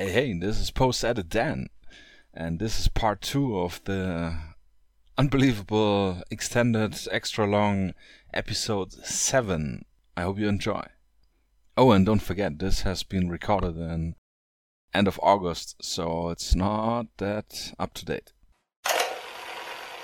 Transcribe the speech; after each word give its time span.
Hey, 0.00 0.12
hey, 0.12 0.32
this 0.32 0.58
is 0.58 0.70
Post 0.70 1.04
Edit 1.04 1.28
Dan, 1.28 1.68
and 2.32 2.58
this 2.58 2.80
is 2.80 2.88
part 2.88 3.20
two 3.20 3.58
of 3.58 3.84
the 3.84 4.34
unbelievable, 5.18 6.22
extended, 6.30 6.96
extra 7.10 7.46
long 7.46 7.92
episode 8.32 8.94
7. 8.94 9.84
I 10.16 10.22
hope 10.22 10.38
you 10.38 10.48
enjoy. 10.48 10.86
Oh, 11.76 11.90
and 11.90 12.06
don't 12.06 12.22
forget, 12.22 12.58
this 12.58 12.80
has 12.80 13.02
been 13.02 13.28
recorded 13.28 13.76
in 13.76 14.14
end 14.94 15.06
of 15.06 15.20
August, 15.22 15.76
so 15.82 16.30
it's 16.30 16.54
not 16.54 17.08
that 17.18 17.74
up 17.78 17.92
to 17.92 18.06
date. 18.06 18.32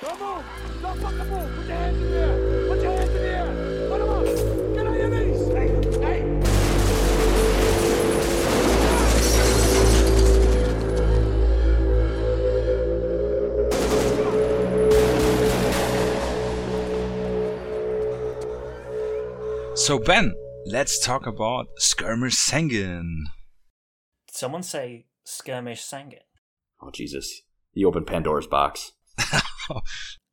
Don't 0.03 1.01
fucking 1.01 1.31
move! 1.31 1.57
Put 1.57 1.69
your 1.69 1.77
hands 1.79 1.97
in 1.97 2.11
the 2.11 2.56
So, 19.87 20.01
Ben, 20.01 20.35
let's 20.65 20.99
talk 20.99 21.29
about 21.29 21.67
Skirmish 21.79 22.35
Sangin. 22.35 23.27
Did 24.27 24.35
someone 24.35 24.65
say 24.65 25.07
skirmish 25.23 25.81
Sangin? 25.81 26.25
Oh 26.83 26.91
Jesus! 26.91 27.43
You 27.73 27.87
opened 27.87 28.09
Pandora's 28.09 28.49
box. 28.49 28.95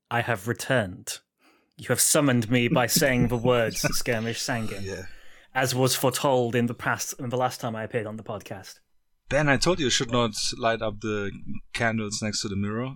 I 0.09 0.21
have 0.21 0.47
returned. 0.47 1.19
You 1.77 1.85
have 1.89 2.01
summoned 2.01 2.49
me 2.49 2.67
by 2.67 2.87
saying 2.87 3.27
the 3.27 3.37
words 3.37 3.81
skirmish 3.95 4.39
Sangin, 4.41 4.81
Yeah. 4.81 5.03
as 5.53 5.75
was 5.75 5.95
foretold 5.95 6.55
in 6.55 6.65
the 6.65 6.73
past 6.73 7.13
in 7.19 7.29
the 7.29 7.37
last 7.37 7.61
time 7.61 7.75
I 7.75 7.83
appeared 7.83 8.07
on 8.07 8.17
the 8.17 8.23
podcast. 8.23 8.79
Ben, 9.29 9.47
I 9.47 9.57
told 9.57 9.77
you 9.77 9.85
you 9.85 9.91
should 9.91 10.11
not 10.11 10.31
light 10.57 10.81
up 10.81 11.01
the 11.01 11.31
candles 11.75 12.23
next 12.23 12.41
to 12.41 12.47
the 12.47 12.55
mirror. 12.55 12.95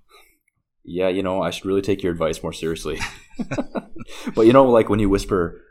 Yeah, 0.84 1.10
you 1.10 1.22
know 1.22 1.40
I 1.40 1.52
should 1.52 1.66
really 1.68 1.84
take 1.84 2.02
your 2.02 2.14
advice 2.14 2.42
more 2.42 2.52
seriously. 2.54 2.98
but 4.34 4.48
you 4.48 4.54
know, 4.54 4.66
like 4.66 4.90
when 4.90 4.98
you 4.98 5.08
whisper, 5.08 5.62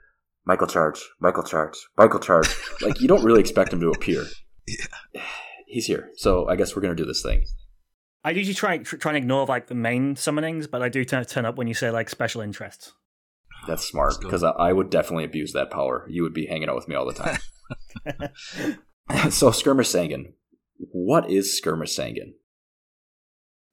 "Michael 0.47 0.67
Charge, 0.67 1.01
Michael 1.21 1.43
Charge, 1.43 1.77
Michael 1.99 2.21
Charge," 2.21 2.49
like 2.81 3.01
you 3.01 3.09
don't 3.09 3.25
really 3.25 3.41
expect 3.41 3.73
him 3.73 3.81
to 3.81 3.91
appear. 3.91 4.25
Yeah. 4.67 5.23
He's 5.67 5.87
here, 5.87 6.11
so 6.15 6.49
I 6.49 6.55
guess 6.55 6.77
we're 6.77 6.83
gonna 6.83 6.95
do 6.95 7.05
this 7.05 7.23
thing. 7.23 7.45
I 8.25 8.31
usually 8.31 8.55
try 8.55 8.79
tr- 8.79 8.97
try 8.97 9.11
and 9.11 9.19
ignore 9.19 9.47
like 9.47 9.67
the 9.67 9.75
main 9.75 10.15
summonings, 10.15 10.71
but 10.71 10.83
I 10.83 10.89
do 10.89 11.05
turn, 11.05 11.25
turn 11.25 11.45
up 11.45 11.57
when 11.57 11.67
you 11.67 11.75
say 11.75 11.91
like 11.91 12.09
special 12.09 12.41
interests. 12.41 12.93
That's 13.67 13.85
smart 13.85 14.15
because 14.21 14.45
I, 14.45 14.51
I 14.51 14.73
would 14.73 14.91
definitely 14.91 15.25
abuse 15.25 15.53
that 15.53 15.71
power. 15.71 16.07
You 16.09 16.23
would 16.23 16.35
be 16.35 16.47
hanging 16.47 16.69
out 16.69 16.77
with 16.77 16.89
me 16.89 16.95
all 16.95 17.07
the 17.07 17.13
time. 17.13 17.39
so 19.31 19.51
skirmish 19.51 19.89
Sangin, 19.89 20.35
what 20.79 21.31
is 21.31 21.57
skirmish 21.57 21.97
Sangin? 21.97 22.35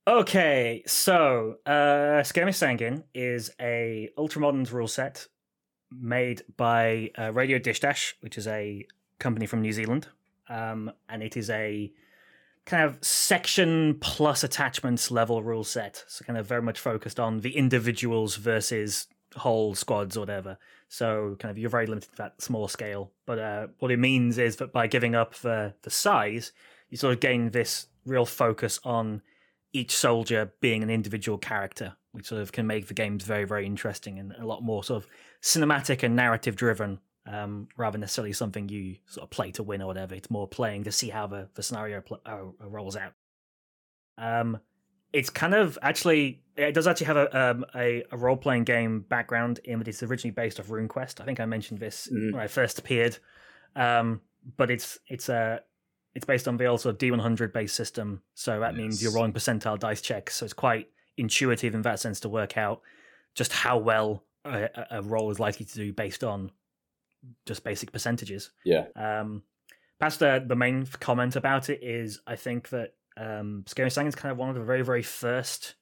Okay, 0.05 0.83
so 0.85 1.55
uh, 1.65 2.23
Skirmish 2.23 2.57
Sangin 2.57 3.03
is 3.13 3.51
a 3.61 4.09
ultramoderns 4.17 4.73
rule 4.73 4.89
set 4.89 5.27
made 5.99 6.43
by 6.57 7.11
uh, 7.17 7.31
Radio 7.31 7.59
Dish 7.59 7.79
Dash, 7.79 8.15
which 8.21 8.37
is 8.37 8.47
a 8.47 8.85
company 9.19 9.45
from 9.45 9.61
New 9.61 9.73
Zealand, 9.73 10.07
um, 10.49 10.91
and 11.09 11.23
it 11.23 11.37
is 11.37 11.49
a 11.49 11.91
kind 12.65 12.83
of 12.83 13.03
section 13.03 13.97
plus 13.99 14.43
attachments 14.43 15.11
level 15.11 15.43
rule 15.43 15.63
set. 15.63 16.03
So 16.07 16.23
kind 16.25 16.37
of 16.37 16.45
very 16.45 16.61
much 16.61 16.79
focused 16.79 17.19
on 17.19 17.39
the 17.41 17.55
individuals 17.55 18.35
versus 18.35 19.07
whole 19.35 19.75
squads 19.75 20.15
or 20.15 20.21
whatever. 20.21 20.57
So 20.87 21.35
kind 21.39 21.51
of 21.51 21.57
you're 21.57 21.69
very 21.69 21.87
limited 21.87 22.11
to 22.11 22.17
that 22.17 22.41
small 22.41 22.67
scale. 22.67 23.11
But 23.25 23.39
uh, 23.39 23.67
what 23.79 23.91
it 23.91 23.99
means 23.99 24.37
is 24.37 24.57
that 24.57 24.71
by 24.71 24.87
giving 24.87 25.15
up 25.15 25.35
the 25.35 25.73
the 25.81 25.89
size, 25.89 26.51
you 26.89 26.97
sort 26.97 27.13
of 27.13 27.19
gain 27.19 27.49
this 27.49 27.87
real 28.05 28.25
focus 28.25 28.79
on 28.83 29.21
each 29.73 29.95
soldier 29.95 30.53
being 30.61 30.83
an 30.83 30.89
individual 30.89 31.37
character, 31.37 31.95
which 32.13 32.27
sort 32.27 32.41
of 32.41 32.51
can 32.51 32.65
make 32.65 32.87
the 32.87 32.93
games 32.93 33.23
very, 33.25 33.43
very 33.43 33.65
interesting 33.65 34.17
and 34.19 34.33
a 34.39 34.45
lot 34.45 34.63
more 34.63 34.83
sort 34.83 35.03
of 35.03 35.09
cinematic 35.41 36.03
and 36.03 36.15
narrative 36.15 36.55
driven, 36.55 36.99
um, 37.25 37.67
rather 37.75 37.93
than 37.93 38.01
necessarily 38.01 38.33
something 38.33 38.69
you 38.69 38.95
sort 39.07 39.23
of 39.23 39.29
play 39.29 39.51
to 39.51 39.63
win 39.63 39.81
or 39.81 39.87
whatever. 39.87 40.15
It's 40.15 40.29
more 40.31 40.47
playing 40.47 40.83
to 40.85 40.91
see 40.91 41.09
how 41.09 41.27
the, 41.27 41.49
the 41.55 41.63
scenario 41.63 42.01
pl- 42.01 42.21
uh, 42.25 42.43
rolls 42.67 42.95
out. 42.95 43.13
Um, 44.17 44.59
it's 45.11 45.29
kind 45.29 45.53
of 45.53 45.77
actually 45.81 46.41
it 46.55 46.73
does 46.73 46.87
actually 46.87 47.07
have 47.07 47.17
a 47.17 47.39
um, 47.51 47.65
a, 47.75 48.03
a 48.11 48.17
role 48.17 48.37
playing 48.37 48.63
game 48.63 49.01
background 49.01 49.59
in 49.63 49.79
that 49.79 49.87
it's 49.87 50.01
originally 50.03 50.33
based 50.33 50.59
off 50.59 50.67
RuneQuest. 50.67 51.21
I 51.21 51.25
think 51.25 51.39
I 51.39 51.45
mentioned 51.45 51.79
this 51.79 52.07
Mhm. 52.11 52.33
when 52.33 52.41
I 52.41 52.47
first 52.47 52.79
appeared, 52.79 53.17
um, 53.75 54.21
but 54.57 54.69
it's 54.71 54.99
it's 55.07 55.29
a 55.29 55.61
it's 56.15 56.25
based 56.25 56.47
on 56.47 56.57
the 56.57 56.65
old 56.65 56.81
sort 56.81 56.93
of 56.93 56.99
D100 56.99 57.53
based 57.53 57.75
system, 57.75 58.21
so 58.35 58.59
that 58.59 58.75
means 58.75 59.01
you're 59.01 59.11
rolling 59.13 59.33
percentile 59.33 59.79
dice 59.79 60.01
checks. 60.01 60.35
So 60.35 60.45
it's 60.45 60.53
quite 60.53 60.89
intuitive 61.17 61.75
in 61.75 61.81
that 61.83 61.99
sense 61.99 62.19
to 62.21 62.29
work 62.29 62.57
out 62.57 62.81
just 63.35 63.51
how 63.53 63.77
well 63.77 64.23
a, 64.45 64.69
a- 64.91 65.01
roll 65.01 65.31
is 65.31 65.39
likely 65.39 65.65
to 65.65 65.73
do 65.75 65.93
based 65.93 66.23
on 66.23 66.51
just 67.45 67.63
basic 67.63 67.91
percentages. 67.91 68.51
Yeah, 68.65 68.85
Um, 68.95 69.43
perhaps 69.99 70.17
the, 70.17 70.43
the 70.45 70.55
main 70.55 70.85
comment 70.99 71.35
about 71.35 71.69
it 71.69 71.81
is 71.81 72.19
I 72.27 72.35
think 72.35 72.69
that 72.69 72.93
um, 73.15 73.63
Skirmish 73.67 73.93
Sang 73.93 74.07
is 74.07 74.15
kind 74.15 74.31
of 74.31 74.37
one 74.37 74.49
of 74.49 74.55
the 74.55 74.63
very, 74.63 74.81
very 74.81 75.03
first 75.03 75.75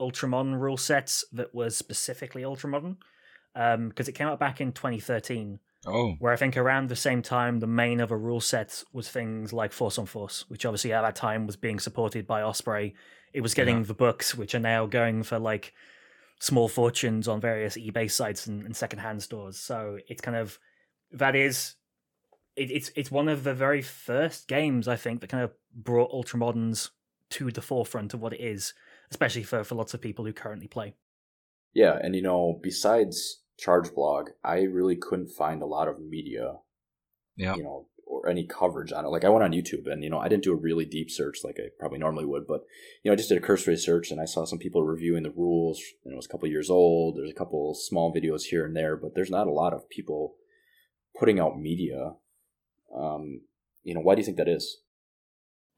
Ultramodern 0.00 0.58
rule 0.58 0.76
sets 0.76 1.24
that 1.32 1.54
was 1.54 1.76
specifically 1.76 2.42
Ultramodern 2.42 2.96
because 3.88 4.08
it 4.08 4.12
came 4.12 4.26
out 4.28 4.38
back 4.40 4.60
in 4.60 4.72
2013 4.72 5.58
Oh, 5.86 6.14
where 6.18 6.32
I 6.32 6.36
think 6.36 6.56
around 6.56 6.88
the 6.88 6.96
same 6.96 7.20
time 7.22 7.60
the 7.60 7.66
main 7.66 8.00
of 8.00 8.10
a 8.10 8.16
rule 8.16 8.40
set 8.40 8.84
was 8.92 9.08
things 9.08 9.52
like 9.52 9.72
Force 9.72 9.98
on 9.98 10.06
Force, 10.06 10.44
which 10.48 10.64
obviously 10.64 10.92
at 10.92 11.02
that 11.02 11.16
time 11.16 11.46
was 11.46 11.56
being 11.56 11.78
supported 11.78 12.26
by 12.26 12.42
Osprey. 12.42 12.94
It 13.32 13.40
was 13.42 13.54
getting 13.54 13.78
Yeah. 13.78 13.84
the 13.84 13.94
books, 13.94 14.34
which 14.34 14.54
are 14.54 14.60
now 14.60 14.86
going 14.86 15.22
for 15.24 15.38
like 15.38 15.72
small 16.40 16.68
fortunes 16.68 17.28
on 17.28 17.40
various 17.40 17.76
eBay 17.76 18.10
sites 18.10 18.46
and, 18.46 18.64
and 18.64 18.74
secondhand 18.76 19.22
stores. 19.22 19.58
So 19.58 19.98
it's 20.08 20.20
kind 20.20 20.36
of 20.36 20.58
that 21.12 21.36
is 21.36 21.74
it, 22.56 22.70
it's 22.70 22.90
it's 22.96 23.10
one 23.10 23.28
of 23.28 23.44
the 23.44 23.54
very 23.54 23.82
first 23.82 24.48
games 24.48 24.88
I 24.88 24.96
think 24.96 25.20
that 25.20 25.28
kind 25.30 25.44
of 25.44 25.52
brought 25.74 26.12
Ultramoderns 26.12 26.90
to 27.30 27.50
the 27.50 27.62
forefront 27.62 28.14
of 28.14 28.20
what 28.20 28.32
it 28.32 28.40
is, 28.40 28.74
especially 29.10 29.42
for, 29.42 29.64
for 29.64 29.74
lots 29.74 29.92
of 29.94 30.00
people 30.00 30.24
who 30.24 30.32
currently 30.32 30.68
play. 30.68 30.94
yeah, 31.74 31.98
and 32.00 32.14
you 32.14 32.22
know, 32.22 32.58
besides 32.62 33.40
Charge 33.58 33.94
Blog, 33.94 34.30
I 34.42 34.62
really 34.62 34.96
couldn't 34.96 35.30
find 35.30 35.62
a 35.62 35.66
lot 35.66 35.88
of 35.88 36.00
media 36.00 36.56
yeah. 37.36 37.54
you 37.56 37.62
know, 37.62 37.86
or 38.06 38.28
any 38.28 38.46
coverage 38.46 38.92
on 38.92 39.04
it. 39.04 39.08
Like 39.08 39.24
I 39.24 39.28
went 39.28 39.44
on 39.44 39.52
YouTube 39.52 39.90
and, 39.90 40.04
you 40.04 40.10
know, 40.10 40.18
I 40.18 40.28
didn't 40.28 40.44
do 40.44 40.52
a 40.52 40.56
really 40.56 40.84
deep 40.84 41.10
search 41.10 41.38
like 41.42 41.56
I 41.58 41.68
probably 41.78 41.98
normally 41.98 42.24
would, 42.24 42.46
but, 42.46 42.60
you 43.02 43.10
know, 43.10 43.12
I 43.12 43.16
just 43.16 43.28
did 43.28 43.38
a 43.38 43.46
cursory 43.46 43.76
search 43.76 44.10
and 44.10 44.20
I 44.20 44.24
saw 44.24 44.44
some 44.44 44.58
people 44.58 44.84
reviewing 44.84 45.22
the 45.22 45.30
rules. 45.30 45.80
And 46.04 46.12
it 46.12 46.16
was 46.16 46.26
a 46.26 46.28
couple 46.28 46.48
years 46.48 46.70
old. 46.70 47.16
There's 47.16 47.30
a 47.30 47.34
couple 47.34 47.74
small 47.74 48.14
videos 48.14 48.42
here 48.42 48.64
and 48.64 48.76
there, 48.76 48.96
but 48.96 49.14
there's 49.14 49.30
not 49.30 49.46
a 49.46 49.52
lot 49.52 49.72
of 49.72 49.88
people 49.88 50.34
putting 51.18 51.40
out 51.40 51.58
media. 51.58 52.12
Um, 52.96 53.42
you 53.82 53.94
know, 53.94 54.00
why 54.00 54.14
do 54.14 54.20
you 54.20 54.24
think 54.24 54.38
that 54.38 54.48
is? 54.48 54.78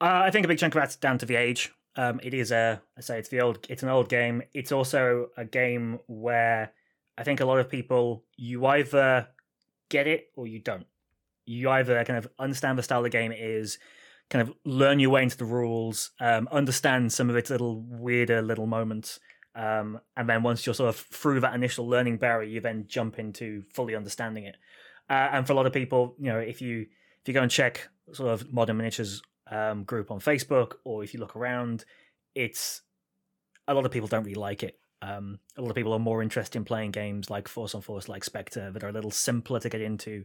Uh, 0.00 0.22
I 0.24 0.30
think 0.30 0.44
a 0.44 0.48
big 0.48 0.58
chunk 0.58 0.74
of 0.74 0.80
that's 0.80 0.96
down 0.96 1.18
to 1.18 1.26
the 1.26 1.36
age. 1.36 1.72
Um, 1.96 2.20
it 2.22 2.34
is 2.34 2.52
a, 2.52 2.82
I 2.98 3.00
say 3.00 3.18
it's 3.18 3.30
the 3.30 3.40
old, 3.40 3.66
it's 3.70 3.82
an 3.82 3.88
old 3.88 4.10
game. 4.10 4.42
It's 4.52 4.72
also 4.72 5.28
a 5.38 5.46
game 5.46 6.00
where 6.06 6.72
I 7.18 7.24
think 7.24 7.40
a 7.40 7.46
lot 7.46 7.58
of 7.58 7.68
people 7.68 8.24
you 8.36 8.66
either 8.66 9.28
get 9.88 10.06
it 10.06 10.28
or 10.36 10.46
you 10.46 10.60
don't. 10.60 10.86
You 11.44 11.70
either 11.70 12.02
kind 12.04 12.18
of 12.18 12.28
understand 12.38 12.78
the 12.78 12.82
style 12.82 13.02
the 13.02 13.10
game 13.10 13.32
is, 13.32 13.78
kind 14.30 14.46
of 14.46 14.54
learn 14.64 14.98
your 14.98 15.10
way 15.10 15.22
into 15.22 15.36
the 15.36 15.44
rules, 15.44 16.10
um, 16.20 16.48
understand 16.50 17.12
some 17.12 17.30
of 17.30 17.36
its 17.36 17.50
little 17.50 17.82
weirder 17.82 18.42
little 18.42 18.66
moments, 18.66 19.20
um, 19.56 20.00
and 20.16 20.28
then 20.28 20.42
once 20.42 20.66
you're 20.66 20.74
sort 20.74 20.90
of 20.90 20.96
through 20.96 21.40
that 21.40 21.54
initial 21.54 21.88
learning 21.88 22.18
barrier, 22.18 22.48
you 22.48 22.60
then 22.60 22.84
jump 22.86 23.18
into 23.18 23.62
fully 23.72 23.96
understanding 23.96 24.44
it. 24.44 24.56
Uh, 25.08 25.28
and 25.32 25.46
for 25.46 25.54
a 25.54 25.56
lot 25.56 25.66
of 25.66 25.72
people, 25.72 26.14
you 26.18 26.30
know, 26.30 26.38
if 26.38 26.60
you 26.60 26.80
if 26.80 27.28
you 27.28 27.34
go 27.34 27.42
and 27.42 27.50
check 27.50 27.88
sort 28.12 28.30
of 28.32 28.52
modern 28.52 28.76
miniatures 28.76 29.22
um, 29.50 29.84
group 29.84 30.10
on 30.10 30.20
Facebook, 30.20 30.74
or 30.84 31.02
if 31.02 31.14
you 31.14 31.20
look 31.20 31.36
around, 31.36 31.84
it's 32.34 32.82
a 33.66 33.74
lot 33.74 33.86
of 33.86 33.90
people 33.90 34.08
don't 34.08 34.24
really 34.24 34.34
like 34.34 34.62
it. 34.62 34.78
Um, 35.02 35.38
a 35.56 35.62
lot 35.62 35.70
of 35.70 35.76
people 35.76 35.92
are 35.92 35.98
more 35.98 36.22
interested 36.22 36.56
in 36.58 36.64
playing 36.64 36.90
games 36.92 37.28
like 37.30 37.48
Force 37.48 37.74
on 37.74 37.82
Force, 37.82 38.08
like 38.08 38.24
Spectre, 38.24 38.70
that 38.70 38.82
are 38.82 38.88
a 38.88 38.92
little 38.92 39.10
simpler 39.10 39.60
to 39.60 39.68
get 39.68 39.80
into. 39.80 40.24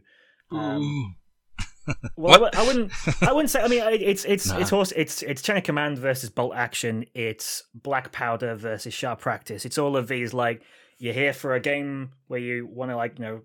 Um, 0.50 1.16
well, 2.16 2.34
I 2.34 2.38
What? 2.38 2.56
I 2.56 2.66
wouldn't. 2.66 2.92
I 3.22 3.32
wouldn't 3.32 3.50
say. 3.50 3.60
I 3.62 3.68
mean, 3.68 3.82
it's 3.82 4.24
it's 4.24 4.48
Nah. 4.48 4.58
it's 4.58 4.70
horse. 4.70 4.92
It's 4.96 5.22
it's 5.22 5.42
chain 5.42 5.56
of 5.56 5.64
command 5.64 5.98
versus 5.98 6.30
bolt 6.30 6.54
action. 6.54 7.04
It's 7.14 7.64
black 7.74 8.12
powder 8.12 8.54
versus 8.54 8.94
sharp 8.94 9.20
practice. 9.20 9.64
It's 9.64 9.78
all 9.78 9.96
of 9.96 10.08
these. 10.08 10.32
Like 10.32 10.62
you're 10.98 11.14
here 11.14 11.32
for 11.32 11.54
a 11.54 11.60
game 11.60 12.12
where 12.28 12.40
you 12.40 12.66
want 12.66 12.90
to 12.90 12.96
like 12.96 13.18
you 13.18 13.24
know 13.24 13.40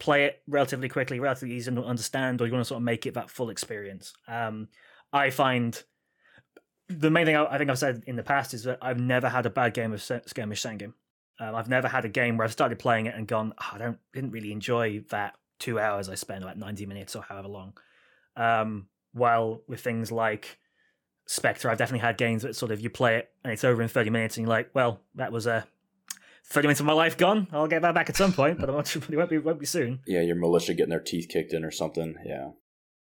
play 0.00 0.24
it 0.24 0.42
relatively 0.48 0.88
quickly, 0.88 1.20
relatively 1.20 1.54
easy 1.54 1.70
to 1.72 1.84
understand, 1.84 2.40
or 2.40 2.46
you 2.46 2.52
want 2.52 2.64
to 2.64 2.68
sort 2.68 2.78
of 2.78 2.84
make 2.84 3.06
it 3.06 3.14
that 3.14 3.30
full 3.30 3.50
experience. 3.50 4.12
Um, 4.26 4.68
I 5.12 5.30
find 5.30 5.80
the 6.88 7.10
main 7.10 7.26
thing 7.26 7.36
I, 7.36 7.44
I 7.44 7.58
think 7.58 7.70
I've 7.70 7.78
said 7.78 8.02
in 8.06 8.16
the 8.16 8.22
past 8.22 8.54
is 8.54 8.64
that 8.64 8.78
I've 8.82 9.00
never 9.00 9.28
had 9.28 9.46
a 9.46 9.50
bad 9.50 9.74
game 9.74 9.92
of 9.92 10.02
skirmish 10.02 10.62
sangin. 10.62 10.92
Um, 11.40 11.54
I've 11.54 11.68
never 11.68 11.88
had 11.88 12.04
a 12.04 12.08
game 12.08 12.36
where 12.36 12.44
I've 12.44 12.52
started 12.52 12.78
playing 12.78 13.06
it 13.06 13.14
and 13.14 13.26
gone, 13.26 13.54
oh, 13.60 13.70
I 13.72 13.78
don't 13.78 13.98
didn't 14.12 14.30
really 14.30 14.52
enjoy 14.52 15.04
that 15.10 15.36
two 15.58 15.78
hours 15.78 16.08
I 16.08 16.14
spent, 16.14 16.44
like 16.44 16.56
ninety 16.56 16.86
minutes 16.86 17.16
or 17.16 17.22
however 17.22 17.48
long. 17.48 17.74
Um, 18.36 18.88
while 19.12 19.62
with 19.68 19.80
things 19.80 20.12
like 20.12 20.58
Spectre, 21.26 21.70
I've 21.70 21.78
definitely 21.78 22.00
had 22.00 22.18
games 22.18 22.42
that 22.42 22.56
sort 22.56 22.72
of 22.72 22.80
you 22.80 22.90
play 22.90 23.16
it 23.16 23.30
and 23.42 23.52
it's 23.52 23.64
over 23.64 23.80
in 23.80 23.88
30 23.88 24.10
minutes 24.10 24.36
and 24.36 24.44
you're 24.46 24.54
like, 24.54 24.70
well, 24.74 25.00
that 25.14 25.32
was 25.32 25.46
a 25.46 25.66
30 26.46 26.66
minutes 26.66 26.80
of 26.80 26.86
my 26.86 26.92
life 26.92 27.16
gone. 27.16 27.48
I'll 27.52 27.68
get 27.68 27.82
that 27.82 27.94
back 27.94 28.10
at 28.10 28.16
some 28.16 28.32
point, 28.32 28.58
but 28.58 28.68
I'm 28.68 28.74
not 28.74 28.86
sure 28.88 29.02
it 29.08 29.16
won't 29.16 29.30
be, 29.30 29.38
won't 29.38 29.60
be 29.60 29.66
soon. 29.66 30.00
Yeah, 30.06 30.20
your 30.20 30.36
militia 30.36 30.74
getting 30.74 30.90
their 30.90 31.00
teeth 31.00 31.28
kicked 31.28 31.52
in 31.54 31.64
or 31.64 31.70
something. 31.70 32.16
Yeah. 32.26 32.50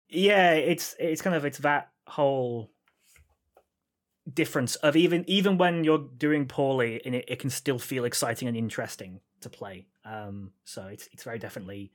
Yeah, 0.09 0.53
it's 0.53 0.95
it's 1.01 1.21
kind 1.21 1.35
of 1.35 1.45
it's 1.45 1.59
that 1.59 1.91
whole 2.07 2.71
difference 4.33 4.75
of 4.77 4.97
even 4.97 5.25
even 5.29 5.57
when 5.57 5.85
you're 5.85 6.09
doing 6.17 6.47
poorly 6.47 7.01
and 7.05 7.15
it, 7.15 7.25
it 7.29 7.39
can 7.39 7.51
still 7.51 7.79
feel 7.79 8.05
exciting 8.05 8.49
and 8.49 8.57
interesting 8.57 9.21
to 9.41 9.49
play. 9.49 9.87
Um, 10.05 10.53
so 10.65 10.87
it's 10.87 11.09
it's 11.13 11.25
very 11.25 11.39
definitely 11.39 11.93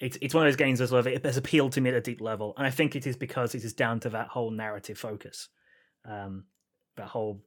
it's 0.00 0.16
it's 0.20 0.34
one 0.34 0.46
of 0.46 0.52
those 0.52 0.56
games 0.56 0.78
that 0.78 0.88
sort 0.88 1.00
of 1.00 1.06
it 1.06 1.24
has 1.24 1.36
appealed 1.36 1.72
to 1.72 1.80
me 1.80 1.90
at 1.90 1.96
a 1.96 2.00
deep 2.00 2.20
level, 2.20 2.54
and 2.56 2.66
I 2.66 2.70
think 2.70 2.96
it 2.96 3.06
is 3.06 3.16
because 3.16 3.54
it 3.54 3.64
is 3.64 3.74
down 3.74 4.00
to 4.00 4.10
that 4.10 4.28
whole 4.28 4.50
narrative 4.50 4.98
focus, 4.98 5.48
um, 6.04 6.44
that 6.96 7.08
whole 7.08 7.42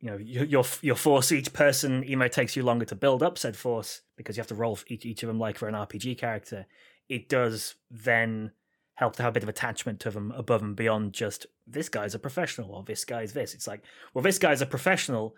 you 0.00 0.10
know 0.10 0.16
your 0.16 0.44
your, 0.44 0.64
your 0.80 0.96
force 0.96 1.30
each 1.30 1.52
person 1.52 2.04
though 2.18 2.28
takes 2.28 2.56
you 2.56 2.62
longer 2.62 2.86
to 2.86 2.94
build 2.94 3.22
up 3.22 3.38
said 3.38 3.56
force 3.56 4.00
because 4.16 4.36
you 4.36 4.40
have 4.40 4.48
to 4.48 4.54
roll 4.54 4.78
each 4.88 5.04
each 5.04 5.22
of 5.22 5.26
them 5.26 5.38
like 5.38 5.58
for 5.58 5.68
an 5.68 5.74
RPG 5.74 6.18
character. 6.18 6.66
It 7.08 7.28
does 7.28 7.74
then 7.90 8.52
help 8.94 9.16
to 9.16 9.22
have 9.22 9.30
a 9.30 9.34
bit 9.34 9.42
of 9.42 9.48
attachment 9.48 10.00
to 10.00 10.10
them 10.10 10.32
above 10.36 10.62
and 10.62 10.76
beyond 10.76 11.12
just 11.12 11.46
this 11.66 11.88
guy's 11.88 12.14
a 12.14 12.18
professional 12.18 12.74
or 12.74 12.82
this 12.82 13.04
guy's 13.04 13.32
this. 13.32 13.54
It's 13.54 13.66
like, 13.66 13.82
well, 14.14 14.22
this 14.22 14.38
guy's 14.38 14.62
a 14.62 14.66
professional, 14.66 15.34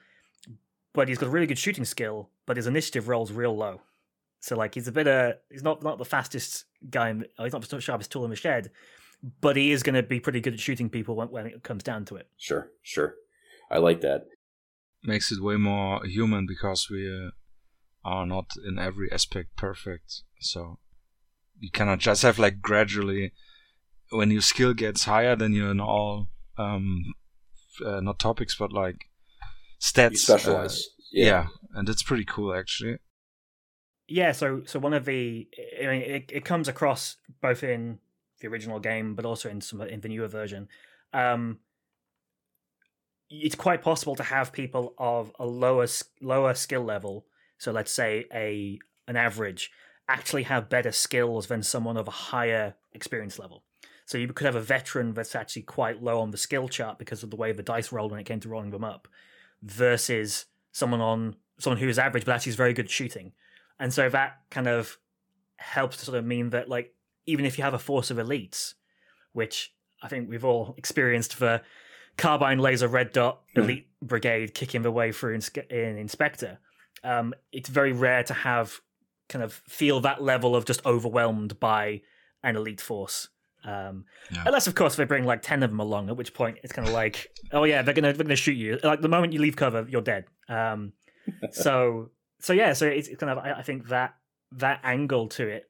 but 0.92 1.08
he's 1.08 1.18
got 1.18 1.26
a 1.26 1.30
really 1.30 1.46
good 1.46 1.58
shooting 1.58 1.84
skill, 1.84 2.30
but 2.46 2.56
his 2.56 2.66
initiative 2.66 3.08
rolls 3.08 3.32
real 3.32 3.56
low. 3.56 3.80
So 4.40 4.56
like 4.56 4.74
he's 4.74 4.88
a 4.88 4.92
bit 4.92 5.08
of 5.08 5.34
he's 5.50 5.62
not 5.62 5.82
not 5.82 5.98
the 5.98 6.04
fastest 6.04 6.66
guy, 6.90 7.10
in, 7.10 7.24
he's 7.38 7.52
not 7.52 7.66
the 7.66 7.80
sharpest 7.80 8.12
tool 8.12 8.24
in 8.24 8.30
the 8.30 8.36
shed, 8.36 8.70
but 9.40 9.56
he 9.56 9.72
is 9.72 9.82
going 9.82 9.94
to 9.94 10.02
be 10.02 10.20
pretty 10.20 10.40
good 10.40 10.52
at 10.52 10.60
shooting 10.60 10.90
people 10.90 11.16
when, 11.16 11.28
when 11.30 11.46
it 11.46 11.62
comes 11.62 11.82
down 11.82 12.04
to 12.06 12.16
it. 12.16 12.28
Sure, 12.36 12.70
sure, 12.82 13.14
I 13.70 13.78
like 13.78 14.02
that. 14.02 14.26
Makes 15.02 15.32
it 15.32 15.42
way 15.42 15.56
more 15.56 16.04
human 16.04 16.46
because 16.46 16.88
we 16.90 17.10
uh, 17.10 17.30
are 18.04 18.26
not 18.26 18.50
in 18.66 18.78
every 18.78 19.10
aspect 19.10 19.56
perfect. 19.56 20.22
So 20.40 20.78
you 21.58 21.70
cannot 21.70 22.00
just 22.00 22.22
have 22.22 22.38
like 22.38 22.60
gradually 22.60 23.32
when 24.16 24.30
your 24.30 24.40
skill 24.42 24.74
gets 24.74 25.04
higher 25.04 25.36
then 25.36 25.52
you're 25.52 25.70
in 25.70 25.80
all 25.80 26.28
um 26.58 27.14
uh, 27.84 28.00
not 28.00 28.18
topics 28.18 28.54
but 28.56 28.72
like 28.72 29.06
stats 29.80 30.12
You 30.12 30.16
specialize. 30.18 30.78
uh, 30.78 31.02
yeah. 31.12 31.46
and 31.74 31.88
it's 31.88 32.02
pretty 32.02 32.24
cool 32.24 32.54
actually 32.54 32.98
Yeah, 34.06 34.32
so 34.32 34.62
so 34.66 34.78
one 34.78 34.94
of 34.94 35.04
the 35.04 35.48
I 35.82 35.86
mean 35.86 36.02
it, 36.02 36.30
it 36.32 36.44
comes 36.44 36.68
across 36.68 37.16
both 37.40 37.62
in 37.62 37.98
the 38.40 38.48
original 38.48 38.78
game 38.80 39.14
but 39.14 39.24
also 39.24 39.48
in 39.48 39.60
some 39.60 39.80
in 39.80 40.00
the 40.00 40.08
newer 40.08 40.28
version. 40.28 40.68
Um 41.12 41.58
it's 43.30 43.54
quite 43.54 43.82
possible 43.82 44.14
to 44.16 44.22
have 44.22 44.52
people 44.52 44.94
of 44.98 45.32
a 45.38 45.46
lower 45.46 45.86
lower 46.20 46.54
skill 46.54 46.84
level, 46.84 47.26
so 47.58 47.72
let's 47.72 47.90
say 47.90 48.26
a 48.32 48.78
an 49.08 49.16
average 49.16 49.70
actually 50.08 50.42
have 50.44 50.68
better 50.68 50.92
skills 50.92 51.46
than 51.46 51.62
someone 51.62 51.96
of 51.96 52.06
a 52.06 52.10
higher 52.30 52.74
experience 52.92 53.38
level. 53.38 53.64
So 54.06 54.18
you 54.18 54.28
could 54.28 54.44
have 54.44 54.54
a 54.54 54.60
veteran 54.60 55.14
that's 55.14 55.34
actually 55.34 55.62
quite 55.62 56.02
low 56.02 56.20
on 56.20 56.30
the 56.30 56.36
skill 56.36 56.68
chart 56.68 56.98
because 56.98 57.22
of 57.22 57.30
the 57.30 57.36
way 57.36 57.52
the 57.52 57.62
dice 57.62 57.90
rolled 57.90 58.10
when 58.10 58.20
it 58.20 58.26
came 58.26 58.40
to 58.40 58.48
rolling 58.48 58.70
them 58.70 58.84
up, 58.84 59.08
versus 59.62 60.46
someone 60.72 61.00
on 61.00 61.36
someone 61.58 61.78
who 61.78 61.88
is 61.88 61.98
average 61.98 62.24
but 62.24 62.34
actually 62.34 62.50
is 62.50 62.56
very 62.56 62.72
good 62.72 62.86
at 62.86 62.90
shooting. 62.90 63.32
And 63.78 63.92
so 63.92 64.08
that 64.08 64.40
kind 64.50 64.68
of 64.68 64.98
helps 65.56 65.96
to 65.98 66.04
sort 66.04 66.18
of 66.18 66.24
mean 66.24 66.50
that 66.50 66.68
like 66.68 66.94
even 67.26 67.44
if 67.44 67.56
you 67.56 67.64
have 67.64 67.74
a 67.74 67.78
force 67.78 68.10
of 68.10 68.18
elites, 68.18 68.74
which 69.32 69.74
I 70.02 70.08
think 70.08 70.28
we've 70.28 70.44
all 70.44 70.74
experienced 70.76 71.34
for 71.34 71.62
carbine 72.16 72.58
laser 72.58 72.86
red 72.86 73.12
dot 73.12 73.40
elite 73.56 73.88
brigade 74.02 74.54
kicking 74.54 74.82
the 74.82 74.90
way 74.90 75.10
through 75.12 75.34
in, 75.34 75.42
in 75.70 75.96
Inspector, 75.98 76.58
um, 77.02 77.34
it's 77.52 77.68
very 77.68 77.92
rare 77.92 78.22
to 78.24 78.34
have 78.34 78.80
kind 79.28 79.42
of 79.42 79.54
feel 79.68 80.00
that 80.00 80.22
level 80.22 80.54
of 80.54 80.64
just 80.64 80.84
overwhelmed 80.84 81.58
by 81.58 82.02
an 82.42 82.56
elite 82.56 82.80
force. 82.80 83.28
Um, 83.64 84.04
Yeah. 84.30 84.44
Unless, 84.46 84.66
of 84.66 84.74
course, 84.74 84.96
they 84.96 85.04
bring 85.04 85.24
like 85.24 85.42
ten 85.42 85.62
of 85.62 85.70
them 85.70 85.80
along, 85.80 86.08
at 86.08 86.16
which 86.16 86.34
point 86.34 86.58
it's 86.62 86.72
kind 86.72 86.86
of 86.86 86.94
like, 86.94 87.32
oh 87.52 87.64
yeah, 87.64 87.82
they're 87.82 87.94
gonna 87.94 88.12
they're 88.12 88.24
gonna 88.24 88.36
shoot 88.36 88.52
you. 88.56 88.78
Like 88.82 89.00
the 89.00 89.08
moment 89.08 89.32
you 89.32 89.40
leave 89.40 89.56
cover, 89.56 89.86
you're 89.88 90.02
dead. 90.02 90.26
Um, 90.48 90.92
so 91.52 92.10
so 92.40 92.52
yeah, 92.52 92.72
so 92.74 92.86
it's, 92.86 93.08
it's 93.08 93.18
kind 93.18 93.30
of 93.30 93.38
I, 93.38 93.52
I 93.52 93.62
think 93.62 93.88
that 93.88 94.14
that 94.52 94.80
angle 94.84 95.28
to 95.28 95.48
it 95.48 95.68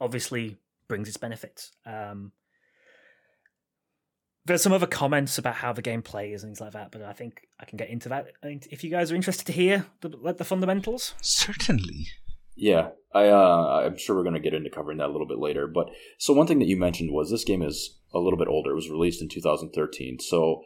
obviously 0.00 0.58
brings 0.88 1.08
its 1.08 1.16
benefits. 1.16 1.72
Um, 1.86 2.32
there's 4.44 4.62
some 4.62 4.72
other 4.72 4.86
comments 4.86 5.38
about 5.38 5.54
how 5.54 5.72
the 5.72 5.82
game 5.82 6.02
plays 6.02 6.42
and 6.42 6.50
things 6.50 6.60
like 6.60 6.72
that, 6.72 6.90
but 6.90 7.02
I 7.02 7.12
think 7.12 7.46
I 7.60 7.64
can 7.64 7.76
get 7.76 7.90
into 7.90 8.08
that. 8.08 8.26
If 8.42 8.82
you 8.82 8.90
guys 8.90 9.12
are 9.12 9.14
interested 9.14 9.46
to 9.46 9.52
hear 9.52 9.86
the, 10.00 10.08
like 10.08 10.38
the 10.38 10.44
fundamentals, 10.44 11.14
certainly 11.20 12.08
Yeah, 12.56 12.88
I 13.14 13.28
uh, 13.28 13.82
I'm 13.86 13.98
sure 13.98 14.16
we're 14.16 14.22
going 14.22 14.34
to 14.34 14.40
get 14.40 14.54
into 14.54 14.70
covering 14.70 14.98
that 14.98 15.08
a 15.08 15.12
little 15.12 15.26
bit 15.26 15.38
later. 15.38 15.66
But 15.66 15.90
so 16.18 16.32
one 16.32 16.46
thing 16.46 16.58
that 16.60 16.68
you 16.68 16.76
mentioned 16.76 17.10
was 17.12 17.30
this 17.30 17.44
game 17.44 17.62
is 17.62 17.98
a 18.14 18.18
little 18.18 18.38
bit 18.38 18.48
older. 18.48 18.72
It 18.72 18.76
was 18.76 18.90
released 18.90 19.22
in 19.22 19.28
2013, 19.28 20.18
so 20.20 20.62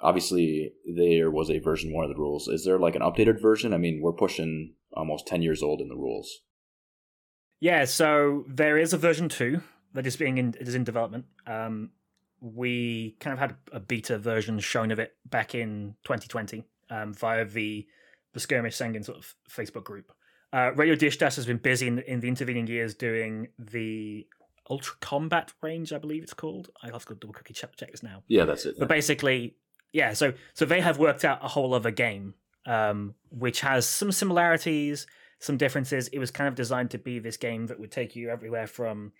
obviously 0.00 0.72
there 0.96 1.30
was 1.30 1.50
a 1.50 1.58
version 1.58 1.92
one 1.92 2.04
of 2.04 2.10
the 2.10 2.20
rules. 2.20 2.48
Is 2.48 2.64
there 2.64 2.78
like 2.78 2.94
an 2.94 3.02
updated 3.02 3.40
version? 3.40 3.72
I 3.72 3.78
mean, 3.78 4.00
we're 4.02 4.12
pushing 4.12 4.74
almost 4.92 5.26
10 5.26 5.42
years 5.42 5.62
old 5.62 5.80
in 5.80 5.88
the 5.88 5.96
rules. 5.96 6.40
Yeah, 7.60 7.84
so 7.84 8.44
there 8.48 8.76
is 8.76 8.92
a 8.92 8.98
version 8.98 9.28
two 9.28 9.62
that 9.94 10.06
is 10.06 10.16
being 10.16 10.38
in, 10.38 10.54
it 10.60 10.68
is 10.68 10.74
in 10.74 10.84
development. 10.84 11.26
Um, 11.46 11.90
we 12.40 13.16
kind 13.20 13.32
of 13.32 13.38
had 13.38 13.56
a 13.72 13.80
beta 13.80 14.18
version 14.18 14.58
shown 14.58 14.90
of 14.90 14.98
it 14.98 15.14
back 15.24 15.54
in 15.54 15.94
2020 16.04 16.64
um, 16.90 17.14
via 17.14 17.44
the 17.44 17.86
the 18.34 18.40
Skirmish 18.40 18.76
Sangin 18.76 19.04
sort 19.04 19.16
of 19.16 19.34
Facebook 19.48 19.84
group. 19.84 20.12
Uh, 20.54 20.70
Radio 20.76 20.94
Dish 20.94 21.18
Dash 21.18 21.34
has 21.34 21.46
been 21.46 21.56
busy 21.56 21.88
in, 21.88 21.98
in 22.00 22.20
the 22.20 22.28
intervening 22.28 22.68
years 22.68 22.94
doing 22.94 23.48
the 23.58 24.24
Ultra 24.70 24.94
Combat 25.00 25.52
range, 25.60 25.92
I 25.92 25.98
believe 25.98 26.22
it's 26.22 26.32
called. 26.32 26.70
I 26.80 26.86
have 26.92 27.04
to 27.06 27.14
double 27.16 27.34
quickly 27.34 27.54
check, 27.54 27.74
check 27.74 27.90
this 27.90 28.04
now. 28.04 28.22
Yeah, 28.28 28.44
that's 28.44 28.64
it. 28.64 28.76
But 28.78 28.88
basically, 28.88 29.56
yeah. 29.92 30.12
So 30.12 30.32
so 30.52 30.64
they 30.64 30.80
have 30.80 30.96
worked 30.98 31.24
out 31.24 31.44
a 31.44 31.48
whole 31.48 31.74
other 31.74 31.90
game, 31.90 32.34
um, 32.66 33.16
which 33.30 33.62
has 33.62 33.84
some 33.84 34.12
similarities, 34.12 35.08
some 35.40 35.56
differences. 35.56 36.06
It 36.08 36.20
was 36.20 36.30
kind 36.30 36.46
of 36.46 36.54
designed 36.54 36.92
to 36.92 36.98
be 36.98 37.18
this 37.18 37.36
game 37.36 37.66
that 37.66 37.80
would 37.80 37.90
take 37.90 38.14
you 38.14 38.30
everywhere 38.30 38.68
from 38.68 39.10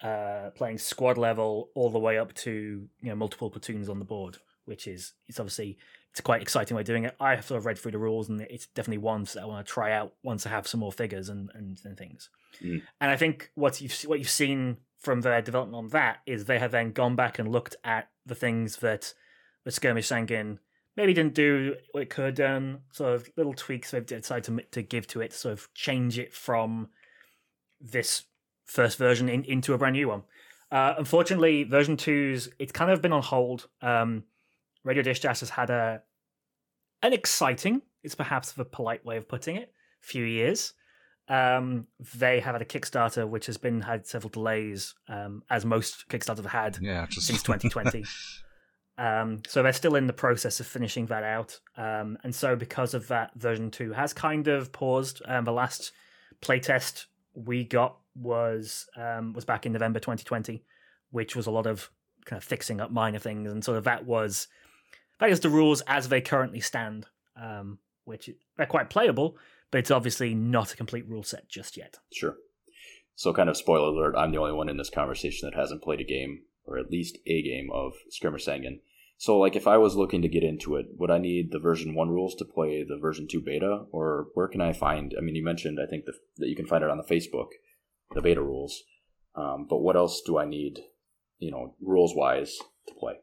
uh, 0.00 0.50
playing 0.54 0.78
squad 0.78 1.18
level 1.18 1.70
all 1.74 1.90
the 1.90 1.98
way 1.98 2.18
up 2.18 2.32
to 2.34 2.88
you 3.00 3.08
know 3.08 3.16
multiple 3.16 3.50
platoons 3.50 3.88
on 3.88 3.98
the 3.98 4.04
board, 4.04 4.38
which 4.68 4.86
is 4.86 5.14
it's 5.26 5.40
obviously 5.40 5.78
it's 6.10 6.20
a 6.20 6.22
quite 6.22 6.42
exciting 6.42 6.74
way 6.74 6.82
of 6.82 6.86
doing 6.86 7.04
it. 7.04 7.16
I 7.18 7.34
have 7.34 7.44
sort 7.44 7.58
of 7.58 7.66
read 7.66 7.78
through 7.78 7.92
the 7.92 7.98
rules, 7.98 8.28
and 8.28 8.40
it's 8.42 8.66
definitely 8.66 8.98
one 8.98 9.24
that 9.24 9.42
I 9.42 9.46
want 9.46 9.66
to 9.66 9.72
try 9.72 9.92
out 9.92 10.14
once 10.22 10.46
I 10.46 10.50
have 10.50 10.68
some 10.68 10.80
more 10.80 10.92
figures 10.92 11.28
and 11.28 11.50
and, 11.54 11.80
and 11.84 11.96
things. 11.96 12.30
Mm. 12.62 12.82
And 13.00 13.10
I 13.10 13.16
think 13.16 13.50
what 13.54 13.80
you've 13.80 13.92
what 14.02 14.18
you've 14.18 14.28
seen 14.28 14.76
from 14.98 15.22
their 15.22 15.40
development 15.40 15.76
on 15.76 15.88
that 15.88 16.18
is 16.26 16.44
they 16.44 16.58
have 16.58 16.72
then 16.72 16.92
gone 16.92 17.16
back 17.16 17.38
and 17.38 17.50
looked 17.50 17.76
at 17.84 18.08
the 18.26 18.34
things 18.34 18.76
that 18.76 19.14
the 19.64 19.70
skirmish 19.70 20.08
Sangin 20.08 20.58
maybe 20.96 21.14
didn't 21.14 21.34
do 21.34 21.76
what 21.92 22.02
it 22.02 22.10
could 22.10 22.24
have 22.24 22.34
done, 22.34 22.80
sort 22.92 23.14
of 23.14 23.30
little 23.36 23.54
tweaks 23.54 23.92
they've 23.92 24.04
decided 24.04 24.44
to 24.44 24.62
to 24.72 24.82
give 24.82 25.06
to 25.08 25.20
it, 25.20 25.32
sort 25.32 25.52
of 25.52 25.72
change 25.74 26.18
it 26.18 26.34
from 26.34 26.88
this 27.80 28.24
first 28.66 28.98
version 28.98 29.28
in, 29.28 29.44
into 29.44 29.72
a 29.72 29.78
brand 29.78 29.94
new 29.94 30.08
one. 30.08 30.22
Uh, 30.70 30.94
unfortunately, 30.98 31.64
version 31.64 31.96
two's 31.96 32.48
it's 32.58 32.72
kind 32.72 32.90
of 32.90 33.00
been 33.00 33.12
on 33.12 33.22
hold. 33.22 33.68
Um, 33.80 34.24
Radio 34.88 35.02
Dish 35.02 35.20
Dash 35.20 35.40
has 35.40 35.50
had 35.50 35.68
a 35.68 36.00
an 37.02 37.12
exciting, 37.12 37.82
it's 38.02 38.14
perhaps 38.14 38.52
the 38.52 38.64
polite 38.64 39.04
way 39.04 39.18
of 39.18 39.28
putting 39.28 39.56
it, 39.56 39.70
few 40.00 40.24
years. 40.24 40.72
Um, 41.28 41.88
they 42.16 42.40
have 42.40 42.54
had 42.54 42.62
a 42.62 42.64
Kickstarter 42.64 43.28
which 43.28 43.46
has 43.46 43.58
been 43.58 43.82
had 43.82 44.06
several 44.06 44.30
delays, 44.30 44.94
um, 45.06 45.42
as 45.50 45.66
most 45.66 46.08
Kickstarters 46.08 46.38
have 46.38 46.46
had 46.46 46.78
yeah 46.80 47.06
just 47.06 47.26
since 47.26 47.42
2020. 47.44 48.02
um, 48.96 49.42
so 49.46 49.62
they're 49.62 49.74
still 49.74 49.94
in 49.94 50.06
the 50.06 50.14
process 50.14 50.58
of 50.58 50.66
finishing 50.66 51.04
that 51.06 51.22
out. 51.22 51.60
Um, 51.76 52.16
and 52.24 52.34
so 52.34 52.56
because 52.56 52.94
of 52.94 53.08
that, 53.08 53.34
version 53.34 53.70
two 53.70 53.92
has 53.92 54.14
kind 54.14 54.48
of 54.48 54.72
paused. 54.72 55.20
Um, 55.26 55.44
the 55.44 55.52
last 55.52 55.92
playtest 56.40 57.04
we 57.34 57.62
got 57.62 57.98
was 58.16 58.86
um, 58.96 59.34
was 59.34 59.44
back 59.44 59.66
in 59.66 59.72
November 59.72 60.00
2020, 60.00 60.64
which 61.10 61.36
was 61.36 61.46
a 61.46 61.50
lot 61.50 61.66
of 61.66 61.90
kind 62.24 62.38
of 62.38 62.44
fixing 62.44 62.80
up 62.80 62.90
minor 62.90 63.18
things, 63.18 63.52
and 63.52 63.62
sort 63.62 63.76
of 63.76 63.84
that 63.84 64.06
was 64.06 64.48
that 65.20 65.30
is 65.30 65.40
the 65.40 65.50
rules 65.50 65.80
as 65.82 66.08
they 66.08 66.20
currently 66.20 66.60
stand. 66.60 67.06
Um, 67.36 67.78
which 68.08 68.30
they're 68.56 68.66
quite 68.66 68.90
playable, 68.90 69.36
but 69.70 69.78
it's 69.78 69.90
obviously 69.90 70.34
not 70.34 70.72
a 70.72 70.76
complete 70.76 71.06
rule 71.06 71.22
set 71.22 71.48
just 71.48 71.76
yet. 71.76 71.98
Sure. 72.12 72.36
So, 73.14 73.32
kind 73.32 73.48
of 73.48 73.56
spoiler 73.56 73.88
alert, 73.88 74.14
I'm 74.16 74.32
the 74.32 74.38
only 74.38 74.52
one 74.52 74.68
in 74.68 74.78
this 74.78 74.90
conversation 74.90 75.48
that 75.48 75.58
hasn't 75.58 75.82
played 75.82 76.00
a 76.00 76.04
game, 76.04 76.42
or 76.64 76.78
at 76.78 76.90
least 76.90 77.18
a 77.26 77.42
game 77.42 77.68
of 77.72 77.92
Skirmish 78.10 78.46
Sangin. 78.46 78.80
So, 79.18 79.36
like, 79.38 79.56
if 79.56 79.66
I 79.66 79.76
was 79.76 79.96
looking 79.96 80.22
to 80.22 80.28
get 80.28 80.44
into 80.44 80.76
it, 80.76 80.86
would 80.96 81.10
I 81.10 81.18
need 81.18 81.50
the 81.50 81.58
version 81.58 81.94
1 81.94 82.08
rules 82.08 82.36
to 82.36 82.44
play 82.44 82.84
the 82.84 82.96
version 82.96 83.26
2 83.28 83.40
beta? 83.40 83.84
Or 83.90 84.28
where 84.34 84.48
can 84.48 84.60
I 84.60 84.72
find? 84.72 85.14
I 85.18 85.20
mean, 85.20 85.34
you 85.34 85.44
mentioned, 85.44 85.78
I 85.82 85.86
think, 85.90 86.04
the, 86.04 86.14
that 86.36 86.48
you 86.48 86.54
can 86.54 86.66
find 86.66 86.84
it 86.84 86.90
on 86.90 86.98
the 86.98 87.02
Facebook, 87.02 87.48
the 88.14 88.22
beta 88.22 88.40
rules. 88.40 88.84
Um, 89.34 89.66
but 89.68 89.78
what 89.78 89.96
else 89.96 90.22
do 90.24 90.38
I 90.38 90.44
need, 90.44 90.78
you 91.38 91.50
know, 91.50 91.74
rules 91.80 92.14
wise 92.14 92.56
to 92.86 92.94
play? 92.94 93.14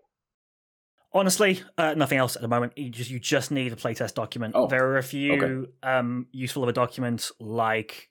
Honestly, 1.15 1.61
uh, 1.77 1.93
nothing 1.93 2.17
else 2.17 2.35
at 2.35 2.41
the 2.41 2.47
moment. 2.49 2.77
You 2.77 2.89
just 2.89 3.09
you 3.09 3.19
just 3.19 3.49
need 3.49 3.71
a 3.71 3.77
playtest 3.77 4.15
document. 4.15 4.53
Oh, 4.55 4.67
there 4.67 4.85
are 4.89 4.97
a 4.97 5.03
few 5.03 5.69
um, 5.81 6.27
useful 6.33 6.61
of 6.61 6.67
a 6.67 6.73
document 6.73 7.31
like 7.39 8.09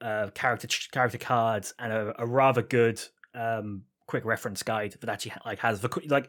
uh, 0.00 0.28
character 0.34 0.68
character 0.92 1.18
cards 1.18 1.74
and 1.80 1.92
a, 1.92 2.14
a 2.16 2.24
rather 2.24 2.62
good 2.62 3.02
um, 3.34 3.82
quick 4.06 4.24
reference 4.24 4.62
guide 4.62 4.94
that 5.00 5.10
actually 5.10 5.32
like 5.44 5.58
has 5.58 5.80
the 5.80 5.88
like 6.06 6.28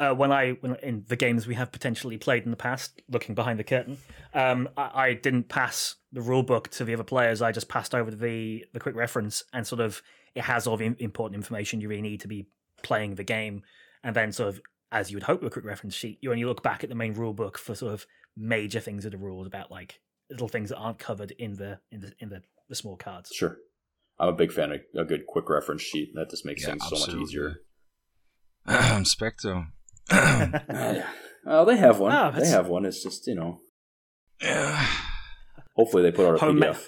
uh, 0.00 0.14
when 0.14 0.32
I 0.32 0.52
when 0.60 0.74
in 0.82 1.04
the 1.06 1.14
games 1.14 1.46
we 1.46 1.54
have 1.54 1.70
potentially 1.70 2.18
played 2.18 2.42
in 2.42 2.50
the 2.50 2.56
past, 2.56 3.00
looking 3.08 3.36
behind 3.36 3.60
the 3.60 3.64
curtain, 3.64 3.98
um, 4.34 4.68
I, 4.76 4.90
I 4.94 5.14
didn't 5.14 5.48
pass 5.48 5.94
the 6.10 6.22
rule 6.22 6.42
book 6.42 6.70
to 6.70 6.84
the 6.84 6.94
other 6.94 7.04
players. 7.04 7.40
I 7.40 7.52
just 7.52 7.68
passed 7.68 7.94
over 7.94 8.10
the 8.10 8.64
the 8.72 8.80
quick 8.80 8.96
reference 8.96 9.44
and 9.52 9.64
sort 9.64 9.80
of 9.80 10.02
it 10.34 10.42
has 10.42 10.66
all 10.66 10.76
the 10.76 10.92
important 10.98 11.36
information 11.36 11.80
you 11.80 11.88
really 11.88 12.02
need 12.02 12.20
to 12.22 12.28
be 12.28 12.48
playing 12.82 13.14
the 13.14 13.22
game, 13.22 13.62
and 14.02 14.16
then 14.16 14.32
sort 14.32 14.48
of 14.48 14.60
as 14.90 15.10
you 15.10 15.16
would 15.16 15.24
hope 15.24 15.42
with 15.42 15.52
a 15.52 15.54
quick 15.54 15.64
reference 15.64 15.94
sheet, 15.94 16.18
you 16.22 16.30
only 16.30 16.44
look 16.44 16.62
back 16.62 16.82
at 16.82 16.88
the 16.90 16.94
main 16.96 17.12
rule 17.14 17.34
book 17.34 17.58
for 17.58 17.74
sort 17.74 17.92
of 17.94 18.06
major 18.36 18.80
things 18.80 19.04
of 19.04 19.12
the 19.12 19.18
rules 19.18 19.46
about 19.46 19.70
like 19.70 20.00
little 20.30 20.48
things 20.48 20.68
that 20.70 20.76
aren't 20.78 20.98
covered 20.98 21.30
in 21.32 21.54
the 21.54 21.78
in 21.90 22.00
the 22.00 22.12
in 22.20 22.28
the, 22.30 22.42
the 22.68 22.74
small 22.74 22.96
cards. 22.96 23.30
Sure. 23.34 23.56
I'm 24.20 24.28
a 24.28 24.32
big 24.32 24.50
fan 24.52 24.72
of 24.72 24.80
a 24.96 25.04
good 25.04 25.26
quick 25.26 25.48
reference 25.48 25.82
sheet. 25.82 26.10
That 26.14 26.30
just 26.30 26.44
makes 26.44 26.62
Yeah, 26.62 26.70
things 26.70 26.84
so 26.84 26.90
much 26.90 27.00
absolutely. 27.02 27.24
easier. 27.24 27.56
Spectre. 29.04 29.66
yeah. 30.10 31.06
Oh, 31.46 31.64
they 31.64 31.76
have 31.76 31.98
one. 32.00 32.12
Oh, 32.12 32.32
they 32.38 32.48
have 32.48 32.68
one. 32.68 32.84
It's 32.84 33.02
just 33.02 33.26
you 33.26 33.34
know. 33.36 33.60
yeah. 34.42 34.86
Hopefully 35.76 36.02
they 36.02 36.10
put 36.10 36.26
out 36.26 36.34
a 36.34 36.38
Home- 36.38 36.58
PDF. 36.60 36.86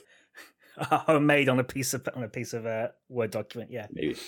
Homemade 0.79 1.49
on 1.49 1.59
a 1.61 1.65
piece 1.65 1.95
of 1.95 2.09
on 2.17 2.23
a 2.25 2.29
piece 2.29 2.53
of 2.55 2.67
uh, 2.67 2.89
word 3.09 3.31
document. 3.31 3.71
Yeah. 3.73 3.87
Maybe. 3.93 4.17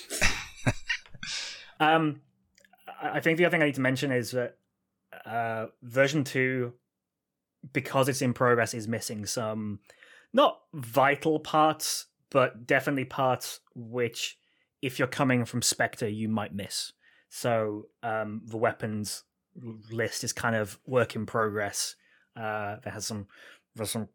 Um, 1.79 2.21
I 3.03 3.19
think 3.19 3.37
the 3.37 3.45
other 3.45 3.51
thing 3.51 3.61
I 3.61 3.65
need 3.65 3.75
to 3.75 3.81
mention 3.81 4.11
is 4.11 4.31
that 4.31 4.57
uh, 5.25 5.67
version 5.81 6.23
two, 6.23 6.73
because 7.71 8.09
it's 8.09 8.21
in 8.21 8.33
progress, 8.33 8.73
is 8.73 8.87
missing 8.87 9.25
some 9.25 9.79
not 10.33 10.59
vital 10.73 11.39
parts, 11.39 12.07
but 12.29 12.65
definitely 12.65 13.05
parts 13.05 13.59
which, 13.75 14.37
if 14.81 14.97
you're 14.97 15.07
coming 15.07 15.45
from 15.45 15.61
Spectre, 15.61 16.07
you 16.07 16.29
might 16.29 16.55
miss. 16.55 16.93
So 17.29 17.87
um, 18.01 18.41
the 18.45 18.57
weapons 18.57 19.23
list 19.91 20.23
is 20.23 20.33
kind 20.33 20.55
of 20.55 20.79
work 20.85 21.15
in 21.15 21.25
progress. 21.25 21.95
Uh, 22.35 22.77
there 22.83 22.93
has 22.93 23.05
some 23.05 23.27
there's 23.75 23.91
some 23.91 24.09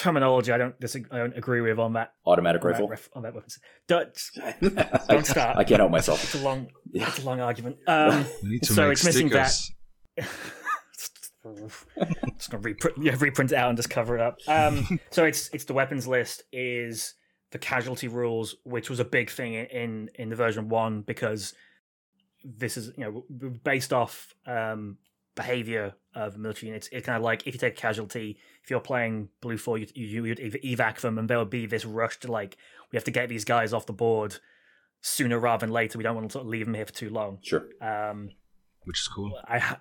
terminology 0.00 0.50
I 0.52 0.58
don't 0.58 0.78
disagree, 0.80 1.10
I 1.12 1.22
don't 1.22 1.36
agree 1.36 1.60
with 1.60 1.78
on 1.78 1.92
that 1.94 2.12
Automatic 2.26 2.62
on 2.64 2.68
that 2.68 2.72
rifle. 2.74 2.88
ref- 2.88 3.08
on 3.14 3.22
that 3.22 3.34
weapons. 3.34 3.58
Don't, 3.86 4.22
I, 4.42 4.54
don't 5.08 5.26
start. 5.26 5.56
I 5.56 5.64
can't 5.64 5.80
help 5.80 5.90
myself. 5.92 6.22
It's 6.24 6.34
a 6.34 6.38
long 6.44 6.68
Yeah. 6.92 7.06
it's 7.08 7.18
a 7.22 7.26
long 7.26 7.40
argument. 7.40 7.76
Um, 7.86 8.24
We 8.42 8.60
So 8.62 8.90
it's 8.90 9.04
missing 9.04 9.28
that. 9.30 9.50
stickers. 9.50 10.30
just 12.36 12.50
gonna 12.50 12.62
reprint, 12.62 12.96
yeah, 13.02 13.16
reprint 13.18 13.52
it 13.52 13.56
out 13.56 13.68
and 13.70 13.76
just 13.78 13.90
cover 13.90 14.14
it 14.16 14.20
up. 14.20 14.38
Um, 14.46 15.00
so 15.10 15.24
it's 15.24 15.48
it's 15.52 15.64
the 15.64 15.72
weapons 15.72 16.06
list 16.06 16.42
is 16.52 17.14
the 17.52 17.58
casualty 17.58 18.08
rules, 18.08 18.56
which 18.64 18.90
was 18.90 19.00
a 19.00 19.04
big 19.04 19.30
thing 19.30 19.54
in 19.54 19.66
in, 19.66 20.10
in 20.16 20.28
the 20.28 20.36
version 20.36 20.68
one 20.68 21.02
because 21.02 21.54
this 22.44 22.76
is 22.76 22.92
you 22.96 23.04
know 23.04 23.50
based 23.64 23.92
off 23.92 24.34
um, 24.46 24.98
behavior 25.40 25.94
of 26.14 26.36
military 26.36 26.68
units. 26.68 26.88
It's 26.92 27.06
kind 27.06 27.16
of 27.16 27.22
like 27.22 27.46
if 27.46 27.54
you 27.54 27.60
take 27.60 27.78
a 27.78 27.80
casualty, 27.80 28.38
if 28.62 28.70
you're 28.70 28.80
playing 28.80 29.28
BLUFOR, 29.42 29.78
you 29.94 30.06
you 30.06 30.22
would 30.22 30.40
ev- 30.40 30.56
evac 30.64 31.00
them, 31.00 31.18
and 31.18 31.28
there 31.28 31.38
would 31.38 31.50
be 31.50 31.66
this 31.66 31.84
rush 31.84 32.18
to 32.20 32.32
like 32.32 32.56
we 32.90 32.96
have 32.96 33.04
to 33.04 33.10
get 33.10 33.28
these 33.28 33.44
guys 33.44 33.72
off 33.72 33.86
the 33.86 33.92
board 33.92 34.36
sooner 35.00 35.38
rather 35.38 35.66
than 35.66 35.72
later. 35.72 35.98
We 35.98 36.04
don't 36.04 36.14
want 36.14 36.28
to 36.28 36.32
sort 36.32 36.44
of 36.44 36.50
leave 36.50 36.66
them 36.66 36.74
here 36.74 36.86
for 36.86 36.92
too 36.92 37.10
long. 37.10 37.38
Sure. 37.42 37.64
Um, 37.80 38.30
Which 38.84 39.00
is 39.00 39.08
cool. 39.08 39.32
I 39.46 39.58
ha- 39.58 39.80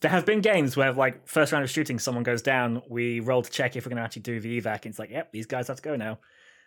there 0.00 0.10
have 0.10 0.26
been 0.26 0.40
games 0.40 0.76
where 0.76 0.92
like 0.92 1.26
first 1.26 1.52
round 1.52 1.64
of 1.64 1.70
shooting, 1.70 1.98
someone 1.98 2.24
goes 2.24 2.42
down. 2.42 2.82
We 2.88 3.20
roll 3.20 3.42
to 3.42 3.50
check 3.50 3.76
if 3.76 3.86
we're 3.86 3.90
going 3.90 3.98
to 3.98 4.02
actually 4.02 4.22
do 4.22 4.40
the 4.40 4.60
evac. 4.60 4.82
And 4.84 4.86
it's 4.86 4.98
like, 4.98 5.10
yep, 5.10 5.32
these 5.32 5.46
guys 5.46 5.68
have 5.68 5.76
to 5.76 5.82
go 5.82 5.96
now. 5.96 6.18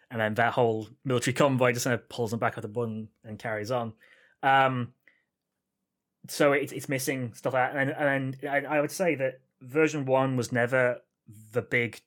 And 0.09 0.19
then 0.19 0.33
that 0.35 0.53
whole 0.53 0.87
military 1.05 1.33
convoy 1.33 1.71
just 1.73 1.85
kind 1.85 1.93
of 1.93 2.09
pulls 2.09 2.31
them 2.31 2.39
back 2.39 2.57
off 2.57 2.63
the 2.63 2.67
button 2.67 3.09
and 3.23 3.39
carries 3.39 3.71
on. 3.71 3.93
Um, 4.43 4.93
so 6.27 6.53
it's 6.53 6.71
it's 6.71 6.87
missing 6.89 7.33
stuff 7.33 7.53
out, 7.53 7.75
and 7.75 7.91
and 7.91 8.37
I, 8.47 8.77
I 8.77 8.81
would 8.81 8.91
say 8.91 9.15
that 9.15 9.41
version 9.61 10.05
one 10.05 10.37
was 10.37 10.51
never 10.51 11.01
the 11.53 11.61
big 11.61 12.01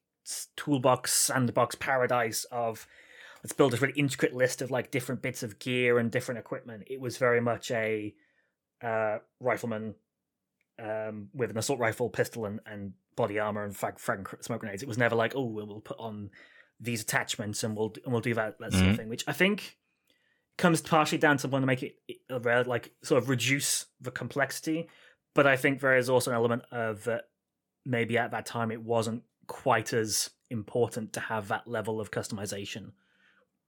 toolbox 0.56 1.12
sandbox 1.12 1.75
paradise 1.75 2.44
of 2.50 2.87
let's 3.42 3.52
build 3.52 3.73
this 3.73 3.83
really 3.83 3.94
intricate 3.99 4.35
list 4.35 4.62
of 4.62 4.71
like 4.71 4.90
different 4.90 5.21
bits 5.23 5.42
of 5.42 5.59
gear 5.59 5.99
and 5.99 6.11
different 6.11 6.38
equipment. 6.38 6.85
It 6.87 7.00
was 7.00 7.18
very 7.18 7.40
much 7.40 7.71
a 7.71 8.14
uh, 8.83 9.18
rifleman 9.40 9.94
um, 10.83 11.28
with 11.35 11.50
an 11.50 11.59
assault 11.59 11.78
rifle, 11.78 12.09
pistol, 12.09 12.47
and, 12.47 12.61
and 12.66 12.92
body 13.16 13.38
armor 13.38 13.64
and 13.64 13.76
frag, 13.76 13.99
frag 13.99 14.28
smoke 14.40 14.61
grenades. 14.61 14.83
It 14.83 14.88
was 14.88 14.99
never 14.99 15.14
like, 15.14 15.35
oh, 15.37 15.44
we'll 15.44 15.66
we'll 15.66 15.80
put 15.80 15.99
on 15.99 16.30
these 16.80 17.02
attachments 17.02 17.62
and 17.62 17.76
we'll 17.76 17.92
and 18.04 18.12
we'll 18.12 18.21
do 18.21 18.35
that 18.35 18.59
that 18.61 18.73
sort 18.73 18.87
of 18.87 18.92
Mhm. 18.92 18.97
thing. 18.97 19.09
Which 19.09 19.25
I 19.28 19.33
think 19.33 19.76
comes 20.56 20.80
partially 20.80 21.18
down 21.18 21.37
to 21.38 21.49
wanting 21.49 21.62
to 21.62 21.66
make 21.66 21.82
it 21.82 21.96
uh, 22.30 22.64
like 22.66 22.92
sort 23.02 23.23
of 23.23 23.28
reduce 23.28 23.87
the 24.00 24.11
complexity, 24.11 24.88
but 25.34 25.46
I 25.46 25.56
think 25.56 25.80
there 25.80 25.96
is 25.96 26.08
also 26.08 26.30
an 26.30 26.37
element 26.37 26.62
of 26.70 27.04
that 27.04 27.25
maybe 27.84 28.16
at 28.16 28.30
that 28.30 28.46
time 28.46 28.70
it 28.70 28.82
wasn't 28.82 29.23
quite 29.46 29.92
as 29.92 30.30
important 30.50 31.12
to 31.14 31.20
have 31.20 31.49
that 31.49 31.66
level 31.66 32.00
of 32.00 32.11
customization, 32.11 32.92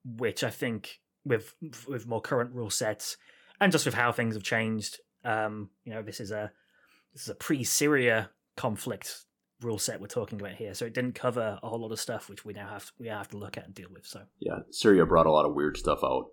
which 0.05 0.45
I 0.45 0.51
think 0.51 1.01
with 1.25 1.55
with 1.89 2.07
more 2.07 2.21
current 2.21 2.55
rule 2.55 2.71
sets 2.71 3.17
and 3.61 3.73
just 3.73 3.87
with 3.87 3.95
how 3.95 4.13
things 4.13 4.35
have 4.35 4.45
changed, 4.45 5.01
um, 5.25 5.71
you 5.85 5.93
know, 5.93 6.03
this 6.03 6.21
is 6.21 6.31
a 6.31 6.53
this 7.13 7.23
is 7.23 7.29
a 7.29 7.35
pre-Syria 7.35 8.31
conflict 8.57 9.25
rule 9.63 9.79
set 9.79 10.01
we're 10.01 10.07
talking 10.07 10.39
about 10.41 10.53
here, 10.55 10.75
so 10.75 10.85
it 10.85 10.95
didn't 10.95 11.15
cover 11.15 11.59
a 11.63 11.69
whole 11.69 11.81
lot 11.81 11.93
of 11.93 11.99
stuff 12.01 12.29
which 12.29 12.45
we 12.45 12.53
now 12.53 12.69
have 12.69 12.93
we 12.99 13.09
have 13.09 13.29
to 13.29 13.39
look 13.39 13.57
at 13.57 13.65
and 13.65 13.75
deal 13.75 13.89
with. 13.93 14.07
So 14.07 14.23
Yeah. 14.39 14.61
Syria 14.71 15.07
brought 15.07 15.27
a 15.27 15.33
lot 15.33 15.47
of 15.47 15.55
weird 15.55 15.77
stuff 15.77 16.01
out, 16.05 16.27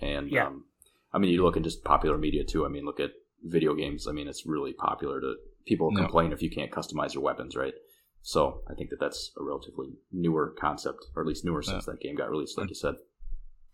and 0.00 0.30
Yeah. 0.30 0.46
um, 0.46 0.64
I 1.12 1.18
mean, 1.18 1.30
you 1.30 1.42
look 1.44 1.56
at 1.56 1.62
just 1.62 1.84
popular 1.84 2.18
media 2.18 2.44
too. 2.44 2.64
I 2.66 2.68
mean, 2.68 2.84
look 2.84 3.00
at 3.00 3.12
video 3.44 3.74
games. 3.74 4.06
I 4.08 4.12
mean, 4.12 4.26
it's 4.28 4.46
really 4.46 4.72
popular 4.72 5.20
to 5.20 5.36
people 5.66 5.90
No. 5.90 6.00
complain 6.02 6.32
if 6.32 6.42
you 6.42 6.50
can't 6.50 6.70
customize 6.72 7.14
your 7.14 7.22
weapons, 7.22 7.54
right? 7.56 7.74
So 8.22 8.62
I 8.68 8.74
think 8.74 8.90
that 8.90 8.98
that's 9.00 9.32
a 9.38 9.42
relatively 9.44 9.92
newer 10.10 10.54
concept, 10.58 11.04
or 11.14 11.22
at 11.22 11.28
least 11.28 11.44
newer 11.44 11.62
since 11.62 11.84
that 11.86 12.00
game 12.00 12.16
got 12.16 12.30
released, 12.30 12.56
like 12.58 12.68
you 12.70 12.74
said. 12.74 12.96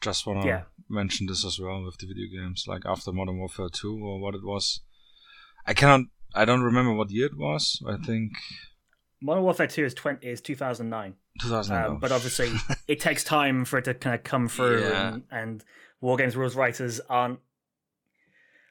Just 0.00 0.26
want 0.26 0.42
to 0.42 0.48
Yeah. 0.48 0.62
mention 0.88 1.26
this 1.26 1.44
as 1.44 1.58
well 1.60 1.84
with 1.84 1.98
the 1.98 2.06
video 2.06 2.26
games, 2.28 2.64
like 2.66 2.84
after 2.84 3.12
Modern 3.12 3.38
Warfare 3.38 3.68
2 3.68 3.98
or 4.02 4.18
what 4.20 4.34
it 4.34 4.42
was. 4.42 4.80
I 5.66 5.74
cannot, 5.74 6.06
I 6.34 6.44
don't 6.44 6.62
remember 6.62 6.92
what 6.94 7.10
year 7.10 7.26
it 7.26 7.36
was. 7.36 7.82
I 7.86 7.96
think 7.96 8.32
Modern 9.22 9.44
Warfare 9.44 9.66
Two 9.66 9.84
is 9.84 9.92
twenty 9.92 10.28
is 10.28 10.40
two 10.40 10.56
thousand 10.56 10.88
nine. 10.88 11.14
2000. 11.40 11.76
Um, 11.76 11.98
but 11.98 12.10
obviously, 12.10 12.50
it 12.88 13.00
takes 13.00 13.22
time 13.22 13.66
for 13.66 13.78
it 13.78 13.84
to 13.84 13.92
kind 13.94 14.14
of 14.14 14.24
come 14.24 14.48
through, 14.48 14.80
Yeah. 14.82 15.08
and, 15.14 15.22
and 15.30 15.64
war 16.00 16.16
games 16.16 16.36
rules 16.36 16.54
writers 16.56 17.00
aren't. 17.08 17.40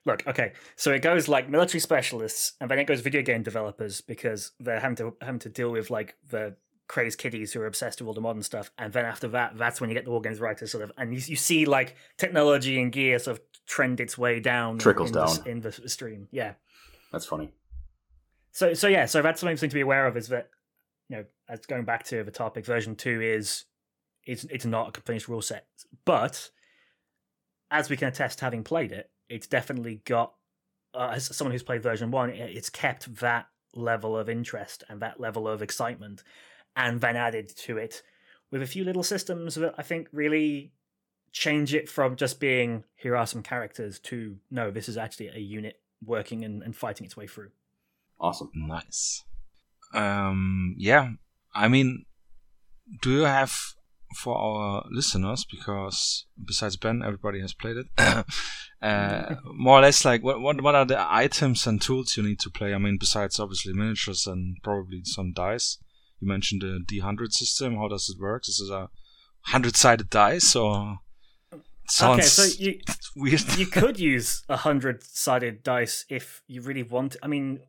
Look, 0.06 0.26
okay, 0.28 0.54
so 0.76 0.92
it 0.92 1.02
goes 1.02 1.28
like 1.28 1.50
military 1.50 1.80
specialists, 1.82 2.54
and 2.62 2.72
then 2.72 2.80
it 2.80 2.86
goes 2.86 3.02
video 3.02 3.22
game 3.22 3.44
developers 3.44 4.02
because 4.02 4.52
they're 4.60 4.80
having 4.80 4.96
to 4.98 5.16
having 5.22 5.40
to 5.40 5.50
deal 5.50 5.70
with 5.72 5.90
like 5.90 6.16
the 6.30 6.56
crazed 6.88 7.20
kiddies 7.20 7.54
who 7.54 7.62
are 7.62 7.68
obsessed 7.68 8.02
with 8.02 8.08
all 8.08 8.14
the 8.14 8.22
modern 8.22 8.42
stuff, 8.42 8.72
and 8.78 8.94
then 8.94 9.06
after 9.06 9.28
that, 9.28 9.58
that's 9.58 9.80
when 9.82 9.90
you 9.90 9.94
get 9.94 10.06
the 10.06 10.12
war 10.12 10.22
games 10.22 10.40
writers 10.40 10.72
sort 10.72 10.84
of, 10.84 10.92
and 10.98 11.14
you, 11.14 11.20
you 11.26 11.36
see 11.36 11.66
like 11.66 11.96
technology 12.18 12.82
and 12.82 12.92
gear 12.92 13.20
sort 13.20 13.38
of 13.38 13.44
trend 13.68 14.00
its 14.00 14.18
way 14.18 14.40
down, 14.40 14.78
Trickles 14.80 15.10
in 15.10 15.14
the- 15.14 15.26
down. 15.26 15.48
in 15.48 15.62
the 15.62 15.72
stream, 15.90 16.28
yeah. 16.32 16.54
That's 17.12 17.26
funny. 17.26 17.52
So 18.52 18.74
so 18.74 18.88
yeah, 18.88 19.06
so 19.06 19.22
that's 19.22 19.42
something 19.42 19.58
to 19.58 19.74
be 19.76 19.82
aware 19.82 20.08
of 20.08 20.16
is 20.18 20.30
that 20.30 20.50
you 21.10 21.18
know, 21.18 21.26
as 21.50 21.60
going 21.66 21.84
back 21.84 22.06
to 22.06 22.24
the 22.24 22.32
topic, 22.32 22.66
version 22.66 22.96
two 22.96 23.22
is 23.22 23.66
it's 24.26 24.46
it's 24.46 24.66
not 24.66 24.98
a 24.98 25.02
finished 25.02 25.28
rule 25.28 25.42
set, 25.42 25.68
but 26.06 26.50
as 27.72 27.90
we 27.90 27.98
can 27.98 28.08
attest, 28.08 28.40
having 28.40 28.64
played 28.64 28.92
it, 28.92 29.10
it's 29.30 29.48
definitely 29.48 30.02
got 30.06 30.34
uh, 30.94 31.12
as 31.14 31.36
someone 31.36 31.52
who's 31.52 31.64
played 31.64 31.84
version 31.84 32.12
one, 32.12 32.30
it's 32.30 32.70
kept 32.70 33.16
that 33.18 33.48
level 33.76 34.18
of 34.18 34.30
interest 34.30 34.84
and 34.90 35.02
that 35.02 35.20
level 35.20 35.48
of 35.48 35.62
excitement, 35.62 36.24
and 36.76 37.02
then 37.02 37.16
added 37.16 37.50
to 37.56 37.78
it 37.78 38.02
with 38.52 38.62
a 38.62 38.68
few 38.68 38.84
little 38.84 39.04
systems 39.04 39.56
that 39.56 39.76
I 39.78 39.84
think 39.84 40.08
really 40.12 40.72
change 41.32 41.76
it 41.76 41.88
from 41.88 42.16
just 42.16 42.40
being 42.40 42.84
here 42.96 43.16
are 43.16 43.28
some 43.28 43.44
characters 43.44 44.00
to 44.00 44.38
no, 44.50 44.72
this 44.72 44.90
is 44.90 44.98
actually 44.98 45.28
a 45.28 45.40
unit 45.40 45.80
working 46.04 46.44
and, 46.44 46.64
and 46.64 46.76
fighting 46.76 47.06
its 47.06 47.16
way 47.16 47.28
through. 47.28 47.52
Awesome. 48.20 48.50
Nice. 48.56 49.24
Um, 49.94 50.76
yeah, 50.78 51.12
I 51.54 51.68
mean, 51.68 52.06
do 53.02 53.12
you 53.12 53.22
have 53.22 53.56
for 54.16 54.36
our 54.38 54.86
listeners 54.90 55.46
because 55.50 56.26
besides 56.44 56.78
Ben, 56.78 57.02
everybody 57.04 57.42
has 57.42 57.54
played 57.54 57.78
it. 57.78 57.88
uh, 58.82 59.36
more 59.46 59.80
or 59.80 59.82
less, 59.82 60.04
like 60.06 60.24
what 60.24 60.42
what 60.42 60.62
what 60.62 60.76
are 60.76 60.86
the 60.86 61.06
items 61.14 61.68
and 61.68 61.82
tools 61.82 62.18
you 62.18 62.24
need 62.24 62.40
to 62.40 62.50
play? 62.50 62.74
I 62.74 62.78
mean, 62.78 62.98
besides 63.00 63.40
obviously 63.40 63.74
miniatures 63.74 64.26
and 64.28 64.58
probably 64.64 65.02
some 65.04 65.34
dice. 65.34 65.78
You 66.20 66.28
mentioned 66.28 66.62
the 66.62 66.80
D 66.86 67.00
hundred 67.00 67.34
system. 67.34 67.78
How 67.78 67.88
does 67.88 68.10
it 68.10 68.22
work? 68.22 68.44
This 68.44 68.60
is 68.60 68.70
a 68.70 68.90
hundred 69.42 69.76
sided 69.76 70.10
dice 70.10 70.56
or 70.56 71.00
sounds 71.88 72.20
okay, 72.20 72.28
so 72.28 72.64
you 72.64 72.80
weird. 73.16 73.58
you 73.58 73.66
could 73.66 74.00
use 74.00 74.44
a 74.50 74.58
hundred 74.58 75.04
sided 75.04 75.64
dice 75.64 76.06
if 76.10 76.42
you 76.48 76.62
really 76.62 76.84
want. 76.84 77.16
I 77.24 77.28
mean, 77.28 77.62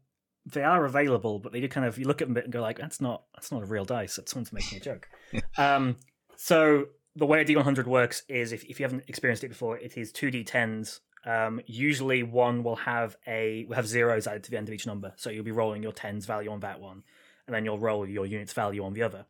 they 0.46 0.62
are 0.62 0.84
available, 0.84 1.38
but 1.38 1.52
they 1.52 1.60
do 1.60 1.68
kind 1.68 1.86
of 1.86 1.98
you 1.98 2.06
look 2.06 2.20
at 2.22 2.28
them 2.28 2.34
bit 2.34 2.44
and 2.44 2.52
go 2.52 2.60
like, 2.60 2.78
that's 2.78 3.00
not 3.00 3.24
that's 3.34 3.52
not 3.52 3.62
a 3.62 3.66
real 3.66 3.84
dice. 3.84 4.16
That's 4.16 4.32
someone's 4.32 4.52
making 4.52 4.78
a 4.78 4.80
joke. 4.80 5.08
um, 5.58 5.96
so 6.42 6.86
the 7.16 7.26
way 7.26 7.42
a 7.42 7.44
D100 7.44 7.84
works 7.84 8.22
is 8.26 8.52
if, 8.52 8.64
if 8.64 8.80
you 8.80 8.84
haven't 8.84 9.04
experienced 9.08 9.44
it 9.44 9.48
before, 9.48 9.76
it 9.76 9.98
is 9.98 10.10
two 10.10 10.30
D10s. 10.30 11.00
Um, 11.26 11.60
usually 11.66 12.22
one 12.22 12.62
will 12.62 12.76
have 12.76 13.18
a 13.26 13.66
will 13.68 13.76
have 13.76 13.86
zeros 13.86 14.26
added 14.26 14.44
to 14.44 14.50
the 14.50 14.56
end 14.56 14.66
of 14.66 14.72
each 14.72 14.86
number. 14.86 15.12
So 15.16 15.28
you'll 15.28 15.44
be 15.44 15.50
rolling 15.50 15.82
your 15.82 15.92
tens 15.92 16.24
value 16.24 16.50
on 16.50 16.60
that 16.60 16.80
one, 16.80 17.02
and 17.46 17.54
then 17.54 17.66
you'll 17.66 17.78
roll 17.78 18.08
your 18.08 18.24
units 18.24 18.54
value 18.54 18.82
on 18.82 18.94
the 18.94 19.02
other, 19.02 19.26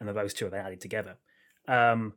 and 0.00 0.08
then 0.08 0.16
those 0.16 0.34
two 0.34 0.48
are 0.48 0.50
then 0.50 0.66
added 0.66 0.80
together. 0.80 1.16
Um, 1.68 2.14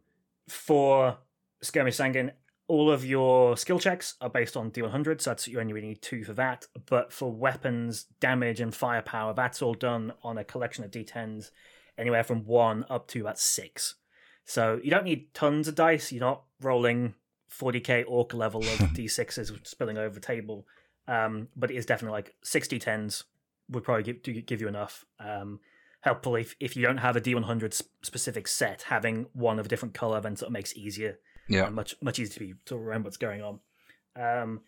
for 0.49 1.19
Skirmish 1.61 1.97
Sangin, 1.97 2.31
all 2.67 2.89
of 2.89 3.05
your 3.05 3.55
skill 3.57 3.77
checks 3.77 4.15
are 4.21 4.29
based 4.31 4.57
on 4.57 4.71
D100, 4.71 5.21
so 5.21 5.29
that's 5.29 5.47
you 5.47 5.59
only 5.59 5.73
really 5.73 5.89
need 5.89 6.01
two 6.01 6.23
for 6.23 6.33
that. 6.33 6.65
But 6.87 7.13
for 7.13 7.31
weapons, 7.31 8.05
damage, 8.19 8.59
and 8.59 8.73
firepower, 8.73 9.35
that's 9.35 9.61
all 9.61 9.75
done 9.75 10.13
on 10.23 10.39
a 10.39 10.43
collection 10.43 10.83
of 10.83 10.89
D10s, 10.89 11.51
anywhere 11.95 12.23
from 12.23 12.43
one 12.45 12.85
up 12.89 13.07
to 13.09 13.21
about 13.21 13.37
six. 13.37 13.97
So 14.45 14.79
you 14.83 14.89
don't 14.89 15.05
need 15.05 15.33
tons 15.33 15.67
of 15.67 15.75
dice. 15.75 16.11
You're 16.11 16.21
not 16.21 16.43
rolling 16.61 17.15
40k 17.51 18.05
orc 18.07 18.33
level 18.33 18.61
of 18.61 18.67
d6s 18.79 19.65
spilling 19.67 19.97
over 19.97 20.15
the 20.15 20.19
table, 20.21 20.65
um, 21.07 21.47
but 21.55 21.71
it 21.71 21.75
is 21.77 21.85
definitely 21.85 22.15
like 22.17 22.35
60 22.43 22.79
10s 22.79 23.23
would 23.69 23.83
probably 23.83 24.03
give, 24.03 24.45
give 24.45 24.61
you 24.61 24.67
enough. 24.67 25.05
Um, 25.19 25.59
helpful 26.01 26.35
if, 26.35 26.55
if 26.59 26.75
you 26.75 26.81
don't 26.81 26.97
have 26.97 27.15
a 27.15 27.21
D100 27.21 27.79
specific 28.01 28.47
set, 28.47 28.83
having 28.83 29.27
one 29.33 29.59
of 29.59 29.65
a 29.67 29.69
different 29.69 29.93
color 29.93 30.19
then 30.19 30.35
sort 30.35 30.47
of 30.47 30.53
makes 30.53 30.71
it 30.71 30.79
easier 30.79 31.19
Yeah. 31.47 31.69
much 31.69 31.95
much 32.01 32.17
easier 32.19 32.33
to 32.33 32.39
be 32.39 32.53
to 32.65 32.77
remember 32.77 33.07
what's 33.07 33.17
going 33.17 33.41
on. 33.41 33.59
Um, 34.15 34.61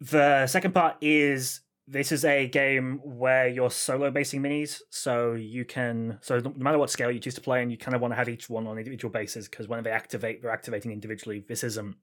the 0.00 0.46
second 0.46 0.72
part 0.72 0.96
is 1.00 1.60
this 1.88 2.10
is 2.10 2.24
a 2.24 2.48
game 2.48 3.00
where 3.04 3.46
you're 3.46 3.70
solo 3.70 4.10
basing 4.10 4.42
minis, 4.42 4.80
so 4.90 5.34
you 5.34 5.64
can 5.64 6.18
so 6.20 6.38
no 6.38 6.52
matter 6.56 6.78
what 6.78 6.90
scale 6.90 7.10
you 7.10 7.20
choose 7.20 7.34
to 7.34 7.40
play, 7.40 7.62
and 7.62 7.70
you 7.70 7.78
kind 7.78 7.94
of 7.94 8.00
want 8.00 8.12
to 8.12 8.16
have 8.16 8.28
each 8.28 8.50
one 8.50 8.66
on 8.66 8.78
individual 8.78 9.12
bases 9.12 9.48
because 9.48 9.68
when 9.68 9.82
they 9.84 9.90
activate, 9.90 10.42
they're 10.42 10.50
activating 10.50 10.90
individually. 10.90 11.44
This 11.46 11.62
isn't 11.62 11.96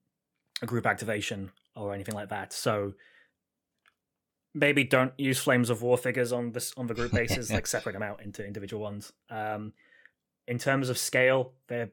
a 0.62 0.66
group 0.66 0.86
activation 0.86 1.50
or 1.76 1.92
anything 1.92 2.14
like 2.14 2.30
that. 2.30 2.52
So 2.52 2.94
maybe 4.54 4.84
don't 4.84 5.12
use 5.18 5.38
flames 5.38 5.68
of 5.68 5.82
war 5.82 5.98
figures 5.98 6.32
on 6.32 6.52
this 6.52 6.72
on 6.76 6.86
the 6.86 6.94
group 6.94 7.12
bases, 7.20 7.52
like 7.52 7.66
separate 7.66 7.92
them 7.92 8.02
out 8.02 8.22
into 8.22 8.46
individual 8.46 8.82
ones. 8.82 9.12
Um, 9.28 9.74
in 10.48 10.58
terms 10.58 10.88
of 10.88 10.96
scale, 10.96 11.52
there 11.68 11.90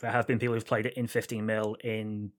there 0.00 0.10
have 0.10 0.26
been 0.26 0.38
people 0.38 0.54
who've 0.54 0.66
played 0.66 0.86
it 0.86 0.94
in 0.94 1.06
15 1.06 1.44
mil, 1.44 1.76
in 1.82 2.30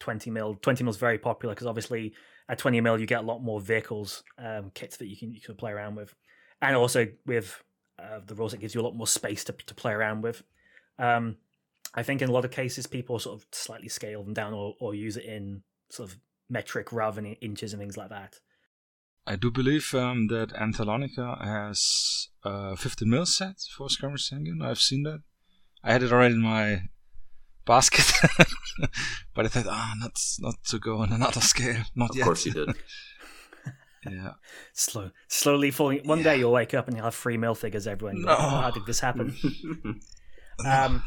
20 0.00 0.30
mil. 0.30 0.54
20 0.62 0.82
mil 0.84 0.90
is 0.90 0.96
very 0.96 1.18
popular 1.18 1.54
because 1.54 1.66
obviously 1.66 2.14
at 2.48 2.58
20 2.58 2.80
mil 2.80 2.98
you 2.98 3.06
get 3.06 3.20
a 3.20 3.26
lot 3.26 3.42
more 3.42 3.60
vehicles, 3.60 4.22
um, 4.38 4.70
kits 4.74 4.96
that 4.98 5.06
you 5.06 5.16
can 5.16 5.32
you 5.32 5.40
can 5.40 5.54
play 5.54 5.72
around 5.72 5.96
with, 5.96 6.14
and 6.62 6.76
also 6.76 7.06
with 7.26 7.62
uh, 7.98 8.20
the 8.26 8.34
rules 8.34 8.54
it 8.54 8.60
gives 8.60 8.74
you 8.74 8.80
a 8.80 8.82
lot 8.82 8.96
more 8.96 9.06
space 9.06 9.44
to 9.44 9.52
to 9.52 9.74
play 9.74 9.92
around 9.92 10.22
with. 10.22 10.42
Um, 10.98 11.36
I 11.94 12.02
think 12.02 12.22
in 12.22 12.28
a 12.28 12.32
lot 12.32 12.44
of 12.44 12.50
cases 12.50 12.86
people 12.86 13.18
sort 13.18 13.40
of 13.40 13.46
slightly 13.52 13.88
scale 13.88 14.22
them 14.22 14.34
down 14.34 14.52
or, 14.52 14.74
or 14.80 14.94
use 14.94 15.16
it 15.16 15.24
in 15.24 15.62
sort 15.90 16.10
of 16.10 16.18
metric 16.50 16.92
rather 16.92 17.20
than 17.20 17.32
inches 17.34 17.72
and 17.72 17.80
things 17.80 17.96
like 17.96 18.10
that. 18.10 18.40
I 19.26 19.36
do 19.36 19.50
believe 19.50 19.94
um, 19.94 20.28
that 20.28 20.50
Antalonica 20.54 21.44
has 21.44 22.28
a 22.44 22.76
15 22.76 23.08
mil 23.08 23.26
set 23.26 23.60
for 23.76 23.90
Skirmish 23.90 24.30
Sangin. 24.30 24.62
I've 24.62 24.80
seen 24.80 25.02
that. 25.02 25.20
I 25.84 25.92
had 25.92 26.02
it 26.02 26.12
already 26.12 26.34
in 26.34 26.42
my 26.42 26.82
basket, 27.68 28.10
but 29.34 29.44
I 29.44 29.48
thought, 29.48 29.66
ah, 29.68 29.94
not 30.00 30.18
not 30.40 30.56
to 30.70 30.78
go 30.80 30.96
on 30.98 31.12
another 31.12 31.40
scale. 31.40 31.82
Not 31.94 32.10
Of 32.10 32.16
yet. 32.16 32.24
course 32.24 32.44
you 32.46 32.52
did. 32.52 32.70
yeah. 34.10 34.32
Slow, 34.72 35.10
slowly 35.28 35.70
falling. 35.70 36.00
One 36.04 36.22
day 36.22 36.38
you'll 36.38 36.50
wake 36.52 36.74
up 36.74 36.88
and 36.88 36.96
you'll 36.96 37.04
have 37.04 37.14
three 37.14 37.36
mil 37.36 37.54
figures 37.54 37.86
everywhere. 37.86 38.14
and 38.14 38.24
like, 38.24 38.38
No. 38.38 38.48
How 38.48 38.70
did 38.72 38.86
this 38.86 39.00
happen? 39.00 39.36
Um, 40.66 41.04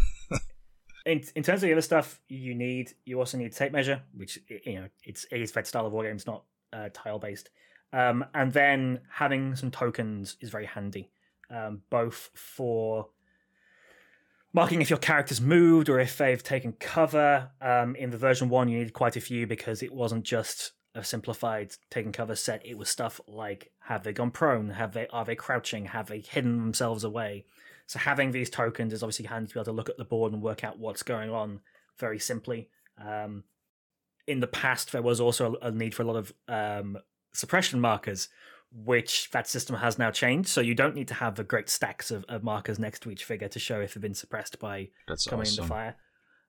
in 1.05 1.21
in 1.35 1.43
terms 1.43 1.61
of 1.61 1.67
the 1.67 1.73
other 1.73 1.81
stuff 1.81 2.21
you 2.29 2.55
need, 2.55 2.93
you 3.03 3.19
also 3.19 3.37
need 3.37 3.51
tape 3.51 3.73
measure, 3.73 4.01
which 4.15 4.39
you 4.65 4.75
know 4.75 4.87
it's 5.03 5.25
it 5.29 5.41
is 5.41 5.51
that 5.51 5.67
style 5.67 5.85
of 5.85 5.91
war 5.91 6.03
game. 6.03 6.15
It's 6.15 6.25
not 6.25 6.45
uh, 6.71 6.87
tile 6.93 7.19
based. 7.19 7.49
Um, 7.91 8.23
and 8.33 8.53
then 8.53 9.01
having 9.11 9.57
some 9.57 9.71
tokens 9.71 10.37
is 10.39 10.49
very 10.49 10.65
handy, 10.65 11.11
um, 11.49 11.81
both 11.89 12.29
for 12.33 13.09
marking 14.53 14.81
if 14.81 14.89
your 14.89 14.99
character's 14.99 15.41
moved 15.41 15.89
or 15.89 15.99
if 15.99 16.17
they've 16.17 16.43
taken 16.43 16.73
cover. 16.73 17.49
Um, 17.61 17.95
in 17.95 18.11
the 18.11 18.17
version 18.17 18.49
one, 18.49 18.69
you 18.69 18.77
needed 18.77 18.93
quite 18.93 19.15
a 19.15 19.21
few 19.21 19.47
because 19.47 19.81
it 19.81 19.93
wasn't 19.93 20.23
just 20.23 20.73
a 20.93 21.03
simplified 21.03 21.73
taking 21.89 22.11
cover 22.11 22.35
set. 22.35 22.65
It 22.65 22.77
was 22.77 22.89
stuff 22.89 23.21
like 23.27 23.71
have 23.79 24.03
they 24.03 24.13
gone 24.13 24.31
prone? 24.31 24.71
Have 24.71 24.93
they 24.93 25.07
are 25.07 25.25
they 25.25 25.35
crouching? 25.35 25.85
Have 25.85 26.07
they 26.07 26.19
hidden 26.19 26.57
themselves 26.57 27.03
away? 27.03 27.45
So 27.87 27.99
having 27.99 28.31
these 28.31 28.49
tokens 28.49 28.93
is 28.93 29.03
obviously 29.03 29.25
handy 29.25 29.47
to 29.49 29.53
be 29.53 29.59
able 29.59 29.65
to 29.65 29.71
look 29.71 29.89
at 29.89 29.97
the 29.97 30.05
board 30.05 30.33
and 30.33 30.41
work 30.41 30.63
out 30.63 30.79
what's 30.79 31.03
going 31.03 31.29
on 31.29 31.59
very 31.97 32.19
simply. 32.19 32.69
Um, 32.97 33.43
in 34.27 34.39
the 34.39 34.47
past, 34.47 34.91
there 34.91 35.01
was 35.01 35.19
also 35.19 35.55
a 35.61 35.71
need 35.71 35.95
for 35.95 36.03
a 36.03 36.05
lot 36.05 36.15
of 36.15 36.33
um, 36.47 36.97
suppression 37.33 37.81
markers, 37.81 38.29
which 38.73 39.29
that 39.31 39.47
system 39.47 39.75
has 39.77 39.99
now 39.99 40.11
changed. 40.11 40.49
So 40.49 40.61
you 40.61 40.73
don't 40.75 40.95
need 40.95 41.07
to 41.09 41.13
have 41.15 41.35
the 41.35 41.43
great 41.43 41.69
stacks 41.69 42.09
of, 42.09 42.23
of 42.29 42.43
markers 42.43 42.79
next 42.79 43.01
to 43.01 43.11
each 43.11 43.25
figure 43.25 43.49
to 43.49 43.59
show 43.59 43.81
if 43.81 43.93
they've 43.93 44.01
been 44.01 44.13
suppressed 44.13 44.59
by 44.59 44.89
That's 45.07 45.25
coming 45.25 45.45
awesome. 45.45 45.63
into 45.63 45.73
fire. 45.73 45.95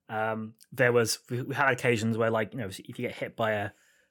Um, 0.08 0.54
there 0.70 0.92
was 0.92 1.18
we 1.30 1.54
had 1.54 1.72
occasions 1.72 2.18
where 2.18 2.30
like 2.30 2.52
you 2.52 2.60
know 2.60 2.66
if 2.66 2.78
you 2.78 2.94
get 2.94 3.12
hit 3.12 3.34
by 3.34 3.52
a, 3.52 3.70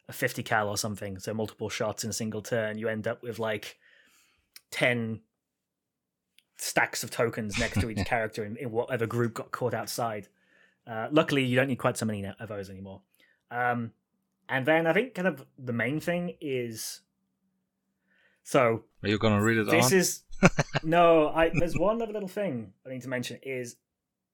a 0.10 0.14
50 0.14 0.44
cal 0.44 0.68
or 0.68 0.78
something, 0.78 1.20
so 1.20 1.34
multiple 1.34 1.70
shots 1.70 2.04
in 2.04 2.10
a 2.10 2.14
single 2.14 2.42
turn, 2.42 2.78
you 2.78 2.88
end 2.88 3.08
up 3.08 3.22
with 3.24 3.40
like 3.40 3.78
10 4.72 5.22
stacks 6.58 7.04
of 7.04 7.12
tokens 7.12 7.60
next 7.60 7.80
to 7.82 7.90
each 7.90 8.06
character 8.06 8.46
in, 8.46 8.58
in 8.58 8.72
whatever 8.72 9.06
group 9.06 9.34
got 9.34 9.52
caught 9.52 9.74
outside. 9.74 10.28
Uh, 10.88 11.08
luckily, 11.12 11.44
you 11.44 11.56
don't 11.56 11.68
need 11.68 11.78
quite 11.78 11.98
so 11.98 12.06
many 12.06 12.26
of 12.26 12.50
those 12.50 12.70
anymore. 12.70 13.02
Um, 13.52 13.92
and 14.50 14.66
then 14.66 14.88
I 14.88 14.94
think 14.94 15.14
kind 15.14 15.28
of 15.28 15.46
the 15.58 15.74
main 15.74 16.00
thing 16.00 16.36
is 16.42 17.02
so 18.44 18.84
Are 19.04 19.10
you 19.10 19.18
gonna 19.18 19.42
read 19.42 19.58
it 19.58 19.70
this 19.70 19.92
on? 19.92 19.98
is 19.98 20.24
no. 20.84 21.30
I 21.30 21.50
there's 21.54 21.78
one 21.78 22.02
other 22.02 22.12
little 22.14 22.28
thing 22.30 22.74
I 22.86 22.90
need 22.90 23.02
to 23.04 23.10
mention 23.10 23.40
is 23.44 23.76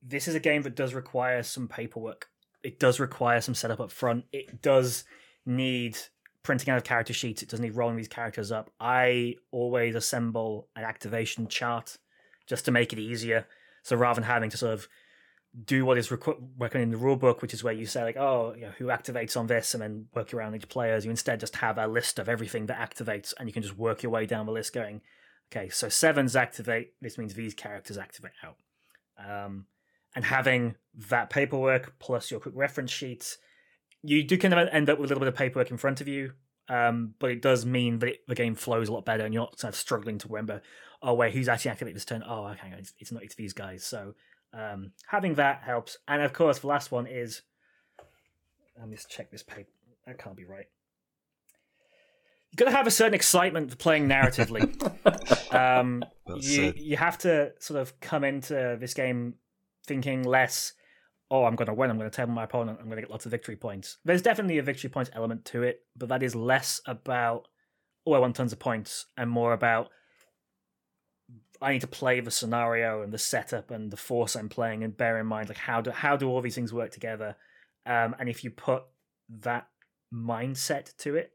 this 0.01 0.27
is 0.27 0.35
a 0.35 0.39
game 0.39 0.61
that 0.63 0.75
does 0.75 0.93
require 0.93 1.43
some 1.43 1.67
paperwork. 1.67 2.27
It 2.63 2.79
does 2.79 2.99
require 2.99 3.41
some 3.41 3.55
setup 3.55 3.79
up 3.79 3.91
front. 3.91 4.25
It 4.31 4.61
does 4.61 5.03
need 5.45 5.97
printing 6.43 6.69
out 6.71 6.77
of 6.77 6.83
character 6.83 7.13
sheets. 7.13 7.41
It 7.43 7.49
does 7.49 7.59
need 7.59 7.75
rolling 7.75 7.97
these 7.97 8.07
characters 8.07 8.51
up. 8.51 8.71
I 8.79 9.35
always 9.51 9.95
assemble 9.95 10.69
an 10.75 10.83
activation 10.83 11.47
chart 11.47 11.97
just 12.47 12.65
to 12.65 12.71
make 12.71 12.93
it 12.93 12.99
easier. 12.99 13.47
So 13.83 13.95
rather 13.95 14.15
than 14.21 14.23
having 14.29 14.49
to 14.51 14.57
sort 14.57 14.73
of 14.73 14.87
do 15.65 15.85
what 15.85 15.97
is 15.97 16.09
requ- 16.09 16.41
working 16.57 16.81
in 16.81 16.91
the 16.91 16.97
rule 16.97 17.15
book, 17.15 17.41
which 17.41 17.53
is 17.53 17.63
where 17.63 17.73
you 17.73 17.85
say 17.85 18.03
like, 18.03 18.17
oh, 18.17 18.53
you 18.55 18.61
know, 18.61 18.73
who 18.77 18.85
activates 18.85 19.35
on 19.35 19.47
this, 19.47 19.73
and 19.73 19.81
then 19.81 20.07
work 20.13 20.33
around 20.33 20.55
each 20.55 20.69
players. 20.69 21.05
You 21.05 21.11
instead 21.11 21.39
just 21.39 21.57
have 21.57 21.77
a 21.77 21.87
list 21.87 22.19
of 22.19 22.29
everything 22.29 22.67
that 22.67 22.77
activates, 22.77 23.33
and 23.39 23.49
you 23.49 23.53
can 23.53 23.63
just 23.63 23.77
work 23.77 24.03
your 24.03 24.11
way 24.11 24.25
down 24.25 24.45
the 24.45 24.51
list, 24.51 24.73
going, 24.73 25.01
okay, 25.51 25.69
so 25.69 25.89
sevens 25.89 26.35
activate. 26.35 26.93
This 27.01 27.17
means 27.17 27.33
these 27.33 27.53
characters 27.53 27.97
activate 27.97 28.33
out. 28.43 28.57
Um, 29.17 29.65
and 30.15 30.25
having 30.25 30.75
that 31.09 31.29
paperwork 31.29 31.97
plus 31.99 32.29
your 32.29 32.39
quick 32.39 32.55
reference 32.55 32.91
sheets, 32.91 33.37
you 34.03 34.23
do 34.23 34.37
kind 34.37 34.53
of 34.53 34.67
end 34.71 34.89
up 34.89 34.99
with 34.99 35.09
a 35.09 35.13
little 35.13 35.21
bit 35.21 35.27
of 35.27 35.35
paperwork 35.35 35.71
in 35.71 35.77
front 35.77 36.01
of 36.01 36.07
you. 36.07 36.33
Um, 36.69 37.13
but 37.19 37.31
it 37.31 37.41
does 37.41 37.65
mean 37.65 37.99
that 37.99 38.09
it, 38.09 38.27
the 38.27 38.35
game 38.35 38.53
flows 38.53 38.89
a 38.89 38.93
lot 38.93 39.05
better, 39.05 39.23
and 39.23 39.33
you're 39.33 39.43
not 39.43 39.59
sort 39.59 39.73
of 39.73 39.79
struggling 39.79 40.17
to 40.19 40.27
remember, 40.27 40.61
oh 41.01 41.13
wait, 41.13 41.33
who's 41.33 41.47
actually 41.47 41.71
activated 41.71 41.95
this 41.95 42.05
turn? 42.05 42.23
Oh, 42.27 42.47
okay, 42.47 42.73
it's, 42.77 42.93
it's 42.99 43.11
not 43.11 43.23
it's 43.23 43.35
these 43.35 43.53
guys. 43.53 43.85
So 43.85 44.15
um, 44.57 44.91
having 45.07 45.35
that 45.35 45.61
helps. 45.63 45.97
And 46.07 46.21
of 46.21 46.33
course, 46.33 46.59
the 46.59 46.67
last 46.67 46.91
one 46.91 47.07
is 47.07 47.41
let 48.77 48.87
me 48.87 48.95
just 48.95 49.09
check 49.09 49.31
this 49.31 49.43
paper. 49.43 49.69
That 50.05 50.17
can't 50.17 50.35
be 50.35 50.45
right. 50.45 50.65
You've 52.51 52.57
got 52.57 52.65
to 52.65 52.71
have 52.71 52.87
a 52.87 52.91
certain 52.91 53.13
excitement 53.13 53.71
for 53.71 53.75
playing 53.75 54.07
narratively. 54.07 54.63
um, 55.53 56.03
you 56.39 56.73
you 56.75 56.97
have 56.97 57.17
to 57.19 57.53
sort 57.59 57.79
of 57.79 57.99
come 57.99 58.23
into 58.23 58.77
this 58.79 58.93
game 58.93 59.35
thinking 59.85 60.23
less. 60.23 60.73
Oh, 61.29 61.43
I'm 61.43 61.55
going 61.55 61.67
to 61.67 61.73
win. 61.73 61.89
I'm 61.89 61.97
going 61.97 62.09
to 62.09 62.15
table 62.15 62.31
my 62.31 62.45
opponent. 62.45 62.79
I'm 62.79 62.85
going 62.85 62.95
to 62.95 63.01
get 63.01 63.11
lots 63.11 63.25
of 63.25 63.31
victory 63.31 63.57
points. 63.57 63.97
There's 64.05 64.21
definitely 64.21 64.59
a 64.59 64.63
victory 64.63 64.89
points 64.89 65.11
element 65.13 65.43
to 65.45 65.63
it, 65.63 65.81
but 65.95 66.07
that 66.07 66.23
is 66.23 66.35
less 66.35 66.79
about 66.85 67.47
oh, 68.05 68.13
I 68.13 68.19
want 68.19 68.37
tons 68.37 68.53
of 68.53 68.59
points, 68.59 69.07
and 69.17 69.29
more 69.29 69.51
about 69.51 69.89
I 71.61 71.73
need 71.73 71.81
to 71.81 71.87
play 71.87 72.19
the 72.19 72.31
scenario 72.31 73.01
and 73.01 73.11
the 73.11 73.17
setup 73.17 73.71
and 73.71 73.91
the 73.91 73.97
force 73.97 74.35
I'm 74.35 74.49
playing, 74.49 74.83
and 74.83 74.95
bear 74.95 75.19
in 75.19 75.25
mind 75.25 75.49
like 75.49 75.57
how 75.57 75.81
do 75.81 75.91
how 75.91 76.15
do 76.15 76.29
all 76.29 76.41
these 76.41 76.55
things 76.55 76.73
work 76.73 76.91
together. 76.91 77.35
Um, 77.85 78.15
and 78.19 78.29
if 78.29 78.43
you 78.43 78.51
put 78.51 78.83
that 79.41 79.67
mindset 80.13 80.95
to 80.97 81.15
it, 81.15 81.31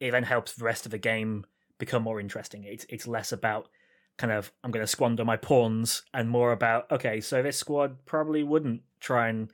it 0.00 0.12
then 0.12 0.24
helps 0.24 0.54
the 0.54 0.64
rest 0.64 0.86
of 0.86 0.92
the 0.92 0.98
game 0.98 1.44
become 1.78 2.02
more 2.02 2.20
interesting. 2.20 2.64
It's 2.64 2.86
it's 2.88 3.06
less 3.06 3.32
about 3.32 3.68
kind 4.16 4.32
of 4.32 4.52
I'm 4.62 4.70
going 4.70 4.84
to 4.84 4.90
squander 4.90 5.24
my 5.24 5.36
pawns 5.36 6.02
and 6.12 6.28
more 6.28 6.52
about 6.52 6.90
okay, 6.90 7.20
so 7.20 7.42
this 7.42 7.58
squad 7.58 8.04
probably 8.06 8.42
wouldn't 8.42 8.82
try 9.00 9.28
and 9.28 9.50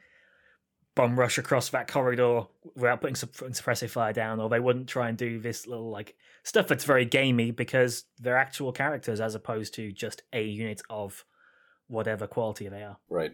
bomb 0.96 1.16
rush 1.18 1.38
across 1.38 1.68
that 1.68 1.86
corridor 1.86 2.42
without 2.74 3.00
putting, 3.00 3.14
supp- 3.14 3.50
suppressive 3.52 3.90
fire 3.90 4.12
down, 4.12 4.40
or 4.40 4.48
they 4.48 4.58
wouldn't 4.58 4.88
try 4.88 5.08
and 5.08 5.16
do 5.16 5.38
this 5.38 5.66
little 5.68 5.90
like 5.90 6.16
stuff 6.42 6.66
that's 6.66 6.84
very 6.84 7.04
gamey 7.04 7.52
because 7.52 8.04
they're 8.18 8.36
actual 8.36 8.72
characters 8.72 9.20
as 9.20 9.34
opposed 9.36 9.74
to 9.74 9.92
just 9.92 10.22
a 10.32 10.42
unit 10.44 10.80
of 10.90 11.24
whatever 11.86 12.26
quality 12.26 12.68
they 12.68 12.82
are. 12.82 12.96
Right. 13.08 13.32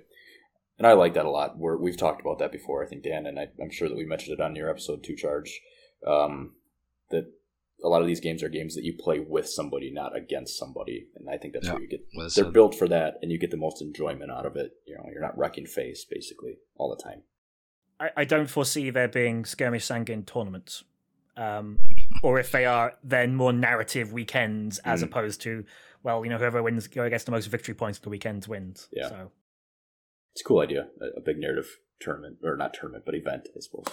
And 0.79 0.87
I 0.87 0.93
like 0.95 1.15
that 1.15 1.25
a 1.25 1.31
lot. 1.31 1.57
We're, 1.57 1.77
we've 1.77 1.97
talked 1.97 2.21
about 2.21 2.39
that 2.41 2.51
before, 2.53 2.83
I 2.85 2.87
think, 2.89 3.05
Dan, 3.05 3.25
and 3.27 3.39
I, 3.39 3.49
I'm 3.63 3.71
sure 3.71 3.89
that 3.89 3.97
we 3.97 4.05
mentioned 4.05 4.39
it 4.39 4.43
on 4.43 4.57
your 4.57 4.69
episode 4.69 5.03
two 5.05 5.15
charge. 5.17 5.61
Um, 6.07 6.55
that 7.11 7.27
a 7.85 7.89
lot 7.89 8.01
of 8.01 8.09
these 8.09 8.21
games 8.21 8.43
are 8.43 8.49
games 8.49 8.75
that 8.75 8.85
you 8.85 8.95
play 8.99 9.21
with 9.21 9.49
somebody, 9.49 9.93
not 9.93 10.17
against 10.17 10.59
somebody. 10.59 11.07
And 11.17 11.29
I 11.31 11.37
think 11.37 11.55
that's 11.55 11.67
Yeah. 11.67 11.75
where 11.75 11.83
you 11.83 11.89
get 11.89 12.01
Well 12.17 12.25
they're 12.25 12.45
said. 12.45 12.53
built 12.53 12.75
for 12.75 12.89
that 12.89 13.19
and 13.23 13.31
you 13.31 13.39
get 13.39 13.51
the 13.53 13.57
most 13.57 13.81
enjoyment 13.81 14.31
out 14.33 14.47
of 14.47 14.57
it. 14.57 14.73
You 14.87 14.97
know, 14.97 15.05
you're 15.13 15.21
not 15.23 15.39
wrecking 15.39 15.67
face 15.67 16.05
basically 16.05 16.59
all 16.77 16.91
the 16.95 17.01
time. 17.03 17.23
I, 18.03 18.11
I 18.23 18.25
don't 18.25 18.49
foresee 18.51 18.91
there 18.91 19.09
being 19.09 19.45
skirmish 19.45 19.87
Sangin 19.87 20.27
tournaments. 20.27 20.85
Um, 21.37 21.79
or 22.23 22.39
if 22.39 22.51
they 22.53 22.67
are, 22.67 22.95
then 23.03 23.35
more 23.35 23.53
narrative 23.55 24.13
weekends 24.13 24.79
as 24.81 25.01
Mm. 25.01 25.05
opposed 25.07 25.41
to, 25.43 25.65
well, 26.03 26.25
you 26.25 26.31
know, 26.31 26.37
whoever 26.39 26.63
wins, 26.63 26.87
whoever 26.93 27.09
gets 27.09 27.25
the 27.25 27.31
most 27.31 27.47
victory 27.47 27.75
points 27.75 27.99
at 27.99 28.03
the 28.03 28.11
weekends 28.11 28.47
wins. 28.49 28.89
Yeah. 28.93 29.09
So 29.09 29.33
It's 30.33 30.43
a 30.43 30.45
cool 30.45 30.61
idea. 30.61 30.89
A, 31.01 31.19
a 31.19 31.21
big 31.23 31.39
narrative 31.39 31.69
tournament 32.01 32.39
or 32.43 32.57
not 32.57 32.75
tournament, 32.75 33.05
but 33.07 33.15
event, 33.15 33.49
I 33.57 33.61
suppose. 33.61 33.87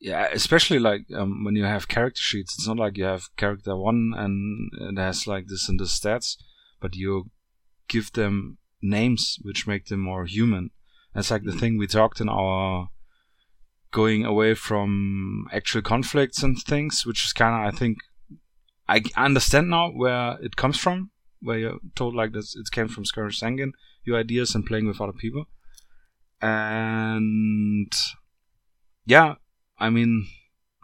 Yeah, 0.00 0.28
especially 0.32 0.78
like 0.78 1.02
um, 1.14 1.44
when 1.44 1.56
you 1.56 1.64
have 1.64 1.88
character 1.88 2.20
sheets, 2.20 2.54
it's 2.58 2.66
not 2.68 2.76
like 2.78 2.96
you 2.98 3.04
have 3.04 3.34
character 3.36 3.76
one 3.76 4.12
and 4.16 4.70
it 4.96 4.98
has 5.00 5.26
like 5.26 5.46
this 5.48 5.68
and 5.68 5.78
this 5.80 5.98
stats, 5.98 6.36
but 6.80 6.94
you 6.96 7.30
give 7.88 8.12
them 8.12 8.58
names 8.82 9.38
which 9.42 9.66
make 9.66 9.86
them 9.86 10.00
more 10.00 10.24
human. 10.26 10.70
That's 11.14 11.30
like 11.30 11.44
the 11.44 11.52
thing 11.52 11.78
we 11.78 11.86
talked 11.86 12.20
in 12.20 12.28
our 12.28 12.90
going 13.90 14.24
away 14.24 14.54
from 14.54 15.46
actual 15.52 15.82
conflicts 15.82 16.42
and 16.42 16.58
things, 16.58 17.06
which 17.06 17.24
is 17.24 17.32
kind 17.32 17.54
of 17.54 17.74
I 17.74 17.76
think 17.76 17.98
I 18.88 19.02
understand 19.16 19.70
now 19.70 19.90
where 19.90 20.38
it 20.40 20.56
comes 20.56 20.78
from, 20.78 21.10
where 21.40 21.58
you're 21.58 21.78
told 21.94 22.14
like 22.14 22.32
this 22.32 22.56
it 22.56 22.70
came 22.70 22.88
from 22.88 23.04
Scourge 23.04 23.38
Sangin, 23.38 23.72
your 24.04 24.18
ideas 24.18 24.54
and 24.54 24.64
playing 24.64 24.86
with 24.86 25.00
other 25.00 25.12
people, 25.12 25.44
and 26.40 27.92
yeah, 29.04 29.34
I 29.78 29.90
mean, 29.90 30.26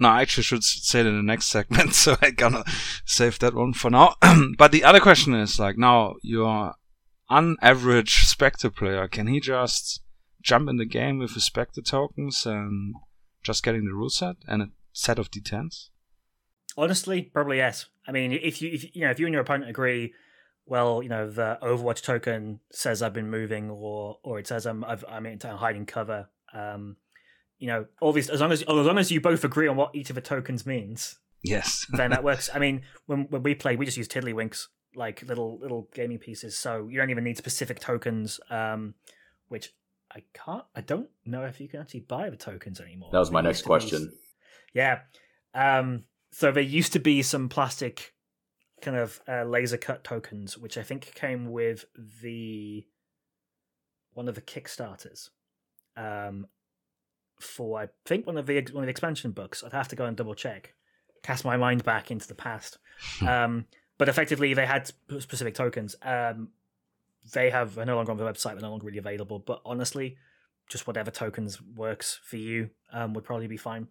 no, 0.01 0.09
I 0.09 0.23
actually 0.23 0.45
should 0.45 0.65
say 0.65 1.01
it 1.01 1.07
in 1.07 1.17
the 1.17 1.23
next 1.23 1.47
segment, 1.47 1.95
so 1.95 2.17
I'm 2.21 2.35
gonna 2.35 2.65
save 3.05 3.39
that 3.41 3.55
one 3.55 3.73
for 3.73 3.91
now. 3.91 4.17
but 4.59 4.73
the 4.73 4.85
other 4.85 5.01
question 5.01 5.35
is 5.35 5.59
like, 5.59 5.79
now 5.79 6.15
your 6.23 6.75
unaverage 7.31 8.27
Spectre 8.27 8.71
player, 8.71 9.09
can 9.09 9.27
he 9.27 9.41
just 9.41 10.03
jump 10.45 10.69
in 10.69 10.77
the 10.77 10.85
game 10.87 11.19
with 11.19 11.35
respect 11.35 11.75
to 11.75 11.83
tokens 11.83 12.47
and 12.47 12.95
just 13.43 13.65
getting 13.65 13.85
the 13.85 13.93
rule 13.93 14.11
set 14.11 14.37
and 14.47 14.63
a 14.63 14.67
set 14.93 15.19
of 15.19 15.31
D10s? 15.31 15.89
honestly, 16.77 17.23
probably 17.23 17.59
yes. 17.59 17.87
I 18.07 18.13
mean, 18.13 18.33
if 18.33 18.61
you, 18.61 18.71
if 18.73 18.95
you 18.97 19.03
know, 19.03 19.11
if 19.11 19.19
you 19.21 19.27
and 19.27 19.33
your 19.33 19.43
opponent 19.43 19.71
agree, 19.71 20.13
well, 20.67 21.03
you 21.03 21.09
know, 21.09 21.31
the 21.31 21.59
Overwatch 21.63 22.03
token 22.03 22.61
says 22.73 23.01
I've 23.03 23.13
been 23.13 23.31
moving, 23.31 23.71
or 23.71 24.19
or 24.23 24.39
it 24.39 24.47
says 24.47 24.67
I'm 24.67 24.85
I've, 24.85 25.05
I'm 25.09 25.27
in 25.27 25.39
hiding 25.41 25.87
cover. 25.87 26.29
Um, 26.53 26.97
you 27.59 27.69
know, 27.69 27.87
all 28.01 28.13
these 28.13 28.29
as 28.29 28.41
long 28.41 28.53
as 28.53 28.63
as 28.63 28.69
long 28.69 28.99
as 28.99 29.11
you 29.11 29.21
both 29.21 29.45
agree 29.45 29.69
on 29.69 29.77
what 29.77 29.95
each 29.95 30.11
of 30.11 30.15
the 30.17 30.21
tokens 30.21 30.67
means, 30.67 31.17
Yes. 31.43 31.87
then 31.91 32.11
that 32.11 32.25
works. 32.25 32.51
I 32.55 32.59
mean, 32.59 32.83
when 33.07 33.25
when 33.31 33.43
we 33.43 33.55
play, 33.55 33.77
we 33.77 33.85
just 33.85 33.97
use 33.97 34.09
tiddlywinks, 34.09 34.67
like 34.97 35.23
little 35.23 35.59
little 35.61 35.89
gaming 35.95 36.19
pieces. 36.19 36.57
So 36.57 36.89
you 36.91 36.99
don't 36.99 37.11
even 37.11 37.25
need 37.25 37.39
specific 37.39 37.79
tokens. 37.81 38.41
Um, 38.51 38.95
which 39.49 39.73
I 40.15 40.23
can't. 40.33 40.65
I 40.75 40.81
don't 40.81 41.09
know 41.25 41.45
if 41.45 41.61
you 41.61 41.69
can 41.69 41.81
actually 41.81 42.01
buy 42.01 42.31
the 42.31 42.37
tokens 42.37 42.81
anymore. 42.81 43.11
That 43.13 43.19
was 43.19 43.31
my 43.31 43.41
next 43.41 43.61
to 43.61 43.65
be- 43.65 43.69
question. 43.69 44.13
Yeah. 44.73 45.01
Um, 45.55 46.05
so 46.33 46.53
there 46.53 46.63
used 46.63 46.93
to 46.93 46.99
be 46.99 47.23
some 47.23 47.49
plastic 47.49 48.15
kind 48.83 48.97
of 48.97 49.21
uh, 49.29 49.45
laser 49.45 49.77
cut 49.77 50.05
tokens, 50.05 50.59
which 50.59 50.77
I 50.77 50.83
think 50.83 51.15
came 51.15 51.51
with 51.51 51.85
the 52.23 52.87
one 54.13 54.29
of 54.29 54.35
the 54.35 54.41
Kickstarters. 54.41 55.31
Um, 55.97 56.47
for 57.41 57.81
I 57.81 57.89
think 58.05 58.27
one 58.27 58.37
of 58.37 58.47
the 58.47 58.55
one 58.73 58.85
of 58.85 58.87
the 58.87 58.91
expansion 58.91 59.33
books. 59.33 59.63
I'd 59.65 59.73
have 59.73 59.89
to 59.89 59.97
go 59.97 60.05
and 60.05 60.17
double 60.17 60.35
check, 60.35 60.75
cast 61.23 61.45
my 61.45 61.57
mind 61.57 61.85
back 61.85 62.11
into 62.11 62.29
the 62.29 62.35
past. 62.35 62.79
um, 63.27 63.67
but 63.99 64.09
effectively, 64.09 64.55
they 64.55 64.67
had 64.67 64.91
specific 65.19 65.55
tokens. 65.55 65.97
Um, 66.03 66.49
they 67.33 67.51
have 67.51 67.79
are 67.79 67.85
no 67.85 67.97
longer 67.97 68.13
on 68.13 68.19
the 68.19 68.25
website; 68.25 68.53
they're 68.53 68.61
no 68.61 68.71
longer 68.71 68.87
really 68.87 68.99
available. 68.99 69.39
But 69.39 69.61
honestly, 69.65 70.17
just 70.69 70.87
whatever 70.87 71.11
tokens 71.11 71.61
works 71.61 72.19
for 72.25 72.37
you 72.37 72.71
um, 72.93 73.15
would 73.15 73.25
probably 73.25 73.47
be 73.47 73.57
fine. 73.57 73.89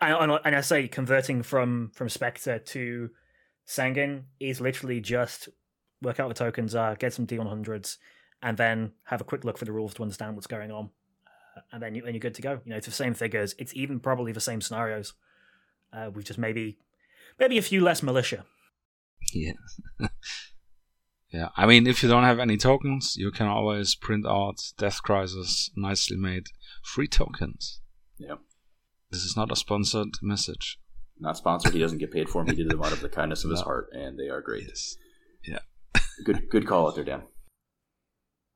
And, 0.00 0.30
and, 0.30 0.40
and 0.44 0.56
I 0.56 0.60
say 0.60 0.88
converting 0.88 1.42
from 1.42 1.90
from 1.94 2.08
Spectre 2.08 2.58
to 2.58 3.10
Sangin 3.66 4.24
is 4.40 4.60
literally 4.60 5.00
just 5.00 5.48
work 6.00 6.18
out 6.18 6.28
the 6.28 6.34
tokens 6.34 6.74
are, 6.74 6.96
get 6.96 7.12
some 7.12 7.26
D100s, 7.26 7.98
and 8.42 8.56
then 8.56 8.92
have 9.04 9.20
a 9.20 9.24
quick 9.24 9.44
look 9.44 9.58
for 9.58 9.64
the 9.64 9.72
rules 9.72 9.94
to 9.94 10.02
understand 10.02 10.34
what's 10.34 10.48
going 10.48 10.72
on, 10.72 10.90
uh, 11.56 11.60
and 11.72 11.82
then 11.82 11.94
you 11.94 12.02
then 12.02 12.14
you're 12.14 12.20
good 12.20 12.34
to 12.34 12.42
go. 12.42 12.60
You 12.64 12.70
know, 12.70 12.76
it's 12.76 12.86
the 12.86 12.92
same 12.92 13.14
figures. 13.14 13.54
It's 13.58 13.74
even 13.74 14.00
probably 14.00 14.32
the 14.32 14.40
same 14.40 14.60
scenarios. 14.60 15.14
Uh, 15.92 16.10
with 16.10 16.24
just 16.24 16.38
maybe 16.38 16.78
maybe 17.38 17.58
a 17.58 17.62
few 17.62 17.82
less 17.82 18.02
militia. 18.02 18.46
Yeah. 19.34 19.52
yeah. 21.32 21.48
I 21.56 21.66
mean, 21.66 21.86
if 21.86 22.02
you 22.02 22.08
don't 22.08 22.24
have 22.24 22.38
any 22.38 22.56
tokens, 22.56 23.14
you 23.16 23.30
can 23.30 23.46
always 23.46 23.94
print 23.94 24.26
out 24.26 24.56
Death 24.78 25.02
Crisis 25.02 25.70
nicely 25.76 26.16
made 26.16 26.46
free 26.84 27.08
tokens. 27.08 27.80
Yeah. 28.18 28.36
This 29.10 29.24
is 29.24 29.36
not 29.36 29.52
a 29.52 29.56
sponsored 29.56 30.14
message. 30.22 30.78
Not 31.18 31.36
sponsored. 31.36 31.72
He 31.74 31.80
doesn't 31.80 31.98
get 31.98 32.10
paid 32.10 32.28
for 32.28 32.44
them. 32.44 32.56
He 32.56 32.62
did 32.62 32.70
them 32.70 32.82
out 32.82 32.92
of 32.92 33.00
the 33.00 33.08
kindness 33.08 33.44
of 33.44 33.50
his 33.50 33.60
heart, 33.60 33.88
and 33.92 34.18
they 34.18 34.28
are 34.28 34.40
great. 34.40 34.64
Yes. 34.66 34.96
Good, 36.24 36.48
good 36.50 36.66
call 36.66 36.86
out 36.86 36.94
there, 36.94 37.04
Dan. 37.04 37.22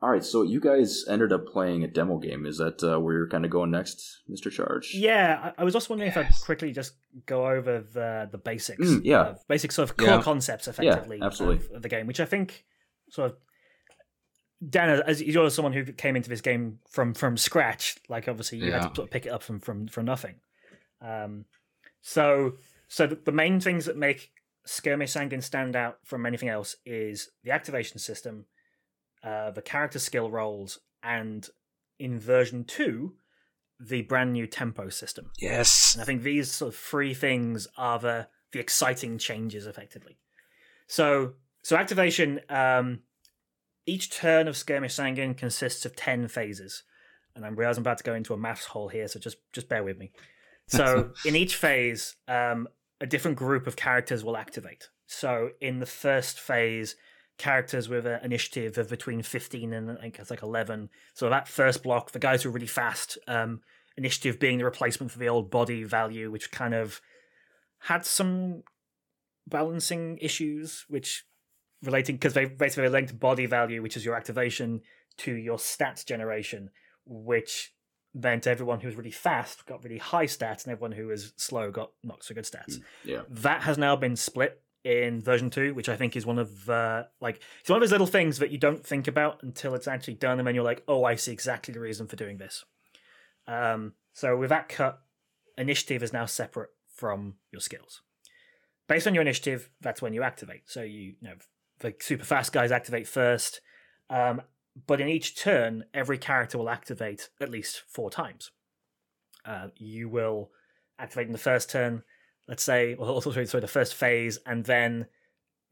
All 0.03 0.11
right, 0.11 0.23
so 0.25 0.43
you 0.43 0.61
guys 0.61 1.05
ended 1.09 1.33
up 1.33 1.47
playing 1.47 1.83
a 1.83 1.89
demo 1.89 2.19
game. 2.19 2.45
Is 2.45 2.59
that 2.59 2.83
uh, 2.83 3.01
where 3.01 3.15
you're 3.15 3.29
kind 3.29 3.47
of 3.47 3.51
going 3.51 3.71
next, 3.71 4.21
Mister 4.29 4.51
Charge? 4.51 4.93
Yeah, 4.95 5.53
I, 5.57 5.63
I 5.63 5.65
was 5.65 5.75
also 5.75 5.89
wondering 5.95 6.11
if 6.11 6.17
I'd 6.19 6.29
quickly 6.45 6.71
just 6.73 6.93
go 7.25 7.47
over 7.49 7.81
the 7.81 8.29
the 8.31 8.37
basics, 8.39 8.87
Mm, 8.87 9.01
yeah. 9.05 9.29
of- 9.31 9.49
basic 9.49 9.73
sort 9.73 9.89
of 9.91 9.97
core 9.97 10.09
Yeah. 10.09 10.23
concepts, 10.23 10.69
effectively, 10.69 11.19
absolutely. 11.23 11.65
Of, 11.67 11.73
of 11.77 11.83
the 11.83 11.89
game, 11.89 12.07
which 12.07 12.21
I 12.21 12.27
think 12.27 12.65
sort 13.11 13.31
of 13.31 13.37
Dan, 14.69 15.03
as 15.07 15.23
you're 15.23 15.51
someone 15.51 15.73
who 15.73 15.85
came 15.93 16.15
into 16.17 16.29
this 16.29 16.41
game 16.43 16.79
from 16.91 17.15
from 17.15 17.37
scratch, 17.39 17.97
like 18.09 18.29
obviously 18.29 18.59
you 18.59 18.73
had 18.73 18.83
to 18.83 18.95
sort 18.95 19.09
of 19.09 19.11
pick 19.11 19.25
it 19.27 19.31
up 19.31 19.43
from 19.43 19.61
from 19.61 19.87
from 19.89 20.05
nothing. 20.05 20.37
Um, 21.01 21.47
so 22.03 22.53
so 22.89 23.07
the, 23.07 23.17
the 23.17 23.33
main 23.33 23.61
things 23.61 23.87
that 23.87 23.97
make 23.97 24.31
Skirmish 24.67 25.13
Sangin 25.15 25.43
stand 25.43 25.75
out 25.77 25.99
from 26.05 26.27
anything 26.27 26.49
else 26.49 26.77
is 26.85 27.31
the 27.45 27.51
activation 27.51 27.99
system, 27.99 28.47
uh, 29.27 29.51
the 29.51 29.62
character 29.62 29.99
skill 29.99 30.31
rolls, 30.31 30.79
and 31.03 31.49
in 31.99 32.19
version 32.19 32.62
two, 32.65 33.15
the 33.81 34.03
brand 34.03 34.33
new 34.33 34.47
tempo 34.47 34.89
system. 34.89 35.33
Yes. 35.41 35.95
And 35.95 36.03
I 36.03 36.05
think 36.05 36.23
these 36.23 36.51
sort 36.51 36.73
of 36.73 36.79
three 36.79 37.12
things 37.12 37.67
are 37.77 37.99
the 37.99 38.29
the 38.53 38.61
exciting 38.61 39.19
changes, 39.19 39.67
effectively. 39.67 40.17
So, 40.87 41.35
so 41.62 41.77
activation. 41.77 42.41
Um, 42.49 43.01
each 43.85 44.11
turn 44.11 44.49
of 44.49 44.57
skirmish 44.57 44.97
Sangin 44.97 45.37
consists 45.37 45.85
of 45.85 45.97
ten 45.97 46.29
phases, 46.29 46.85
and 47.35 47.45
I 47.45 47.49
realize 47.49 47.79
I'm 47.79 47.83
about 47.83 47.99
to 47.99 48.05
go 48.05 48.15
into 48.15 48.33
a 48.33 48.39
maths 48.39 48.67
hole 48.67 48.89
here, 48.89 49.09
so 49.09 49.19
just 49.19 49.39
just 49.53 49.69
bear 49.69 49.83
with 49.83 49.99
me. 49.99 50.12
So, 50.69 51.11
in 51.25 51.35
each 51.35 51.57
phase, 51.57 52.15
um, 52.29 52.69
a 53.01 53.07
different 53.07 53.37
group 53.37 53.67
of 53.67 53.75
characters 53.75 54.23
will 54.23 54.37
activate. 54.37 54.89
So, 55.07 55.51
in 55.61 55.81
the 55.81 55.87
first 55.87 56.39
phase, 56.39 56.95
characters 57.38 57.88
with 57.88 58.07
an 58.07 58.20
initiative 58.22 58.79
of 58.79 58.88
between 58.88 59.22
15 59.22 59.72
and 59.72 59.90
I 59.90 60.01
think 60.01 60.18
it's 60.18 60.31
like 60.31 60.42
11. 60.42 60.88
So, 61.14 61.29
that 61.29 61.49
first 61.49 61.83
block, 61.83 62.12
the 62.12 62.18
guys 62.18 62.42
who 62.42 62.49
are 62.49 62.53
really 62.53 62.66
fast, 62.66 63.18
um, 63.29 63.61
initiative 63.96 64.38
being 64.38 64.59
the 64.59 64.64
replacement 64.64 65.11
for 65.11 65.18
the 65.18 65.29
old 65.29 65.51
body 65.51 65.85
value, 65.85 66.31
which 66.31 66.51
kind 66.51 66.75
of 66.75 67.01
had 67.81 68.05
some 68.05 68.62
balancing 69.46 70.18
issues, 70.18 70.85
which 70.88 71.25
relating 71.83 72.16
because 72.16 72.35
they 72.35 72.46
basically 72.46 72.88
linked 72.88 73.18
body 73.18 73.46
value, 73.46 73.83
which 73.83 73.96
is 73.96 74.05
your 74.05 74.16
activation, 74.16 74.81
to 75.18 75.33
your 75.35 75.59
stats 75.59 76.05
generation, 76.05 76.70
which 77.05 77.72
meant 78.14 78.46
everyone 78.46 78.81
who 78.81 78.88
was 78.88 78.96
really 78.96 79.11
fast 79.11 79.66
got 79.66 79.85
really 79.85 79.99
high 79.99 80.27
stats, 80.27 80.64
and 80.64 80.72
everyone 80.72 80.92
who 80.92 81.07
was 81.07 81.33
slow 81.37 81.70
got 81.70 81.90
not 82.03 82.22
so 82.22 82.35
good 82.35 82.44
stats. 82.44 82.81
Yeah. 83.05 83.22
That 83.29 83.62
has 83.62 83.79
now 83.79 83.96
been 83.96 84.16
split 84.16 84.62
in 84.87 85.20
version 85.20 85.51
two, 85.51 85.75
which 85.75 85.88
I 85.88 85.96
think 85.96 86.14
is 86.14 86.25
one 86.25 86.38
of 86.38 86.70
uh, 86.70 87.05
like 87.20 87.40
it's 87.61 87.68
one 87.68 87.79
of 87.79 87.81
those 87.81 87.90
little 87.90 88.07
things 88.07 88.38
that 88.38 88.53
you 88.53 88.59
don't 88.59 88.87
think 88.87 89.09
about 89.09 89.42
until 89.42 89.75
it's 89.75 89.88
actually 89.88 90.14
done, 90.14 90.38
and 90.38 90.46
then 90.46 90.55
you're 90.55 90.62
like, 90.62 90.85
oh, 90.87 91.03
I 91.03 91.16
see 91.16 91.33
exactly 91.33 91.75
the 91.75 91.81
reason 91.81 92.07
for 92.07 92.14
doing 92.14 92.38
this. 92.38 92.64
Um, 93.49 93.94
so 94.12 94.37
with 94.37 94.51
that 94.51 94.68
cut, 94.68 95.01
initiative 95.59 96.05
is 96.05 96.12
now 96.12 96.25
separate 96.25 96.70
from 96.94 97.35
your 97.51 97.61
skills. 97.61 98.03
Based 98.88 99.09
on 99.09 99.14
your 99.14 99.22
initiative, 99.22 99.70
that's 99.81 100.01
when 100.01 100.14
you 100.14 100.22
activate. 100.22 100.62
So 100.66 100.83
you, 100.83 101.14
you 101.20 101.29
know 101.29 101.35
the 101.81 101.92
super 101.99 102.25
fast 102.25 102.53
guys 102.53 102.70
activate 102.70 103.09
first, 103.09 103.61
um, 104.09 104.40
but 104.87 105.01
in 105.01 105.09
each 105.09 105.37
turn, 105.37 105.85
every 105.92 106.16
character 106.16 106.59
will 106.59 106.70
activate 106.70 107.29
at 107.40 107.51
least 107.51 107.83
four 107.88 108.09
times. 108.09 108.53
Uh, 109.44 109.68
you 109.77 110.09
will 110.09 110.51
activate 110.96 111.27
in 111.27 111.33
the 111.33 111.38
first 111.38 111.70
turn, 111.70 112.05
let's 112.49 112.63
say, 112.63 112.95
also 112.95 113.33
sorry, 113.33 113.47
sorry, 113.47 113.61
the 113.61 113.69
first 113.69 113.95
phase, 113.95 114.39
and 114.47 114.65
then 114.65 115.07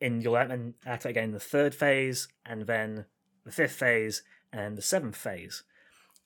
in 0.00 0.20
you'll 0.20 0.36
activate 0.36 1.04
again 1.04 1.32
the 1.32 1.40
third 1.40 1.74
phase, 1.74 2.28
and 2.44 2.62
then 2.66 3.06
the 3.44 3.52
fifth 3.52 3.74
phase, 3.74 4.22
and 4.52 4.76
the 4.76 4.82
seventh 4.82 5.16
phase. 5.16 5.62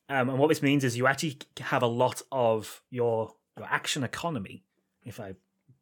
Um, 0.09 0.31
and 0.31 0.39
what 0.39 0.49
this 0.49 0.63
means 0.63 0.85
is 0.85 0.97
you 0.97 1.07
actually 1.07 1.39
have 1.61 1.83
a 1.83 1.87
lot 1.87 2.23
of 2.33 2.83
your 2.91 3.35
your 3.57 3.67
action 3.69 4.05
economy. 4.05 4.65
If 5.05 5.21
I 5.21 5.35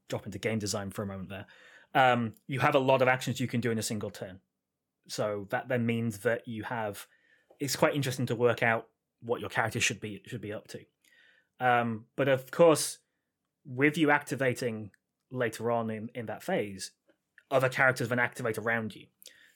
drop 0.08 0.26
into 0.26 0.38
game 0.38 0.58
design 0.58 0.90
for 0.90 1.02
a 1.02 1.06
moment 1.06 1.28
there, 1.28 1.46
um, 1.94 2.34
you 2.46 2.60
have 2.60 2.74
a 2.74 2.80
lot 2.80 3.02
of 3.02 3.08
actions 3.08 3.40
you 3.40 3.48
can 3.48 3.60
do 3.60 3.70
in 3.70 3.78
a 3.78 3.82
single 3.82 4.10
turn. 4.10 4.40
So 5.08 5.46
that 5.50 5.68
then 5.68 5.86
means 5.86 6.18
that 6.18 6.46
you 6.48 6.64
have. 6.64 7.06
It's 7.60 7.76
quite 7.76 7.94
interesting 7.94 8.26
to 8.26 8.34
work 8.34 8.62
out 8.62 8.88
what 9.20 9.40
your 9.40 9.50
character 9.50 9.80
should 9.80 10.00
be 10.00 10.22
should 10.26 10.40
be 10.40 10.52
up 10.52 10.68
to. 10.68 10.80
Um, 11.60 12.04
but 12.16 12.28
of 12.28 12.50
course, 12.50 12.98
with 13.66 13.98
you 13.98 14.10
activating 14.10 14.90
later 15.30 15.70
on 15.70 15.90
in, 15.90 16.08
in 16.14 16.26
that 16.26 16.42
phase, 16.42 16.92
other 17.50 17.68
characters 17.68 18.08
then 18.08 18.18
activate 18.18 18.58
around 18.58 18.94
you. 18.94 19.06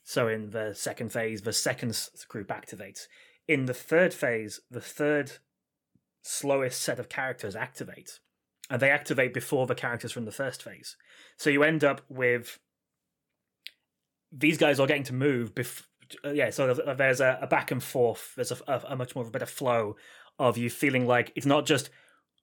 So 0.03 0.29
in 0.29 0.51
the 0.51 0.75
second 0.75 1.13
phase, 1.13 1.43
the 1.43 1.53
second 1.53 1.97
group 2.29 2.49
activates. 2.49 3.07
In 3.47 3.67
the 3.67 3.75
third 3.75 4.13
phase, 4.13 4.61
the 4.71 4.81
third 4.81 5.33
slowest 6.23 6.81
set 6.83 6.99
of 6.99 7.09
characters 7.09 7.57
activate. 7.57 8.21
And 8.69 8.81
they 8.81 8.91
activate 8.91 9.35
before 9.35 9.67
the 9.67 9.75
characters 9.75 10.13
from 10.13 10.25
the 10.25 10.33
first 10.33 10.63
phase. 10.63 10.97
So 11.37 11.51
you 11.51 11.63
end 11.63 11.83
up 11.83 12.03
with 12.09 12.59
these 14.33 14.59
guys 14.59 14.79
are 14.79 14.87
getting 14.87 15.03
to 15.05 15.15
move. 15.15 15.55
Bef- 15.55 15.87
uh, 16.25 16.31
yeah, 16.31 16.51
so 16.51 16.73
there's 16.75 17.21
a, 17.21 17.47
back 17.51 17.71
and 17.71 17.83
forth. 17.83 18.33
There's 18.37 18.53
a, 18.53 18.83
a 18.89 18.97
much 18.97 19.15
more 19.15 19.23
of 19.23 19.29
a 19.29 19.33
better 19.33 19.47
flow 19.47 19.97
of 20.39 20.57
you 20.57 20.71
feeling 20.71 21.07
like 21.07 21.33
it's 21.35 21.47
not 21.47 21.67
just 21.67 21.91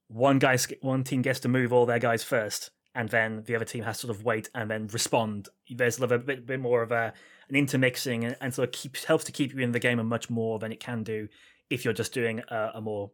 one 0.08 0.40
guy, 0.40 0.58
one 0.82 1.04
team 1.04 1.22
gets 1.22 1.40
to 1.42 1.48
move 1.48 1.74
all 1.74 1.86
their 1.86 2.00
guys 2.00 2.24
first, 2.24 2.72
and 2.96 3.10
then 3.10 3.44
the 3.46 3.56
other 3.56 3.66
team 3.66 3.84
has 3.84 4.00
to 4.00 4.08
sort 4.08 4.18
of 4.18 4.24
wait 4.24 4.50
and 4.56 4.70
then 4.70 4.88
respond. 4.88 5.50
There's 5.70 6.02
a 6.02 6.08
bit, 6.08 6.46
bit 6.46 6.60
more 6.60 6.82
of 6.82 6.92
a 6.92 7.14
an 7.50 7.56
intermixing, 7.56 8.26
and, 8.26 8.36
and 8.42 8.54
sort 8.54 8.70
of 8.70 8.74
keeps 8.74 9.06
helps 9.06 9.24
to 9.26 9.32
keep 9.32 9.54
you 9.54 9.60
in 9.60 9.72
the 9.72 9.80
game 9.80 10.00
and 10.00 10.10
much 10.10 10.30
more 10.30 10.60
than 10.60 10.72
it 10.72 10.80
can 10.80 11.04
do 11.04 11.28
if 11.70 11.84
you're 11.84 11.94
just 11.94 12.14
doing 12.14 12.42
a, 12.50 12.72
a 12.76 12.82
more 12.82 13.12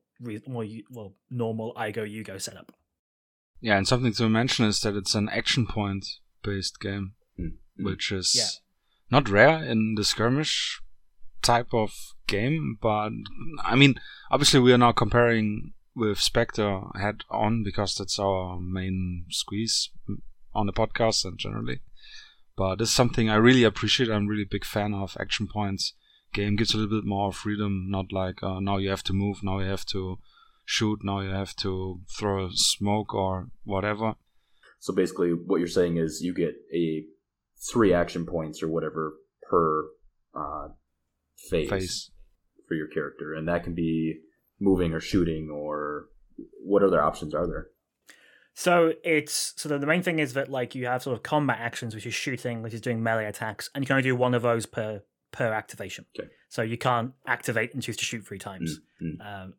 more 0.47 0.65
well 0.91 1.13
normal 1.29 1.73
I 1.75 1.91
go 1.91 2.03
you 2.03 2.23
go 2.23 2.37
setup. 2.37 2.71
Yeah, 3.61 3.77
and 3.77 3.87
something 3.87 4.13
to 4.13 4.29
mention 4.29 4.65
is 4.65 4.81
that 4.81 4.95
it's 4.95 5.15
an 5.15 5.29
action 5.29 5.65
point 5.65 6.05
based 6.43 6.79
game, 6.79 7.13
mm-hmm. 7.39 7.83
which 7.83 8.11
is 8.11 8.33
yeah. 8.35 8.47
not 9.09 9.29
rare 9.29 9.63
in 9.63 9.95
the 9.95 10.03
skirmish 10.03 10.81
type 11.41 11.73
of 11.73 11.93
game. 12.27 12.77
But 12.81 13.11
I 13.63 13.75
mean, 13.75 13.95
obviously, 14.29 14.59
we 14.59 14.73
are 14.73 14.77
now 14.77 14.91
comparing 14.91 15.73
with 15.95 16.19
Spectre 16.19 16.81
head 16.99 17.23
on 17.29 17.63
because 17.63 17.95
that's 17.95 18.19
our 18.19 18.59
main 18.59 19.25
squeeze 19.29 19.89
on 20.53 20.65
the 20.65 20.73
podcast 20.73 21.25
and 21.25 21.37
generally. 21.37 21.81
But 22.55 22.81
it's 22.81 22.91
something 22.91 23.29
I 23.29 23.35
really 23.35 23.63
appreciate. 23.63 24.09
I'm 24.09 24.27
really 24.27 24.45
big 24.45 24.65
fan 24.65 24.93
of 24.93 25.17
action 25.19 25.47
points. 25.47 25.93
Game 26.33 26.55
gives 26.55 26.73
a 26.73 26.77
little 26.77 26.99
bit 26.99 27.07
more 27.07 27.31
freedom, 27.31 27.87
not 27.89 28.11
like 28.11 28.41
uh, 28.41 28.59
now 28.59 28.77
you 28.77 28.89
have 28.89 29.03
to 29.03 29.13
move, 29.13 29.43
now 29.43 29.59
you 29.59 29.69
have 29.69 29.85
to 29.87 30.17
shoot, 30.65 30.99
now 31.03 31.19
you 31.19 31.29
have 31.29 31.55
to 31.57 32.01
throw 32.17 32.49
smoke 32.53 33.13
or 33.13 33.49
whatever. 33.63 34.15
So 34.79 34.93
basically, 34.93 35.29
what 35.29 35.57
you're 35.57 35.67
saying 35.67 35.97
is 35.97 36.21
you 36.21 36.33
get 36.33 36.55
a 36.73 37.03
three 37.71 37.93
action 37.93 38.25
points 38.25 38.61
or 38.61 38.67
whatever 38.67 39.13
per 39.49 39.85
uh, 40.35 40.69
phase, 41.49 41.69
phase 41.69 42.11
for 42.67 42.73
your 42.73 42.87
character, 42.87 43.33
and 43.33 43.47
that 43.47 43.63
can 43.63 43.75
be 43.75 44.19
moving 44.63 44.93
or 44.93 44.99
shooting 44.99 45.49
or 45.49 46.05
what 46.63 46.83
other 46.83 47.01
options 47.01 47.33
are 47.33 47.45
there? 47.45 47.67
So 48.55 48.93
it's 49.03 49.53
so 49.57 49.77
the 49.77 49.85
main 49.85 50.03
thing 50.03 50.19
is 50.19 50.33
that 50.33 50.49
like 50.49 50.75
you 50.75 50.85
have 50.85 51.03
sort 51.03 51.17
of 51.17 51.23
combat 51.23 51.57
actions, 51.59 51.95
which 51.95 52.05
is 52.05 52.13
shooting, 52.13 52.61
which 52.61 52.73
is 52.73 52.81
doing 52.81 53.01
melee 53.01 53.25
attacks, 53.25 53.69
and 53.73 53.83
you 53.83 53.87
can 53.87 53.95
only 53.95 54.03
do 54.03 54.15
one 54.15 54.33
of 54.33 54.43
those 54.43 54.65
per 54.65 55.01
per 55.31 55.51
activation. 55.51 56.05
Okay. 56.17 56.29
So 56.49 56.61
you 56.61 56.77
can't 56.77 57.13
activate 57.27 57.73
and 57.73 57.81
choose 57.81 57.97
to 57.97 58.05
shoot 58.05 58.25
three 58.25 58.37
times. 58.37 58.79
Mm-hmm. 59.01 59.21
Um, 59.21 59.53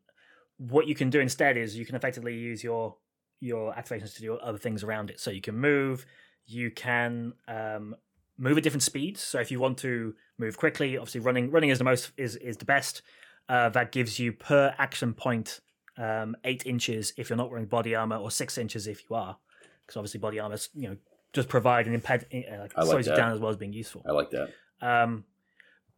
what 0.57 0.87
you 0.87 0.95
can 0.95 1.09
do 1.09 1.19
instead 1.19 1.57
is 1.57 1.77
you 1.77 1.85
can 1.85 1.95
effectively 1.95 2.35
use 2.35 2.63
your 2.63 2.95
your 3.41 3.73
activations 3.73 4.15
to 4.15 4.21
do 4.21 4.35
other 4.35 4.57
things 4.57 4.83
around 4.83 5.09
it. 5.09 5.19
So 5.19 5.29
you 5.29 5.41
can 5.41 5.55
move, 5.55 6.05
you 6.45 6.71
can 6.71 7.33
um, 7.49 7.95
move 8.37 8.57
at 8.57 8.63
different 8.63 8.83
speeds. 8.83 9.21
So 9.21 9.39
if 9.39 9.51
you 9.51 9.59
want 9.59 9.77
to 9.79 10.13
move 10.37 10.57
quickly, 10.57 10.97
obviously 10.97 11.19
running 11.19 11.51
running 11.51 11.69
is 11.69 11.77
the 11.79 11.83
most 11.83 12.11
is 12.17 12.37
is 12.37 12.57
the 12.57 12.65
best. 12.65 13.01
Uh, 13.47 13.69
that 13.69 13.91
gives 13.91 14.17
you 14.17 14.31
per 14.33 14.73
action 14.77 15.13
point 15.13 15.61
um, 15.97 16.35
eight 16.43 16.65
inches 16.65 17.13
if 17.17 17.29
you're 17.29 17.37
not 17.37 17.49
wearing 17.49 17.67
body 17.67 17.93
armor, 17.95 18.17
or 18.17 18.31
six 18.31 18.57
inches 18.57 18.87
if 18.87 19.03
you 19.09 19.15
are, 19.15 19.37
because 19.85 19.97
obviously 19.97 20.19
body 20.19 20.39
armor, 20.39 20.57
you 20.73 20.89
know, 20.89 20.97
just 21.33 21.47
provide 21.47 21.87
an 21.87 21.99
imped 21.99 22.23
uh, 22.33 22.61
like, 22.61 22.77
like 22.77 22.87
slows 22.87 23.07
you 23.07 23.15
down 23.15 23.31
as 23.31 23.39
well 23.39 23.51
as 23.51 23.57
being 23.57 23.73
useful. 23.73 24.03
I 24.07 24.11
like 24.11 24.31
that. 24.31 24.49
Um, 24.81 25.25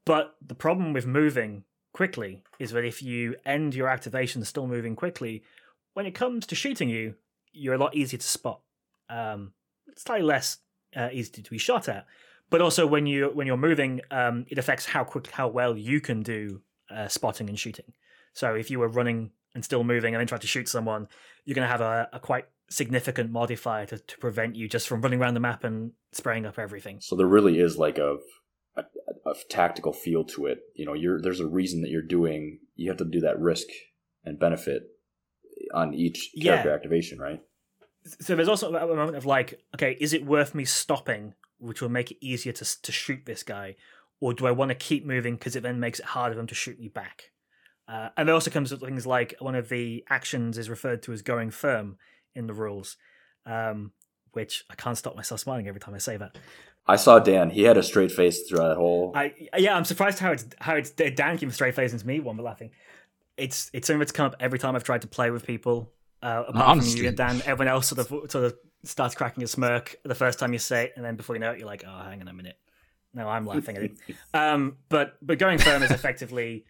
but 0.06 0.36
the 0.46 0.56
problem 0.56 0.94
with 0.94 1.06
moving 1.06 1.64
quickly 1.94 2.44
is 2.60 2.72
that 2.72 2.86
if 2.86 3.02
you 3.02 3.36
end 3.46 3.76
your 3.76 3.88
activation 3.88 4.44
still 4.44 4.68
moving 4.68 4.96
quickly, 4.96 5.44
when 5.94 6.06
it 6.06 6.14
comes 6.14 6.46
to 6.48 6.56
shooting 6.56 6.90
you, 6.90 7.16
you're 7.54 7.76
a 7.76 7.78
lot 7.78 7.96
easier 7.96 8.20
to 8.20 8.28
spot. 8.28 8.62
Um, 9.10 9.54
slightly 9.96 10.26
less 10.26 10.58
uh, 10.96 11.10
easy 11.12 11.42
to 11.42 11.50
be 11.50 11.58
shot 11.58 11.88
at, 11.88 12.06
but 12.50 12.62
also 12.62 12.86
when 12.86 13.06
you 13.06 13.32
when 13.34 13.48
you're 13.48 13.58
moving, 13.58 14.02
um, 14.12 14.46
it 14.50 14.58
affects 14.58 14.86
how 14.86 15.04
quick 15.04 15.28
how 15.32 15.48
well 15.48 15.78
you 15.78 16.02
can 16.02 16.24
do 16.24 16.62
uh, 16.90 17.08
spotting 17.08 17.50
and 17.50 17.60
shooting. 17.60 17.94
So 18.34 18.54
if 18.54 18.70
you 18.70 18.80
were 18.80 18.88
running 18.88 19.32
and 19.56 19.66
still 19.66 19.84
moving 19.84 20.14
and 20.14 20.20
then 20.20 20.28
try 20.28 20.38
to 20.38 20.48
shoot 20.48 20.70
someone, 20.70 21.08
you're 21.46 21.56
going 21.56 21.66
to 21.66 21.72
have 21.72 21.82
a, 21.82 22.10
a 22.14 22.20
quite 22.20 22.46
significant 22.70 23.32
modifier 23.32 23.86
to, 23.88 23.98
to 23.98 24.18
prevent 24.18 24.56
you 24.56 24.68
just 24.68 24.88
from 24.88 25.02
running 25.02 25.20
around 25.20 25.34
the 25.34 25.40
map 25.40 25.64
and 25.64 25.92
spraying 26.12 26.46
up 26.46 26.60
everything. 26.60 27.00
So 27.00 27.16
there 27.16 27.28
really 27.28 27.60
is 27.60 27.78
like 27.78 27.98
a, 27.98 28.18
a, 28.76 28.84
a 29.26 29.34
tactical 29.50 29.94
feel 29.94 30.24
to 30.26 30.46
it. 30.48 30.60
You 30.76 30.86
know, 30.86 30.94
you're 30.94 31.22
there's 31.22 31.40
a 31.40 31.48
reason 31.48 31.82
that 31.82 31.90
you're 31.90 32.02
doing. 32.02 32.60
You 32.76 32.90
have 32.90 32.98
to 32.98 33.06
do 33.06 33.22
that 33.22 33.40
risk 33.40 33.68
and 34.24 34.40
benefit 34.40 34.84
on 35.74 35.94
each 35.94 36.32
character 36.40 36.70
yeah. 36.70 36.76
activation, 36.76 37.20
right? 37.20 37.42
So 38.20 38.36
there's 38.36 38.48
also 38.48 38.74
a 38.74 38.96
moment 38.96 39.18
of 39.18 39.26
like, 39.26 39.60
okay, 39.76 39.98
is 40.00 40.14
it 40.14 40.26
worth 40.26 40.56
me 40.56 40.66
stopping, 40.66 41.34
which 41.58 41.82
will 41.82 41.90
make 41.90 42.12
it 42.12 42.18
easier 42.22 42.54
to 42.54 42.82
to 42.82 42.92
shoot 42.92 43.26
this 43.26 43.44
guy, 43.44 43.76
or 44.20 44.34
do 44.34 44.48
I 44.48 44.52
want 44.52 44.70
to 44.70 44.76
keep 44.76 45.06
moving 45.06 45.36
because 45.36 45.56
it 45.56 45.64
then 45.64 45.80
makes 45.80 46.00
it 46.00 46.06
harder 46.06 46.34
for 46.34 46.38
them 46.38 46.48
to 46.48 46.56
shoot 46.56 46.80
me 46.80 46.88
back? 46.88 47.32
Uh, 47.88 48.10
and 48.18 48.28
there 48.28 48.36
also 48.36 48.52
comes 48.52 48.72
with 48.72 48.82
things 48.82 49.08
like 49.08 49.36
one 49.40 49.56
of 49.56 49.70
the 49.70 50.04
actions 50.10 50.58
is 50.58 50.70
referred 50.70 51.02
to 51.04 51.14
as 51.14 51.22
going 51.22 51.52
firm 51.52 51.98
in 52.36 52.48
the 52.48 52.54
rules, 52.54 52.98
um, 53.46 53.92
which 54.34 54.66
I 54.70 54.76
can't 54.76 54.98
stop 54.98 55.16
myself 55.16 55.40
smiling 55.40 55.68
every 55.68 55.80
time 55.80 55.94
I 55.94 56.00
say 56.00 56.18
that. 56.18 56.38
I 56.86 56.96
saw 56.96 57.20
Dan; 57.20 57.50
he 57.50 57.64
had 57.64 57.78
a 57.78 57.84
straight 57.84 58.12
face 58.12 58.48
throughout 58.48 58.70
that 58.70 58.78
whole. 58.78 59.12
I 59.16 59.34
yeah, 59.58 59.76
I'm 59.76 59.86
surprised 59.86 60.20
how 60.20 60.32
it's 60.32 60.46
how 60.60 60.76
it's 60.76 60.90
Dan 60.92 61.38
came 61.38 61.52
straight 61.52 61.76
face 61.76 61.92
into 61.94 62.08
me 62.08 62.20
one, 62.20 62.38
but 62.38 62.44
laughing. 62.44 62.72
It's 63.36 63.70
it's 63.74 63.88
something 63.88 64.00
that's 64.00 64.12
come 64.12 64.28
up 64.28 64.36
every 64.40 64.58
time 64.58 64.76
I've 64.76 64.84
tried 64.84 65.02
to 65.02 65.08
play 65.08 65.30
with 65.32 65.46
people. 65.46 65.92
Uh, 66.24 66.46
apart 66.48 66.68
Honestly. 66.68 66.94
from 66.94 67.02
you 67.04 67.08
and 67.10 67.18
Dan, 67.18 67.42
everyone 67.46 67.68
else 67.68 67.88
sort 67.88 68.00
of 68.00 68.32
sort 68.32 68.46
of 68.46 68.56
starts 68.84 69.16
cracking 69.16 69.44
a 69.44 69.48
smirk 69.48 69.98
the 70.04 70.16
first 70.16 70.40
time 70.40 70.54
you 70.54 70.60
say 70.60 70.86
it, 70.86 70.94
and 70.96 71.06
then 71.06 71.16
before 71.16 71.36
you 71.36 71.40
know 71.42 71.52
it, 71.52 71.60
you're 71.60 71.68
like, 71.68 71.84
"Oh, 71.86 72.04
hang 72.04 72.22
on 72.22 72.28
a 72.28 72.34
minute." 72.34 72.58
No, 73.14 73.28
I'm 73.28 73.46
laughing 73.46 73.78
at 73.78 73.84
it. 73.84 73.98
Um, 74.34 74.78
but 74.90 75.18
but 75.22 75.40
going 75.40 75.58
firm 75.58 75.84
is 75.84 75.92
effectively 75.92 76.66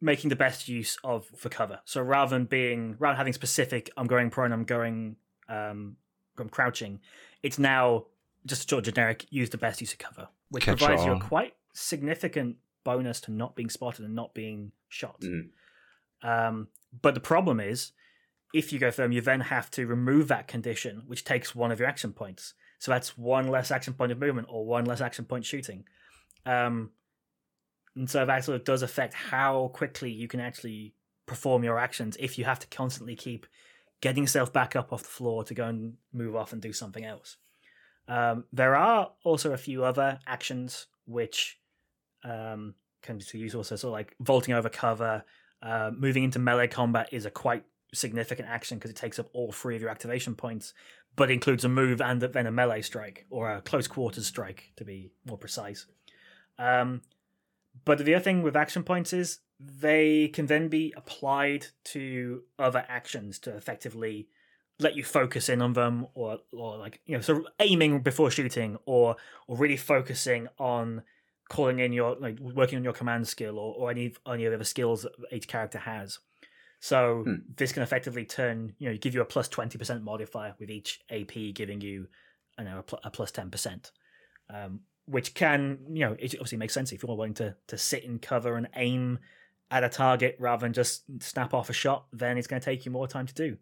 making 0.00 0.28
the 0.28 0.36
best 0.36 0.68
use 0.68 0.98
of 1.04 1.26
for 1.36 1.48
cover. 1.48 1.80
So 1.84 2.02
rather 2.02 2.36
than 2.36 2.46
being 2.46 2.96
rather 2.98 3.12
than 3.12 3.18
having 3.18 3.32
specific, 3.32 3.90
I'm 3.96 4.06
going 4.06 4.30
prone, 4.30 4.52
I'm 4.52 4.64
going 4.64 5.16
um, 5.48 5.96
I'm 6.38 6.48
crouching. 6.48 7.00
It's 7.42 7.58
now 7.58 8.06
just 8.46 8.64
a 8.64 8.68
sort 8.68 8.86
of 8.86 8.94
generic. 8.94 9.26
Use 9.30 9.50
the 9.50 9.58
best 9.58 9.80
use 9.80 9.92
of 9.92 9.98
cover, 9.98 10.28
which 10.50 10.64
Catch 10.64 10.78
provides 10.78 11.02
on. 11.02 11.08
you 11.08 11.12
a 11.14 11.20
quite 11.20 11.54
significant 11.72 12.56
bonus 12.84 13.20
to 13.22 13.32
not 13.32 13.56
being 13.56 13.70
spotted 13.70 14.04
and 14.04 14.14
not 14.14 14.34
being 14.34 14.72
shot. 14.88 15.20
Mm. 15.20 15.48
Um, 16.22 16.68
but 17.02 17.14
the 17.14 17.20
problem 17.20 17.60
is, 17.60 17.92
if 18.52 18.72
you 18.72 18.78
go 18.78 18.90
firm, 18.90 19.12
you 19.12 19.20
then 19.20 19.40
have 19.40 19.70
to 19.72 19.86
remove 19.86 20.28
that 20.28 20.46
condition, 20.46 21.02
which 21.06 21.24
takes 21.24 21.54
one 21.54 21.72
of 21.72 21.80
your 21.80 21.88
action 21.88 22.12
points. 22.12 22.54
So 22.84 22.90
that's 22.90 23.16
one 23.16 23.48
less 23.48 23.70
action 23.70 23.94
point 23.94 24.12
of 24.12 24.18
movement 24.18 24.48
or 24.50 24.66
one 24.66 24.84
less 24.84 25.00
action 25.00 25.24
point 25.24 25.46
shooting. 25.46 25.84
Um, 26.44 26.90
and 27.96 28.10
so 28.10 28.26
that 28.26 28.44
sort 28.44 28.56
of 28.56 28.64
does 28.64 28.82
affect 28.82 29.14
how 29.14 29.70
quickly 29.72 30.10
you 30.10 30.28
can 30.28 30.38
actually 30.38 30.92
perform 31.24 31.64
your 31.64 31.78
actions 31.78 32.14
if 32.20 32.36
you 32.36 32.44
have 32.44 32.58
to 32.58 32.66
constantly 32.66 33.16
keep 33.16 33.46
getting 34.02 34.24
yourself 34.24 34.52
back 34.52 34.76
up 34.76 34.92
off 34.92 35.02
the 35.02 35.08
floor 35.08 35.44
to 35.44 35.54
go 35.54 35.64
and 35.64 35.94
move 36.12 36.36
off 36.36 36.52
and 36.52 36.60
do 36.60 36.74
something 36.74 37.06
else. 37.06 37.38
Um, 38.06 38.44
there 38.52 38.76
are 38.76 39.12
also 39.24 39.54
a 39.54 39.56
few 39.56 39.82
other 39.82 40.18
actions 40.26 40.86
which 41.06 41.58
um, 42.22 42.74
can 43.00 43.16
be 43.16 43.38
used 43.38 43.54
also, 43.54 43.76
so 43.76 43.90
like 43.90 44.14
vaulting 44.20 44.52
over 44.52 44.68
cover, 44.68 45.24
uh, 45.62 45.90
moving 45.96 46.22
into 46.22 46.38
melee 46.38 46.68
combat 46.68 47.08
is 47.12 47.24
a 47.24 47.30
quite 47.30 47.64
significant 47.94 48.46
action 48.46 48.76
because 48.76 48.90
it 48.90 48.96
takes 48.96 49.18
up 49.18 49.30
all 49.32 49.52
three 49.52 49.74
of 49.74 49.80
your 49.80 49.90
activation 49.90 50.34
points, 50.34 50.74
but 51.16 51.30
includes 51.30 51.64
a 51.64 51.68
move 51.68 52.00
and 52.00 52.20
then 52.20 52.46
a 52.46 52.50
melee 52.50 52.82
strike 52.82 53.26
or 53.30 53.50
a 53.50 53.60
close 53.60 53.86
quarters 53.86 54.26
strike 54.26 54.72
to 54.76 54.84
be 54.84 55.10
more 55.26 55.38
precise. 55.38 55.86
Um, 56.58 57.02
but 57.84 57.98
the 57.98 58.14
other 58.14 58.24
thing 58.24 58.42
with 58.42 58.56
action 58.56 58.82
points 58.82 59.12
is 59.12 59.38
they 59.60 60.28
can 60.28 60.46
then 60.46 60.68
be 60.68 60.92
applied 60.96 61.66
to 61.84 62.42
other 62.58 62.84
actions 62.88 63.38
to 63.40 63.56
effectively 63.56 64.28
let 64.80 64.96
you 64.96 65.04
focus 65.04 65.48
in 65.48 65.62
on 65.62 65.72
them 65.72 66.06
or 66.14 66.38
or 66.52 66.76
like 66.76 67.00
you 67.06 67.14
know 67.16 67.20
sort 67.20 67.38
of 67.38 67.46
aiming 67.60 68.00
before 68.00 68.30
shooting 68.30 68.76
or 68.86 69.16
or 69.46 69.56
really 69.56 69.76
focusing 69.76 70.48
on 70.58 71.02
calling 71.48 71.78
in 71.78 71.92
your 71.92 72.16
like 72.16 72.38
working 72.40 72.78
on 72.78 72.84
your 72.84 72.92
command 72.92 73.28
skill 73.28 73.58
or, 73.58 73.74
or 73.74 73.90
any 73.90 74.12
any 74.26 74.44
of 74.44 74.50
the 74.50 74.56
other 74.56 74.64
skills 74.64 75.02
that 75.02 75.12
each 75.30 75.46
character 75.46 75.78
has 75.78 76.18
so 76.84 77.22
hmm. 77.24 77.34
this 77.56 77.72
can 77.72 77.82
effectively 77.82 78.24
turn 78.24 78.74
you 78.78 78.88
know 78.88 78.96
give 78.96 79.14
you 79.14 79.20
a 79.20 79.24
plus 79.24 79.48
20% 79.48 80.02
modifier 80.02 80.54
with 80.58 80.70
each 80.70 81.00
ap 81.10 81.32
giving 81.54 81.80
you 81.80 82.06
you 82.58 82.64
know 82.64 82.78
a, 82.78 82.82
pl- 82.82 83.00
a 83.04 83.10
plus 83.10 83.30
10% 83.30 83.90
um, 84.52 84.80
which 85.06 85.34
can 85.34 85.78
you 85.92 86.00
know 86.00 86.16
it 86.18 86.34
obviously 86.34 86.58
makes 86.58 86.74
sense 86.74 86.92
if 86.92 87.02
you're 87.02 87.16
willing 87.16 87.34
to 87.34 87.54
to 87.66 87.78
sit 87.78 88.04
in 88.04 88.18
cover 88.18 88.56
and 88.56 88.68
aim 88.76 89.18
at 89.70 89.84
a 89.84 89.88
target 89.88 90.36
rather 90.38 90.66
than 90.66 90.72
just 90.72 91.04
snap 91.22 91.54
off 91.54 91.70
a 91.70 91.72
shot 91.72 92.06
then 92.12 92.38
it's 92.38 92.46
going 92.46 92.60
to 92.60 92.64
take 92.64 92.84
you 92.84 92.90
more 92.90 93.08
time 93.08 93.26
to 93.26 93.34
do 93.34 93.56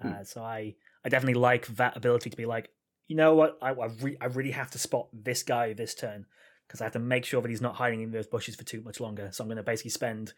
Hmm. 0.00 0.12
Uh, 0.12 0.24
so 0.24 0.42
I 0.42 0.74
I 1.04 1.08
definitely 1.08 1.40
like 1.40 1.66
that 1.76 1.96
ability 1.96 2.30
to 2.30 2.36
be 2.36 2.46
like, 2.46 2.70
you 3.08 3.16
know 3.16 3.34
what, 3.34 3.58
I 3.62 3.70
I, 3.70 3.86
re- 4.00 4.16
I 4.20 4.26
really 4.26 4.52
have 4.52 4.70
to 4.72 4.78
spot 4.78 5.08
this 5.12 5.42
guy 5.42 5.72
this 5.72 5.94
turn 5.94 6.26
because 6.66 6.80
I 6.80 6.84
have 6.84 6.94
to 6.94 6.98
make 6.98 7.24
sure 7.24 7.42
that 7.42 7.50
he's 7.50 7.60
not 7.60 7.76
hiding 7.76 8.02
in 8.02 8.10
those 8.10 8.26
bushes 8.26 8.56
for 8.56 8.64
too 8.64 8.82
much 8.82 9.00
longer. 9.00 9.28
So 9.32 9.44
I'm 9.44 9.48
going 9.48 9.56
to 9.56 9.62
basically 9.62 9.90
spend 9.90 10.32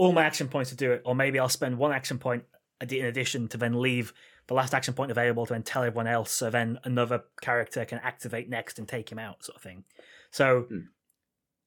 all 0.00 0.12
my 0.12 0.24
action 0.24 0.48
points 0.48 0.70
to 0.70 0.76
do 0.76 0.92
it, 0.92 1.02
or 1.04 1.14
maybe 1.14 1.38
I'll 1.38 1.48
spend 1.48 1.78
one 1.78 1.92
action 1.92 2.18
point 2.18 2.44
in 2.80 3.04
addition 3.04 3.48
to 3.48 3.58
then 3.58 3.80
leave 3.80 4.12
the 4.46 4.54
last 4.54 4.74
action 4.74 4.94
point 4.94 5.10
available 5.10 5.46
to 5.46 5.52
then 5.52 5.62
tell 5.62 5.82
everyone 5.82 6.06
else, 6.06 6.32
so 6.32 6.50
then 6.50 6.78
another 6.84 7.22
character 7.40 7.84
can 7.84 7.98
activate 7.98 8.48
next 8.48 8.78
and 8.78 8.88
take 8.88 9.12
him 9.12 9.18
out, 9.18 9.44
sort 9.44 9.56
of 9.56 9.62
thing. 9.62 9.84
So. 10.30 10.66
Hmm 10.68 10.78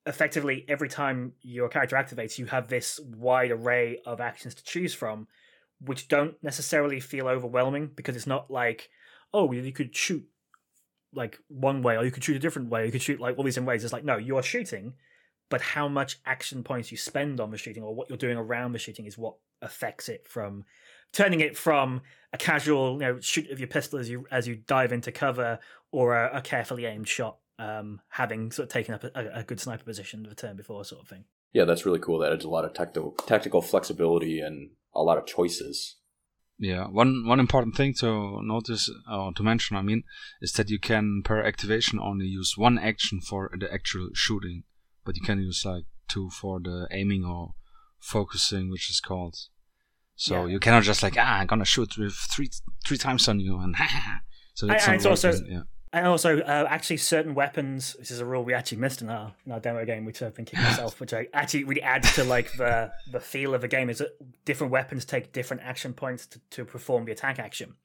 effectively 0.05 0.65
every 0.67 0.89
time 0.89 1.31
your 1.41 1.69
character 1.69 1.95
activates 1.95 2.37
you 2.37 2.45
have 2.45 2.67
this 2.67 2.99
wide 3.15 3.51
array 3.51 4.01
of 4.05 4.19
actions 4.19 4.53
to 4.53 4.61
choose 4.61 4.93
from 4.93 5.25
which 5.85 6.07
don't 6.07 6.35
necessarily 6.41 6.99
feel 6.99 7.27
overwhelming 7.27 7.91
because 7.95 8.15
it's 8.15 8.27
not 8.27 8.49
like, 8.49 8.89
oh, 9.33 9.51
you 9.51 9.71
could 9.71 9.95
shoot 9.95 10.25
like 11.13 11.39
one 11.47 11.81
way 11.81 11.97
or 11.97 12.05
you 12.05 12.11
could 12.11 12.23
shoot 12.23 12.35
a 12.35 12.39
different 12.39 12.69
way. 12.69 12.85
You 12.85 12.91
could 12.91 13.01
shoot 13.01 13.19
like 13.19 13.37
all 13.37 13.43
these 13.43 13.55
different 13.55 13.67
ways. 13.67 13.83
It's 13.83 13.93
like, 13.93 14.05
no, 14.05 14.17
you're 14.17 14.43
shooting, 14.43 14.93
but 15.53 15.61
how 15.61 15.87
much 15.87 16.17
action 16.25 16.63
points 16.63 16.89
you 16.89 16.97
spend 16.97 17.39
on 17.39 17.51
the 17.51 17.59
shooting 17.59 17.83
or 17.83 17.93
what 17.93 18.09
you're 18.09 18.17
doing 18.17 18.37
around 18.37 18.71
the 18.71 18.79
shooting 18.79 19.05
is 19.05 19.19
what 19.19 19.35
affects 19.61 20.09
it 20.09 20.27
from 20.27 20.65
turning 21.11 21.41
it 21.41 21.55
from 21.55 22.01
a 22.33 22.39
casual, 22.39 22.93
you 22.93 23.07
know, 23.07 23.19
shoot 23.19 23.51
of 23.51 23.59
your 23.59 23.67
pistol 23.67 23.99
as 23.99 24.09
you 24.09 24.25
as 24.31 24.47
you 24.47 24.55
dive 24.55 24.91
into 24.91 25.11
cover 25.11 25.59
or 25.91 26.15
a, 26.17 26.37
a 26.37 26.41
carefully 26.41 26.85
aimed 26.85 27.07
shot, 27.07 27.37
um, 27.59 28.01
having 28.09 28.51
sort 28.51 28.65
of 28.65 28.73
taken 28.73 28.95
up 28.95 29.03
a, 29.03 29.41
a 29.41 29.43
good 29.43 29.59
sniper 29.59 29.83
position 29.83 30.23
the 30.27 30.33
turn 30.33 30.57
before, 30.57 30.83
sort 30.83 31.03
of 31.03 31.07
thing. 31.07 31.25
Yeah, 31.51 31.65
that's 31.65 31.85
really 31.85 31.99
cool. 31.99 32.17
That 32.17 32.33
adds 32.33 32.45
a 32.45 32.49
lot 32.49 32.65
of 32.65 32.73
tactical 32.73 33.11
tactical 33.27 33.61
flexibility 33.61 34.39
and 34.39 34.71
a 34.95 35.03
lot 35.03 35.19
of 35.19 35.27
choices. 35.27 35.97
Yeah, 36.57 36.87
one 36.87 37.27
one 37.27 37.39
important 37.39 37.75
thing 37.75 37.93
to 37.99 38.41
notice 38.41 38.89
or 39.07 39.33
to 39.33 39.43
mention, 39.43 39.77
I 39.77 39.83
mean, 39.83 40.01
is 40.41 40.53
that 40.53 40.71
you 40.71 40.79
can 40.79 41.21
per 41.23 41.43
activation 41.43 41.99
only 41.99 42.25
use 42.25 42.55
one 42.57 42.79
action 42.79 43.21
for 43.21 43.51
the 43.55 43.71
actual 43.71 44.09
shooting, 44.15 44.63
but 45.05 45.15
you 45.15 45.21
can 45.21 45.39
use 45.39 45.63
like 45.65 45.83
two 46.07 46.29
for 46.29 46.59
the 46.59 46.87
aiming 46.91 47.25
or 47.25 47.53
focusing, 47.99 48.69
which 48.69 48.89
is 48.89 48.99
called. 48.99 49.35
So 50.15 50.45
yeah. 50.45 50.53
you 50.53 50.59
cannot 50.59 50.83
just 50.83 51.03
like 51.03 51.15
ah, 51.17 51.39
I'm 51.39 51.47
gonna 51.47 51.65
shoot 51.65 51.97
with 51.97 52.13
three 52.13 52.49
three 52.85 52.97
times 52.97 53.27
on 53.27 53.39
you 53.39 53.57
and 53.57 53.75
so 54.53 54.67
that's 54.67 54.87
and, 54.87 55.05
also 55.05 55.31
yeah. 55.47 55.63
And 55.95 56.07
also, 56.07 56.39
uh, 56.39 56.65
actually, 56.67 56.97
certain 56.97 57.35
weapons. 57.35 57.95
This 57.99 58.09
is 58.09 58.19
a 58.19 58.25
rule 58.25 58.43
we 58.43 58.55
actually 58.55 58.79
missed 58.79 59.03
in 59.03 59.11
our 59.11 59.31
in 59.45 59.51
our 59.51 59.59
demo 59.59 59.85
game, 59.85 60.05
which 60.05 60.23
I've 60.23 60.33
been 60.33 60.43
kicking 60.43 60.65
myself, 60.65 60.99
which 60.99 61.13
I 61.13 61.27
actually 61.33 61.65
really 61.65 61.83
adds 61.83 62.15
to 62.15 62.23
like 62.23 62.51
the 62.57 62.91
the 63.11 63.19
feel 63.19 63.53
of 63.53 63.61
the 63.61 63.67
game. 63.67 63.91
Is 63.91 63.99
that 63.99 64.09
different 64.43 64.71
weapons 64.73 65.05
take 65.05 65.33
different 65.33 65.61
action 65.61 65.93
points 65.93 66.25
to, 66.25 66.41
to 66.49 66.65
perform 66.65 67.05
the 67.05 67.11
attack 67.11 67.37
action. 67.37 67.75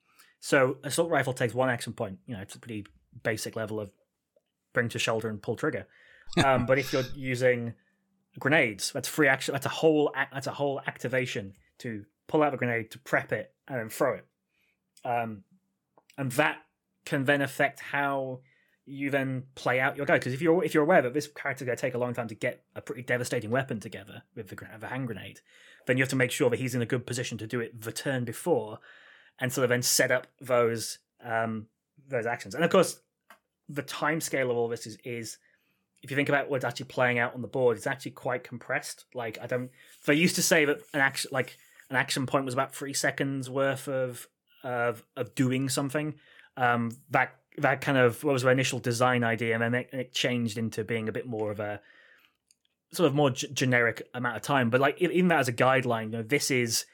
So, 0.40 0.78
assault 0.84 1.10
rifle 1.10 1.34
takes 1.34 1.52
one 1.52 1.68
action 1.68 1.92
point. 1.92 2.20
You 2.26 2.34
know, 2.34 2.40
it's 2.40 2.54
a 2.54 2.58
pretty 2.58 2.86
basic 3.22 3.56
level 3.56 3.78
of 3.78 3.90
bring 4.72 4.88
to 4.88 4.98
shoulder 4.98 5.28
and 5.28 5.42
pull 5.42 5.56
trigger. 5.56 5.86
Um, 6.44 6.66
but 6.66 6.78
if 6.78 6.92
you're 6.92 7.04
using 7.14 7.74
grenades, 8.38 8.92
that's 8.92 9.08
free 9.08 9.28
action. 9.28 9.52
That's 9.52 9.66
a 9.66 9.70
whole 9.70 10.12
that's 10.32 10.46
a 10.46 10.52
whole 10.52 10.80
activation 10.86 11.54
to 11.78 12.04
pull 12.26 12.42
out 12.42 12.52
the 12.52 12.58
grenade, 12.58 12.90
to 12.92 12.98
prep 12.98 13.32
it, 13.32 13.52
and 13.66 13.78
then 13.78 13.88
throw 13.88 14.14
it. 14.14 14.26
Um, 15.04 15.44
and 16.16 16.32
that 16.32 16.58
can 17.04 17.24
then 17.24 17.40
affect 17.40 17.80
how 17.80 18.40
you 18.84 19.10
then 19.10 19.44
play 19.54 19.80
out 19.80 19.96
your 19.96 20.06
guy. 20.06 20.18
Because 20.18 20.32
if 20.32 20.42
you're 20.42 20.64
if 20.64 20.74
you're 20.74 20.82
aware 20.82 21.02
that 21.02 21.14
this 21.14 21.26
character 21.26 21.64
is 21.64 21.66
going 21.66 21.76
to 21.76 21.80
take 21.80 21.94
a 21.94 21.98
long 21.98 22.14
time 22.14 22.28
to 22.28 22.34
get 22.34 22.64
a 22.74 22.80
pretty 22.80 23.02
devastating 23.02 23.50
weapon 23.50 23.80
together 23.80 24.22
with 24.34 24.48
the, 24.48 24.56
the 24.78 24.88
hand 24.88 25.06
grenade, 25.06 25.40
then 25.86 25.96
you 25.96 26.02
have 26.02 26.10
to 26.10 26.16
make 26.16 26.30
sure 26.30 26.50
that 26.50 26.58
he's 26.58 26.74
in 26.74 26.82
a 26.82 26.86
good 26.86 27.06
position 27.06 27.38
to 27.38 27.46
do 27.46 27.60
it 27.60 27.80
the 27.80 27.92
turn 27.92 28.24
before, 28.24 28.78
and 29.40 29.52
sort 29.52 29.64
of 29.64 29.70
then 29.70 29.82
set 29.82 30.10
up 30.10 30.26
those 30.40 30.98
um, 31.24 31.66
those 32.08 32.26
actions. 32.26 32.54
And 32.54 32.64
of 32.64 32.70
course, 32.70 33.00
the 33.68 33.82
time 33.82 34.20
scale 34.20 34.50
of 34.50 34.56
all 34.56 34.68
this 34.68 34.86
is 34.86 34.98
is 35.04 35.38
if 36.02 36.10
you 36.10 36.16
think 36.16 36.28
about 36.28 36.48
what's 36.48 36.64
actually 36.64 36.86
playing 36.86 37.18
out 37.18 37.34
on 37.34 37.42
the 37.42 37.48
board, 37.48 37.76
it's 37.76 37.86
actually 37.86 38.12
quite 38.12 38.44
compressed. 38.44 39.04
Like 39.14 39.38
I 39.40 39.46
don't. 39.46 39.70
They 40.06 40.14
used 40.14 40.36
to 40.36 40.42
say 40.42 40.64
that 40.64 40.78
an 40.92 41.00
action 41.00 41.30
like 41.32 41.56
an 41.90 41.96
action 41.96 42.26
point 42.26 42.44
was 42.44 42.54
about 42.54 42.74
three 42.74 42.94
seconds 42.94 43.50
worth 43.50 43.88
of 43.88 44.28
of 44.62 45.04
of 45.16 45.34
doing 45.34 45.68
something 45.68 46.14
um, 46.58 46.90
that 47.10 47.36
that 47.58 47.80
kind 47.80 47.98
of 47.98 48.22
what 48.24 48.32
was 48.32 48.42
the 48.42 48.50
initial 48.50 48.78
design 48.78 49.24
idea, 49.24 49.54
and 49.54 49.62
then 49.62 49.74
it, 49.74 49.88
it, 49.92 50.12
changed 50.12 50.58
into 50.58 50.84
being 50.84 51.08
a 51.08 51.12
bit 51.12 51.26
more 51.26 51.50
of 51.50 51.60
a 51.60 51.80
sort 52.92 53.06
of 53.06 53.14
more 53.14 53.30
g- 53.30 53.48
generic 53.52 54.08
amount 54.14 54.36
of 54.36 54.42
time. 54.42 54.70
But 54.70 54.80
like 54.80 55.00
even 55.00 55.28
that 55.28 55.40
as 55.40 55.48
a 55.48 55.52
guideline, 55.52 56.04
you 56.04 56.18
know, 56.18 56.22
this 56.22 56.50
is 56.50 56.84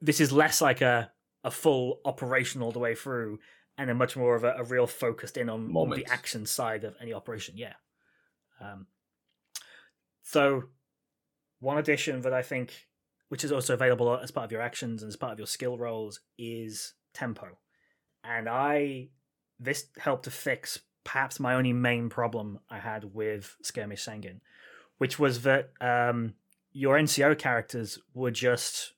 this 0.00 0.20
is 0.20 0.32
less 0.32 0.60
like 0.60 0.80
a 0.80 1.10
a 1.44 1.50
full 1.50 2.00
operation 2.04 2.62
all 2.62 2.72
the 2.72 2.78
way 2.78 2.94
through, 2.94 3.38
and 3.78 3.90
a 3.90 3.94
much 3.94 4.16
more 4.16 4.34
of 4.34 4.44
a, 4.44 4.54
a 4.58 4.64
real 4.64 4.86
focused 4.86 5.36
in 5.36 5.48
on, 5.48 5.74
on, 5.74 5.90
the 5.90 6.06
action 6.06 6.46
side 6.46 6.84
of 6.84 6.94
any 7.00 7.12
operation. 7.12 7.56
Yeah. 7.56 7.74
Um, 8.62 8.86
so 10.22 10.64
one 11.60 11.78
addition 11.78 12.22
that 12.22 12.32
I 12.32 12.42
think, 12.42 12.86
which 13.28 13.44
is 13.44 13.52
also 13.52 13.74
available 13.74 14.16
as 14.16 14.30
part 14.30 14.44
of 14.44 14.52
your 14.52 14.60
actions 14.60 15.02
and 15.02 15.08
as 15.08 15.16
part 15.16 15.32
of 15.32 15.38
your 15.38 15.46
skill 15.46 15.76
rolls, 15.78 16.20
is 16.38 16.94
tempo. 17.14 17.58
And 18.24 18.48
I 18.48 19.08
this 19.58 19.86
helped 19.98 20.24
to 20.24 20.30
fix 20.30 20.80
perhaps 21.04 21.40
my 21.40 21.54
only 21.54 21.72
main 21.72 22.08
problem 22.08 22.58
I 22.70 22.78
had 22.78 23.14
with 23.14 23.56
Skirmish 23.62 24.04
Sangin, 24.04 24.40
which 24.98 25.18
was 25.18 25.42
that 25.42 25.70
um, 25.80 26.34
your 26.72 26.96
NCO 26.96 27.38
characters 27.38 27.98
were 28.14 28.30
just 28.30 28.94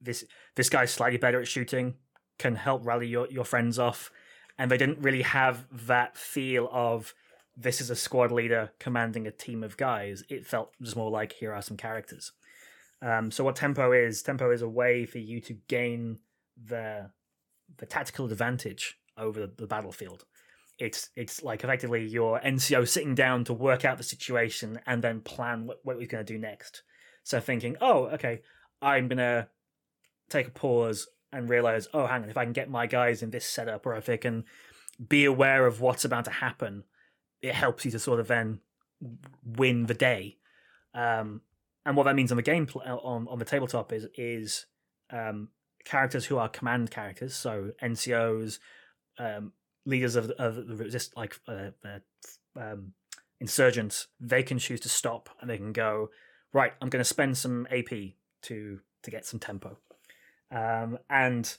this 0.00 0.24
this 0.54 0.68
guy's 0.68 0.90
slightly 0.90 1.18
better 1.18 1.40
at 1.40 1.48
shooting, 1.48 1.94
can 2.38 2.54
help 2.54 2.86
rally 2.86 3.06
your, 3.06 3.28
your 3.30 3.44
friends 3.44 3.78
off, 3.78 4.10
and 4.58 4.70
they 4.70 4.76
didn't 4.76 5.00
really 5.00 5.22
have 5.22 5.66
that 5.86 6.16
feel 6.16 6.68
of 6.72 7.14
this 7.60 7.80
is 7.80 7.90
a 7.90 7.96
squad 7.96 8.30
leader 8.30 8.70
commanding 8.78 9.26
a 9.26 9.32
team 9.32 9.64
of 9.64 9.76
guys. 9.76 10.22
It 10.28 10.46
felt 10.46 10.72
just 10.80 10.96
more 10.96 11.10
like 11.10 11.32
here 11.32 11.52
are 11.52 11.62
some 11.62 11.76
characters. 11.76 12.32
Um, 13.02 13.30
so 13.30 13.42
what 13.42 13.56
tempo 13.56 13.92
is, 13.92 14.22
tempo 14.22 14.50
is 14.52 14.62
a 14.62 14.68
way 14.68 15.04
for 15.04 15.18
you 15.18 15.40
to 15.42 15.54
gain 15.68 16.18
the 16.62 17.10
the 17.76 17.86
tactical 17.86 18.24
advantage 18.24 18.98
over 19.18 19.40
the, 19.40 19.52
the 19.56 19.66
battlefield. 19.66 20.24
It's 20.78 21.10
it's 21.16 21.42
like 21.42 21.64
effectively 21.64 22.06
your 22.06 22.40
NCO 22.40 22.88
sitting 22.88 23.14
down 23.14 23.44
to 23.44 23.52
work 23.52 23.84
out 23.84 23.98
the 23.98 24.04
situation 24.04 24.80
and 24.86 25.02
then 25.02 25.20
plan 25.20 25.66
what, 25.66 25.80
what 25.82 25.98
he's 25.98 26.08
going 26.08 26.24
to 26.24 26.32
do 26.32 26.38
next. 26.38 26.82
So 27.24 27.40
thinking, 27.40 27.76
oh, 27.80 28.06
okay, 28.06 28.40
I'm 28.80 29.08
going 29.08 29.18
to 29.18 29.48
take 30.30 30.46
a 30.46 30.52
pause 30.52 31.08
and 31.32 31.48
realize, 31.48 31.88
oh, 31.92 32.06
hang 32.06 32.22
on, 32.22 32.30
if 32.30 32.36
I 32.36 32.44
can 32.44 32.52
get 32.52 32.70
my 32.70 32.86
guys 32.86 33.22
in 33.22 33.30
this 33.30 33.44
setup, 33.44 33.84
or 33.84 33.96
if 33.96 34.06
they 34.06 34.16
can 34.16 34.44
be 35.08 35.24
aware 35.24 35.66
of 35.66 35.80
what's 35.80 36.04
about 36.04 36.24
to 36.24 36.30
happen, 36.30 36.84
it 37.42 37.54
helps 37.54 37.84
you 37.84 37.90
to 37.90 37.98
sort 37.98 38.20
of 38.20 38.28
then 38.28 38.60
win 39.44 39.86
the 39.86 39.94
day. 39.94 40.36
Um, 40.94 41.42
and 41.86 41.96
what 41.96 42.04
that 42.04 42.16
means 42.16 42.30
on 42.30 42.36
the 42.36 42.42
game 42.42 42.68
on 42.84 43.26
on 43.28 43.38
the 43.38 43.44
tabletop 43.44 43.92
is 43.92 44.06
is 44.16 44.66
um, 45.10 45.48
characters 45.84 46.26
who 46.26 46.36
are 46.36 46.48
command 46.48 46.90
characters, 46.90 47.34
so 47.34 47.70
NCOs, 47.82 48.58
um, 49.18 49.52
leaders 49.86 50.16
of, 50.16 50.30
of 50.32 50.66
the 50.66 50.76
resist, 50.76 51.16
like 51.16 51.40
uh, 51.48 51.70
uh, 51.84 51.98
um, 52.60 52.92
insurgents, 53.40 54.08
they 54.20 54.42
can 54.42 54.58
choose 54.58 54.80
to 54.80 54.88
stop 54.88 55.30
and 55.40 55.48
they 55.48 55.56
can 55.56 55.72
go 55.72 56.10
right. 56.52 56.72
I'm 56.82 56.90
going 56.90 57.00
to 57.00 57.08
spend 57.08 57.38
some 57.38 57.66
AP 57.70 57.90
to 58.42 58.80
to 59.02 59.10
get 59.10 59.24
some 59.24 59.40
tempo, 59.40 59.78
um, 60.50 60.98
and 61.08 61.56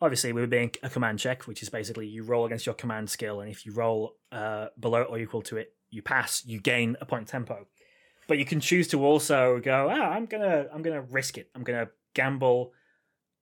obviously 0.00 0.32
we're 0.32 0.46
being 0.46 0.70
a 0.82 0.90
command 0.90 1.18
check, 1.18 1.46
which 1.46 1.62
is 1.62 1.68
basically 1.68 2.06
you 2.06 2.22
roll 2.22 2.46
against 2.46 2.66
your 2.66 2.74
command 2.74 3.10
skill, 3.10 3.40
and 3.40 3.50
if 3.50 3.66
you 3.66 3.72
roll 3.72 4.16
uh, 4.32 4.68
below 4.78 5.02
or 5.02 5.18
equal 5.18 5.42
to 5.42 5.56
it, 5.56 5.74
you 5.90 6.02
pass, 6.02 6.44
you 6.44 6.60
gain 6.60 6.96
a 7.00 7.06
point 7.06 7.26
tempo. 7.26 7.66
But 8.28 8.38
you 8.38 8.44
can 8.44 8.60
choose 8.60 8.86
to 8.88 9.04
also 9.04 9.58
go, 9.58 9.88
ah, 9.90 10.10
I'm 10.10 10.26
gonna 10.26 10.66
I'm 10.72 10.82
gonna 10.82 11.02
risk 11.02 11.36
it. 11.36 11.50
I'm 11.54 11.64
gonna 11.64 11.88
gamble 12.14 12.72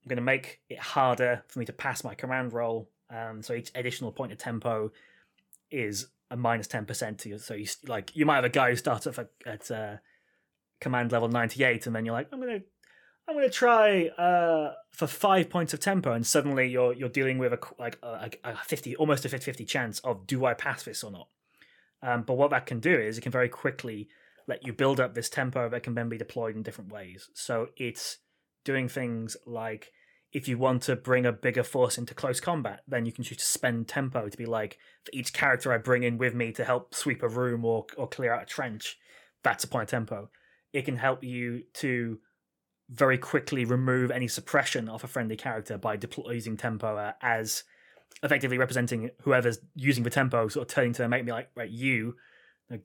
I'm 0.09 0.15
to 0.15 0.21
make 0.21 0.61
it 0.69 0.79
harder 0.79 1.43
for 1.47 1.59
me 1.59 1.65
to 1.65 1.73
pass 1.73 2.03
my 2.03 2.15
command 2.15 2.53
roll. 2.53 2.89
Um, 3.09 3.43
so 3.43 3.53
each 3.53 3.71
additional 3.75 4.11
point 4.11 4.31
of 4.31 4.37
tempo 4.37 4.91
is 5.69 6.07
a 6.31 6.37
minus 6.37 6.67
ten 6.67 6.85
percent 6.85 7.19
to 7.19 7.29
you. 7.29 7.37
So 7.37 7.53
you 7.53 7.67
like 7.87 8.15
you 8.15 8.25
might 8.25 8.35
have 8.35 8.45
a 8.45 8.49
guy 8.49 8.71
who 8.71 8.75
starts 8.75 9.05
off 9.05 9.19
at, 9.19 9.29
at 9.45 9.69
uh, 9.69 9.97
command 10.79 11.11
level 11.11 11.27
98 11.27 11.87
and 11.87 11.95
then 11.95 12.05
you're 12.05 12.13
like 12.13 12.27
i'm 12.31 12.39
gonna 12.39 12.61
i'm 13.29 13.35
gonna 13.35 13.49
try 13.49 14.07
uh, 14.17 14.73
for 14.91 15.07
five 15.07 15.49
points 15.49 15.73
of 15.73 15.79
tempo 15.79 16.11
and 16.11 16.25
suddenly 16.25 16.67
you're 16.67 16.93
you're 16.93 17.09
dealing 17.09 17.37
with 17.37 17.53
a 17.53 17.59
like 17.77 17.97
a, 18.03 18.31
a 18.43 18.57
50 18.57 18.95
almost 18.97 19.23
a 19.23 19.29
50-50 19.29 19.67
chance 19.67 19.99
of 19.99 20.27
do 20.27 20.45
i 20.45 20.53
pass 20.53 20.83
this 20.83 21.03
or 21.03 21.11
not? 21.11 21.27
Um, 22.01 22.23
but 22.23 22.35
what 22.35 22.51
that 22.51 22.65
can 22.65 22.79
do 22.79 22.93
is 22.97 23.17
it 23.17 23.21
can 23.21 23.31
very 23.31 23.49
quickly 23.49 24.07
let 24.47 24.65
you 24.65 24.73
build 24.73 24.99
up 24.99 25.13
this 25.13 25.29
tempo 25.29 25.69
that 25.69 25.83
can 25.83 25.95
then 25.95 26.09
be 26.09 26.17
deployed 26.17 26.55
in 26.55 26.63
different 26.63 26.91
ways. 26.91 27.29
So 27.33 27.67
it's 27.77 28.17
doing 28.63 28.87
things 28.87 29.35
like 29.45 29.91
if 30.31 30.47
you 30.47 30.57
want 30.57 30.83
to 30.83 30.95
bring 30.95 31.25
a 31.25 31.31
bigger 31.31 31.63
force 31.63 31.97
into 31.97 32.13
close 32.13 32.39
combat, 32.39 32.81
then 32.87 33.05
you 33.05 33.11
can 33.11 33.23
choose 33.23 33.37
to 33.39 33.43
spend 33.43 33.87
tempo 33.87 34.29
to 34.29 34.37
be 34.37 34.45
like, 34.45 34.77
for 35.03 35.11
each 35.11 35.33
character 35.33 35.73
I 35.73 35.77
bring 35.77 36.03
in 36.03 36.17
with 36.17 36.35
me 36.35 36.51
to 36.53 36.63
help 36.63 36.93
sweep 36.93 37.23
a 37.23 37.27
room 37.27 37.65
or, 37.65 37.85
or 37.97 38.07
clear 38.07 38.33
out 38.33 38.43
a 38.43 38.45
trench, 38.45 38.97
that's 39.43 39.63
a 39.63 39.67
point 39.67 39.83
of 39.83 39.89
tempo. 39.89 40.29
It 40.71 40.85
can 40.85 40.97
help 40.97 41.23
you 41.23 41.63
to 41.75 42.19
very 42.89 43.17
quickly 43.17 43.65
remove 43.65 44.11
any 44.11 44.27
suppression 44.27 44.89
of 44.89 45.03
a 45.03 45.07
friendly 45.07 45.35
character 45.35 45.77
by 45.77 45.95
deploy, 45.95 46.31
using 46.31 46.57
tempo 46.57 46.97
uh, 46.97 47.13
as 47.21 47.63
effectively 48.23 48.57
representing 48.57 49.11
whoever's 49.21 49.59
using 49.75 50.03
the 50.03 50.09
tempo, 50.09 50.47
sort 50.47 50.67
of 50.67 50.73
turning 50.73 50.93
to 50.93 51.03
them, 51.03 51.11
make 51.11 51.23
me 51.23 51.31
like, 51.31 51.49
right, 51.55 51.69
you 51.69 52.15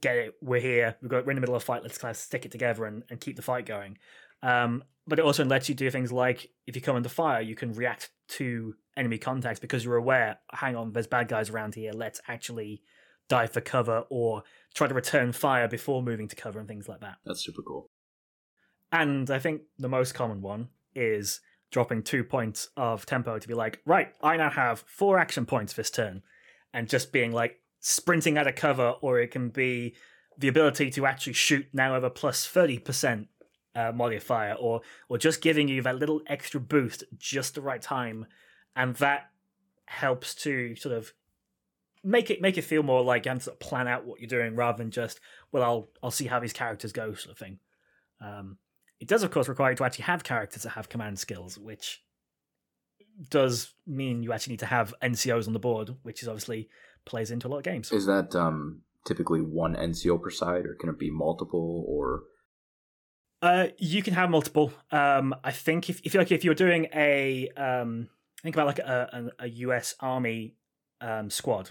get 0.00 0.16
it, 0.16 0.34
we're 0.40 0.61
here, 0.61 0.96
got, 1.07 1.24
we're 1.24 1.32
in 1.32 1.36
the 1.36 1.40
middle 1.40 1.55
of 1.55 1.62
a 1.62 1.64
fight, 1.64 1.82
let's 1.82 1.98
kind 1.98 2.11
of 2.11 2.16
stick 2.16 2.44
it 2.44 2.52
together 2.52 2.84
and, 2.84 3.02
and 3.11 3.20
keep 3.20 3.36
the 3.36 3.42
fight 3.42 3.66
going. 3.66 3.98
Um, 4.42 4.84
but 5.07 5.18
it 5.18 5.24
also 5.24 5.44
lets 5.44 5.68
you 5.68 5.74
do 5.74 5.90
things 5.90 6.12
like 6.12 6.50
if 6.66 6.76
you 6.76 6.82
come 6.82 6.96
under 6.96 7.09
fire, 7.09 7.40
you 7.40 7.55
can 7.55 7.72
react 7.72 8.11
to 8.28 8.74
enemy 8.96 9.18
contacts 9.18 9.61
because 9.61 9.84
you're 9.84 9.96
aware, 9.96 10.38
hang 10.52 10.76
on, 10.76 10.92
there's 10.92 11.07
bad 11.07 11.28
guys 11.28 11.50
around 11.50 11.74
here, 11.74 11.92
let's 11.92 12.20
actually 12.28 12.82
dive 13.28 13.50
for 13.50 13.61
cover 13.61 14.05
or 14.11 14.42
try 14.74 14.86
to 14.86 14.94
return 14.94 15.32
fire 15.32 15.66
before 15.66 16.02
moving 16.02 16.28
to 16.28 16.36
cover 16.36 16.59
and 16.59 16.68
things 16.68 16.88
like 16.88 17.00
that. 17.00 17.16
That's 17.24 17.44
super 17.44 17.62
cool. 17.62 17.90
And 18.95 19.28
I 19.28 19.40
think 19.40 19.62
the 19.76 19.88
most 19.88 20.14
common 20.14 20.40
one 20.40 20.68
is 20.95 21.40
dropping 21.72 22.05
two 22.05 22.22
points 22.22 22.68
of 22.76 23.05
tempo 23.05 23.40
to 23.40 23.49
be 23.49 23.53
like, 23.53 23.80
right, 23.84 24.14
I 24.22 24.36
now 24.36 24.51
have 24.51 24.84
four 24.86 25.18
action 25.18 25.47
points 25.47 25.72
this 25.72 25.90
turn. 25.90 26.22
And 26.72 26.88
just 26.88 27.11
being 27.11 27.32
like 27.32 27.61
sprinting 27.80 28.38
out 28.38 28.47
of 28.47 28.55
cover, 28.55 28.95
or 29.01 29.18
it 29.18 29.32
can 29.32 29.49
be 29.49 29.97
the 30.38 30.47
ability 30.47 30.90
to 30.90 31.07
actually 31.07 31.32
shoot 31.32 31.66
now 31.72 31.97
a 31.97 32.09
plus 32.09 32.47
30% 32.47 33.26
uh, 33.74 33.90
modifier, 33.92 34.55
or, 34.55 34.82
or 35.09 35.18
just 35.18 35.42
giving 35.42 35.66
you 35.66 35.82
that 35.82 35.99
little 35.99 36.20
extra 36.28 36.61
boost 36.61 37.03
just 37.18 37.57
the 37.57 37.62
right 37.62 37.82
time. 37.82 38.26
And 38.76 38.95
that 38.97 39.30
helps 39.86 40.36
to 40.36 40.76
sort 40.76 40.97
of 40.97 41.12
make 42.05 42.30
it 42.30 42.40
make 42.40 42.57
it 42.57 42.62
feel 42.62 42.84
more 42.84 43.03
like 43.03 43.24
you 43.24 43.30
have 43.30 43.38
to 43.38 43.45
sort 43.45 43.57
of 43.57 43.61
plan 43.61 43.88
out 43.88 44.05
what 44.05 44.20
you're 44.20 44.28
doing 44.28 44.55
rather 44.55 44.78
than 44.78 44.90
just 44.90 45.20
well 45.53 45.62
I'll 45.62 45.88
I'll 46.03 46.11
see 46.11 46.26
how 46.26 46.38
these 46.38 46.53
characters 46.53 46.92
go 46.92 47.14
sort 47.14 47.32
of 47.32 47.38
thing. 47.38 47.59
Um, 48.20 48.59
it 49.01 49.09
does 49.09 49.22
of 49.22 49.30
course 49.30 49.49
require 49.49 49.70
you 49.70 49.76
to 49.76 49.84
actually 49.84 50.05
have 50.05 50.24
characters 50.24 50.62
that 50.62 50.70
have 50.70 50.88
command 50.88 51.18
skills, 51.18 51.59
which 51.59 52.03
does 53.30 53.74
mean 53.86 54.22
you 54.22 54.32
actually 54.32 54.53
need 54.53 54.61
to 54.61 54.66
have 54.66 54.95
NCOs 55.03 55.47
on 55.47 55.53
the 55.53 55.59
board, 55.59 55.97
which 56.03 56.22
is 56.22 56.28
obviously 56.28 56.68
plays 57.05 57.30
into 57.30 57.47
a 57.47 57.51
lot 57.51 57.59
of 57.59 57.64
games. 57.64 57.92
Is 57.92 58.07
that 58.07 58.34
um, 58.34 58.82
typically 59.07 59.40
one 59.40 59.74
NCO 59.74 60.20
per 60.20 60.30
side, 60.30 60.66
or 60.66 60.74
can 60.74 60.88
it 60.88 60.99
be 60.99 61.11
multiple? 61.11 61.84
Or 61.86 62.24
uh, 63.42 63.68
you 63.78 64.03
can 64.03 64.14
have 64.14 64.30
multiple. 64.30 64.72
Um, 64.90 65.34
I 65.45 65.53
think 65.53 65.90
if 65.90 66.01
if 66.05 66.14
you're 66.14 66.22
like 66.22 66.32
if 66.32 66.45
you're 66.45 66.55
doing 66.55 66.88
a 66.95 67.49
um, 67.57 68.09
think 68.42 68.57
about 68.57 68.66
like 68.66 68.78
a, 68.78 69.30
a, 69.38 69.45
a 69.45 69.49
US 69.49 69.95
Army 70.01 70.57
um, 71.01 71.30
squad, 71.30 71.70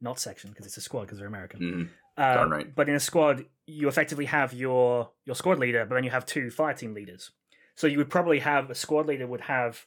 not 0.00 0.18
section 0.18 0.50
because 0.50 0.66
it's 0.66 0.76
a 0.76 0.80
squad 0.80 1.02
because 1.02 1.18
they're 1.18 1.28
American. 1.28 1.90
Uh, 2.20 2.46
right. 2.48 2.74
But 2.74 2.88
in 2.88 2.94
a 2.94 3.00
squad, 3.00 3.46
you 3.66 3.88
effectively 3.88 4.26
have 4.26 4.52
your 4.52 5.10
your 5.24 5.34
squad 5.34 5.58
leader, 5.58 5.86
but 5.86 5.94
then 5.94 6.04
you 6.04 6.10
have 6.10 6.26
two 6.26 6.50
fire 6.50 6.74
team 6.74 6.92
leaders. 6.92 7.30
So 7.76 7.86
you 7.86 7.96
would 7.96 8.10
probably 8.10 8.40
have 8.40 8.68
a 8.68 8.74
squad 8.74 9.06
leader 9.06 9.26
would 9.26 9.40
have 9.42 9.86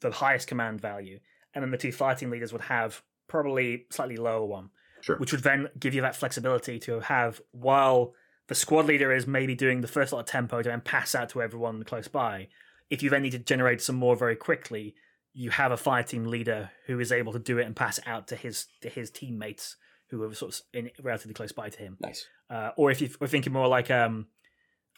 the 0.00 0.10
highest 0.10 0.48
command 0.48 0.80
value, 0.80 1.20
and 1.54 1.62
then 1.62 1.70
the 1.70 1.78
two 1.78 1.92
fire 1.92 2.16
team 2.16 2.30
leaders 2.30 2.52
would 2.52 2.62
have 2.62 3.02
probably 3.28 3.86
slightly 3.90 4.16
lower 4.16 4.44
one, 4.44 4.70
sure, 5.02 5.18
which 5.18 5.30
would 5.30 5.44
then 5.44 5.68
give 5.78 5.94
you 5.94 6.02
that 6.02 6.16
flexibility 6.16 6.80
to 6.80 6.98
have 6.98 7.40
while 7.52 8.14
the 8.48 8.56
squad 8.56 8.86
leader 8.86 9.12
is 9.12 9.28
maybe 9.28 9.54
doing 9.54 9.80
the 9.80 9.86
first 9.86 10.12
lot 10.12 10.20
of 10.20 10.26
tempo 10.26 10.62
to 10.62 10.68
then 10.68 10.80
pass 10.80 11.14
out 11.14 11.28
to 11.28 11.42
everyone 11.42 11.84
close 11.84 12.08
by. 12.08 12.48
If 12.90 13.04
you 13.04 13.10
then 13.10 13.22
need 13.22 13.32
to 13.32 13.38
generate 13.38 13.82
some 13.82 13.96
more 13.96 14.16
very 14.16 14.34
quickly, 14.34 14.96
you 15.32 15.50
have 15.50 15.70
a 15.70 15.76
fire 15.76 16.02
team 16.02 16.24
leader 16.24 16.70
who 16.86 16.98
is 16.98 17.12
able 17.12 17.32
to 17.34 17.38
do 17.38 17.58
it 17.58 17.66
and 17.66 17.76
pass 17.76 17.98
it 17.98 18.08
out 18.08 18.26
to 18.28 18.36
his 18.36 18.66
to 18.80 18.88
his 18.88 19.10
teammates 19.10 19.76
who 20.10 20.22
are 20.22 20.34
sort 20.34 20.54
of 20.54 20.60
in 20.72 20.90
relatively 21.02 21.34
close 21.34 21.52
by 21.52 21.68
to 21.68 21.78
him. 21.78 21.96
nice. 22.00 22.26
Uh, 22.50 22.70
or 22.76 22.90
if 22.90 23.00
you're 23.00 23.28
thinking 23.28 23.52
more 23.52 23.68
like 23.68 23.90
um, 23.90 24.26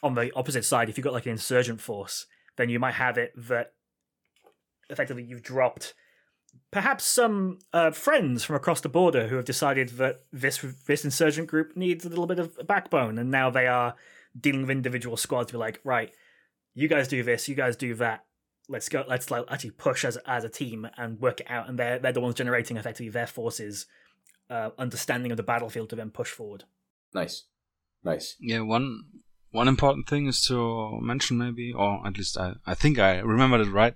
on 0.01 0.15
the 0.15 0.31
opposite 0.35 0.65
side, 0.65 0.89
if 0.89 0.97
you've 0.97 1.03
got 1.03 1.13
like 1.13 1.25
an 1.25 1.33
insurgent 1.33 1.81
force, 1.81 2.27
then 2.57 2.69
you 2.69 2.79
might 2.79 2.93
have 2.93 3.17
it 3.17 3.33
that 3.35 3.73
effectively 4.89 5.23
you've 5.23 5.43
dropped 5.43 5.93
perhaps 6.71 7.03
some 7.05 7.59
uh, 7.73 7.91
friends 7.91 8.43
from 8.43 8.55
across 8.55 8.81
the 8.81 8.89
border 8.89 9.27
who 9.27 9.35
have 9.35 9.45
decided 9.45 9.89
that 9.89 10.23
this 10.31 10.65
this 10.87 11.03
insurgent 11.03 11.47
group 11.47 11.75
needs 11.75 12.05
a 12.05 12.09
little 12.09 12.27
bit 12.27 12.39
of 12.39 12.67
backbone, 12.67 13.17
and 13.17 13.29
now 13.31 13.49
they 13.49 13.67
are 13.67 13.95
dealing 14.39 14.61
with 14.61 14.71
individual 14.71 15.17
squads. 15.17 15.47
To 15.47 15.53
be 15.53 15.59
like, 15.59 15.79
right, 15.83 16.11
you 16.73 16.87
guys 16.87 17.07
do 17.07 17.23
this, 17.23 17.47
you 17.47 17.55
guys 17.55 17.75
do 17.75 17.93
that. 17.95 18.25
Let's 18.69 18.89
go. 18.89 19.03
Let's 19.07 19.29
like 19.29 19.45
actually 19.49 19.71
push 19.71 20.05
as 20.05 20.17
as 20.25 20.43
a 20.43 20.49
team 20.49 20.87
and 20.97 21.19
work 21.19 21.41
it 21.41 21.47
out. 21.49 21.69
And 21.69 21.77
they're 21.77 21.99
they're 21.99 22.13
the 22.13 22.21
ones 22.21 22.35
generating 22.35 22.77
effectively 22.77 23.09
their 23.09 23.27
forces, 23.27 23.85
uh, 24.51 24.71
understanding 24.77 25.31
of 25.31 25.37
the 25.37 25.43
battlefield 25.43 25.89
to 25.89 25.95
then 25.95 26.11
push 26.11 26.29
forward. 26.29 26.65
Nice. 27.13 27.45
Nice. 28.03 28.35
Yeah, 28.39 28.59
one 28.59 29.03
one 29.51 29.67
important 29.67 30.07
thing 30.07 30.27
is 30.27 30.41
to 30.45 30.99
mention 31.01 31.37
maybe, 31.37 31.73
or 31.73 32.05
at 32.05 32.17
least 32.17 32.37
I, 32.37 32.53
I 32.65 32.73
think 32.73 32.99
I 32.99 33.19
remembered 33.19 33.61
it 33.61 33.71
right, 33.71 33.93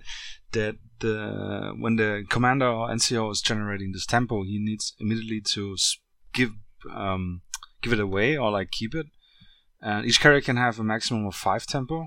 that 0.52 0.76
the 1.00 1.74
when 1.78 1.96
the 1.96 2.24
commander 2.28 2.68
or 2.68 2.88
NCO 2.88 3.30
is 3.32 3.40
generating 3.40 3.92
this 3.92 4.06
tempo, 4.06 4.44
he 4.44 4.58
needs 4.58 4.94
immediately 4.98 5.40
to 5.52 5.76
give 6.32 6.50
um, 6.90 7.42
give 7.82 7.92
it 7.92 8.00
away 8.00 8.36
or 8.36 8.50
like 8.50 8.70
keep 8.70 8.94
it. 8.94 9.06
And 9.80 10.06
each 10.06 10.20
character 10.20 10.44
can 10.44 10.56
have 10.56 10.78
a 10.78 10.84
maximum 10.84 11.26
of 11.26 11.34
five 11.34 11.66
tempo, 11.66 12.06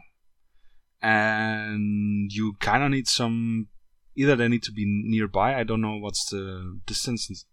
and 1.01 2.31
you 2.31 2.55
kind 2.59 2.83
of 2.83 2.89
need 2.89 3.07
some. 3.07 3.67
Either 4.15 4.35
they 4.35 4.47
need 4.47 4.63
to 4.63 4.71
be 4.71 4.85
nearby. 4.85 5.55
I 5.55 5.63
don't 5.63 5.81
know 5.81 5.97
what's 5.97 6.29
the 6.29 6.79
distance 6.85 7.45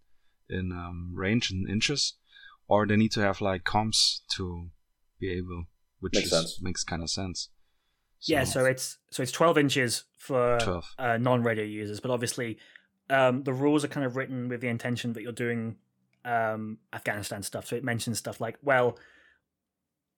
in, 0.48 0.56
in 0.56 0.72
um, 0.72 1.12
range 1.14 1.50
in 1.50 1.68
inches, 1.68 2.14
or 2.68 2.86
they 2.86 2.96
need 2.96 3.12
to 3.12 3.20
have 3.20 3.40
like 3.40 3.64
comms 3.64 4.20
to 4.36 4.70
be 5.20 5.30
able, 5.32 5.64
which 6.00 6.14
Makes 6.14 6.26
is, 6.26 6.30
sense. 6.32 6.62
makes 6.62 6.84
kind 6.84 7.02
of 7.02 7.10
sense. 7.10 7.48
Yeah, 8.22 8.44
so 8.44 8.64
it's 8.64 8.98
so 9.10 9.22
it's 9.22 9.32
twelve 9.32 9.58
inches 9.58 10.04
for 10.18 10.58
12. 10.60 10.94
uh, 10.98 11.18
non-radio 11.18 11.64
users, 11.64 12.00
but 12.00 12.10
obviously 12.10 12.58
um, 13.10 13.44
the 13.44 13.52
rules 13.52 13.84
are 13.84 13.88
kind 13.88 14.04
of 14.04 14.16
written 14.16 14.48
with 14.48 14.60
the 14.60 14.68
intention 14.68 15.12
that 15.12 15.22
you're 15.22 15.30
doing 15.32 15.76
um, 16.24 16.78
Afghanistan 16.92 17.42
stuff. 17.42 17.66
So 17.66 17.76
it 17.76 17.84
mentions 17.84 18.18
stuff 18.18 18.40
like, 18.40 18.56
well, 18.62 18.98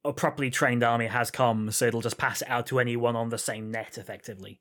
a 0.05 0.12
properly 0.12 0.49
trained 0.49 0.83
army 0.83 1.07
has 1.09 1.31
comms, 1.31 1.74
so 1.74 1.87
it'll 1.87 2.01
just 2.01 2.16
pass 2.16 2.41
it 2.41 2.49
out 2.49 2.66
to 2.68 2.79
anyone 2.79 3.16
on 3.16 3.29
the 3.29 3.37
same 3.37 3.70
net, 3.70 3.99
effectively. 3.99 4.61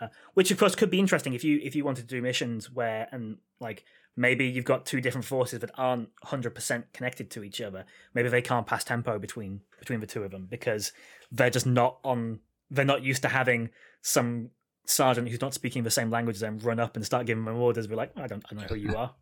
Uh, 0.00 0.08
which 0.34 0.50
of 0.50 0.58
course 0.58 0.74
could 0.74 0.90
be 0.90 0.98
interesting 0.98 1.34
if 1.34 1.44
you 1.44 1.60
if 1.62 1.76
you 1.76 1.84
wanted 1.84 2.08
to 2.08 2.14
do 2.16 2.22
missions 2.22 2.70
where 2.72 3.06
and 3.12 3.36
like 3.60 3.84
maybe 4.16 4.46
you've 4.46 4.64
got 4.64 4.84
two 4.84 5.00
different 5.00 5.24
forces 5.24 5.60
that 5.60 5.70
aren't 5.78 6.08
100% 6.26 6.84
connected 6.92 7.30
to 7.30 7.42
each 7.44 7.60
other 7.60 7.84
maybe 8.14 8.28
they 8.28 8.42
can't 8.42 8.66
pass 8.66 8.84
tempo 8.84 9.18
between 9.18 9.60
between 9.78 10.00
the 10.00 10.06
two 10.06 10.22
of 10.22 10.30
them 10.30 10.46
because 10.50 10.92
they're 11.30 11.50
just 11.50 11.66
not 11.66 11.98
on 12.04 12.40
they're 12.70 12.84
not 12.84 13.02
used 13.02 13.22
to 13.22 13.28
having 13.28 13.70
some 14.02 14.50
sergeant 14.86 15.28
who's 15.28 15.40
not 15.40 15.54
speaking 15.54 15.82
the 15.82 15.90
same 15.90 16.10
language 16.10 16.36
as 16.36 16.40
them 16.40 16.58
run 16.58 16.80
up 16.80 16.96
and 16.96 17.04
start 17.04 17.26
giving 17.26 17.44
them 17.44 17.56
orders. 17.56 17.86
Be 17.86 17.94
like, 17.94 18.12
I 18.16 18.26
don't, 18.26 18.44
I 18.50 18.54
don't 18.54 18.62
know 18.62 18.68
who 18.68 18.74
you 18.76 18.96
are. 18.96 19.14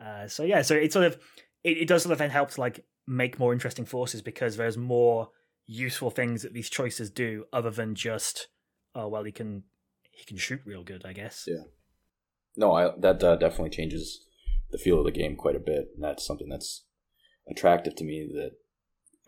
uh, 0.00 0.28
so 0.28 0.42
yeah, 0.44 0.62
so 0.62 0.74
it 0.74 0.92
sort 0.92 1.06
of 1.06 1.18
it, 1.64 1.78
it 1.78 1.88
does 1.88 2.02
sort 2.02 2.12
of 2.12 2.18
then 2.18 2.30
help 2.30 2.50
to 2.52 2.60
like 2.60 2.84
make 3.06 3.38
more 3.38 3.52
interesting 3.52 3.84
forces 3.84 4.22
because 4.22 4.56
there's 4.56 4.78
more 4.78 5.28
useful 5.66 6.10
things 6.10 6.42
that 6.42 6.52
these 6.52 6.70
choices 6.70 7.10
do 7.10 7.44
other 7.52 7.70
than 7.70 7.94
just 7.94 8.48
oh 8.94 9.06
well 9.06 9.22
he 9.22 9.30
can 9.30 9.62
he 10.10 10.24
can 10.24 10.36
shoot 10.36 10.60
real 10.64 10.82
good 10.82 11.04
I 11.04 11.12
guess. 11.12 11.44
Yeah. 11.46 11.62
No, 12.56 12.72
I, 12.72 12.90
that 12.98 13.22
uh, 13.22 13.36
definitely 13.36 13.70
changes 13.70 14.24
the 14.70 14.78
feel 14.78 14.98
of 14.98 15.04
the 15.04 15.12
game 15.12 15.36
quite 15.36 15.56
a 15.56 15.60
bit, 15.60 15.90
and 15.94 16.02
that's 16.02 16.26
something 16.26 16.48
that's 16.48 16.84
attractive 17.48 17.94
to 17.96 18.04
me. 18.04 18.28
That 18.32 18.52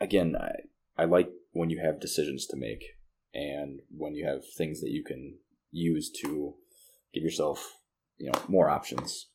again, 0.00 0.36
I 0.38 0.52
I 0.96 1.04
like 1.04 1.30
when 1.52 1.70
you 1.70 1.80
have 1.84 2.00
decisions 2.00 2.46
to 2.46 2.56
make, 2.56 2.96
and 3.34 3.80
when 3.96 4.14
you 4.14 4.26
have 4.26 4.42
things 4.56 4.80
that 4.80 4.90
you 4.90 5.04
can 5.04 5.38
use 5.70 6.10
to 6.22 6.54
give 7.14 7.22
yourself, 7.22 7.78
you 8.18 8.26
know, 8.26 8.38
more 8.48 8.68
options. 8.68 9.28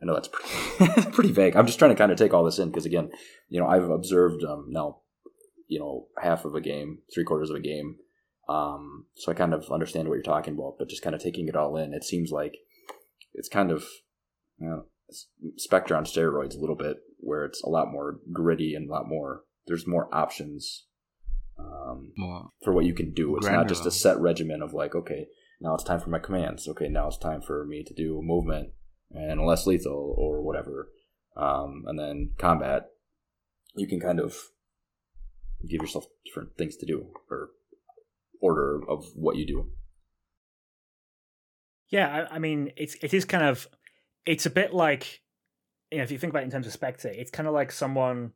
I 0.00 0.06
know 0.06 0.14
that's 0.14 0.28
pretty 0.28 1.10
pretty 1.12 1.32
vague. 1.32 1.56
I'm 1.56 1.66
just 1.66 1.78
trying 1.78 1.90
to 1.92 1.96
kind 1.96 2.12
of 2.12 2.18
take 2.18 2.34
all 2.34 2.44
this 2.44 2.58
in 2.58 2.68
because 2.68 2.86
again, 2.86 3.10
you 3.48 3.60
know, 3.60 3.66
I've 3.66 3.88
observed 3.88 4.44
um, 4.44 4.66
now, 4.68 4.98
you 5.68 5.78
know, 5.78 6.06
half 6.22 6.44
of 6.44 6.54
a 6.54 6.60
game, 6.60 6.98
three 7.12 7.24
quarters 7.24 7.50
of 7.50 7.56
a 7.56 7.60
game, 7.60 7.96
um, 8.48 9.06
so 9.14 9.32
I 9.32 9.34
kind 9.34 9.54
of 9.54 9.70
understand 9.70 10.08
what 10.08 10.14
you're 10.14 10.22
talking 10.22 10.54
about. 10.54 10.76
But 10.78 10.88
just 10.88 11.02
kind 11.02 11.14
of 11.14 11.22
taking 11.22 11.48
it 11.48 11.56
all 11.56 11.76
in, 11.76 11.94
it 11.94 12.04
seems 12.04 12.30
like 12.30 12.56
it's 13.36 13.48
kind 13.48 13.70
of 13.70 13.84
you 14.58 14.68
know, 14.68 14.84
Spectre 15.56 15.94
on 15.96 16.04
steroids 16.04 16.56
a 16.56 16.60
little 16.60 16.76
bit, 16.76 16.96
where 17.18 17.44
it's 17.44 17.62
a 17.62 17.68
lot 17.68 17.92
more 17.92 18.18
gritty 18.32 18.74
and 18.74 18.88
a 18.88 18.92
lot 18.92 19.06
more. 19.06 19.42
There's 19.66 19.86
more 19.86 20.12
options 20.12 20.86
um, 21.58 22.12
for 22.64 22.72
what 22.72 22.84
you 22.84 22.94
can 22.94 23.12
do. 23.12 23.36
It's 23.36 23.46
not 23.46 23.68
just 23.68 23.86
a 23.86 23.90
set 23.90 24.18
regimen 24.18 24.62
of 24.62 24.72
like, 24.72 24.94
okay, 24.94 25.26
now 25.60 25.74
it's 25.74 25.84
time 25.84 26.00
for 26.00 26.10
my 26.10 26.18
commands. 26.18 26.68
Okay, 26.68 26.88
now 26.88 27.06
it's 27.06 27.18
time 27.18 27.40
for 27.40 27.64
me 27.64 27.84
to 27.84 27.94
do 27.94 28.18
a 28.18 28.22
movement 28.22 28.70
and 29.10 29.44
less 29.44 29.66
lethal 29.66 30.14
or 30.18 30.42
whatever. 30.42 30.90
Um, 31.36 31.84
and 31.86 31.98
then 31.98 32.30
combat, 32.38 32.88
you 33.74 33.86
can 33.86 34.00
kind 34.00 34.20
of 34.20 34.36
give 35.68 35.80
yourself 35.80 36.06
different 36.24 36.56
things 36.56 36.76
to 36.76 36.86
do 36.86 37.08
or 37.30 37.50
order 38.40 38.80
of 38.88 39.06
what 39.14 39.36
you 39.36 39.46
do. 39.46 39.70
Yeah, 41.88 42.26
I, 42.30 42.36
I 42.36 42.38
mean, 42.38 42.72
it's 42.76 42.96
it 43.02 43.14
is 43.14 43.24
kind 43.24 43.44
of 43.44 43.66
it's 44.24 44.46
a 44.46 44.50
bit 44.50 44.74
like 44.74 45.22
you 45.90 45.98
know 45.98 46.04
if 46.04 46.10
you 46.10 46.18
think 46.18 46.32
about 46.32 46.42
it 46.42 46.46
in 46.46 46.50
terms 46.50 46.66
of 46.66 46.72
Spectre, 46.72 47.08
it's 47.08 47.30
kind 47.30 47.46
of 47.46 47.54
like 47.54 47.70
someone 47.70 48.32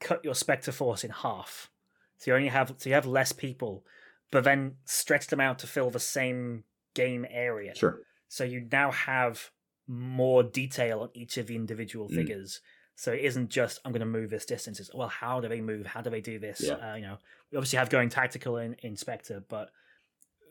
cut 0.00 0.24
your 0.24 0.34
Spectre 0.34 0.72
force 0.72 1.04
in 1.04 1.10
half, 1.10 1.70
so 2.18 2.30
you 2.30 2.36
only 2.36 2.48
have 2.48 2.74
so 2.78 2.88
you 2.88 2.94
have 2.94 3.06
less 3.06 3.32
people, 3.32 3.84
but 4.30 4.44
then 4.44 4.76
stretch 4.84 5.26
them 5.26 5.40
out 5.40 5.58
to 5.60 5.66
fill 5.66 5.90
the 5.90 6.00
same 6.00 6.64
game 6.94 7.26
area. 7.30 7.74
Sure. 7.74 8.00
So 8.28 8.44
you 8.44 8.66
now 8.70 8.90
have 8.90 9.50
more 9.86 10.42
detail 10.42 11.00
on 11.00 11.10
each 11.14 11.36
of 11.38 11.46
the 11.46 11.54
individual 11.56 12.08
mm. 12.08 12.14
figures. 12.14 12.60
So 12.96 13.12
it 13.12 13.20
isn't 13.20 13.50
just 13.50 13.80
I'm 13.84 13.92
going 13.92 14.00
to 14.00 14.06
move 14.06 14.30
this 14.30 14.46
distance. 14.46 14.80
It's 14.80 14.92
well, 14.94 15.08
how 15.08 15.40
do 15.40 15.48
they 15.48 15.60
move? 15.60 15.86
How 15.86 16.00
do 16.00 16.10
they 16.10 16.20
do 16.20 16.38
this? 16.38 16.62
Yeah. 16.64 16.74
Uh, 16.74 16.94
you 16.94 17.02
know, 17.02 17.18
we 17.50 17.58
obviously 17.58 17.78
have 17.78 17.90
going 17.90 18.08
tactical 18.08 18.56
in, 18.56 18.74
in 18.82 18.96
Spectre, 18.96 19.42
but 19.48 19.70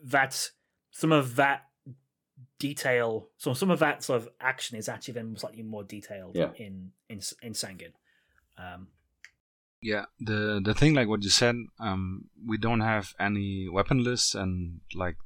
that's 0.04 0.52
some 0.92 1.12
of 1.12 1.36
that 1.38 1.66
detail. 2.60 3.30
So 3.38 3.54
some 3.54 3.70
of 3.72 3.80
that 3.80 4.04
sort 4.04 4.22
of 4.22 4.30
action 4.40 4.78
is 4.78 4.90
actually 4.90 5.16
then 5.16 5.36
slightly 5.38 5.64
more 5.64 5.84
detailed 5.84 6.36
yeah. 6.36 6.52
in 6.58 6.92
in 7.10 7.22
in 7.42 7.54
Sangin. 7.54 7.94
Um, 8.58 8.88
yeah, 9.82 10.06
the 10.20 10.62
the 10.64 10.74
thing 10.74 10.94
like 10.94 11.08
what 11.08 11.24
you 11.24 11.30
said, 11.30 11.56
um, 11.80 12.26
we 12.46 12.58
don't 12.58 12.82
have 12.82 13.14
any 13.20 13.68
weapon 13.72 14.04
lists 14.04 14.34
and 14.34 14.82
like 14.96 15.18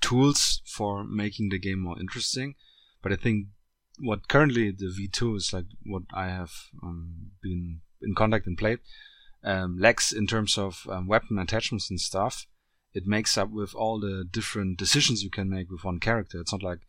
tools 0.00 0.62
for 0.66 1.04
making 1.04 1.50
the 1.50 1.58
game 1.58 1.80
more 1.80 2.00
interesting. 2.00 2.54
But 3.02 3.12
I 3.12 3.16
think 3.16 3.48
what 3.98 4.28
currently 4.28 4.70
the 4.70 4.86
V2 4.86 5.36
is 5.36 5.52
like 5.52 5.66
what 5.84 6.04
I 6.14 6.28
have 6.28 6.52
um, 6.82 7.32
been 7.42 7.80
in 8.00 8.14
contact 8.14 8.46
and 8.46 8.56
played 8.56 8.80
um, 9.44 9.78
lacks 9.78 10.12
in 10.12 10.26
terms 10.26 10.58
of 10.58 10.86
um, 10.88 11.06
weapon 11.06 11.38
attachments 11.38 11.90
and 11.90 12.00
stuff. 12.00 12.46
It 12.94 13.06
makes 13.06 13.38
up 13.38 13.50
with 13.50 13.74
all 13.74 13.98
the 14.00 14.24
different 14.30 14.78
decisions 14.78 15.22
you 15.22 15.30
can 15.30 15.48
make 15.48 15.70
with 15.70 15.84
one 15.84 15.98
character. 15.98 16.40
It's 16.40 16.52
not 16.52 16.62
like 16.62 16.80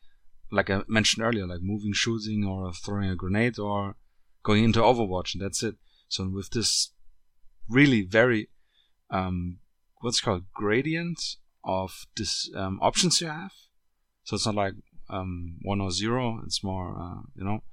like 0.51 0.69
I 0.69 0.83
mentioned 0.87 1.25
earlier, 1.25 1.47
like 1.47 1.61
moving, 1.61 1.93
shooting, 1.93 2.45
or 2.45 2.71
throwing 2.73 3.09
a 3.09 3.15
grenade, 3.15 3.57
or 3.57 3.95
going 4.43 4.63
into 4.63 4.81
Overwatch, 4.81 5.33
and 5.33 5.41
that's 5.41 5.63
it. 5.63 5.75
So 6.07 6.29
with 6.29 6.51
this 6.51 6.91
really 7.67 8.03
very 8.03 8.49
um, 9.09 9.59
what's 10.01 10.21
called 10.21 10.43
gradient 10.53 11.19
of 11.63 12.05
this 12.15 12.51
um, 12.55 12.79
options 12.81 13.21
you 13.21 13.27
have. 13.27 13.53
So 14.23 14.35
it's 14.35 14.45
not 14.45 14.55
like 14.55 14.73
um, 15.09 15.57
one 15.61 15.81
or 15.81 15.91
zero. 15.91 16.41
It's 16.45 16.63
more, 16.63 16.95
uh, 16.99 17.21
you 17.35 17.43
know, 17.43 17.63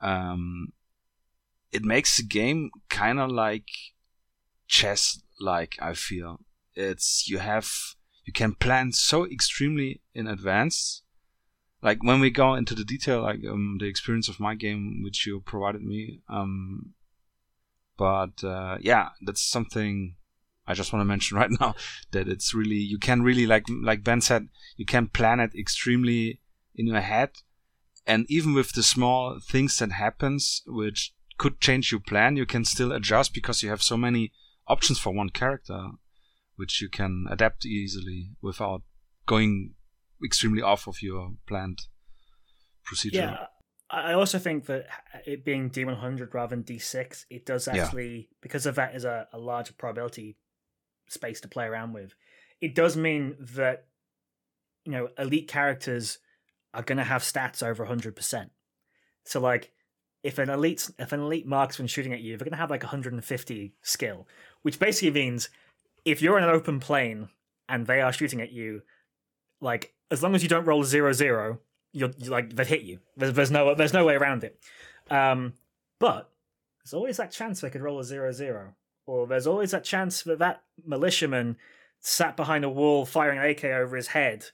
um, 0.00 0.72
it 1.70 1.84
makes 1.84 2.16
the 2.16 2.24
game 2.24 2.70
kind 2.88 3.20
of 3.20 3.30
like 3.30 3.68
chess. 4.66 5.22
Like 5.40 5.76
I 5.80 5.94
feel 5.94 6.40
it's 6.74 7.28
you 7.28 7.38
have 7.38 7.68
you 8.24 8.32
can 8.32 8.54
plan 8.54 8.92
so 8.92 9.26
extremely 9.26 10.00
in 10.14 10.26
advance. 10.26 11.02
Like 11.82 12.02
when 12.02 12.20
we 12.20 12.30
go 12.30 12.54
into 12.54 12.74
the 12.74 12.84
detail, 12.84 13.22
like 13.22 13.40
um, 13.48 13.78
the 13.80 13.86
experience 13.86 14.28
of 14.28 14.38
my 14.38 14.54
game, 14.54 15.00
which 15.02 15.26
you 15.26 15.40
provided 15.40 15.82
me. 15.82 16.20
Um, 16.28 16.94
but 17.96 18.44
uh, 18.44 18.78
yeah, 18.80 19.10
that's 19.20 19.42
something 19.42 20.14
I 20.66 20.74
just 20.74 20.92
want 20.92 21.00
to 21.00 21.06
mention 21.06 21.36
right 21.42 21.50
now 21.60 21.74
that 22.12 22.28
it's 22.28 22.54
really 22.54 22.76
you 22.76 22.98
can 22.98 23.22
really 23.22 23.46
like 23.46 23.64
like 23.68 24.04
Ben 24.04 24.20
said 24.20 24.48
you 24.76 24.86
can 24.86 25.08
plan 25.08 25.40
it 25.40 25.54
extremely 25.54 26.40
in 26.74 26.86
your 26.86 27.00
head 27.00 27.30
and 28.06 28.26
even 28.28 28.54
with 28.54 28.72
the 28.72 28.82
small 28.82 29.38
things 29.40 29.78
that 29.78 29.92
happens 29.92 30.62
which 30.66 31.12
could 31.38 31.60
change 31.60 31.90
your 31.92 32.00
plan 32.00 32.36
you 32.36 32.46
can 32.46 32.64
still 32.64 32.92
adjust 32.92 33.34
because 33.34 33.62
you 33.62 33.68
have 33.70 33.82
so 33.82 33.96
many 33.96 34.32
options 34.68 34.98
for 34.98 35.12
one 35.12 35.28
character 35.28 35.90
which 36.56 36.80
you 36.80 36.88
can 36.88 37.26
adapt 37.30 37.64
easily 37.64 38.30
without 38.40 38.82
going 39.26 39.74
extremely 40.24 40.62
off 40.62 40.86
of 40.86 41.02
your 41.02 41.32
planned 41.46 41.78
procedure 42.84 43.18
yeah 43.18 43.46
I 43.92 44.14
also 44.14 44.38
think 44.38 44.66
that 44.66 44.86
it 45.26 45.44
being 45.44 45.68
D100 45.68 46.32
rather 46.32 46.56
than 46.56 46.64
D6, 46.64 47.26
it 47.28 47.44
does 47.44 47.68
actually, 47.68 48.16
yeah. 48.16 48.36
because 48.40 48.64
of 48.64 48.76
that 48.76 48.94
is 48.94 49.04
a, 49.04 49.28
a 49.34 49.38
larger 49.38 49.74
probability 49.74 50.38
space 51.08 51.42
to 51.42 51.48
play 51.48 51.66
around 51.66 51.92
with. 51.92 52.14
It 52.62 52.74
does 52.74 52.96
mean 52.96 53.36
that, 53.38 53.84
you 54.86 54.92
know, 54.92 55.10
elite 55.18 55.46
characters 55.46 56.18
are 56.72 56.82
going 56.82 56.96
to 56.96 57.04
have 57.04 57.20
stats 57.20 57.62
over 57.62 57.84
100%. 57.84 58.48
So 59.24 59.40
like 59.40 59.72
if 60.22 60.38
an 60.38 60.48
elite 60.48 60.88
if 60.98 61.12
an 61.12 61.20
elite 61.20 61.46
marksman 61.46 61.86
shooting 61.86 62.14
at 62.14 62.20
you, 62.20 62.36
they're 62.36 62.46
going 62.46 62.52
to 62.52 62.58
have 62.58 62.70
like 62.70 62.82
150 62.82 63.74
skill, 63.82 64.26
which 64.62 64.78
basically 64.78 65.10
means 65.10 65.50
if 66.04 66.22
you're 66.22 66.38
in 66.38 66.44
an 66.44 66.50
open 66.50 66.80
plane 66.80 67.28
and 67.68 67.86
they 67.86 68.00
are 68.00 68.12
shooting 68.12 68.40
at 68.40 68.52
you, 68.52 68.82
like 69.60 69.94
as 70.10 70.22
long 70.22 70.34
as 70.34 70.42
you 70.42 70.48
don't 70.48 70.64
roll 70.64 70.84
zero 70.84 71.12
zero, 71.12 71.58
you're, 71.92 72.10
you're 72.18 72.30
like 72.30 72.54
they've 72.54 72.66
hit 72.66 72.82
you. 72.82 73.00
There's, 73.16 73.32
there's 73.34 73.50
no 73.50 73.74
there's 73.74 73.92
no 73.92 74.04
way 74.04 74.14
around 74.14 74.44
it. 74.44 74.58
Um, 75.10 75.54
but 75.98 76.30
there's 76.82 76.94
always 76.94 77.16
that 77.18 77.30
chance 77.30 77.60
they 77.60 77.70
could 77.70 77.82
roll 77.82 78.00
a 78.00 78.04
zero 78.04 78.32
zero, 78.32 78.74
or 79.06 79.26
there's 79.26 79.46
always 79.46 79.70
that 79.70 79.84
chance 79.84 80.22
that 80.22 80.38
that 80.40 80.62
militiaman 80.84 81.56
sat 82.00 82.36
behind 82.36 82.64
a 82.64 82.68
wall 82.68 83.06
firing 83.06 83.38
an 83.38 83.44
AK 83.44 83.64
over 83.64 83.96
his 83.96 84.08
head 84.08 84.46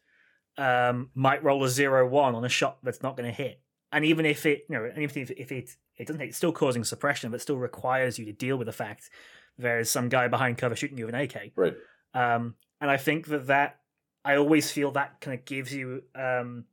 um, 0.59 1.11
might 1.15 1.43
roll 1.43 1.65
a 1.65 1.69
zero 1.69 2.07
one 2.07 2.35
on 2.35 2.45
a 2.45 2.49
shot 2.49 2.79
that's 2.83 3.03
not 3.03 3.17
going 3.17 3.29
to 3.29 3.35
hit. 3.35 3.61
And 3.91 4.05
even 4.05 4.27
if 4.27 4.45
it, 4.45 4.67
you 4.69 4.77
know, 4.77 4.87
even 4.87 5.03
if, 5.05 5.31
if 5.31 5.51
it 5.51 5.77
it 5.97 6.07
doesn't, 6.07 6.21
it's 6.21 6.37
still 6.37 6.53
causing 6.53 6.85
suppression, 6.85 7.31
but 7.31 7.41
still 7.41 7.57
requires 7.57 8.19
you 8.19 8.25
to 8.27 8.33
deal 8.33 8.57
with 8.57 8.67
the 8.67 8.73
fact 8.73 9.11
there 9.59 9.79
is 9.81 9.91
some 9.91 10.09
guy 10.09 10.29
behind 10.29 10.59
cover 10.59 10.77
shooting 10.77 10.99
you 10.99 11.07
with 11.07 11.15
an 11.15 11.21
AK. 11.23 11.53
Right. 11.57 11.75
Um, 12.15 12.55
and 12.81 12.91
I 12.91 12.97
think 12.97 13.27
that 13.27 13.49
that 13.49 13.81
I 14.25 14.37
always 14.37 14.71
feel 14.71 14.93
that 14.93 15.21
kind 15.21 15.39
of 15.39 15.45
gives 15.45 15.75
you 15.75 16.03
um, 16.15 16.65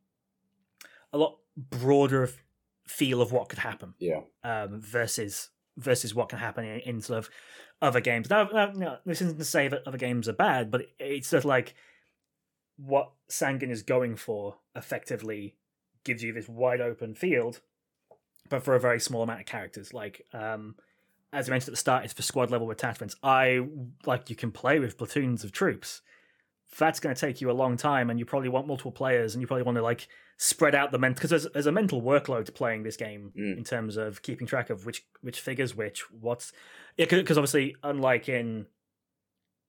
a 1.11 1.17
lot 1.17 1.37
broader 1.57 2.29
feel 2.87 3.21
of 3.21 3.31
what 3.31 3.49
could 3.49 3.59
happen. 3.59 3.93
Yeah. 3.99 4.21
Um, 4.43 4.79
versus 4.81 5.49
versus 5.77 6.15
what 6.15 6.29
can 6.29 6.39
happen 6.39 6.65
in, 6.65 6.79
in 6.81 7.01
sort 7.01 7.19
of 7.19 7.29
other 7.81 7.99
games. 7.99 8.29
Now, 8.29 8.47
now, 8.51 8.71
now, 8.73 8.97
this 9.05 9.21
isn't 9.21 9.39
to 9.39 9.45
say 9.45 9.67
that 9.67 9.85
other 9.85 9.97
games 9.97 10.29
are 10.29 10.33
bad, 10.33 10.71
but 10.71 10.83
it's 10.99 11.31
just 11.31 11.45
like 11.45 11.75
what 12.77 13.11
Sangin 13.29 13.69
is 13.69 13.83
going 13.83 14.15
for 14.15 14.57
effectively 14.75 15.55
gives 16.03 16.23
you 16.23 16.33
this 16.33 16.47
wide 16.47 16.81
open 16.81 17.15
field, 17.15 17.61
but 18.49 18.63
for 18.63 18.75
a 18.75 18.79
very 18.79 18.99
small 18.99 19.23
amount 19.23 19.41
of 19.41 19.45
characters. 19.45 19.93
Like, 19.93 20.25
um, 20.33 20.75
as 21.35 21.49
I 21.49 21.51
mentioned 21.51 21.69
at 21.69 21.73
the 21.73 21.77
start, 21.77 22.05
it's 22.05 22.13
for 22.13 22.21
squad 22.21 22.49
level 22.49 22.71
attachments. 22.71 23.15
I 23.21 23.67
like 24.05 24.29
you 24.29 24.35
can 24.35 24.51
play 24.51 24.79
with 24.79 24.97
platoons 24.97 25.43
of 25.43 25.51
troops. 25.51 26.01
That's 26.77 26.99
going 26.99 27.13
to 27.13 27.19
take 27.19 27.41
you 27.41 27.51
a 27.51 27.53
long 27.53 27.77
time, 27.77 28.09
and 28.09 28.17
you 28.17 28.25
probably 28.25 28.49
want 28.49 28.67
multiple 28.67 28.91
players, 28.91 29.35
and 29.35 29.41
you 29.41 29.47
probably 29.47 29.63
want 29.63 29.77
to 29.77 29.83
like 29.83 30.07
spread 30.37 30.75
out 30.75 30.91
the 30.91 30.99
mental 30.99 31.15
because 31.15 31.29
there's, 31.29 31.47
there's 31.53 31.67
a 31.67 31.71
mental 31.71 32.01
workload 32.01 32.45
to 32.45 32.51
playing 32.51 32.83
this 32.83 32.97
game 32.97 33.31
mm. 33.37 33.57
in 33.57 33.63
terms 33.63 33.95
of 33.95 34.21
keeping 34.21 34.45
track 34.45 34.69
of 34.69 34.85
which 34.85 35.05
which 35.21 35.39
figures 35.39 35.73
which 35.73 36.03
what's 36.11 36.51
yeah 36.97 37.05
because 37.05 37.37
obviously 37.37 37.75
unlike 37.83 38.27
in 38.27 38.65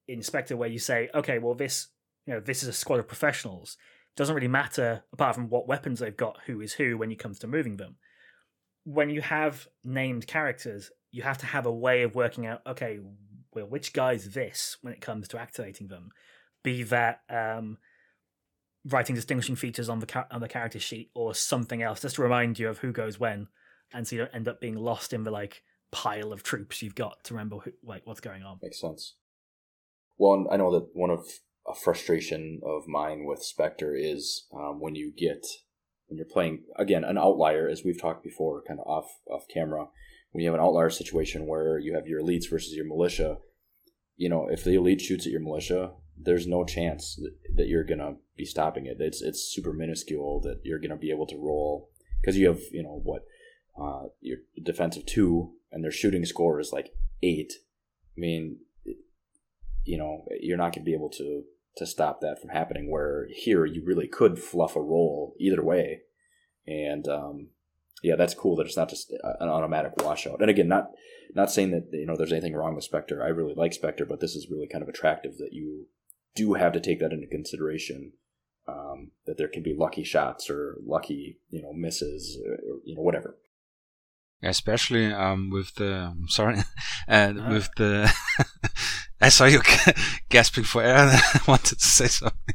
Inspector 0.08 0.56
where 0.56 0.68
you 0.68 0.80
say 0.80 1.08
okay 1.14 1.38
well 1.38 1.54
this 1.54 1.88
you 2.26 2.34
know 2.34 2.40
this 2.40 2.64
is 2.64 2.68
a 2.68 2.72
squad 2.72 2.98
of 2.98 3.06
professionals 3.06 3.76
it 4.12 4.18
doesn't 4.18 4.34
really 4.34 4.48
matter 4.48 5.04
apart 5.12 5.36
from 5.36 5.48
what 5.48 5.68
weapons 5.68 6.00
they've 6.00 6.16
got 6.16 6.38
who 6.46 6.60
is 6.60 6.72
who 6.72 6.98
when 6.98 7.12
it 7.12 7.18
comes 7.18 7.38
to 7.38 7.46
moving 7.46 7.76
them 7.76 7.96
when 8.84 9.10
you 9.10 9.20
have 9.20 9.68
named 9.84 10.26
characters 10.26 10.90
you 11.16 11.22
have 11.22 11.38
to 11.38 11.46
have 11.46 11.66
a 11.66 11.72
way 11.72 12.02
of 12.02 12.14
working 12.14 12.46
out 12.46 12.60
okay 12.66 13.00
well 13.54 13.66
which 13.66 13.92
guy's 13.92 14.30
this 14.30 14.76
when 14.82 14.92
it 14.92 15.00
comes 15.00 15.26
to 15.28 15.38
activating 15.38 15.88
them 15.88 16.10
be 16.62 16.82
that 16.82 17.20
um, 17.30 17.78
writing 18.84 19.14
distinguishing 19.14 19.56
features 19.56 19.88
on 19.88 20.00
the 20.00 20.26
on 20.30 20.40
the 20.40 20.48
character 20.48 20.78
sheet 20.78 21.10
or 21.14 21.34
something 21.34 21.82
else 21.82 22.00
just 22.00 22.16
to 22.16 22.22
remind 22.22 22.58
you 22.58 22.68
of 22.68 22.78
who 22.78 22.92
goes 22.92 23.18
when 23.18 23.48
and 23.94 24.06
so 24.06 24.16
you 24.16 24.22
don't 24.22 24.34
end 24.34 24.48
up 24.48 24.60
being 24.60 24.76
lost 24.76 25.12
in 25.12 25.24
the 25.24 25.30
like 25.30 25.62
pile 25.90 26.32
of 26.32 26.42
troops 26.42 26.82
you've 26.82 26.94
got 26.94 27.24
to 27.24 27.32
remember 27.32 27.56
who, 27.58 27.72
like 27.82 28.02
what's 28.04 28.20
going 28.20 28.42
on 28.42 28.58
makes 28.62 28.80
sense 28.80 29.14
well 30.18 30.46
i 30.50 30.56
know 30.56 30.70
that 30.70 30.88
one 30.92 31.10
of 31.10 31.24
a 31.68 31.74
frustration 31.74 32.60
of 32.64 32.86
mine 32.86 33.24
with 33.24 33.42
Spectre 33.42 33.94
is 33.94 34.46
um, 34.54 34.80
when 34.80 34.94
you 34.94 35.12
get 35.16 35.44
when 36.06 36.16
you're 36.16 36.26
playing 36.26 36.62
again 36.76 37.04
an 37.04 37.18
outlier, 37.18 37.68
as 37.68 37.82
we've 37.84 38.00
talked 38.00 38.22
before, 38.22 38.62
kind 38.62 38.80
of 38.80 38.86
off 38.86 39.18
off 39.30 39.46
camera. 39.52 39.86
When 40.36 40.42
you 40.42 40.50
have 40.50 40.60
an 40.60 40.66
outlier 40.66 40.90
situation 40.90 41.46
where 41.46 41.78
you 41.78 41.94
have 41.94 42.06
your 42.06 42.20
elites 42.20 42.50
versus 42.50 42.74
your 42.74 42.84
militia, 42.84 43.38
you 44.18 44.28
know, 44.28 44.48
if 44.50 44.64
the 44.64 44.74
elite 44.74 45.00
shoots 45.00 45.24
at 45.24 45.32
your 45.32 45.40
militia, 45.40 45.92
there's 46.14 46.46
no 46.46 46.62
chance 46.62 47.16
that, 47.16 47.32
that 47.54 47.68
you're 47.68 47.84
gonna 47.84 48.16
be 48.36 48.44
stopping 48.44 48.84
it. 48.84 48.98
It's 49.00 49.22
it's 49.22 49.50
super 49.50 49.72
minuscule 49.72 50.42
that 50.42 50.60
you're 50.62 50.78
gonna 50.78 50.98
be 50.98 51.10
able 51.10 51.26
to 51.28 51.38
roll 51.38 51.88
because 52.20 52.36
you 52.36 52.48
have 52.48 52.60
you 52.70 52.82
know 52.82 53.00
what 53.02 53.22
uh, 53.80 54.08
your 54.20 54.40
defensive 54.62 55.06
two 55.06 55.54
and 55.72 55.82
their 55.82 55.90
shooting 55.90 56.26
score 56.26 56.60
is 56.60 56.70
like 56.70 56.90
eight. 57.22 57.54
I 58.14 58.20
mean, 58.20 58.58
you 59.86 59.96
know 59.96 60.26
you're 60.38 60.58
not 60.58 60.74
to 60.74 60.80
be 60.80 60.92
able 60.92 61.08
to 61.12 61.44
to 61.78 61.86
stop 61.86 62.20
that 62.20 62.42
from 62.42 62.50
happening. 62.50 62.90
Where 62.90 63.26
here 63.30 63.64
you 63.64 63.82
really 63.82 64.06
could 64.06 64.38
fluff 64.38 64.76
a 64.76 64.82
roll 64.82 65.34
either 65.40 65.64
way, 65.64 66.02
and 66.66 67.08
um, 67.08 67.48
yeah, 68.02 68.16
that's 68.16 68.34
cool 68.34 68.56
that 68.56 68.66
it's 68.66 68.76
not 68.76 68.90
just 68.90 69.10
an 69.10 69.48
automatic 69.48 69.92
washout. 70.02 70.40
And 70.40 70.50
again, 70.50 70.68
not 70.68 70.90
not 71.34 71.50
saying 71.50 71.70
that 71.70 71.88
you 71.92 72.06
know 72.06 72.16
there's 72.16 72.32
anything 72.32 72.54
wrong 72.54 72.74
with 72.74 72.84
Spectre. 72.84 73.22
I 73.22 73.28
really 73.28 73.54
like 73.54 73.72
Spectre, 73.72 74.06
but 74.06 74.20
this 74.20 74.34
is 74.34 74.48
really 74.50 74.68
kind 74.68 74.82
of 74.82 74.88
attractive 74.88 75.38
that 75.38 75.52
you 75.52 75.86
do 76.34 76.54
have 76.54 76.72
to 76.72 76.80
take 76.80 77.00
that 77.00 77.12
into 77.12 77.26
consideration. 77.26 78.12
Um, 78.68 79.12
that 79.26 79.38
there 79.38 79.46
can 79.46 79.62
be 79.62 79.76
lucky 79.78 80.02
shots 80.02 80.50
or 80.50 80.78
lucky 80.84 81.38
you 81.50 81.62
know 81.62 81.72
misses 81.72 82.36
or, 82.44 82.54
or 82.54 82.80
you 82.84 82.96
know 82.96 83.02
whatever. 83.02 83.38
Especially 84.42 85.12
um, 85.12 85.50
with 85.50 85.74
the 85.76 86.12
I'm 86.12 86.28
sorry, 86.28 86.58
uh, 87.08 87.12
uh. 87.12 87.48
with 87.48 87.70
the 87.76 88.12
I 89.20 89.30
saw 89.30 89.46
you 89.46 89.62
gasping 90.28 90.64
for 90.64 90.82
air. 90.82 91.08
I 91.08 91.40
wanted 91.48 91.78
to 91.78 91.84
say 91.84 92.06
something. 92.06 92.54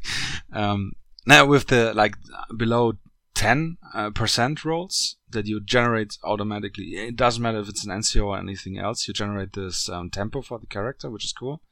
Um, 0.54 0.92
now 1.26 1.46
with 1.46 1.68
the 1.68 1.94
like 1.94 2.16
below 2.56 2.94
10 3.42 3.78
uh, 3.96 4.12
percent 4.12 4.64
rolls 4.64 5.16
that 5.32 5.48
you 5.48 5.60
generate 5.60 6.16
automatically. 6.24 6.94
It 6.96 7.16
doesn't 7.16 7.42
matter 7.42 7.60
if 7.60 7.70
it's 7.70 7.84
an 7.84 7.92
NCO 7.92 8.28
or 8.28 8.38
anything 8.38 8.78
else. 8.78 9.08
You 9.08 9.16
generate 9.16 9.54
this 9.54 9.90
um, 9.90 10.12
tempo 10.12 10.44
for 10.44 10.60
the 10.60 10.68
character, 10.68 11.10
which 11.10 11.26
is 11.26 11.34
cool. 11.34 11.64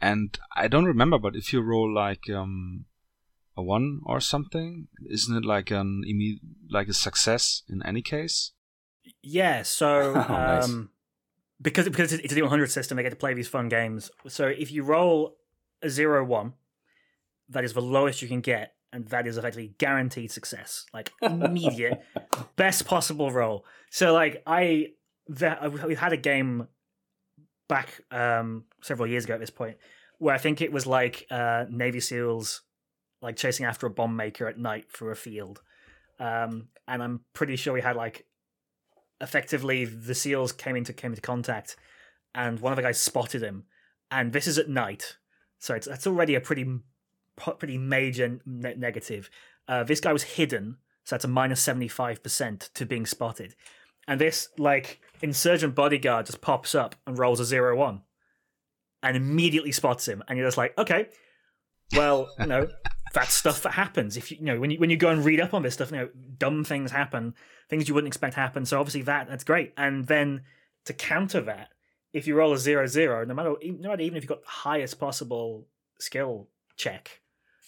And 0.00 0.36
I 0.56 0.66
don't 0.66 0.86
remember, 0.86 1.18
but 1.20 1.36
if 1.36 1.52
you 1.52 1.60
roll 1.60 1.92
like 1.94 2.28
um, 2.28 2.86
a 3.56 3.62
one 3.62 4.00
or 4.04 4.18
something, 4.18 4.88
isn't 5.08 5.36
it 5.36 5.44
like 5.44 5.70
an 5.70 6.02
imme- 6.04 6.40
like 6.68 6.88
a 6.88 6.92
success 6.92 7.62
in 7.68 7.80
any 7.86 8.02
case? 8.02 8.50
Yeah. 9.22 9.62
So. 9.62 10.14
oh, 10.28 10.32
nice. 10.32 10.64
um, 10.64 10.90
because 11.62 11.88
because 11.88 12.12
it's 12.12 12.32
a 12.32 12.36
D100 12.36 12.70
system, 12.70 12.96
they 12.96 13.04
get 13.04 13.10
to 13.10 13.16
play 13.16 13.34
these 13.34 13.46
fun 13.46 13.68
games. 13.68 14.10
So 14.26 14.48
if 14.48 14.72
you 14.72 14.82
roll 14.82 15.36
a 15.80 15.88
zero 15.88 16.24
one, 16.24 16.54
that 17.48 17.62
is 17.62 17.72
the 17.72 17.82
lowest 17.82 18.20
you 18.20 18.26
can 18.26 18.40
get, 18.40 18.73
and 18.94 19.08
that 19.08 19.26
is 19.26 19.36
effectively 19.36 19.74
guaranteed 19.78 20.30
success, 20.30 20.86
like 20.94 21.12
immediate, 21.22 22.00
best 22.54 22.86
possible 22.86 23.30
roll. 23.32 23.66
So 23.90 24.14
like 24.14 24.42
I, 24.46 24.92
that, 25.28 25.86
we 25.86 25.96
had 25.96 26.12
a 26.12 26.16
game 26.16 26.68
back 27.68 28.02
um, 28.12 28.64
several 28.82 29.08
years 29.08 29.24
ago 29.24 29.34
at 29.34 29.40
this 29.40 29.50
point 29.50 29.76
where 30.18 30.34
I 30.34 30.38
think 30.38 30.60
it 30.60 30.72
was 30.72 30.86
like 30.86 31.26
uh, 31.28 31.64
Navy 31.68 31.98
SEALs 31.98 32.62
like 33.20 33.36
chasing 33.36 33.66
after 33.66 33.86
a 33.86 33.90
bomb 33.90 34.14
maker 34.14 34.46
at 34.46 34.58
night 34.58 34.90
through 34.92 35.10
a 35.10 35.16
field, 35.16 35.60
um, 36.20 36.68
and 36.86 37.02
I'm 37.02 37.20
pretty 37.32 37.56
sure 37.56 37.72
we 37.72 37.80
had 37.80 37.96
like 37.96 38.26
effectively 39.20 39.86
the 39.86 40.14
seals 40.14 40.52
came 40.52 40.76
into 40.76 40.92
came 40.92 41.12
into 41.12 41.22
contact, 41.22 41.76
and 42.34 42.60
one 42.60 42.72
of 42.72 42.76
the 42.76 42.82
guys 42.82 43.00
spotted 43.00 43.42
him, 43.42 43.64
and 44.10 44.32
this 44.32 44.46
is 44.46 44.58
at 44.58 44.68
night, 44.68 45.16
so 45.58 45.74
it's 45.74 45.86
that's 45.86 46.06
already 46.06 46.34
a 46.34 46.40
pretty 46.40 46.80
pretty 47.36 47.78
major 47.78 48.40
ne- 48.46 48.74
negative. 48.74 49.30
Uh, 49.68 49.84
this 49.84 50.00
guy 50.00 50.12
was 50.12 50.22
hidden, 50.22 50.76
so 51.04 51.14
that's 51.14 51.24
a 51.24 51.28
minus 51.28 51.60
seventy 51.60 51.88
five 51.88 52.22
percent 52.22 52.70
to 52.74 52.86
being 52.86 53.06
spotted, 53.06 53.54
and 54.06 54.20
this 54.20 54.48
like 54.58 55.00
insurgent 55.22 55.74
bodyguard 55.74 56.26
just 56.26 56.40
pops 56.40 56.74
up 56.74 56.94
and 57.06 57.18
rolls 57.18 57.40
a 57.40 57.44
zero 57.44 57.76
one, 57.76 58.02
and 59.02 59.16
immediately 59.16 59.72
spots 59.72 60.06
him, 60.06 60.22
and 60.28 60.38
you're 60.38 60.46
just 60.46 60.58
like, 60.58 60.76
okay, 60.78 61.08
well, 61.94 62.28
you 62.38 62.46
know, 62.46 62.68
that's 63.12 63.34
stuff 63.34 63.62
that 63.62 63.72
happens. 63.72 64.16
If 64.16 64.30
you, 64.30 64.38
you 64.38 64.44
know 64.44 64.60
when 64.60 64.70
you 64.70 64.78
when 64.78 64.90
you 64.90 64.96
go 64.96 65.10
and 65.10 65.24
read 65.24 65.40
up 65.40 65.54
on 65.54 65.62
this 65.62 65.74
stuff, 65.74 65.90
you 65.90 65.98
know, 65.98 66.08
dumb 66.38 66.64
things 66.64 66.90
happen, 66.90 67.34
things 67.68 67.88
you 67.88 67.94
wouldn't 67.94 68.08
expect 68.08 68.34
happen. 68.34 68.66
So 68.66 68.78
obviously 68.78 69.02
that 69.02 69.28
that's 69.28 69.44
great. 69.44 69.72
And 69.76 70.06
then 70.06 70.42
to 70.84 70.92
counter 70.92 71.40
that, 71.42 71.70
if 72.12 72.26
you 72.26 72.36
roll 72.36 72.52
a 72.52 72.58
zero 72.58 72.86
zero, 72.86 73.24
no 73.24 73.34
matter 73.34 73.54
no 73.62 73.88
matter 73.88 74.02
even 74.02 74.16
if 74.16 74.24
you've 74.24 74.28
got 74.28 74.42
the 74.42 74.50
highest 74.50 74.98
possible 74.98 75.66
skill 75.98 76.48
check 76.76 77.20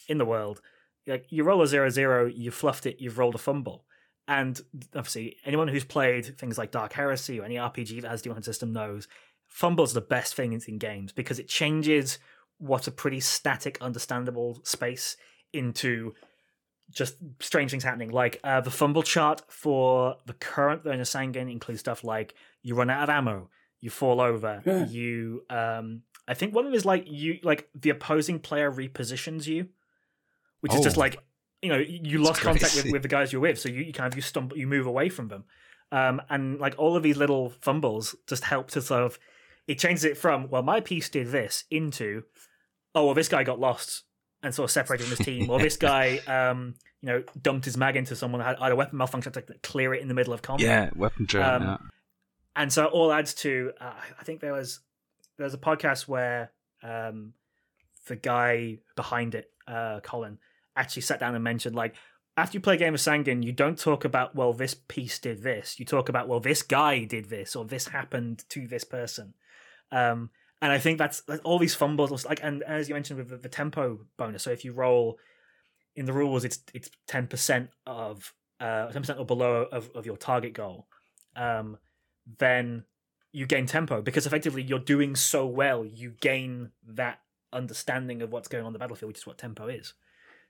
in 0.06 0.18
the 0.18 0.24
world, 0.24 0.60
like 1.06 1.26
you 1.30 1.44
roll 1.44 1.62
a 1.62 1.66
zero 1.66 1.88
zero, 1.88 2.26
you 2.26 2.50
fluffed 2.50 2.86
it, 2.86 3.00
you've 3.00 3.18
rolled 3.18 3.34
a 3.34 3.38
fumble. 3.38 3.84
And 4.28 4.60
obviously, 4.94 5.36
anyone 5.44 5.68
who's 5.68 5.84
played 5.84 6.36
things 6.38 6.58
like 6.58 6.72
Dark 6.72 6.92
Heresy 6.92 7.38
or 7.38 7.44
any 7.44 7.56
RPG 7.56 8.02
that 8.02 8.10
has 8.10 8.22
D100 8.22 8.44
system 8.44 8.72
knows 8.72 9.06
fumbles 9.46 9.92
are 9.92 10.00
the 10.00 10.06
best 10.06 10.34
thing 10.34 10.52
in 10.52 10.78
games 10.78 11.12
because 11.12 11.38
it 11.38 11.48
changes 11.48 12.18
what 12.58 12.86
a 12.86 12.90
pretty 12.90 13.20
static, 13.20 13.78
understandable 13.80 14.60
space 14.64 15.16
into 15.52 16.14
just 16.90 17.16
strange 17.40 17.70
things 17.70 17.84
happening. 17.84 18.10
Like 18.10 18.40
uh, 18.42 18.60
the 18.60 18.70
fumble 18.70 19.02
chart 19.02 19.42
for 19.48 20.16
the 20.26 20.32
current 20.32 20.86
of 20.86 20.92
Sangin 21.00 21.50
includes 21.50 21.80
stuff 21.80 22.04
like 22.04 22.34
you 22.62 22.74
run 22.74 22.90
out 22.90 23.04
of 23.04 23.10
ammo, 23.10 23.50
you 23.80 23.90
fall 23.90 24.20
over, 24.20 24.62
yeah. 24.64 24.86
you. 24.86 25.42
Um, 25.50 26.02
I 26.28 26.34
think 26.34 26.54
one 26.54 26.64
of 26.64 26.72
them 26.72 26.76
is 26.76 26.84
like 26.84 27.04
you, 27.06 27.38
like 27.42 27.68
the 27.74 27.90
opposing 27.90 28.40
player 28.40 28.70
repositions 28.70 29.46
you, 29.46 29.68
which 30.60 30.72
oh. 30.72 30.78
is 30.78 30.84
just 30.84 30.96
oh. 30.96 31.00
like 31.00 31.18
you 31.62 31.70
know 31.70 31.78
you 31.78 32.18
lost 32.18 32.40
contact 32.40 32.76
with, 32.76 32.92
with 32.92 33.02
the 33.02 33.08
guys 33.08 33.32
you're 33.32 33.40
with, 33.40 33.58
so 33.58 33.68
you, 33.68 33.82
you 33.82 33.92
kind 33.92 34.12
of 34.12 34.16
you 34.16 34.22
stumble, 34.22 34.56
you 34.56 34.66
move 34.66 34.86
away 34.86 35.08
from 35.08 35.28
them, 35.28 35.44
um, 35.92 36.20
and 36.28 36.58
like 36.58 36.74
all 36.78 36.96
of 36.96 37.02
these 37.02 37.16
little 37.16 37.50
fumbles 37.60 38.14
just 38.26 38.44
help 38.44 38.70
to 38.70 38.82
sort 38.82 39.02
of 39.02 39.18
it 39.66 39.78
changes 39.78 40.04
it 40.04 40.16
from 40.16 40.48
well 40.48 40.62
my 40.62 40.80
piece 40.80 41.08
did 41.08 41.28
this 41.28 41.64
into 41.70 42.22
oh 42.94 43.06
well 43.06 43.14
this 43.14 43.28
guy 43.28 43.42
got 43.42 43.58
lost 43.58 44.04
and 44.42 44.54
sort 44.54 44.64
of 44.64 44.70
separated 44.70 45.04
from 45.04 45.16
his 45.16 45.26
team, 45.26 45.50
or 45.50 45.58
this 45.58 45.76
guy, 45.76 46.18
um, 46.26 46.74
you 47.02 47.08
know, 47.08 47.22
dumped 47.40 47.64
his 47.64 47.76
mag 47.76 47.96
into 47.96 48.16
someone 48.16 48.40
that 48.40 48.58
had 48.58 48.72
a 48.72 48.76
weapon 48.76 48.96
malfunction 48.96 49.32
to 49.32 49.42
clear 49.62 49.92
it 49.92 50.00
in 50.00 50.08
the 50.08 50.14
middle 50.14 50.32
of 50.32 50.42
combat. 50.42 50.66
Yeah, 50.66 50.90
weapon 50.94 51.26
turn. 51.26 51.42
Um, 51.42 51.62
yeah. 51.62 51.76
And 52.54 52.72
so 52.72 52.86
it 52.86 52.92
all 52.92 53.12
adds 53.12 53.34
to. 53.34 53.72
Uh, 53.80 53.92
I 54.18 54.24
think 54.24 54.40
there 54.40 54.52
was 54.52 54.80
there 55.36 55.44
was 55.44 55.52
a 55.52 55.58
podcast 55.58 56.08
where 56.08 56.52
um, 56.82 57.34
the 58.06 58.16
guy 58.16 58.78
behind 58.94 59.34
it, 59.34 59.50
uh, 59.68 60.00
Colin, 60.00 60.38
actually 60.76 61.02
sat 61.02 61.20
down 61.20 61.34
and 61.34 61.44
mentioned 61.44 61.74
like 61.74 61.94
after 62.36 62.56
you 62.56 62.60
play 62.60 62.74
a 62.74 62.78
game 62.78 62.92
of 62.92 63.00
Sangin, 63.00 63.42
you 63.42 63.52
don't 63.52 63.78
talk 63.78 64.04
about 64.04 64.34
well 64.34 64.52
this 64.52 64.74
piece 64.74 65.18
did 65.18 65.42
this. 65.42 65.80
You 65.80 65.86
talk 65.86 66.08
about 66.08 66.28
well 66.28 66.40
this 66.40 66.62
guy 66.62 67.04
did 67.04 67.26
this 67.26 67.56
or 67.56 67.64
this 67.64 67.88
happened 67.88 68.44
to 68.50 68.66
this 68.66 68.84
person. 68.84 69.34
Um, 69.90 70.30
and 70.60 70.72
I 70.72 70.78
think 70.78 70.98
that's, 70.98 71.22
all 71.44 71.58
these 71.58 71.74
fumbles 71.74 72.24
like 72.24 72.40
and 72.42 72.62
as 72.64 72.88
you 72.88 72.94
mentioned 72.94 73.18
with 73.18 73.28
the, 73.28 73.36
the, 73.36 73.48
tempo 73.48 74.00
bonus. 74.16 74.42
So 74.42 74.50
if 74.50 74.64
you 74.64 74.72
roll 74.72 75.18
in 75.94 76.04
the 76.04 76.12
rules, 76.12 76.44
it's 76.44 76.60
it's 76.74 76.90
ten 77.06 77.26
percent 77.26 77.70
of 77.86 78.34
uh 78.60 78.88
ten 78.88 79.02
percent 79.02 79.18
or 79.18 79.26
below 79.26 79.66
of, 79.72 79.90
of 79.94 80.06
your 80.06 80.16
target 80.16 80.52
goal. 80.52 80.88
Um, 81.34 81.78
then 82.38 82.84
you 83.32 83.46
gain 83.46 83.66
tempo 83.66 84.02
because 84.02 84.26
effectively 84.26 84.62
you're 84.62 84.78
doing 84.78 85.14
so 85.14 85.46
well, 85.46 85.84
you 85.84 86.14
gain 86.20 86.70
that 86.86 87.20
understanding 87.52 88.22
of 88.22 88.32
what's 88.32 88.48
going 88.48 88.64
on 88.64 88.72
the 88.72 88.78
battlefield, 88.78 89.08
which 89.08 89.18
is 89.18 89.26
what 89.26 89.38
tempo 89.38 89.68
is. 89.68 89.94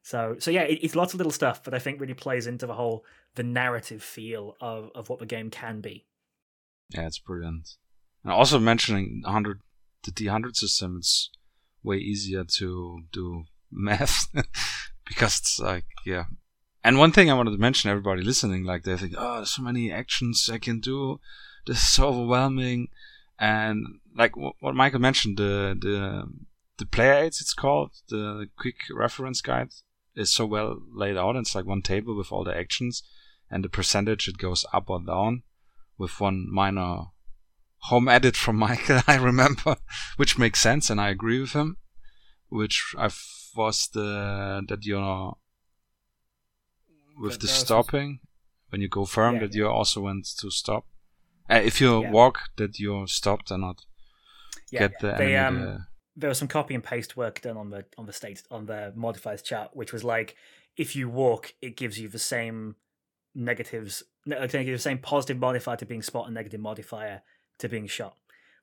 So 0.07 0.37
so 0.39 0.53
yeah, 0.53 0.63
it, 0.63 0.79
it's 0.83 0.95
lots 0.95 1.15
of 1.15 1.19
little 1.19 1.33
stuff, 1.33 1.65
but 1.65 1.75
I 1.75 1.81
think 1.81 2.01
really 2.01 2.15
plays 2.15 2.47
into 2.47 2.65
the 2.65 2.75
whole 2.75 3.05
the 3.35 3.43
narrative 3.43 4.05
feel 4.05 4.57
of 4.61 4.89
of 4.95 5.09
what 5.09 5.19
the 5.19 5.27
game 5.27 5.51
can 5.51 5.81
be. 5.81 6.07
Yeah, 6.91 7.09
it's 7.09 7.19
brilliant. 7.19 7.71
And 8.23 8.33
also 8.33 8.61
mentioning 8.61 9.23
100 9.25 9.63
the 10.05 10.13
D100 10.13 10.55
system, 10.55 10.99
it's 10.99 11.29
way 11.83 11.97
easier 11.97 12.45
to 12.45 13.01
do 13.13 13.47
math 13.73 14.29
because 15.09 15.41
it's 15.41 15.59
like, 15.59 15.87
yeah. 16.05 16.27
And 16.85 16.99
one 16.99 17.11
thing 17.11 17.29
I 17.29 17.35
wanted 17.35 17.51
to 17.51 17.59
mention, 17.59 17.91
everybody 17.91 18.23
listening, 18.23 18.63
like 18.63 18.85
they 18.85 18.97
think, 18.97 19.15
oh, 19.19 19.39
there's 19.39 19.57
so 19.57 19.63
many 19.63 19.91
actions 19.91 20.49
I 20.53 20.59
can 20.59 20.79
do. 20.79 21.19
This 21.67 21.79
is 21.79 21.89
so 21.89 22.11
overwhelming. 22.11 22.91
And 23.41 23.99
like 24.17 24.37
what 24.37 24.77
Michael 24.77 25.01
mentioned, 25.01 25.37
the 25.37 25.77
the 25.77 26.29
the 26.79 26.87
player 26.87 27.15
aids, 27.15 27.41
it's 27.41 27.55
called 27.55 27.91
the 28.09 28.49
quick 28.57 28.77
reference 28.95 29.41
guide, 29.41 29.71
is 30.17 30.33
so 30.33 30.47
well 30.47 30.79
laid 30.93 31.17
out. 31.17 31.37
It's 31.37 31.55
like 31.55 31.67
one 31.67 31.83
table 31.83 32.17
with 32.17 32.33
all 32.33 32.45
the 32.45 32.57
actions, 32.57 33.03
and 33.51 33.63
the 33.63 33.69
percentage 33.69 34.29
it 34.29 34.39
goes 34.39 34.65
up 34.73 34.89
or 34.89 35.01
down, 35.01 35.43
with 35.99 36.21
one 36.21 36.47
minor 36.51 37.07
home 37.79 38.09
edit 38.09 38.37
from 38.37 38.57
Michael, 38.67 39.01
I 39.07 39.17
remember, 39.17 39.77
which 40.17 40.39
makes 40.39 40.61
sense, 40.61 40.91
and 40.91 41.01
I 41.01 41.11
agree 41.11 41.41
with 41.41 41.53
him. 41.53 41.77
Which 42.49 42.95
I 42.97 43.11
was 43.57 43.89
the 43.93 44.63
that 44.69 44.85
you 44.85 45.01
know 45.01 45.39
with 47.19 47.41
the 47.41 47.49
stopping 47.49 48.21
when 48.69 48.81
you 48.81 48.89
go 48.89 49.05
firm 49.05 49.37
yeah, 49.37 49.41
that 49.41 49.55
yeah. 49.55 49.59
you 49.59 49.69
also 49.69 50.01
went 50.01 50.27
to 50.39 50.51
stop. 50.51 50.87
Uh, 51.51 51.61
if 51.65 51.81
you 51.81 52.03
yeah. 52.03 52.11
walk, 52.11 52.41
that 52.57 52.79
you're 52.79 53.07
stopped 53.07 53.51
and 53.51 53.63
not 53.63 53.85
get 54.71 54.93
the 55.01 55.13
they, 55.13 55.37
enemy. 55.37 55.67
Um, 55.67 55.87
there 56.17 56.29
was 56.29 56.39
some 56.39 56.49
copy 56.49 56.75
and 56.75 56.83
paste 56.83 57.17
work 57.17 57.43
done 57.43 57.57
on 57.57 57.71
the 57.71 57.85
on 57.99 58.07
the 58.07 58.13
state 58.13 58.43
on 58.51 58.67
the 58.67 58.93
modifiers 58.97 59.43
chart, 59.43 59.71
which 59.75 59.93
was 59.93 60.03
like 60.03 60.37
if 60.77 60.97
you 60.97 61.09
walk, 61.09 61.55
it 61.63 61.77
gives 61.77 61.99
you 61.99 62.09
the 62.09 62.19
same 62.19 62.77
negatives, 63.35 64.03
the 64.25 64.77
same 64.79 64.99
positive 64.99 65.39
modifier 65.39 65.77
to 65.77 65.87
being 65.87 66.03
spot 66.03 66.27
and 66.27 66.35
negative 66.35 66.61
modifier 66.61 67.23
to 67.59 67.69
being 67.69 67.87
shot, 67.87 68.17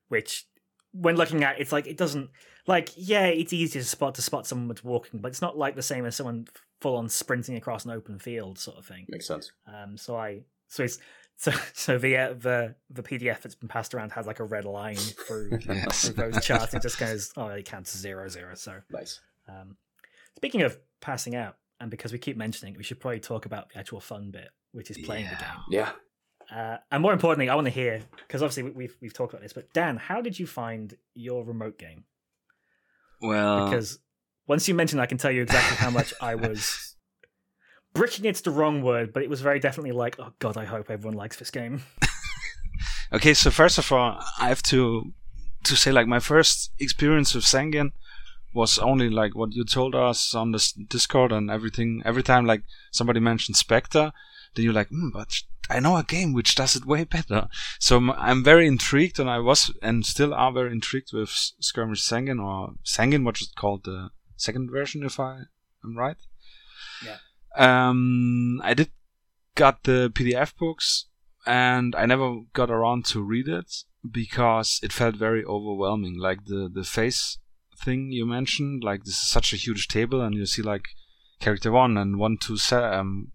which 0.07 0.47
when 0.93 1.15
looking 1.15 1.43
at 1.43 1.59
it's 1.59 1.71
like 1.71 1.87
it 1.87 1.97
doesn't 1.97 2.29
like 2.67 2.91
yeah 2.95 3.25
it's 3.25 3.51
easy 3.51 3.79
to 3.79 3.85
spot 3.85 4.13
to 4.13 4.21
spot 4.21 4.45
someone 4.45 4.67
that's 4.67 4.83
walking 4.83 5.19
but 5.19 5.29
it's 5.29 5.41
not 5.41 5.57
like 5.57 5.75
the 5.75 5.81
same 5.81 6.05
as 6.05 6.15
someone 6.15 6.45
full 6.81 6.95
on 6.95 7.09
sprinting 7.09 7.55
across 7.55 7.83
an 7.83 7.91
open 7.91 8.19
field 8.19 8.59
sort 8.59 8.77
of 8.77 8.85
thing. 8.85 9.05
Makes 9.09 9.27
sense. 9.27 9.51
Um 9.67 9.97
so 9.97 10.15
i 10.15 10.41
So 10.67 10.83
it's 10.83 10.99
so 11.43 11.51
so 11.73 11.97
the 11.97 12.17
uh, 12.17 12.33
the 12.33 12.75
the 12.89 13.03
PDF 13.03 13.41
that's 13.41 13.55
been 13.55 13.69
passed 13.69 13.93
around 13.93 14.11
has 14.13 14.25
like 14.27 14.39
a 14.39 14.43
red 14.45 14.65
line 14.65 14.95
through, 14.95 15.59
Yes. 15.67 16.07
through 16.09 16.31
those 16.31 16.45
charts. 16.45 16.73
It 16.73 16.81
just 16.81 16.97
goes, 16.99 17.31
oh, 17.37 17.47
it 17.47 17.65
counts 17.65 17.95
zero 17.97 18.27
zero. 18.29 18.55
So 18.55 18.73
Nice. 18.91 19.19
um, 19.49 19.77
speaking 20.35 20.61
of 20.61 20.77
passing 21.01 21.35
out, 21.35 21.57
and 21.79 21.91
because 21.91 22.11
we 22.13 22.19
keep 22.19 22.37
mentioning, 22.37 22.73
it, 22.75 22.77
we 22.77 22.83
should 22.83 22.99
probably 22.99 23.19
talk 23.19 23.45
about 23.45 23.69
the 23.73 23.79
actual 23.79 23.99
fun 23.99 24.31
bit, 24.31 24.49
which 24.71 24.89
is 24.89 24.97
playing 24.99 25.25
the 25.25 25.31
Yeah. 25.31 25.39
game. 25.39 25.63
Yeah. 25.69 25.91
Uh, 26.51 26.77
and 26.91 27.01
more 27.01 27.13
importantly, 27.13 27.49
I 27.49 27.55
want 27.55 27.65
to 27.65 27.71
hear 27.71 28.01
because 28.27 28.41
obviously 28.41 28.63
we- 28.63 28.71
we've 28.71 28.97
we've 29.01 29.13
talked 29.13 29.33
about 29.33 29.41
this, 29.43 29.53
but 29.53 29.71
Dan, 29.73 29.97
how 29.97 30.21
did 30.21 30.37
you 30.39 30.47
find 30.47 30.95
your 31.13 31.43
remote 31.43 31.77
game? 31.79 32.03
Well, 33.21 33.65
Because 33.69 33.99
once 34.47 34.67
you 34.67 34.73
mentioned, 34.75 35.01
I 35.01 35.05
can 35.05 35.17
tell 35.17 35.31
you 35.31 35.41
exactly 35.41 35.77
how 35.77 35.89
much 35.89 36.13
I 36.21 36.35
was 36.35 36.92
bricking. 37.93 38.25
It's 38.25 38.41
the 38.41 38.51
wrong 38.51 38.81
word, 38.81 39.13
but 39.13 39.23
it 39.23 39.29
was 39.29 39.41
very 39.41 39.59
definitely 39.59 39.91
like, 39.91 40.19
oh 40.19 40.33
god, 40.39 40.57
I 40.57 40.65
hope 40.65 40.89
everyone 40.89 41.17
likes 41.17 41.37
this 41.37 41.51
game. 41.51 41.81
okay. 43.13 43.33
So 43.33 43.51
first 43.51 43.77
of 43.77 43.91
all, 43.91 44.19
I 44.39 44.49
have 44.49 44.63
to 44.63 45.13
to 45.63 45.75
say 45.75 45.91
like 45.91 46.07
my 46.07 46.19
first 46.19 46.71
experience 46.79 47.33
with 47.33 47.45
Sengen 47.45 47.91
was 48.53 48.77
only 48.77 49.09
like 49.09 49.35
what 49.35 49.53
you 49.53 49.63
told 49.63 49.95
us 49.95 50.35
on 50.35 50.51
this 50.51 50.71
Discord 50.71 51.31
and 51.31 51.49
everything. 51.49 52.01
Every 52.05 52.23
time 52.23 52.45
like 52.45 52.63
somebody 52.91 53.19
mentioned 53.19 53.55
Spectre, 53.55 54.11
then 54.55 54.65
you're 54.65 54.73
like, 54.73 54.89
hmm, 54.89 55.09
but 55.13 55.33
I 55.69 55.79
know 55.79 55.95
a 55.95 56.03
game 56.03 56.33
which 56.33 56.55
does 56.55 56.75
it 56.75 56.85
way 56.85 57.03
better. 57.03 57.47
So 57.79 58.13
I'm 58.17 58.43
very 58.43 58.67
intrigued, 58.67 59.19
and 59.19 59.29
I 59.29 59.39
was 59.39 59.71
and 59.81 60.05
still 60.05 60.33
are 60.33 60.51
very 60.51 60.71
intrigued 60.71 61.13
with 61.13 61.29
Skirmish 61.59 62.07
Sangin 62.07 62.43
or 62.43 62.75
Sengen, 62.85 63.25
which 63.25 63.41
is 63.41 63.51
called 63.55 63.85
the 63.85 64.09
second 64.35 64.69
version, 64.71 65.03
if 65.03 65.19
I 65.19 65.43
am 65.83 65.97
right. 65.97 66.17
Yeah. 67.03 67.17
Um, 67.55 68.61
I 68.63 68.73
did 68.73 68.89
got 69.55 69.83
the 69.83 70.11
PDF 70.13 70.55
books, 70.57 71.05
and 71.45 71.95
I 71.95 72.05
never 72.05 72.41
got 72.53 72.71
around 72.71 73.05
to 73.07 73.21
read 73.21 73.47
it 73.47 73.83
because 74.09 74.79
it 74.83 74.93
felt 74.93 75.15
very 75.15 75.43
overwhelming. 75.43 76.17
Like 76.17 76.45
the 76.45 76.69
the 76.73 76.83
face 76.83 77.37
thing 77.77 78.11
you 78.11 78.25
mentioned, 78.25 78.83
like 78.83 79.03
this 79.03 79.15
is 79.15 79.29
such 79.29 79.53
a 79.53 79.57
huge 79.57 79.87
table, 79.87 80.21
and 80.21 80.35
you 80.35 80.45
see 80.45 80.61
like 80.61 80.85
character 81.39 81.71
one 81.71 81.97
and 81.97 82.17
one 82.17 82.37
to 82.41 82.57
se- 82.57 82.77
um, 82.77 83.31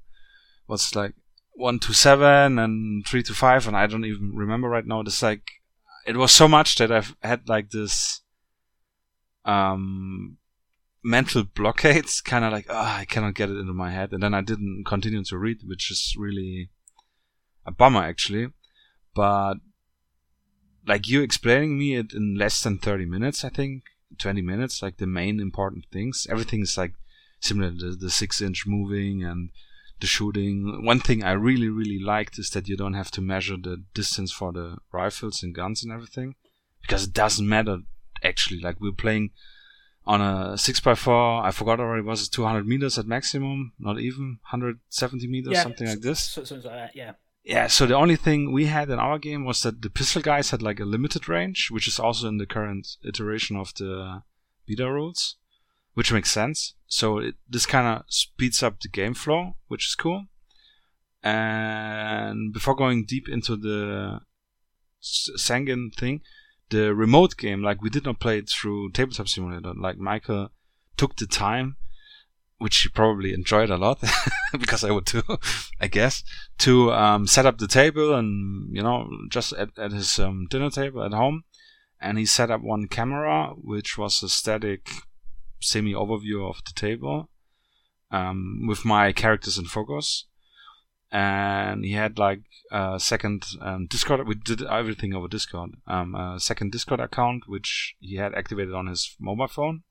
what's 0.66 0.94
like 0.94 1.14
one 1.52 1.78
to 1.80 1.92
seven 1.92 2.58
and 2.58 3.06
three 3.06 3.22
to 3.22 3.34
five, 3.34 3.66
and 3.66 3.76
I 3.76 3.86
don't 3.86 4.04
even 4.04 4.32
remember 4.34 4.68
right 4.68 4.86
now. 4.86 5.00
It's 5.00 5.22
like 5.22 5.42
it 6.06 6.16
was 6.16 6.32
so 6.32 6.48
much 6.48 6.76
that 6.76 6.90
I've 6.90 7.14
had 7.22 7.48
like 7.48 7.70
this 7.70 8.22
um 9.44 10.38
mental 11.02 11.44
blockades, 11.44 12.20
kind 12.24 12.44
of 12.44 12.52
like 12.52 12.66
oh, 12.68 12.76
I 12.76 13.04
cannot 13.04 13.34
get 13.34 13.50
it 13.50 13.58
into 13.58 13.72
my 13.72 13.90
head, 13.90 14.12
and 14.12 14.22
then 14.22 14.34
I 14.34 14.40
didn't 14.40 14.84
continue 14.86 15.24
to 15.24 15.38
read, 15.38 15.58
which 15.64 15.90
is 15.90 16.14
really 16.18 16.70
a 17.66 17.70
bummer 17.70 18.02
actually. 18.02 18.48
But 19.14 19.54
like 20.86 21.08
you 21.08 21.22
explaining 21.22 21.78
me 21.78 21.96
it 21.96 22.12
in 22.12 22.34
less 22.36 22.62
than 22.62 22.78
30 22.78 23.04
minutes, 23.04 23.44
I 23.44 23.50
think 23.50 23.82
20 24.16 24.40
minutes, 24.42 24.82
like 24.82 24.96
the 24.96 25.06
main 25.06 25.40
important 25.40 25.86
things. 25.92 26.26
Everything 26.30 26.62
is 26.62 26.78
like 26.78 26.94
similar. 27.40 27.70
The, 27.70 27.96
the 27.98 28.10
six 28.10 28.40
inch 28.40 28.64
moving 28.66 29.22
and 29.22 29.50
the 30.00 30.06
shooting. 30.06 30.84
One 30.84 31.00
thing 31.00 31.22
I 31.22 31.32
really, 31.32 31.68
really 31.68 31.98
liked 31.98 32.38
is 32.38 32.50
that 32.50 32.68
you 32.68 32.76
don't 32.76 32.94
have 32.94 33.10
to 33.12 33.20
measure 33.20 33.56
the 33.56 33.84
distance 33.94 34.32
for 34.32 34.52
the 34.52 34.78
rifles 34.92 35.42
and 35.42 35.54
guns 35.54 35.82
and 35.82 35.92
everything 35.92 36.36
because 36.80 37.04
it 37.04 37.12
doesn't 37.12 37.48
matter 37.48 37.80
actually. 38.22 38.60
Like 38.60 38.80
we're 38.80 38.92
playing 38.92 39.30
on 40.08 40.22
a 40.22 40.54
6x4, 40.54 41.44
I 41.44 41.50
forgot 41.50 41.80
already, 41.80 42.02
was 42.02 42.26
it 42.26 42.32
200 42.32 42.66
meters 42.66 42.98
at 42.98 43.06
maximum? 43.06 43.74
Not 43.78 44.00
even 44.00 44.38
170 44.50 45.28
meters, 45.28 45.62
something 45.62 45.86
like 45.86 46.00
this. 46.00 46.20
So, 46.30 46.44
so, 46.44 46.56
uh, 46.56 46.88
yeah. 46.94 47.12
Yeah, 47.44 47.66
so 47.66 47.84
the 47.84 47.94
only 47.94 48.16
thing 48.16 48.50
we 48.50 48.66
had 48.66 48.88
in 48.88 48.98
our 48.98 49.18
game 49.18 49.44
was 49.44 49.62
that 49.62 49.82
the 49.82 49.90
pistol 49.90 50.22
guys 50.22 50.50
had 50.50 50.62
like 50.62 50.80
a 50.80 50.86
limited 50.86 51.28
range, 51.28 51.68
which 51.70 51.86
is 51.86 51.98
also 51.98 52.26
in 52.26 52.38
the 52.38 52.46
current 52.46 52.96
iteration 53.06 53.56
of 53.56 53.74
the 53.74 54.22
beta 54.66 54.90
rules, 54.90 55.36
which 55.92 56.12
makes 56.12 56.30
sense. 56.30 56.74
So 56.86 57.18
it, 57.18 57.34
this 57.46 57.66
kind 57.66 57.86
of 57.86 58.04
speeds 58.08 58.62
up 58.62 58.80
the 58.80 58.88
game 58.88 59.14
flow, 59.14 59.56
which 59.68 59.88
is 59.88 59.94
cool. 59.94 60.24
And 61.22 62.52
before 62.52 62.74
going 62.74 63.04
deep 63.04 63.28
into 63.28 63.56
the 63.56 64.20
Sangin 65.02 65.94
thing, 65.94 66.22
the 66.70 66.94
remote 66.94 67.36
game, 67.36 67.62
like 67.62 67.82
we 67.82 67.90
did 67.90 68.04
not 68.04 68.20
play 68.20 68.38
it 68.38 68.48
through 68.48 68.90
Tabletop 68.90 69.28
Simulator. 69.28 69.72
Like 69.74 69.98
Michael 69.98 70.50
took 70.96 71.16
the 71.16 71.26
time, 71.26 71.76
which 72.58 72.78
he 72.78 72.88
probably 72.88 73.32
enjoyed 73.32 73.70
a 73.70 73.76
lot, 73.76 74.02
because 74.58 74.84
I 74.84 74.90
would 74.90 75.06
too, 75.06 75.22
I 75.80 75.86
guess, 75.86 76.22
to 76.58 76.92
um, 76.92 77.26
set 77.26 77.46
up 77.46 77.58
the 77.58 77.68
table 77.68 78.14
and 78.14 78.74
you 78.74 78.82
know 78.82 79.08
just 79.30 79.52
at, 79.54 79.70
at 79.78 79.92
his 79.92 80.18
um, 80.18 80.46
dinner 80.50 80.70
table 80.70 81.02
at 81.02 81.12
home, 81.12 81.44
and 82.00 82.18
he 82.18 82.26
set 82.26 82.50
up 82.50 82.60
one 82.60 82.88
camera, 82.88 83.54
which 83.56 83.96
was 83.96 84.22
a 84.22 84.28
static 84.28 84.90
semi 85.60 85.92
overview 85.92 86.48
of 86.48 86.62
the 86.64 86.72
table, 86.74 87.30
um, 88.10 88.66
with 88.66 88.84
my 88.84 89.12
characters 89.12 89.58
in 89.58 89.64
focus. 89.64 90.26
And 91.10 91.84
he 91.84 91.92
had 91.92 92.18
like 92.18 92.42
a 92.70 93.00
second 93.00 93.46
um, 93.60 93.86
Discord. 93.86 94.26
We 94.26 94.34
did 94.34 94.62
everything 94.62 95.14
over 95.14 95.28
Discord. 95.28 95.70
Um, 95.86 96.14
a 96.14 96.38
second 96.38 96.72
Discord 96.72 97.00
account, 97.00 97.48
which 97.48 97.96
he 98.00 98.16
had 98.16 98.34
activated 98.34 98.74
on 98.74 98.88
his 98.88 99.16
mobile 99.18 99.48
phone. 99.48 99.84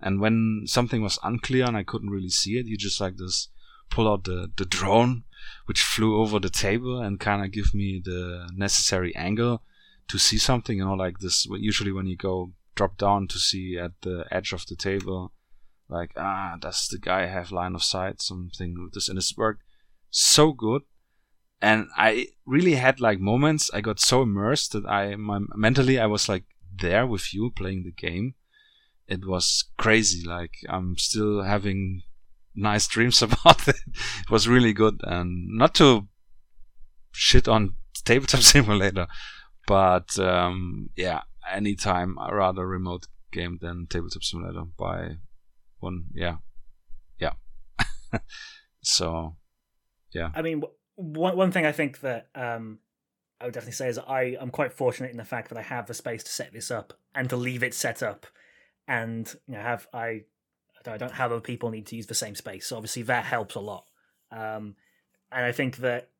And 0.00 0.20
when 0.20 0.62
something 0.66 1.02
was 1.02 1.18
unclear 1.22 1.64
and 1.64 1.76
I 1.76 1.82
couldn't 1.82 2.10
really 2.10 2.28
see 2.28 2.58
it, 2.58 2.66
he 2.66 2.76
just 2.76 3.00
like 3.00 3.16
this 3.16 3.48
pull 3.90 4.08
out 4.08 4.24
the, 4.24 4.50
the 4.56 4.64
drone, 4.64 5.24
which 5.66 5.82
flew 5.82 6.20
over 6.20 6.38
the 6.38 6.50
table 6.50 7.00
and 7.00 7.20
kind 7.20 7.44
of 7.44 7.52
give 7.52 7.74
me 7.74 8.00
the 8.04 8.48
necessary 8.54 9.14
angle 9.16 9.62
to 10.08 10.18
see 10.18 10.38
something. 10.38 10.78
You 10.78 10.84
know, 10.84 10.94
like 10.94 11.18
this. 11.18 11.46
Usually 11.46 11.92
when 11.92 12.06
you 12.06 12.16
go 12.16 12.52
drop 12.74 12.96
down 12.96 13.28
to 13.28 13.38
see 13.38 13.78
at 13.78 13.92
the 14.02 14.24
edge 14.30 14.52
of 14.52 14.66
the 14.66 14.76
table, 14.76 15.32
like 15.88 16.12
ah, 16.16 16.56
does 16.60 16.88
the 16.88 16.98
guy 16.98 17.26
have 17.26 17.52
line 17.52 17.74
of 17.74 17.82
sight? 17.82 18.20
Something 18.20 18.82
with 18.82 18.94
this, 18.94 19.08
and 19.08 19.18
it's 19.18 19.36
worked 19.36 19.63
so 20.14 20.52
good. 20.52 20.82
And 21.60 21.88
I 21.96 22.28
really 22.46 22.74
had 22.74 23.00
like 23.00 23.20
moments. 23.20 23.70
I 23.72 23.80
got 23.80 24.00
so 24.00 24.22
immersed 24.22 24.72
that 24.72 24.86
I 24.86 25.16
my, 25.16 25.40
mentally 25.54 25.98
I 25.98 26.06
was 26.06 26.28
like 26.28 26.44
there 26.76 27.06
with 27.06 27.32
you 27.32 27.50
playing 27.50 27.84
the 27.84 27.92
game 27.92 28.34
it 29.06 29.26
was 29.26 29.64
crazy. 29.76 30.26
Like 30.26 30.54
I'm 30.68 30.96
still 30.96 31.42
having 31.42 32.02
nice 32.54 32.86
dreams 32.86 33.22
about 33.22 33.66
it. 33.68 33.76
It 33.86 34.30
was 34.30 34.48
really 34.48 34.72
good, 34.72 35.00
and 35.02 35.46
not 35.48 35.74
to 35.76 36.08
shit 37.12 37.48
on 37.48 37.74
tabletop 38.04 38.40
simulator, 38.42 39.06
but 39.66 40.18
um, 40.18 40.90
yeah, 40.96 41.22
anytime 41.50 42.16
rather 42.18 42.66
remote 42.66 43.06
game 43.32 43.58
than 43.60 43.86
tabletop 43.88 44.22
simulator 44.22 44.64
by 44.78 45.16
one. 45.78 46.06
Yeah, 46.14 46.36
yeah. 47.18 47.34
so, 48.82 49.36
yeah. 50.14 50.30
I 50.34 50.42
mean, 50.42 50.62
one 50.96 51.36
one 51.36 51.52
thing 51.52 51.66
I 51.66 51.72
think 51.72 52.00
that 52.00 52.28
um, 52.34 52.78
I 53.40 53.44
would 53.44 53.54
definitely 53.54 53.72
say 53.72 53.88
is 53.88 53.98
I 53.98 54.36
am 54.40 54.50
quite 54.50 54.72
fortunate 54.72 55.10
in 55.10 55.16
the 55.16 55.24
fact 55.24 55.48
that 55.50 55.58
I 55.58 55.62
have 55.62 55.86
the 55.86 55.94
space 55.94 56.22
to 56.24 56.30
set 56.30 56.52
this 56.52 56.70
up 56.70 56.94
and 57.14 57.28
to 57.30 57.36
leave 57.36 57.62
it 57.62 57.74
set 57.74 58.02
up, 58.02 58.26
and 58.88 59.32
you 59.46 59.54
know 59.54 59.60
have 59.60 59.86
I 59.92 60.22
I 60.86 60.96
don't 60.96 61.12
have 61.12 61.32
other 61.32 61.40
people 61.40 61.70
need 61.70 61.86
to 61.86 61.96
use 61.96 62.06
the 62.06 62.14
same 62.14 62.34
space. 62.34 62.66
So 62.66 62.76
obviously 62.76 63.02
that 63.02 63.24
helps 63.24 63.54
a 63.54 63.60
lot. 63.60 63.86
Um, 64.30 64.76
and 65.32 65.44
I 65.44 65.52
think 65.52 65.78
that 65.78 66.10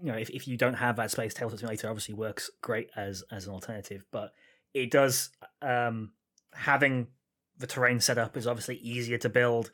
you 0.00 0.12
know 0.12 0.18
if, 0.18 0.30
if 0.30 0.46
you 0.46 0.56
don't 0.56 0.74
have 0.74 0.96
that 0.96 1.10
space, 1.10 1.34
Tabletop 1.34 1.60
Simulator 1.60 1.88
obviously 1.88 2.14
works 2.14 2.50
great 2.60 2.90
as 2.96 3.24
as 3.30 3.46
an 3.46 3.54
alternative, 3.54 4.04
but 4.10 4.32
it 4.74 4.90
does 4.90 5.30
um, 5.62 6.12
having 6.52 7.08
the 7.58 7.66
terrain 7.66 8.00
set 8.00 8.18
up 8.18 8.36
is 8.36 8.46
obviously 8.46 8.76
easier 8.76 9.18
to 9.18 9.28
build 9.28 9.70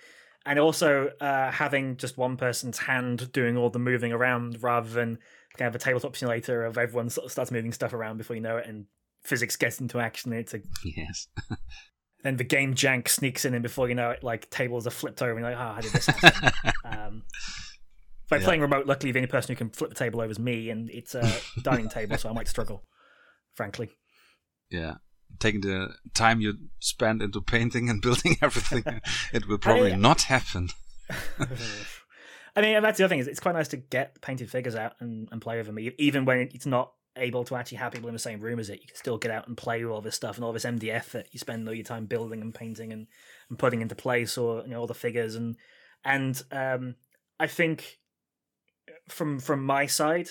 and 0.47 0.59
also 0.59 1.11
uh, 1.21 1.51
having 1.51 1.97
just 1.97 2.17
one 2.19 2.37
person's 2.37 2.79
hand 2.79 3.31
doing 3.33 3.57
all 3.57 3.71
the 3.71 3.79
moving 3.79 4.13
around 4.13 4.63
rather 4.63 4.89
than 4.89 5.19
kind 5.57 5.69
of 5.69 5.75
a 5.75 5.79
tabletop 5.79 6.17
simulator 6.17 6.65
of 6.65 6.79
everyone 6.79 7.11
sort 7.11 7.27
of 7.27 7.33
starts 7.33 7.51
moving 7.51 7.73
stuff 7.73 7.93
around 7.93 8.17
before 8.19 8.35
you 8.37 8.43
know 8.43 8.57
it 8.57 8.67
and 8.67 8.87
physics 9.23 9.55
gets 9.57 9.81
into 9.81 10.01
action 10.01 10.33
it's 10.33 10.55
a, 10.55 10.61
Yes. 10.85 11.29
then 12.25 12.37
the 12.37 12.45
game 12.45 12.75
jank 12.75 13.09
sneaks 13.09 13.45
in 13.45 13.55
and 13.55 13.63
before 13.63 13.89
you 13.89 13.95
know 13.95 14.11
it 14.11 14.25
like 14.25 14.49
tables 14.51 14.87
are 14.87 14.91
flipped 14.91 15.21
over 15.23 15.33
and 15.33 15.41
you're 15.41 15.51
like 15.51 15.59
oh 15.59 15.75
how 15.75 15.81
did 15.81 15.93
this 15.93 16.07
happen 16.07 16.53
um, 16.85 17.23
by 18.31 18.39
Yeah. 18.39 18.45
playing 18.45 18.61
remote 18.63 18.87
luckily 18.87 19.13
the 19.13 19.19
only 19.19 19.27
person 19.29 19.53
who 19.53 19.57
can 19.57 19.71
flip 19.71 19.91
the 19.91 19.97
table 19.97 20.21
over 20.21 20.31
is 20.31 20.39
me 20.39 20.71
and 20.71 20.89
it's 20.91 21.15
a 21.15 21.31
dining 21.63 21.89
table 21.89 22.17
so 22.19 22.29
i 22.29 22.33
might 22.33 22.49
struggle 22.49 22.83
frankly 23.55 23.91
yeah. 24.71 24.95
Taking 25.39 25.61
the 25.63 25.95
time 26.15 26.41
you 26.41 26.55
spend 26.79 27.23
into 27.23 27.41
painting 27.55 27.89
and 27.89 28.01
building 28.01 28.37
everything, 28.43 29.01
it 29.33 29.49
will 29.49 29.59
probably 29.59 29.93
I- 29.93 29.97
not 29.97 30.23
happen. 30.23 30.71
I 32.55 32.61
mean, 32.61 32.83
that's 32.83 32.99
the 32.99 33.05
other 33.05 33.09
thing 33.09 33.19
is 33.19 33.29
it's 33.29 33.41
quite 33.41 33.55
nice 33.55 33.69
to 33.69 33.79
get 33.79 34.21
painted 34.21 34.51
figures 34.51 34.77
out 34.77 34.93
and, 35.01 35.29
and 35.33 35.41
play 35.41 35.57
with 35.57 35.67
them, 35.67 35.79
even 35.99 36.27
when 36.27 36.51
it's 36.53 36.67
not 36.67 36.93
able 37.17 37.45
to 37.45 37.57
actually 37.57 37.79
have 37.79 37.93
people 37.93 38.09
in 38.09 38.15
the 38.15 38.19
same 38.19 38.41
room 38.41 38.59
as 38.59 38.69
it. 38.69 38.81
You 38.81 38.87
can 38.87 38.97
still 38.97 39.19
get 39.19 39.31
out 39.31 39.49
and 39.49 39.57
play 39.57 39.83
with 39.83 39.93
all 39.93 40.01
this 40.03 40.17
stuff 40.17 40.37
and 40.37 40.45
all 40.45 40.53
this 40.53 40.65
MDF 40.65 41.11
that 41.13 41.29
you 41.33 41.39
spend 41.39 41.67
all 41.67 41.75
your 41.75 41.85
time 41.85 42.07
building 42.07 42.41
and 42.41 42.55
painting 42.55 42.93
and, 42.93 43.07
and 43.49 43.59
putting 43.59 43.81
into 43.81 43.95
place, 43.95 44.37
or 44.37 44.63
you 44.63 44.69
know 44.69 44.81
all 44.81 44.87
the 44.87 44.95
figures 44.95 45.35
and 45.35 45.57
and 46.05 46.43
um, 46.51 46.97
I 47.39 47.47
think 47.47 47.99
from 49.09 49.39
from 49.39 49.65
my 49.65 49.87
side, 49.87 50.31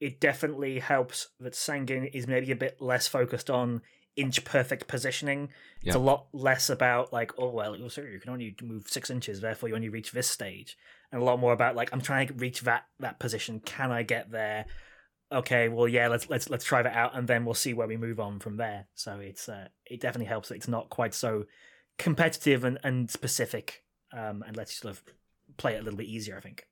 it 0.00 0.20
definitely 0.20 0.78
helps 0.78 1.28
that 1.40 1.54
Sangin 1.54 2.10
is 2.12 2.26
maybe 2.26 2.50
a 2.50 2.56
bit 2.56 2.80
less 2.80 3.08
focused 3.08 3.50
on 3.50 3.82
inch 4.16 4.44
perfect 4.44 4.86
positioning. 4.88 5.48
It's 5.80 5.94
Yeah. 5.94 5.96
a 5.96 5.98
lot 6.02 6.26
less 6.32 6.68
about 6.70 7.12
like, 7.12 7.32
oh 7.38 7.50
well, 7.50 7.76
you 7.76 7.88
can 8.20 8.30
only 8.30 8.54
move 8.62 8.88
six 8.88 9.10
inches, 9.10 9.40
therefore 9.40 9.68
you 9.68 9.74
only 9.74 9.88
reach 9.88 10.12
this 10.12 10.28
stage, 10.28 10.76
and 11.10 11.20
a 11.20 11.24
lot 11.24 11.38
more 11.40 11.52
about 11.52 11.76
like, 11.76 11.92
I'm 11.92 12.00
trying 12.00 12.28
to 12.28 12.34
reach 12.34 12.60
that 12.62 12.84
that 13.00 13.18
position. 13.18 13.60
Can 13.60 13.90
I 13.90 14.02
get 14.02 14.30
there? 14.30 14.66
Okay, 15.30 15.68
well, 15.68 15.88
yeah, 15.88 16.08
let's 16.08 16.28
let's 16.28 16.50
let's 16.50 16.64
try 16.64 16.82
that 16.82 16.94
out, 16.94 17.16
and 17.16 17.26
then 17.26 17.44
we'll 17.46 17.54
see 17.54 17.72
where 17.72 17.86
we 17.88 17.96
move 17.96 18.20
on 18.20 18.38
from 18.38 18.58
there. 18.58 18.86
So 18.94 19.18
it's 19.18 19.48
uh, 19.48 19.68
it 19.86 20.00
definitely 20.00 20.26
helps 20.26 20.50
that 20.50 20.56
it's 20.56 20.68
not 20.68 20.90
quite 20.90 21.14
so 21.14 21.46
competitive 21.98 22.64
and, 22.64 22.78
and 22.84 23.10
specific, 23.10 23.82
um, 24.12 24.44
and 24.46 24.56
lets 24.56 24.72
you 24.72 24.80
sort 24.82 24.92
of 24.96 25.02
play 25.56 25.74
it 25.74 25.80
a 25.80 25.82
little 25.82 25.96
bit 25.96 26.06
easier. 26.06 26.36
I 26.36 26.40
think. 26.40 26.66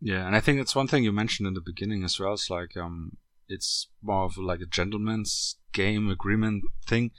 Yeah, 0.00 0.26
and 0.26 0.34
I 0.34 0.40
think 0.40 0.58
that's 0.58 0.74
one 0.74 0.88
thing 0.88 1.04
you 1.04 1.12
mentioned 1.12 1.46
in 1.46 1.52
the 1.52 1.60
beginning 1.60 2.02
as 2.04 2.18
well. 2.18 2.32
It's 2.32 2.48
like 2.48 2.74
um, 2.74 3.18
it's 3.50 3.88
more 4.02 4.24
of 4.24 4.38
like 4.38 4.60
a 4.60 4.66
gentleman's 4.66 5.56
game 5.72 6.08
agreement 6.10 6.64
thing. 6.86 7.10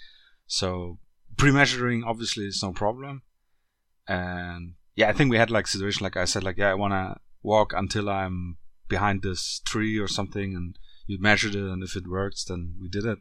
So 0.48 1.00
pre-measuring 1.38 2.04
obviously 2.04 2.46
is 2.46 2.62
no 2.64 2.72
problem. 2.72 3.22
And 4.08 4.74
yeah, 4.96 5.10
I 5.10 5.14
think 5.14 5.30
we 5.30 5.38
had 5.38 5.52
like 5.52 5.68
situation 5.68 6.04
like 6.04 6.18
I 6.18 6.26
said, 6.26 6.44
like 6.44 6.58
yeah, 6.58 6.72
I 6.72 6.76
wanna 6.76 7.20
walk 7.44 7.74
until 7.74 8.10
I'm 8.10 8.58
behind 8.88 9.22
this 9.22 9.62
tree 9.66 9.98
or 9.98 10.08
something, 10.08 10.56
and 10.56 10.78
you 11.08 11.18
measured 11.20 11.56
it, 11.56 11.64
and 11.64 11.82
if 11.84 11.96
it 11.96 12.08
works, 12.10 12.44
then 12.44 12.76
we 12.82 12.90
did 12.90 13.06
it. 13.06 13.20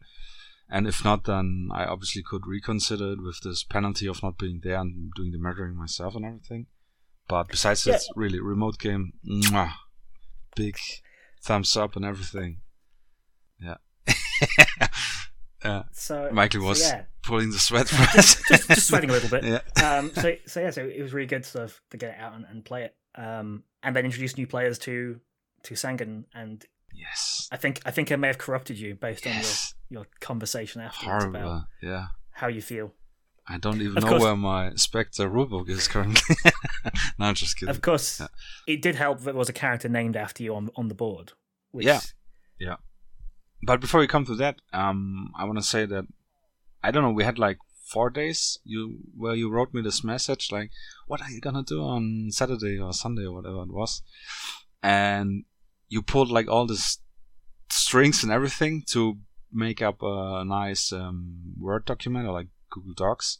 And 0.68 0.86
if 0.86 1.04
not, 1.04 1.24
then 1.24 1.68
I 1.72 1.84
obviously 1.84 2.22
could 2.22 2.46
reconsider 2.46 3.12
it 3.12 3.22
with 3.22 3.40
this 3.42 3.64
penalty 3.64 4.06
of 4.06 4.22
not 4.22 4.38
being 4.38 4.60
there 4.62 4.80
and 4.80 5.12
doing 5.16 5.32
the 5.32 5.38
measuring 5.38 5.76
myself 5.76 6.14
and 6.14 6.24
everything. 6.24 6.66
But 7.28 7.48
besides 7.48 7.86
Yeah. 7.86 7.94
that, 7.94 8.02
really 8.16 8.40
remote 8.40 8.78
game, 8.78 9.12
mwah, 9.24 9.72
big 10.56 10.76
thumbs 11.42 11.76
up 11.76 11.96
and 11.96 12.04
everything. 12.04 12.62
Yeah. 15.62 15.70
uh, 15.70 15.82
So 15.92 16.30
Michael 16.32 16.62
so 16.62 16.68
was 16.68 16.80
yeah, 16.80 17.02
pulling 17.22 17.50
the 17.50 17.58
sweat 17.58 17.88
for 17.90 18.02
us. 18.18 18.42
just, 18.48 18.68
just 18.68 18.86
sweating 18.88 19.10
a 19.10 19.12
little 19.12 19.28
bit. 19.28 19.44
Yeah. 19.78 19.98
um, 19.98 20.10
so, 20.14 20.34
so 20.46 20.60
yeah, 20.60 20.70
so 20.70 20.84
it 20.86 21.02
was 21.02 21.12
really 21.12 21.26
good 21.26 21.44
stuff 21.44 21.80
to 21.90 21.96
get 21.98 22.10
it 22.14 22.18
out 22.20 22.34
and, 22.34 22.46
and 22.50 22.64
play 22.64 22.84
it, 22.84 22.94
um, 23.14 23.64
and 23.82 23.94
then 23.94 24.04
introduce 24.06 24.36
new 24.38 24.46
players 24.46 24.78
to 24.80 25.20
to 25.64 25.74
Sangin. 25.74 26.24
And 26.34 26.64
Yes. 26.94 27.48
I 27.52 27.56
think 27.56 27.80
I 27.84 27.90
think 27.90 28.10
I 28.10 28.16
may 28.16 28.26
have 28.28 28.38
corrupted 28.38 28.78
you 28.78 28.94
based 28.94 29.24
Yes. 29.26 29.74
on 29.90 29.94
your, 29.94 30.00
your 30.02 30.06
conversation 30.20 30.80
afterwards 30.80 31.24
about 31.24 31.42
Horrible. 31.42 31.64
Yeah. 31.82 32.06
how 32.32 32.48
you 32.48 32.62
feel. 32.62 32.94
I 33.46 33.58
don't 33.58 33.80
even 33.82 33.96
Of 33.98 34.04
know 34.04 34.08
course- 34.10 34.22
where 34.22 34.36
my 34.36 34.72
Spectre 34.76 35.28
rulebook 35.28 35.68
is 35.68 35.88
currently. 35.88 36.36
no, 37.18 37.26
I'm 37.26 37.34
just 37.34 37.56
kidding. 37.58 37.74
Of 37.74 37.82
course, 37.82 38.20
Yeah. 38.20 38.28
it 38.66 38.80
did 38.82 38.94
help 38.94 39.18
that 39.18 39.24
there 39.24 39.34
was 39.34 39.48
a 39.48 39.52
character 39.52 39.88
named 39.88 40.16
after 40.16 40.42
you 40.42 40.54
on 40.54 40.70
on 40.76 40.88
the 40.88 40.94
board. 40.94 41.32
Which, 41.72 41.84
Yeah. 41.86 42.00
But 43.62 43.80
before 43.80 44.00
we 44.00 44.06
come 44.06 44.24
to 44.26 44.34
that, 44.36 44.60
um, 44.72 45.32
I 45.36 45.44
want 45.44 45.58
to 45.58 45.64
say 45.64 45.86
that 45.86 46.06
I 46.82 46.90
don't 46.90 47.02
know. 47.02 47.12
We 47.12 47.24
had 47.24 47.38
like 47.38 47.58
four 47.86 48.08
days 48.08 48.58
you 48.64 48.98
where 49.16 49.34
you 49.34 49.50
wrote 49.50 49.74
me 49.74 49.82
this 49.82 50.04
message 50.04 50.50
like, 50.52 50.70
"What 51.06 51.20
are 51.20 51.30
you 51.30 51.40
gonna 51.40 51.62
do 51.62 51.82
on 51.82 52.30
Saturday 52.30 52.78
or 52.78 52.92
Sunday 52.92 53.24
or 53.24 53.32
whatever 53.32 53.62
it 53.62 53.72
was?" 53.72 54.02
And 54.82 55.44
you 55.88 56.00
pulled 56.02 56.30
like 56.30 56.48
all 56.48 56.66
this 56.66 56.98
strings 57.68 58.22
and 58.22 58.32
everything 58.32 58.82
to 58.92 59.18
make 59.52 59.82
up 59.82 60.02
a 60.02 60.44
nice 60.44 60.92
um, 60.92 61.54
Word 61.58 61.84
document 61.84 62.26
or 62.26 62.32
like 62.32 62.48
Google 62.70 62.94
Docs, 62.94 63.38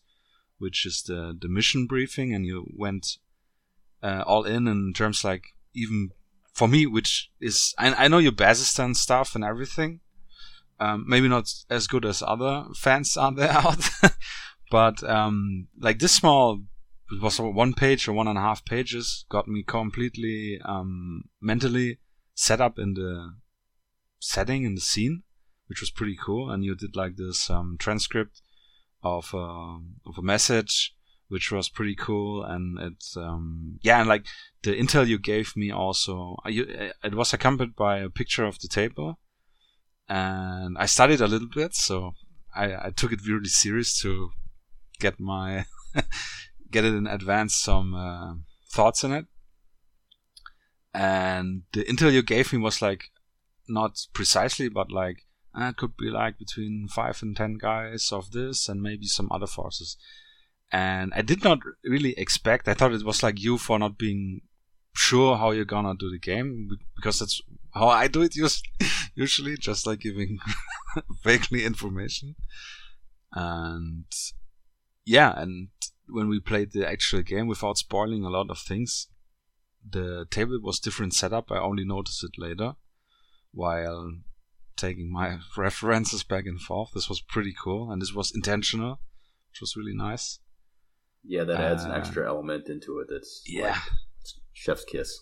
which 0.58 0.84
is 0.84 1.02
the 1.02 1.36
the 1.40 1.48
mission 1.48 1.86
briefing, 1.86 2.34
and 2.34 2.44
you 2.44 2.66
went 2.76 3.18
uh, 4.02 4.22
all 4.26 4.44
in 4.44 4.68
in 4.68 4.92
terms 4.92 5.24
like 5.24 5.54
even 5.72 6.10
for 6.52 6.68
me, 6.68 6.86
which 6.86 7.30
is 7.40 7.74
I, 7.78 8.04
I 8.04 8.08
know 8.08 8.18
your 8.18 8.32
Bazistan 8.32 8.94
stuff 8.94 9.34
and 9.34 9.44
everything. 9.44 10.00
Um, 10.80 11.04
maybe 11.06 11.28
not 11.28 11.52
as 11.68 11.86
good 11.86 12.06
as 12.06 12.22
other 12.22 12.64
fans 12.74 13.16
out 13.18 13.36
there 13.36 13.52
out, 13.52 13.88
but 14.70 15.02
um, 15.08 15.68
like 15.78 15.98
this 15.98 16.14
small, 16.14 16.62
it 17.12 17.20
was 17.20 17.38
one 17.38 17.74
page 17.74 18.08
or 18.08 18.12
one 18.12 18.28
and 18.28 18.38
a 18.38 18.42
half 18.42 18.64
pages, 18.64 19.26
got 19.28 19.46
me 19.46 19.62
completely 19.62 20.58
um, 20.64 21.24
mentally 21.40 21.98
set 22.34 22.60
up 22.60 22.78
in 22.78 22.94
the 22.94 23.34
setting 24.20 24.64
in 24.64 24.74
the 24.74 24.80
scene, 24.80 25.22
which 25.66 25.80
was 25.80 25.90
pretty 25.90 26.16
cool. 26.16 26.50
And 26.50 26.64
you 26.64 26.74
did 26.74 26.96
like 26.96 27.16
this 27.16 27.50
um, 27.50 27.76
transcript 27.78 28.40
of 29.02 29.34
uh, 29.34 29.76
of 30.06 30.18
a 30.18 30.22
message, 30.22 30.94
which 31.28 31.50
was 31.52 31.68
pretty 31.68 31.94
cool. 31.94 32.42
And 32.44 32.78
it's 32.78 33.16
um, 33.16 33.78
yeah, 33.82 34.00
and 34.00 34.08
like 34.08 34.24
the 34.62 34.72
intel 34.72 35.06
you 35.06 35.18
gave 35.18 35.56
me 35.56 35.70
also, 35.70 36.36
uh, 36.46 36.48
you, 36.48 36.64
uh, 36.64 37.06
it 37.06 37.14
was 37.14 37.32
accompanied 37.32 37.76
by 37.76 37.98
a 37.98 38.08
picture 38.08 38.44
of 38.44 38.58
the 38.60 38.68
table, 38.68 39.18
and 40.10 40.76
I 40.76 40.86
studied 40.86 41.20
a 41.20 41.28
little 41.28 41.46
bit, 41.48 41.72
so 41.72 42.14
I, 42.52 42.86
I 42.86 42.90
took 42.90 43.12
it 43.12 43.24
really 43.24 43.48
serious 43.48 44.00
to 44.00 44.30
get 44.98 45.20
my 45.20 45.66
get 46.70 46.84
it 46.84 46.94
in 46.94 47.06
advance 47.06 47.54
some 47.54 47.94
uh, 47.94 48.34
thoughts 48.72 49.04
in 49.04 49.12
it. 49.12 49.26
And 50.92 51.62
the 51.72 51.84
intel 51.84 52.12
you 52.12 52.22
gave 52.22 52.52
me 52.52 52.58
was 52.58 52.82
like 52.82 53.04
not 53.68 54.00
precisely, 54.12 54.68
but 54.68 54.90
like 54.90 55.26
uh, 55.56 55.66
it 55.66 55.76
could 55.76 55.96
be 55.96 56.10
like 56.10 56.40
between 56.40 56.88
five 56.88 57.22
and 57.22 57.36
ten 57.36 57.54
guys 57.54 58.10
of 58.10 58.32
this, 58.32 58.68
and 58.68 58.82
maybe 58.82 59.06
some 59.06 59.30
other 59.30 59.46
forces. 59.46 59.96
And 60.72 61.12
I 61.14 61.22
did 61.22 61.44
not 61.44 61.60
really 61.84 62.18
expect. 62.18 62.66
I 62.66 62.74
thought 62.74 62.92
it 62.92 63.04
was 63.04 63.22
like 63.22 63.40
you 63.40 63.58
for 63.58 63.78
not 63.78 63.96
being 63.96 64.40
sure 64.92 65.36
how 65.36 65.52
you're 65.52 65.64
gonna 65.64 65.94
do 65.96 66.10
the 66.10 66.18
game 66.18 66.68
because 66.96 67.20
that's 67.20 67.40
how 67.72 67.88
I 67.88 68.08
do 68.08 68.22
it 68.22 68.34
usually, 69.14 69.56
just 69.56 69.86
like 69.86 70.00
giving 70.00 70.38
vaguely 71.24 71.64
information. 71.64 72.36
And 73.32 74.04
yeah, 75.04 75.32
and 75.40 75.68
when 76.08 76.28
we 76.28 76.40
played 76.40 76.72
the 76.72 76.88
actual 76.88 77.22
game 77.22 77.46
without 77.46 77.78
spoiling 77.78 78.24
a 78.24 78.30
lot 78.30 78.50
of 78.50 78.58
things, 78.58 79.08
the 79.88 80.26
table 80.30 80.58
was 80.62 80.80
different 80.80 81.14
setup. 81.14 81.50
I 81.50 81.58
only 81.58 81.84
noticed 81.84 82.24
it 82.24 82.32
later 82.38 82.74
while 83.52 84.12
taking 84.76 85.12
my 85.12 85.38
references 85.56 86.22
back 86.22 86.46
and 86.46 86.60
forth. 86.60 86.90
This 86.94 87.08
was 87.08 87.20
pretty 87.20 87.54
cool, 87.62 87.90
and 87.90 88.00
this 88.02 88.12
was 88.12 88.32
intentional, 88.34 89.00
which 89.50 89.60
was 89.60 89.76
really 89.76 89.94
nice. 89.94 90.40
Yeah, 91.22 91.44
that 91.44 91.60
adds 91.60 91.84
an 91.84 91.92
Uh, 91.92 91.96
extra 91.96 92.26
element 92.26 92.68
into 92.68 92.98
it. 92.98 93.08
That's 93.10 93.42
Yeah, 93.46 93.72
like 93.72 93.80
chef's 94.52 94.84
kiss. 94.84 95.18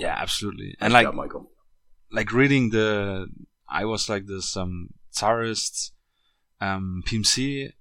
Yeah, 0.00 0.16
absolutely. 0.18 0.68
Nice 0.68 0.76
And 0.80 0.92
like 0.92 1.06
job, 1.06 1.14
Michael. 1.14 1.50
like 2.10 2.32
reading 2.32 2.70
the 2.70 3.26
I 3.68 3.84
was 3.84 4.08
like 4.08 4.26
this 4.26 4.56
um 4.56 4.74
Tsarist 5.12 5.92
um 6.60 7.02
PMC 7.06 7.72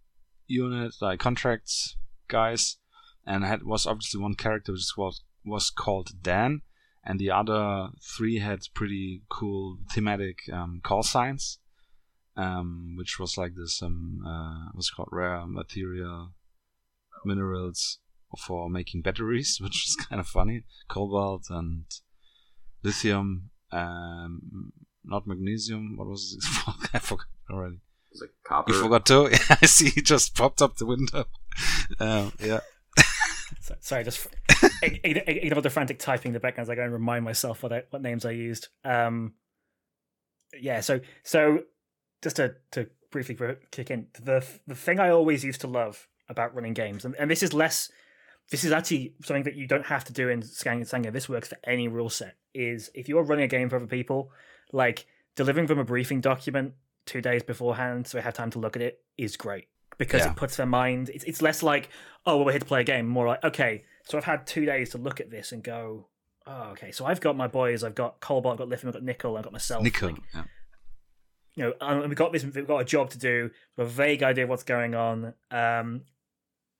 unit 0.47 0.93
like 1.01 1.20
contracts 1.20 1.95
guys 2.28 2.78
and 3.26 3.43
had 3.43 3.63
was 3.63 3.86
obviously 3.86 4.20
one 4.22 4.36
character 4.36 4.72
which 4.72 4.93
was 4.97 5.24
was 5.45 5.70
called 5.70 6.09
Dan 6.22 6.61
and 7.03 7.20
the 7.20 7.32
other 7.32 7.89
three 8.01 8.39
had 8.39 8.59
pretty 8.74 9.22
cool 9.30 9.78
thematic 9.93 10.38
um, 10.51 10.82
call 10.84 11.03
signs 11.03 11.59
um 12.36 12.95
which 12.97 13.20
was 13.20 13.38
like 13.38 13.53
this 13.55 13.82
um 13.82 14.22
uh 14.26 14.70
what's 14.74 14.89
it 14.89 14.95
called 14.95 15.09
rare 15.11 15.45
material 15.47 16.32
minerals 17.26 17.99
for 18.38 18.70
making 18.70 19.01
batteries 19.01 19.59
which 19.63 19.88
is 19.88 19.95
kind 19.95 20.20
of 20.20 20.28
funny 20.28 20.63
cobalt 20.88 21.45
and 21.49 21.86
lithium 22.84 23.49
um, 23.71 24.71
not 25.03 25.27
magnesium. 25.27 25.97
What 25.97 26.07
was 26.07 26.38
it? 26.38 26.89
I 26.93 26.99
forgot 26.99 27.25
already. 27.51 27.80
It's 28.11 28.21
like 28.21 28.32
copper. 28.43 28.73
You 28.73 28.82
forgot 28.82 29.05
too. 29.05 29.30
Yeah, 29.32 29.57
I 29.61 29.65
see. 29.65 29.89
He 29.89 30.01
just 30.01 30.36
popped 30.36 30.61
up 30.61 30.77
the 30.77 30.86
window. 30.86 31.25
Um, 31.99 32.32
yeah. 32.39 32.59
So, 33.61 33.75
sorry, 33.80 34.03
just 34.03 34.27
ig- 34.84 35.01
ig- 35.03 35.23
ig- 35.27 35.43
ignore 35.43 35.61
the 35.61 35.69
frantic 35.69 35.97
typing 35.99 36.30
in 36.30 36.34
the 36.34 36.39
background 36.39 36.65
as 36.65 36.69
I 36.69 36.75
go 36.75 36.84
and 36.84 36.93
remind 36.93 37.25
myself 37.25 37.63
what 37.63 37.73
I, 37.73 37.84
what 37.89 38.01
names 38.03 38.25
I 38.25 38.32
used. 38.32 38.67
Um, 38.86 39.34
yeah, 40.59 40.80
so 40.82 41.01
so 41.23 41.63
just 42.21 42.36
to 42.38 42.55
to 42.71 42.88
briefly 43.11 43.36
kick 43.71 43.89
in 43.91 44.07
the 44.21 44.45
the 44.67 44.75
thing 44.75 44.99
I 44.99 45.09
always 45.09 45.43
used 45.43 45.61
to 45.61 45.67
love 45.67 46.07
about 46.30 46.53
running 46.55 46.73
games, 46.73 47.05
and, 47.05 47.15
and 47.15 47.30
this 47.30 47.43
is 47.43 47.53
less. 47.53 47.91
This 48.52 48.64
is 48.64 48.72
actually 48.72 49.14
something 49.24 49.43
that 49.43 49.56
you 49.56 49.68
don't 49.68 49.86
have 49.86 50.04
to 50.06 50.14
do 50.14 50.30
in 50.30 50.41
Sangin. 50.41 51.12
This 51.14 51.30
works 51.30 51.50
for 51.50 51.58
any 51.64 51.88
rule 51.88 52.10
set. 52.10 52.36
Is 52.54 52.89
if 52.95 53.08
you're 53.08 53.24
running 53.24 53.45
a 53.45 53.47
game 53.47 53.70
for 53.70 53.76
other 53.76 53.86
people, 53.88 54.32
like 54.74 55.06
delivering 55.36 55.68
them 55.68 55.80
a 55.80 55.84
briefing 55.84 56.20
document 56.22 56.74
two 57.06 57.22
days 57.22 57.43
beforehand, 57.43 58.08
so 58.08 58.18
they 58.18 58.24
have 58.24 58.34
time 58.34 58.50
to 58.52 58.60
look 58.60 58.76
at 58.76 58.82
it, 58.82 59.02
is 59.18 59.38
great 59.38 59.68
because 59.97 60.22
Yeah. 60.22 60.32
it 60.32 60.36
puts 60.36 60.56
their 60.56 60.66
mind. 60.66 61.10
It's 61.10 61.24
it's 61.26 61.41
less 61.41 61.62
like 61.62 61.89
oh 62.26 62.38
well 62.38 62.45
we're 62.45 62.52
here 62.54 62.60
to 62.60 62.66
play 62.66 62.82
a 62.82 62.84
game. 62.84 63.06
More 63.08 63.28
like 63.28 63.43
okay, 63.43 63.84
so 64.04 64.18
I've 64.18 64.24
had 64.24 64.47
two 64.47 64.66
days 64.66 64.89
to 64.91 64.97
look 64.97 65.20
at 65.20 65.30
this 65.30 65.52
and 65.52 65.64
go. 65.64 66.08
Oh, 66.47 66.70
okay. 66.72 66.91
So 66.91 67.06
I've 67.06 67.22
got 67.22 67.38
my 67.38 67.47
boys. 67.47 67.84
I've 67.84 67.93
got 67.93 68.20
Cobalt. 68.20 68.54
I've 68.54 68.58
got 68.58 68.70
Lithium. 68.70 68.88
I've 68.89 68.93
got 68.95 69.04
Nickel. 69.04 69.38
I've 69.38 69.43
got 69.43 69.54
myself. 69.54 69.84
Nickel. 69.84 70.10
Like, 70.10 70.18
Yeah. 70.34 70.43
you 71.56 71.64
know, 71.66 71.74
and 71.80 72.10
we've 72.10 72.18
got 72.18 72.32
this. 72.34 72.43
We've 72.43 72.66
got 72.66 72.80
a 72.80 72.86
job 72.86 73.12
to 73.12 73.20
do. 73.20 73.52
We've 73.78 73.86
got 73.86 73.91
a 73.91 73.95
vague 73.95 74.24
idea 74.24 74.45
of 74.45 74.50
what's 74.50 74.64
going 74.64 74.95
on, 74.95 75.34
um, 75.52 76.06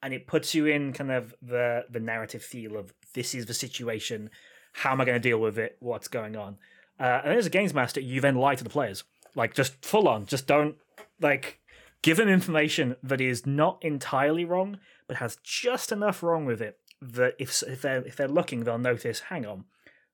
and 0.02 0.14
it 0.14 0.28
puts 0.28 0.56
you 0.56 0.66
in 0.66 0.94
kind 0.94 1.12
of 1.12 1.36
the 1.42 1.86
the 1.90 2.00
narrative 2.00 2.44
feel 2.44 2.78
of 2.78 2.94
this 3.14 3.36
is 3.36 3.46
the 3.46 3.54
situation. 3.54 4.30
how 4.72 4.92
am 4.92 5.02
I 5.02 5.06
going 5.06 5.22
to 5.22 5.30
deal 5.30 5.40
with 5.40 5.58
it? 5.58 5.78
What's 5.80 6.08
going 6.08 6.36
on? 6.36 6.58
Uh, 7.00 7.22
and 7.24 7.34
as 7.34 7.46
a 7.46 7.50
games 7.50 7.74
master, 7.74 8.00
you 8.02 8.22
then 8.22 8.36
lie 8.36 8.56
to 8.56 8.64
the 8.64 8.70
players, 8.70 9.04
like 9.36 9.54
just 9.54 9.84
full 9.84 10.08
on, 10.08 10.26
just 10.26 10.48
don't 10.48 10.76
like 11.22 11.60
give 12.02 12.18
them 12.18 12.30
information 12.30 12.96
that 13.04 13.22
is 13.22 13.46
not 13.46 13.78
entirely 13.82 14.46
wrong, 14.46 14.80
but 15.08 15.18
has 15.18 15.38
just 15.44 15.92
enough 15.92 16.22
wrong 16.22 16.46
with 16.46 16.62
it 16.62 16.78
that 17.02 17.36
if 17.40 17.64
if 17.64 17.82
they're 17.82 18.04
if 18.06 18.16
they're 18.16 18.28
looking, 18.28 18.64
they'll 18.64 18.78
notice. 18.78 19.22
Hang 19.22 19.46
on, 19.46 19.66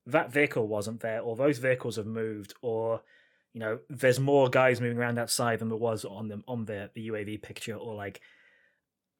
that 0.05 0.31
vehicle 0.31 0.67
wasn't 0.67 1.01
there, 1.01 1.21
or 1.21 1.35
those 1.35 1.57
vehicles 1.57 1.95
have 1.95 2.05
moved, 2.05 2.53
or 2.61 3.01
you 3.53 3.59
know, 3.59 3.79
there's 3.89 4.19
more 4.19 4.49
guys 4.49 4.81
moving 4.81 4.97
around 4.97 5.17
outside 5.17 5.59
than 5.59 5.69
there 5.69 5.77
was 5.77 6.05
on 6.05 6.27
them 6.27 6.43
on 6.47 6.65
the 6.65 6.91
the 6.93 7.07
UAV 7.09 7.41
picture, 7.41 7.75
or 7.75 7.95
like 7.95 8.21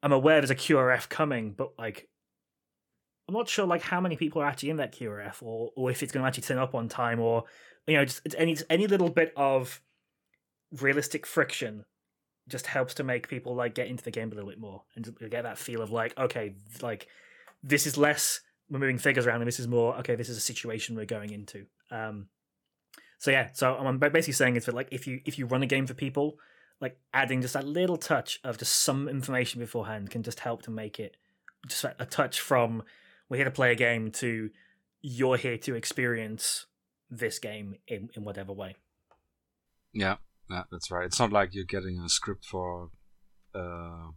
I'm 0.06 0.12
aware 0.12 0.40
there's 0.40 0.52
a 0.52 0.54
QRF 0.54 1.08
coming, 1.08 1.50
but 1.50 1.72
like 1.76 2.08
I'm 3.28 3.34
not 3.34 3.48
sure 3.48 3.66
like 3.66 3.82
how 3.82 4.00
many 4.00 4.14
people 4.14 4.40
are 4.40 4.44
actually 4.44 4.70
in 4.70 4.76
that 4.76 4.94
QRF, 4.94 5.42
or 5.42 5.72
or 5.74 5.90
if 5.90 6.00
it's 6.00 6.12
going 6.12 6.22
to 6.22 6.28
actually 6.28 6.44
turn 6.44 6.58
up 6.58 6.76
on 6.76 6.88
time, 6.88 7.18
or 7.18 7.42
you 7.88 7.96
know, 7.96 8.04
just 8.04 8.20
any 8.38 8.56
any 8.70 8.86
little 8.86 9.10
bit 9.10 9.32
of 9.36 9.82
realistic 10.80 11.26
friction 11.26 11.84
just 12.46 12.68
helps 12.68 12.94
to 12.94 13.02
make 13.02 13.26
people 13.26 13.56
like 13.56 13.74
get 13.74 13.88
into 13.88 14.04
the 14.04 14.12
game 14.12 14.30
a 14.30 14.34
little 14.36 14.48
bit 14.48 14.60
more 14.60 14.84
and 14.94 15.12
get 15.28 15.42
that 15.42 15.58
feel 15.58 15.82
of 15.82 15.90
like 15.90 16.16
okay, 16.16 16.54
like 16.80 17.08
this 17.64 17.84
is 17.84 17.98
less 17.98 18.42
we're 18.70 18.78
moving 18.78 18.98
figures 18.98 19.26
around 19.26 19.40
and 19.40 19.48
this 19.48 19.58
is 19.58 19.66
more 19.66 19.96
okay 19.96 20.14
this 20.14 20.28
is 20.28 20.36
a 20.36 20.40
situation 20.40 20.94
we're 20.94 21.04
going 21.04 21.32
into. 21.32 21.66
Um 21.90 22.28
so 23.18 23.30
yeah 23.30 23.48
so 23.54 23.74
i'm 23.76 23.98
basically 23.98 24.34
saying 24.34 24.56
is 24.56 24.66
that 24.66 24.74
like 24.74 24.88
if 24.90 25.06
you 25.06 25.20
if 25.24 25.38
you 25.38 25.46
run 25.46 25.62
a 25.62 25.66
game 25.66 25.86
for 25.86 25.94
people 25.94 26.38
like 26.80 26.98
adding 27.14 27.40
just 27.42 27.54
that 27.54 27.66
little 27.66 27.96
touch 27.96 28.38
of 28.44 28.58
just 28.58 28.74
some 28.82 29.08
information 29.08 29.60
beforehand 29.60 30.10
can 30.10 30.22
just 30.22 30.40
help 30.40 30.62
to 30.62 30.70
make 30.70 30.98
it 31.00 31.16
just 31.66 31.84
a 31.98 32.04
touch 32.06 32.40
from 32.40 32.82
we're 33.28 33.36
here 33.38 33.44
to 33.44 33.50
play 33.50 33.72
a 33.72 33.74
game 33.74 34.10
to 34.10 34.50
you're 35.02 35.36
here 35.36 35.58
to 35.58 35.74
experience 35.74 36.66
this 37.10 37.38
game 37.38 37.76
in, 37.88 38.08
in 38.14 38.24
whatever 38.24 38.52
way. 38.52 38.76
Yeah 39.92 40.16
yeah 40.50 40.64
that's 40.70 40.90
right. 40.90 41.06
It's 41.06 41.18
not 41.18 41.32
like 41.32 41.54
you're 41.54 41.64
getting 41.64 41.98
a 42.00 42.08
script 42.08 42.44
for 42.44 42.90
uh 43.54 44.08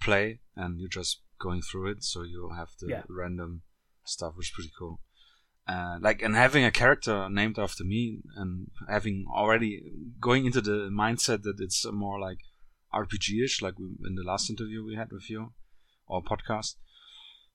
play 0.00 0.40
and 0.56 0.78
you're 0.80 0.88
just 0.88 1.22
going 1.38 1.62
through 1.62 1.90
it 1.92 2.02
so 2.02 2.22
you 2.22 2.50
have 2.56 2.68
the 2.80 2.88
Yeah. 2.88 3.02
random 3.08 3.62
stuff 4.04 4.34
which 4.36 4.48
is 4.48 4.52
pretty 4.54 4.72
cool 4.78 5.00
uh, 5.68 5.98
like 6.00 6.22
and 6.22 6.36
having 6.36 6.64
a 6.64 6.70
character 6.70 7.28
named 7.28 7.58
after 7.58 7.84
me 7.84 8.20
and 8.36 8.68
having 8.88 9.26
already 9.34 9.82
going 10.20 10.46
into 10.46 10.60
the 10.60 10.88
mindset 10.90 11.42
that 11.42 11.56
it's 11.58 11.84
more 11.90 12.20
like 12.20 12.38
RPG-ish, 12.94 13.62
like 13.62 13.78
we, 13.78 13.86
in 14.06 14.14
the 14.14 14.22
last 14.22 14.48
interview 14.48 14.84
we 14.84 14.94
had 14.94 15.10
with 15.10 15.28
you 15.28 15.52
or 16.06 16.22
podcast. 16.22 16.76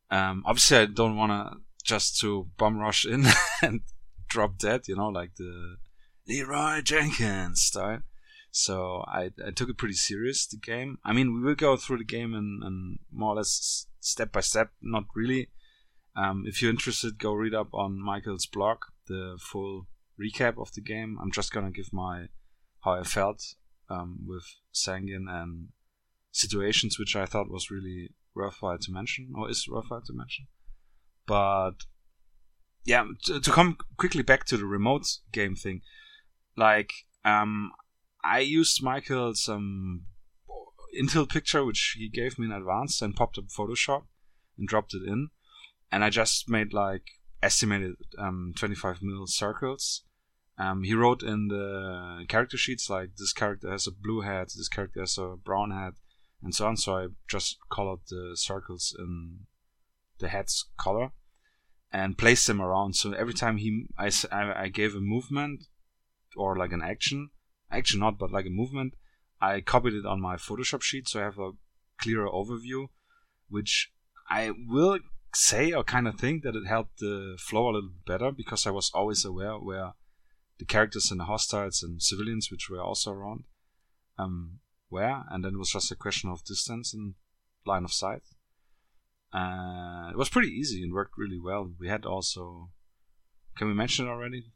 Um, 0.10 0.44
obviously, 0.46 0.78
I 0.78 0.86
don't 0.86 1.16
want 1.16 1.32
to 1.32 1.58
just 1.84 2.20
to 2.20 2.48
bomb 2.58 2.78
rush 2.78 3.06
in 3.06 3.26
and 3.62 3.82
drop 4.28 4.58
dead, 4.58 4.88
you 4.88 4.96
know, 4.96 5.08
like 5.08 5.36
the 5.36 5.78
Leeroy 6.28 6.82
Jenkins 6.82 7.62
style. 7.62 8.02
So 8.52 9.06
I, 9.08 9.32
I 9.46 9.52
took 9.52 9.70
it 9.70 9.78
pretty 9.78 9.94
serious 9.94 10.46
the 10.46 10.58
game. 10.58 10.98
I 11.06 11.14
mean, 11.14 11.34
we 11.34 11.42
will 11.42 11.56
go 11.56 11.78
through 11.78 12.00
the 12.00 12.04
game 12.04 12.34
and, 12.34 12.62
and 12.62 13.00
more 13.12 13.34
or 13.34 13.36
less 13.38 13.88
step 14.02 14.34
by 14.34 14.42
step. 14.42 14.72
Not 14.82 15.06
really. 15.16 15.50
Um, 16.16 16.44
if 16.46 16.62
you're 16.62 16.72
interested, 16.72 17.20
go 17.20 17.34
read 17.34 17.54
up 17.54 17.74
on 17.74 18.04
Michael's 18.04 18.46
blog 18.46 18.80
the 19.08 19.38
full 19.40 19.88
recap 20.20 20.60
of 20.60 20.74
the 20.74 20.82
game. 20.82 21.18
I'm 21.22 21.32
just 21.32 21.52
gonna 21.52 21.72
give 21.72 21.94
my 21.94 22.28
how 22.82 22.94
I 22.94 23.04
felt 23.04 23.42
um, 23.90 24.20
with 24.26 24.44
Sangin 24.74 25.30
and 25.30 25.70
situations 26.32 26.98
which 26.98 27.16
I 27.16 27.26
thought 27.26 27.52
was 27.52 27.70
really 27.70 28.10
worthwhile 28.34 28.78
to 28.78 28.92
mention 28.92 29.34
or 29.36 29.50
is 29.50 29.68
worthwhile 29.70 30.02
to 30.02 30.14
mention. 30.14 30.48
But 31.28 31.74
yeah, 32.84 33.06
to, 33.26 33.40
to 33.40 33.52
come 33.52 33.78
quickly 33.98 34.24
back 34.24 34.46
to 34.46 34.58
the 34.58 34.66
remote 34.66 35.06
game 35.32 35.56
thing, 35.56 35.82
like 36.58 36.92
um, 37.24 37.72
I 38.24 38.40
used 38.40 38.84
Michael's 38.84 39.48
um, 39.48 40.06
Intel 41.00 41.30
picture 41.30 41.64
which 41.64 41.96
he 41.98 42.10
gave 42.10 42.40
me 42.40 42.46
in 42.46 42.52
advance 42.52 43.02
and 43.02 43.16
popped 43.16 43.38
up 43.38 43.46
Photoshop 43.48 44.04
and 44.58 44.68
dropped 44.68 44.94
it 44.94 45.04
in, 45.08 45.30
and 45.92 46.04
I 46.04 46.10
just 46.10 46.50
made 46.50 46.74
like 46.74 47.04
estimated 47.44 47.96
um, 48.18 48.54
25 48.56 49.00
mil 49.02 49.28
circles. 49.28 50.04
Um, 50.58 50.84
he 50.84 50.94
wrote 50.94 51.24
in 51.24 51.48
the 51.48 52.26
character 52.28 52.58
sheets 52.58 52.90
like 52.90 53.16
this 53.18 53.34
character 53.34 53.72
has 53.72 53.88
a 53.88 53.92
blue 53.92 54.22
hat, 54.22 54.50
this 54.56 54.70
character 54.70 55.02
has 55.02 55.18
a 55.18 55.36
brown 55.44 55.72
hat, 55.72 55.94
and 56.44 56.54
so 56.54 56.68
on. 56.68 56.78
So 56.78 56.98
I 56.98 57.08
just 57.28 57.58
colored 57.72 58.00
the 58.10 58.34
circles 58.36 58.96
in 58.98 59.42
the 60.20 60.30
hat's 60.30 60.70
color 60.78 61.12
and 61.92 62.18
placed 62.18 62.48
them 62.48 62.62
around. 62.62 62.96
So 62.96 63.12
every 63.14 63.34
time 63.34 63.58
he, 63.58 63.86
I, 63.98 64.12
I 64.32 64.68
gave 64.68 64.96
a 64.96 65.00
movement 65.00 65.66
or 66.36 66.56
like 66.56 66.72
an 66.72 66.82
action, 66.82 67.32
action 67.72 68.00
not, 68.00 68.18
but 68.18 68.32
like 68.32 68.46
a 68.46 68.52
movement, 68.52 68.94
I 69.42 69.62
copied 69.62 69.96
it 69.96 70.06
on 70.06 70.22
my 70.22 70.36
Photoshop 70.36 70.84
sheet 70.84 71.10
so 71.10 71.20
I 71.20 71.24
have 71.24 71.40
a 71.40 71.52
clearer 72.00 72.30
overview, 72.30 72.88
which 73.50 73.92
I 74.30 74.52
will 74.68 75.00
say 75.34 75.72
or 75.72 75.84
kind 75.84 76.08
of 76.08 76.20
think 76.20 76.44
that 76.44 76.56
it 76.56 76.68
helped 76.68 77.00
the 77.00 77.38
flow 77.40 77.70
a 77.70 77.72
little 77.72 77.90
bit 77.90 78.06
better 78.06 78.32
because 78.32 78.66
I 78.66 78.72
was 78.72 78.92
always 78.94 79.24
aware 79.24 79.54
where 79.54 79.94
the 80.60 80.66
characters 80.66 81.10
and 81.10 81.20
the 81.20 81.26
hostiles 81.26 81.82
and 81.82 82.02
civilians, 82.02 82.52
which 82.52 82.70
were 82.70 82.82
also 82.82 83.12
around, 83.12 83.46
um, 84.18 84.60
were, 84.90 85.24
and 85.30 85.44
then 85.44 85.54
it 85.54 85.58
was 85.58 85.72
just 85.72 85.92
a 85.92 85.96
question 85.96 86.30
of 86.30 86.44
distance 86.44 86.94
and 86.94 87.16
line 87.66 87.84
of 87.84 87.94
sight. 87.94 88.22
Uh, 89.34 90.10
it 90.12 90.18
was 90.18 90.30
pretty 90.30 90.50
easy 90.50 90.84
and 90.84 90.94
worked 90.94 91.18
really 91.18 91.40
well. 91.40 91.72
We 91.80 91.88
had 91.88 92.06
also, 92.06 92.70
can 93.58 93.68
we 93.68 93.74
mention 93.74 94.06
it 94.06 94.10
already? 94.10 94.52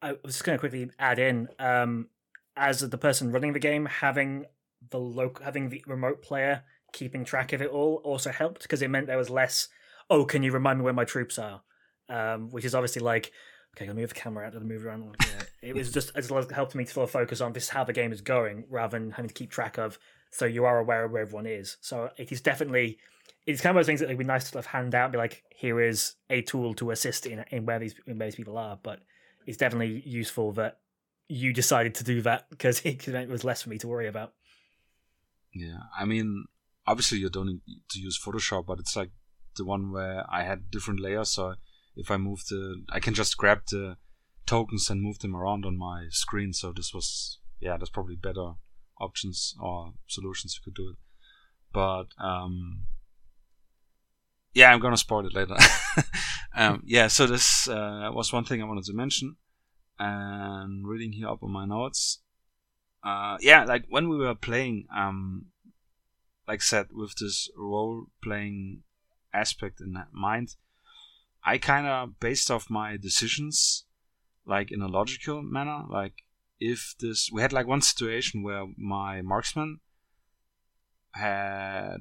I 0.00 0.12
was 0.12 0.34
just 0.34 0.44
going 0.44 0.56
to 0.56 0.60
quickly 0.60 0.90
add 0.98 1.18
in, 1.18 1.48
um, 1.58 2.08
as 2.56 2.80
the 2.80 2.98
person 2.98 3.32
running 3.32 3.52
the 3.52 3.58
game, 3.58 3.86
having 3.86 4.46
the 4.90 4.98
local, 4.98 5.44
having 5.44 5.68
the 5.68 5.82
remote 5.86 6.22
player 6.22 6.62
keeping 6.92 7.24
track 7.24 7.52
of 7.52 7.62
it 7.62 7.70
all 7.70 8.00
also 8.04 8.30
helped 8.30 8.62
because 8.62 8.82
it 8.82 8.90
meant 8.90 9.06
there 9.06 9.18
was 9.18 9.30
less. 9.30 9.68
Oh, 10.08 10.24
can 10.24 10.42
you 10.42 10.52
remind 10.52 10.78
me 10.78 10.84
where 10.84 10.92
my 10.92 11.04
troops 11.04 11.38
are? 11.38 11.62
Um, 12.08 12.50
which 12.50 12.64
is 12.64 12.74
obviously 12.74 13.02
like, 13.02 13.32
okay, 13.76 13.86
let 13.86 13.96
me 13.96 14.02
move 14.02 14.10
the 14.10 14.20
camera 14.20 14.46
out, 14.46 14.54
me 14.54 14.60
move 14.60 14.86
around. 14.86 15.16
Yeah. 15.20 15.42
It 15.62 15.74
was 15.74 15.92
just 15.92 16.16
it 16.16 16.26
just 16.28 16.50
helped 16.50 16.74
me 16.74 16.84
to 16.84 16.92
sort 16.92 17.04
of 17.04 17.10
focus 17.10 17.40
on 17.40 17.52
this 17.52 17.64
is 17.64 17.68
how 17.70 17.84
the 17.84 17.92
game 17.92 18.12
is 18.12 18.20
going 18.20 18.64
rather 18.70 18.98
than 18.98 19.10
having 19.10 19.28
to 19.28 19.34
keep 19.34 19.50
track 19.50 19.78
of. 19.78 19.98
So 20.30 20.44
you 20.44 20.64
are 20.64 20.78
aware 20.78 21.04
of 21.04 21.12
where 21.12 21.22
everyone 21.22 21.46
is. 21.46 21.76
So 21.80 22.10
it 22.16 22.32
is 22.32 22.40
definitely. 22.40 22.98
It's 23.46 23.60
kind 23.60 23.76
of 23.76 23.80
those 23.80 23.86
things 23.86 24.00
that 24.00 24.08
would 24.08 24.18
be 24.18 24.24
nice 24.24 24.44
to 24.44 24.50
sort 24.50 24.64
of 24.64 24.70
hand 24.72 24.92
out, 24.92 25.12
be 25.12 25.18
like, 25.18 25.44
here 25.54 25.80
is 25.80 26.14
a 26.28 26.42
tool 26.42 26.74
to 26.74 26.90
assist 26.90 27.26
in, 27.26 27.44
in 27.52 27.64
where 27.64 27.78
these 27.78 27.94
in 28.06 28.18
where 28.18 28.26
these 28.28 28.34
people 28.34 28.58
are. 28.58 28.78
But 28.82 29.00
it's 29.46 29.56
definitely 29.56 30.02
useful 30.04 30.52
that 30.52 30.78
you 31.28 31.52
decided 31.52 31.94
to 31.96 32.04
do 32.04 32.22
that 32.22 32.48
because 32.50 32.80
it, 32.84 33.06
it 33.06 33.28
was 33.28 33.44
less 33.44 33.62
for 33.62 33.70
me 33.70 33.78
to 33.78 33.88
worry 33.88 34.08
about. 34.08 34.32
Yeah, 35.54 35.78
I 35.98 36.04
mean, 36.04 36.44
obviously 36.86 37.18
you 37.18 37.30
don't 37.30 37.46
need 37.46 37.60
to 37.90 38.00
use 38.00 38.20
Photoshop, 38.22 38.66
but 38.66 38.78
it's 38.78 38.96
like 38.96 39.10
the 39.56 39.64
one 39.64 39.92
where 39.92 40.24
I 40.30 40.44
had 40.44 40.70
different 40.70 41.00
layers. 41.00 41.30
So 41.30 41.54
if 41.96 42.10
I 42.10 42.16
move 42.16 42.44
the, 42.48 42.84
I 42.90 43.00
can 43.00 43.14
just 43.14 43.36
grab 43.36 43.62
the 43.70 43.96
tokens 44.46 44.90
and 44.90 45.02
move 45.02 45.18
them 45.18 45.34
around 45.34 45.64
on 45.64 45.76
my 45.76 46.06
screen. 46.10 46.52
So 46.52 46.72
this 46.72 46.92
was, 46.94 47.38
yeah, 47.60 47.76
there's 47.76 47.90
probably 47.90 48.16
better 48.16 48.52
options 49.00 49.54
or 49.60 49.92
solutions 50.06 50.58
you 50.58 50.64
could 50.64 50.76
do 50.76 50.90
it. 50.90 50.96
But 51.72 52.06
um, 52.22 52.86
yeah, 54.54 54.72
I'm 54.72 54.80
gonna 54.80 54.96
spoil 54.96 55.26
it 55.26 55.34
later. 55.34 55.56
um, 56.56 56.82
yeah, 56.86 57.08
so 57.08 57.26
this 57.26 57.68
uh, 57.68 58.10
was 58.12 58.32
one 58.32 58.44
thing 58.44 58.62
I 58.62 58.66
wanted 58.66 58.84
to 58.84 58.94
mention. 58.94 59.36
And 59.98 60.86
reading 60.86 61.12
here 61.12 61.28
up 61.28 61.42
on 61.42 61.50
my 61.50 61.64
notes, 61.64 62.20
uh, 63.02 63.38
yeah, 63.40 63.64
like 63.64 63.84
when 63.88 64.08
we 64.08 64.16
were 64.16 64.34
playing, 64.34 64.86
um, 64.94 65.46
like 66.46 66.60
I 66.60 66.62
said, 66.62 66.86
with 66.92 67.16
this 67.16 67.50
role 67.56 68.06
playing 68.22 68.82
aspect 69.32 69.80
in 69.80 69.96
mind, 70.12 70.56
I 71.44 71.58
kind 71.58 71.86
of 71.86 72.18
based 72.20 72.50
off 72.50 72.70
my 72.70 72.96
decisions, 72.96 73.84
like 74.46 74.70
in 74.70 74.82
a 74.82 74.88
logical 74.88 75.42
manner. 75.42 75.82
Like 75.88 76.24
if 76.58 76.94
this, 77.00 77.30
we 77.32 77.42
had 77.42 77.52
like 77.52 77.66
one 77.66 77.82
situation 77.82 78.42
where 78.42 78.66
my 78.76 79.22
marksman 79.22 79.80
had 81.12 81.98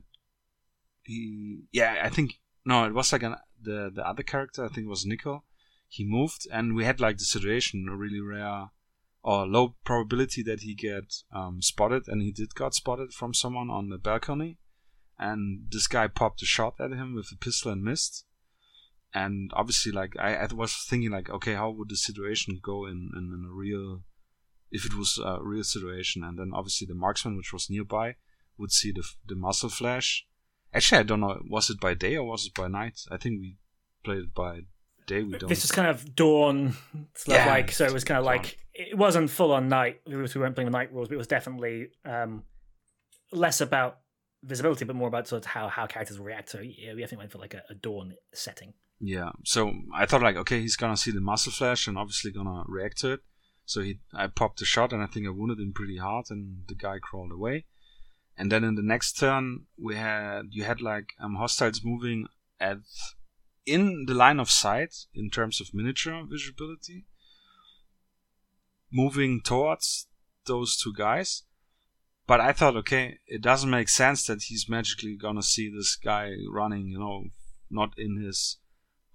he, 1.03 1.63
yeah, 1.71 2.01
I 2.03 2.09
think 2.09 2.39
no, 2.65 2.85
it 2.85 2.93
was 2.93 3.11
like 3.11 3.23
an 3.23 3.35
the 3.61 3.91
the 3.93 4.07
other 4.07 4.23
character. 4.23 4.65
I 4.65 4.67
think 4.67 4.85
it 4.85 4.89
was 4.89 5.05
Nico. 5.05 5.43
He 5.87 6.03
moved, 6.03 6.47
and 6.51 6.75
we 6.75 6.83
had 6.83 6.99
like 6.99 7.17
the 7.17 7.25
situation, 7.25 7.87
a 7.89 7.95
really 7.95 8.19
rare 8.19 8.71
or 9.25 9.47
low 9.47 9.75
probability 9.83 10.43
that 10.43 10.59
he 10.59 10.75
get 10.75 11.11
um, 11.33 11.59
spotted, 11.59 12.03
and 12.07 12.21
he 12.21 12.31
did 12.31 12.53
got 12.53 12.75
spotted 12.75 13.11
from 13.11 13.33
someone 13.33 13.71
on 13.71 13.89
the 13.89 13.97
balcony, 13.97 14.59
and 15.17 15.65
this 15.71 15.87
guy 15.87 16.07
popped 16.07 16.43
a 16.43 16.45
shot 16.45 16.75
at 16.79 16.91
him 16.91 17.15
with 17.15 17.31
a 17.33 17.37
pistol 17.37 17.71
and 17.71 17.83
missed. 17.83 18.23
And 19.15 19.49
obviously, 19.55 19.91
like 19.91 20.15
I, 20.19 20.35
I 20.35 20.47
was 20.53 20.75
thinking, 20.87 21.09
like, 21.09 21.31
okay, 21.31 21.55
how 21.55 21.71
would 21.71 21.89
the 21.89 21.95
situation 21.95 22.59
go 22.61 22.85
in, 22.85 23.09
in, 23.15 23.33
in 23.33 23.47
a 23.49 23.51
real, 23.51 24.03
if 24.69 24.85
it 24.85 24.93
was 24.93 25.19
a 25.23 25.39
real 25.41 25.63
situation? 25.63 26.23
And 26.23 26.37
then 26.37 26.51
obviously 26.53 26.85
the 26.85 26.93
marksman, 26.93 27.35
which 27.35 27.51
was 27.51 27.67
nearby, 27.67 28.17
would 28.59 28.71
see 28.71 28.91
the 28.91 29.03
the 29.27 29.35
muzzle 29.35 29.69
flash. 29.69 30.27
Actually, 30.71 30.99
I 30.99 31.03
don't 31.03 31.21
know, 31.21 31.41
was 31.49 31.71
it 31.71 31.79
by 31.79 31.95
day 31.95 32.15
or 32.15 32.27
was 32.27 32.45
it 32.45 32.53
by 32.53 32.67
night? 32.67 32.99
I 33.09 33.17
think 33.17 33.39
we 33.39 33.57
played 34.03 34.19
it 34.19 34.33
by 34.35 34.65
day 35.05 35.23
we 35.23 35.37
don't. 35.37 35.49
This 35.49 35.63
was 35.63 35.71
kind 35.71 35.87
of 35.87 36.15
dawn, 36.15 36.75
yeah, 37.27 37.47
like 37.47 37.71
so. 37.71 37.85
It 37.85 37.93
was 37.93 38.03
kind 38.03 38.17
of 38.17 38.25
dawn. 38.25 38.35
like 38.35 38.57
it 38.73 38.97
wasn't 38.97 39.29
full 39.29 39.51
on 39.51 39.69
night. 39.69 40.01
We 40.05 40.15
weren't 40.15 40.55
playing 40.55 40.71
the 40.71 40.77
night 40.77 40.93
rules, 40.93 41.07
but 41.07 41.15
it 41.15 41.17
was 41.17 41.27
definitely 41.27 41.89
um, 42.05 42.43
less 43.31 43.61
about 43.61 43.99
visibility, 44.43 44.85
but 44.85 44.95
more 44.95 45.07
about 45.07 45.27
sort 45.27 45.45
of 45.45 45.51
how 45.51 45.67
how 45.67 45.85
characters 45.85 46.19
react. 46.19 46.49
So 46.49 46.59
yeah, 46.59 46.93
we 46.93 47.01
definitely 47.01 47.17
went 47.17 47.31
for 47.31 47.39
like 47.39 47.53
a, 47.53 47.63
a 47.69 47.75
dawn 47.75 48.15
setting. 48.33 48.73
Yeah. 48.99 49.31
So 49.43 49.73
I 49.93 50.05
thought 50.05 50.21
like, 50.21 50.37
okay, 50.37 50.61
he's 50.61 50.75
gonna 50.75 50.97
see 50.97 51.11
the 51.11 51.21
muzzle 51.21 51.51
flash 51.51 51.87
and 51.87 51.97
obviously 51.97 52.31
gonna 52.31 52.63
react 52.67 52.97
to 52.99 53.13
it. 53.13 53.19
So 53.65 53.81
he, 53.81 53.99
I 54.13 54.27
popped 54.27 54.61
a 54.61 54.65
shot 54.65 54.93
and 54.93 55.01
I 55.01 55.07
think 55.07 55.25
I 55.25 55.31
wounded 55.31 55.59
him 55.59 55.73
pretty 55.73 55.97
hard, 55.97 56.25
and 56.29 56.63
the 56.67 56.75
guy 56.75 56.99
crawled 56.99 57.31
away. 57.31 57.65
And 58.37 58.51
then 58.51 58.63
in 58.63 58.75
the 58.75 58.83
next 58.83 59.13
turn, 59.13 59.65
we 59.77 59.95
had 59.95 60.47
you 60.51 60.63
had 60.63 60.81
like 60.81 61.13
um, 61.19 61.35
hostiles 61.35 61.81
moving 61.83 62.27
at 62.59 62.77
in 63.65 64.05
the 64.07 64.13
line 64.13 64.39
of 64.39 64.49
sight 64.49 64.93
in 65.13 65.29
terms 65.29 65.59
of 65.59 65.73
miniature 65.73 66.23
visibility, 66.29 67.05
moving 68.91 69.41
towards 69.41 70.07
those 70.45 70.77
two 70.77 70.93
guys. 70.93 71.43
But 72.27 72.41
I 72.41 72.53
thought, 72.53 72.75
okay, 72.77 73.19
it 73.27 73.41
doesn't 73.41 73.69
make 73.69 73.89
sense 73.89 74.25
that 74.27 74.43
he's 74.43 74.69
magically 74.69 75.15
gonna 75.15 75.43
see 75.43 75.69
this 75.69 75.95
guy 75.95 76.31
running, 76.49 76.87
you 76.87 76.99
know, 76.99 77.25
not 77.69 77.93
in 77.97 78.21
his 78.23 78.57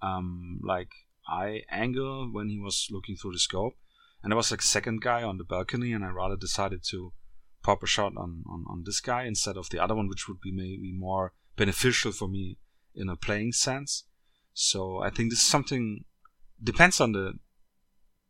um, 0.01 0.59
like 0.63 0.91
eye 1.27 1.61
angle 1.69 2.29
when 2.31 2.49
he 2.49 2.59
was 2.59 2.87
looking 2.89 3.15
through 3.15 3.33
the 3.33 3.39
scope. 3.39 3.73
And 4.23 4.31
there 4.31 4.37
was 4.37 4.51
like 4.51 4.61
second 4.61 5.01
guy 5.01 5.23
on 5.23 5.37
the 5.37 5.43
balcony, 5.43 5.93
and 5.93 6.05
I 6.05 6.09
rather 6.09 6.37
decided 6.37 6.83
to 6.89 7.11
pop 7.63 7.83
a 7.83 7.87
shot 7.87 8.13
on, 8.17 8.43
on, 8.47 8.65
on 8.67 8.83
this 8.85 8.99
guy 8.99 9.23
instead 9.23 9.57
of 9.57 9.69
the 9.69 9.79
other 9.79 9.95
one, 9.95 10.07
which 10.07 10.27
would 10.27 10.41
be 10.41 10.51
maybe 10.51 10.93
more 10.95 11.33
beneficial 11.55 12.11
for 12.11 12.27
me 12.27 12.57
in 12.93 13.09
a 13.09 13.15
playing 13.15 13.51
sense. 13.51 14.05
So 14.53 14.99
I 14.99 15.09
think 15.09 15.29
this 15.29 15.39
is 15.39 15.47
something 15.47 16.05
depends 16.61 16.99
on 16.99 17.13
the 17.13 17.33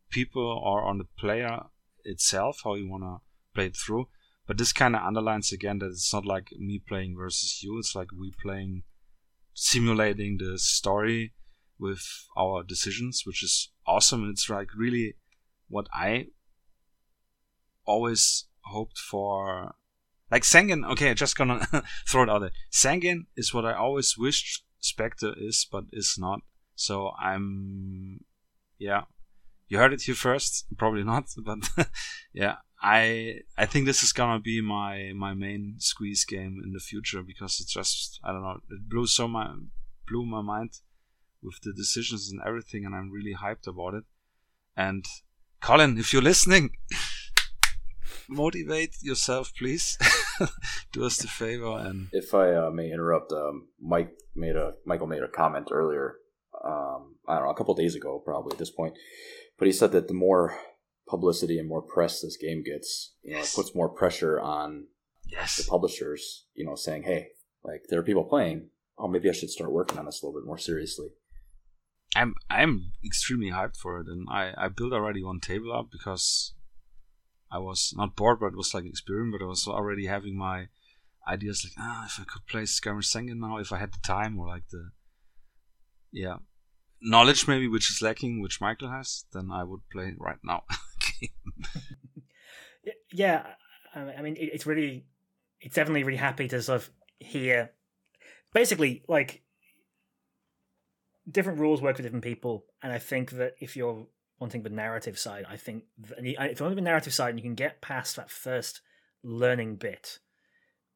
people 0.09 0.43
or 0.63 0.84
on 0.84 0.97
the 0.97 1.07
player 1.17 1.63
itself 2.03 2.61
how 2.63 2.76
you 2.76 2.89
want 2.89 3.03
to 3.03 3.17
play 3.53 3.67
it 3.67 3.76
through. 3.76 4.07
But 4.47 4.57
this 4.57 4.74
kind 4.74 4.95
of 4.95 5.03
underlines 5.03 5.51
again 5.51 5.80
that 5.80 5.88
it's 5.88 6.13
not 6.13 6.26
like 6.26 6.49
me 6.57 6.82
playing 6.86 7.15
versus 7.17 7.61
you. 7.63 7.78
It's 7.80 7.95
like 7.95 8.09
we 8.11 8.34
playing, 8.41 8.84
simulating 9.53 10.38
the 10.38 10.57
story 10.57 11.34
with 11.80 12.03
our 12.38 12.63
decisions, 12.63 13.24
which 13.26 13.43
is 13.43 13.72
awesome. 13.88 14.24
And 14.24 14.32
It's 14.32 14.49
like 14.49 14.69
really 14.76 15.15
what 15.67 15.88
I 15.93 16.28
always 17.86 18.45
hoped 18.65 18.97
for. 18.97 19.76
Like 20.30 20.43
Sangin, 20.43 20.89
okay, 20.91 21.11
I 21.11 21.13
just 21.13 21.38
gonna 21.38 21.65
throw 22.07 22.24
it 22.24 22.30
out 22.30 22.39
there. 22.39 22.51
Sangin 22.72 23.26
is 23.36 23.53
what 23.53 23.65
I 23.65 23.74
always 23.74 24.17
wished 24.17 24.63
Spectre 24.82 25.34
is, 25.38 25.66
but 25.72 25.86
is 25.94 26.18
not. 26.18 26.42
So 26.76 27.12
I'm, 27.20 28.26
yeah, 28.78 29.04
you 29.70 29.78
heard 29.78 29.94
it 29.94 30.02
here 30.02 30.16
first. 30.16 30.66
Probably 30.78 31.04
not, 31.04 31.30
but 31.38 31.60
yeah, 32.34 32.56
I 32.82 33.42
I 33.58 33.66
think 33.66 33.86
this 33.86 34.04
is 34.04 34.12
gonna 34.12 34.40
be 34.40 34.60
my 34.60 35.14
my 35.16 35.34
main 35.34 35.76
squeeze 35.78 36.26
game 36.26 36.62
in 36.64 36.74
the 36.74 36.80
future 36.80 37.22
because 37.22 37.60
it's 37.60 37.72
just 37.74 38.20
I 38.24 38.32
don't 38.32 38.42
know 38.42 38.60
it 38.70 38.90
blew 38.90 39.08
so 39.08 39.28
my 39.28 39.54
blew 40.08 40.26
my 40.26 40.42
mind 40.42 40.72
with 41.44 41.62
the 41.62 41.74
decisions 41.74 42.32
and 42.32 42.42
everything, 42.46 42.86
and 42.86 42.94
I'm 42.96 43.12
really 43.12 43.36
hyped 43.36 43.68
about 43.68 43.94
it. 43.94 44.04
And 44.76 45.06
Colin, 45.62 45.98
if 45.98 46.12
you're 46.12 46.22
listening, 46.22 46.72
motivate 48.32 48.96
yourself, 49.02 49.52
please. 49.58 49.98
Do 50.94 51.06
us 51.06 51.18
the 51.18 51.28
favor. 51.28 51.78
And 51.78 52.08
if 52.12 52.34
I 52.34 52.54
uh, 52.54 52.72
may 52.72 52.92
interrupt, 52.92 53.32
um, 53.32 53.68
Mike 53.80 54.14
made 54.36 54.56
a 54.56 54.74
Michael 54.86 55.08
made 55.08 55.24
a 55.24 55.28
comment 55.28 55.70
earlier. 55.72 56.16
Um, 56.64 57.16
I 57.28 57.36
don't 57.36 57.46
know, 57.46 57.52
a 57.52 57.56
couple 57.56 57.74
days 57.76 57.96
ago, 57.96 58.22
probably 58.24 58.54
at 58.54 58.60
this 58.60 58.72
point, 58.72 58.96
but 59.58 59.68
he 59.68 59.72
said 59.72 59.92
that 59.94 60.08
the 60.08 60.14
more 60.14 60.58
publicity 61.08 61.58
and 61.60 61.68
more 61.68 61.82
press 61.82 62.22
this 62.22 62.38
game 62.38 62.64
gets, 62.64 63.14
you 63.24 63.32
know, 63.32 63.40
yes. 63.40 63.54
it 63.54 63.56
puts 63.56 63.76
more 63.76 63.90
pressure 63.90 64.40
on 64.40 64.88
yes. 65.26 65.58
the 65.58 65.64
publishers. 65.64 66.46
You 66.54 66.66
know, 66.66 66.76
saying, 66.76 67.04
"Hey, 67.04 67.30
like 67.64 67.84
there 67.90 68.00
are 68.00 68.04
people 68.04 68.26
playing. 68.26 68.70
Oh, 68.98 69.08
maybe 69.08 69.30
I 69.30 69.34
should 69.34 69.50
start 69.50 69.72
working 69.72 69.98
on 69.98 70.06
this 70.06 70.22
a 70.22 70.26
little 70.26 70.40
bit 70.40 70.48
more 70.48 70.58
seriously." 70.58 71.10
I'm 72.16 72.36
I'm 72.50 72.92
extremely 73.06 73.52
hyped 73.52 73.78
for 73.78 74.00
it, 74.00 74.08
and 74.08 74.28
I 74.30 74.54
I 74.58 74.68
built 74.68 74.94
already 74.94 75.24
one 75.24 75.40
table 75.40 75.74
up 75.74 75.88
because 75.92 76.54
I 77.52 77.60
was 77.60 77.93
not 77.95 78.16
bored, 78.16 78.39
but 78.39 78.47
it 78.47 78.58
was 78.58 78.74
like 78.74 78.84
an 78.84 78.89
experiment. 78.89 79.34
But 79.38 79.45
I 79.45 79.47
was 79.47 79.68
already 79.68 80.06
having 80.06 80.38
my 80.38 80.68
ideas 81.28 81.64
like 81.64 81.74
ah 81.78 82.06
if 82.06 82.20
I 82.20 82.24
could 82.24 82.47
play 82.47 82.66
Skirmish 82.66 83.08
Sangin 83.08 83.39
now 83.39 83.58
if 83.58 83.72
I 83.72 83.78
had 83.78 83.93
the 83.93 83.99
time 84.04 84.39
or 84.39 84.47
like 84.47 84.68
the 84.70 84.89
yeah 86.12 86.38
knowledge 86.99 87.47
maybe 87.47 87.68
which 87.68 87.91
is 87.91 88.02
lacking 88.02 88.41
which 88.41 88.60
Michael 88.60 88.89
has 88.89 89.26
then 89.32 89.49
I 89.52 89.64
would 89.64 89.82
play 89.91 90.16
right 90.18 90.39
now. 90.43 90.64
yeah, 93.12 93.45
I 93.95 94.22
mean 94.22 94.36
it's 94.38 94.66
really 94.66 95.06
it's 95.60 95.76
definitely 95.76 96.04
really 96.04 96.18
happy 96.18 96.47
to 96.47 96.62
sort 96.62 96.82
of 96.82 96.89
hear 97.20 97.72
basically 98.54 99.04
like 99.08 99.43
different 101.30 101.60
rules 101.60 101.82
work 101.82 101.97
for 101.97 102.04
different 102.04 102.24
people, 102.24 102.66
and 102.82 102.91
I 102.91 102.99
think 102.99 103.32
that 103.32 103.56
if 103.60 103.76
you're 103.76 104.08
wanting 104.42 104.64
the 104.64 104.70
narrative 104.70 105.20
side, 105.20 105.46
I 105.48 105.56
think 105.56 105.84
if 106.18 106.60
you're 106.60 106.68
on 106.68 106.76
the 106.76 106.82
narrative 106.82 107.14
side 107.14 107.30
and 107.30 107.39
you 107.39 107.44
can 107.44 107.56
get 107.56 107.80
past 107.80 108.16
that 108.16 108.32
first 108.32 108.82
learning 109.24 109.76
bit, 109.76 110.20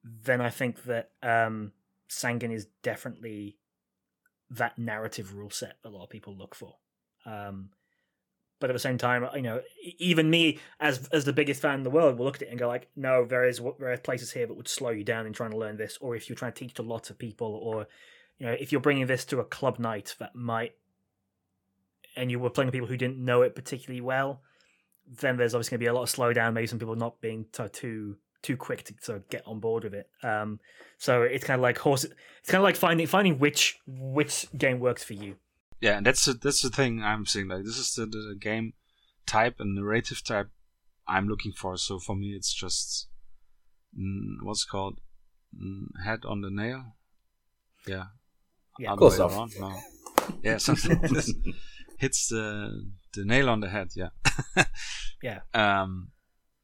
then 0.04 0.42
I 0.42 0.50
think 0.50 0.84
that 0.84 1.12
um, 1.22 1.72
Sangin 2.10 2.52
is 2.52 2.68
definitely 2.82 3.58
that 4.50 4.78
narrative 4.78 5.36
rule 5.36 5.52
set 5.52 5.78
that 5.84 5.90
a 5.90 5.92
lot 5.92 6.04
of 6.04 6.10
people 6.10 6.36
look 6.36 6.56
for. 6.56 6.76
Um, 7.26 7.70
but 8.60 8.70
at 8.70 8.74
the 8.74 8.80
same 8.80 8.98
time, 8.98 9.28
you 9.36 9.42
know, 9.42 9.62
even 10.00 10.30
me 10.30 10.60
as 10.80 11.08
as 11.10 11.26
the 11.26 11.34
biggest 11.34 11.62
fan 11.62 11.76
in 11.76 11.84
the 11.84 11.90
world 11.90 12.18
will 12.18 12.26
look 12.26 12.38
at 12.38 12.44
it 12.44 12.50
and 12.50 12.58
go 12.58 12.68
like, 12.68 12.88
no, 12.96 13.26
there 13.26 13.48
is 13.48 13.62
there 13.80 13.92
are 13.92 13.98
places 13.98 14.32
here 14.32 14.48
that 14.48 14.56
would 14.56 14.68
slow 14.68 14.90
you 14.90 15.04
down 15.04 15.28
in 15.28 15.34
trying 15.34 15.52
to 15.52 15.58
learn 15.58 15.78
this, 15.78 15.98
or 16.02 16.16
if 16.16 16.30
you're 16.30 16.38
trying 16.38 16.54
to 16.54 16.60
teach 16.60 16.74
to 16.76 16.82
lots 16.82 17.10
of 17.10 17.20
people, 17.20 17.60
or 17.62 17.88
you 18.40 18.46
know, 18.46 18.54
if 18.54 18.72
you're 18.72 18.82
bringing 18.82 19.08
this 19.08 19.26
to 19.26 19.40
a 19.40 19.46
club 19.46 19.78
night 19.78 20.16
that 20.20 20.36
might, 20.36 20.74
and 22.16 22.32
you 22.32 22.40
were 22.40 22.50
playing 22.50 22.68
with 22.68 22.74
people 22.74 22.88
who 22.88 22.98
didn't 22.98 23.18
know 23.18 23.42
it 23.42 23.56
particularly 23.56 24.02
well, 24.02 24.42
then 25.20 25.38
there's 25.38 25.54
obviously 25.54 25.72
going 25.72 25.80
to 25.80 25.84
be 25.84 25.88
a 25.88 25.94
lot 25.94 26.04
of 26.04 26.10
slowdown. 26.10 26.54
Maybe 26.54 26.68
some 26.68 26.80
people 26.80 26.96
not 26.96 27.22
being 27.22 27.46
too 27.72 28.18
too 28.42 28.58
quick 28.58 28.84
to 28.84 28.94
sort 29.02 29.18
of 29.18 29.30
get 29.30 29.42
on 29.48 29.60
board 29.60 29.84
with 29.84 29.96
it. 29.96 30.08
Um, 30.22 30.60
so 31.00 31.24
it's 31.24 31.44
kind 31.44 31.60
of 31.60 31.64
like 31.64 31.78
horse. 31.80 32.04
It's 32.04 32.50
kind 32.50 32.60
of 32.60 32.64
like 32.64 32.76
finding 32.76 33.08
finding 33.08 33.40
which 33.40 33.80
which 33.88 34.48
game 34.58 34.80
works 34.80 35.04
for 35.04 35.14
you. 35.14 35.36
Yeah, 35.82 35.98
and 35.98 36.06
that's 36.06 36.26
the, 36.26 36.34
that's 36.34 36.62
the 36.62 36.70
thing 36.70 37.04
I'm 37.04 37.26
saying. 37.26 37.48
Like 37.48 37.64
this 37.64 37.78
is 37.78 37.94
the, 37.96 38.06
the 38.06 38.36
game 38.40 38.74
type 39.26 39.56
and 39.60 39.76
narrative 39.76 40.24
type 40.24 40.50
I'm 41.08 41.28
looking 41.28 41.52
for. 41.52 41.78
So 41.78 42.00
for 42.00 42.16
me, 42.16 42.30
it's 42.30 42.54
just 42.54 43.08
mm, 43.98 44.38
what's 44.44 44.64
called 44.64 45.00
mm, 45.56 45.88
head 46.04 46.20
on 46.26 46.42
the 46.42 46.50
nail. 46.50 46.96
Yeah, 47.88 48.06
yeah, 48.80 48.96
close 48.96 49.18
enough. 49.18 49.54
No. 49.60 49.76
Yeah, 50.44 50.58
something 50.58 51.00
hits 52.00 52.28
the 52.28 52.92
the 53.14 53.26
nail 53.26 53.50
on 53.50 53.62
the 53.62 53.70
head. 53.70 53.90
Yeah. 53.96 54.10
yeah. 55.24 55.40
Um, 55.54 56.12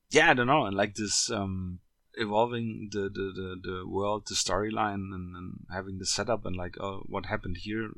yeah, 0.09 0.29
I 0.29 0.33
don't 0.33 0.47
know, 0.47 0.65
and 0.65 0.75
like 0.75 0.95
this 0.95 1.29
um 1.31 1.79
evolving 2.15 2.89
the 2.91 3.03
the 3.03 3.31
the, 3.33 3.55
the 3.63 3.87
world, 3.87 4.27
the 4.27 4.35
storyline, 4.35 5.13
and, 5.13 5.35
and 5.35 5.53
having 5.71 5.97
the 5.97 6.05
setup, 6.05 6.45
and 6.45 6.55
like 6.55 6.75
oh, 6.79 7.03
what 7.07 7.27
happened 7.27 7.57
here 7.61 7.91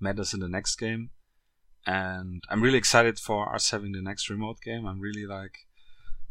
matters 0.00 0.34
in 0.34 0.40
the 0.40 0.48
next 0.48 0.76
game. 0.76 1.10
And 1.86 2.42
I'm 2.48 2.62
really 2.62 2.78
excited 2.78 3.18
for 3.18 3.54
us 3.54 3.70
having 3.70 3.92
the 3.92 4.00
next 4.00 4.30
remote 4.30 4.60
game. 4.62 4.86
I'm 4.86 5.00
really 5.00 5.26
like 5.26 5.66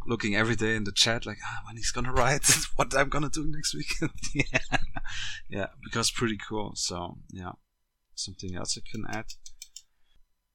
looking 0.05 0.35
every 0.35 0.55
day 0.55 0.75
in 0.75 0.83
the 0.83 0.91
chat 0.91 1.25
like 1.25 1.37
ah, 1.45 1.61
when 1.65 1.77
he's 1.77 1.91
gonna 1.91 2.11
write 2.11 2.49
what 2.75 2.95
I'm 2.95 3.09
gonna 3.09 3.29
do 3.29 3.45
next 3.45 3.75
week. 3.75 3.91
yeah, 4.33 4.77
yeah, 5.49 5.67
because 5.83 6.11
pretty 6.11 6.37
cool. 6.37 6.71
So 6.75 7.17
yeah, 7.31 7.53
something 8.15 8.55
else 8.55 8.77
I 8.77 8.81
can 8.89 9.05
add. 9.09 9.25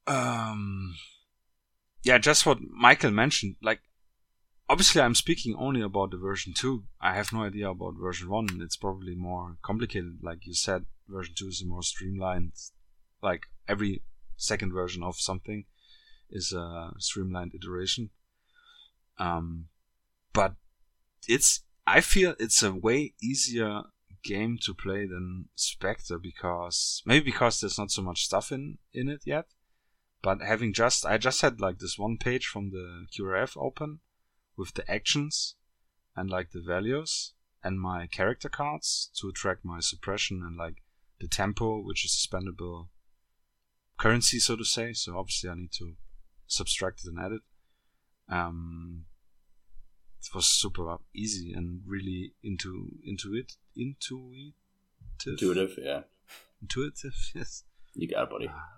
Um, 0.09 0.95
yeah, 2.03 2.19
just 2.19 2.47
what 2.47 2.59
Michael 2.61 3.11
mentioned. 3.11 3.57
Like, 3.63 3.81
obviously, 4.69 5.03
I'm 5.03 5.15
speaking 5.15 5.55
only 5.59 5.83
about 5.83 6.11
the 6.11 6.17
version 6.17 6.55
two. 6.55 6.85
I 7.01 7.15
have 7.15 7.33
no 7.33 7.45
idea 7.45 7.71
about 7.71 7.95
version 8.01 8.29
one. 8.29 8.61
It's 8.63 8.77
probably 8.77 9.15
more 9.15 9.57
complicated. 9.63 10.19
Like 10.23 10.47
you 10.47 10.55
said, 10.55 10.87
version 11.09 11.35
two 11.37 11.49
is 11.49 11.63
a 11.63 11.67
more 11.67 11.83
streamlined. 11.83 12.53
Like 13.23 13.47
every 13.69 14.03
second 14.37 14.73
version 14.73 15.03
of 15.03 15.17
something 15.17 15.65
is 16.31 16.53
a 16.53 16.93
streamlined 16.99 17.53
iteration 17.55 18.11
um, 19.19 19.67
but 20.33 20.55
it's 21.27 21.63
I 21.87 22.01
feel 22.01 22.35
it's 22.39 22.63
a 22.63 22.73
way 22.73 23.15
easier 23.23 23.83
game 24.25 24.59
to 24.63 24.75
play 24.75 25.07
than 25.07 25.47
Spectre 25.55 26.19
because 26.19 27.03
maybe 27.07 27.27
because 27.27 27.61
there's 27.61 27.79
not 27.79 27.91
so 27.91 28.03
much 28.03 28.25
stuff 28.25 28.53
in 28.53 28.79
in 28.93 29.09
it 29.09 29.23
yet. 29.25 29.47
But 30.23 30.41
having 30.43 30.73
just 30.73 31.07
I 31.07 31.19
just 31.19 31.43
had 31.43 31.61
like 31.61 31.79
this 31.79 31.99
one 31.99 32.19
page 32.19 32.47
from 32.47 32.71
the 32.71 33.07
QRF 33.17 33.57
open 33.57 34.01
with 34.57 34.75
the 34.75 34.91
actions 34.91 35.55
and 36.17 36.29
like 36.29 36.51
the 36.51 36.61
values 36.61 37.35
and 37.63 37.81
my 37.81 38.07
character 38.07 38.49
cards 38.49 39.11
to 39.21 39.33
track 39.33 39.59
my 39.63 39.81
suppression 39.81 40.43
and 40.45 40.57
like 40.57 40.83
the 41.21 41.29
tempo, 41.29 41.81
which 41.81 42.05
is 42.05 42.29
spendable 42.29 42.89
currency, 43.99 44.39
so 44.39 44.57
to 44.57 44.65
say. 44.65 44.93
So 44.93 45.19
obviously, 45.19 45.51
I 45.51 45.55
need 45.55 45.73
to 45.73 45.95
subtract 46.47 47.01
it 47.05 47.09
and 47.09 47.19
add 47.19 47.33
it. 47.33 47.43
Um, 48.31 49.05
it 50.21 50.35
was 50.35 50.47
super 50.47 50.97
easy 51.15 51.53
and 51.53 51.83
really 51.87 52.35
into 52.43 52.91
into 53.05 53.35
it 53.35 53.53
intuitive. 53.77 54.55
Intuitive, 55.27 55.79
yeah. 55.81 56.03
Intuitive, 56.61 57.15
yes. 57.35 57.65
You 57.95 58.09
got 58.09 58.25
it, 58.25 58.31
buddy. 58.31 58.49
Uh, 58.49 58.78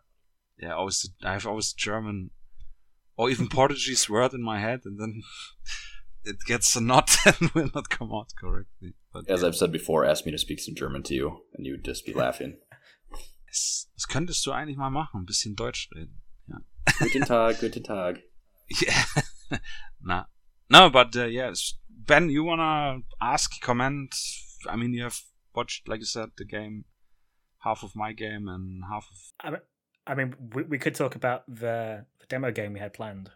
yeah, 0.61 0.75
always 0.75 1.11
I 1.23 1.33
have 1.33 1.47
always 1.47 1.73
German 1.73 2.31
or 3.17 3.31
even 3.31 3.49
Portuguese 3.61 4.09
word 4.09 4.35
in 4.35 4.43
my 4.43 4.61
head, 4.61 4.81
and 4.85 4.99
then 4.99 5.23
it 6.25 6.37
gets 6.47 6.77
a 6.77 6.81
knot 6.81 7.17
and 7.27 7.51
will 7.51 7.71
not 7.75 7.91
come 7.91 8.13
out 8.13 8.33
correctly. 8.39 8.95
But 9.13 9.29
as 9.29 9.43
yeah. 9.43 9.49
I've 9.49 9.57
said 9.57 9.73
before, 9.73 10.05
ask 10.05 10.25
me 10.27 10.33
to 10.33 10.39
speak 10.39 10.61
some 10.61 10.75
German 10.75 11.03
to 11.05 11.15
you, 11.15 11.43
and 11.55 11.67
you 11.67 11.73
would 11.73 11.85
just 11.85 12.07
be 12.07 12.13
laughing. 12.13 12.59
Das 13.47 14.07
könntest 14.09 14.47
du 14.47 14.53
eigentlich 14.53 14.77
mal 14.77 14.91
machen, 14.91 15.23
ein 15.23 15.27
bisschen 15.27 15.57
Deutsch 15.57 15.89
reden. 15.93 16.23
Ja. 16.47 16.59
Guten 17.01 17.25
Tag, 17.25 17.59
guten 17.59 17.83
Tag. 17.83 18.23
Yeah. 18.81 19.05
nah. 20.01 20.27
No, 20.69 20.89
but 20.89 21.17
uh, 21.17 21.25
yes, 21.25 21.75
Ben, 21.89 22.31
you 22.31 22.45
wanna 22.45 23.01
ask, 23.21 23.61
comment? 23.61 24.15
I 24.69 24.77
mean, 24.77 24.95
you 24.95 25.03
have 25.03 25.19
watched, 25.53 25.89
like 25.89 25.99
you 25.99 26.07
said, 26.07 26.31
the 26.37 26.45
game, 26.45 26.85
half 27.65 27.83
of 27.83 27.97
my 27.97 28.13
game 28.13 28.47
and 28.47 28.85
half 28.89 29.09
of. 29.11 29.19
I 29.41 29.51
mean, 29.51 29.61
I 30.11 30.15
mean, 30.17 30.35
we, 30.55 30.65
we 30.65 30.79
could 30.79 30.95
talk 30.95 31.15
about 31.15 31.45
the, 31.47 32.05
the 32.19 32.27
demo 32.29 32.51
game 32.51 32.73
we 32.73 32.81
had 32.81 32.93
planned 32.93 33.31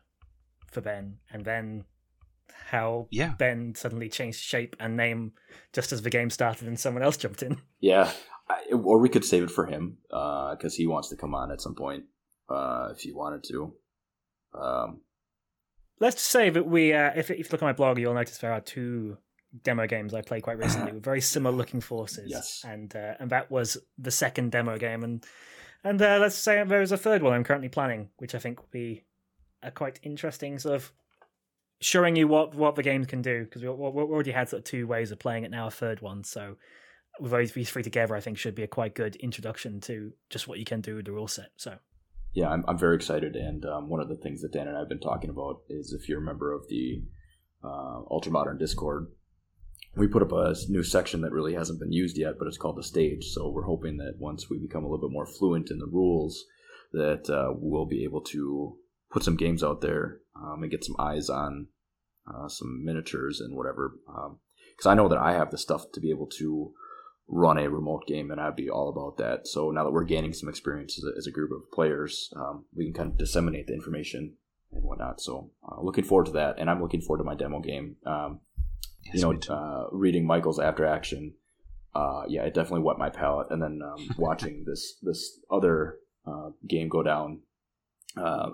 for 0.73 0.81
Ben, 0.81 1.19
and 1.33 1.45
then 1.45 1.85
how 2.67 3.07
yeah. 3.11 3.35
Ben 3.39 3.75
suddenly 3.77 4.09
changed 4.09 4.41
shape 4.41 4.75
and 4.81 4.97
name 4.97 5.33
just 5.73 5.93
as 5.93 6.03
the 6.03 6.11
game 6.11 6.31
started, 6.31 6.67
and 6.67 6.79
someone 6.79 7.05
else 7.05 7.17
jumped 7.17 7.43
in. 7.43 7.61
Yeah, 7.81 8.11
I, 8.49 8.73
or 8.73 8.99
we 8.99 9.09
could 9.09 9.25
save 9.25 9.45
it 9.45 9.51
for 9.51 9.67
him 9.67 9.99
because 10.09 10.75
uh, 10.75 10.77
he 10.77 10.87
wants 10.87 11.09
to 11.11 11.17
come 11.17 11.35
on 11.35 11.53
at 11.53 11.61
some 11.61 11.77
point 11.77 12.05
uh, 12.49 12.89
if 12.91 13.01
he 13.01 13.13
wanted 13.13 13.45
to. 13.45 13.75
Um, 14.61 15.01
let's 16.01 16.23
say 16.23 16.51
that 16.51 16.67
we, 16.67 16.93
uh, 16.93 17.13
if, 17.15 17.31
if 17.31 17.39
you 17.39 17.45
look 17.53 17.63
at 17.63 17.67
my 17.67 17.73
blog, 17.73 17.99
you'll 17.99 18.15
notice 18.15 18.39
there 18.39 18.53
are 18.53 18.61
two 18.61 19.19
demo 19.63 19.87
games 19.87 20.13
I 20.13 20.23
played 20.23 20.43
quite 20.43 20.59
recently 20.59 20.93
with 20.95 21.05
very 21.05 21.21
similar 21.21 21.55
looking 21.55 21.81
forces. 21.81 22.29
Yes, 22.31 22.65
and 22.67 22.95
uh, 22.97 23.15
and 23.21 23.31
that 23.31 23.51
was 23.51 23.77
the 23.97 24.11
second 24.11 24.51
demo 24.51 24.77
game, 24.77 25.05
and 25.05 25.25
and 25.85 26.01
uh, 26.01 26.19
let's 26.20 26.36
say 26.36 26.62
there 26.65 26.82
is 26.82 26.93
a 26.93 26.97
third 26.97 27.23
one 27.23 27.32
I'm 27.32 27.44
currently 27.44 27.69
planning, 27.69 28.09
which 28.19 28.35
I 28.35 28.39
think 28.39 28.61
will 28.61 28.69
be 28.70 29.05
a 29.62 29.70
quite 29.70 30.01
interesting 30.02 30.59
sort 30.59 30.77
of 30.77 30.93
showing 31.81 32.16
you 32.16 32.27
what 32.28 32.55
what 32.55 32.74
the 32.74 32.82
game 32.82 33.05
can 33.05 33.23
do 33.23 33.44
because 33.44 33.62
we, 33.62 33.69
we 33.69 33.74
already 33.74 34.32
had 34.32 34.48
sort 34.48 34.61
of 34.61 34.65
two 34.65 34.86
ways 34.86 35.11
of 35.11 35.19
playing 35.19 35.44
it 35.44 35.51
now, 35.51 35.66
a 35.66 35.70
third 35.70 36.01
one, 36.01 36.24
so. 36.24 36.56
With 37.20 37.55
these 37.55 37.70
three 37.70 37.85
together, 37.85 38.16
I 38.16 38.20
think 38.20 38.39
should 38.39 38.56
be 38.56 38.65
a 38.65 38.66
quite 38.66 38.97
good 38.97 39.15
introduction 39.15 39.81
to 39.82 40.12
just 40.31 40.48
what 40.48 40.59
you 40.59 40.65
can 40.65 40.81
do 40.81 40.97
with 40.97 41.05
the 41.05 41.12
rule 41.12 41.28
set. 41.28 41.51
So 41.56 41.78
yeah, 42.35 42.48
I'm, 42.48 42.65
I'm 42.66 42.77
very 42.77 42.97
excited. 42.97 43.36
And 43.36 43.65
um, 43.65 43.89
one 43.89 44.01
of 44.01 44.09
the 44.09 44.16
things 44.16 44.43
that 44.43 44.52
Dan 44.52 44.66
and 44.66 44.77
I 44.77 44.81
have 44.81 44.89
been 44.89 45.01
talking 45.01 45.31
about 45.31 45.61
is 45.69 45.93
if 45.93 46.09
you're 46.09 46.19
a 46.19 46.24
member 46.24 46.52
of 46.52 46.66
the 46.69 47.05
uh, 47.62 48.02
Ultra 48.11 48.32
Modern 48.32 48.59
Discord, 48.59 49.06
we 49.97 50.09
put 50.09 50.23
up 50.23 50.33
a 50.33 50.55
new 50.69 50.83
section 50.83 51.21
that 51.21 51.33
really 51.33 51.55
hasn't 51.55 51.81
been 51.81 51.93
used 51.93 52.19
yet, 52.19 52.35
but 52.39 52.49
it's 52.49 52.59
called 52.59 52.77
the 52.77 52.83
stage. 52.83 53.27
So 53.27 53.49
we're 53.49 53.62
hoping 53.62 53.97
that 53.99 54.16
once 54.19 54.51
we 54.51 54.59
become 54.59 54.85
a 54.85 54.89
little 54.89 55.09
bit 55.09 55.12
more 55.12 55.27
fluent 55.27 55.71
in 55.71 55.79
the 55.79 55.87
rules, 55.87 56.45
that 56.93 57.29
uh, 57.31 57.53
we'll 57.57 57.87
be 57.87 58.05
able 58.05 58.21
to 58.23 58.77
put 59.11 59.23
some 59.23 59.37
games 59.37 59.62
out 59.62 59.81
there 59.81 60.19
um, 60.37 60.62
and 60.62 60.71
get 60.71 60.85
some 60.85 60.97
eyes 60.99 61.29
on 61.29 61.69
uh, 62.27 62.49
some 62.49 62.85
miniatures 62.85 63.41
and 63.41 63.57
whatever. 63.57 63.95
Because 64.07 64.87
um, 64.87 64.93
I 64.93 64.95
know 64.95 65.09
that 65.09 65.19
I 65.19 65.33
have 65.33 65.51
the 65.51 65.59
stuff 65.59 65.85
to 65.93 66.01
be 66.01 66.11
able 66.11 66.27
to 66.39 66.73
run 67.27 67.59
a 67.59 67.71
remote 67.71 68.07
game, 68.07 68.31
and 68.31 68.41
I'd 68.41 68.57
be 68.57 68.69
all 68.69 68.89
about 68.89 69.16
that. 69.19 69.47
So 69.47 69.71
now 69.71 69.85
that 69.85 69.93
we're 69.93 70.05
gaining 70.05 70.33
some 70.33 70.49
experience 70.49 70.99
as 70.99 71.05
a, 71.05 71.19
as 71.19 71.27
a 71.27 71.33
group 71.33 71.51
of 71.53 71.71
players, 71.73 72.31
um, 72.37 72.65
we 72.75 72.85
can 72.85 72.95
kind 72.95 73.11
of 73.12 73.19
disseminate 73.19 73.66
the 73.66 73.75
information 73.75 74.35
and 74.73 74.83
whatnot. 74.83 75.21
So 75.21 75.51
uh, 75.66 75.81
looking 75.81 76.05
forward 76.05 76.27
to 76.27 76.33
that, 76.33 76.57
and 76.59 76.69
I'm 76.69 76.83
looking 76.83 77.01
forward 77.01 77.19
to 77.19 77.25
my 77.25 77.35
demo 77.35 77.61
game. 77.61 77.97
Um, 78.05 78.41
you 79.12 79.20
know, 79.20 79.39
uh, 79.48 79.86
reading 79.93 80.27
Michael's 80.27 80.59
after 80.59 80.85
action, 80.85 81.35
uh, 81.94 82.24
yeah, 82.28 82.43
it 82.43 82.55
definitely 82.55 82.82
whet 82.82 82.98
my 82.98 83.11
palate. 83.11 83.48
And 83.51 83.62
then 83.62 83.81
um, 83.82 84.09
watching 84.19 84.65
this 84.66 84.98
this 85.02 85.40
other 85.51 85.98
uh, 86.27 86.51
game 86.69 86.89
go 86.89 87.02
down. 87.02 87.40
Uh, 88.16 88.51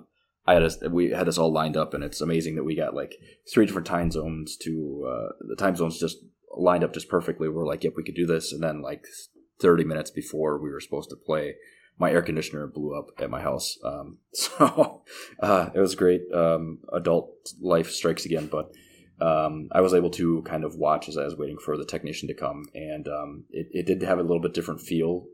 I 0.47 0.55
had 0.55 0.62
us, 0.62 0.78
we 0.90 1.11
had 1.11 1.28
us 1.28 1.39
all 1.39 1.52
lined 1.52 1.77
up, 1.77 1.94
and 1.94 2.02
it's 2.02 2.20
amazing 2.20 2.57
that 2.57 2.65
we 2.65 2.74
got 2.74 2.94
like 2.94 3.15
three 3.52 3.66
different 3.66 3.86
time 3.86 4.11
zones 4.11 4.57
to 4.62 5.07
uh, 5.09 5.32
the 5.48 5.57
time 5.57 5.77
zones 5.77 6.01
just 6.01 6.16
lined 6.57 6.82
up 6.82 6.93
just 6.93 7.09
perfectly. 7.09 7.48
We're 7.48 7.66
like, 7.66 7.85
yep, 7.85 7.94
we 7.97 8.02
could 8.02 8.15
do 8.15 8.27
this. 8.27 8.52
And 8.52 8.62
then 8.62 8.82
like 8.82 9.05
30 9.61 9.85
minutes 9.85 10.11
before 10.11 10.59
we 10.61 10.70
were 10.70 10.81
supposed 10.81 11.11
to 11.11 11.16
play, 11.16 11.55
my 11.98 12.11
air 12.11 12.23
conditioner 12.23 12.66
blew 12.66 12.98
up 12.98 13.09
at 13.19 13.31
my 13.31 13.40
house. 13.40 13.78
Um, 13.85 14.19
so 14.32 15.02
uh, 15.40 15.70
it 15.74 15.81
was 15.81 15.94
great. 15.94 16.23
Um, 16.35 16.78
adult 16.93 17.31
life 17.61 17.90
strikes 17.90 18.24
again, 18.24 18.48
but 18.51 18.73
um, 19.21 19.69
I 19.73 19.81
was 19.81 19.95
able 19.95 20.11
to 20.11 20.43
kind 20.43 20.65
of 20.65 20.77
watch 20.77 21.09
as 21.09 21.17
I 21.17 21.25
was 21.25 21.37
waiting 21.37 21.59
for 21.59 21.77
the 21.77 21.85
technician 21.85 22.29
to 22.29 22.35
come, 22.35 22.67
and 22.75 23.07
um, 23.09 23.45
it, 23.51 23.69
it 23.73 23.87
did 23.87 24.03
have 24.03 24.19
a 24.19 24.23
little 24.23 24.41
bit 24.41 24.55
different 24.55 24.81
feel. 24.81 25.27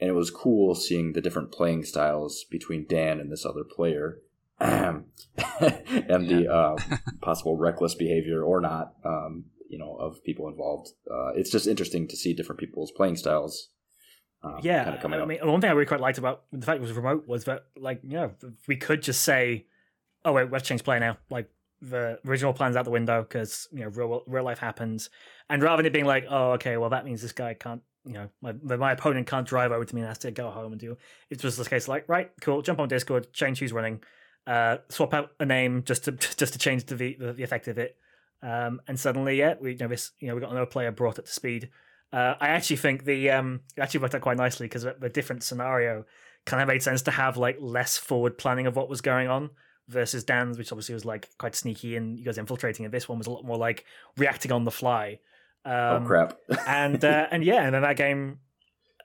And 0.00 0.08
it 0.08 0.14
was 0.14 0.30
cool 0.30 0.76
seeing 0.76 1.12
the 1.12 1.20
different 1.20 1.50
playing 1.50 1.84
styles 1.84 2.44
between 2.50 2.86
Dan 2.86 3.18
and 3.18 3.32
this 3.32 3.44
other 3.44 3.64
player. 3.64 4.18
and 4.60 5.04
the 6.28 6.48
uh, 6.52 6.76
possible 7.20 7.56
reckless 7.56 7.94
behavior 7.94 8.42
or 8.42 8.60
not 8.60 8.94
um, 9.04 9.44
you 9.68 9.78
know 9.78 9.94
of 9.96 10.22
people 10.24 10.48
involved. 10.48 10.88
Uh, 11.08 11.28
it's 11.36 11.50
just 11.50 11.66
interesting 11.66 12.08
to 12.08 12.16
see 12.16 12.34
different 12.34 12.58
people's 12.58 12.90
playing 12.90 13.16
styles. 13.16 13.68
Uh, 14.42 14.58
yeah, 14.62 14.84
kind 14.84 14.96
of 14.96 15.02
coming 15.02 15.20
I 15.20 15.24
mean, 15.24 15.38
one 15.42 15.60
thing 15.60 15.70
I 15.70 15.72
really 15.72 15.86
quite 15.86 16.00
liked 16.00 16.18
about 16.18 16.44
the 16.52 16.64
fact 16.64 16.78
it 16.78 16.82
was 16.82 16.92
remote 16.92 17.26
was 17.26 17.44
that, 17.44 17.66
like, 17.76 18.00
you 18.02 18.14
know, 18.14 18.32
we 18.66 18.76
could 18.76 19.02
just 19.02 19.22
say, 19.22 19.66
"Oh 20.24 20.32
wait, 20.32 20.50
let's 20.50 20.66
change 20.66 20.84
play 20.84 20.98
now." 20.98 21.18
Like 21.28 21.50
the 21.80 22.18
original 22.26 22.52
plan's 22.52 22.76
out 22.76 22.84
the 22.84 22.90
window 22.90 23.22
because 23.22 23.68
you 23.72 23.80
know 23.80 23.88
real 23.88 24.22
real 24.26 24.44
life 24.44 24.58
happens, 24.58 25.10
and 25.48 25.62
rather 25.62 25.78
than 25.78 25.86
it 25.86 25.92
being 25.92 26.04
like, 26.04 26.24
"Oh, 26.28 26.52
okay, 26.52 26.76
well 26.76 26.90
that 26.90 27.04
means 27.04 27.22
this 27.22 27.32
guy 27.32 27.54
can't." 27.54 27.82
You 28.04 28.14
know, 28.14 28.28
my 28.40 28.76
my 28.76 28.92
opponent 28.92 29.26
can't 29.26 29.46
drive 29.46 29.70
over 29.70 29.84
to 29.84 29.94
me 29.94 30.00
and 30.00 30.08
has 30.08 30.18
to 30.18 30.30
go 30.30 30.50
home 30.50 30.72
and 30.72 30.80
do. 30.80 30.96
It 31.30 31.42
was 31.42 31.56
this 31.56 31.68
case 31.68 31.88
like, 31.88 32.08
right, 32.08 32.30
cool, 32.40 32.62
jump 32.62 32.78
on 32.78 32.88
Discord, 32.88 33.32
change 33.32 33.58
who's 33.58 33.72
running, 33.72 34.02
uh, 34.46 34.78
swap 34.88 35.12
out 35.12 35.32
a 35.38 35.44
name 35.44 35.82
just 35.84 36.04
to 36.04 36.12
just 36.36 36.52
to 36.52 36.58
change 36.58 36.84
the 36.84 36.94
the, 36.94 37.32
the 37.32 37.42
effect 37.42 37.68
of 37.68 37.78
it, 37.78 37.96
um, 38.42 38.80
and 38.88 38.98
suddenly, 38.98 39.38
yeah, 39.38 39.54
we 39.60 39.72
you 39.72 39.78
know 39.78 39.88
this, 39.88 40.12
you 40.20 40.28
know, 40.28 40.34
we 40.34 40.40
got 40.40 40.50
another 40.50 40.66
player 40.66 40.90
brought 40.90 41.18
up 41.18 41.26
to 41.26 41.32
speed. 41.32 41.70
Uh, 42.12 42.34
I 42.40 42.48
actually 42.48 42.76
think 42.76 43.04
the 43.04 43.30
um, 43.30 43.60
it 43.76 43.80
actually 43.80 44.00
worked 44.00 44.14
out 44.14 44.22
quite 44.22 44.38
nicely 44.38 44.66
because 44.66 44.84
the 44.84 45.08
different 45.08 45.42
scenario 45.42 46.06
kind 46.46 46.62
of 46.62 46.68
made 46.68 46.82
sense 46.82 47.02
to 47.02 47.10
have 47.10 47.36
like 47.36 47.58
less 47.60 47.98
forward 47.98 48.38
planning 48.38 48.66
of 48.66 48.74
what 48.74 48.88
was 48.88 49.02
going 49.02 49.28
on 49.28 49.50
versus 49.88 50.24
Dan's, 50.24 50.58
which 50.58 50.72
obviously 50.72 50.94
was 50.94 51.04
like 51.04 51.28
quite 51.38 51.54
sneaky 51.54 51.96
and 51.96 52.18
you 52.18 52.24
guys 52.24 52.38
infiltrating. 52.38 52.84
And 52.84 52.92
this 52.92 53.08
one 53.08 53.18
was 53.18 53.26
a 53.26 53.30
lot 53.30 53.44
more 53.44 53.56
like 53.56 53.84
reacting 54.16 54.52
on 54.52 54.64
the 54.64 54.70
fly. 54.70 55.20
Oh, 55.64 55.96
um, 55.96 56.02
oh 56.02 56.06
crap! 56.06 56.38
and 56.66 57.04
uh, 57.04 57.26
and 57.30 57.44
yeah, 57.44 57.64
and 57.64 57.74
then 57.74 57.82
that 57.82 57.96
game 57.96 58.38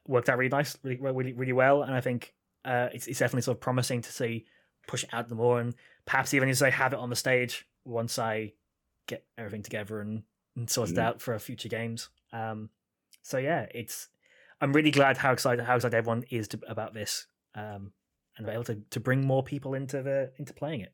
worked 0.08 0.30
out 0.30 0.38
really 0.38 0.50
nice, 0.50 0.78
really 0.84 1.00
really, 1.00 1.34
really 1.34 1.54
well. 1.54 1.84
And 1.84 1.94
I 1.94 2.02
think 2.02 2.34
uh, 2.66 2.90
it's, 2.94 3.08
it's 3.08 3.20
definitely 3.20 3.42
sort 3.42 3.58
of 3.58 3.62
promising 3.62 4.02
to 4.02 4.12
see 4.12 4.46
push 4.88 5.04
it 5.04 5.10
out 5.14 5.30
the 5.30 5.36
more 5.36 5.60
and 5.60 5.74
perhaps 6.06 6.34
even 6.34 6.50
as 6.50 6.62
I 6.62 6.70
have 6.70 6.94
it 6.94 7.00
on 7.00 7.10
the 7.10 7.16
stage 7.16 7.66
once 7.86 8.20
I 8.20 8.54
get 9.08 9.26
everything 9.38 9.64
together 9.64 10.02
and, 10.02 10.24
and 10.56 10.70
sort 10.70 10.90
it 10.90 10.96
mm. 10.96 11.02
out 11.02 11.22
for 11.22 11.34
our 11.34 11.40
future 11.40 11.70
games. 11.70 12.10
Um, 12.32 12.70
so 13.22 13.38
yeah, 13.38 13.68
it's 13.74 14.10
I'm 14.62 14.74
really 14.74 14.92
glad 14.92 15.18
how 15.18 15.32
excited 15.32 15.64
how 15.66 15.76
excited 15.76 15.96
everyone 15.96 16.24
is 16.30 16.48
to, 16.50 16.60
about 16.68 16.94
this, 16.94 17.28
um, 17.56 17.92
and 18.38 18.48
be 18.48 18.54
able 18.54 18.64
to, 18.66 18.82
to 18.90 19.00
bring 19.00 19.26
more 19.26 19.44
people 19.44 19.74
into 19.74 20.02
the 20.02 20.32
into 20.38 20.54
playing 20.54 20.82
it 20.82 20.94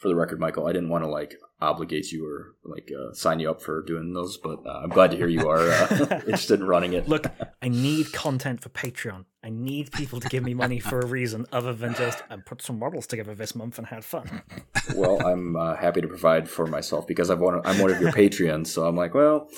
for 0.00 0.08
the 0.08 0.16
record, 0.16 0.40
Michael, 0.40 0.66
I 0.66 0.72
didn't 0.72 0.88
want 0.88 1.04
to 1.04 1.10
like 1.10 1.36
obligate 1.60 2.10
you 2.10 2.26
or 2.26 2.54
like 2.64 2.90
uh, 2.90 3.12
sign 3.12 3.38
you 3.38 3.50
up 3.50 3.60
for 3.60 3.82
doing 3.82 4.14
those, 4.14 4.38
but 4.38 4.60
uh, 4.64 4.80
I'm 4.82 4.88
glad 4.88 5.10
to 5.10 5.16
hear 5.18 5.28
you 5.28 5.46
are 5.46 5.70
uh, 5.70 5.86
interested 6.24 6.58
in 6.58 6.66
running 6.66 6.94
it. 6.94 7.06
Look, 7.06 7.26
I 7.60 7.68
need 7.68 8.10
content 8.14 8.62
for 8.62 8.70
Patreon. 8.70 9.26
I 9.44 9.50
need 9.50 9.92
people 9.92 10.18
to 10.18 10.28
give 10.30 10.42
me 10.42 10.54
money 10.54 10.80
for 10.80 11.00
a 11.00 11.06
reason 11.06 11.44
other 11.52 11.74
than 11.74 11.94
just 11.94 12.22
I 12.30 12.36
put 12.36 12.62
some 12.62 12.78
models 12.78 13.06
together 13.06 13.34
this 13.34 13.54
month 13.54 13.76
and 13.76 13.88
had 13.88 14.02
fun. 14.02 14.40
well, 14.96 15.24
I'm 15.24 15.54
uh, 15.54 15.76
happy 15.76 16.00
to 16.00 16.08
provide 16.08 16.48
for 16.48 16.66
myself 16.66 17.06
because 17.06 17.28
I've 17.28 17.40
one, 17.40 17.60
I'm 17.66 17.78
one 17.78 17.90
of 17.90 18.00
your 18.00 18.12
Patreons, 18.12 18.68
so 18.68 18.86
I'm 18.86 18.96
like, 18.96 19.12
well, 19.12 19.50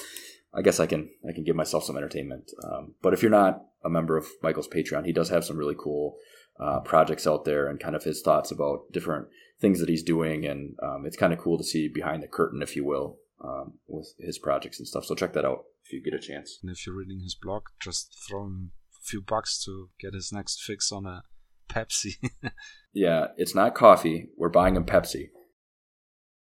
I 0.52 0.62
guess 0.62 0.80
I 0.80 0.86
can 0.86 1.08
I 1.28 1.32
can 1.32 1.44
give 1.44 1.54
myself 1.54 1.84
some 1.84 1.96
entertainment. 1.96 2.50
Um, 2.64 2.94
but 3.00 3.14
if 3.14 3.22
you're 3.22 3.30
not 3.30 3.64
a 3.84 3.88
member 3.88 4.16
of 4.16 4.26
Michael's 4.42 4.68
Patreon, 4.68 5.06
he 5.06 5.12
does 5.12 5.28
have 5.28 5.44
some 5.44 5.56
really 5.56 5.76
cool 5.78 6.16
uh, 6.60 6.80
projects 6.80 7.26
out 7.26 7.44
there 7.44 7.68
and 7.68 7.80
kind 7.80 7.96
of 7.96 8.04
his 8.04 8.22
thoughts 8.22 8.50
about 8.50 8.92
different 8.92 9.26
things 9.60 9.80
that 9.80 9.88
he's 9.88 10.02
doing, 10.02 10.44
and 10.44 10.74
um, 10.82 11.04
it's 11.06 11.16
kind 11.16 11.32
of 11.32 11.38
cool 11.38 11.58
to 11.58 11.64
see 11.64 11.88
behind 11.88 12.22
the 12.22 12.28
curtain, 12.28 12.62
if 12.62 12.76
you 12.76 12.84
will, 12.84 13.18
um, 13.44 13.74
with 13.86 14.12
his 14.18 14.38
projects 14.38 14.78
and 14.78 14.86
stuff. 14.86 15.04
So 15.04 15.14
check 15.14 15.32
that 15.32 15.44
out 15.44 15.64
if 15.84 15.92
you 15.92 16.02
get 16.02 16.14
a 16.14 16.18
chance. 16.18 16.58
And 16.62 16.70
if 16.70 16.86
you're 16.86 16.96
reading 16.96 17.20
his 17.22 17.36
blog, 17.40 17.62
just 17.80 18.16
throw 18.28 18.44
him 18.44 18.72
a 18.94 19.04
few 19.04 19.22
bucks 19.22 19.62
to 19.64 19.90
get 20.00 20.14
his 20.14 20.30
next 20.32 20.62
fix 20.62 20.92
on 20.92 21.06
a 21.06 21.22
Pepsi. 21.70 22.14
yeah, 22.92 23.28
it's 23.36 23.54
not 23.54 23.74
coffee. 23.74 24.28
We're 24.36 24.48
buying 24.48 24.76
him 24.76 24.84
Pepsi. 24.84 25.30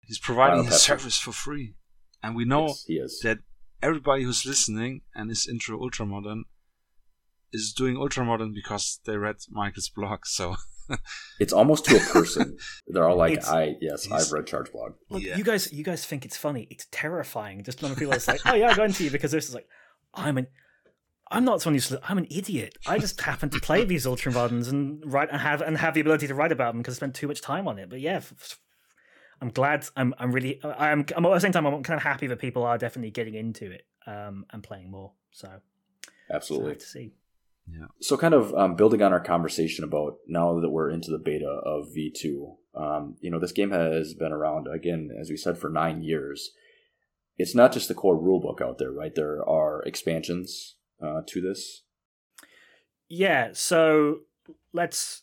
He's 0.00 0.18
providing 0.18 0.64
his 0.64 0.74
Pepsi. 0.74 0.78
service 0.78 1.18
for 1.18 1.32
free, 1.32 1.76
and 2.22 2.36
we 2.36 2.44
know 2.44 2.74
yes, 2.86 3.20
that 3.22 3.38
everybody 3.82 4.24
who's 4.24 4.44
listening 4.44 5.02
and 5.14 5.30
is 5.30 5.46
into 5.48 5.78
ultramodern 5.78 6.42
is 7.55 7.72
doing 7.72 7.94
ultramodern 7.94 8.52
because 8.52 9.01
they 9.06 9.16
read 9.16 9.36
Michael's 9.51 9.89
blog. 9.89 10.26
So 10.26 10.56
it's 11.40 11.52
almost 11.52 11.86
to 11.86 11.97
a 11.97 12.01
person. 12.12 12.59
They're 12.89 13.09
all 13.09 13.16
like, 13.16 13.47
"I 13.47 13.76
yes, 13.81 14.10
I've 14.10 14.32
read 14.32 14.47
Chargeblog." 14.47 14.94
Look, 15.09 15.22
yeah. 15.22 15.36
you 15.36 15.44
guys, 15.44 15.72
you 15.72 15.85
guys 15.85 16.05
think 16.05 16.24
it's 16.24 16.36
funny. 16.36 16.66
It's 16.70 16.86
terrifying. 16.90 17.62
Just 17.62 17.81
a 17.81 17.86
lot 17.86 17.93
of 17.93 17.98
people 17.98 18.12
are 18.12 18.20
like, 18.26 18.40
"Oh 18.44 18.55
yeah, 18.55 18.70
I 18.70 18.74
got 18.74 18.86
into 18.86 19.05
you 19.05 19.10
because 19.10 19.31
this 19.31 19.48
is 19.48 19.55
like, 19.55 19.68
I'm 20.12 20.39
an." 20.39 20.48
I'm 21.31 21.44
not 21.44 21.62
someone 21.62 21.76
who's. 21.76 21.97
I'm 22.02 22.18
an 22.18 22.26
idiot. 22.31 22.76
I 22.86 22.98
just 22.98 23.18
happen 23.20 23.48
to 23.51 23.59
play 23.59 23.85
these 23.85 24.05
ultramoderns 24.05 24.68
and 24.68 25.02
write 25.10 25.31
and 25.32 25.40
have 25.40 25.62
and 25.62 25.76
have 25.78 25.94
the 25.94 26.01
ability 26.01 26.26
to 26.26 26.35
write 26.35 26.52
about 26.52 26.74
them 26.74 26.82
because 26.82 26.94
I 26.94 26.97
spent 26.97 27.14
too 27.14 27.26
much 27.26 27.40
time 27.40 27.66
on 27.66 27.78
it. 27.78 27.89
But 27.89 28.01
yeah, 28.01 28.20
I'm 29.40 29.48
glad. 29.48 29.86
I'm. 29.97 30.14
I'm 30.18 30.32
really. 30.32 30.60
I'm. 30.62 31.06
I'm 31.16 31.24
at 31.24 31.35
the 31.35 31.40
same 31.40 31.51
time. 31.51 31.64
I'm 31.66 31.82
kind 31.82 31.97
of 31.97 32.02
happy 32.02 32.26
that 32.26 32.39
people 32.39 32.62
are 32.64 32.76
definitely 32.76 33.10
getting 33.10 33.35
into 33.35 33.70
it 33.70 33.86
um, 34.06 34.44
and 34.52 34.62
playing 34.62 34.90
more. 34.90 35.12
So 35.32 35.48
absolutely 36.31 36.76
to 36.76 36.85
see. 36.85 37.14
Yeah. 37.66 37.86
So, 38.01 38.16
kind 38.16 38.35
of 38.35 38.55
um, 38.55 38.77
building 38.77 39.03
on 39.03 39.12
our 39.12 39.20
conversation 39.20 39.85
about 39.85 40.19
now 40.27 40.61
that 40.61 40.70
we're 40.70 40.91
into 40.91 41.11
the 41.11 41.19
beta 41.19 41.61
of 41.65 41.89
V2, 41.97 42.57
um, 42.74 43.16
you 43.20 43.31
know, 43.31 43.41
this 43.41 43.53
game 43.53 43.70
has 43.70 44.15
been 44.15 44.32
around, 44.32 44.66
again, 44.66 45.11
as 45.19 45.31
we 45.31 45.36
said, 45.36 45.57
for 45.57 45.70
nine 45.70 46.03
years. 46.03 46.51
It's 47.36 47.55
not 47.55 47.73
just 47.73 47.89
the 47.89 47.95
core 47.95 48.19
rulebook 48.19 48.61
out 48.61 48.78
there, 48.78 48.93
right? 48.93 49.15
There 49.15 49.47
are 49.49 49.82
expansions 49.82 50.77
uh, 51.03 51.23
to 51.27 51.41
this. 51.41 51.82
Yeah. 53.09 53.51
So, 53.53 54.20
let's. 54.73 55.23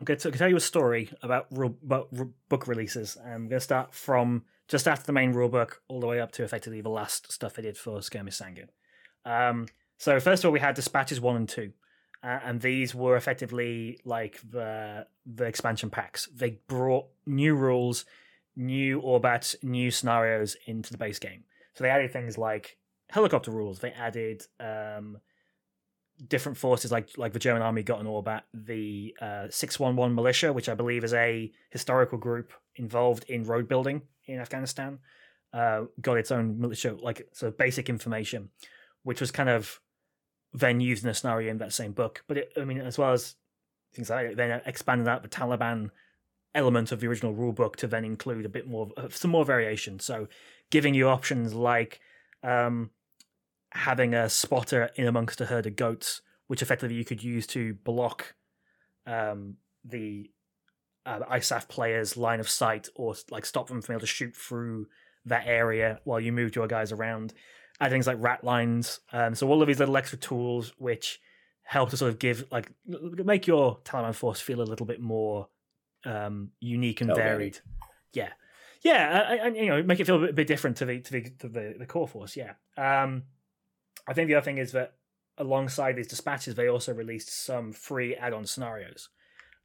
I'm 0.00 0.04
going 0.04 0.18
to 0.18 0.32
tell 0.32 0.48
you 0.48 0.56
a 0.56 0.60
story 0.60 1.10
about, 1.22 1.46
rule, 1.52 1.76
about 1.84 2.08
book 2.48 2.66
releases. 2.66 3.16
I'm 3.24 3.48
going 3.48 3.50
to 3.50 3.60
start 3.60 3.94
from 3.94 4.42
just 4.66 4.88
after 4.88 5.06
the 5.06 5.12
main 5.12 5.32
rulebook 5.32 5.74
all 5.86 6.00
the 6.00 6.08
way 6.08 6.18
up 6.18 6.32
to 6.32 6.42
effectively 6.42 6.80
the 6.80 6.88
last 6.88 7.30
stuff 7.30 7.54
I 7.56 7.62
did 7.62 7.76
for 7.76 8.02
Skirmish 8.02 8.40
Sangin. 8.40 8.68
Um, 9.24 9.66
so 9.98 10.18
first 10.18 10.42
of 10.42 10.48
all, 10.48 10.52
we 10.52 10.58
had 10.58 10.74
dispatches 10.74 11.20
one 11.20 11.36
and 11.36 11.48
two, 11.48 11.72
uh, 12.22 12.38
and 12.44 12.60
these 12.60 12.94
were 12.94 13.16
effectively 13.16 14.00
like 14.04 14.40
the 14.48 15.06
the 15.26 15.44
expansion 15.44 15.90
packs. 15.90 16.28
They 16.34 16.60
brought 16.68 17.06
new 17.26 17.54
rules, 17.54 18.04
new 18.56 19.00
orbats, 19.00 19.56
new 19.62 19.90
scenarios 19.90 20.56
into 20.66 20.92
the 20.92 20.98
base 20.98 21.18
game. 21.18 21.44
So 21.74 21.84
they 21.84 21.90
added 21.90 22.12
things 22.12 22.38
like 22.38 22.78
helicopter 23.10 23.50
rules. 23.50 23.80
They 23.80 23.90
added 23.90 24.46
um, 24.60 25.18
different 26.28 26.58
forces, 26.58 26.92
like 26.92 27.10
like 27.16 27.32
the 27.32 27.38
German 27.38 27.62
army 27.62 27.82
got 27.82 28.00
an 28.00 28.06
orbat. 28.06 28.42
The 28.54 29.16
uh, 29.20 29.46
six 29.50 29.80
one 29.80 29.96
one 29.96 30.14
militia, 30.14 30.52
which 30.52 30.68
I 30.68 30.74
believe 30.74 31.04
is 31.04 31.14
a 31.14 31.50
historical 31.70 32.18
group 32.18 32.52
involved 32.76 33.24
in 33.28 33.44
road 33.44 33.68
building 33.68 34.02
in 34.26 34.38
Afghanistan, 34.38 35.00
uh, 35.52 35.82
got 36.00 36.18
its 36.18 36.30
own 36.30 36.60
militia, 36.60 36.96
like 37.00 37.28
so 37.32 37.50
basic 37.50 37.88
information, 37.88 38.50
which 39.02 39.20
was 39.20 39.30
kind 39.30 39.48
of 39.48 39.80
then 40.52 40.80
used 40.80 41.04
in 41.04 41.10
a 41.10 41.14
scenario 41.14 41.50
in 41.50 41.58
that 41.58 41.72
same 41.72 41.92
book. 41.92 42.24
But 42.26 42.38
it, 42.38 42.52
I 42.56 42.64
mean, 42.64 42.78
as 42.78 42.98
well 42.98 43.12
as 43.12 43.36
things 43.94 44.10
like 44.10 44.28
that, 44.28 44.36
then 44.36 44.60
expanding 44.66 45.08
out 45.08 45.22
the 45.22 45.28
Taliban 45.28 45.90
element 46.54 46.92
of 46.92 47.00
the 47.00 47.06
original 47.06 47.34
rule 47.34 47.52
book 47.52 47.76
to 47.76 47.86
then 47.86 48.04
include 48.04 48.44
a 48.44 48.50
bit 48.50 48.68
more, 48.68 48.90
some 49.10 49.30
more 49.30 49.44
variation. 49.44 49.98
So 49.98 50.28
giving 50.70 50.94
you 50.94 51.08
options 51.08 51.54
like 51.54 52.00
um, 52.42 52.90
having 53.70 54.14
a 54.14 54.28
spotter 54.28 54.90
in 54.96 55.06
amongst 55.06 55.40
a 55.40 55.46
herd 55.46 55.66
of 55.66 55.76
goats, 55.76 56.20
which 56.46 56.62
effectively 56.62 56.96
you 56.96 57.04
could 57.04 57.22
use 57.22 57.46
to 57.48 57.74
block 57.74 58.34
um, 59.06 59.56
the 59.84 60.30
uh, 61.06 61.20
ISAF 61.30 61.68
players' 61.68 62.16
line 62.16 62.40
of 62.40 62.48
sight 62.48 62.88
or 62.94 63.14
like 63.30 63.46
stop 63.46 63.68
them 63.68 63.80
from 63.80 63.94
being 63.94 63.96
able 63.96 64.02
to 64.02 64.06
shoot 64.06 64.36
through 64.36 64.86
that 65.24 65.46
area 65.46 66.00
while 66.04 66.20
you 66.20 66.32
moved 66.32 66.56
your 66.56 66.66
guys 66.66 66.92
around 66.92 67.32
add 67.82 67.90
things 67.90 68.06
like 68.06 68.16
rat 68.20 68.44
lines. 68.44 69.00
Um, 69.12 69.34
so 69.34 69.48
all 69.48 69.60
of 69.60 69.66
these 69.66 69.80
little 69.80 69.96
extra 69.96 70.16
tools 70.18 70.72
which 70.78 71.20
help 71.64 71.90
to 71.90 71.96
sort 71.96 72.10
of 72.10 72.18
give 72.18 72.44
like 72.50 72.70
make 72.86 73.46
your 73.46 73.78
Taliban 73.84 74.14
force 74.14 74.40
feel 74.40 74.60
a 74.60 74.62
little 74.62 74.86
bit 74.86 75.00
more 75.00 75.48
um, 76.04 76.50
unique 76.60 77.00
and 77.00 77.14
varied. 77.14 77.58
Yeah, 78.12 78.30
yeah, 78.82 79.46
and 79.46 79.56
you 79.56 79.66
know 79.66 79.82
make 79.82 79.98
it 79.98 80.06
feel 80.06 80.24
a 80.24 80.32
bit, 80.32 80.46
different 80.46 80.76
to 80.78 80.84
the 80.84 81.00
to 81.00 81.12
the 81.12 81.22
to 81.40 81.48
the, 81.48 81.74
the 81.80 81.86
core 81.86 82.06
force. 82.06 82.36
Yeah, 82.36 82.52
um, 82.76 83.24
I 84.06 84.12
think 84.12 84.28
the 84.28 84.36
other 84.36 84.44
thing 84.44 84.58
is 84.58 84.72
that 84.72 84.94
alongside 85.38 85.96
these 85.96 86.08
dispatches, 86.08 86.54
they 86.54 86.68
also 86.68 86.92
released 86.92 87.44
some 87.44 87.72
free 87.72 88.14
add-on 88.14 88.46
scenarios, 88.46 89.08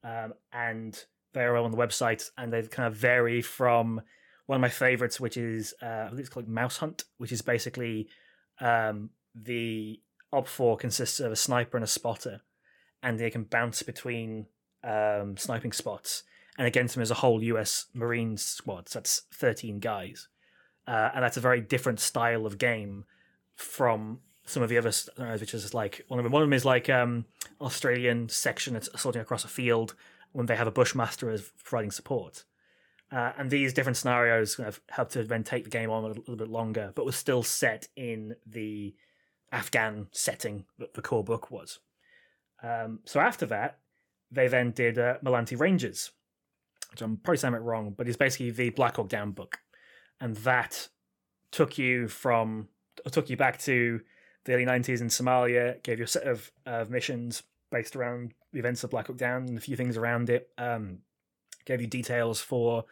um, 0.04 0.34
and 0.52 1.06
they're 1.34 1.56
all 1.56 1.66
on 1.66 1.72
the 1.72 1.78
website, 1.78 2.30
and 2.38 2.52
they 2.52 2.64
kind 2.64 2.88
of 2.88 2.96
vary 2.96 3.42
from 3.42 4.02
one 4.48 4.56
of 4.56 4.62
my 4.62 4.70
favorites, 4.70 5.20
which 5.20 5.38
is 5.38 5.76
uh, 5.82 6.06
I 6.06 6.08
think 6.08 6.22
it's 6.22 6.30
called 6.30 6.48
Mouse 6.48 6.78
Hunt, 6.78 7.04
which 7.18 7.32
is 7.32 7.42
basically 7.42 8.08
um, 8.60 9.12
the 9.36 10.02
OPFOR 10.34 10.80
consists 10.80 11.20
of 11.20 11.32
a 11.32 11.36
sniper 11.36 11.78
and 11.78 11.84
a 11.84 11.88
spotter, 11.88 12.42
and 13.04 13.20
they 13.20 13.30
can 13.30 13.44
bounce 13.44 13.84
between 13.84 14.48
um, 14.84 15.38
sniping 15.38 15.74
spots. 15.74 16.24
And 16.58 16.66
against 16.66 16.96
them 16.96 17.04
is 17.04 17.12
a 17.12 17.16
whole 17.16 17.44
U.S. 17.44 17.86
Marines 17.94 18.44
squad, 18.44 18.90
so 18.90 19.00
that's 19.00 19.24
thirteen 19.32 19.80
guys, 19.80 20.28
uh, 20.88 21.12
and 21.14 21.24
that's 21.24 21.38
a 21.38 21.42
very 21.42 21.62
different 21.62 22.00
style 22.00 22.48
of 22.48 22.58
game 22.58 23.06
from 23.54 24.22
some 24.46 24.64
of 24.64 24.70
the 24.70 24.78
other 24.78 24.92
scenarios, 24.92 25.42
which 25.42 25.54
is 25.54 25.74
like 25.74 26.06
one 26.08 26.20
of 26.20 26.24
them. 26.24 26.32
One 26.32 26.42
of 26.42 26.48
them 26.48 26.54
is 26.54 26.66
like 26.66 26.90
um, 26.90 27.26
Australian 27.62 28.30
section 28.30 28.74
that's 28.74 28.88
assaulting 28.94 29.22
across 29.22 29.44
a 29.44 29.50
field 29.50 29.94
when 30.32 30.46
they 30.46 30.56
have 30.56 30.68
a 30.68 30.72
bushmaster 30.72 31.30
as 31.30 31.52
providing 31.64 31.92
support. 31.92 32.46
Uh, 33.12 33.32
and 33.38 33.50
these 33.50 33.74
different 33.74 33.98
scenarios 33.98 34.56
kind 34.56 34.68
of 34.68 34.82
help 34.90 35.10
to 35.10 35.24
then 35.24 35.44
take 35.44 35.64
the 35.64 35.70
game 35.70 35.90
on 35.90 36.04
a 36.04 36.08
little, 36.08 36.36
bit 36.36 36.50
longer, 36.50 36.92
but 36.94 37.06
was 37.06 37.16
still 37.16 37.42
set 37.42 37.88
in 37.96 38.36
the 38.46 38.94
Afghan 39.52 40.08
setting 40.12 40.66
that 40.78 40.94
the 40.94 41.02
core 41.02 41.24
book 41.24 41.50
was. 41.50 41.80
Um, 42.62 43.00
so 43.06 43.22
after 43.22 43.46
that, 43.46 43.80
they 44.30 44.50
then 44.50 44.72
did 44.72 45.00
uh, 45.00 45.18
Melanti 45.24 45.58
Rangers, 45.58 46.12
which 46.92 47.02
I'm 47.02 47.18
probably 47.18 47.38
saying 47.38 47.54
it 47.54 47.62
wrong, 47.62 47.94
but 47.96 48.10
it's 48.10 48.18
basically 48.18 48.52
the 48.52 48.72
Black 48.72 48.98
Hawk 48.98 49.08
Down 49.08 49.32
book, 49.32 49.60
and 50.20 50.36
that 50.38 50.90
took 51.52 51.78
you 51.78 52.10
from 52.10 52.68
took 53.12 53.30
you 53.30 53.38
back 53.38 53.58
to 53.60 54.02
the 54.44 54.54
early 54.54 54.66
90s 54.66 55.02
in 55.02 55.08
Somalia, 55.08 55.82
gave 55.84 56.00
you 56.00 56.06
a 56.06 56.08
set 56.08 56.24
of, 56.24 56.52
of 56.66 56.90
missions 56.90 57.44
based 57.72 57.96
around 57.96 58.34
the 58.54 58.60
events 58.60 58.84
of 58.84 58.90
Black 58.90 59.08
Hawk 59.08 59.18
Down 59.18 59.44
and 59.44 59.58
a 59.58 59.62
few 59.62 59.76
things 59.76 59.98
around 59.98 60.30
it. 60.30 60.50
Um, 60.58 61.00
gave 61.68 61.82
you 61.82 61.88
details 61.88 62.42
for 62.42 62.86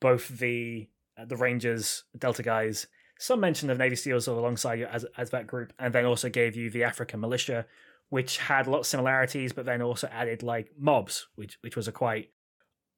both 0.00 0.28
the 0.28 0.88
uh, 1.16 1.24
the 1.24 1.36
Rangers, 1.36 2.04
Delta 2.18 2.42
guys, 2.42 2.88
some 3.18 3.40
mention 3.40 3.70
of 3.70 3.78
Navy 3.78 3.96
SEALs 3.96 4.26
alongside 4.26 4.78
you 4.78 4.86
as 4.86 5.06
as 5.16 5.30
that 5.30 5.46
group, 5.46 5.72
and 5.78 5.94
then 5.94 6.04
also 6.04 6.28
gave 6.28 6.56
you 6.56 6.70
the 6.70 6.84
African 6.84 7.20
militia, 7.20 7.66
which 8.08 8.38
had 8.38 8.66
a 8.66 8.70
lot 8.70 8.80
of 8.80 8.86
similarities, 8.86 9.52
but 9.52 9.64
then 9.64 9.82
also 9.82 10.08
added 10.08 10.42
like 10.42 10.72
mobs, 10.78 11.28
which 11.34 11.58
which 11.62 11.76
was 11.76 11.88
a 11.88 11.92
quite 11.92 12.30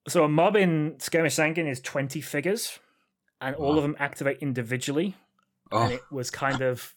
so 0.09 0.25
a 0.25 0.29
mob 0.29 0.57
in 0.57 0.97
Skirmish 0.99 1.37
Sangin 1.37 1.69
is 1.69 1.81
twenty 1.81 2.21
figures, 2.21 2.79
and 3.41 3.57
wow. 3.57 3.65
all 3.65 3.77
of 3.77 3.83
them 3.83 3.97
activate 3.99 4.39
individually, 4.39 5.17
oh. 5.71 5.83
and 5.83 5.93
it 5.95 6.03
was 6.11 6.31
kind 6.31 6.63
of. 6.63 6.95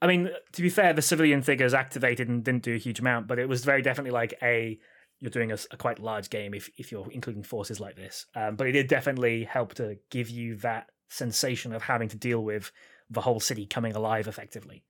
I 0.00 0.08
mean, 0.08 0.30
to 0.52 0.62
be 0.62 0.68
fair, 0.68 0.92
the 0.92 1.02
civilian 1.02 1.42
figures 1.42 1.74
activated 1.74 2.28
and 2.28 2.42
didn't 2.42 2.64
do 2.64 2.74
a 2.74 2.78
huge 2.78 2.98
amount, 2.98 3.28
but 3.28 3.38
it 3.38 3.48
was 3.48 3.64
very 3.64 3.82
definitely 3.82 4.10
like 4.10 4.34
a 4.42 4.80
you're 5.22 5.30
doing 5.30 5.52
a, 5.52 5.58
a, 5.70 5.76
quite 5.76 6.00
large 6.00 6.30
game 6.30 6.52
if, 6.52 6.68
if 6.76 6.90
you're 6.90 7.08
including 7.12 7.44
forces 7.44 7.78
like 7.78 7.94
this. 7.94 8.26
Um, 8.34 8.56
but 8.56 8.66
it 8.66 8.72
did 8.72 8.88
definitely 8.88 9.44
help 9.44 9.72
to 9.74 9.96
give 10.10 10.28
you 10.28 10.56
that 10.56 10.90
sensation 11.08 11.72
of 11.72 11.82
having 11.82 12.08
to 12.08 12.16
deal 12.16 12.40
with 12.42 12.72
the 13.08 13.20
whole 13.20 13.38
city 13.38 13.64
coming 13.64 13.94
alive 13.94 14.26
effectively. 14.26 14.82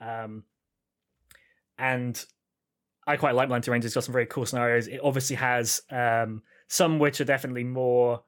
Um, 0.00 0.44
and 1.76 2.24
I 3.08 3.16
quite 3.16 3.34
like 3.34 3.48
Melanti 3.48 3.72
Rangers. 3.72 3.88
It's 3.88 3.94
got 3.96 4.04
some 4.04 4.12
very 4.12 4.26
cool 4.26 4.46
scenarios. 4.46 4.86
It 4.86 5.00
obviously 5.02 5.34
has 5.34 5.80
um, 5.90 6.42
some 6.68 7.00
which 7.00 7.20
are 7.20 7.24
definitely 7.24 7.64
more 7.64 8.22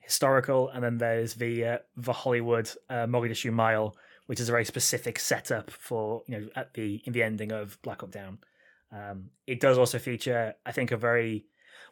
historical, 0.00 0.68
and 0.68 0.84
then 0.84 0.98
there's 0.98 1.34
the 1.34 1.64
uh, 1.64 1.78
the 1.96 2.12
Hollywood 2.12 2.70
uh, 2.90 3.06
Mogadishu 3.06 3.50
Mile, 3.50 3.96
which 4.26 4.40
is 4.40 4.50
a 4.50 4.52
very 4.52 4.66
specific 4.66 5.18
setup 5.18 5.70
for 5.70 6.22
you 6.26 6.38
know 6.38 6.48
at 6.54 6.74
the 6.74 7.00
in 7.06 7.14
the 7.14 7.22
ending 7.22 7.50
of 7.50 7.80
Black 7.80 8.02
Hawk 8.02 8.10
Down. 8.10 8.38
Um, 8.92 9.30
it 9.46 9.60
does 9.60 9.78
also 9.78 9.98
feature, 9.98 10.54
I 10.64 10.72
think, 10.72 10.92
a 10.92 10.96
very 10.96 11.46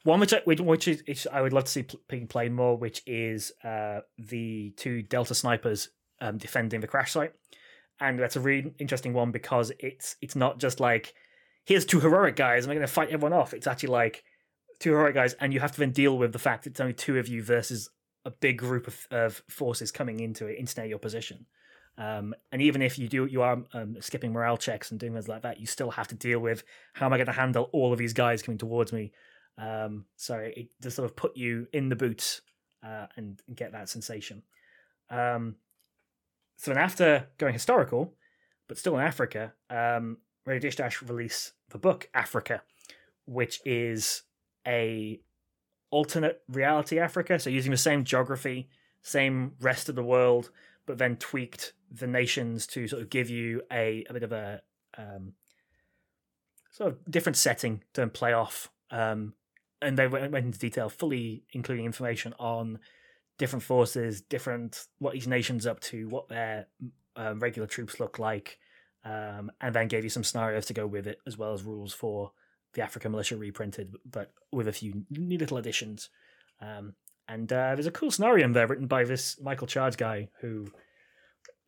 one 0.04 0.20
which 0.20 0.32
I, 0.32 0.40
which 0.44 0.88
is, 0.88 1.26
I 1.32 1.42
would 1.42 1.52
love 1.52 1.64
to 1.64 1.70
see 1.70 1.86
being 2.08 2.28
played 2.28 2.52
more, 2.52 2.76
which 2.76 3.02
is 3.06 3.52
uh, 3.64 4.00
the 4.18 4.72
two 4.76 5.02
Delta 5.02 5.34
snipers 5.34 5.88
um, 6.20 6.38
defending 6.38 6.80
the 6.80 6.86
crash 6.86 7.12
site, 7.12 7.32
and 8.00 8.18
that's 8.18 8.36
a 8.36 8.40
really 8.40 8.72
interesting 8.78 9.12
one 9.12 9.32
because 9.32 9.72
it's 9.78 10.16
it's 10.22 10.36
not 10.36 10.58
just 10.58 10.80
like 10.80 11.14
here's 11.64 11.84
two 11.84 12.00
heroic 12.00 12.36
guys 12.36 12.64
and 12.64 12.70
we're 12.70 12.76
going 12.76 12.86
to 12.86 12.92
fight 12.92 13.08
everyone 13.08 13.32
off. 13.32 13.52
It's 13.52 13.66
actually 13.66 13.88
like 13.88 14.22
two 14.78 14.92
heroic 14.92 15.14
guys, 15.14 15.34
and 15.34 15.52
you 15.52 15.60
have 15.60 15.72
to 15.72 15.80
then 15.80 15.90
deal 15.90 16.16
with 16.16 16.32
the 16.32 16.38
fact 16.38 16.64
that 16.64 16.70
it's 16.70 16.80
only 16.80 16.94
two 16.94 17.18
of 17.18 17.28
you 17.28 17.42
versus 17.42 17.90
a 18.24 18.30
big 18.30 18.58
group 18.58 18.86
of, 18.86 19.06
of 19.10 19.42
forces 19.48 19.90
coming 19.90 20.20
into 20.20 20.46
it, 20.46 20.58
instant 20.58 20.88
your 20.88 20.98
position. 20.98 21.46
Um, 21.98 22.34
and 22.52 22.60
even 22.60 22.82
if 22.82 22.98
you 22.98 23.08
do, 23.08 23.24
you 23.24 23.42
are 23.42 23.62
um, 23.72 23.96
skipping 24.00 24.32
morale 24.32 24.58
checks 24.58 24.90
and 24.90 25.00
doing 25.00 25.14
things 25.14 25.28
like 25.28 25.42
that, 25.42 25.60
you 25.60 25.66
still 25.66 25.90
have 25.90 26.08
to 26.08 26.14
deal 26.14 26.38
with 26.38 26.62
how 26.92 27.06
am 27.06 27.12
I 27.12 27.16
going 27.16 27.26
to 27.26 27.32
handle 27.32 27.70
all 27.72 27.92
of 27.92 27.98
these 27.98 28.12
guys 28.12 28.42
coming 28.42 28.58
towards 28.58 28.92
me. 28.92 29.12
Um, 29.58 30.04
so 30.16 30.36
it 30.36 30.68
does 30.80 30.94
sort 30.94 31.06
of 31.06 31.16
put 31.16 31.36
you 31.36 31.66
in 31.72 31.88
the 31.88 31.96
boots 31.96 32.42
uh, 32.84 33.06
and, 33.16 33.40
get 33.54 33.72
that 33.72 33.88
sensation. 33.88 34.42
Um, 35.08 35.56
so 36.56 36.72
then 36.72 36.82
after 36.82 37.28
going 37.38 37.54
historical, 37.54 38.14
but 38.68 38.76
still 38.76 38.98
in 38.98 39.04
Africa, 39.04 39.54
um, 39.70 40.18
Dishdash 40.46 41.06
release 41.08 41.52
the 41.70 41.78
book 41.78 42.08
Africa, 42.14 42.62
which 43.24 43.60
is 43.64 44.22
a 44.66 45.20
alternate 45.90 46.42
reality 46.48 46.98
Africa. 46.98 47.38
So 47.38 47.50
using 47.50 47.70
the 47.70 47.76
same 47.76 48.04
geography, 48.04 48.68
same 49.02 49.52
rest 49.60 49.88
of 49.88 49.94
the 49.94 50.02
world, 50.02 50.50
but 50.86 50.98
then 50.98 51.16
tweaked 51.16 51.72
the 51.90 52.06
nations 52.06 52.66
to 52.68 52.88
sort 52.88 53.02
of 53.02 53.10
give 53.10 53.28
you 53.28 53.62
a, 53.70 54.04
a 54.08 54.12
bit 54.12 54.22
of 54.22 54.32
a 54.32 54.62
um, 54.96 55.32
sort 56.70 56.92
of 56.92 57.10
different 57.10 57.36
setting 57.36 57.82
to 57.94 58.06
play 58.06 58.32
off. 58.32 58.70
Um, 58.90 59.34
and 59.82 59.98
they 59.98 60.06
went, 60.06 60.32
went 60.32 60.46
into 60.46 60.58
detail, 60.58 60.88
fully 60.88 61.44
including 61.52 61.84
information 61.84 62.34
on 62.38 62.78
different 63.38 63.62
forces, 63.62 64.22
different 64.22 64.86
what 64.98 65.14
each 65.14 65.26
nation's 65.26 65.66
up 65.66 65.80
to, 65.80 66.08
what 66.08 66.28
their 66.28 66.66
uh, 67.16 67.34
regular 67.36 67.66
troops 67.66 68.00
look 68.00 68.18
like, 68.18 68.58
um, 69.04 69.50
and 69.60 69.74
then 69.74 69.88
gave 69.88 70.04
you 70.04 70.10
some 70.10 70.24
scenarios 70.24 70.66
to 70.66 70.74
go 70.74 70.86
with 70.86 71.06
it, 71.06 71.18
as 71.26 71.36
well 71.36 71.52
as 71.52 71.62
rules 71.62 71.92
for 71.92 72.32
the 72.72 72.82
African 72.82 73.12
militia 73.12 73.36
reprinted, 73.36 73.94
but 74.10 74.32
with 74.52 74.68
a 74.68 74.72
few 74.72 75.04
new 75.10 75.38
little 75.38 75.56
additions. 75.56 76.10
Um, 76.60 76.94
and 77.28 77.52
uh, 77.52 77.74
there's 77.74 77.86
a 77.86 77.92
cool 77.92 78.10
scenario 78.10 78.44
in 78.44 78.52
there 78.52 78.66
written 78.66 78.86
by 78.86 79.04
this 79.04 79.40
Michael 79.40 79.66
Charge 79.66 79.96
guy 79.96 80.28
who 80.40 80.66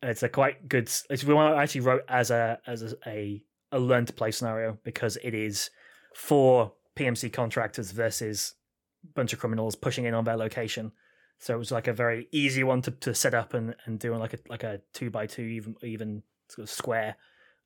it's 0.01 0.23
a 0.23 0.29
quite 0.29 0.67
good. 0.69 0.89
It's 1.09 1.23
one 1.23 1.53
I 1.53 1.63
actually 1.63 1.81
wrote 1.81 2.03
as 2.07 2.31
a 2.31 2.59
as 2.65 2.81
a, 2.81 2.95
a, 3.05 3.43
a 3.71 3.79
learn 3.79 4.05
to 4.05 4.13
play 4.13 4.31
scenario 4.31 4.77
because 4.83 5.17
it 5.23 5.33
is 5.33 5.69
for 6.15 6.73
PMC 6.95 7.31
contractors 7.33 7.91
versus 7.91 8.55
bunch 9.15 9.33
of 9.33 9.39
criminals 9.39 9.75
pushing 9.75 10.05
in 10.05 10.13
on 10.13 10.23
their 10.23 10.37
location. 10.37 10.91
So 11.39 11.55
it 11.55 11.57
was 11.57 11.71
like 11.71 11.87
a 11.87 11.93
very 11.93 12.27
easy 12.31 12.63
one 12.63 12.81
to, 12.83 12.91
to 12.91 13.13
set 13.13 13.33
up 13.33 13.53
and, 13.53 13.75
and 13.85 13.97
doing 13.99 14.19
like 14.19 14.33
a 14.33 14.39
like 14.49 14.63
a 14.63 14.81
two 14.93 15.09
by 15.09 15.25
two 15.25 15.43
even 15.43 15.75
even 15.83 16.23
sort 16.47 16.63
of 16.63 16.69
square, 16.69 17.15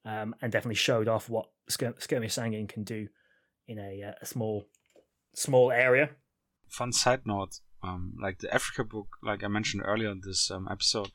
um, 0.05 0.35
and 0.41 0.51
definitely 0.51 0.75
showed 0.75 1.07
off 1.07 1.29
what 1.29 1.49
skirmish 1.69 2.35
sangin 2.35 2.67
can 2.67 2.83
do 2.83 3.07
in 3.67 3.79
a, 3.79 4.03
uh, 4.03 4.13
a 4.21 4.25
small 4.25 4.65
small 5.33 5.71
area. 5.71 6.09
Fun 6.69 6.91
side 6.91 7.21
note: 7.25 7.59
um, 7.83 8.13
like 8.19 8.39
the 8.39 8.53
Africa 8.53 8.83
book, 8.83 9.17
like 9.21 9.43
I 9.43 9.47
mentioned 9.47 9.83
earlier 9.85 10.09
in 10.09 10.21
this 10.25 10.49
um, 10.49 10.67
episode, 10.71 11.11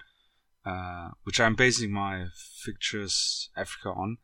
uh, 0.66 1.10
which 1.24 1.40
I'm 1.40 1.54
basing 1.54 1.90
my 1.90 2.26
Fictures 2.34 3.48
Africa 3.56 3.88
on. 3.90 4.18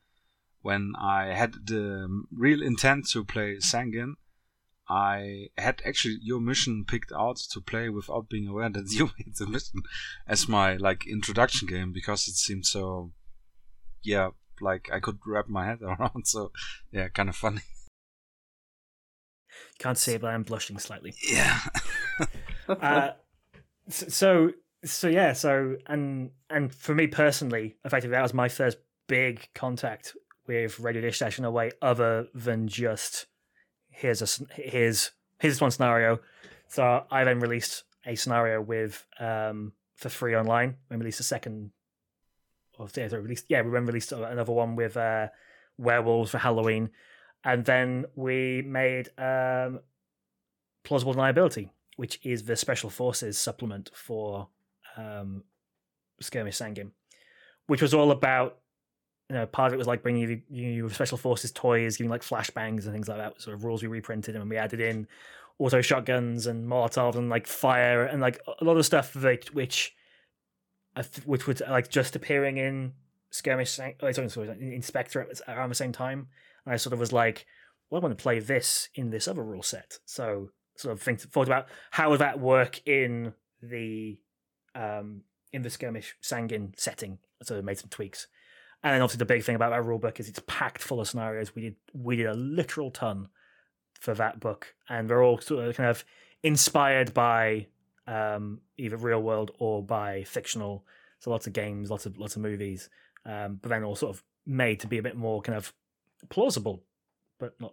When 0.61 0.93
I 0.99 1.35
had 1.35 1.67
the 1.67 2.25
real 2.35 2.63
intent 2.63 3.09
to 3.11 3.25
play 3.25 3.57
Sangin, 3.57 4.15
I 4.89 5.49
had 5.57 5.81
actually 5.87 6.19
your 6.23 6.41
mission 6.41 6.85
picked 6.87 7.13
out 7.13 7.37
to 7.53 7.61
play 7.61 7.89
without 7.89 8.29
being 8.29 8.47
aware 8.47 8.69
that 8.69 8.87
you 8.91 9.11
made 9.19 9.37
the 9.37 9.47
mission 9.47 9.83
as 10.29 10.49
my 10.49 10.77
like 10.77 11.07
introduction 11.07 11.67
game 11.67 11.93
because 11.93 12.29
it 12.29 12.35
seemed 12.35 12.67
so, 12.67 13.13
yeah, 14.03 14.31
like 14.61 14.91
I 14.93 15.01
could 15.01 15.19
wrap 15.27 15.49
my 15.49 15.67
head 15.67 15.81
around. 15.83 16.27
So 16.27 16.53
yeah, 16.93 17.09
kind 17.09 17.29
of 17.31 17.37
funny. 17.37 17.63
Can't 19.79 19.99
say, 19.99 20.17
but 20.17 20.29
I'm 20.29 20.43
blushing 20.43 20.79
slightly. 20.79 21.15
Yeah. 21.23 21.61
uh, 22.69 23.11
so 23.89 24.51
so 24.85 25.09
yeah 25.09 25.33
so 25.33 25.77
and 25.87 26.31
and 26.51 26.75
for 26.75 26.95
me 26.95 27.07
personally, 27.07 27.77
effectively 27.85 28.15
that 28.15 28.23
was 28.23 28.35
my 28.35 28.49
first 28.49 28.79
big 29.07 29.49
contact 29.55 30.17
with 30.47 30.79
Radio 30.81 31.03
Dishdash 31.03 31.39
in 31.39 31.45
a 31.45 31.51
way 31.51 31.71
other 31.83 32.29
than 32.35 32.69
just 32.69 33.27
here's 33.91 34.23
a 34.23 34.45
here's 34.55 35.11
here's 35.39 35.61
one 35.61 35.71
scenario. 35.71 36.21
So 36.69 37.05
I 37.11 37.25
then 37.25 37.41
released 37.41 37.85
a 38.07 38.15
scenario 38.15 38.61
with 38.61 39.07
um 39.19 39.73
for 39.97 40.09
free 40.09 40.37
online. 40.37 40.77
We 40.91 40.97
released 40.97 41.21
a 41.21 41.25
second, 41.25 41.71
or 42.79 42.89
yeah, 42.95 43.07
released 43.07 43.47
yeah 43.49 43.63
we 43.63 43.71
then 43.71 43.87
released 43.87 44.13
another 44.13 44.53
one 44.53 44.77
with 44.77 44.97
uh 44.97 45.29
werewolves 45.79 46.31
for 46.31 46.39
Halloween, 46.39 46.91
and 47.45 47.65
then 47.65 48.07
we 48.15 48.63
made 48.63 49.11
um 49.19 49.81
plausible 50.83 51.15
deniability, 51.15 51.71
which 51.97 52.19
is 52.25 52.45
the 52.45 52.57
special 52.57 52.91
forces 52.91 53.39
supplement 53.39 53.91
for 53.95 54.49
um 54.97 55.45
skirmish 56.21 56.57
sangin, 56.57 56.91
which 57.67 57.83
was 57.83 57.95
all 57.95 58.11
about 58.11 58.59
you 59.29 59.37
know, 59.37 59.47
part 59.47 59.69
of 59.69 59.75
it 59.75 59.79
was 59.79 59.87
like 59.87 60.03
bringing 60.03 60.43
you, 60.49 60.75
you 60.77 60.89
special 60.91 61.17
forces 61.17 61.51
toys, 61.51 61.97
giving 61.97 62.11
like 62.11 62.23
flashbangs 62.23 62.85
and 62.85 62.93
things 62.93 63.09
like 63.09 63.19
that. 63.19 63.41
Sort 63.41 63.55
of 63.55 63.65
rules 63.65 63.83
we 63.83 63.89
reprinted 63.89 64.37
and 64.37 64.51
we 64.51 64.57
added 64.57 64.81
in 64.81 65.07
auto 65.59 65.81
shotguns 65.81 66.47
and 66.47 66.69
Molotov 66.69 67.17
and 67.17 67.31
like 67.31 67.47
fire 67.47 68.05
and 68.05 68.21
like 68.21 68.41
a 68.61 68.65
lot 68.65 68.77
of 68.77 68.85
stuff 68.85 69.13
that 69.15 69.55
which, 69.55 69.95
which 71.25 71.47
was 71.47 71.63
like 71.69 71.89
just 71.89 72.17
appearing 72.17 72.59
in 72.59 72.93
skirmish. 73.31 73.79
Oh, 73.81 74.13
sorry, 74.13 74.29
sorry, 74.29 74.49
in 74.49 74.83
around 75.49 75.69
the 75.71 75.75
same 75.75 75.93
time. 75.93 76.29
And 76.67 76.75
I 76.75 76.77
sort 76.77 76.93
of 76.93 77.01
was 77.01 77.13
like, 77.13 77.47
well, 77.89 78.01
I 78.01 78.03
want 78.03 78.17
to 78.17 78.23
play 78.23 78.41
this 78.41 78.89
in 78.95 79.11
this 79.11 79.27
other 79.27 79.43
rule 79.43 79.63
set. 79.63 79.99
So 80.05 80.51
sort 80.77 80.93
of 80.93 81.01
think 81.01 81.21
thought 81.21 81.47
about 81.47 81.69
how 81.91 82.11
would 82.11 82.21
that 82.21 82.41
work 82.41 82.81
in 82.87 83.33
the 83.63 84.19
um 84.75 85.23
in 85.53 85.63
the 85.63 85.71
skirmish 85.71 86.17
Sangin 86.23 86.79
setting. 86.79 87.19
So 87.43 87.57
I 87.57 87.61
made 87.61 87.79
some 87.79 87.91
tweaks. 87.91 88.27
And 88.83 88.93
then 88.93 89.01
obviously 89.01 89.19
the 89.19 89.25
big 89.25 89.45
thing 89.45 89.55
about 89.55 89.71
that 89.71 89.85
rule 89.85 89.99
book 89.99 90.21
is 90.21 90.29
it's 90.29 90.43
packed 90.47 90.83
full 90.83 91.01
of 91.01 91.09
scenarios. 91.09 91.55
We 91.55 91.63
did 91.63 91.77
we 91.95 92.17
did 92.17 92.27
a 92.27 92.35
literal 92.35 92.91
ton 92.91 93.29
for 93.99 94.15
that 94.15 94.41
book, 94.41 94.75
and 94.89 95.09
they're 95.09 95.23
all 95.23 95.41
sort 95.41 95.67
of 95.67 95.77
kind 95.77 95.89
of 95.89 96.05
inspired 96.43 97.15
by 97.15 97.69
um, 98.07 98.61
either 98.77 98.97
real 98.97 99.23
world 99.23 99.53
or 99.59 99.83
by 99.83 100.25
fictional. 100.25 100.85
So 101.21 101.31
lots 101.31 101.47
of 101.47 101.55
games, 101.55 101.91
lots 101.91 102.05
of 102.05 102.19
lots 102.19 102.37
of 102.37 102.43
movies, 102.43 102.91
um, 103.25 103.59
but 103.63 103.71
then 103.71 103.85
all 103.85 103.97
sort 103.97 104.15
of 104.15 104.23
made 104.47 104.81
to 104.81 104.87
be 104.87 104.99
a 104.99 105.03
bit 105.03 105.17
more 105.17 105.41
kind 105.41 105.57
of 105.57 105.73
plausible, 106.29 106.83
but 107.39 107.59
not 107.61 107.73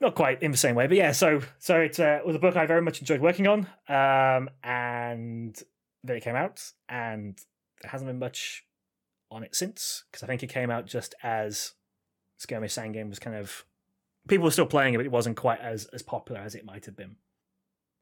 not 0.00 0.14
quite 0.14 0.42
in 0.42 0.50
the 0.50 0.56
same 0.56 0.74
way. 0.74 0.86
But 0.86 0.96
yeah, 0.96 1.12
so 1.12 1.40
so 1.58 1.80
it 1.80 1.98
uh, 1.98 2.20
was 2.24 2.36
a 2.36 2.38
book 2.38 2.56
I 2.56 2.66
very 2.66 2.82
much 2.82 3.00
enjoyed 3.00 3.20
working 3.20 3.46
on, 3.46 3.66
um, 3.88 4.50
and 4.62 5.60
then 6.04 6.16
it 6.16 6.22
came 6.22 6.36
out, 6.36 6.72
and 6.88 7.38
there 7.82 7.90
hasn't 7.90 8.08
been 8.08 8.18
much 8.18 8.64
on 9.30 9.42
it 9.42 9.54
since 9.54 10.04
because 10.10 10.22
I 10.22 10.26
think 10.26 10.42
it 10.42 10.48
came 10.48 10.70
out 10.70 10.86
just 10.86 11.14
as 11.22 11.72
Skirmish 12.38 12.74
Sangin 12.74 13.08
was 13.08 13.18
kind 13.18 13.36
of 13.36 13.64
people 14.28 14.44
were 14.44 14.50
still 14.50 14.66
playing 14.66 14.94
it, 14.94 14.98
but 14.98 15.06
it 15.06 15.12
wasn't 15.12 15.36
quite 15.36 15.60
as 15.60 15.86
as 15.86 16.02
popular 16.02 16.40
as 16.40 16.54
it 16.54 16.64
might 16.64 16.86
have 16.86 16.96
been. 16.96 17.16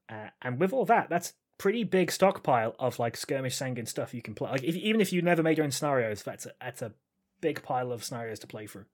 Uh, 0.08 0.28
and 0.42 0.60
with 0.60 0.72
all 0.72 0.84
that, 0.84 1.08
that's 1.08 1.34
pretty 1.58 1.84
big 1.84 2.12
stockpile 2.12 2.76
of 2.78 2.98
like 2.98 3.16
Skirmish 3.16 3.58
Sangin 3.58 3.88
stuff 3.88 4.14
you 4.14 4.22
can 4.22 4.34
play. 4.34 4.50
Like 4.50 4.62
if, 4.62 4.76
even 4.76 5.00
if 5.00 5.12
you 5.12 5.22
never 5.22 5.42
made 5.42 5.56
your 5.56 5.64
own 5.64 5.70
scenarios, 5.70 6.22
that's 6.22 6.46
a, 6.46 6.52
that's 6.60 6.82
a 6.82 6.92
big 7.40 7.62
pile 7.62 7.90
of 7.90 8.04
scenarios 8.04 8.38
to 8.40 8.46
play 8.46 8.66
through. 8.66 8.84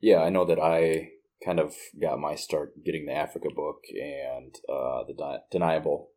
Yeah, 0.00 0.22
I 0.22 0.30
know 0.30 0.44
that 0.44 0.58
I 0.58 1.10
kind 1.44 1.60
of 1.60 1.74
got 2.00 2.18
my 2.18 2.34
start 2.34 2.84
getting 2.84 3.06
the 3.06 3.12
Africa 3.12 3.48
book 3.54 3.82
and 3.90 4.54
uh, 4.68 5.04
the 5.06 5.40
deniable 5.50 6.10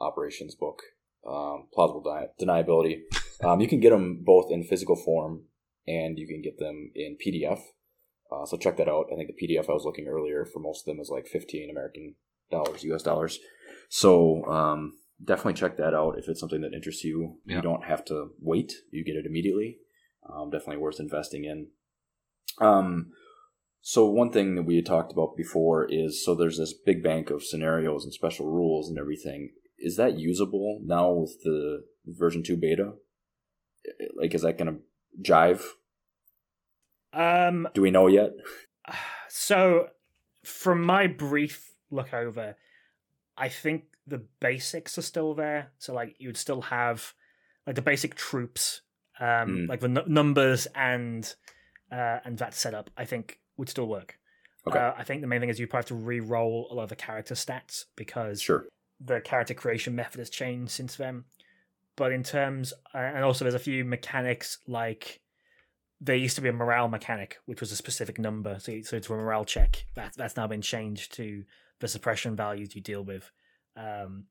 operations 0.00 0.54
book, 0.54 0.82
um, 1.26 1.68
plausible 1.72 2.02
deniability. 2.40 3.00
Um, 3.42 3.60
you 3.60 3.68
can 3.68 3.80
get 3.80 3.90
them 3.90 4.22
both 4.24 4.50
in 4.50 4.64
physical 4.64 4.96
form 4.96 5.42
and 5.86 6.18
you 6.18 6.26
can 6.26 6.42
get 6.42 6.58
them 6.58 6.90
in 6.94 7.16
PDF. 7.24 7.60
Uh, 8.32 8.46
so 8.46 8.56
check 8.56 8.76
that 8.78 8.88
out. 8.88 9.06
I 9.12 9.16
think 9.16 9.28
the 9.28 9.46
PDF 9.46 9.68
I 9.68 9.72
was 9.72 9.84
looking 9.84 10.08
earlier 10.08 10.44
for 10.44 10.60
most 10.60 10.82
of 10.82 10.86
them 10.86 11.00
is 11.00 11.10
like 11.10 11.26
15 11.26 11.70
American 11.70 12.14
dollars, 12.50 12.84
US 12.84 13.02
dollars. 13.02 13.38
So 13.88 14.44
um, 14.46 14.94
definitely 15.22 15.54
check 15.54 15.76
that 15.76 15.94
out 15.94 16.18
if 16.18 16.28
it's 16.28 16.40
something 16.40 16.62
that 16.62 16.74
interests 16.74 17.04
you. 17.04 17.38
Yeah. 17.46 17.56
You 17.56 17.62
don't 17.62 17.84
have 17.84 18.04
to 18.06 18.28
wait, 18.40 18.72
you 18.90 19.04
get 19.04 19.16
it 19.16 19.26
immediately. 19.26 19.78
Um, 20.28 20.50
definitely 20.50 20.78
worth 20.78 21.00
investing 21.00 21.44
in. 21.44 21.68
Um, 22.60 23.10
so 23.86 24.06
one 24.06 24.32
thing 24.32 24.54
that 24.54 24.62
we 24.62 24.76
had 24.76 24.86
talked 24.86 25.12
about 25.12 25.36
before 25.36 25.84
is 25.84 26.24
so 26.24 26.34
there's 26.34 26.56
this 26.56 26.72
big 26.72 27.02
bank 27.02 27.28
of 27.28 27.44
scenarios 27.44 28.02
and 28.02 28.14
special 28.14 28.50
rules 28.50 28.88
and 28.88 28.98
everything. 28.98 29.50
Is 29.78 29.96
that 29.96 30.18
usable 30.18 30.80
now 30.82 31.10
with 31.10 31.42
the 31.44 31.84
version 32.06 32.42
two 32.42 32.56
beta? 32.56 32.92
Like, 34.18 34.34
is 34.34 34.40
that 34.40 34.56
going 34.56 34.74
to 34.74 35.22
jive? 35.22 35.62
Um, 37.12 37.68
Do 37.74 37.82
we 37.82 37.90
know 37.90 38.06
yet? 38.08 38.30
So, 39.28 39.88
from 40.44 40.82
my 40.84 41.08
brief 41.08 41.74
look 41.90 42.14
over, 42.14 42.54
I 43.36 43.48
think 43.48 43.84
the 44.06 44.22
basics 44.38 44.96
are 44.96 45.02
still 45.02 45.34
there. 45.34 45.72
So, 45.78 45.92
like, 45.92 46.14
you 46.20 46.28
would 46.28 46.36
still 46.36 46.62
have 46.62 47.14
like 47.66 47.74
the 47.74 47.82
basic 47.82 48.14
troops, 48.14 48.82
um, 49.18 49.26
mm. 49.26 49.68
like 49.68 49.80
the 49.80 49.88
n- 49.88 50.04
numbers 50.06 50.68
and 50.74 51.34
uh, 51.90 52.20
and 52.24 52.38
that 52.38 52.54
setup. 52.54 52.90
I 52.96 53.06
think 53.06 53.40
would 53.56 53.68
still 53.68 53.86
work. 53.86 54.18
Okay. 54.66 54.78
Uh, 54.78 54.92
I 54.96 55.04
think 55.04 55.20
the 55.20 55.26
main 55.26 55.40
thing 55.40 55.50
is 55.50 55.60
you 55.60 55.66
probably 55.66 55.82
have 55.82 55.98
to 56.00 56.04
re-roll 56.04 56.68
a 56.70 56.74
lot 56.74 56.84
of 56.84 56.88
the 56.88 56.96
character 56.96 57.34
stats 57.34 57.84
because 57.96 58.40
sure. 58.40 58.66
the 58.98 59.20
character 59.20 59.54
creation 59.54 59.94
method 59.94 60.18
has 60.18 60.30
changed 60.30 60.72
since 60.72 60.96
then 60.96 61.24
but 61.96 62.12
in 62.12 62.22
terms 62.22 62.72
and 62.92 63.24
also 63.24 63.44
there's 63.44 63.54
a 63.54 63.58
few 63.58 63.84
mechanics 63.84 64.58
like 64.66 65.20
there 66.00 66.16
used 66.16 66.36
to 66.36 66.42
be 66.42 66.48
a 66.48 66.52
morale 66.52 66.88
mechanic 66.88 67.38
which 67.46 67.60
was 67.60 67.72
a 67.72 67.76
specific 67.76 68.18
number 68.18 68.58
so, 68.58 68.80
so 68.82 68.96
it's 68.96 69.08
a 69.08 69.12
morale 69.12 69.44
check 69.44 69.84
that 69.94 70.12
that's 70.16 70.36
now 70.36 70.46
been 70.46 70.62
changed 70.62 71.14
to 71.14 71.44
the 71.80 71.88
suppression 71.88 72.36
values 72.36 72.74
you 72.74 72.80
deal 72.80 73.02
with 73.02 73.30
um, 73.76 74.24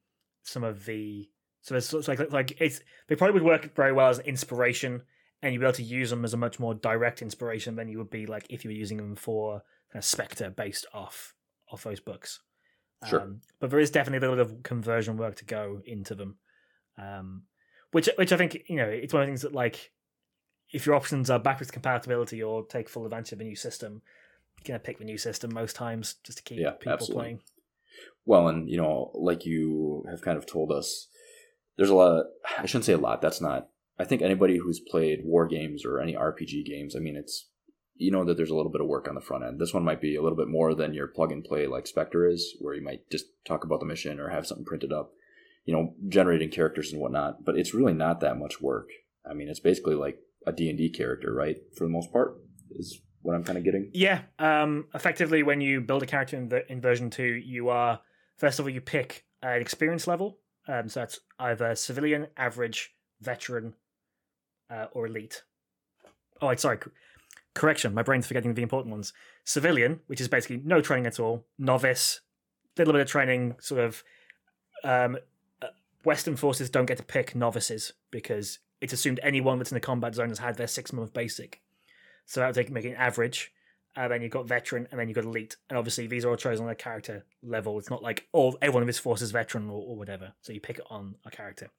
some 0.44 0.64
of 0.64 0.86
the 0.86 1.30
so 1.62 1.76
it's, 1.76 1.94
it's 1.94 2.08
like 2.08 2.32
like 2.32 2.60
it's 2.60 2.82
they 3.08 3.16
probably 3.16 3.34
would 3.34 3.44
work 3.44 3.76
very 3.76 3.94
well 3.94 4.10
as 4.10 4.20
inspiration 4.20 5.02
and 5.44 5.54
you'll 5.54 5.60
be 5.60 5.66
able 5.66 5.74
to 5.74 5.84
use 5.84 6.10
them 6.10 6.24
as 6.24 6.34
a 6.34 6.38
much 6.38 6.58
more 6.60 6.74
direct 6.74 7.22
inspiration 7.22 7.76
than 7.76 7.90
you 7.90 7.98
would 8.00 8.10
be 8.10 8.26
like 8.26 8.48
if 8.50 8.64
you 8.64 8.70
were 8.70 8.76
using 8.76 8.98
them 8.98 9.16
for 9.16 9.62
kind 9.92 10.00
of 10.00 10.06
Spectre 10.06 10.50
based 10.50 10.88
off 10.94 11.36
off 11.72 11.84
those 11.84 12.00
books. 12.00 12.40
Sure. 13.08 13.22
Um, 13.22 13.42
but 13.60 13.70
there 13.70 13.80
is 13.80 13.92
definitely 13.92 14.26
a 14.26 14.32
little 14.32 14.46
bit 14.46 14.56
of 14.56 14.64
conversion 14.64 15.18
work 15.18 15.36
to 15.36 15.46
go 15.46 15.82
into 15.86 16.16
them, 16.16 16.38
um, 16.98 17.44
which 17.92 18.10
which 18.18 18.32
I 18.32 18.38
think 18.38 18.64
you 18.68 18.78
know 18.78 18.88
it's 18.88 19.14
one 19.14 19.22
of 19.22 19.28
the 19.28 19.32
things 19.32 19.42
that 19.42 19.54
like 19.54 19.92
if 20.72 20.86
your 20.86 20.96
options 20.96 21.30
are 21.30 21.40
backwards 21.40 21.70
compatibility 21.72 22.42
or 22.42 22.66
take 22.66 22.88
full 22.88 23.04
advantage 23.06 23.34
of 23.34 23.42
a 23.42 23.44
new 23.44 23.56
system, 23.58 24.02
you're 24.58 24.74
gonna 24.76 24.80
pick 24.80 24.98
the 24.98 25.04
new 25.06 25.18
system 25.18 25.54
most 25.54 25.76
times 25.76 26.16
just 26.24 26.38
to 26.38 26.44
keep 26.44 26.60
Yeah, 26.60 26.72
people 26.72 26.94
absolutely. 26.94 27.22
playing. 27.22 27.42
Well, 28.26 28.48
and 28.48 28.70
you 28.70 28.78
know, 28.78 29.12
like 29.14 29.46
you 29.46 30.06
have 30.10 30.22
kind 30.22 30.38
of 30.38 30.46
told 30.46 30.72
us, 30.72 31.10
there's 31.76 31.90
a 31.90 31.96
lot. 31.96 32.26
I 32.58 32.66
shouldn't 32.66 32.86
say 32.86 32.94
a 32.94 32.98
lot. 32.98 33.22
That's 33.22 33.42
not. 33.42 33.68
I 34.00 34.06
think 34.06 34.22
anybody 34.22 34.58
who's 34.58 34.80
played 34.80 35.20
war 35.24 35.48
games 35.48 35.86
or 35.86 36.00
any 36.00 36.14
RPG 36.14 36.66
games, 36.66 36.96
I 36.96 37.00
mean, 37.00 37.16
it's 37.16 37.50
you 37.96 38.12
know 38.12 38.26
that 38.26 38.38
there's 38.38 38.50
a 38.50 38.56
little 38.56 38.72
bit 38.72 38.82
of 38.82 38.88
work 38.88 39.08
on 39.08 39.16
the 39.16 39.22
front 39.22 39.44
end. 39.44 39.60
This 39.60 39.74
one 39.74 39.84
might 39.84 40.02
be 40.02 40.16
a 40.16 40.22
little 40.22 40.38
bit 40.38 40.48
more 40.48 40.74
than 40.74 40.94
your 40.94 41.08
plug 41.08 41.32
and 41.32 41.44
play 41.44 41.68
like 41.68 41.88
Spectre 41.88 42.28
is, 42.28 42.56
where 42.60 42.74
you 42.74 42.84
might 42.84 43.10
just 43.12 43.26
talk 43.46 43.64
about 43.64 43.80
the 43.80 43.86
mission 43.86 44.20
or 44.20 44.30
have 44.30 44.48
something 44.48 44.66
printed 44.66 44.92
up, 44.92 45.12
you 45.66 45.74
know, 45.74 45.94
generating 46.10 46.50
characters 46.50 46.92
and 46.92 47.02
whatnot. 47.02 47.46
But 47.46 47.58
it's 47.58 47.74
really 47.74 47.94
not 47.94 48.20
that 48.22 48.40
much 48.40 48.62
work. 48.62 48.90
I 49.30 49.34
mean, 49.34 49.48
it's 49.48 49.60
basically 49.60 49.96
like 49.96 50.18
a 50.48 50.52
D 50.52 50.70
and 50.70 50.78
D 50.78 50.90
character, 50.90 51.34
right? 51.34 51.58
For 51.78 51.84
the 51.84 51.92
most 51.92 52.12
part, 52.12 52.38
is 52.72 53.00
what 53.22 53.36
I'm 53.36 53.44
kind 53.44 53.58
of 53.58 53.64
getting. 53.64 53.92
Yeah, 53.94 54.22
um, 54.40 54.88
effectively, 54.94 55.44
when 55.44 55.62
you 55.62 55.82
build 55.82 56.04
a 56.04 56.08
character 56.08 56.36
in, 56.36 56.50
the, 56.50 56.70
in 56.72 56.82
version 56.82 57.10
two, 57.10 57.24
you 57.24 57.70
are 57.70 58.02
first 58.38 58.60
of 58.60 58.66
all 58.66 58.70
you 58.70 58.82
pick 58.82 59.26
an 59.42 59.62
experience 59.62 60.08
level. 60.08 60.40
Um, 60.68 60.88
so 60.90 61.02
that's 61.02 61.20
either 61.40 61.76
civilian, 61.76 62.28
average, 62.38 62.96
veteran, 63.22 63.76
uh, 64.74 64.88
or 64.94 65.08
elite. 65.08 65.44
Oh, 66.42 66.54
sorry. 66.56 66.80
Correction, 67.54 67.94
my 67.94 68.02
brain's 68.02 68.26
forgetting 68.26 68.54
the 68.54 68.64
important 68.64 68.92
ones. 68.92 69.14
Civilian, 69.46 70.00
which 70.08 70.20
is 70.20 70.28
basically 70.28 70.62
no 70.64 70.82
training 70.82 71.06
at 71.06 71.20
all. 71.20 71.46
Novice, 71.60 72.22
little 72.78 72.94
bit 72.94 73.02
of 73.02 73.08
training. 73.08 73.56
Sort 73.60 73.82
of. 73.82 74.04
Um, 74.84 75.18
uh, 75.62 75.68
Western 76.04 76.36
forces 76.36 76.70
don't 76.70 76.88
get 76.88 76.98
to 76.98 77.04
pick 77.04 77.36
novices 77.36 77.94
because 78.12 78.60
it's 78.82 78.92
assumed 78.92 79.20
anyone 79.24 79.58
that's 79.58 79.72
in 79.72 79.76
the 79.76 79.80
combat 79.80 80.16
zone 80.16 80.30
has 80.30 80.40
had 80.40 80.58
their 80.58 80.68
six 80.68 80.92
month 80.92 81.14
basic. 81.14 81.62
So 82.26 82.40
that 82.40 82.48
would 82.48 82.56
take 82.56 82.72
make 82.72 82.86
it 82.86 82.96
average. 82.96 83.52
And 83.96 84.12
then 84.12 84.24
you've 84.24 84.32
got 84.32 84.48
veteran, 84.48 84.88
and 84.90 85.00
then 85.00 85.08
you've 85.08 85.16
got 85.16 85.26
elite. 85.26 85.56
And 85.70 85.78
obviously, 85.78 86.08
these 86.08 86.26
are 86.26 86.32
all 86.32 86.36
chosen 86.36 86.66
on 86.66 86.72
a 86.72 86.76
character 86.76 87.26
level. 87.44 87.78
It's 87.78 87.92
not 87.92 88.02
like 88.02 88.28
all 88.32 88.58
everyone 88.60 88.82
of 88.82 88.88
his 88.88 88.98
force 88.98 89.22
is 89.22 89.30
veteran 89.30 89.70
or, 89.70 89.84
or 89.84 89.96
whatever. 89.96 90.34
So 90.42 90.52
you 90.52 90.60
pick 90.60 90.80
it 90.80 90.86
on 90.90 91.14
a 91.26 91.30
character. 91.30 91.70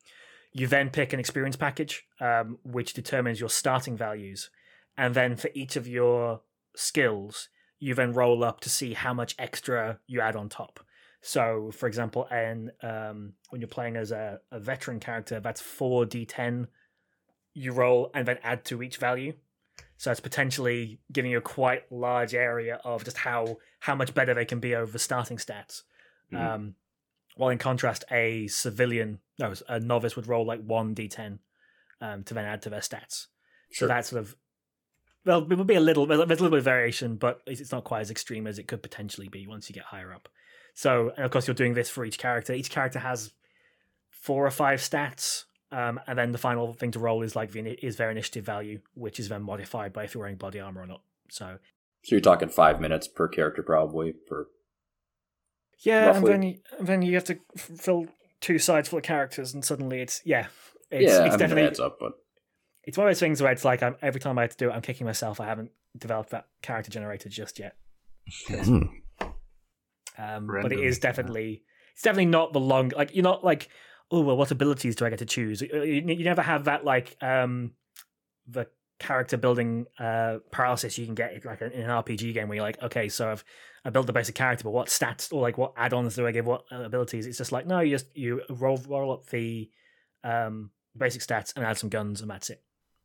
You 0.54 0.66
then 0.66 0.88
pick 0.88 1.12
an 1.12 1.20
experience 1.20 1.56
package, 1.56 2.06
um, 2.20 2.58
which 2.62 2.94
determines 2.94 3.40
your 3.40 3.50
starting 3.50 3.96
values. 3.96 4.50
And 4.96 5.14
then 5.14 5.36
for 5.36 5.50
each 5.52 5.76
of 5.76 5.86
your 5.86 6.40
skills, 6.76 7.48
you 7.80 7.94
then 7.94 8.12
roll 8.12 8.42
up 8.44 8.60
to 8.60 8.70
see 8.70 8.94
how 8.94 9.12
much 9.12 9.34
extra 9.38 9.98
you 10.06 10.20
add 10.20 10.36
on 10.36 10.48
top. 10.48 10.80
So, 11.20 11.70
for 11.72 11.86
example, 11.86 12.28
and 12.30 12.70
um, 12.82 13.32
when 13.50 13.60
you're 13.60 13.68
playing 13.68 13.96
as 13.96 14.12
a, 14.12 14.40
a 14.52 14.60
veteran 14.60 15.00
character, 15.00 15.40
that's 15.40 15.60
four 15.60 16.04
d10 16.04 16.68
you 17.54 17.72
roll 17.72 18.10
and 18.14 18.26
then 18.26 18.38
add 18.42 18.64
to 18.66 18.82
each 18.82 18.98
value. 18.98 19.32
So 19.96 20.10
it's 20.10 20.20
potentially 20.20 20.98
giving 21.12 21.30
you 21.30 21.38
a 21.38 21.42
quite 21.42 21.90
large 21.90 22.34
area 22.34 22.80
of 22.84 23.04
just 23.04 23.16
how 23.16 23.58
how 23.80 23.94
much 23.94 24.12
better 24.12 24.34
they 24.34 24.44
can 24.44 24.60
be 24.60 24.74
over 24.74 24.90
the 24.90 24.98
starting 24.98 25.36
stats. 25.36 25.82
Mhm. 26.32 26.40
Um, 26.40 26.74
while 27.34 27.50
in 27.50 27.58
contrast, 27.58 28.04
a 28.10 28.46
civilian, 28.48 29.20
no, 29.38 29.52
a 29.68 29.80
novice 29.80 30.16
would 30.16 30.26
roll 30.26 30.46
like 30.46 30.62
one 30.62 30.94
d10 30.94 31.38
um, 32.00 32.22
to 32.24 32.34
then 32.34 32.44
add 32.44 32.62
to 32.62 32.70
their 32.70 32.80
stats. 32.80 33.26
So 33.72 33.86
that 33.88 34.06
sort 34.06 34.22
of 34.22 34.36
well, 35.26 35.46
it 35.50 35.56
would 35.56 35.66
be 35.66 35.74
a 35.74 35.80
little 35.80 36.06
there's 36.06 36.20
a 36.20 36.26
little 36.26 36.50
bit 36.50 36.58
of 36.58 36.64
variation, 36.64 37.16
but 37.16 37.40
it's 37.46 37.60
it's 37.60 37.72
not 37.72 37.84
quite 37.84 38.00
as 38.00 38.10
extreme 38.10 38.46
as 38.46 38.58
it 38.58 38.68
could 38.68 38.82
potentially 38.82 39.28
be 39.28 39.46
once 39.46 39.68
you 39.68 39.74
get 39.74 39.84
higher 39.84 40.12
up. 40.12 40.28
So, 40.74 41.12
and 41.16 41.24
of 41.24 41.30
course, 41.30 41.46
you're 41.46 41.54
doing 41.54 41.74
this 41.74 41.88
for 41.88 42.04
each 42.04 42.18
character. 42.18 42.52
Each 42.52 42.70
character 42.70 42.98
has 42.98 43.32
four 44.10 44.46
or 44.46 44.50
five 44.50 44.80
stats, 44.80 45.44
um, 45.72 46.00
and 46.06 46.18
then 46.18 46.32
the 46.32 46.38
final 46.38 46.74
thing 46.74 46.90
to 46.92 46.98
roll 46.98 47.22
is 47.22 47.36
like 47.36 47.52
the, 47.52 47.60
is 47.84 47.96
their 47.96 48.10
initiative 48.10 48.44
value, 48.44 48.80
which 48.94 49.18
is 49.18 49.28
then 49.28 49.42
modified 49.42 49.92
by 49.92 50.04
if 50.04 50.14
you're 50.14 50.20
wearing 50.20 50.36
body 50.36 50.60
armor 50.60 50.82
or 50.82 50.86
not. 50.86 51.02
So, 51.30 51.58
So 52.02 52.16
you're 52.16 52.20
talking 52.20 52.48
five 52.48 52.80
minutes 52.80 53.08
per 53.08 53.28
character, 53.28 53.62
probably 53.62 54.12
per. 54.12 54.48
Yeah, 55.80 56.06
Roughly. 56.06 56.18
and 56.18 56.26
then 56.26 56.42
you, 56.42 56.58
then 56.80 57.02
you 57.02 57.14
have 57.14 57.24
to 57.24 57.38
fill 57.56 58.06
two 58.40 58.58
sides 58.58 58.88
full 58.88 58.98
of 58.98 59.02
characters, 59.02 59.54
and 59.54 59.64
suddenly 59.64 60.00
it's 60.00 60.22
yeah, 60.24 60.46
it's, 60.90 61.02
yeah, 61.02 61.08
it's 61.08 61.14
I 61.16 61.18
mean, 61.18 61.26
it 61.26 61.38
definitely 61.38 61.62
adds 61.64 61.80
up, 61.80 61.98
but 62.00 62.12
it's 62.84 62.98
one 62.98 63.06
of 63.06 63.10
those 63.10 63.20
things 63.20 63.42
where 63.42 63.52
it's 63.52 63.64
like 63.64 63.82
I'm, 63.82 63.96
every 64.02 64.20
time 64.20 64.38
I 64.38 64.42
have 64.42 64.50
to 64.50 64.56
do 64.56 64.70
it, 64.70 64.72
I'm 64.72 64.82
kicking 64.82 65.06
myself. 65.06 65.40
I 65.40 65.46
haven't 65.46 65.70
developed 65.96 66.30
that 66.30 66.46
character 66.62 66.90
generator 66.90 67.28
just 67.28 67.58
yet. 67.58 67.76
Um, 70.16 70.46
but 70.46 70.72
it 70.72 70.78
is 70.78 70.80
Random, 70.80 70.82
yeah. 70.84 70.98
definitely 71.00 71.62
it's 71.92 72.02
definitely 72.02 72.26
not 72.26 72.52
the 72.52 72.60
long 72.60 72.92
like 72.96 73.14
you're 73.14 73.24
not 73.24 73.42
like 73.42 73.68
oh 74.10 74.20
well 74.20 74.36
what 74.36 74.50
abilities 74.50 74.94
do 74.94 75.04
I 75.04 75.10
get 75.10 75.18
to 75.20 75.26
choose? 75.26 75.60
You, 75.60 76.04
you 76.06 76.24
never 76.24 76.42
have 76.42 76.64
that 76.64 76.84
like 76.84 77.16
um 77.20 77.72
the 78.46 78.68
character 79.00 79.36
building 79.36 79.86
uh 79.98 80.38
paralysis 80.52 80.96
you 80.98 81.04
can 81.04 81.14
get 81.16 81.44
like 81.44 81.60
in 81.60 81.72
an 81.72 81.90
RPG 81.90 82.32
game 82.32 82.48
where 82.48 82.56
you're 82.56 82.64
like 82.64 82.80
okay 82.82 83.08
so 83.08 83.30
I've 83.30 83.44
I 83.84 83.90
built 83.90 84.06
the 84.06 84.12
basic 84.12 84.34
character 84.34 84.64
but 84.64 84.70
what 84.70 84.88
stats 84.88 85.32
or 85.32 85.42
like 85.42 85.58
what 85.58 85.74
add-ons 85.76 86.14
do 86.14 86.26
I 86.26 86.30
give 86.32 86.46
what 86.46 86.64
uh, 86.72 86.82
abilities? 86.82 87.26
It's 87.26 87.38
just 87.38 87.52
like 87.52 87.66
no 87.66 87.80
you 87.80 87.90
just 87.90 88.06
you 88.16 88.40
roll 88.48 88.80
roll 88.88 89.12
up 89.12 89.26
the 89.26 89.70
um 90.22 90.70
basic 90.96 91.22
stats 91.22 91.54
and 91.56 91.64
add 91.64 91.78
some 91.78 91.90
guns 91.90 92.20
and 92.20 92.30
that's 92.30 92.50
it. 92.50 92.62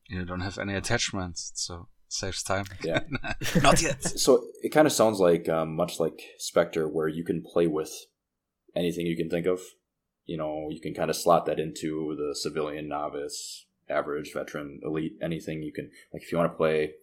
You 0.07 0.25
don't 0.25 0.41
have 0.41 0.57
any 0.57 0.75
attachments, 0.75 1.51
so 1.55 1.87
saves 2.07 2.43
time. 2.43 2.65
yeah. 2.83 3.01
Not 3.61 3.81
yet. 3.81 4.03
So 4.19 4.47
it 4.63 4.69
kind 4.69 4.87
of 4.87 4.93
sounds 4.93 5.19
like 5.19 5.47
um, 5.47 5.75
much 5.75 5.99
like 5.99 6.21
Spectre, 6.37 6.87
where 6.87 7.07
you 7.07 7.23
can 7.23 7.43
play 7.43 7.67
with 7.67 7.91
anything 8.75 9.05
you 9.05 9.15
can 9.15 9.29
think 9.29 9.45
of. 9.45 9.61
You 10.25 10.37
know, 10.37 10.67
you 10.69 10.81
can 10.81 10.93
kind 10.93 11.09
of 11.09 11.15
slot 11.15 11.45
that 11.45 11.59
into 11.59 12.15
the 12.15 12.35
civilian, 12.35 12.87
novice, 12.87 13.65
average, 13.89 14.33
veteran, 14.33 14.79
elite, 14.83 15.17
anything 15.21 15.63
you 15.63 15.71
can. 15.71 15.91
Like 16.13 16.23
if 16.23 16.31
you 16.31 16.37
want 16.37 16.51
to 16.51 16.57
play, 16.57 16.93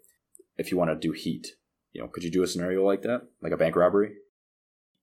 if 0.56 0.70
you 0.70 0.76
want 0.76 0.90
to 0.90 0.96
do 0.96 1.12
heat, 1.12 1.48
you 1.92 2.02
know, 2.02 2.08
could 2.08 2.24
you 2.24 2.30
do 2.30 2.42
a 2.42 2.46
scenario 2.46 2.84
like 2.84 3.02
that, 3.02 3.22
like 3.42 3.52
a 3.52 3.56
bank 3.56 3.76
robbery? 3.76 4.14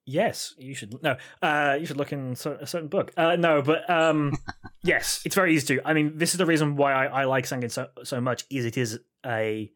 Yes, 0.06 0.54
you 0.58 0.76
should. 0.76 1.02
No, 1.02 1.16
uh, 1.42 1.78
you 1.80 1.86
should 1.86 1.98
look 1.98 2.12
in 2.12 2.34
a 2.34 2.36
certain 2.36 2.90
book. 2.90 3.14
Uh, 3.16 3.38
no, 3.38 3.62
but 3.62 3.90
um, 3.90 4.34
yes, 4.84 5.22
it's 5.26 5.36
very 5.36 5.56
easy 5.56 5.78
to. 5.78 5.88
I 5.88 5.94
mean, 5.94 6.18
this 6.18 6.34
is 6.34 6.38
the 6.38 6.46
reason 6.46 6.76
why 6.76 6.94
I, 6.94 7.22
I 7.22 7.24
like 7.26 7.46
Sangin 7.46 7.72
so 7.72 7.88
so 8.04 8.20
much. 8.20 8.44
Is 8.50 8.66
it 8.66 8.78
is 8.78 9.00
a, 9.26 9.72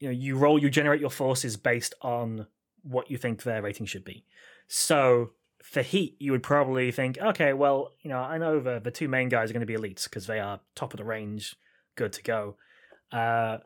you 0.00 0.08
know, 0.08 0.12
you 0.12 0.36
roll, 0.36 0.60
you 0.60 0.70
generate 0.70 1.00
your 1.00 1.10
forces 1.10 1.56
based 1.56 1.94
on 2.02 2.46
what 2.82 3.10
you 3.10 3.16
think 3.16 3.42
their 3.42 3.62
rating 3.62 3.86
should 3.86 4.04
be. 4.04 4.24
So 4.66 5.30
for 5.62 5.82
Heat, 5.82 6.16
you 6.18 6.32
would 6.32 6.42
probably 6.42 6.90
think, 6.90 7.18
okay, 7.18 7.52
well, 7.52 7.92
you 8.00 8.10
know, 8.10 8.18
I 8.18 8.38
know 8.38 8.60
the 8.60 8.80
the 8.80 8.90
two 8.90 9.08
main 9.08 9.28
guys 9.28 9.50
are 9.50 9.52
going 9.52 9.66
to 9.66 9.66
be 9.66 9.76
elites 9.76 10.04
because 10.04 10.26
they 10.26 10.40
are 10.40 10.60
top 10.74 10.92
of 10.92 10.98
the 10.98 11.04
range, 11.04 11.56
good 11.96 12.12
to 12.14 12.22
go. 12.22 12.56
Uh, 13.12 13.58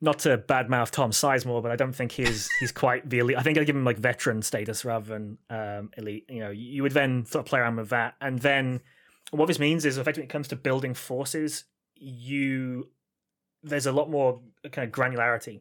not 0.00 0.20
to 0.20 0.38
badmouth 0.38 0.90
Tom 0.90 1.10
Sizemore, 1.10 1.62
but 1.62 1.72
I 1.72 1.76
don't 1.76 1.92
think 1.92 2.12
he's 2.12 2.48
he's 2.60 2.72
quite 2.72 3.08
the 3.08 3.18
elite. 3.18 3.36
I 3.36 3.42
think 3.42 3.58
I'd 3.58 3.66
give 3.66 3.76
him 3.76 3.84
like 3.84 3.98
veteran 3.98 4.42
status 4.42 4.84
rather 4.84 5.06
than 5.06 5.38
um, 5.50 5.90
elite. 5.96 6.26
You 6.28 6.40
know, 6.40 6.50
you 6.50 6.82
would 6.82 6.92
then 6.92 7.26
sort 7.26 7.44
of 7.44 7.48
play 7.48 7.60
around 7.60 7.76
with 7.76 7.90
that, 7.90 8.14
and 8.20 8.38
then 8.38 8.80
what 9.30 9.46
this 9.46 9.58
means 9.58 9.84
is, 9.84 9.98
effectively, 9.98 10.22
when 10.22 10.30
it 10.30 10.32
comes 10.32 10.48
to 10.48 10.56
building 10.56 10.94
forces, 10.94 11.64
you 11.94 12.88
there's 13.62 13.86
a 13.86 13.92
lot 13.92 14.10
more 14.10 14.40
kind 14.70 14.86
of 14.86 14.94
granularity. 14.94 15.60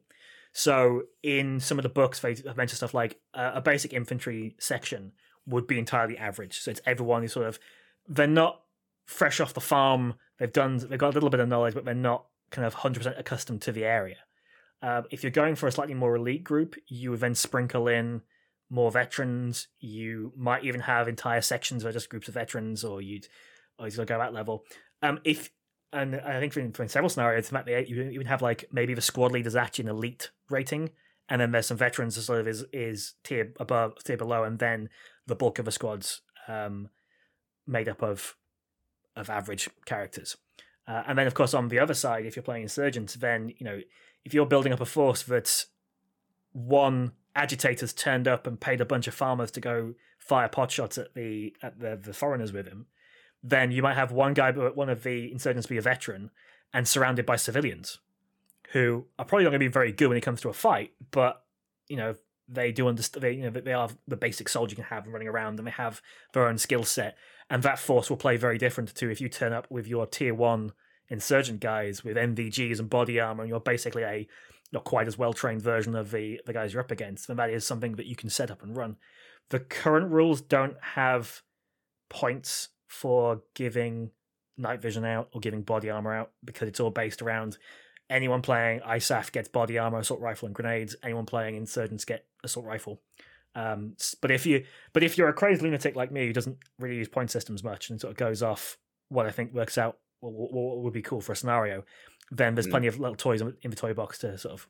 So 0.53 1.03
in 1.21 1.59
some 1.59 1.77
of 1.77 1.83
the 1.83 1.89
books, 1.89 2.19
they 2.19 2.35
have 2.45 2.57
mentioned 2.57 2.77
stuff 2.77 2.93
like 2.93 3.19
uh, 3.33 3.51
a 3.55 3.61
basic 3.61 3.93
infantry 3.93 4.55
section 4.59 5.11
would 5.47 5.67
be 5.67 5.79
entirely 5.79 6.17
average. 6.17 6.59
So 6.59 6.71
it's 6.71 6.81
everyone 6.85 7.21
who 7.21 7.27
sort 7.27 7.47
of 7.47 7.59
they're 8.07 8.27
not 8.27 8.61
fresh 9.05 9.39
off 9.39 9.53
the 9.53 9.61
farm. 9.61 10.15
They've 10.37 10.51
done 10.51 10.77
they've 10.77 10.99
got 10.99 11.11
a 11.11 11.15
little 11.15 11.29
bit 11.29 11.39
of 11.39 11.49
knowledge, 11.49 11.73
but 11.73 11.85
they're 11.85 11.93
not 11.93 12.25
kind 12.51 12.65
of 12.65 12.75
hundred 12.75 12.99
percent 12.99 13.15
accustomed 13.17 13.61
to 13.63 13.71
the 13.71 13.85
area. 13.85 14.17
Um, 14.81 15.05
if 15.09 15.23
you're 15.23 15.31
going 15.31 15.55
for 15.55 15.67
a 15.67 15.71
slightly 15.71 15.95
more 15.95 16.15
elite 16.15 16.43
group, 16.43 16.75
you 16.87 17.11
would 17.11 17.19
then 17.19 17.35
sprinkle 17.35 17.87
in 17.87 18.21
more 18.69 18.91
veterans. 18.91 19.67
You 19.79 20.33
might 20.35 20.63
even 20.63 20.81
have 20.81 21.07
entire 21.07 21.41
sections 21.41 21.83
where 21.83 21.93
just 21.93 22.09
groups 22.09 22.27
of 22.27 22.35
veterans, 22.35 22.83
or 22.83 23.01
you'd 23.01 23.27
or 23.79 23.87
you'd 23.87 24.07
go 24.07 24.17
that 24.17 24.33
level. 24.33 24.65
Um, 25.01 25.19
if 25.23 25.49
and 25.93 26.15
I 26.15 26.39
think 26.39 26.55
in, 26.57 26.73
in 26.77 26.89
several 26.89 27.09
scenarios, 27.09 27.51
you 27.51 28.03
even 28.03 28.27
have 28.27 28.41
like 28.41 28.65
maybe 28.71 28.93
the 28.93 29.01
squad 29.01 29.31
leader's 29.31 29.55
actually 29.55 29.85
an 29.85 29.89
elite 29.89 30.31
rating, 30.49 30.91
and 31.29 31.41
then 31.41 31.51
there's 31.51 31.67
some 31.67 31.77
veterans 31.77 32.15
that 32.15 32.23
sort 32.23 32.41
of 32.41 32.47
is 32.47 32.65
is 32.73 33.13
tier 33.23 33.53
above, 33.59 34.03
tier 34.03 34.17
below, 34.17 34.43
and 34.43 34.59
then 34.59 34.89
the 35.27 35.35
bulk 35.35 35.59
of 35.59 35.67
a 35.67 35.71
squad's 35.71 36.21
um, 36.47 36.89
made 37.65 37.87
up 37.87 38.01
of 38.01 38.35
of 39.15 39.29
average 39.29 39.69
characters. 39.85 40.37
Uh, 40.87 41.03
and 41.07 41.17
then, 41.17 41.27
of 41.27 41.33
course, 41.33 41.53
on 41.53 41.67
the 41.67 41.79
other 41.79 41.93
side, 41.93 42.25
if 42.25 42.35
you're 42.35 42.43
playing 42.43 42.63
insurgents, 42.63 43.15
then 43.15 43.53
you 43.57 43.65
know 43.65 43.79
if 44.25 44.33
you're 44.33 44.45
building 44.45 44.73
up 44.73 44.81
a 44.81 44.85
force 44.85 45.23
that's 45.23 45.67
one 46.53 47.11
agitator's 47.35 47.93
turned 47.93 48.27
up 48.27 48.47
and 48.47 48.59
paid 48.59 48.81
a 48.81 48.85
bunch 48.85 49.07
of 49.07 49.13
farmers 49.13 49.51
to 49.51 49.61
go 49.61 49.93
fire 50.17 50.49
pot 50.49 50.71
shots 50.71 50.97
at 50.97 51.13
the 51.13 51.53
at 51.61 51.79
the, 51.79 51.99
the 52.01 52.13
foreigners 52.13 52.51
with 52.51 52.67
him, 52.67 52.87
then 53.43 53.71
you 53.71 53.81
might 53.81 53.95
have 53.95 54.11
one 54.11 54.33
guy, 54.33 54.51
one 54.51 54.89
of 54.89 55.03
the 55.03 55.31
insurgents, 55.31 55.67
be 55.67 55.77
a 55.77 55.81
veteran, 55.81 56.31
and 56.73 56.87
surrounded 56.87 57.25
by 57.25 57.35
civilians 57.35 57.99
who 58.71 59.05
are 59.17 59.25
probably 59.25 59.45
not 59.45 59.51
going 59.51 59.59
to 59.59 59.65
be 59.65 59.71
very 59.71 59.91
good 59.91 60.09
when 60.09 60.17
it 60.17 60.21
comes 60.21 60.41
to 60.41 60.49
a 60.49 60.53
fight, 60.53 60.91
but 61.11 61.43
you 61.87 61.97
know 61.97 62.15
they 62.47 62.71
do 62.71 62.87
understand. 62.87 63.23
They, 63.23 63.31
you 63.33 63.49
know, 63.49 63.61
they 63.61 63.73
are 63.73 63.89
the 64.07 64.15
basic 64.15 64.49
soldier 64.49 64.71
you 64.71 64.75
can 64.77 64.85
have 64.85 65.07
running 65.07 65.27
around, 65.27 65.59
and 65.59 65.67
they 65.67 65.71
have 65.71 66.01
their 66.33 66.47
own 66.47 66.57
skill 66.57 66.83
set, 66.83 67.17
and 67.49 67.63
that 67.63 67.79
force 67.79 68.09
will 68.09 68.17
play 68.17 68.37
very 68.37 68.57
different 68.57 68.93
to 68.95 69.09
if 69.09 69.21
you 69.21 69.29
turn 69.29 69.53
up 69.53 69.69
with 69.69 69.87
your 69.87 70.05
tier 70.05 70.33
one 70.33 70.73
insurgent 71.09 71.59
guys 71.59 72.03
with 72.03 72.17
NVGs 72.17 72.79
and 72.79 72.89
body 72.89 73.19
armor, 73.19 73.43
and 73.43 73.49
you're 73.49 73.59
basically 73.59 74.03
a 74.03 74.27
not 74.73 74.83
quite 74.83 75.07
as 75.07 75.17
well 75.17 75.33
trained 75.33 75.61
version 75.61 75.95
of 75.95 76.11
the 76.11 76.39
the 76.45 76.53
guys 76.53 76.73
you're 76.73 76.83
up 76.83 76.91
against. 76.91 77.29
And 77.29 77.39
that 77.39 77.49
is 77.49 77.65
something 77.65 77.95
that 77.95 78.07
you 78.07 78.15
can 78.15 78.29
set 78.29 78.51
up 78.51 78.63
and 78.63 78.75
run. 78.75 78.97
The 79.49 79.59
current 79.59 80.11
rules 80.11 80.41
don't 80.41 80.75
have 80.81 81.41
points 82.09 82.69
for 82.87 83.41
giving 83.53 84.11
night 84.57 84.81
vision 84.81 85.05
out 85.05 85.29
or 85.33 85.39
giving 85.39 85.61
body 85.61 85.89
armor 85.89 86.13
out 86.13 86.31
because 86.43 86.67
it's 86.67 86.79
all 86.79 86.89
based 86.89 87.21
around 87.21 87.57
anyone 88.09 88.41
playing 88.41 88.81
ISAF 88.81 89.31
gets 89.31 89.47
body 89.47 89.77
armor, 89.77 89.99
assault 89.99 90.19
rifle, 90.19 90.47
and 90.47 90.55
grenades. 90.55 90.95
Anyone 91.03 91.25
playing 91.25 91.55
insurgents 91.55 92.05
get 92.05 92.25
assault 92.43 92.65
rifle. 92.65 93.01
Um, 93.55 93.95
but 94.21 94.29
if 94.31 94.45
you 94.45 94.65
but 94.93 95.03
if 95.03 95.17
you're 95.17 95.29
a 95.29 95.33
crazed 95.33 95.61
lunatic 95.61 95.95
like 95.95 96.11
me 96.11 96.27
who 96.27 96.33
doesn't 96.33 96.57
really 96.79 96.97
use 96.97 97.07
point 97.07 97.31
systems 97.31 97.63
much 97.63 97.89
and 97.89 97.99
sort 97.99 98.11
of 98.11 98.17
goes 98.17 98.43
off 98.43 98.77
what 99.09 99.25
I 99.25 99.31
think 99.31 99.53
works 99.53 99.77
out 99.77 99.97
what, 100.19 100.31
what 100.31 100.79
would 100.79 100.93
be 100.93 101.01
cool 101.01 101.21
for 101.21 101.31
a 101.31 101.35
scenario, 101.35 101.83
then 102.31 102.55
there's 102.55 102.67
mm. 102.67 102.71
plenty 102.71 102.87
of 102.87 102.99
little 102.99 103.15
toys 103.15 103.41
in 103.41 103.69
the 103.69 103.75
toy 103.75 103.93
box 103.93 104.19
to 104.19 104.37
sort 104.37 104.53
of 104.53 104.67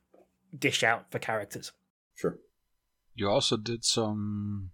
dish 0.58 0.84
out 0.84 1.12
for 1.12 1.20
characters. 1.20 1.72
Sure. 2.16 2.38
You 3.14 3.30
also 3.30 3.58
did 3.58 3.84
some 3.84 4.72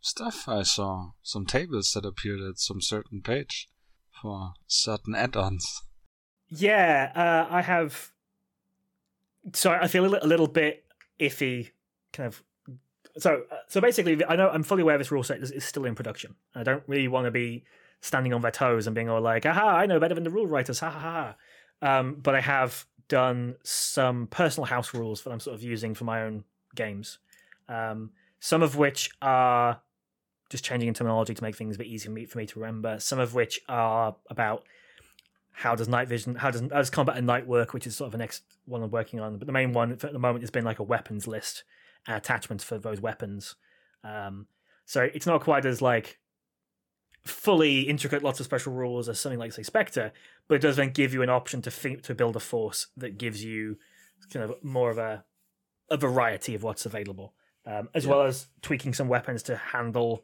stuff. 0.00 0.48
I 0.48 0.62
saw 0.62 1.10
some 1.22 1.46
tables 1.46 1.92
that 1.94 2.04
appeared 2.04 2.40
at 2.40 2.58
some 2.58 2.80
certain 2.80 3.20
page 3.20 3.68
for 4.22 4.54
certain 4.66 5.14
add-ons. 5.14 5.82
Yeah, 6.48 7.12
uh, 7.14 7.52
I 7.52 7.62
have. 7.62 8.12
So 9.52 9.70
I 9.70 9.88
feel 9.88 10.04
a 10.04 10.26
little 10.26 10.46
bit 10.46 10.84
iffy, 11.20 11.70
kind 12.12 12.26
of. 12.28 12.42
So, 13.18 13.44
uh, 13.50 13.56
so 13.68 13.80
basically, 13.80 14.24
I 14.24 14.36
know 14.36 14.50
I'm 14.50 14.62
fully 14.62 14.82
aware 14.82 14.98
this 14.98 15.10
rule 15.10 15.22
set 15.22 15.40
is, 15.40 15.50
is 15.50 15.64
still 15.64 15.84
in 15.84 15.94
production. 15.94 16.34
I 16.54 16.62
don't 16.62 16.82
really 16.86 17.08
want 17.08 17.24
to 17.26 17.30
be 17.30 17.64
standing 18.00 18.32
on 18.32 18.42
their 18.42 18.50
toes 18.50 18.86
and 18.86 18.94
being 18.94 19.08
all 19.08 19.20
like, 19.20 19.46
"Aha, 19.46 19.76
I 19.76 19.86
know 19.86 19.98
better 19.98 20.14
than 20.14 20.24
the 20.24 20.30
rule 20.30 20.46
writers." 20.46 20.80
Ha 20.80 20.90
ha 20.90 20.98
ha. 21.00 21.36
Um, 21.82 22.16
but 22.22 22.34
I 22.34 22.40
have 22.40 22.86
done 23.08 23.56
some 23.62 24.26
personal 24.26 24.66
house 24.66 24.92
rules 24.92 25.22
that 25.22 25.30
I'm 25.30 25.40
sort 25.40 25.54
of 25.54 25.62
using 25.62 25.94
for 25.94 26.04
my 26.04 26.22
own 26.22 26.44
games. 26.74 27.18
Um, 27.68 28.10
some 28.40 28.62
of 28.62 28.76
which 28.76 29.10
are 29.22 29.80
just 30.50 30.64
changing 30.64 30.88
in 30.88 30.94
terminology 30.94 31.34
to 31.34 31.42
make 31.42 31.56
things 31.56 31.76
a 31.76 31.78
bit 31.78 31.86
easier 31.86 32.26
for 32.26 32.38
me 32.38 32.46
to 32.46 32.60
remember. 32.60 33.00
Some 33.00 33.18
of 33.18 33.34
which 33.34 33.60
are 33.68 34.16
about 34.30 34.64
how 35.58 35.74
does 35.74 35.88
night 35.88 36.06
vision, 36.06 36.34
how 36.34 36.50
does, 36.50 36.60
how 36.60 36.68
does 36.68 36.90
combat 36.90 37.16
and 37.16 37.26
night 37.26 37.46
work, 37.46 37.72
which 37.72 37.86
is 37.86 37.96
sort 37.96 38.08
of 38.08 38.12
the 38.12 38.18
next 38.18 38.42
one 38.66 38.82
I'm 38.82 38.90
working 38.90 39.20
on. 39.20 39.38
But 39.38 39.46
the 39.46 39.54
main 39.54 39.72
one 39.72 39.90
at 39.90 40.00
the 40.00 40.18
moment 40.18 40.42
has 40.42 40.50
been 40.50 40.66
like 40.66 40.80
a 40.80 40.82
weapons 40.82 41.26
list 41.26 41.64
and 42.06 42.14
attachments 42.14 42.62
for 42.62 42.76
those 42.76 43.00
weapons. 43.00 43.54
Um, 44.04 44.48
so 44.84 45.08
it's 45.14 45.24
not 45.26 45.40
quite 45.40 45.64
as 45.64 45.80
like 45.80 46.18
fully 47.24 47.80
intricate, 47.80 48.22
lots 48.22 48.38
of 48.38 48.44
special 48.44 48.74
rules 48.74 49.08
as 49.08 49.18
something 49.18 49.38
like 49.38 49.50
say 49.50 49.62
Spectre, 49.62 50.12
but 50.46 50.56
it 50.56 50.60
does 50.60 50.76
then 50.76 50.90
give 50.90 51.14
you 51.14 51.22
an 51.22 51.30
option 51.30 51.62
to 51.62 51.70
think, 51.70 52.02
to 52.02 52.14
build 52.14 52.36
a 52.36 52.40
force 52.40 52.88
that 52.98 53.16
gives 53.16 53.42
you 53.42 53.78
kind 54.30 54.44
of 54.44 54.62
more 54.62 54.90
of 54.90 54.98
a 54.98 55.24
a 55.88 55.96
variety 55.96 56.54
of 56.54 56.64
what's 56.64 56.84
available, 56.84 57.32
um, 57.64 57.88
as 57.94 58.04
yeah. 58.04 58.10
well 58.10 58.22
as 58.22 58.48
tweaking 58.60 58.92
some 58.92 59.08
weapons 59.08 59.42
to 59.44 59.56
handle 59.56 60.22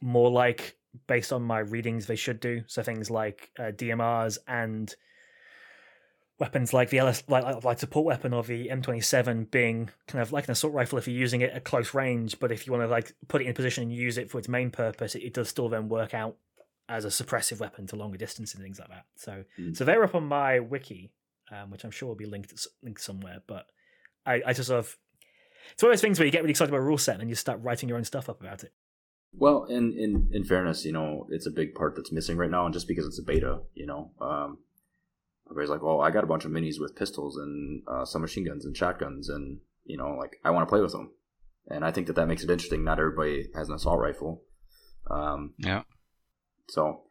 more 0.00 0.32
like 0.32 0.76
based 1.06 1.32
on 1.32 1.42
my 1.42 1.60
readings 1.60 2.06
they 2.06 2.16
should 2.16 2.40
do. 2.40 2.62
So 2.66 2.82
things 2.82 3.10
like 3.10 3.50
uh, 3.58 3.72
DMRs 3.72 4.38
and 4.46 4.94
weapons 6.38 6.72
like 6.72 6.90
the 6.90 6.98
LS 6.98 7.24
like, 7.28 7.64
like 7.64 7.78
support 7.78 8.06
weapon 8.06 8.32
or 8.32 8.42
the 8.42 8.68
M27 8.68 9.50
being 9.50 9.90
kind 10.06 10.22
of 10.22 10.32
like 10.32 10.44
an 10.46 10.52
assault 10.52 10.72
rifle 10.72 10.98
if 10.98 11.08
you're 11.08 11.16
using 11.16 11.40
it 11.40 11.50
at 11.50 11.64
close 11.64 11.94
range, 11.94 12.38
but 12.38 12.52
if 12.52 12.66
you 12.66 12.72
want 12.72 12.84
to 12.84 12.88
like 12.88 13.12
put 13.26 13.42
it 13.42 13.46
in 13.46 13.54
position 13.54 13.82
and 13.82 13.92
use 13.92 14.18
it 14.18 14.30
for 14.30 14.38
its 14.38 14.48
main 14.48 14.70
purpose, 14.70 15.14
it, 15.14 15.22
it 15.22 15.34
does 15.34 15.48
still 15.48 15.68
then 15.68 15.88
work 15.88 16.14
out 16.14 16.36
as 16.88 17.04
a 17.04 17.08
suppressive 17.08 17.60
weapon 17.60 17.86
to 17.86 17.96
longer 17.96 18.16
distance 18.16 18.54
and 18.54 18.62
things 18.62 18.78
like 18.78 18.88
that. 18.88 19.04
So 19.16 19.44
mm. 19.58 19.76
so 19.76 19.84
they're 19.84 20.04
up 20.04 20.14
on 20.14 20.26
my 20.26 20.60
wiki, 20.60 21.10
um, 21.50 21.70
which 21.70 21.84
I'm 21.84 21.90
sure 21.90 22.08
will 22.08 22.16
be 22.16 22.26
linked 22.26 22.54
linked 22.82 23.02
somewhere. 23.02 23.42
But 23.46 23.66
I, 24.24 24.42
I 24.46 24.52
just 24.52 24.68
sort 24.68 24.80
of 24.80 24.96
it's 25.72 25.82
one 25.82 25.90
of 25.90 25.96
those 25.96 26.02
things 26.02 26.18
where 26.18 26.26
you 26.26 26.32
get 26.32 26.42
really 26.42 26.52
excited 26.52 26.70
about 26.70 26.82
a 26.82 26.86
rule 26.86 26.98
set 26.98 27.20
and 27.20 27.28
you 27.28 27.34
start 27.34 27.60
writing 27.62 27.88
your 27.88 27.98
own 27.98 28.04
stuff 28.04 28.28
up 28.28 28.40
about 28.40 28.64
it. 28.64 28.72
Well, 29.32 29.64
in, 29.64 29.92
in 29.92 30.30
in 30.32 30.44
fairness, 30.44 30.84
you 30.84 30.92
know, 30.92 31.26
it's 31.30 31.46
a 31.46 31.50
big 31.50 31.74
part 31.74 31.94
that's 31.96 32.12
missing 32.12 32.36
right 32.36 32.50
now, 32.50 32.64
and 32.64 32.74
just 32.74 32.88
because 32.88 33.06
it's 33.06 33.18
a 33.18 33.22
beta, 33.22 33.60
you 33.74 33.86
know, 33.86 34.10
um, 34.20 34.58
everybody's 35.46 35.70
like, 35.70 35.82
"Well, 35.82 36.00
I 36.00 36.10
got 36.10 36.24
a 36.24 36.28
bunch 36.28 36.44
of 36.44 36.50
minis 36.50 36.80
with 36.80 36.96
pistols 36.96 37.36
and 37.36 37.82
uh, 37.86 38.04
some 38.04 38.22
machine 38.22 38.44
guns 38.44 38.64
and 38.64 38.76
shotguns, 38.76 39.28
and 39.28 39.58
you 39.84 39.96
know, 39.96 40.16
like 40.18 40.36
I 40.44 40.50
want 40.50 40.66
to 40.66 40.70
play 40.70 40.80
with 40.80 40.92
them." 40.92 41.12
And 41.68 41.84
I 41.84 41.92
think 41.92 42.06
that 42.06 42.16
that 42.16 42.26
makes 42.26 42.42
it 42.42 42.50
interesting. 42.50 42.82
Not 42.82 42.98
everybody 42.98 43.48
has 43.54 43.68
an 43.68 43.74
assault 43.74 44.00
rifle. 44.00 44.42
Um, 45.10 45.54
yeah. 45.58 45.82
So 46.68 47.02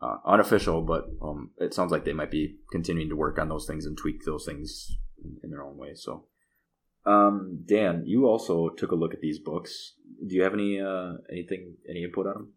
uh, 0.00 0.18
unofficial, 0.26 0.82
but 0.82 1.06
um, 1.22 1.50
it 1.58 1.72
sounds 1.74 1.90
like 1.90 2.04
they 2.04 2.12
might 2.12 2.30
be 2.30 2.56
continuing 2.70 3.08
to 3.08 3.16
work 3.16 3.38
on 3.38 3.48
those 3.48 3.66
things 3.66 3.86
and 3.86 3.96
tweak 3.96 4.24
those 4.24 4.44
things 4.44 4.96
in, 5.22 5.38
in 5.42 5.50
their 5.50 5.64
own 5.64 5.76
way. 5.76 5.94
So, 5.94 6.26
um, 7.06 7.64
Dan, 7.66 8.02
you 8.06 8.26
also 8.26 8.68
took 8.68 8.90
a 8.90 8.96
look 8.96 9.14
at 9.14 9.20
these 9.20 9.38
books. 9.38 9.94
Do 10.26 10.34
you 10.34 10.42
have 10.42 10.54
any 10.54 10.80
uh, 10.80 11.14
anything 11.30 11.76
any 11.88 12.04
input 12.04 12.26
on 12.26 12.32
them? 12.34 12.52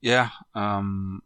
Yeah, 0.00 0.30
um, 0.54 1.22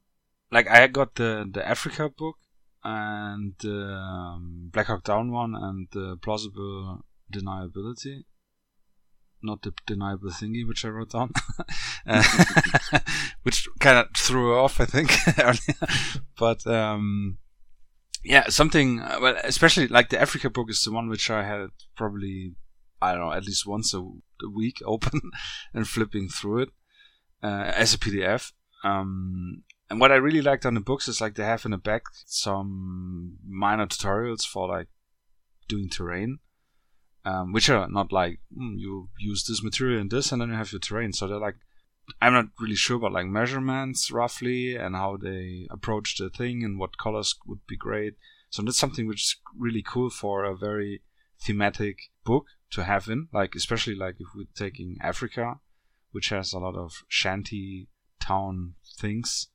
like 0.53 0.69
I 0.69 0.87
got 0.87 1.15
the 1.15 1.49
the 1.51 1.67
Africa 1.67 2.09
book 2.09 2.37
and 2.85 3.55
the 3.61 3.95
um, 3.95 4.71
Black 4.73 4.87
Hawk 4.87 5.05
Down 5.05 5.31
one 5.33 5.55
and 5.55 5.89
the 5.93 6.17
plausible 6.23 7.05
deniability 7.33 8.25
not 9.43 9.63
the 9.63 9.73
deniable 9.87 10.31
thingy 10.31 10.67
which 10.67 10.85
I 10.85 10.89
wrote 10.89 11.13
down, 11.13 11.33
which 13.43 13.69
kind 13.79 13.99
of 13.99 14.07
threw 14.17 14.59
off, 14.59 14.81
I 14.81 14.85
think, 14.85 15.13
but 16.39 16.67
um, 16.67 17.39
yeah, 18.25 18.49
something. 18.49 19.01
Uh, 19.01 19.19
well, 19.21 19.37
especially 19.45 19.89
like 19.89 20.11
the 20.11 20.21
Africa 20.21 20.51
book 20.51 20.71
is 20.71 20.83
the 20.83 20.93
one 20.93 21.09
which 21.09 21.31
I 21.31 21.45
had 21.45 21.69
probably 21.97 22.55
I 23.01 23.13
don't 23.13 23.21
know 23.21 23.33
at 23.33 23.45
least 23.45 23.67
once 23.67 23.95
a, 23.95 24.01
a 24.01 24.51
week 24.53 24.81
open 24.85 25.21
and 25.75 25.89
flipping 25.89 26.29
through 26.29 26.63
it 26.63 26.69
uh, 27.43 27.73
as 27.75 27.95
a 27.95 27.99
PDF. 27.99 28.53
Um, 28.85 29.65
and 29.91 30.01
what 30.01 30.13
I 30.13 30.17
really 30.17 30.43
liked 30.43 30.67
on 30.67 30.75
the 30.75 30.81
books 30.81 31.09
is 31.09 31.21
like 31.21 31.35
they 31.35 31.45
have 31.45 31.65
in 31.65 31.71
the 31.71 31.79
back 31.79 32.03
some 32.27 33.39
minor 33.47 33.87
tutorials 33.87 34.45
for 34.45 34.69
like 34.69 34.89
doing 35.69 35.89
terrain 35.89 36.39
um, 37.29 37.53
which 37.53 37.69
are 37.69 37.89
not 37.89 38.11
like 38.11 38.41
mm, 38.57 38.79
you 38.79 39.11
use 39.19 39.45
this 39.45 39.63
material 39.63 40.01
and 40.01 40.11
this, 40.11 40.33
and 40.33 40.41
then 40.41 40.49
you 40.49 40.55
have 40.55 40.73
your 40.73 40.81
terrain. 40.81 41.13
So 41.13 41.27
they're 41.27 41.39
like, 41.39 41.57
I'm 42.23 42.33
not 42.33 42.47
really 42.59 42.75
sure 42.75 42.97
about 42.97 43.13
like 43.13 43.27
measurements 43.27 44.11
roughly 44.11 44.77
and 44.77 44.97
how 44.97 45.19
they 45.19 45.67
approach 45.71 46.17
the 46.17 46.31
thing 46.31 46.65
and 46.65 46.79
what 46.79 46.97
colors 46.97 47.35
would 47.47 47.67
be 47.67 47.77
great. 47.77 48.15
So 48.49 48.63
that's 48.63 48.79
something 48.79 49.07
which 49.07 49.23
is 49.23 49.37
really 49.57 49.85
cool 49.87 50.09
for 50.09 50.45
a 50.45 50.57
very 50.57 51.03
thematic 51.39 51.99
book 52.25 52.47
to 52.71 52.85
have 52.85 53.09
in, 53.09 53.29
like 53.33 53.55
especially 53.55 53.95
like 53.95 54.17
if 54.19 54.29
we're 54.35 54.47
taking 54.55 54.97
Africa, 55.01 55.61
which 56.13 56.29
has 56.31 56.53
a 56.53 56.59
lot 56.59 56.77
of 56.77 57.05
shanty 57.09 57.89
town 58.21 58.75
things, 58.99 59.49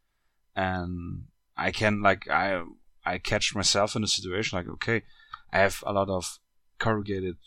and 0.55 1.25
I 1.57 1.71
can 1.71 2.01
like 2.01 2.29
I 2.29 2.63
I 3.05 3.17
catch 3.17 3.55
myself 3.55 3.95
in 3.95 4.03
a 4.03 4.07
situation 4.07 4.57
like 4.57 4.67
okay, 4.67 5.03
I 5.51 5.59
have 5.59 5.83
a 5.85 5.93
lot 5.93 6.09
of 6.09 6.39
corrugated 6.79 7.37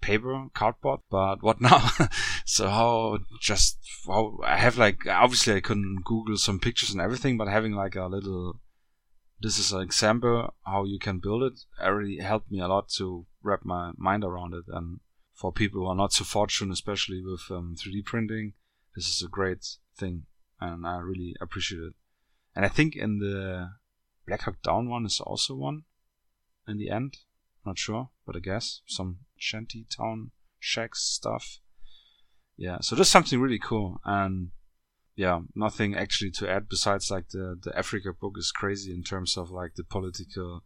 paper, 0.00 0.48
cardboard, 0.54 1.00
but 1.10 1.42
what 1.42 1.60
now? 1.60 1.90
so 2.44 2.68
how 2.68 3.18
just 3.40 3.78
how 4.06 4.38
I 4.44 4.56
have 4.56 4.78
like 4.78 5.06
obviously 5.06 5.54
I 5.54 5.60
couldn't 5.60 6.04
Google 6.04 6.36
some 6.36 6.60
pictures 6.60 6.90
and 6.90 7.00
everything, 7.00 7.36
but 7.36 7.48
having 7.48 7.72
like 7.72 7.96
a 7.96 8.06
little 8.06 8.60
this 9.40 9.58
is 9.58 9.72
an 9.72 9.82
example 9.82 10.54
how 10.64 10.84
you 10.84 10.98
can 10.98 11.18
build 11.18 11.42
it 11.42 11.60
already 11.80 12.18
helped 12.20 12.50
me 12.50 12.60
a 12.60 12.68
lot 12.68 12.88
to 12.88 13.26
wrap 13.46 13.64
my 13.64 13.92
mind 13.96 14.24
around 14.24 14.54
it. 14.54 14.64
And 14.68 15.00
for 15.34 15.52
people 15.52 15.82
who 15.82 15.86
are 15.86 15.94
not 15.94 16.12
so 16.12 16.24
fortunate 16.24 16.72
especially 16.72 17.22
with 17.22 17.42
um, 17.50 17.76
3d 17.78 18.04
printing 18.06 18.54
this 18.94 19.06
is 19.06 19.22
a 19.22 19.28
great 19.28 19.66
thing 19.94 20.24
and 20.60 20.86
i 20.86 20.96
really 20.96 21.34
appreciate 21.40 21.82
it. 21.82 21.92
And 22.54 22.64
i 22.64 22.68
think 22.68 22.96
in 22.96 23.18
the 23.18 23.70
black 24.26 24.42
hawk 24.42 24.62
down 24.62 24.88
one 24.88 25.04
is 25.04 25.20
also 25.20 25.54
one 25.54 25.82
in 26.66 26.78
the 26.78 26.90
end 26.90 27.18
not 27.66 27.78
sure 27.78 28.10
but 28.26 28.34
i 28.36 28.40
guess. 28.40 28.80
Some 28.86 29.18
shanty 29.36 29.86
town 29.94 30.30
shacks 30.58 31.02
stuff. 31.02 31.60
Yeah, 32.56 32.78
so 32.80 32.96
just 32.96 33.12
something 33.12 33.40
really 33.40 33.58
cool, 33.58 34.00
and 34.04 34.50
yeah, 35.14 35.40
nothing 35.54 35.94
actually 35.94 36.30
to 36.32 36.50
add 36.50 36.68
besides 36.68 37.10
like 37.10 37.28
the 37.28 37.58
the 37.62 37.76
Africa 37.76 38.12
book 38.18 38.34
is 38.36 38.50
crazy 38.50 38.92
in 38.92 39.02
terms 39.02 39.36
of 39.36 39.50
like 39.50 39.74
the 39.76 39.84
political 39.84 40.64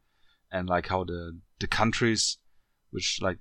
and 0.53 0.69
like 0.69 0.89
how 0.89 1.05
the 1.05 1.41
the 1.59 1.67
countries, 1.67 2.39
which 2.91 3.19
like 3.21 3.39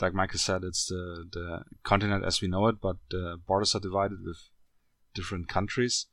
like 0.00 0.14
Michael 0.14 0.38
said, 0.38 0.64
it's 0.64 0.86
the 0.86 1.26
the 1.30 1.64
continent 1.82 2.24
as 2.24 2.40
we 2.40 2.48
know 2.48 2.66
it, 2.68 2.80
but 2.80 2.96
the 3.10 3.38
borders 3.46 3.74
are 3.74 3.80
divided 3.80 4.18
with 4.24 4.38
different 5.14 5.48
countries, 5.48 6.06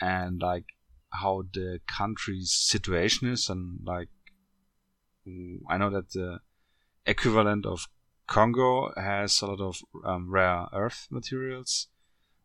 and 0.00 0.40
like 0.40 0.66
how 1.10 1.44
the 1.52 1.80
country's 1.86 2.52
situation 2.52 3.28
is 3.28 3.48
and 3.48 3.78
like 3.84 4.08
I 5.68 5.78
know 5.78 5.90
that 5.90 6.10
the 6.10 6.40
equivalent 7.06 7.64
of 7.66 7.88
Congo 8.26 8.92
has 8.96 9.40
a 9.40 9.46
lot 9.46 9.60
of 9.60 9.76
um, 10.04 10.30
rare 10.30 10.66
earth 10.72 11.08
materials, 11.10 11.88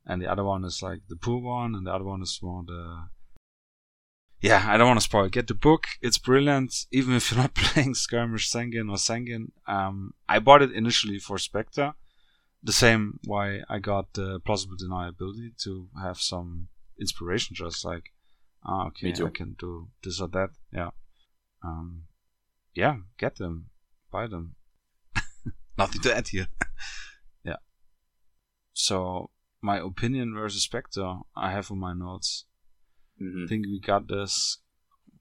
and 0.05 0.21
the 0.21 0.31
other 0.31 0.43
one 0.43 0.65
is 0.65 0.81
like 0.81 1.01
the 1.07 1.15
poor 1.15 1.41
one, 1.41 1.75
and 1.75 1.87
the 1.87 1.93
other 1.93 2.05
one 2.05 2.21
is 2.21 2.39
more 2.41 2.63
the. 2.65 3.09
Yeah, 4.41 4.63
I 4.65 4.77
don't 4.77 4.87
want 4.87 4.99
to 4.99 5.03
spoil. 5.03 5.27
Get 5.27 5.47
the 5.47 5.53
book; 5.53 5.85
it's 6.01 6.17
brilliant. 6.17 6.85
Even 6.91 7.13
if 7.15 7.29
you're 7.29 7.41
not 7.41 7.53
playing 7.55 7.93
Skirmish 7.95 8.49
Sangin 8.49 8.89
or 8.89 8.97
Sangin, 8.97 9.51
um, 9.67 10.13
I 10.27 10.39
bought 10.39 10.61
it 10.61 10.71
initially 10.71 11.19
for 11.19 11.37
Spectre. 11.37 11.93
The 12.63 12.73
same 12.73 13.19
why 13.25 13.61
I 13.69 13.79
got 13.79 14.13
the 14.13 14.39
plausible 14.39 14.75
deniability 14.75 15.61
to 15.63 15.87
have 16.01 16.19
some 16.19 16.67
inspiration, 16.99 17.55
just 17.55 17.85
like, 17.85 18.11
ah, 18.65 18.87
okay, 18.87 19.11
I 19.11 19.29
can 19.29 19.55
do 19.57 19.89
this 20.03 20.19
or 20.21 20.27
that. 20.29 20.49
Yeah. 20.71 20.91
Um, 21.63 22.03
yeah, 22.75 22.97
get 23.17 23.37
them, 23.37 23.67
buy 24.11 24.27
them. 24.27 24.55
Nothing 25.77 26.01
to 26.01 26.15
add 26.15 26.27
here. 26.29 26.47
yeah. 27.43 27.57
So 28.73 29.31
my 29.61 29.79
opinion 29.79 30.33
versus 30.33 30.63
Spectre, 30.63 31.19
I 31.35 31.51
have 31.51 31.71
on 31.71 31.79
my 31.79 31.93
notes. 31.93 32.45
Mm-hmm. 33.21 33.43
I 33.45 33.47
think 33.47 33.65
we 33.65 33.79
got 33.79 34.07
this 34.07 34.59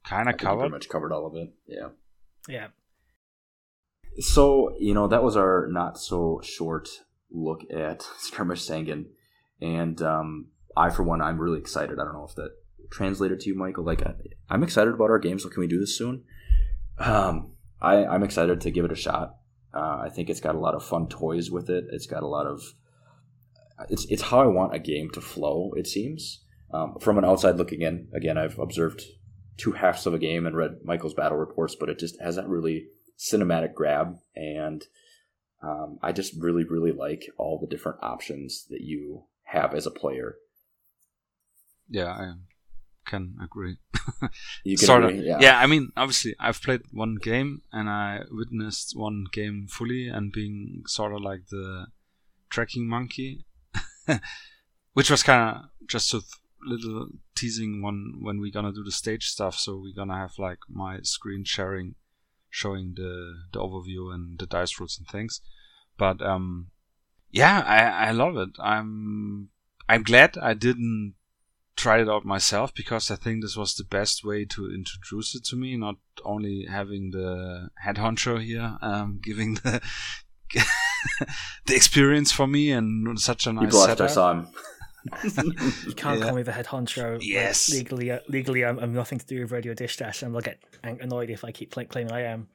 kind 0.05 0.29
of 0.29 0.37
covered. 0.37 0.61
Pretty 0.61 0.73
much 0.73 0.89
covered 0.89 1.13
all 1.13 1.27
of 1.27 1.35
it. 1.37 1.53
Yeah. 1.67 1.89
Yeah. 2.49 2.69
So 4.21 4.75
you 4.79 4.95
know 4.95 5.09
that 5.09 5.23
was 5.23 5.37
our 5.37 5.69
not 5.71 5.99
so 5.99 6.41
short 6.43 6.89
look 7.31 7.61
at 7.73 8.03
Skirmish 8.19 8.67
Sangin, 8.67 9.07
and 9.61 10.01
um, 10.03 10.49
I 10.77 10.91
for 10.91 11.03
one 11.03 11.21
I'm 11.21 11.39
really 11.39 11.59
excited. 11.61 11.99
I 11.99 12.05
don't 12.05 12.15
know 12.15 12.27
if 12.29 12.35
that 12.37 12.51
translated 12.91 13.41
to 13.41 13.51
you, 13.51 13.57
Michael. 13.57 13.85
Like 13.85 14.03
I'm 14.49 14.63
excited 14.63 14.95
about 14.95 15.11
our 15.11 15.19
game. 15.19 15.39
So 15.39 15.49
can 15.49 15.61
we 15.61 15.67
do 15.67 15.79
this 15.79 15.97
soon? 15.97 16.25
Um, 16.99 17.53
I, 17.81 18.05
I'm 18.05 18.25
excited 18.25 18.61
to 18.63 18.71
give 18.71 18.85
it 18.85 18.93
a 18.93 18.97
shot. 18.97 19.37
Uh, 19.73 20.01
I 20.03 20.09
think 20.09 20.31
it's 20.31 20.41
got 20.41 20.55
a 20.55 20.59
lot 20.59 20.75
of 20.75 20.85
fun 20.85 21.09
toys 21.09 21.51
with 21.51 21.71
it. 21.71 21.85
It's 21.93 22.07
got 22.07 22.23
a 22.23 22.27
lot 22.27 22.47
of 22.47 22.63
it's 23.89 24.07
it's 24.07 24.23
how 24.23 24.41
I 24.41 24.47
want 24.47 24.75
a 24.75 24.79
game 24.79 25.11
to 25.11 25.21
flow. 25.21 25.73
It 25.77 25.87
seems 25.87 26.43
um, 26.73 26.97
from 27.01 27.19
an 27.19 27.25
outside 27.25 27.57
looking 27.57 27.83
in. 27.83 28.09
Again, 28.15 28.39
I've 28.39 28.59
observed 28.59 29.03
two 29.57 29.73
halves 29.73 30.07
of 30.07 30.15
a 30.15 30.19
game 30.19 30.47
and 30.47 30.57
read 30.57 30.79
Michael's 30.85 31.15
battle 31.15 31.39
reports, 31.39 31.77
but 31.79 31.89
it 31.89 31.99
just 31.99 32.21
has 32.21 32.37
that 32.37 32.49
really 32.49 32.89
cinematic 33.19 33.75
grab, 33.75 34.19
and 34.37 34.85
um, 35.63 35.99
I 36.03 36.13
just 36.13 36.35
really 36.39 36.65
really 36.65 36.93
like 36.93 37.25
all 37.37 37.59
the 37.59 37.67
different 37.67 37.99
options 38.03 38.67
that 38.71 38.83
you 38.83 39.25
have 39.45 39.75
as 39.75 39.87
a 39.87 39.91
player. 39.91 40.37
Yeah, 41.89 42.09
I 42.09 42.33
can 43.07 43.37
agree. 43.43 43.79
you 44.65 44.77
can 44.77 44.87
sort 44.87 45.05
agree, 45.05 45.21
of. 45.21 45.25
Yeah. 45.25 45.39
yeah, 45.41 45.59
I 45.59 45.67
mean, 45.67 45.91
obviously, 45.97 46.35
I've 46.39 46.63
played 46.63 46.83
one 46.93 47.17
game 47.21 47.63
and 47.73 47.89
I 47.89 48.21
witnessed 48.31 48.93
one 48.95 49.25
game 49.33 49.67
fully 49.69 50.09
and 50.09 50.31
being 50.31 50.83
sort 50.87 51.15
of 51.15 51.23
like 51.23 51.49
the 51.51 51.87
tracking 52.51 52.87
monkey, 52.87 53.47
which 54.93 55.11
was 55.11 55.23
kind 55.23 55.57
of 55.57 55.89
just 55.89 56.13
a 56.13 56.21
little 56.69 57.09
teasing 57.35 57.83
one 57.83 58.15
when 58.21 58.41
we're 58.41 58.53
gonna 58.53 58.73
do 58.73 58.85
the 58.85 58.93
stage 58.93 59.29
stuff. 59.29 59.57
So 59.57 59.77
we're 59.77 59.97
gonna 59.97 60.19
have 60.19 60.39
like 60.39 60.59
my 60.69 61.01
screen 61.03 61.45
sharing, 61.45 61.95
showing 62.51 62.95
the 62.97 63.35
the 63.53 63.61
overview 63.61 64.13
and 64.13 64.39
the 64.39 64.47
dice 64.47 64.79
rules 64.79 64.99
and 64.99 65.09
things. 65.09 65.41
But 65.97 66.23
um, 66.23 66.69
yeah, 67.31 67.61
I 67.67 68.09
I 68.09 68.11
love 68.13 68.37
it. 68.37 68.51
I'm 68.59 69.49
I'm 69.89 70.03
glad 70.03 70.37
I 70.39 70.55
didn't 70.55 71.15
try 71.77 72.01
it 72.01 72.09
out 72.09 72.25
myself 72.25 72.75
because 72.75 73.11
I 73.11 73.17
think 73.17 73.43
this 73.43 73.57
was 73.57 73.75
the 73.75 73.85
best 73.85 74.25
way 74.25 74.45
to 74.45 74.67
introduce 74.67 75.35
it 75.35 75.45
to 75.45 75.57
me, 75.57 75.77
not 75.77 75.97
only 76.25 76.67
having 76.69 77.13
the 77.13 77.71
head 77.77 77.97
honcho 77.97 78.43
here, 78.43 78.77
um, 78.83 79.21
giving 79.23 79.55
the 79.55 79.81
the 81.67 81.77
experience 81.77 82.33
for 82.33 82.47
me 82.47 82.73
and 82.73 83.19
such 83.21 83.47
a 83.47 83.53
nice 83.53 83.63
you 83.65 83.69
blushed, 83.69 83.89
setup. 83.91 84.11
I 84.11 84.13
saw 84.13 84.33
him. 84.33 84.49
You 85.25 85.95
can't 85.95 86.19
yeah. 86.19 86.27
call 86.27 86.35
me 86.35 86.43
the 86.43 86.53
head 86.53 86.67
honcho. 86.67 87.19
Yes, 87.21 87.71
legally, 87.71 88.11
uh, 88.11 88.21
legally, 88.29 88.65
I'm, 88.65 88.79
I'm, 88.79 88.93
nothing 88.93 89.19
to 89.19 89.27
do 89.27 89.41
with 89.41 89.53
Radio 89.53 89.75
Dishdash, 89.75 90.23
and 90.23 90.35
they'll 90.35 90.41
get 90.41 90.61
annoyed 90.83 91.31
if 91.31 91.45
I 91.45 91.53
keep 91.53 91.71
claiming 91.71 92.13
I 92.13 92.23
am. 92.23 92.49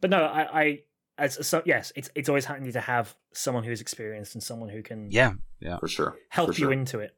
But 0.00 0.10
no, 0.10 0.24
I, 0.24 0.60
I 0.60 0.78
as 1.18 1.46
so 1.46 1.62
yes, 1.64 1.92
it's 1.94 2.10
it's 2.14 2.28
always 2.28 2.46
handy 2.46 2.72
to 2.72 2.80
have 2.80 3.14
someone 3.32 3.62
who's 3.62 3.80
experienced 3.80 4.34
and 4.34 4.42
someone 4.42 4.70
who 4.70 4.82
can 4.82 5.10
yeah 5.10 5.34
yeah 5.60 5.78
for 5.78 5.88
sure 5.88 6.16
help 6.30 6.48
for 6.48 6.60
you 6.60 6.66
sure. 6.66 6.72
into 6.72 6.98
it. 7.00 7.14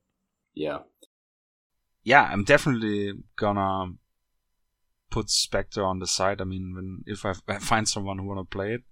Yeah, 0.55 0.79
yeah, 2.03 2.29
I'm 2.31 2.45
definitely 2.45 3.15
gonna 3.37 3.95
put 5.11 5.31
Spectre 5.31 5.85
on 5.85 6.01
the 6.01 6.07
side. 6.07 6.41
I 6.41 6.45
mean, 6.45 6.75
when 6.75 7.05
if 7.07 7.25
I, 7.25 7.35
I 7.49 7.59
find 7.59 7.89
someone 7.89 8.19
who 8.19 8.27
wanna 8.27 8.45
play 8.45 8.75
it 8.75 8.83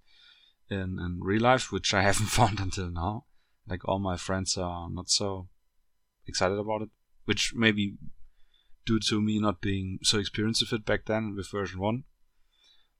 in 0.69 0.97
in 0.99 1.19
real 1.21 1.41
life, 1.41 1.71
which 1.71 1.93
I 1.93 2.01
haven't 2.01 2.27
found 2.39 2.59
until 2.59 2.89
now, 2.89 3.25
like 3.67 3.87
all 3.87 3.99
my 3.99 4.17
friends 4.17 4.57
are 4.57 4.89
not 4.89 5.09
so 5.09 5.49
excited 6.27 6.57
about 6.57 6.81
it, 6.83 6.89
which 7.25 7.53
maybe 7.55 7.95
due 8.85 8.99
to 9.09 9.21
me 9.21 9.39
not 9.39 9.61
being 9.61 9.99
so 10.03 10.19
experienced 10.19 10.61
with 10.61 10.79
it 10.79 10.85
back 10.85 11.05
then 11.05 11.35
with 11.35 11.51
version 11.51 11.79
one. 11.79 12.03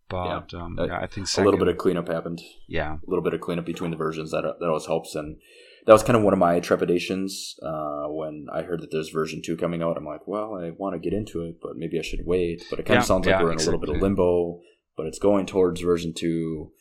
But 0.10 0.52
yeah, 0.52 0.60
um, 0.60 0.78
yeah 0.78 1.00
I 1.00 1.08
think 1.08 1.28
second, 1.28 1.46
a 1.46 1.50
little 1.50 1.66
bit 1.66 1.74
of 1.74 1.78
cleanup 1.78 2.10
happened. 2.10 2.42
Yeah, 2.68 2.96
a 2.96 3.10
little 3.10 3.24
bit 3.24 3.34
of 3.34 3.42
cleanup 3.42 3.66
between 3.66 3.92
the 3.92 3.98
versions 3.98 4.32
that 4.32 4.42
that 4.42 4.68
always 4.68 4.86
helps, 4.86 5.16
and 5.16 5.38
that 5.86 5.94
was 5.94 6.04
kind 6.04 6.18
of 6.18 6.24
one 6.24 6.34
of 6.34 6.40
my 6.40 6.60
trepidations 6.60 7.56
uh, 7.64 8.08
when 8.08 8.48
I 8.52 8.62
heard 8.64 8.82
that 8.82 8.92
there's 8.92 9.10
version 9.10 9.42
two 9.44 9.56
coming 9.56 9.82
out. 9.82 9.98
I'm 9.98 10.06
like, 10.06 10.28
well, 10.28 10.56
I 10.56 10.72
want 10.72 10.96
to 10.96 11.00
get 11.00 11.18
into 11.18 11.44
it, 11.46 11.56
but 11.62 11.78
maybe 11.78 11.98
I 11.98 12.02
should 12.02 12.26
wait. 12.26 12.64
But 12.70 12.80
it 12.80 12.86
kind 12.86 12.98
yeah, 12.98 13.02
of 13.02 13.06
sounds 13.06 13.26
like 13.26 13.42
we're 13.42 13.54
in 13.54 13.60
a 13.60 13.64
little 13.64 13.80
bit 13.80 13.90
of 13.90 14.02
limbo, 14.02 14.60
but 14.98 15.06
it's 15.06 15.20
going 15.20 15.46
towards 15.46 15.82
version 15.82 16.14
two. 16.14 16.72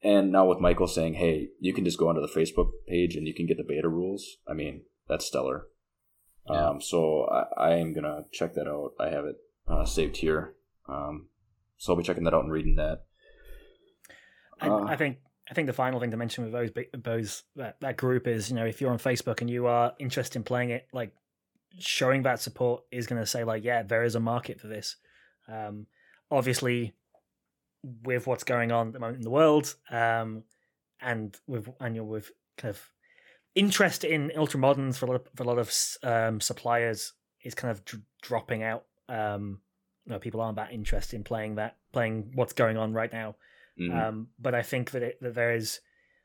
And 0.00 0.30
now 0.30 0.46
with 0.46 0.60
Michael 0.60 0.86
saying, 0.86 1.14
hey, 1.14 1.48
you 1.58 1.74
can 1.74 1.84
just 1.84 1.98
go 1.98 2.08
onto 2.08 2.20
the 2.20 2.28
Facebook 2.28 2.70
page 2.86 3.16
and 3.16 3.26
you 3.26 3.34
can 3.34 3.46
get 3.46 3.56
the 3.56 3.64
beta 3.66 3.88
rules. 3.88 4.36
I 4.48 4.54
mean, 4.54 4.82
that's 5.08 5.26
stellar. 5.26 5.64
Yeah. 6.50 6.68
Um, 6.68 6.80
so 6.80 7.24
I, 7.24 7.70
I, 7.70 7.74
am 7.76 7.92
gonna 7.92 8.24
check 8.32 8.54
that 8.54 8.66
out. 8.66 8.92
I 8.98 9.08
have 9.08 9.24
it 9.24 9.36
uh, 9.66 9.84
saved 9.84 10.16
here, 10.16 10.54
um, 10.88 11.28
so 11.76 11.92
I'll 11.92 11.96
be 11.98 12.04
checking 12.04 12.24
that 12.24 12.34
out 12.34 12.44
and 12.44 12.52
reading 12.52 12.76
that. 12.76 13.04
Uh, 14.60 14.84
I, 14.84 14.92
I 14.92 14.96
think 14.96 15.18
I 15.50 15.54
think 15.54 15.66
the 15.66 15.72
final 15.72 16.00
thing 16.00 16.10
to 16.10 16.16
mention 16.16 16.44
with 16.44 16.52
those 16.52 16.70
those 16.96 17.42
that, 17.56 17.80
that 17.80 17.96
group 17.96 18.26
is 18.26 18.50
you 18.50 18.56
know 18.56 18.66
if 18.66 18.80
you're 18.80 18.90
on 18.90 18.98
Facebook 18.98 19.40
and 19.40 19.48
you 19.50 19.66
are 19.66 19.92
interested 19.98 20.36
in 20.36 20.42
playing 20.42 20.70
it, 20.70 20.88
like 20.92 21.12
showing 21.78 22.22
that 22.22 22.40
support 22.40 22.82
is 22.90 23.06
going 23.06 23.20
to 23.20 23.26
say 23.26 23.44
like 23.44 23.64
yeah 23.64 23.82
there 23.82 24.04
is 24.04 24.14
a 24.14 24.20
market 24.20 24.60
for 24.60 24.68
this. 24.68 24.96
Um, 25.48 25.86
obviously, 26.30 26.94
with 28.04 28.26
what's 28.26 28.44
going 28.44 28.72
on 28.72 28.88
at 28.88 28.92
the 28.92 29.00
moment 29.00 29.18
in 29.18 29.24
the 29.24 29.30
world, 29.30 29.74
um, 29.90 30.44
and 31.00 31.36
with 31.46 31.68
and 31.80 31.94
you're 31.94 32.04
with 32.04 32.30
kind 32.56 32.70
of 32.70 32.90
interest 33.58 34.04
in 34.04 34.32
ultra 34.36 34.60
moderns 34.60 34.96
for 34.96 35.06
a 35.06 35.08
lot 35.08 35.14
of, 35.16 35.28
for 35.34 35.42
a 35.42 35.46
lot 35.46 35.58
of 35.58 35.72
um, 36.02 36.40
suppliers 36.40 37.12
is 37.42 37.54
kind 37.54 37.70
of 37.70 37.84
d- 37.84 37.98
dropping 38.22 38.62
out. 38.62 38.84
Um, 39.08 39.60
you 40.04 40.12
know, 40.12 40.18
people 40.18 40.40
aren't 40.40 40.56
that 40.56 40.72
interested 40.72 41.16
in 41.16 41.24
playing 41.24 41.56
that 41.56 41.76
playing 41.92 42.30
what's 42.34 42.52
going 42.52 42.76
on 42.76 42.92
right 42.92 43.12
now. 43.12 43.36
Mm-hmm. 43.78 43.98
Um, 43.98 44.28
but 44.38 44.54
I 44.54 44.62
think 44.62 44.92
that 44.92 45.02
it, 45.02 45.18
that 45.20 45.34
there 45.34 45.54
is 45.54 45.80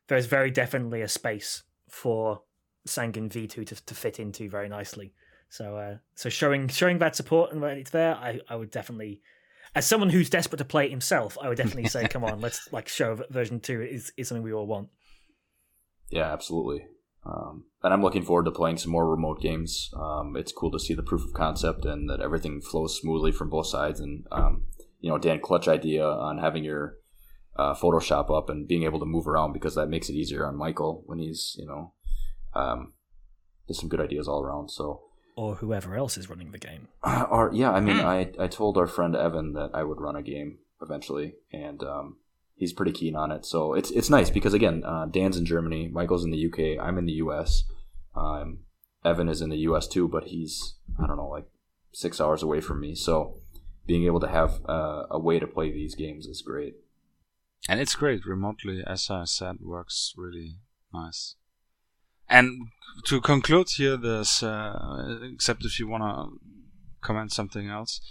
there 0.08 0.18
is 0.18 0.28
very 0.28 0.52
definitely 0.52 1.02
a 1.02 1.08
space 1.08 1.64
for 1.90 2.42
Sangin 2.88 3.32
V 3.32 3.48
two 3.48 3.66
to, 3.66 3.76
to 3.76 3.96
fit 3.96 4.20
into 4.20 4.50
very 4.50 4.70
nicely. 4.70 5.14
So 5.50 5.78
uh, 5.78 5.98
so 6.16 6.30
showing 6.30 6.68
showing 6.68 7.00
that 7.00 7.16
support 7.16 7.52
and 7.52 7.62
when 7.62 7.78
it's 7.78 7.92
there, 7.92 8.16
I, 8.16 8.40
I 8.50 8.56
would 8.56 8.72
definitely, 8.72 9.22
as 9.76 9.86
someone 9.86 10.10
who's 10.10 10.30
desperate 10.30 10.60
to 10.60 10.66
play 10.66 10.86
it 10.86 10.92
himself, 10.92 11.38
I 11.42 11.50
would 11.50 11.58
definitely 11.58 11.90
say, 11.90 12.08
come 12.10 12.24
on, 12.24 12.42
let's 12.42 12.72
like 12.72 12.88
show 12.88 13.18
version 13.30 13.60
two 13.60 13.82
is 13.82 14.12
is 14.18 14.28
something 14.28 14.44
we 14.44 14.54
all 14.54 14.68
want. 14.68 14.90
Yeah, 16.10 16.32
absolutely. 16.32 16.86
Um, 17.26 17.66
and 17.82 17.94
I'm 17.94 18.02
looking 18.02 18.24
forward 18.24 18.46
to 18.46 18.52
playing 18.52 18.78
some 18.78 18.92
more 18.92 19.10
remote 19.10 19.42
games. 19.42 19.90
Um, 19.96 20.36
it's 20.36 20.52
cool 20.52 20.72
to 20.72 20.80
see 20.80 20.94
the 20.94 21.04
proof 21.04 21.24
of 21.24 21.34
concept 21.34 21.86
and 21.86 22.10
that 22.10 22.22
everything 22.22 22.62
flows 22.62 23.00
smoothly 23.00 23.32
from 23.32 23.50
both 23.50 23.68
sides. 23.68 24.00
And 24.00 24.26
um, 24.32 24.66
you 25.00 25.10
know, 25.10 25.18
Dan 25.18 25.40
Clutch 25.40 25.68
idea 25.68 26.06
on 26.06 26.38
having 26.40 26.64
your 26.64 26.98
uh, 27.56 27.74
Photoshop 27.76 28.36
up 28.36 28.50
and 28.50 28.68
being 28.68 28.84
able 28.84 29.00
to 29.00 29.06
move 29.06 29.28
around 29.28 29.54
because 29.54 29.76
that 29.76 29.88
makes 29.88 30.10
it 30.10 30.16
easier 30.16 30.46
on 30.46 30.58
Michael 30.58 31.04
when 31.06 31.20
he's 31.20 31.56
you 31.58 31.68
know 31.68 31.94
um, 32.56 32.94
there's 33.68 33.80
some 33.80 33.90
good 33.90 34.02
ideas 34.02 34.28
all 34.28 34.42
around. 34.42 34.70
So 34.70 35.02
or 35.36 35.56
whoever 35.56 35.96
else 35.96 36.18
is 36.18 36.30
running 36.30 36.52
the 36.52 36.58
game. 36.58 36.88
Uh, 37.04 37.26
or 37.32 37.52
yeah, 37.54 37.72
I 37.72 37.80
mean, 37.80 38.00
hmm. 38.00 38.06
I 38.06 38.32
I 38.40 38.48
told 38.48 38.78
our 38.78 38.88
friend 38.88 39.16
Evan 39.16 39.54
that 39.54 39.72
I 39.74 39.84
would 39.84 40.02
run 40.02 40.16
a 40.16 40.24
game 40.24 40.60
eventually, 40.82 41.36
and 41.52 41.82
um, 41.84 42.18
he's 42.56 42.74
pretty 42.74 42.92
keen 42.92 43.16
on 43.16 43.32
it. 43.32 43.46
So 43.46 43.74
it's 43.74 43.92
it's 43.92 44.10
nice 44.10 44.30
because 44.30 44.54
again, 44.54 44.84
uh, 44.86 45.06
Dan's 45.06 45.38
in 45.38 45.46
Germany, 45.46 45.88
Michael's 45.88 46.24
in 46.24 46.32
the 46.32 46.46
UK, 46.48 46.84
I'm 46.84 46.98
in 46.98 47.06
the 47.06 47.14
US. 47.14 47.64
Um, 48.16 48.60
Evan 49.04 49.30
is 49.30 49.42
in 49.42 49.50
the 49.50 49.58
US 49.70 49.88
too, 49.88 50.08
but 50.08 50.26
he's 50.26 50.76
I 51.02 51.08
don't 51.08 51.18
know 51.18 51.30
like 51.30 51.46
six 51.92 52.20
hours 52.22 52.44
away 52.44 52.62
from 52.62 52.80
me. 52.80 52.96
So 52.96 53.36
being 53.86 54.06
able 54.06 54.20
to 54.22 54.28
have 54.28 54.62
uh, 54.68 55.04
a 55.10 55.20
way 55.20 55.40
to 55.40 55.48
play 55.48 55.72
these 55.72 55.96
games 55.96 56.26
is 56.26 56.42
great 56.42 56.76
and 57.68 57.80
it's 57.80 57.96
great 57.96 58.26
remotely 58.26 58.82
as 58.88 59.10
i 59.10 59.24
said 59.26 59.58
works 59.62 60.14
really 60.18 60.58
nice 60.94 61.36
and 62.30 62.68
to 63.06 63.20
conclude 63.22 63.68
here 63.76 63.98
this 63.98 64.42
uh, 64.44 65.20
except 65.34 65.66
if 65.66 65.80
you 65.80 65.88
want 65.88 66.04
to 66.04 66.40
comment 67.04 67.32
something 67.32 67.70
else. 67.70 68.02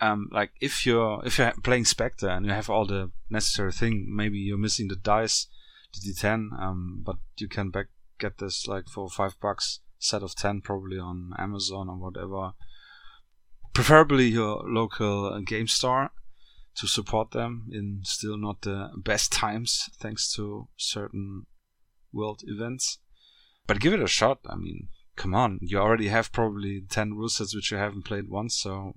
Um, 0.00 0.28
like 0.32 0.52
if 0.60 0.86
you're 0.86 1.20
if 1.24 1.38
you're 1.38 1.52
playing 1.62 1.84
Spectre 1.84 2.28
and 2.28 2.46
you 2.46 2.52
have 2.52 2.70
all 2.70 2.86
the 2.86 3.10
necessary 3.28 3.72
thing, 3.72 4.06
maybe 4.08 4.38
you're 4.38 4.58
missing 4.58 4.88
the 4.88 4.96
dice, 4.96 5.46
the 5.92 6.12
D10. 6.12 6.60
Um, 6.60 7.02
but 7.04 7.16
you 7.36 7.48
can 7.48 7.70
back 7.70 7.86
get 8.18 8.38
this 8.38 8.66
like 8.66 8.88
for 8.88 9.08
five 9.08 9.38
bucks 9.40 9.80
set 9.98 10.22
of 10.22 10.34
ten 10.34 10.60
probably 10.60 10.98
on 10.98 11.32
Amazon 11.38 11.88
or 11.88 11.96
whatever. 11.96 12.52
Preferably 13.74 14.26
your 14.26 14.62
local 14.66 15.40
game 15.42 15.68
store 15.68 16.10
to 16.76 16.86
support 16.86 17.32
them 17.32 17.68
in 17.70 18.00
still 18.04 18.38
not 18.38 18.62
the 18.62 18.90
best 18.96 19.32
times 19.44 19.90
thanks 20.00 20.32
to 20.34 20.68
certain 20.76 21.44
world 22.12 22.42
events. 22.46 22.98
But 23.66 23.80
give 23.80 23.92
it 23.92 24.02
a 24.02 24.08
shot. 24.08 24.40
I 24.48 24.56
mean, 24.56 24.88
come 25.16 25.34
on, 25.34 25.58
you 25.62 25.78
already 25.78 26.08
have 26.08 26.32
probably 26.32 26.82
ten 26.88 27.14
rule 27.14 27.28
sets 27.28 27.54
which 27.54 27.70
you 27.70 27.76
haven't 27.76 28.04
played 28.04 28.28
once, 28.28 28.56
so 28.56 28.94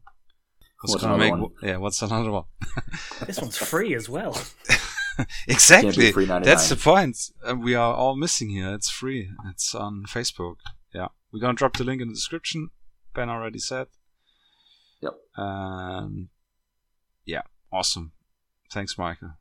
what's, 0.83 0.93
what's 0.93 1.03
gonna 1.03 1.17
make 1.17 1.31
one? 1.31 1.51
yeah, 1.61 1.77
what's 1.77 2.01
another 2.01 2.31
one? 2.31 2.43
this 3.25 3.41
one's 3.41 3.57
free 3.57 3.95
as 3.95 4.09
well. 4.09 4.39
exactly. 5.47 6.11
That's 6.11 6.69
the 6.69 6.75
point. 6.75 7.17
Uh, 7.47 7.55
we 7.55 7.75
are 7.75 7.93
all 7.93 8.15
missing 8.15 8.49
here. 8.49 8.73
It's 8.73 8.89
free. 8.89 9.29
It's 9.49 9.73
on 9.73 10.03
Facebook. 10.07 10.55
Yeah, 10.93 11.07
we're 11.31 11.39
gonna 11.39 11.53
drop 11.53 11.77
the 11.77 11.83
link 11.83 12.01
in 12.01 12.09
the 12.09 12.13
description. 12.13 12.69
Ben 13.15 13.29
already 13.29 13.59
said. 13.59 13.87
Yep. 15.01 15.13
Um, 15.37 16.29
yeah, 17.25 17.41
awesome. 17.71 18.11
Thanks, 18.71 18.97
Michael. 18.97 19.33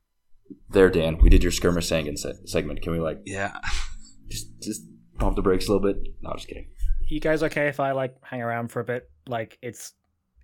There, 0.70 0.90
Dan. 0.90 1.19
We 1.19 1.31
did 1.31 1.43
your 1.43 1.52
skirmish 1.52 1.89
Sangin 1.89 2.19
se- 2.19 2.47
segment. 2.47 2.82
Can 2.82 2.93
we 2.93 3.01
like? 3.01 3.20
Yeah. 3.24 3.59
Just, 4.28 4.62
just 4.62 4.82
pump 5.19 5.36
the 5.36 5.43
brakes 5.43 5.69
a 5.69 5.73
little 5.73 5.86
bit. 5.86 6.02
No, 6.23 6.32
just 6.35 6.48
kidding. 6.48 6.66
You 7.06 7.20
guys 7.20 7.43
okay 7.43 7.69
if 7.69 7.81
I 7.81 7.93
like 7.93 8.16
hang 8.23 8.40
around 8.40 8.69
for 8.69 8.81
a 8.81 8.85
bit? 8.85 9.10
Like 9.28 9.59
it's 9.60 9.93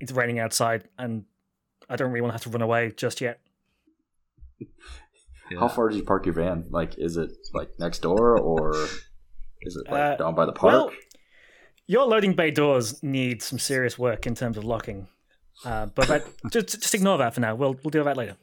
it's 0.01 0.13
raining 0.13 0.39
outside, 0.39 0.85
and 0.99 1.25
I 1.89 1.97
don't 1.97 2.11
really 2.11 2.21
want 2.21 2.31
to 2.31 2.35
have 2.35 2.43
to 2.43 2.51
run 2.51 2.63
away 2.63 2.93
just 2.97 3.21
yet. 3.21 3.41
Yeah. 4.61 5.61
How 5.61 5.69
far 5.69 5.89
did 5.89 5.97
you 5.97 6.05
park 6.05 6.27
your 6.27 6.35
van? 6.35 6.67
Like, 6.71 6.99
is 6.99 7.17
it 7.17 7.31
like 7.55 7.71
next 7.79 8.01
door 8.01 8.39
or 8.39 8.75
is 9.63 9.77
it 9.77 9.91
like 9.91 10.01
uh, 10.01 10.17
down 10.17 10.35
by 10.35 10.45
the 10.45 10.53
park? 10.53 10.73
Well, 10.73 10.93
your 11.87 12.07
loading 12.07 12.35
bay 12.35 12.51
doors 12.51 13.03
need 13.03 13.43
some 13.43 13.59
serious 13.59 13.99
work 13.99 14.27
in 14.27 14.35
terms 14.35 14.59
of 14.59 14.65
locking, 14.65 15.09
uh, 15.65 15.87
but 15.87 16.09
that, 16.09 16.25
just 16.53 16.69
just 16.83 16.95
ignore 16.95 17.19
that 17.19 17.35
for 17.35 17.41
now. 17.41 17.55
We'll 17.55 17.77
we'll 17.83 17.91
deal 17.91 18.01
with 18.01 18.07
that 18.07 18.17
later. 18.17 18.37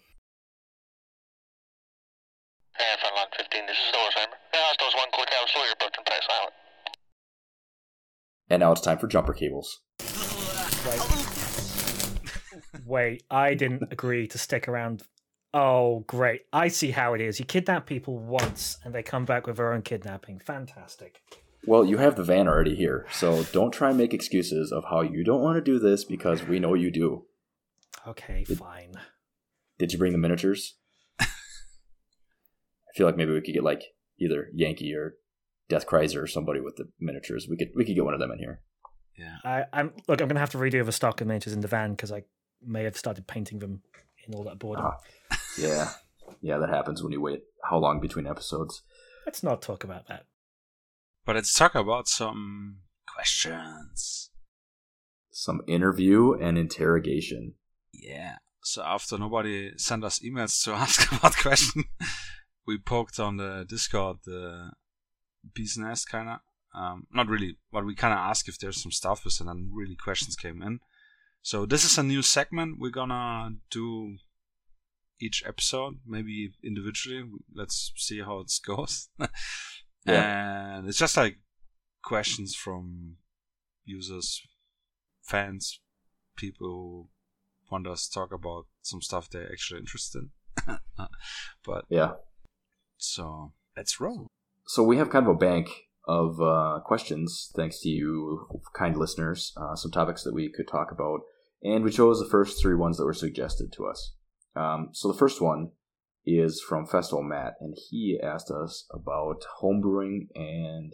Hey, 2.78 2.84
Fun 3.02 3.12
15, 3.38 3.66
this 3.68 3.78
is 3.78 3.96
Alzheimer. 3.96 4.34
Yeah, 4.54 4.60
those 4.80 4.94
one 4.96 5.08
quick 5.14 5.30
lawyer 5.56 5.74
booked 5.80 5.98
and 5.98 6.06
pass 6.06 6.28
out. 6.42 6.52
And 8.50 8.60
now 8.60 8.72
it's 8.72 8.82
time 8.82 8.98
for 8.98 9.08
jumper 9.08 9.34
cables. 9.34 9.82
Wait. 12.86 13.12
Wait, 13.12 13.24
I 13.30 13.54
didn't 13.54 13.84
agree 13.92 14.28
to 14.28 14.38
stick 14.38 14.68
around 14.68 15.04
Oh, 15.58 16.04
great. 16.06 16.42
I 16.52 16.68
see 16.68 16.92
how 16.92 17.14
it 17.14 17.22
is. 17.22 17.40
You 17.40 17.46
kidnap 17.46 17.86
people 17.86 18.20
once 18.20 18.78
and 18.84 18.94
they 18.94 19.02
come 19.02 19.24
back 19.24 19.48
with 19.48 19.56
their 19.56 19.72
own 19.72 19.84
kidnapping. 19.84 20.40
Fantastic. 20.40 21.22
Well, 21.66 21.86
you 21.86 21.98
have 21.98 22.18
the 22.18 22.24
van 22.24 22.50
already 22.50 22.76
here, 22.76 23.08
so 23.10 23.44
don't 23.54 23.72
try 23.72 23.88
and 23.90 23.98
make 23.98 24.14
excuses 24.14 24.74
of 24.74 24.84
how 24.90 25.02
you 25.02 25.24
don't 25.24 25.42
want 25.42 25.56
to 25.56 25.62
do 25.62 25.80
this 25.80 26.04
because 26.04 26.44
we 26.44 26.60
know 26.60 26.74
you 26.74 26.92
do. 26.92 27.24
Okay, 28.06 28.44
did, 28.44 28.58
fine. 28.58 28.96
Did 29.80 29.94
you 29.94 29.98
bring 29.98 30.12
the 30.12 30.18
miniatures? 30.18 30.76
I 31.22 31.26
feel 32.94 33.08
like 33.08 33.16
maybe 33.16 33.32
we 33.32 33.42
could 33.42 33.54
get 33.54 33.64
like 33.64 33.84
either 34.20 34.50
Yankee 34.54 34.94
or 34.94 35.16
Death 35.70 35.88
Chrysler 35.88 36.24
or 36.24 36.28
somebody 36.28 36.60
with 36.60 36.76
the 36.76 36.90
miniatures. 37.00 37.48
We 37.50 37.56
could 37.56 37.70
we 37.76 37.86
could 37.86 37.96
get 37.96 38.06
one 38.06 38.14
of 38.14 38.20
them 38.20 38.32
in 38.32 38.40
here. 38.40 38.62
Yeah. 39.18 39.38
I, 39.44 39.80
am 39.80 39.94
look. 40.10 40.22
I'm 40.22 40.28
gonna 40.28 40.42
have 40.42 40.52
to 40.52 40.58
redo 40.58 40.86
the 40.86 40.92
stock 40.92 41.22
of 41.22 41.28
miniatures 41.28 41.54
in 41.54 41.62
the 41.62 41.68
van 41.68 41.92
because 41.92 42.12
I 42.12 42.24
may 42.66 42.84
have 42.84 42.98
started 42.98 43.28
painting 43.28 43.60
them 43.60 43.82
in 44.28 44.34
all 44.34 44.44
that 44.44 44.60
boredom. 44.60 44.86
Ah. 44.86 45.38
Yeah. 45.58 45.92
Yeah, 46.42 46.58
that 46.58 46.70
happens 46.70 47.02
when 47.02 47.12
you 47.12 47.22
wait 47.22 47.44
how 47.70 47.78
long 47.78 48.00
between 48.00 48.28
episodes. 48.28 48.82
Let's 49.26 49.44
not 49.44 49.62
talk 49.62 49.84
about 49.84 50.08
that. 50.08 50.26
But 51.26 51.36
let's 51.36 51.54
talk 51.54 51.76
about 51.76 52.08
some 52.08 52.80
questions. 53.08 54.30
Some 55.32 55.62
interview 55.68 56.34
and 56.34 56.58
interrogation. 56.58 57.56
Yeah. 57.94 58.38
So 58.62 58.84
after 58.84 59.18
nobody 59.18 59.72
sent 59.78 60.04
us 60.04 60.20
emails 60.20 60.64
to 60.64 60.72
ask 60.74 61.12
about 61.12 61.36
question, 61.38 61.84
we 62.66 62.78
poked 62.78 63.20
on 63.20 63.38
the 63.38 63.66
Discord 63.68 64.18
the 64.26 64.72
bee's 65.54 65.78
nest 65.78 66.10
kind 66.10 66.30
of. 66.30 66.40
Um, 66.76 67.08
not 67.14 67.30
really, 67.30 67.58
but 67.72 67.86
we 67.86 67.96
kind 67.96 68.14
of 68.14 68.20
asked 68.20 68.50
if 68.50 68.60
there's 68.60 68.82
some 68.82 68.92
stuff, 68.92 69.26
and 69.40 69.48
then 69.48 69.72
really 69.74 69.96
questions 69.96 70.36
came 70.36 70.62
in. 70.62 70.80
So 71.46 71.68
this 71.68 71.86
is 71.86 72.00
a 72.00 72.02
new 72.02 72.24
segment 72.24 72.80
we're 72.80 72.90
gonna 72.90 73.58
do 73.70 74.18
each 75.22 75.44
episode, 75.46 76.00
maybe 76.04 76.56
individually. 76.64 77.24
Let's 77.54 77.92
see 77.98 78.20
how 78.22 78.40
it 78.40 78.52
goes. 78.66 79.10
yeah. 80.08 80.78
And 80.78 80.90
it's 80.90 80.98
just 80.98 81.16
like 81.16 81.38
questions 82.02 82.56
from 82.56 83.18
users, 83.84 84.42
fans, 85.22 85.80
people 86.36 86.68
who 86.68 87.08
want 87.72 87.86
us 87.86 88.08
to 88.08 88.14
talk 88.16 88.34
about 88.34 88.66
some 88.82 89.04
stuff 89.04 89.30
they're 89.30 89.52
actually 89.52 89.82
interested 89.82 90.24
in. 90.68 90.80
but 91.64 91.86
yeah. 91.90 92.14
So 92.98 93.54
let's 93.78 94.02
roll. 94.02 94.26
So 94.66 94.82
we 94.82 94.98
have 94.98 95.12
kind 95.12 95.28
of 95.28 95.36
a 95.36 95.38
bank 95.38 95.70
of 96.08 96.42
uh, 96.42 96.80
questions, 96.84 97.52
thanks 97.56 97.82
to 97.82 97.90
you, 97.90 98.48
kind 98.76 98.98
listeners. 98.98 99.54
Uh, 99.56 99.76
some 99.76 99.92
topics 99.92 100.24
that 100.24 100.34
we 100.34 100.50
could 100.50 100.68
talk 100.68 100.92
about, 100.92 101.22
and 101.66 101.84
we 101.84 101.92
chose 101.92 102.20
the 102.20 102.30
first 102.30 102.62
three 102.62 102.76
ones 102.76 102.98
that 102.98 103.06
were 103.06 103.14
suggested 103.14 103.74
to 103.74 103.88
us. 103.88 104.14
Um, 104.56 104.90
so 104.94 105.12
the 105.12 105.18
first 105.18 105.42
one 105.42 105.72
is 106.26 106.62
from 106.62 106.86
Festival 106.86 107.24
Matt, 107.24 107.56
and 107.60 107.76
he 107.90 108.20
asked 108.22 108.52
us 108.52 108.86
about 108.92 109.46
homebrewing 109.62 110.28
and 110.36 110.94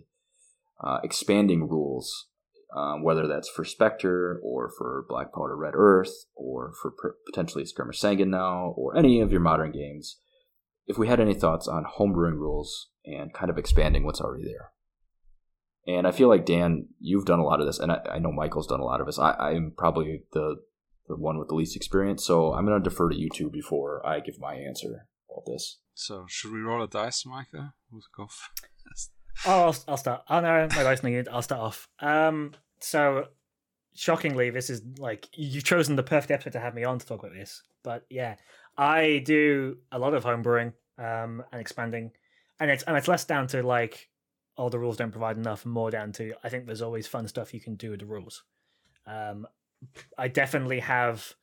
uh, 0.81 0.99
expanding 1.03 1.68
rules, 1.68 2.27
um, 2.76 3.03
whether 3.03 3.27
that's 3.27 3.49
for 3.49 3.65
Spectre 3.65 4.39
or 4.43 4.72
for 4.77 5.06
Black 5.10 5.34
Powder 5.34 5.57
Red 5.57 5.73
Earth 5.76 6.26
or 6.35 6.73
for 6.81 6.91
per- 6.91 7.18
potentially 7.26 7.65
Skirmish 7.65 7.99
Sangin 7.99 8.30
now 8.30 8.73
or 8.77 8.98
any 8.98 9.19
of 9.19 9.31
your 9.31 9.41
modern 9.41 9.73
games. 9.73 10.19
If 10.88 10.98
we 10.98 11.07
had 11.07 11.19
any 11.19 11.34
thoughts 11.34 11.68
on 11.68 11.85
homebrewing 11.99 12.39
rules 12.39 12.89
and 13.06 13.34
kind 13.34 13.49
of 13.49 13.57
expanding 13.57 14.06
what's 14.06 14.22
already 14.22 14.45
there. 14.45 14.72
And 15.88 16.06
I 16.06 16.12
feel 16.12 16.30
like 16.30 16.45
Dan, 16.45 16.88
you've 16.99 17.26
done 17.26 17.40
a 17.40 17.44
lot 17.44 17.60
of 17.60 17.66
this, 17.66 17.80
and 17.80 17.91
I, 17.91 18.02
I 18.12 18.20
know 18.20 18.32
Michael's 18.32 18.68
done 18.68 18.80
a 18.80 18.86
lot 18.86 19.02
of 19.02 19.08
this. 19.08 19.18
I, 19.18 19.32
I'm 19.32 19.74
probably 19.76 20.24
the 20.34 20.58
the 21.08 21.16
one 21.16 21.38
with 21.38 21.49
the 21.49 21.56
least 21.56 21.76
experience. 21.76 22.26
So 22.26 22.53
I'm 22.53 22.66
going 22.66 22.82
to 22.82 22.90
defer 22.90 23.10
to 23.10 23.18
you 23.18 23.30
two 23.30 23.49
before 23.49 24.06
I 24.06 24.20
give 24.20 24.40
my 24.40 24.53
answer 24.53 25.08
about 25.30 25.45
this. 25.45 25.80
So 25.94 26.26
should 26.28 26.52
we 26.52 26.60
roll 26.60 26.84
a 26.84 26.88
dice, 26.88 27.26
Micah? 27.26 27.74
Who's 27.91 28.08
go 28.16 28.28
Oh, 29.45 29.64
I'll, 29.66 29.76
I'll 29.88 29.98
start. 29.98 30.24
Oh 30.30 30.40
no, 30.40 30.68
my 30.76 30.84
dice 30.84 31.03
needed. 31.03 31.28
I'll 31.30 31.41
start 31.41 31.62
off. 31.62 31.88
Um, 31.99 32.53
so 32.80 33.28
shockingly, 33.95 34.49
this 34.49 34.70
is 34.70 34.82
like 34.98 35.28
you've 35.34 35.64
chosen 35.64 35.95
the 35.95 36.03
perfect 36.03 36.32
episode 36.32 36.53
to 36.53 36.60
have 36.60 36.76
me 36.76 36.84
on 36.84 36.99
to 36.99 37.06
talk 37.06 37.20
about 37.20 37.34
this. 37.34 37.64
But 37.84 38.06
yeah, 38.10 38.36
I 38.78 39.22
do 39.26 39.78
a 39.91 39.99
lot 39.99 40.14
of 40.14 40.24
homebrewing 40.24 40.74
um, 40.98 41.44
and 41.52 41.62
expanding, 41.62 42.12
and 42.60 42.70
it's 42.70 42.84
and 42.84 42.95
it's 42.98 43.08
less 43.08 43.26
down 43.26 43.48
to 43.48 43.64
like 43.64 44.10
oh 44.61 44.69
the 44.69 44.79
rules 44.79 44.95
don't 44.95 45.11
provide 45.11 45.38
enough, 45.38 45.65
more 45.65 45.89
down 45.89 46.11
to 46.13 46.33
I 46.43 46.49
think 46.49 46.67
there's 46.67 46.83
always 46.83 47.07
fun 47.07 47.27
stuff 47.27 47.53
you 47.53 47.59
can 47.59 47.75
do 47.75 47.89
with 47.89 47.99
the 47.99 48.05
rules. 48.05 48.43
Um, 49.07 49.47
I 50.17 50.27
definitely 50.27 50.79
have. 50.81 51.33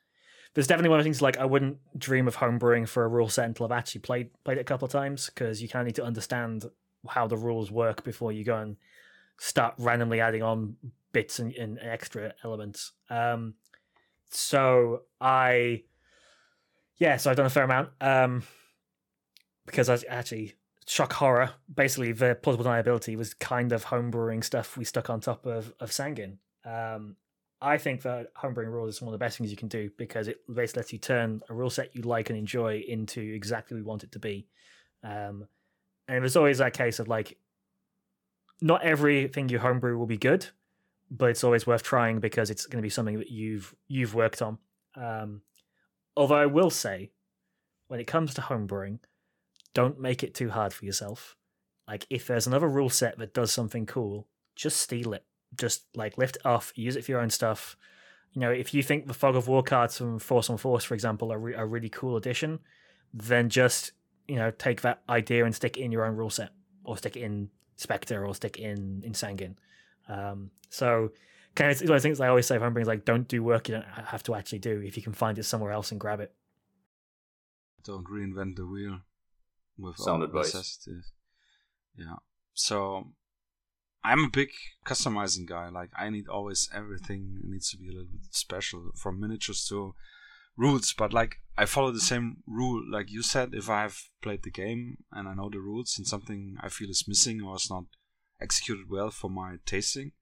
There's 0.54 0.68
definitely 0.68 0.90
one 0.90 1.00
of 1.00 1.04
the 1.04 1.08
things 1.08 1.20
like 1.20 1.36
I 1.36 1.44
wouldn't 1.44 1.78
dream 1.98 2.28
of 2.28 2.36
homebrewing 2.36 2.88
for 2.88 3.04
a 3.04 3.08
rule 3.08 3.28
set 3.28 3.46
until 3.46 3.66
I've 3.66 3.72
actually 3.72 4.02
played 4.02 4.30
played 4.44 4.58
it 4.58 4.62
a 4.62 4.64
couple 4.64 4.86
of 4.86 4.92
times 4.92 5.26
because 5.26 5.60
you 5.60 5.68
kind 5.68 5.82
of 5.82 5.86
need 5.86 5.96
to 5.96 6.04
understand 6.04 6.64
how 7.08 7.26
the 7.26 7.36
rules 7.36 7.70
work 7.70 8.04
before 8.04 8.32
you 8.32 8.44
go 8.44 8.56
and 8.56 8.76
start 9.38 9.74
randomly 9.78 10.20
adding 10.20 10.42
on 10.42 10.76
bits 11.12 11.40
and, 11.40 11.52
and 11.54 11.78
extra 11.82 12.34
elements. 12.44 12.92
Um, 13.10 13.54
so 14.30 15.02
I, 15.20 15.84
yeah, 16.98 17.16
so 17.16 17.30
I've 17.30 17.36
done 17.36 17.46
a 17.46 17.50
fair 17.50 17.64
amount. 17.64 17.90
Um, 18.00 18.42
because 19.64 19.88
I 19.88 19.98
actually 20.08 20.54
shock 20.88 21.12
horror. 21.12 21.50
Basically, 21.72 22.12
the 22.12 22.34
plausible 22.34 22.64
deniability 22.64 23.16
was 23.16 23.34
kind 23.34 23.72
of 23.72 23.86
homebrewing 23.86 24.42
stuff 24.42 24.76
we 24.76 24.84
stuck 24.84 25.10
on 25.10 25.20
top 25.20 25.46
of 25.46 25.72
of 25.80 25.90
Sangin. 25.90 26.38
Um, 26.64 27.16
I 27.60 27.76
think 27.76 28.02
that 28.02 28.34
homebrewing 28.34 28.70
rules 28.70 28.96
is 28.96 29.02
one 29.02 29.08
of 29.08 29.18
the 29.18 29.24
best 29.24 29.38
things 29.38 29.50
you 29.50 29.56
can 29.56 29.68
do 29.68 29.90
because 29.98 30.28
it 30.28 30.38
basically 30.52 30.80
lets 30.80 30.92
you 30.92 30.98
turn 30.98 31.42
a 31.48 31.54
rule 31.54 31.70
set 31.70 31.94
you 31.94 32.02
like 32.02 32.30
and 32.30 32.38
enjoy 32.38 32.84
into 32.86 33.20
exactly 33.20 33.74
what 33.74 33.80
you 33.80 33.84
want 33.84 34.04
it 34.04 34.12
to 34.12 34.18
be. 34.18 34.46
Um, 35.02 35.48
and 36.06 36.22
there's 36.22 36.36
always 36.36 36.58
that 36.58 36.72
case 36.72 37.00
of 37.00 37.08
like, 37.08 37.36
not 38.60 38.82
everything 38.82 39.48
you 39.48 39.58
homebrew 39.58 39.98
will 39.98 40.06
be 40.06 40.16
good, 40.16 40.46
but 41.10 41.30
it's 41.30 41.42
always 41.42 41.66
worth 41.66 41.82
trying 41.82 42.20
because 42.20 42.48
it's 42.48 42.66
going 42.66 42.78
to 42.78 42.86
be 42.86 42.90
something 42.90 43.18
that 43.18 43.30
you've 43.30 43.74
you've 43.88 44.14
worked 44.14 44.40
on. 44.40 44.58
Um, 44.96 45.42
although 46.16 46.36
I 46.36 46.46
will 46.46 46.70
say, 46.70 47.10
when 47.88 47.98
it 47.98 48.06
comes 48.06 48.34
to 48.34 48.40
homebrewing, 48.40 49.00
don't 49.78 50.00
make 50.00 50.24
it 50.24 50.34
too 50.34 50.50
hard 50.50 50.72
for 50.72 50.84
yourself. 50.84 51.36
Like 51.86 52.04
if 52.10 52.26
there's 52.26 52.48
another 52.48 52.68
rule 52.68 52.90
set 52.90 53.18
that 53.18 53.32
does 53.32 53.52
something 53.52 53.86
cool, 53.86 54.26
just 54.56 54.80
steal 54.80 55.12
it 55.12 55.24
just 55.56 55.84
like 55.94 56.18
lift 56.18 56.36
it 56.36 56.46
off, 56.46 56.72
use 56.74 56.96
it 56.96 57.04
for 57.04 57.12
your 57.12 57.20
own 57.20 57.30
stuff. 57.30 57.76
You 58.32 58.40
know, 58.40 58.50
if 58.50 58.74
you 58.74 58.82
think 58.82 59.06
the 59.06 59.14
Fog 59.14 59.36
of 59.36 59.48
War 59.48 59.62
cards 59.62 59.96
from 59.98 60.18
Force 60.18 60.50
on 60.50 60.58
Force, 60.58 60.84
for 60.84 60.94
example, 60.94 61.32
are 61.32 61.38
re- 61.38 61.54
a 61.54 61.64
really 61.64 61.88
cool 61.88 62.16
addition, 62.16 62.60
then 63.14 63.48
just 63.48 63.92
you 64.26 64.36
know 64.36 64.50
take 64.50 64.82
that 64.82 65.02
idea 65.08 65.44
and 65.44 65.54
stick 65.54 65.76
it 65.76 65.82
in 65.82 65.92
your 65.92 66.04
own 66.04 66.16
rule 66.16 66.30
set, 66.30 66.50
or 66.84 66.96
stick 66.96 67.16
it 67.16 67.22
in 67.22 67.50
Spectre, 67.76 68.26
or 68.26 68.34
stick 68.34 68.58
it 68.58 68.62
in 68.62 69.02
in 69.04 69.12
Sangin. 69.12 69.54
Um, 70.08 70.50
so 70.70 71.12
kind 71.54 71.70
of 71.70 71.78
those 71.78 72.02
things 72.02 72.20
I 72.20 72.28
always 72.28 72.46
say 72.46 72.58
homebrewing 72.58 72.82
is 72.82 72.88
like 72.88 73.04
don't 73.04 73.26
do 73.26 73.42
work 73.42 73.68
you 73.68 73.74
don't 73.74 73.86
have 73.86 74.22
to 74.24 74.34
actually 74.34 74.60
do 74.60 74.80
if 74.80 74.96
you 74.96 75.02
can 75.02 75.12
find 75.12 75.38
it 75.38 75.44
somewhere 75.44 75.72
else 75.72 75.90
and 75.90 76.00
grab 76.00 76.20
it. 76.20 76.32
Don't 77.84 78.06
reinvent 78.06 78.56
the 78.56 78.66
wheel 78.66 79.00
with 79.78 79.96
Sound 79.96 80.22
advice. 80.22 80.54
necessities. 80.54 81.12
Yeah. 81.96 82.16
So 82.54 83.12
I'm 84.04 84.24
a 84.24 84.30
big 84.30 84.50
customizing 84.84 85.46
guy. 85.46 85.68
Like 85.68 85.90
I 85.96 86.10
need 86.10 86.28
always 86.28 86.68
everything 86.74 87.40
needs 87.44 87.70
to 87.70 87.76
be 87.76 87.88
a 87.88 87.92
little 87.92 88.08
bit 88.10 88.34
special, 88.34 88.90
from 88.96 89.20
miniatures 89.20 89.66
to 89.68 89.94
rules. 90.56 90.92
But 90.96 91.12
like 91.12 91.36
I 91.56 91.64
follow 91.66 91.92
the 91.92 92.00
same 92.00 92.38
rule, 92.46 92.82
like 92.90 93.10
you 93.10 93.22
said. 93.22 93.54
If 93.54 93.68
I've 93.68 94.10
played 94.22 94.42
the 94.42 94.50
game 94.50 94.98
and 95.12 95.28
I 95.28 95.34
know 95.34 95.50
the 95.50 95.60
rules, 95.60 95.96
and 95.98 96.06
something 96.06 96.56
I 96.60 96.68
feel 96.68 96.90
is 96.90 97.08
missing 97.08 97.42
or 97.42 97.56
is 97.56 97.68
not 97.70 97.84
executed 98.40 98.86
well 98.88 99.10
for 99.10 99.28
my 99.28 99.56
tasting, 99.66 100.12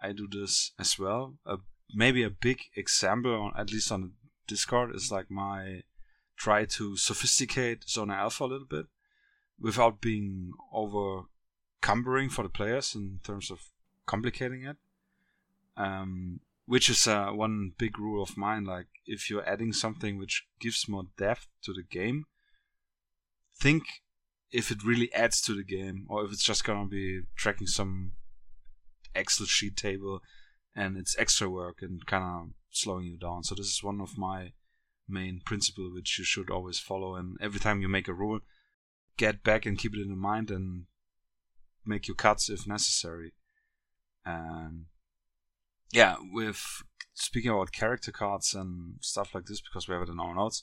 I 0.00 0.12
do 0.12 0.26
this 0.26 0.72
as 0.78 0.98
well. 0.98 1.36
Uh, 1.46 1.58
maybe 1.94 2.22
a 2.22 2.30
big 2.30 2.60
example, 2.76 3.34
on, 3.34 3.52
at 3.56 3.70
least 3.70 3.92
on 3.92 4.12
Discord, 4.46 4.94
is 4.94 5.12
like 5.12 5.30
my 5.30 5.82
try 6.42 6.64
to 6.64 6.96
sophisticate 6.96 7.88
Zona 7.88 8.14
Alpha 8.14 8.44
a 8.44 8.46
little 8.46 8.66
bit 8.66 8.86
without 9.60 10.00
being 10.00 10.52
over 10.72 11.22
cumbering 11.80 12.28
for 12.28 12.42
the 12.42 12.48
players 12.48 12.96
in 12.96 13.20
terms 13.22 13.48
of 13.48 13.60
complicating 14.06 14.64
it. 14.64 14.76
Um, 15.76 16.40
which 16.66 16.90
is 16.90 17.06
uh, 17.06 17.30
one 17.30 17.72
big 17.78 17.98
rule 17.98 18.22
of 18.22 18.36
mine. 18.36 18.64
Like, 18.64 18.86
if 19.06 19.30
you're 19.30 19.48
adding 19.48 19.72
something 19.72 20.18
which 20.18 20.46
gives 20.60 20.88
more 20.88 21.06
depth 21.16 21.46
to 21.62 21.72
the 21.72 21.82
game, 21.82 22.24
think 23.56 23.84
if 24.50 24.70
it 24.70 24.84
really 24.84 25.12
adds 25.14 25.40
to 25.42 25.54
the 25.54 25.64
game 25.64 26.06
or 26.08 26.24
if 26.24 26.32
it's 26.32 26.44
just 26.44 26.64
gonna 26.64 26.86
be 26.86 27.22
tracking 27.36 27.66
some 27.66 28.12
Excel 29.14 29.46
sheet 29.46 29.76
table 29.76 30.22
and 30.74 30.96
it's 30.96 31.16
extra 31.18 31.48
work 31.48 31.82
and 31.82 32.04
kind 32.06 32.24
of 32.24 32.48
slowing 32.70 33.06
you 33.06 33.16
down. 33.16 33.44
So 33.44 33.54
this 33.54 33.66
is 33.66 33.82
one 33.82 34.00
of 34.00 34.18
my 34.18 34.52
main 35.08 35.40
principle 35.44 35.92
which 35.92 36.18
you 36.18 36.24
should 36.24 36.50
always 36.50 36.78
follow. 36.78 37.16
And 37.16 37.36
every 37.40 37.60
time 37.60 37.80
you 37.80 37.88
make 37.88 38.08
a 38.08 38.14
rule, 38.14 38.40
get 39.16 39.42
back 39.42 39.66
and 39.66 39.78
keep 39.78 39.94
it 39.94 40.00
in 40.00 40.16
mind 40.18 40.50
and 40.50 40.86
make 41.84 42.08
your 42.08 42.14
cuts 42.14 42.48
if 42.48 42.66
necessary. 42.66 43.32
And 44.24 44.86
yeah, 45.92 46.16
with 46.32 46.82
speaking 47.14 47.50
about 47.50 47.72
character 47.72 48.12
cards 48.12 48.54
and 48.54 48.94
stuff 49.00 49.34
like 49.34 49.46
this, 49.46 49.60
because 49.60 49.88
we 49.88 49.94
have 49.94 50.02
it 50.02 50.08
in 50.08 50.20
our 50.20 50.34
notes. 50.34 50.62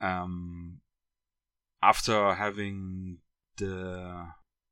Um, 0.00 0.80
after 1.82 2.34
having 2.34 3.18
the 3.56 4.28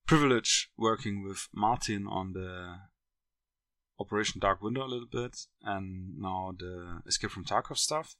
privilege 0.06 0.70
working 0.76 1.22
with 1.22 1.48
Martin 1.52 2.06
on 2.06 2.32
the 2.32 2.76
Operation 3.98 4.40
Dark 4.40 4.62
Window 4.62 4.84
a 4.84 4.86
little 4.86 5.08
bit, 5.10 5.36
and 5.62 6.18
now 6.18 6.52
the 6.56 7.02
Escape 7.06 7.30
from 7.30 7.44
Tarkov 7.44 7.78
stuff. 7.78 8.16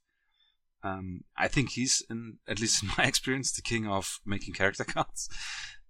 Um, 0.83 1.23
I 1.37 1.47
think 1.47 1.71
he's, 1.71 2.03
in 2.09 2.37
at 2.47 2.59
least 2.59 2.83
in 2.83 2.89
my 2.97 3.05
experience, 3.05 3.51
the 3.51 3.61
king 3.61 3.87
of 3.87 4.19
making 4.25 4.53
character 4.53 4.83
cards. 4.87 5.29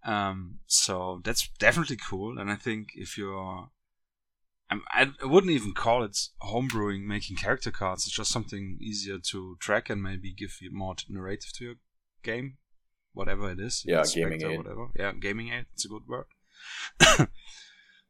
Um, 0.03 0.59
so 0.67 1.21
that's 1.23 1.49
definitely 1.59 1.97
cool, 1.97 2.37
and 2.37 2.49
I 2.49 2.55
think 2.55 2.89
if 2.95 3.17
you're, 3.17 3.69
I'm, 4.69 4.83
I 4.91 5.11
wouldn't 5.23 5.51
even 5.51 5.73
call 5.73 6.03
it 6.03 6.17
homebrewing 6.41 7.05
making 7.05 7.37
character 7.37 7.71
cards. 7.71 8.05
It's 8.05 8.15
just 8.15 8.31
something 8.31 8.77
easier 8.79 9.17
to 9.31 9.57
track 9.59 9.89
and 9.89 10.01
maybe 10.01 10.33
give 10.33 10.57
you 10.61 10.71
more 10.71 10.95
narrative 11.09 11.51
to 11.55 11.63
your 11.63 11.75
game, 12.23 12.57
whatever 13.13 13.51
it 13.51 13.59
is. 13.59 13.83
Yeah, 13.85 14.03
gaming 14.13 14.43
aid. 14.45 14.57
Whatever. 14.57 14.87
Yeah, 14.95 15.11
gaming 15.13 15.51
aid. 15.51 15.65
It's 15.73 15.85
a 15.85 15.89
good 15.89 16.07
word. 16.07 16.25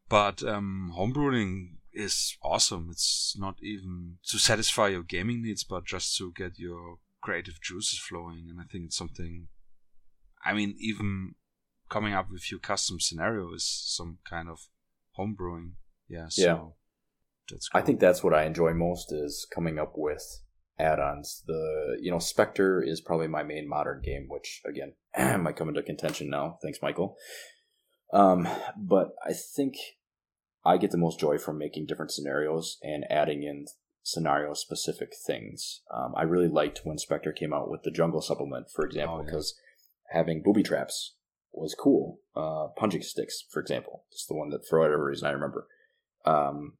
but 0.09 0.43
um, 0.43 0.93
homebrewing 0.95 1.76
is 1.97 2.37
awesome. 2.43 2.89
It's 2.91 3.35
not 3.37 3.55
even 3.61 4.17
to 4.27 4.37
satisfy 4.37 4.89
your 4.89 5.03
gaming 5.03 5.41
needs, 5.41 5.63
but 5.63 5.85
just 5.85 6.15
to 6.17 6.31
get 6.35 6.59
your 6.59 6.97
creative 7.21 7.59
juices 7.61 7.99
flowing. 7.99 8.45
And 8.49 8.59
I 8.61 8.63
think 8.71 8.85
it's 8.85 8.97
something. 8.97 9.47
I 10.45 10.53
mean, 10.53 10.75
even 10.79 11.35
coming 11.89 12.13
up 12.13 12.29
with 12.31 12.51
your 12.51 12.59
custom 12.59 12.99
scenario 12.99 13.53
is 13.53 13.65
some 13.65 14.19
kind 14.29 14.49
of 14.49 14.59
homebrewing. 15.17 15.71
Yeah. 16.07 16.27
So 16.29 16.41
Yeah. 16.43 16.59
That's. 17.49 17.69
I 17.73 17.81
think 17.81 17.99
that's 17.99 18.23
what 18.23 18.33
I 18.33 18.43
enjoy 18.43 18.73
most 18.73 19.11
is 19.11 19.47
coming 19.53 19.79
up 19.79 19.93
with 19.95 20.41
add-ons. 20.79 21.43
The 21.47 21.97
you 22.01 22.11
know 22.11 22.19
Spectre 22.19 22.83
is 22.83 23.01
probably 23.01 23.27
my 23.27 23.43
main 23.43 23.67
modern 23.67 24.01
game, 24.01 24.27
which 24.27 24.61
again 24.65 24.93
might 25.41 25.55
come 25.55 25.69
into 25.69 25.81
contention 25.81 26.29
now. 26.29 26.59
Thanks, 26.61 26.79
Michael. 26.81 27.15
Um, 28.13 28.47
but 28.77 29.09
I 29.25 29.33
think 29.33 29.75
I 30.67 30.77
get 30.77 30.91
the 30.91 30.97
most 30.97 31.19
joy 31.19 31.37
from 31.37 31.57
making 31.57 31.85
different 31.85 32.11
scenarios 32.11 32.77
and 32.83 33.05
adding 33.09 33.43
in 33.43 33.65
scenario 34.03 34.53
specific 34.53 35.13
things. 35.25 35.81
Um, 35.93 36.13
I 36.15 36.23
really 36.23 36.47
liked 36.47 36.81
when 36.83 36.97
Spectre 36.97 37.31
came 37.31 37.53
out 37.53 37.69
with 37.71 37.83
the 37.83 37.91
jungle 37.91 38.21
supplement, 38.21 38.67
for 38.75 38.85
example, 38.85 39.15
Oh, 39.15 39.19
yeah. 39.19 39.25
because 39.25 39.55
having 40.11 40.41
booby 40.43 40.63
traps 40.63 41.15
was 41.53 41.73
cool. 41.73 42.19
Uh, 42.35 42.67
punji 42.79 43.03
sticks, 43.03 43.43
for 43.49 43.61
example, 43.61 44.03
just 44.11 44.27
the 44.27 44.35
one 44.35 44.49
that 44.49 44.67
for 44.67 44.79
whatever 44.79 45.05
reason 45.05 45.27
I 45.27 45.31
remember. 45.31 45.67
Um, 46.25 46.73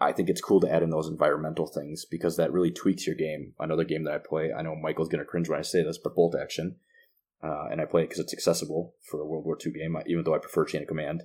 I 0.00 0.12
think 0.12 0.28
it's 0.28 0.40
cool 0.40 0.60
to 0.60 0.72
add 0.72 0.82
in 0.82 0.90
those 0.90 1.08
environmental 1.08 1.66
things 1.66 2.04
because 2.10 2.36
that 2.36 2.52
really 2.52 2.70
tweaks 2.70 3.06
your 3.06 3.16
game. 3.16 3.54
Another 3.58 3.84
game 3.84 4.04
that 4.04 4.14
I 4.14 4.18
play, 4.18 4.52
I 4.56 4.62
know 4.62 4.74
Michael's 4.76 5.08
going 5.08 5.20
to 5.24 5.24
cringe 5.30 5.48
when 5.48 5.58
I 5.58 5.62
say 5.62 5.82
this, 5.82 5.98
but 5.98 6.14
Bolt 6.14 6.34
Action, 6.40 6.76
uh, 7.42 7.66
and 7.70 7.80
I 7.80 7.84
play 7.84 8.02
it 8.02 8.06
because 8.10 8.20
it's 8.20 8.32
accessible 8.32 8.94
for 9.10 9.20
a 9.20 9.26
World 9.26 9.44
War 9.44 9.58
II 9.64 9.72
game, 9.72 9.96
even 10.06 10.24
though 10.24 10.34
I 10.34 10.38
prefer 10.38 10.64
Chain 10.64 10.82
of 10.82 10.88
Command. 10.88 11.24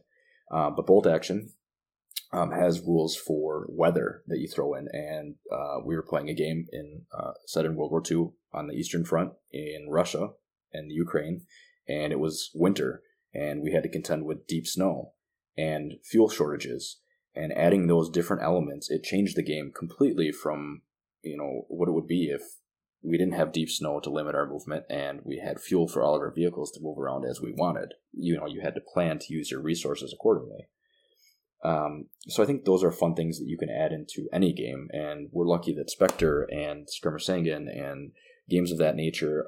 Uh, 0.52 0.70
but 0.72 0.86
Bolt 0.88 1.06
Action 1.08 1.50
um, 2.34 2.52
has 2.52 2.82
rules 2.82 3.16
for 3.16 3.68
weather 3.70 4.24
that 4.28 4.40
you 4.40 4.48
throw 4.48 4.74
in, 4.74 4.88
and 4.92 5.36
uh, 5.52 5.80
we 5.86 5.96
were 5.96 6.04
playing 6.04 6.30
a 6.30 6.34
game 6.34 6.66
in 6.72 7.04
uh, 7.18 7.32
set 7.46 7.66
in 7.66 7.76
World 7.76 7.92
War 7.92 8.04
II 8.10 8.32
on 8.54 8.68
the 8.68 8.74
Eastern 8.74 9.06
Front 9.06 9.34
in 9.52 9.88
Russia 9.90 10.30
and 10.74 10.90
the 10.90 10.96
Ukraine, 10.96 11.46
and 11.88 12.12
it 12.12 12.20
was 12.20 12.52
winter, 12.54 13.02
and 13.34 13.62
we 13.62 13.72
had 13.72 13.84
to 13.84 13.90
contend 13.90 14.26
with 14.26 14.48
deep 14.48 14.68
snow 14.68 15.14
and 15.56 15.94
fuel 16.04 16.30
shortages 16.30 16.98
and 17.36 17.52
adding 17.54 17.88
those 17.88 18.10
different 18.10 18.44
elements, 18.44 18.90
it 18.90 19.04
changed 19.04 19.36
the 19.36 19.44
game 19.44 19.72
completely 19.76 20.32
from 20.32 20.82
you 21.22 21.38
know 21.38 21.66
what 21.68 21.88
it 21.88 21.94
would 21.94 22.08
be 22.08 22.26
if 22.26 22.42
we 23.02 23.18
didn't 23.18 23.34
have 23.34 23.52
deep 23.52 23.70
snow 23.70 24.00
to 24.00 24.10
limit 24.10 24.36
our 24.36 24.48
movement 24.48 24.86
and 24.90 25.20
we 25.24 25.38
had 25.38 25.60
fuel 25.60 25.88
for 25.88 26.02
all 26.02 26.16
of 26.16 26.22
our 26.22 26.34
vehicles 26.34 26.72
to 26.72 26.82
move 26.82 26.98
around 26.98 27.26
as 27.26 27.42
we 27.42 27.52
wanted. 27.52 27.94
You 28.14 28.38
know, 28.38 28.46
you 28.48 28.62
had 28.62 28.76
to 28.76 28.82
plan 28.82 29.20
to 29.20 29.34
use 29.34 29.52
your 29.52 29.62
resources 29.62 30.14
accordingly. 30.14 30.68
Um, 31.64 32.08
so 32.28 32.44
I 32.44 32.46
think 32.46 32.66
those 32.66 32.84
are 32.84 32.92
fun 32.92 33.16
things 33.16 33.40
that 33.40 33.48
you 33.48 33.58
can 33.58 33.70
add 33.70 33.94
into 33.94 34.28
any 34.34 34.54
game, 34.54 34.90
and 34.92 35.30
we're 35.32 35.48
lucky 35.48 35.74
that 35.76 35.90
Spectre 35.90 36.44
and 36.52 36.90
Skirmish 36.90 37.26
Sangin 37.26 37.68
and 37.70 38.12
games 38.50 38.72
of 38.72 38.78
that 38.80 38.96
nature 38.96 39.48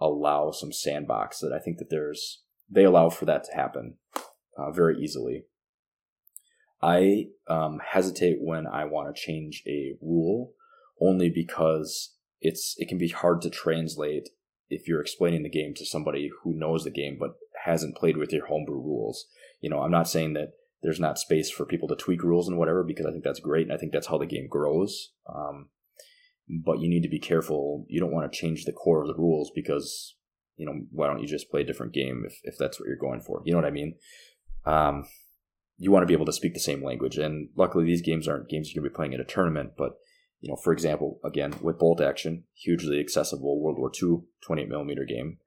allow 0.00 0.52
some 0.52 0.72
sandbox 0.72 1.40
that 1.40 1.52
I 1.52 1.58
think 1.58 1.78
that 1.78 1.90
there's 1.90 2.42
they 2.70 2.84
allow 2.84 3.10
for 3.10 3.24
that 3.26 3.44
to 3.44 3.54
happen 3.54 3.96
uh, 4.56 4.70
very 4.70 4.98
easily. 4.98 5.44
I 6.80 7.26
um, 7.48 7.80
hesitate 7.92 8.38
when 8.40 8.66
I 8.66 8.84
want 8.84 9.14
to 9.14 9.20
change 9.20 9.62
a 9.66 9.94
rule 10.00 10.52
only 11.00 11.30
because 11.30 12.14
it's 12.40 12.74
it 12.78 12.88
can 12.88 12.98
be 12.98 13.08
hard 13.08 13.40
to 13.42 13.50
translate 13.50 14.28
if 14.68 14.88
you're 14.88 15.00
explaining 15.00 15.42
the 15.42 15.50
game 15.50 15.74
to 15.76 15.86
somebody 15.86 16.30
who 16.42 16.54
knows 16.54 16.84
the 16.84 16.90
game 16.90 17.16
but 17.18 17.34
hasn't 17.64 17.96
played 17.96 18.16
with 18.16 18.32
your 18.32 18.46
homebrew 18.46 18.80
rules. 18.80 19.26
You 19.60 19.70
know, 19.70 19.80
I'm 19.80 19.90
not 19.90 20.08
saying 20.08 20.32
that 20.34 20.54
there's 20.82 21.00
not 21.00 21.18
space 21.18 21.50
for 21.50 21.64
people 21.64 21.88
to 21.88 21.96
tweak 21.96 22.22
rules 22.22 22.48
and 22.48 22.58
whatever 22.58 22.82
because 22.82 23.06
I 23.06 23.10
think 23.10 23.24
that's 23.24 23.40
great 23.40 23.66
and 23.66 23.72
I 23.72 23.76
think 23.76 23.92
that's 23.92 24.08
how 24.08 24.18
the 24.18 24.26
game 24.26 24.48
grows. 24.48 25.12
Um, 25.32 25.68
but 26.48 26.80
you 26.80 26.88
need 26.88 27.02
to 27.02 27.08
be 27.08 27.20
careful. 27.20 27.86
You 27.88 28.00
don't 28.00 28.12
want 28.12 28.30
to 28.30 28.38
change 28.38 28.64
the 28.64 28.72
core 28.72 29.02
of 29.02 29.08
the 29.08 29.14
rules 29.14 29.50
because 29.54 30.16
you 30.56 30.66
know 30.66 30.80
why 30.90 31.06
don't 31.06 31.20
you 31.20 31.28
just 31.28 31.50
play 31.50 31.62
a 31.62 31.66
different 31.66 31.92
game 31.92 32.24
if 32.26 32.38
if 32.42 32.56
that's 32.58 32.78
what 32.78 32.86
you're 32.86 32.96
going 32.96 33.20
for? 33.20 33.42
You 33.44 33.52
know 33.52 33.58
what 33.58 33.66
I 33.66 33.70
mean? 33.70 33.94
Um, 34.64 35.04
you 35.82 35.90
want 35.90 36.04
to 36.04 36.06
be 36.06 36.14
able 36.14 36.26
to 36.26 36.32
speak 36.32 36.54
the 36.54 36.60
same 36.60 36.84
language. 36.84 37.18
And 37.18 37.48
luckily, 37.56 37.84
these 37.84 38.02
games 38.02 38.28
aren't 38.28 38.48
games 38.48 38.72
you're 38.72 38.84
to 38.84 38.88
be 38.88 38.94
playing 38.94 39.14
at 39.14 39.20
a 39.20 39.24
tournament. 39.24 39.72
But, 39.76 39.94
you 40.40 40.48
know, 40.48 40.56
for 40.56 40.72
example, 40.72 41.18
again, 41.24 41.54
with 41.60 41.80
Bolt 41.80 42.00
Action, 42.00 42.44
hugely 42.54 43.00
accessible 43.00 43.60
World 43.60 43.78
War 43.78 43.90
II 44.00 44.20
28 44.46 44.68
millimeter 44.68 45.04
game, 45.04 45.38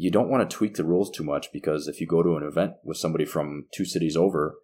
you 0.00 0.12
don't 0.12 0.30
want 0.30 0.48
to 0.48 0.56
tweak 0.56 0.76
the 0.76 0.84
rules 0.84 1.10
too 1.10 1.24
much 1.24 1.52
because 1.52 1.88
if 1.88 2.00
you 2.00 2.06
go 2.06 2.22
to 2.22 2.36
an 2.36 2.44
event 2.44 2.74
with 2.84 2.96
somebody 2.96 3.24
from 3.24 3.66
two 3.74 3.84
cities 3.84 4.16
over, 4.16 4.54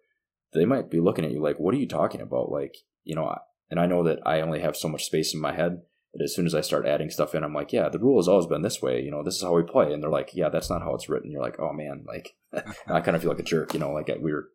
they 0.53 0.63
might 0.63 0.89
be 0.89 1.01
looking 1.01 1.25
at 1.25 1.31
you 1.31 1.41
like, 1.41 1.59
what 1.59 1.75
are 1.75 1.77
you 1.77 1.89
talking 1.89 2.21
about? 2.21 2.49
Like, 2.49 2.77
you 3.03 3.15
know, 3.15 3.37
and 3.69 3.77
I 3.77 3.85
know 3.85 4.01
that 4.03 4.19
I 4.25 4.39
only 4.39 4.61
have 4.61 4.77
so 4.77 4.87
much 4.87 5.03
space 5.03 5.33
in 5.33 5.41
my 5.41 5.53
head 5.53 5.81
that 6.13 6.23
as 6.23 6.33
soon 6.33 6.45
as 6.45 6.55
I 6.55 6.61
start 6.61 6.85
adding 6.85 7.09
stuff 7.09 7.35
in, 7.35 7.43
I'm 7.43 7.53
like, 7.53 7.73
yeah, 7.73 7.89
the 7.89 7.99
rule 7.99 8.17
has 8.17 8.29
always 8.29 8.45
been 8.45 8.61
this 8.61 8.81
way. 8.81 9.01
You 9.01 9.11
know, 9.11 9.23
this 9.23 9.35
is 9.35 9.41
how 9.41 9.53
we 9.53 9.63
play. 9.63 9.91
And 9.91 10.01
they're 10.01 10.09
like, 10.09 10.29
yeah, 10.33 10.47
that's 10.47 10.69
not 10.69 10.81
how 10.81 10.95
it's 10.95 11.09
written. 11.09 11.29
You're 11.29 11.41
like, 11.41 11.59
oh 11.59 11.73
man, 11.73 12.05
like, 12.07 12.37
I 12.87 13.01
kind 13.01 13.17
of 13.17 13.21
feel 13.21 13.31
like 13.31 13.39
a 13.39 13.43
jerk, 13.43 13.73
you 13.73 13.79
know, 13.81 13.91
like 13.91 14.07
we 14.21 14.31
were, 14.31 14.47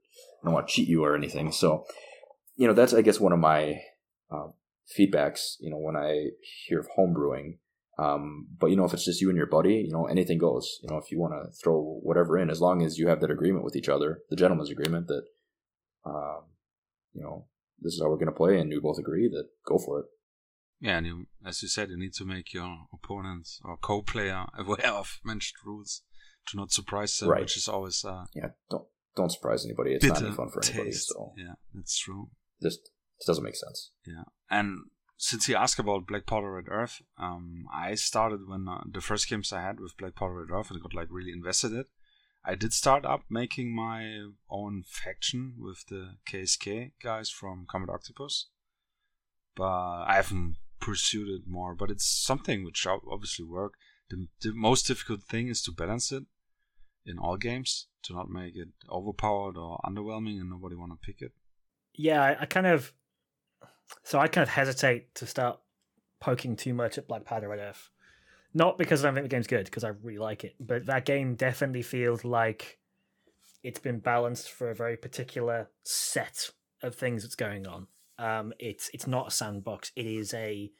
I 0.43 0.47
don't 0.47 0.55
want 0.55 0.66
to 0.66 0.73
cheat 0.73 0.89
you 0.89 1.05
or 1.05 1.15
anything. 1.15 1.52
So, 1.52 1.85
you 2.57 2.66
know, 2.66 2.73
that's, 2.73 2.94
I 2.94 3.02
guess, 3.02 3.20
one 3.20 3.35
of 3.35 3.39
my 3.39 3.82
uh, 4.31 4.48
feedbacks. 4.98 5.57
You 5.61 5.73
know, 5.73 5.78
when 5.78 5.97
I 5.97 6.28
hear 6.66 6.81
of 6.81 6.89
homebrewing, 6.98 7.59
um, 8.02 8.47
but 8.60 8.68
you 8.70 8.77
know, 8.77 8.85
if 8.85 8.94
it's 8.94 9.05
just 9.05 9.20
you 9.20 9.28
and 9.28 9.36
your 9.36 9.47
buddy, 9.56 9.74
you 9.86 9.93
know, 9.93 10.06
anything 10.06 10.39
goes. 10.39 10.78
You 10.82 10.89
know, 10.90 10.98
if 10.98 11.10
you 11.10 11.18
want 11.18 11.35
to 11.35 11.51
throw 11.62 11.98
whatever 12.02 12.39
in, 12.39 12.51
as 12.51 12.60
long 12.60 12.82
as 12.82 12.98
you 12.98 13.09
have 13.09 13.20
that 13.20 13.31
agreement 13.31 13.64
with 13.64 13.77
each 13.77 13.89
other, 13.89 14.20
the 14.31 14.36
gentleman's 14.36 14.70
agreement 14.70 15.06
that, 15.09 15.24
um, 16.06 16.43
you 17.12 17.22
know, 17.22 17.47
this 17.81 17.94
is 17.94 18.01
how 18.02 18.09
we're 18.09 18.16
going 18.16 18.27
to 18.27 18.32
play, 18.32 18.59
and 18.59 18.70
you 18.72 18.81
both 18.81 18.98
agree 18.98 19.28
that 19.28 19.44
go 19.66 19.78
for 19.78 20.01
it. 20.01 20.06
Yeah, 20.81 20.97
and 20.98 21.06
you, 21.06 21.27
as 21.44 21.62
you 21.62 21.68
said, 21.68 21.90
you 21.90 21.98
need 21.98 22.14
to 22.14 22.24
make 22.24 22.55
your 22.55 22.74
opponent 22.93 23.47
or 23.64 23.77
co-player 23.77 24.44
aware 24.59 24.93
of 24.93 25.18
mentioned 25.24 25.59
rules 25.66 26.02
to 26.48 26.56
not 26.56 26.72
surprise 26.72 27.16
them, 27.18 27.28
Right. 27.28 27.43
which 27.43 27.56
is 27.56 27.68
always 27.68 28.02
uh, 28.05 28.24
Yeah, 28.35 28.51
don't 28.70 28.86
don't 29.16 29.31
surprise 29.32 29.64
anybody. 29.66 29.94
It's 29.94 30.06
not 30.06 30.18
fun 30.35 30.48
for 30.51 30.62
anybody. 30.64 30.90
taste. 30.90 31.09
So 31.09 31.32
Yeah, 31.36 31.55
that's 31.74 31.98
true. 31.98 32.31
just 32.62 32.78
it 33.18 33.27
doesn't 33.27 33.44
make 33.44 33.56
sense. 33.56 33.90
Yeah, 34.06 34.22
and 34.51 34.78
since 35.20 35.44
he 35.44 35.55
asked 35.55 35.78
about 35.78 36.06
Black 36.06 36.24
Powder 36.24 36.52
Red 36.52 36.64
Earth, 36.68 37.02
um, 37.18 37.66
I 37.70 37.94
started 37.94 38.48
when 38.48 38.66
uh, 38.66 38.84
the 38.90 39.02
first 39.02 39.28
games 39.28 39.52
I 39.52 39.60
had 39.60 39.78
with 39.78 39.97
Black 39.98 40.14
Powder 40.14 40.47
Red 40.47 40.51
Earth 40.51 40.70
and 40.70 40.80
got 40.80 40.94
like 40.94 41.09
really 41.10 41.30
invested 41.30 41.72
in 41.72 41.80
it. 41.80 41.86
I 42.42 42.55
did 42.55 42.72
start 42.72 43.05
up 43.05 43.24
making 43.28 43.76
my 43.76 44.28
own 44.48 44.82
faction 44.86 45.56
with 45.59 45.84
the 45.90 46.14
KSK 46.26 46.92
guys 47.02 47.28
from 47.28 47.66
Combat 47.70 47.94
Octopus, 47.94 48.47
but 49.55 49.64
I 49.64 50.14
haven't 50.14 50.56
pursued 50.80 51.28
it 51.28 51.47
more. 51.47 51.74
But 51.74 51.90
it's 51.90 52.06
something 52.06 52.64
which 52.64 52.86
ob- 52.86 53.02
obviously 53.10 53.44
work. 53.44 53.74
The, 54.09 54.26
the 54.40 54.55
most 54.55 54.86
difficult 54.86 55.24
thing 55.24 55.48
is 55.48 55.60
to 55.64 55.70
balance 55.70 56.10
it 56.12 56.22
in 57.05 57.18
all 57.18 57.36
games 57.36 57.88
to 58.05 58.14
not 58.14 58.30
make 58.30 58.56
it 58.56 58.68
overpowered 58.88 59.59
or 59.59 59.80
underwhelming 59.84 60.40
and 60.40 60.48
nobody 60.48 60.76
want 60.76 60.92
to 60.92 61.06
pick 61.06 61.20
it. 61.20 61.32
Yeah, 61.92 62.36
I 62.40 62.47
kind 62.47 62.66
of. 62.66 62.94
So 64.02 64.18
I 64.18 64.28
kind 64.28 64.42
of 64.42 64.48
hesitate 64.48 65.14
to 65.16 65.26
start 65.26 65.58
poking 66.20 66.56
too 66.56 66.74
much 66.74 66.98
at 66.98 67.08
Black 67.08 67.24
Powder 67.24 67.48
Red 67.48 67.60
Earth. 67.60 67.90
Not 68.52 68.78
because 68.78 69.04
I 69.04 69.08
don't 69.08 69.14
think 69.14 69.24
the 69.24 69.36
game's 69.36 69.46
good, 69.46 69.66
because 69.66 69.84
I 69.84 69.88
really 69.88 70.18
like 70.18 70.44
it, 70.44 70.56
but 70.58 70.86
that 70.86 71.04
game 71.04 71.36
definitely 71.36 71.82
feels 71.82 72.24
like 72.24 72.78
it's 73.62 73.78
been 73.78 74.00
balanced 74.00 74.50
for 74.50 74.70
a 74.70 74.74
very 74.74 74.96
particular 74.96 75.68
set 75.84 76.50
of 76.82 76.94
things 76.94 77.22
that's 77.22 77.36
going 77.36 77.66
on. 77.66 77.86
Um, 78.18 78.52
it's 78.58 78.90
it's 78.92 79.06
not 79.06 79.28
a 79.28 79.30
sandbox. 79.30 79.92
It 79.96 80.06
is 80.06 80.34
a 80.34 80.72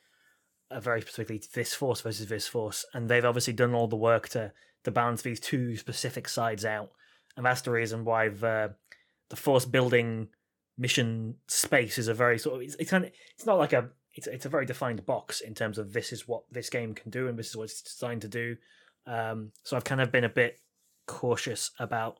a 0.71 0.81
very 0.81 1.01
specifically 1.01 1.43
this 1.55 1.75
force 1.75 2.01
versus 2.01 2.29
this 2.29 2.49
force, 2.49 2.85
and 2.93 3.09
they've 3.09 3.25
obviously 3.25 3.53
done 3.53 3.75
all 3.75 3.89
the 3.89 3.97
work 3.97 4.29
to 4.31 4.53
to 4.85 4.91
balance 4.91 5.23
these 5.23 5.41
two 5.41 5.77
specific 5.77 6.29
sides 6.29 6.65
out, 6.65 6.91
and 7.37 7.47
that's 7.47 7.63
the 7.63 7.71
reason 7.71 8.05
why 8.05 8.29
the 8.29 8.75
the 9.29 9.37
force 9.37 9.65
building 9.65 10.29
mission 10.79 11.35
space 11.47 11.99
is 11.99 12.09
a 12.09 12.15
very 12.15 12.39
sort 12.39 12.57
of 12.57 12.63
it's, 12.63 12.77
it's 12.77 12.91
kind 12.91 13.05
of 13.05 13.11
it's 13.35 13.47
not 13.47 13.59
like 13.59 13.73
a 13.73 13.89
it's 14.15 14.27
it's 14.27 14.47
a 14.47 14.51
very 14.51 14.67
defined 14.67 15.05
box 15.07 15.41
in 15.41 15.55
terms 15.55 15.79
of 15.79 15.93
this 15.93 16.13
is 16.13 16.27
what 16.27 16.43
this 16.51 16.71
game 16.71 16.95
can 16.95 17.11
do 17.11 17.29
and 17.29 17.39
this 17.39 17.49
is 17.49 17.57
what 17.57 17.65
it's 17.65 17.83
designed 17.83 18.23
to 18.23 18.29
do. 18.29 18.57
Um, 19.07 19.53
so 19.63 19.77
I've 19.77 19.85
kind 19.85 20.01
of 20.01 20.13
been 20.13 20.25
a 20.25 20.29
bit 20.29 20.61
cautious 21.07 21.71
about 21.79 22.19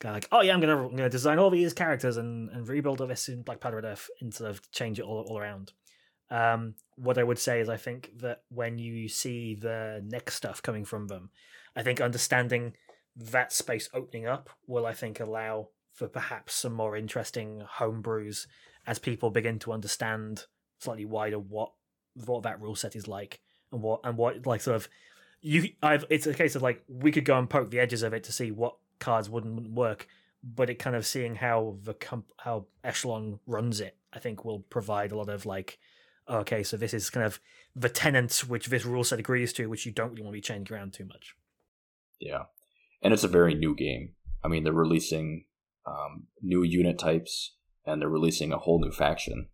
kind 0.00 0.16
of 0.16 0.22
like 0.22 0.28
oh 0.32 0.42
yeah 0.42 0.54
I'm 0.54 0.60
gonna 0.60 0.86
I'm 0.86 0.96
gonna 0.96 1.08
design 1.08 1.38
all 1.38 1.50
these 1.50 1.72
characters 1.72 2.16
and 2.16 2.50
and 2.50 2.68
rebuild 2.68 3.00
all 3.00 3.06
this 3.06 3.28
in 3.28 3.42
Black 3.42 3.64
Red 3.64 3.84
Earth 3.84 4.10
instead 4.20 4.48
of 4.48 4.70
change 4.70 4.98
it 4.98 5.04
all 5.04 5.24
all 5.28 5.38
around. 5.38 5.72
Um, 6.30 6.74
what 6.96 7.18
I 7.18 7.22
would 7.22 7.38
say 7.38 7.60
is 7.60 7.68
I 7.68 7.76
think 7.76 8.10
that 8.18 8.42
when 8.48 8.78
you 8.78 9.08
see 9.08 9.54
the 9.54 10.02
next 10.04 10.34
stuff 10.34 10.62
coming 10.62 10.84
from 10.84 11.06
them, 11.06 11.30
I 11.76 11.82
think 11.82 12.00
understanding 12.00 12.74
that 13.16 13.52
space 13.52 13.88
opening 13.94 14.26
up 14.26 14.50
will 14.66 14.86
I 14.86 14.92
think 14.92 15.20
allow 15.20 15.68
for 15.94 16.08
perhaps 16.08 16.54
some 16.54 16.74
more 16.74 16.96
interesting 16.96 17.62
homebrews 17.78 18.46
as 18.86 18.98
people 18.98 19.30
begin 19.30 19.58
to 19.60 19.72
understand 19.72 20.44
slightly 20.78 21.04
wider 21.04 21.38
what 21.38 21.72
what 22.26 22.42
that 22.42 22.60
rule 22.60 22.74
set 22.74 22.94
is 22.94 23.08
like 23.08 23.40
and 23.72 23.80
what 23.82 24.00
and 24.04 24.16
what 24.16 24.46
like 24.46 24.60
sort 24.60 24.76
of 24.76 24.88
you 25.40 25.68
I've 25.82 26.04
it's 26.10 26.26
a 26.26 26.34
case 26.34 26.54
of 26.54 26.62
like 26.62 26.82
we 26.88 27.12
could 27.12 27.24
go 27.24 27.38
and 27.38 27.48
poke 27.48 27.70
the 27.70 27.80
edges 27.80 28.02
of 28.02 28.12
it 28.12 28.24
to 28.24 28.32
see 28.32 28.50
what 28.50 28.76
cards 28.98 29.30
wouldn't, 29.30 29.72
work 29.72 30.06
but 30.42 30.70
it 30.70 30.78
kind 30.78 30.94
of 30.94 31.06
seeing 31.06 31.36
how 31.36 31.76
the 31.82 31.94
comp 31.94 32.30
how 32.38 32.66
echelon 32.82 33.40
runs 33.46 33.80
it 33.80 33.96
I 34.12 34.18
think 34.18 34.44
will 34.44 34.60
provide 34.60 35.12
a 35.12 35.16
lot 35.16 35.28
of 35.28 35.46
like 35.46 35.78
okay 36.28 36.62
so 36.62 36.76
this 36.76 36.94
is 36.94 37.10
kind 37.10 37.26
of 37.26 37.40
the 37.74 37.88
tenets 37.88 38.46
which 38.46 38.66
this 38.66 38.84
rule 38.84 39.04
set 39.04 39.18
agrees 39.18 39.52
to 39.54 39.68
which 39.68 39.86
you 39.86 39.92
don't 39.92 40.10
really 40.10 40.22
want 40.22 40.32
to 40.32 40.38
be 40.38 40.40
changing 40.40 40.76
around 40.76 40.92
too 40.92 41.04
much 41.04 41.34
Yeah, 42.20 42.44
and 43.02 43.12
it's 43.12 43.24
a 43.24 43.28
very 43.28 43.54
new 43.54 43.74
game. 43.74 44.14
I 44.42 44.48
mean, 44.48 44.64
they're 44.64 44.72
releasing 44.72 45.44
um, 45.86 46.26
new 46.40 46.62
unit 46.62 46.98
types, 46.98 47.54
and 47.84 48.00
they're 48.00 48.08
releasing 48.08 48.52
a 48.52 48.58
whole 48.58 48.80
new 48.80 48.92
faction. 48.92 49.48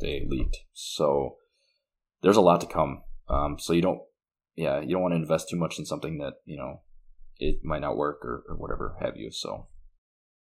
They 0.00 0.24
leaked, 0.26 0.58
so 0.72 1.36
there's 2.22 2.36
a 2.36 2.42
lot 2.42 2.60
to 2.62 2.66
come. 2.66 3.02
Um, 3.28 3.58
so 3.58 3.72
you 3.72 3.82
don't, 3.82 4.00
yeah, 4.56 4.80
you 4.80 4.92
don't 4.92 5.02
want 5.02 5.12
to 5.12 5.16
invest 5.16 5.48
too 5.48 5.56
much 5.56 5.78
in 5.78 5.86
something 5.86 6.18
that 6.18 6.34
you 6.44 6.56
know 6.56 6.80
it 7.38 7.64
might 7.64 7.80
not 7.80 7.96
work 7.96 8.24
or, 8.24 8.44
or 8.48 8.56
whatever 8.56 8.96
have 9.00 9.16
you. 9.16 9.30
So 9.30 9.66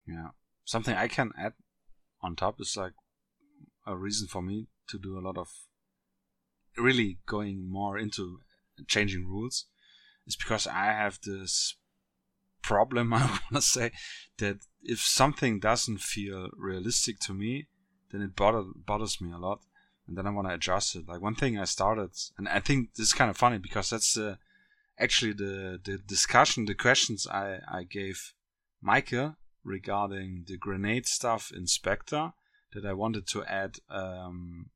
Yeah. 0.07 0.29
Something 0.65 0.95
I 0.95 1.09
can 1.09 1.33
add 1.39 1.55
on 2.21 2.37
top 2.37 2.61
is 2.61 2.77
like 2.77 2.93
a 3.87 3.97
reason 3.97 4.29
for 4.29 4.43
me 4.43 4.69
to 4.89 4.99
do 4.99 5.19
a 5.19 5.21
lot 5.21 5.37
of 5.37 5.49
really 6.77 7.19
going 7.27 7.69
more 7.69 7.99
into 7.99 8.39
changing 8.87 9.27
rules 9.27 9.67
is 10.27 10.37
because 10.37 10.67
I 10.67 10.87
have 10.87 11.19
this 11.25 11.77
problem, 12.63 13.13
I 13.15 13.21
want 13.21 13.55
to 13.55 13.63
say, 13.63 13.93
that 14.39 14.59
if 14.83 15.01
something 15.01 15.61
doesn't 15.61 16.01
feel 16.01 16.49
realistic 16.57 17.19
to 17.21 17.35
me, 17.35 17.67
then 18.11 18.23
it 18.23 18.37
bother, 18.37 18.65
bothers 18.75 19.21
me 19.21 19.33
a 19.33 19.39
lot. 19.39 19.61
And 20.07 20.17
then 20.19 20.27
I 20.27 20.31
want 20.31 20.49
to 20.49 20.55
adjust 20.55 20.97
it. 20.97 21.09
Like 21.09 21.23
one 21.23 21.35
thing 21.35 21.59
I 21.59 21.65
started, 21.65 22.11
and 22.37 22.49
I 22.49 22.61
think 22.61 22.95
this 22.95 23.09
is 23.09 23.13
kind 23.13 23.31
of 23.31 23.37
funny 23.37 23.59
because 23.59 23.91
that's 23.91 24.17
uh, 24.19 24.37
actually 24.99 25.33
the, 25.33 25.81
the 25.83 25.99
discussion, 25.99 26.65
the 26.65 26.75
questions 26.75 27.27
I, 27.27 27.59
I 27.69 27.85
gave 27.85 28.33
Michael 28.81 29.37
regarding 29.65 30.45
the 30.49 30.57
grenade 30.57 31.07
stuff 31.07 31.53
in 31.55 31.67
Spectre 31.67 32.33
that 32.73 32.85
I 32.85 32.93
wanted 32.93 33.27
to 33.29 33.45
add 33.45 33.77
um, 33.89 34.71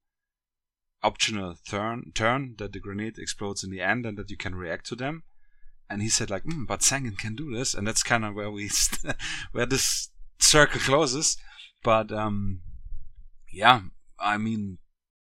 optional 1.03 1.57
turn 1.69 2.13
turn 2.15 2.55
that 2.59 2.73
the 2.73 2.81
grenade 2.81 3.19
explodes 3.19 3.63
in 3.63 3.71
the 3.71 3.81
end 3.81 4.07
and 4.07 4.17
that 4.19 4.31
you 4.31 4.37
can 4.37 4.55
react 4.55 4.87
to 4.87 4.97
them. 4.97 5.23
And 5.89 6.03
he 6.03 6.09
said 6.09 6.31
like, 6.31 6.45
mm, 6.45 6.67
but 6.67 6.81
Sangin 6.81 7.17
can 7.17 7.35
do 7.37 7.55
this, 7.55 7.75
and 7.75 7.87
that's 7.87 8.03
kind 8.03 8.25
of 8.25 8.35
where 8.35 8.51
we 8.51 8.69
st- 8.69 9.15
where 9.53 9.67
this 9.67 10.11
circle 10.39 10.81
closes. 10.81 11.37
But 11.83 12.11
um, 12.13 12.61
yeah, 13.53 13.81
I 14.19 14.37
mean, 14.39 14.79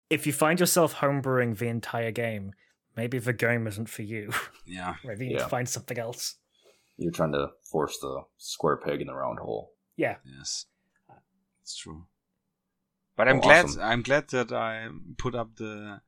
if 0.10 0.26
you 0.26 0.34
find 0.34 0.60
yourself 0.60 0.96
homebrewing 0.96 1.58
the 1.58 1.68
entire 1.68 2.12
game 2.12 2.54
maybe 2.96 3.20
the 3.20 3.34
game 3.34 3.68
isn't 3.68 3.88
for 3.90 4.02
you 4.02 4.32
yeah, 4.66 4.96
maybe 5.06 5.26
you 5.26 5.34
need 5.34 5.40
to 5.40 5.48
find 5.48 5.70
something 5.70 6.00
else 6.00 6.38
you're 6.98 7.12
trying 7.12 7.32
to 7.32 7.48
force 7.70 7.96
the 8.00 8.22
square 8.38 8.78
peg 8.78 9.02
in 9.02 9.08
the 9.08 9.14
round 9.14 9.38
hole. 9.38 9.74
yeah 9.98 10.16
yes, 10.26 10.66
it's 11.62 11.76
true. 11.78 12.06
But 13.16 13.28
I'm 13.28 13.38
Oh, 13.38 13.42
glad 13.42 13.66
awesome. 13.66 13.82
I'm 13.84 14.02
glad 14.02 14.30
that 14.30 14.52
I 14.52 14.88
put 15.20 15.36
up 15.36 15.58
the 15.58 16.02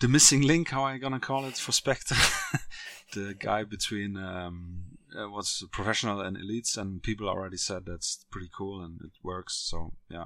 the 0.00 0.08
missing 0.08 0.42
link, 0.42 0.68
how 0.68 0.84
I 0.84 0.98
gonna 0.98 1.20
call 1.20 1.46
it 1.46 1.56
for 1.56 1.72
Spectre, 1.72 2.16
the 3.12 3.34
guy 3.34 3.64
between 3.64 4.16
um, 4.16 4.84
uh, 5.18 5.28
what's 5.30 5.64
professional 5.72 6.20
and 6.20 6.36
elites, 6.36 6.76
and 6.76 7.02
people 7.02 7.28
already 7.28 7.56
said 7.56 7.84
that's 7.86 8.24
pretty 8.30 8.50
cool 8.56 8.82
and 8.82 9.00
it 9.02 9.12
works. 9.22 9.54
So 9.68 9.94
yeah, 10.10 10.24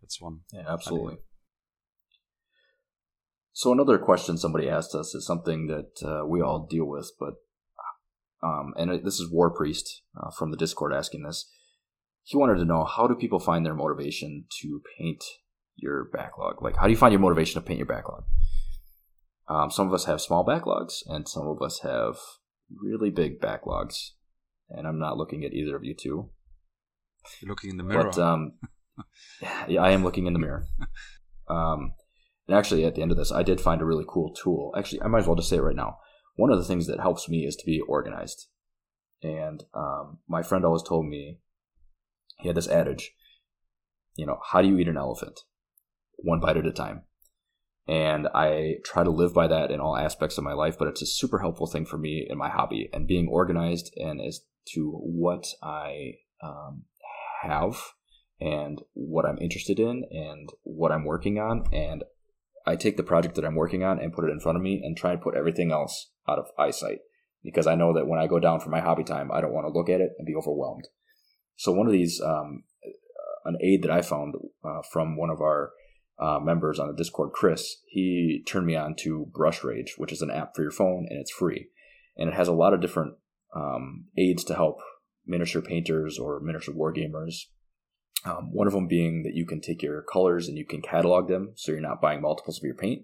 that's 0.00 0.20
one. 0.20 0.40
Yeah, 0.52 0.64
absolutely. 0.68 1.18
So 3.52 3.72
another 3.72 3.98
question 3.98 4.36
somebody 4.36 4.68
asked 4.68 4.94
us 4.94 5.14
is 5.14 5.26
something 5.26 5.66
that 5.68 6.06
uh, 6.06 6.26
we 6.26 6.42
all 6.42 6.66
deal 6.66 6.84
with, 6.84 7.10
but 7.18 7.34
um, 8.42 8.74
and 8.76 9.04
this 9.04 9.18
is 9.18 9.30
War 9.30 9.50
Priest 9.50 10.02
uh, 10.16 10.30
from 10.30 10.50
the 10.50 10.56
Discord 10.56 10.92
asking 10.92 11.22
this. 11.22 11.50
He 12.22 12.36
wanted 12.36 12.56
to 12.56 12.64
know 12.64 12.84
how 12.84 13.06
do 13.06 13.14
people 13.14 13.38
find 13.38 13.64
their 13.64 13.74
motivation 13.74 14.44
to 14.60 14.82
paint 14.98 15.24
your 15.76 16.04
backlog? 16.12 16.62
Like, 16.62 16.76
how 16.76 16.84
do 16.84 16.90
you 16.90 16.96
find 16.96 17.12
your 17.12 17.20
motivation 17.20 17.60
to 17.60 17.66
paint 17.66 17.78
your 17.78 17.86
backlog? 17.86 18.24
Um, 19.48 19.70
some 19.70 19.86
of 19.86 19.94
us 19.94 20.06
have 20.06 20.20
small 20.20 20.44
backlogs, 20.44 21.02
and 21.06 21.28
some 21.28 21.46
of 21.46 21.62
us 21.62 21.80
have 21.80 22.16
really 22.70 23.10
big 23.10 23.40
backlogs. 23.40 24.10
And 24.68 24.86
I'm 24.86 24.98
not 24.98 25.16
looking 25.16 25.44
at 25.44 25.52
either 25.52 25.76
of 25.76 25.84
you 25.84 25.94
two. 25.94 26.30
You're 27.40 27.50
looking 27.50 27.70
in 27.70 27.76
the 27.76 27.84
mirror. 27.84 28.04
But 28.04 28.18
um, 28.18 28.52
yeah, 29.68 29.82
I 29.82 29.90
am 29.90 30.02
looking 30.02 30.26
in 30.26 30.32
the 30.32 30.38
mirror. 30.38 30.66
Um, 31.48 31.92
and 32.48 32.56
actually, 32.56 32.84
at 32.84 32.94
the 32.94 33.02
end 33.02 33.10
of 33.10 33.16
this, 33.16 33.32
I 33.32 33.42
did 33.42 33.60
find 33.60 33.80
a 33.80 33.84
really 33.84 34.04
cool 34.06 34.32
tool. 34.34 34.74
Actually, 34.76 35.02
I 35.02 35.08
might 35.08 35.20
as 35.20 35.26
well 35.26 35.36
just 35.36 35.48
say 35.48 35.56
it 35.56 35.62
right 35.62 35.76
now. 35.76 35.98
One 36.36 36.50
of 36.50 36.58
the 36.58 36.64
things 36.64 36.86
that 36.86 37.00
helps 37.00 37.28
me 37.28 37.46
is 37.46 37.56
to 37.56 37.66
be 37.66 37.80
organized. 37.80 38.48
And 39.22 39.64
um, 39.74 40.18
my 40.28 40.42
friend 40.42 40.64
always 40.64 40.82
told 40.82 41.06
me 41.06 41.38
he 42.38 42.48
had 42.48 42.56
this 42.56 42.68
adage, 42.68 43.12
you 44.14 44.26
know, 44.26 44.38
how 44.52 44.62
do 44.62 44.68
you 44.68 44.78
eat 44.78 44.88
an 44.88 44.96
elephant? 44.96 45.40
One 46.16 46.40
bite 46.40 46.56
at 46.56 46.66
a 46.66 46.72
time. 46.72 47.02
And 47.88 48.26
I 48.34 48.76
try 48.84 49.04
to 49.04 49.10
live 49.10 49.32
by 49.32 49.46
that 49.46 49.70
in 49.70 49.80
all 49.80 49.96
aspects 49.96 50.38
of 50.38 50.44
my 50.44 50.52
life, 50.52 50.76
but 50.78 50.88
it's 50.88 51.02
a 51.02 51.06
super 51.06 51.38
helpful 51.38 51.66
thing 51.66 51.86
for 51.86 51.98
me 51.98 52.26
in 52.28 52.36
my 52.36 52.48
hobby 52.48 52.88
and 52.92 53.06
being 53.06 53.28
organized 53.28 53.92
and 53.96 54.20
as 54.20 54.40
to 54.74 54.90
what 54.90 55.46
I 55.62 56.14
um, 56.42 56.84
have 57.42 57.76
and 58.40 58.82
what 58.94 59.24
I'm 59.24 59.38
interested 59.38 59.78
in 59.78 60.04
and 60.10 60.48
what 60.62 60.90
I'm 60.90 61.04
working 61.04 61.38
on. 61.38 61.64
And 61.72 62.02
I 62.66 62.74
take 62.74 62.96
the 62.96 63.04
project 63.04 63.36
that 63.36 63.44
I'm 63.44 63.54
working 63.54 63.84
on 63.84 64.00
and 64.00 64.12
put 64.12 64.24
it 64.24 64.32
in 64.32 64.40
front 64.40 64.56
of 64.56 64.62
me 64.62 64.82
and 64.82 64.96
try 64.96 65.12
and 65.12 65.20
put 65.20 65.36
everything 65.36 65.70
else 65.70 66.10
out 66.28 66.40
of 66.40 66.50
eyesight 66.58 66.98
because 67.44 67.68
I 67.68 67.76
know 67.76 67.94
that 67.94 68.08
when 68.08 68.18
I 68.18 68.26
go 68.26 68.40
down 68.40 68.58
for 68.58 68.70
my 68.70 68.80
hobby 68.80 69.04
time, 69.04 69.30
I 69.30 69.40
don't 69.40 69.52
want 69.52 69.66
to 69.66 69.72
look 69.72 69.88
at 69.88 70.00
it 70.00 70.10
and 70.18 70.26
be 70.26 70.34
overwhelmed. 70.34 70.88
So 71.54 71.70
one 71.70 71.86
of 71.86 71.92
these, 71.92 72.20
um, 72.20 72.64
an 73.44 73.56
aid 73.62 73.82
that 73.84 73.92
I 73.92 74.02
found 74.02 74.34
uh, 74.64 74.82
from 74.92 75.16
one 75.16 75.30
of 75.30 75.40
our 75.40 75.70
uh, 76.18 76.38
members 76.40 76.78
on 76.78 76.88
the 76.88 76.94
Discord, 76.94 77.32
Chris, 77.32 77.76
he 77.86 78.42
turned 78.46 78.66
me 78.66 78.76
on 78.76 78.94
to 78.96 79.26
Brush 79.32 79.62
Rage, 79.62 79.94
which 79.96 80.12
is 80.12 80.22
an 80.22 80.30
app 80.30 80.54
for 80.54 80.62
your 80.62 80.70
phone 80.70 81.06
and 81.10 81.18
it's 81.18 81.30
free, 81.30 81.68
and 82.16 82.28
it 82.28 82.34
has 82.34 82.48
a 82.48 82.52
lot 82.52 82.72
of 82.72 82.80
different 82.80 83.14
um, 83.54 84.06
aids 84.16 84.44
to 84.44 84.54
help 84.54 84.78
miniature 85.26 85.62
painters 85.62 86.18
or 86.18 86.40
miniature 86.40 86.74
wargamers. 86.74 87.46
Um, 88.24 88.52
one 88.52 88.66
of 88.66 88.72
them 88.72 88.88
being 88.88 89.22
that 89.24 89.34
you 89.34 89.46
can 89.46 89.60
take 89.60 89.82
your 89.82 90.02
colors 90.02 90.48
and 90.48 90.56
you 90.56 90.64
can 90.64 90.82
catalog 90.82 91.28
them, 91.28 91.52
so 91.54 91.72
you're 91.72 91.80
not 91.80 92.00
buying 92.00 92.22
multiples 92.22 92.58
of 92.58 92.64
your 92.64 92.74
paint. 92.74 93.02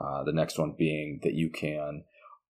Uh, 0.00 0.24
the 0.24 0.32
next 0.32 0.58
one 0.58 0.74
being 0.76 1.20
that 1.22 1.34
you 1.34 1.50
can 1.50 2.04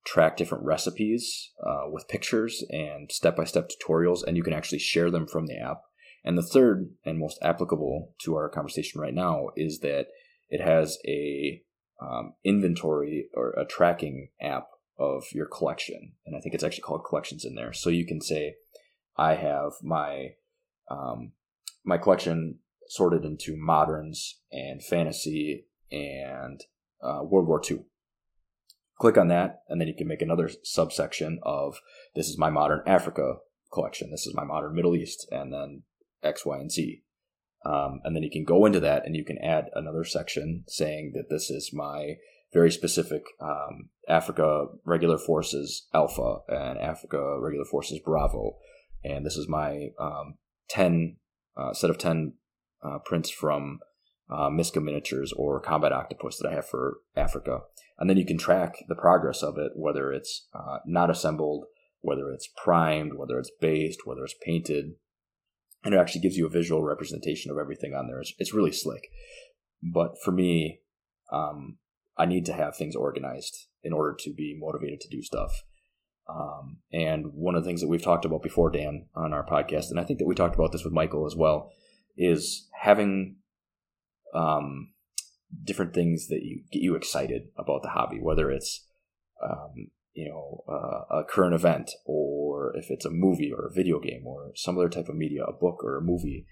track 0.05 0.37
different 0.37 0.65
recipes 0.65 1.51
uh, 1.65 1.83
with 1.91 2.09
pictures 2.09 2.65
and 2.71 3.11
step 3.13 3.37
by 3.37 3.45
step 3.45 3.69
tutorials, 3.69 4.25
and 4.27 4.37
you 4.37 4.43
can 4.43 4.53
actually 4.53 4.79
share 4.79 5.11
them 5.11 5.27
from 5.27 5.47
the 5.47 5.59
app. 5.59 5.83
And 6.25 6.37
the 6.37 6.43
third 6.43 6.91
and 7.05 7.19
most 7.19 7.39
applicable 7.43 8.15
to 8.23 8.35
our 8.35 8.49
conversation 8.49 9.01
right 9.01 9.15
now 9.15 9.49
is 9.57 9.81
that 9.81 10.09
it 10.49 10.61
has 10.61 10.99
a 11.07 11.63
um, 12.01 12.35
inventory 12.45 13.29
or 13.35 13.51
a 13.53 13.65
tracking 13.65 14.29
app 14.41 14.69
of 14.99 15.25
your 15.33 15.47
collection, 15.47 16.13
and 16.27 16.37
I 16.37 16.41
think 16.41 16.55
it's 16.55 16.65
actually 16.65 16.83
called 16.83 17.07
collections 17.09 17.45
in 17.45 17.55
there. 17.55 17.73
So 17.73 17.89
you 17.89 18.07
can 18.07 18.21
say, 18.21 18.57
I 19.17 19.35
have 19.35 19.73
my 19.83 20.35
um, 20.91 21.33
my 21.85 21.97
collection 21.97 22.59
sorted 22.89 23.25
into 23.25 23.57
moderns 23.57 24.41
and 24.53 24.83
fantasy 24.83 25.67
and 25.91 26.61
uh, 27.03 27.21
World 27.23 27.47
War 27.47 27.63
II. 27.69 27.85
Click 29.01 29.17
on 29.17 29.29
that, 29.29 29.63
and 29.69 29.81
then 29.81 29.89
you 29.89 29.95
can 29.95 30.09
make 30.09 30.21
another 30.21 30.51
subsection 30.63 31.39
of 31.43 31.81
this 32.15 32.29
is 32.29 32.37
my 32.37 32.51
modern 32.51 32.83
Africa 32.87 33.37
collection, 33.73 34.11
this 34.11 34.27
is 34.27 34.35
my 34.35 34.45
modern 34.45 34.75
Middle 34.75 34.95
East, 34.95 35.27
and 35.31 35.53
then 35.53 35.83
X, 36.23 36.45
Y, 36.45 36.59
and 36.59 36.71
Z. 36.71 37.03
Um, 37.65 38.01
and 38.05 38.17
then 38.17 38.23
you 38.23 38.31
can 38.31 38.45
go 38.45 38.65
into 38.65 38.81
that 38.81 39.05
and 39.05 39.15
you 39.15 39.25
can 39.25 39.39
add 39.39 39.67
another 39.75 40.05
section 40.05 40.65
saying 40.67 41.13
that 41.15 41.29
this 41.29 41.51
is 41.51 41.73
my 41.75 42.17
very 42.53 42.71
specific 42.71 43.23
um, 43.41 43.91
Africa 44.09 44.67
Regular 44.85 45.19
Forces 45.19 45.87
Alpha 45.93 46.39
and 46.49 46.79
Africa 46.79 47.39
Regular 47.39 47.65
Forces 47.65 48.01
Bravo. 48.05 48.57
And 49.05 49.25
this 49.25 49.37
is 49.37 49.49
my 49.49 49.89
um, 49.99 50.39
10 50.69 51.17
uh, 51.57 51.75
set 51.75 51.91
of 51.91 51.99
10 51.99 52.35
uh, 52.83 52.99
prints 53.05 53.31
from 53.31 53.81
uh, 54.31 54.49
Miska 54.49 54.81
Miniatures 54.81 55.33
or 55.33 55.61
Combat 55.61 55.93
Octopus 55.93 56.39
that 56.39 56.49
I 56.49 56.55
have 56.55 56.69
for 56.69 56.99
Africa. 57.17 57.61
And 57.99 58.09
then 58.09 58.17
you 58.17 58.25
can 58.25 58.39
track 58.39 58.77
the 58.89 58.95
progress 58.95 59.43
of 59.43 59.59
it, 59.59 59.73
whether 59.75 60.13
it's 60.13 60.47
uh, 60.55 60.79
not 60.87 61.11
assembled, 61.11 61.67
whether 62.01 62.31
it's 62.31 62.49
primed, 62.63 63.15
whether 63.15 63.39
it's 63.39 63.51
based, 63.61 64.07
whether 64.07 64.25
it's 64.25 64.35
painted, 64.43 64.95
and 65.85 65.95
it 65.95 65.99
actually 65.99 66.21
gives 66.21 66.37
you 66.37 66.47
a 66.47 66.51
visual 66.51 66.83
representation 66.83 67.51
of 67.51 67.59
everything 67.59 67.95
on 67.95 68.07
there. 68.07 68.21
It's, 68.21 68.35
it's 68.39 68.55
really 68.55 68.73
slick. 68.73 69.11
But 69.83 70.17
for 70.23 70.31
me, 70.31 70.81
um, 71.33 71.79
I 72.17 72.27
need 72.27 72.45
to 72.47 72.53
have 72.53 72.77
things 72.77 72.95
organized 72.95 73.67
in 73.83 73.93
order 73.93 74.15
to 74.21 74.33
be 74.33 74.57
motivated 74.61 75.01
to 75.01 75.09
do 75.09 75.23
stuff. 75.23 75.63
Um, 76.29 76.79
and 76.93 77.33
one 77.33 77.55
of 77.55 77.65
the 77.65 77.69
things 77.69 77.81
that 77.81 77.89
we've 77.89 78.03
talked 78.03 78.25
about 78.25 78.43
before, 78.43 78.71
Dan, 78.71 79.07
on 79.15 79.33
our 79.33 79.45
podcast, 79.45 79.91
and 79.91 79.99
I 79.99 80.05
think 80.05 80.19
that 80.19 80.27
we 80.27 80.35
talked 80.35 80.55
about 80.55 80.73
this 80.73 80.85
with 80.85 80.93
Michael 80.93 81.27
as 81.27 81.35
well, 81.35 81.73
is 82.17 82.69
having 82.73 83.37
um, 84.35 84.93
different 85.65 85.95
things 85.95 86.29
that 86.29 86.43
you 86.43 86.63
get 86.71 86.83
you 86.83 86.95
excited 86.95 87.49
about 87.57 87.83
the 87.83 87.89
hobby, 87.89 88.19
whether 88.21 88.51
it's 88.51 88.87
um, 89.43 89.89
you 90.15 90.29
know 90.29 90.65
uh, 90.69 91.19
a 91.19 91.25
current 91.25 91.55
event 91.55 91.91
or 92.05 92.77
if 92.77 92.91
it's 92.91 93.05
a 93.05 93.11
movie 93.11 93.53
or 93.53 93.67
a 93.67 93.73
video 93.73 94.01
game 94.01 94.27
or 94.27 94.53
some 94.55 94.77
other 94.77 94.89
type 94.89 95.09
of 95.09 95.17
media 95.17 95.45
a 95.45 95.53
book 95.53 95.83
or 95.85 95.97
a 95.97 96.03
movie 96.03 96.47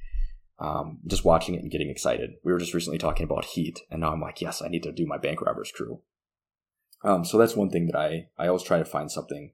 um, 0.61 0.99
just 1.07 1.25
watching 1.25 1.55
it 1.55 1.63
and 1.63 1.71
getting 1.71 1.89
excited. 1.89 2.31
We 2.43 2.53
were 2.53 2.59
just 2.59 2.75
recently 2.75 2.99
talking 2.99 3.25
about 3.25 3.45
heat 3.45 3.81
and 3.91 4.01
now 4.01 4.13
i'm 4.13 4.21
like 4.21 4.41
yes 4.41 4.63
i 4.63 4.69
need 4.69 4.83
to 4.85 4.93
do 4.93 5.07
my 5.07 5.19
bank 5.19 5.41
robbers 5.41 5.73
crew. 5.73 6.01
Um, 7.05 7.25
so 7.25 7.39
that's 7.39 7.57
one 7.57 7.71
thing 7.71 7.87
that 7.87 7.97
i 7.97 8.29
i 8.39 8.49
always 8.49 8.63
try 8.63 8.79
to 8.79 8.85
find 8.85 9.11
something 9.11 9.53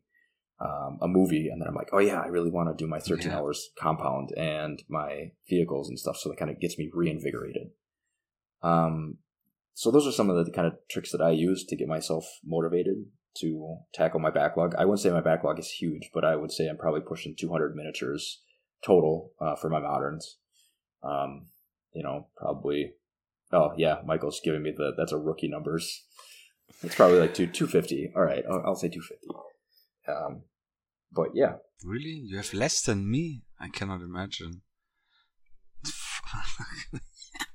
um, 0.60 0.98
a 1.02 1.08
movie 1.08 1.48
and 1.48 1.60
then 1.60 1.68
i'm 1.68 1.74
like 1.74 1.90
oh 1.92 1.98
yeah 1.98 2.20
i 2.20 2.26
really 2.26 2.50
want 2.50 2.68
to 2.68 2.82
do 2.82 2.88
my 2.88 3.00
13 3.00 3.30
yeah. 3.30 3.36
hours 3.36 3.70
compound 3.78 4.30
and 4.36 4.82
my 4.88 5.32
vehicles 5.48 5.88
and 5.88 5.98
stuff 5.98 6.16
so 6.16 6.28
that 6.28 6.38
kind 6.38 6.50
of 6.50 6.60
gets 6.60 6.78
me 6.78 6.90
reinvigorated. 6.92 7.68
Um, 8.62 9.18
so 9.74 9.90
those 9.90 10.06
are 10.06 10.12
some 10.12 10.30
of 10.30 10.42
the 10.42 10.50
kind 10.52 10.66
of 10.66 10.74
tricks 10.88 11.10
that 11.12 11.20
i 11.20 11.30
use 11.30 11.64
to 11.64 11.76
get 11.76 11.88
myself 11.88 12.24
motivated 12.44 13.06
to 13.38 13.78
tackle 13.92 14.20
my 14.20 14.30
backlog. 14.30 14.74
I 14.76 14.84
wouldn't 14.84 15.00
say 15.00 15.10
my 15.10 15.20
backlog 15.20 15.58
is 15.58 15.70
huge, 15.70 16.10
but 16.12 16.24
I 16.24 16.36
would 16.36 16.52
say 16.52 16.68
I'm 16.68 16.76
probably 16.76 17.00
pushing 17.00 17.34
200 17.38 17.74
miniatures 17.74 18.42
total 18.84 19.32
uh, 19.40 19.56
for 19.56 19.68
my 19.68 19.80
moderns. 19.80 20.38
Um, 21.02 21.46
you 21.92 22.02
know, 22.02 22.28
probably. 22.36 22.92
Oh 23.52 23.72
yeah, 23.76 23.98
Michael's 24.04 24.40
giving 24.42 24.62
me 24.62 24.72
the 24.76 24.92
that's 24.96 25.12
a 25.12 25.18
rookie 25.18 25.48
numbers. 25.48 26.04
It's 26.82 26.94
probably 26.94 27.20
like 27.20 27.34
two 27.34 27.46
250. 27.46 28.12
All 28.16 28.22
right, 28.22 28.44
I'll, 28.50 28.62
I'll 28.66 28.74
say 28.74 28.88
250. 28.88 29.28
Um, 30.08 30.42
but 31.12 31.28
yeah. 31.34 31.54
Really, 31.84 32.20
you 32.24 32.36
have 32.36 32.52
less 32.52 32.82
than 32.82 33.10
me? 33.10 33.42
I 33.60 33.68
cannot 33.68 34.00
imagine. 34.00 34.62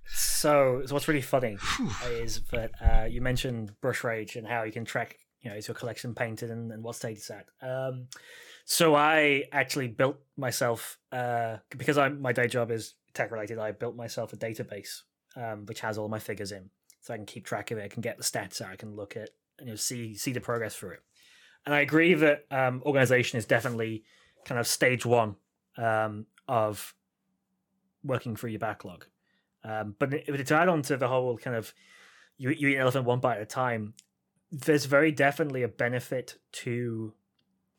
so, 0.08 0.82
so 0.86 0.94
what's 0.94 1.08
really 1.08 1.22
funny 1.22 1.58
is 2.12 2.42
that 2.52 2.72
uh, 2.82 3.06
you 3.06 3.22
mentioned 3.22 3.74
brush 3.82 4.04
rage 4.04 4.36
and 4.36 4.48
how 4.48 4.64
you 4.64 4.72
can 4.72 4.86
track 4.86 5.18
you 5.42 5.50
know, 5.50 5.56
is 5.56 5.68
your 5.68 5.76
collection 5.76 6.14
painted 6.14 6.50
and, 6.50 6.72
and 6.72 6.84
what 6.84 6.96
state 6.96 7.18
it's 7.18 7.32
at? 7.32 7.48
Um, 7.62 8.08
so 8.66 8.96
I 8.96 9.46
actually 9.52 9.88
built 9.88 10.18
myself 10.38 11.00
uh, 11.12 11.58
because 11.78 11.98
I 11.98 12.10
my 12.10 12.32
day 12.32 12.48
job 12.48 12.72
is 12.72 12.96
tech 13.14 13.32
related. 13.32 13.58
I 13.58 13.72
built 13.72 13.96
myself 13.96 14.34
a 14.34 14.38
database 14.38 15.02
um, 15.36 15.66
which 15.66 15.82
has 15.82 15.98
all 15.98 16.10
my 16.10 16.20
figures 16.20 16.52
in, 16.52 16.70
so 17.02 17.14
I 17.14 17.18
can 17.18 17.26
keep 17.26 17.46
track 17.46 17.72
of 17.72 17.78
it. 17.78 17.84
I 17.84 17.88
can 17.88 18.02
get 18.02 18.18
the 18.18 18.24
stats 18.24 18.62
out. 18.62 18.72
I 18.72 18.76
can 18.76 18.96
look 18.96 19.16
at 19.16 19.30
you 19.60 19.68
know 19.68 19.76
see 19.76 20.16
see 20.16 20.32
the 20.32 20.42
progress 20.42 20.76
through 20.76 20.92
it. 20.92 21.04
And 21.66 21.76
I 21.76 21.82
agree 21.82 22.14
that 22.14 22.46
um, 22.52 22.82
organization 22.86 23.38
is 23.38 23.46
definitely 23.46 24.04
kind 24.46 24.60
of 24.60 24.68
stage 24.68 25.06
one 25.06 25.36
um, 25.78 26.26
of 26.48 26.94
working 28.04 28.36
through 28.36 28.52
your 28.52 28.60
backlog. 28.60 29.06
Um, 29.64 29.96
but 30.00 30.12
to 30.12 30.56
add 30.56 30.70
on 30.70 30.82
to 30.84 30.96
the 30.96 31.08
whole 31.08 31.38
kind 31.38 31.56
of 31.56 31.74
you, 32.38 32.50
you 32.52 32.70
eat 32.70 32.76
an 32.76 32.82
elephant 32.82 33.06
one 33.06 33.20
bite 33.20 33.38
at 33.38 33.42
a 33.42 33.46
time, 33.46 33.94
there's 34.52 34.86
very 34.86 35.12
definitely 35.12 35.64
a 35.64 35.68
benefit 35.68 36.38
to 36.52 37.14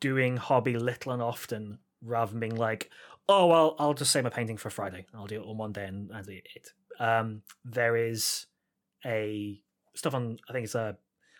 doing 0.01 0.37
hobby 0.37 0.77
little 0.77 1.13
and 1.13 1.23
often 1.23 1.79
rather 2.03 2.31
than 2.31 2.41
being 2.41 2.57
like, 2.57 2.91
oh 3.29 3.47
well, 3.47 3.77
I'll 3.79 3.95
just 3.95 4.11
say 4.11 4.23
my 4.23 4.31
painting 4.31 4.57
for 4.57 4.71
Friday. 4.71 5.07
I'll 5.15 5.27
do 5.27 5.41
it 5.41 5.47
on 5.47 5.57
one 5.57 5.73
day 5.73 5.85
and 5.85 6.09
do 6.09 6.33
it. 6.33 6.69
Um, 6.99 7.43
there 7.65 7.97
is 7.97 8.47
a 9.05 9.61
stuff 9.95 10.15
on 10.15 10.39
I 10.49 10.53
think 10.53 10.65
it's 10.65 10.75
a 10.75 10.97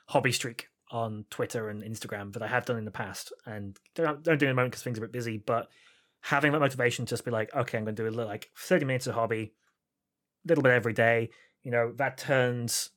hobby 0.07 0.33
streak 0.33 0.69
on 0.91 1.25
Twitter 1.31 1.69
and 1.69 1.83
Instagram 1.83 2.33
that 2.33 2.43
I 2.43 2.49
have 2.49 2.65
done 2.65 2.77
in 2.77 2.85
the 2.85 2.91
past 2.91 3.33
and 3.47 3.79
don't 3.95 4.23
don't 4.23 4.39
do 4.39 4.47
it 4.47 4.49
in 4.49 4.53
a 4.53 4.55
moment 4.55 4.73
because 4.73 4.83
things 4.83 4.99
are 4.99 5.05
a 5.05 5.07
bit 5.07 5.13
busy, 5.13 5.39
but 5.39 5.69
having 6.23 6.53
that 6.53 6.61
motivation 6.61 7.07
to 7.07 7.11
just 7.11 7.25
be 7.25 7.31
like, 7.31 7.55
okay, 7.55 7.79
I'm 7.79 7.85
going 7.85 7.97
to 7.97 8.03
do 8.03 8.09
a 8.09 8.11
little, 8.11 8.27
like 8.27 8.51
30 8.57 8.85
minutes 8.85 9.07
of 9.07 9.15
hobby, 9.15 9.55
a 10.45 10.49
little 10.49 10.63
bit 10.63 10.73
every 10.73 10.93
day. 10.93 11.31
You 11.63 11.71
know 11.71 11.93
that 11.97 12.19
turns 12.19 12.91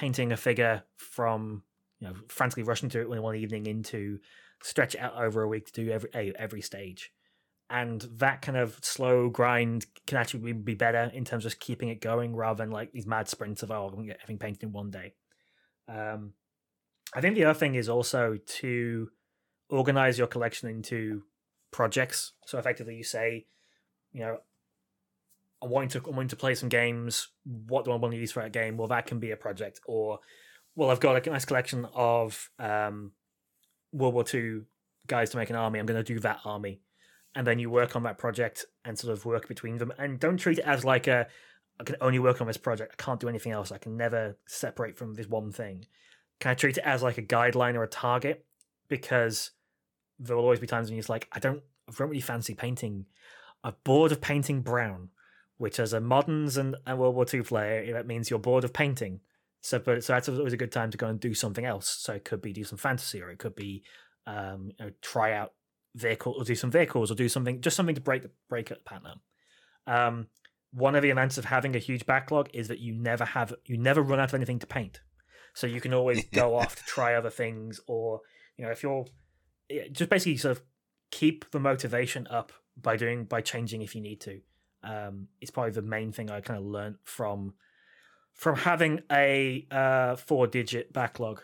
painting 0.00 0.32
a 0.32 0.36
figure 0.36 0.82
from 0.96 1.62
you 2.00 2.08
know 2.08 2.14
frantically 2.28 2.62
rushing 2.62 2.88
to 2.88 3.00
it 3.00 3.12
in 3.12 3.22
one 3.22 3.36
evening 3.36 3.66
into 3.66 4.18
stretch 4.62 4.94
it 4.94 5.00
out 5.00 5.22
over 5.22 5.42
a 5.42 5.48
week 5.48 5.66
to 5.66 5.84
do 5.84 5.90
every 5.90 6.10
every 6.38 6.62
stage. 6.62 7.12
And 7.68 8.00
that 8.16 8.42
kind 8.42 8.58
of 8.58 8.78
slow 8.82 9.28
grind 9.28 9.86
can 10.06 10.18
actually 10.18 10.52
be 10.54 10.74
better 10.74 11.10
in 11.14 11.24
terms 11.24 11.46
of 11.46 11.60
keeping 11.60 11.90
it 11.90 12.00
going 12.00 12.34
rather 12.34 12.64
than 12.64 12.72
like 12.72 12.90
these 12.92 13.06
mad 13.06 13.28
sprints 13.28 13.62
of 13.62 13.70
oh 13.70 13.88
everything 13.88 14.38
painted 14.38 14.62
in 14.62 14.72
one 14.72 14.90
day. 14.90 15.14
Um, 15.88 16.34
i 17.12 17.20
think 17.20 17.34
the 17.34 17.44
other 17.44 17.58
thing 17.58 17.74
is 17.74 17.88
also 17.88 18.38
to 18.46 19.08
organize 19.68 20.16
your 20.18 20.28
collection 20.28 20.68
into 20.68 21.24
projects. 21.72 22.32
So 22.46 22.58
effectively 22.58 22.96
you 22.96 23.04
say 23.04 23.46
you 24.12 24.20
know 24.20 24.38
I'm 25.62 25.70
wanting 25.70 25.90
to 25.90 25.98
I'm 26.08 26.16
wanting 26.16 26.28
to 26.28 26.36
play 26.36 26.54
some 26.54 26.68
games. 26.68 27.28
What 27.44 27.84
do 27.84 27.92
I 27.92 27.96
want 27.96 28.12
to 28.12 28.20
use 28.20 28.32
for 28.32 28.42
that 28.42 28.52
game? 28.52 28.76
Well, 28.76 28.88
that 28.88 29.06
can 29.06 29.18
be 29.18 29.30
a 29.30 29.36
project. 29.36 29.80
Or, 29.86 30.20
well, 30.74 30.90
I've 30.90 31.00
got 31.00 31.26
a 31.26 31.30
nice 31.30 31.44
collection 31.44 31.86
of 31.94 32.50
um, 32.58 33.12
World 33.92 34.14
War 34.14 34.24
II 34.32 34.62
guys 35.06 35.30
to 35.30 35.36
make 35.36 35.50
an 35.50 35.56
army. 35.56 35.78
I'm 35.78 35.86
going 35.86 36.02
to 36.02 36.14
do 36.14 36.20
that 36.20 36.40
army, 36.44 36.80
and 37.34 37.46
then 37.46 37.58
you 37.58 37.70
work 37.70 37.96
on 37.96 38.04
that 38.04 38.18
project 38.18 38.64
and 38.84 38.98
sort 38.98 39.12
of 39.12 39.24
work 39.24 39.48
between 39.48 39.78
them. 39.78 39.92
And 39.98 40.18
don't 40.18 40.38
treat 40.38 40.58
it 40.58 40.64
as 40.64 40.84
like 40.84 41.06
a 41.06 41.26
I 41.80 41.82
can 41.82 41.96
only 42.02 42.18
work 42.18 42.42
on 42.42 42.46
this 42.46 42.58
project. 42.58 42.94
I 42.98 43.02
can't 43.02 43.18
do 43.18 43.28
anything 43.28 43.52
else. 43.52 43.72
I 43.72 43.78
can 43.78 43.96
never 43.96 44.36
separate 44.46 44.98
from 44.98 45.14
this 45.14 45.26
one 45.26 45.50
thing. 45.50 45.86
Can 46.38 46.50
I 46.50 46.54
treat 46.54 46.76
it 46.76 46.84
as 46.84 47.02
like 47.02 47.16
a 47.16 47.22
guideline 47.22 47.74
or 47.74 47.82
a 47.82 47.88
target? 47.88 48.44
Because 48.88 49.52
there 50.18 50.36
will 50.36 50.44
always 50.44 50.60
be 50.60 50.66
times 50.66 50.88
when 50.88 50.96
you're 50.96 51.04
like, 51.08 51.26
I 51.32 51.38
don't, 51.38 51.62
I 51.88 51.92
don't 51.96 52.08
really 52.08 52.20
fancy 52.20 52.54
painting. 52.54 53.06
I'm 53.64 53.74
bored 53.82 54.12
of 54.12 54.20
painting 54.20 54.60
brown 54.60 55.08
which 55.60 55.78
as 55.78 55.92
a 55.92 56.00
moderns 56.00 56.56
and, 56.56 56.74
and 56.86 56.98
World 56.98 57.14
War 57.14 57.26
II 57.30 57.42
player, 57.42 57.92
that 57.92 58.06
means 58.06 58.30
you're 58.30 58.38
bored 58.38 58.64
of 58.64 58.72
painting. 58.72 59.20
So, 59.60 59.78
but 59.78 60.02
so 60.02 60.14
that's 60.14 60.26
always 60.26 60.54
a 60.54 60.56
good 60.56 60.72
time 60.72 60.90
to 60.90 60.96
go 60.96 61.06
and 61.06 61.20
do 61.20 61.34
something 61.34 61.66
else. 61.66 61.86
So 61.86 62.14
it 62.14 62.24
could 62.24 62.40
be 62.40 62.54
do 62.54 62.64
some 62.64 62.78
fantasy, 62.78 63.20
or 63.20 63.28
it 63.28 63.38
could 63.38 63.54
be 63.54 63.82
um, 64.26 64.70
you 64.78 64.86
know, 64.86 64.92
try 65.02 65.34
out 65.34 65.52
vehicle 65.94 66.34
or 66.38 66.44
do 66.44 66.54
some 66.54 66.70
vehicles 66.70 67.10
or 67.10 67.14
do 67.14 67.28
something 67.28 67.60
just 67.60 67.76
something 67.76 67.94
to 67.94 68.00
break 68.00 68.22
the 68.22 68.30
break 68.48 68.72
up 68.72 68.78
the 68.78 68.84
pattern. 68.84 69.20
Um, 69.86 70.28
one 70.72 70.94
of 70.94 71.02
the 71.02 71.10
events 71.10 71.36
of 71.36 71.44
having 71.44 71.76
a 71.76 71.78
huge 71.78 72.06
backlog 72.06 72.48
is 72.54 72.68
that 72.68 72.78
you 72.78 72.94
never 72.94 73.26
have 73.26 73.52
you 73.66 73.76
never 73.76 74.00
run 74.00 74.18
out 74.18 74.30
of 74.30 74.34
anything 74.34 74.60
to 74.60 74.66
paint, 74.66 75.02
so 75.52 75.66
you 75.66 75.82
can 75.82 75.92
always 75.92 76.24
go 76.32 76.56
off 76.58 76.74
to 76.76 76.84
try 76.84 77.14
other 77.14 77.28
things, 77.28 77.80
or 77.86 78.22
you 78.56 78.64
know 78.64 78.70
if 78.70 78.82
you're 78.82 79.04
just 79.92 80.08
basically 80.08 80.38
sort 80.38 80.56
of 80.56 80.62
keep 81.10 81.50
the 81.50 81.60
motivation 81.60 82.26
up 82.28 82.50
by 82.80 82.96
doing 82.96 83.26
by 83.26 83.42
changing 83.42 83.82
if 83.82 83.94
you 83.94 84.00
need 84.00 84.22
to. 84.22 84.40
Um, 84.82 85.28
it's 85.40 85.50
probably 85.50 85.72
the 85.72 85.82
main 85.82 86.12
thing 86.12 86.30
I 86.30 86.40
kind 86.40 86.58
of 86.58 86.64
learned 86.66 86.96
from 87.04 87.54
from 88.32 88.56
having 88.56 89.02
a 89.12 89.66
uh, 89.70 90.16
four 90.16 90.46
digit 90.46 90.92
backlog. 90.92 91.42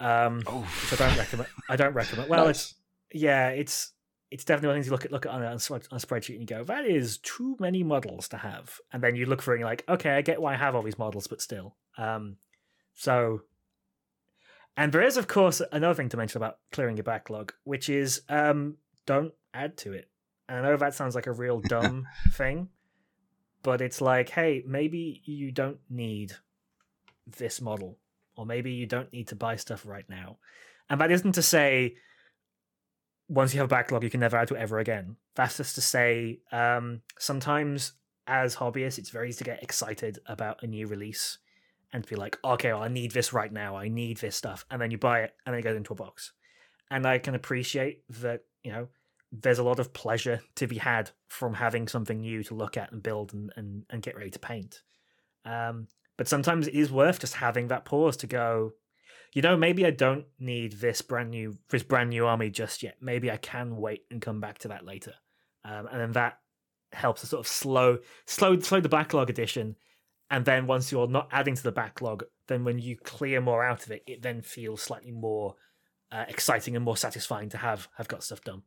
Um, 0.00 0.42
Oh. 0.46 0.60
which 0.82 1.00
I 1.00 1.08
don't 1.08 1.18
recommend. 1.18 1.48
I 1.68 1.76
don't 1.76 1.94
recommend. 1.94 2.28
Well, 2.30 2.46
Nice. 2.46 2.70
it's 2.70 2.74
yeah, 3.22 3.48
it's 3.48 3.92
it's 4.30 4.44
definitely 4.44 4.68
one 4.68 4.76
of 4.76 4.84
the 4.84 4.84
things 4.84 4.86
you 4.86 4.92
look 4.92 5.04
at 5.06 5.12
look 5.12 5.26
at 5.26 5.32
on 5.32 5.42
a, 5.42 5.46
on 5.46 5.54
a 5.54 5.56
spreadsheet 5.96 6.38
and 6.38 6.40
you 6.42 6.46
go, 6.46 6.62
that 6.64 6.84
is 6.86 7.18
too 7.18 7.56
many 7.58 7.82
models 7.82 8.28
to 8.28 8.36
have, 8.36 8.78
and 8.92 9.02
then 9.02 9.16
you 9.16 9.26
look 9.26 9.42
for 9.42 9.52
it 9.52 9.56
and 9.56 9.60
you're 9.60 9.68
like, 9.68 9.84
okay, 9.88 10.10
I 10.10 10.22
get 10.22 10.40
why 10.40 10.52
I 10.54 10.56
have 10.56 10.74
all 10.76 10.82
these 10.82 10.98
models, 10.98 11.26
but 11.26 11.40
still. 11.40 11.74
Um, 11.96 12.36
so, 12.94 13.42
and 14.76 14.92
there 14.92 15.02
is 15.02 15.16
of 15.16 15.26
course 15.26 15.60
another 15.72 15.94
thing 15.94 16.10
to 16.10 16.16
mention 16.16 16.36
about 16.38 16.58
clearing 16.70 16.96
your 16.96 17.04
backlog, 17.04 17.52
which 17.64 17.88
is 17.88 18.22
um, 18.28 18.76
don't 19.06 19.32
add 19.54 19.76
to 19.78 19.92
it. 19.94 20.08
And 20.48 20.58
I 20.58 20.62
know 20.62 20.76
that 20.76 20.94
sounds 20.94 21.14
like 21.14 21.26
a 21.26 21.32
real 21.32 21.60
dumb 21.68 22.06
thing, 22.32 22.68
but 23.62 23.80
it's 23.80 24.00
like, 24.00 24.30
hey, 24.30 24.62
maybe 24.66 25.22
you 25.24 25.52
don't 25.52 25.78
need 25.90 26.32
this 27.26 27.60
model, 27.60 27.98
or 28.36 28.46
maybe 28.46 28.72
you 28.72 28.86
don't 28.86 29.12
need 29.12 29.28
to 29.28 29.36
buy 29.36 29.56
stuff 29.56 29.84
right 29.86 30.08
now. 30.08 30.38
And 30.88 31.00
that 31.00 31.10
isn't 31.10 31.32
to 31.32 31.42
say 31.42 31.96
once 33.28 33.52
you 33.52 33.60
have 33.60 33.66
a 33.66 33.68
backlog, 33.68 34.02
you 34.02 34.10
can 34.10 34.20
never 34.20 34.36
add 34.36 34.48
to 34.48 34.54
it 34.54 34.60
ever 34.60 34.78
again. 34.78 35.16
That's 35.34 35.58
just 35.58 35.74
to 35.74 35.80
say, 35.80 36.40
um, 36.50 37.02
sometimes 37.18 37.92
as 38.26 38.56
hobbyists, 38.56 38.98
it's 38.98 39.10
very 39.10 39.28
easy 39.28 39.38
to 39.38 39.44
get 39.44 39.62
excited 39.62 40.18
about 40.26 40.62
a 40.62 40.66
new 40.66 40.86
release 40.86 41.38
and 41.92 42.02
to 42.02 42.08
be 42.08 42.16
like, 42.16 42.38
okay, 42.42 42.72
well, 42.72 42.82
I 42.82 42.88
need 42.88 43.12
this 43.12 43.32
right 43.32 43.52
now. 43.52 43.76
I 43.76 43.88
need 43.88 44.18
this 44.18 44.36
stuff. 44.36 44.64
And 44.70 44.80
then 44.80 44.90
you 44.90 44.98
buy 44.98 45.20
it 45.20 45.34
and 45.44 45.52
then 45.52 45.60
it 45.60 45.62
goes 45.62 45.76
into 45.76 45.92
a 45.92 45.96
box. 45.96 46.32
And 46.90 47.06
I 47.06 47.18
can 47.18 47.34
appreciate 47.34 48.02
that, 48.20 48.44
you 48.62 48.72
know, 48.72 48.88
there's 49.30 49.58
a 49.58 49.64
lot 49.64 49.78
of 49.78 49.92
pleasure 49.92 50.40
to 50.56 50.66
be 50.66 50.78
had 50.78 51.10
from 51.28 51.54
having 51.54 51.86
something 51.86 52.20
new 52.20 52.42
to 52.44 52.54
look 52.54 52.76
at 52.76 52.92
and 52.92 53.02
build 53.02 53.34
and, 53.34 53.52
and, 53.56 53.84
and 53.90 54.02
get 54.02 54.16
ready 54.16 54.30
to 54.30 54.38
paint. 54.38 54.82
Um, 55.44 55.88
but 56.16 56.28
sometimes 56.28 56.66
it 56.66 56.74
is 56.74 56.90
worth 56.90 57.20
just 57.20 57.34
having 57.34 57.68
that 57.68 57.84
pause 57.84 58.16
to 58.18 58.26
go, 58.26 58.72
you 59.34 59.42
know, 59.42 59.56
maybe 59.56 59.84
I 59.84 59.90
don't 59.90 60.24
need 60.38 60.72
this 60.74 61.02
brand 61.02 61.30
new 61.30 61.58
this 61.68 61.82
brand 61.82 62.10
new 62.10 62.26
army 62.26 62.50
just 62.50 62.82
yet. 62.82 62.96
Maybe 63.00 63.30
I 63.30 63.36
can 63.36 63.76
wait 63.76 64.04
and 64.10 64.20
come 64.20 64.40
back 64.40 64.58
to 64.60 64.68
that 64.68 64.84
later. 64.84 65.14
Um, 65.64 65.86
and 65.90 66.00
then 66.00 66.12
that 66.12 66.38
helps 66.92 67.20
to 67.20 67.26
sort 67.26 67.40
of 67.40 67.46
slow 67.46 67.98
slow 68.26 68.58
slow 68.58 68.80
the 68.80 68.88
backlog 68.88 69.30
addition. 69.30 69.76
And 70.30 70.44
then 70.44 70.66
once 70.66 70.90
you're 70.90 71.08
not 71.08 71.28
adding 71.30 71.54
to 71.54 71.62
the 71.62 71.72
backlog, 71.72 72.24
then 72.48 72.64
when 72.64 72.78
you 72.78 72.96
clear 72.96 73.40
more 73.40 73.64
out 73.64 73.84
of 73.84 73.92
it, 73.92 74.02
it 74.06 74.22
then 74.22 74.42
feels 74.42 74.82
slightly 74.82 75.10
more 75.10 75.54
uh, 76.10 76.24
exciting 76.28 76.76
and 76.76 76.84
more 76.84 76.96
satisfying 76.96 77.48
to 77.50 77.58
have 77.58 77.88
have 77.96 78.08
got 78.08 78.24
stuff 78.24 78.42
done. 78.42 78.62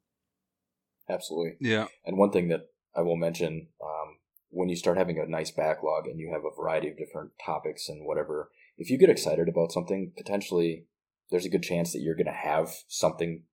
Absolutely. 1.12 1.58
Yeah. 1.60 1.88
And 2.06 2.18
one 2.18 2.32
thing 2.32 2.48
that 2.50 2.68
I 2.96 3.02
will 3.02 3.18
mention, 3.18 3.68
um, 3.84 4.18
when 4.50 4.70
you 4.70 4.76
start 4.76 4.98
having 4.98 5.20
a 5.20 5.30
nice 5.30 5.52
backlog 5.52 6.08
and 6.08 6.20
you 6.20 6.32
have 6.32 6.44
a 6.46 6.56
variety 6.56 6.90
of 6.90 6.98
different 6.98 7.32
topics 7.44 7.90
and 7.90 8.06
whatever, 8.06 8.50
if 8.78 8.90
you 8.90 8.98
get 8.98 9.10
excited 9.10 9.48
about 9.48 9.72
something, 9.72 10.12
potentially 10.18 10.86
there's 11.30 11.46
a 11.46 11.50
good 11.50 11.64
chance 11.64 11.94
that 11.94 12.02
you're 12.02 12.16
going 12.16 12.26
to 12.26 12.32
have 12.32 12.70
something 12.88 13.44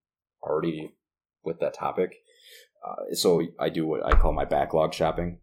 already 0.43 0.93
with 1.45 1.61
that 1.61 1.75
topic. 1.75 2.17
Uh, 2.87 3.15
so 3.15 3.43
I 3.59 3.69
do 3.69 3.87
what 3.87 4.05
I 4.05 4.13
call 4.13 4.33
my 4.33 4.45
backlog 4.45 4.95
shopping. 4.95 5.39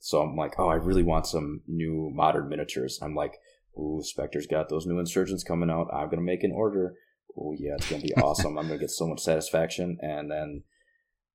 So 0.00 0.22
I'm 0.22 0.36
like, 0.36 0.54
oh, 0.58 0.68
I 0.68 0.74
really 0.74 1.02
want 1.02 1.26
some 1.26 1.62
new 1.66 2.10
modern 2.14 2.48
miniatures. 2.48 3.00
I'm 3.02 3.14
like, 3.14 3.34
ooh, 3.76 4.00
Spectre's 4.02 4.46
got 4.46 4.68
those 4.68 4.86
new 4.86 4.98
insurgents 4.98 5.42
coming 5.42 5.70
out. 5.70 5.88
I'm 5.92 6.06
going 6.06 6.18
to 6.18 6.24
make 6.24 6.44
an 6.44 6.52
order. 6.52 6.94
Oh, 7.36 7.54
yeah, 7.58 7.74
it's 7.74 7.88
going 7.88 8.02
to 8.02 8.08
be 8.08 8.14
awesome. 8.22 8.58
I'm 8.58 8.68
going 8.68 8.78
to 8.78 8.84
get 8.84 8.90
so 8.90 9.08
much 9.08 9.20
satisfaction. 9.20 9.98
And 10.00 10.30
then 10.30 10.62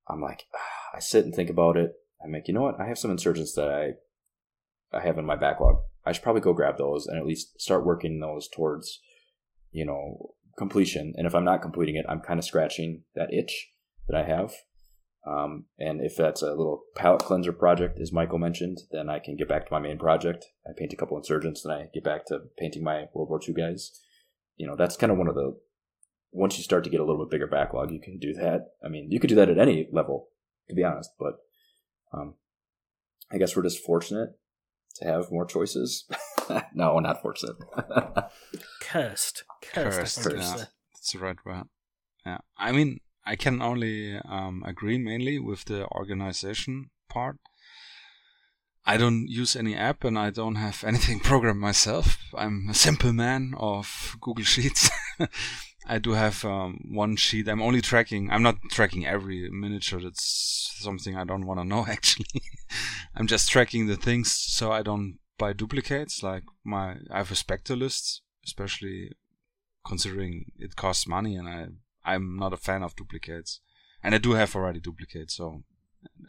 I'm 0.08 0.20
like, 0.20 0.44
ah, 0.54 0.96
I 0.96 1.00
sit 1.00 1.24
and 1.24 1.34
think 1.34 1.50
about 1.50 1.76
it. 1.76 1.92
I'm 2.22 2.32
like, 2.32 2.48
you 2.48 2.54
know 2.54 2.62
what? 2.62 2.80
I 2.80 2.86
have 2.86 2.98
some 2.98 3.10
insurgents 3.10 3.54
that 3.54 3.68
I 3.68 3.92
I 4.96 5.02
have 5.02 5.18
in 5.18 5.26
my 5.26 5.36
backlog. 5.36 5.76
I 6.06 6.12
should 6.12 6.22
probably 6.22 6.42
go 6.42 6.52
grab 6.52 6.78
those 6.78 7.06
and 7.06 7.18
at 7.18 7.26
least 7.26 7.60
start 7.60 7.84
working 7.84 8.20
those 8.20 8.48
towards, 8.48 9.00
you 9.72 9.84
know, 9.84 10.34
completion. 10.56 11.14
And 11.16 11.26
if 11.26 11.34
I'm 11.34 11.44
not 11.44 11.62
completing 11.62 11.96
it, 11.96 12.06
I'm 12.08 12.20
kind 12.20 12.38
of 12.38 12.44
scratching 12.44 13.02
that 13.14 13.32
itch 13.32 13.70
that 14.08 14.16
I 14.16 14.24
have. 14.24 14.54
Um, 15.26 15.64
and 15.78 16.02
if 16.02 16.16
that's 16.16 16.42
a 16.42 16.50
little 16.50 16.82
palette 16.94 17.22
cleanser 17.22 17.52
project, 17.52 17.98
as 17.98 18.12
Michael 18.12 18.38
mentioned, 18.38 18.82
then 18.90 19.08
I 19.08 19.18
can 19.18 19.36
get 19.36 19.48
back 19.48 19.66
to 19.66 19.72
my 19.72 19.80
main 19.80 19.98
project. 19.98 20.44
I 20.66 20.72
paint 20.76 20.92
a 20.92 20.96
couple 20.96 21.16
insurgents, 21.16 21.64
and 21.64 21.72
I 21.72 21.88
get 21.94 22.04
back 22.04 22.26
to 22.26 22.40
painting 22.58 22.84
my 22.84 23.06
World 23.14 23.30
War 23.30 23.40
II 23.46 23.54
guys. 23.54 23.98
You 24.56 24.66
know, 24.66 24.76
that's 24.76 24.98
kind 24.98 25.10
of 25.10 25.16
one 25.16 25.28
of 25.28 25.34
the 25.34 25.58
once 26.34 26.58
you 26.58 26.64
start 26.64 26.82
to 26.84 26.90
get 26.90 27.00
a 27.00 27.04
little 27.04 27.24
bit 27.24 27.30
bigger 27.30 27.46
backlog, 27.46 27.92
you 27.92 28.00
can 28.00 28.18
do 28.18 28.34
that. 28.34 28.72
I 28.84 28.88
mean, 28.88 29.10
you 29.10 29.20
could 29.20 29.28
do 29.28 29.36
that 29.36 29.48
at 29.48 29.58
any 29.58 29.88
level, 29.92 30.28
to 30.68 30.74
be 30.74 30.82
honest. 30.82 31.10
But 31.18 31.34
um, 32.12 32.34
I 33.30 33.38
guess 33.38 33.56
we're 33.56 33.62
just 33.62 33.84
fortunate 33.84 34.30
to 34.96 35.04
have 35.06 35.30
more 35.30 35.46
choices. 35.46 36.04
no, 36.74 36.98
not 36.98 37.22
fortunate. 37.22 37.56
Cursed, 38.80 39.44
cursed. 39.62 40.24
Cursed, 40.24 40.26
I 40.26 40.34
yeah. 40.34 40.64
That's 40.92 41.12
the 41.12 41.18
right 41.20 41.36
word. 41.46 41.64
Yeah. 42.26 42.38
I 42.58 42.72
mean, 42.72 42.98
I 43.24 43.36
can 43.36 43.62
only 43.62 44.16
um, 44.16 44.64
agree 44.66 44.98
mainly 44.98 45.38
with 45.38 45.66
the 45.66 45.86
organization 45.88 46.90
part. 47.08 47.36
I 48.86 48.96
don't 48.96 49.28
use 49.28 49.56
any 49.56 49.74
app 49.76 50.04
and 50.04 50.18
I 50.18 50.30
don't 50.30 50.56
have 50.56 50.82
anything 50.86 51.20
programmed 51.20 51.60
myself. 51.60 52.18
I'm 52.36 52.68
a 52.70 52.74
simple 52.74 53.12
man 53.12 53.54
of 53.56 54.16
Google 54.20 54.44
Sheets. 54.44 54.90
I 55.86 55.98
do 55.98 56.12
have 56.12 56.44
um, 56.44 56.80
one 56.90 57.16
sheet. 57.16 57.48
I'm 57.48 57.60
only 57.60 57.82
tracking. 57.82 58.30
I'm 58.30 58.42
not 58.42 58.56
tracking 58.70 59.06
every 59.06 59.50
miniature. 59.50 60.00
That's 60.00 60.72
something 60.78 61.16
I 61.16 61.24
don't 61.24 61.46
want 61.46 61.60
to 61.60 61.64
know. 61.64 61.86
Actually, 61.88 62.42
I'm 63.14 63.26
just 63.26 63.50
tracking 63.50 63.86
the 63.86 63.96
things 63.96 64.32
so 64.32 64.72
I 64.72 64.82
don't 64.82 65.18
buy 65.38 65.52
duplicates. 65.52 66.22
Like 66.22 66.44
my, 66.64 66.96
I 67.10 67.18
have 67.18 67.30
a 67.30 67.34
Spectre 67.36 67.76
list, 67.76 68.22
especially 68.44 69.12
considering 69.86 70.52
it 70.58 70.76
costs 70.76 71.06
money, 71.06 71.36
and 71.36 71.48
I 71.48 71.66
I'm 72.04 72.36
not 72.36 72.52
a 72.52 72.58
fan 72.58 72.82
of 72.82 72.96
duplicates. 72.96 73.60
And 74.02 74.14
I 74.14 74.18
do 74.18 74.32
have 74.32 74.54
already 74.54 74.80
duplicates, 74.80 75.36
so 75.36 75.64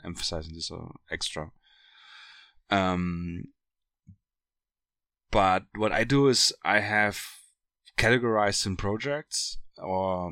emphasizing 0.03 0.53
this 0.53 0.71
uh, 0.71 0.87
extra. 1.11 1.51
Um, 2.69 3.45
but 5.29 5.63
what 5.75 5.91
I 5.91 6.05
do 6.05 6.27
is 6.27 6.53
I 6.63 6.79
have 6.79 7.19
categorized 7.97 8.65
in 8.65 8.77
projects, 8.77 9.57
or 9.77 10.31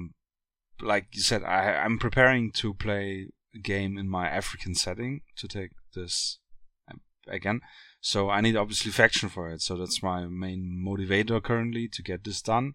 like 0.82 1.08
you 1.14 1.22
said, 1.22 1.44
I 1.44 1.74
I'm 1.76 1.98
preparing 2.00 2.52
to 2.54 2.74
play 2.74 3.28
a 3.56 3.60
game 3.60 3.98
in 3.98 4.10
my 4.10 4.28
African 4.28 4.76
setting 4.76 5.22
to 5.38 5.48
take 5.48 5.72
this 5.96 6.40
um, 6.90 7.02
again. 7.28 7.62
So 8.02 8.30
I 8.30 8.42
need 8.42 8.58
obviously 8.58 8.92
faction 8.92 9.30
for 9.30 9.50
it. 9.50 9.62
So 9.62 9.78
that's 9.78 10.04
my 10.04 10.26
main 10.26 10.84
motivator 10.86 11.42
currently 11.42 11.88
to 11.88 12.04
get 12.04 12.24
this 12.24 12.42
done. 12.42 12.74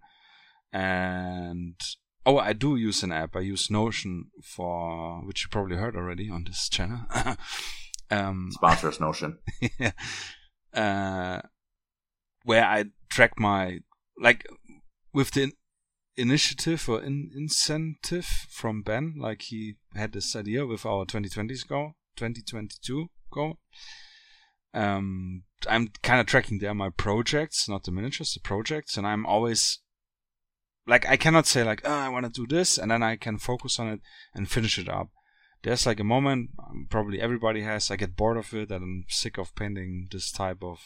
And 0.73 1.78
oh, 2.24 2.39
I 2.39 2.52
do 2.52 2.77
use 2.77 3.02
an 3.02 3.12
app. 3.12 3.36
I 3.36 3.40
use 3.40 3.70
Notion 3.70 4.31
for 4.43 5.20
which 5.27 5.44
you 5.44 5.48
probably 5.51 5.77
heard 5.77 5.97
already 5.97 6.31
on 6.31 6.44
this 6.44 6.69
channel. 6.70 7.01
um, 8.10 8.51
Sponsor 8.52 8.89
us, 8.89 9.01
Notion. 9.01 9.39
yeah. 9.78 9.93
Uh, 10.73 11.43
where 12.44 12.65
I 12.65 12.86
track 13.10 13.39
my 13.39 13.81
like 14.20 14.47
with 15.12 15.32
the 15.32 15.44
in- 15.44 15.52
initiative 16.16 16.89
or 16.89 17.02
in- 17.02 17.30
incentive 17.35 18.26
from 18.51 18.82
Ben, 18.82 19.14
like 19.18 19.43
he 19.43 19.76
had 19.94 20.12
this 20.12 20.35
idea 20.35 20.66
with 20.66 20.85
our 20.85 21.05
2020s 21.05 21.66
goal, 21.66 21.93
2022 22.16 23.09
goal. 23.30 23.59
Um, 24.74 25.44
I'm 25.68 25.89
kind 26.02 26.20
of 26.20 26.26
tracking 26.26 26.59
there 26.59 26.74
my 26.74 26.90
projects, 26.90 27.68
not 27.68 27.85
the 27.85 27.90
miniatures, 27.90 28.35
the 28.35 28.40
projects, 28.40 28.97
and 28.97 29.06
I'm 29.06 29.26
always 29.26 29.80
like 30.86 31.06
I 31.09 31.16
cannot 31.16 31.47
say 31.47 31.62
like 31.62 31.82
oh, 31.85 31.93
I 31.93 32.09
want 32.09 32.26
to 32.26 32.30
do 32.30 32.47
this 32.47 32.78
and 32.78 32.90
then 32.90 33.02
I 33.02 33.16
can 33.16 33.39
focus 33.39 33.78
on 33.78 33.89
it 33.89 34.01
and 34.35 34.51
finish 34.51 34.78
it 34.78 34.89
up. 34.89 35.09
There's 35.62 35.86
like 35.86 36.01
a 36.01 36.05
moment 36.05 36.51
um, 36.59 36.86
probably 36.89 37.20
everybody 37.20 37.62
has. 37.62 37.90
I 37.90 37.97
get 37.97 38.16
bored 38.16 38.36
of 38.36 38.55
it 38.55 38.70
and 38.70 38.82
I'm 38.82 39.05
sick 39.09 39.39
of 39.39 39.55
painting 39.55 40.09
this 40.10 40.30
type 40.30 40.62
of 40.62 40.78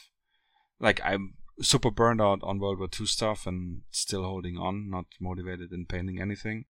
like 0.81 1.01
I'm 1.05 1.35
super 1.61 1.91
burned 1.91 2.21
out 2.21 2.41
on 2.43 2.59
World 2.59 2.79
War 2.79 2.89
II 2.99 3.07
stuff 3.07 3.47
and 3.47 3.83
still 3.91 4.25
holding 4.25 4.57
on, 4.57 4.91
not 4.91 5.07
motivated 5.21 5.73
in 5.73 5.87
painting 5.87 6.21
anything. 6.21 6.65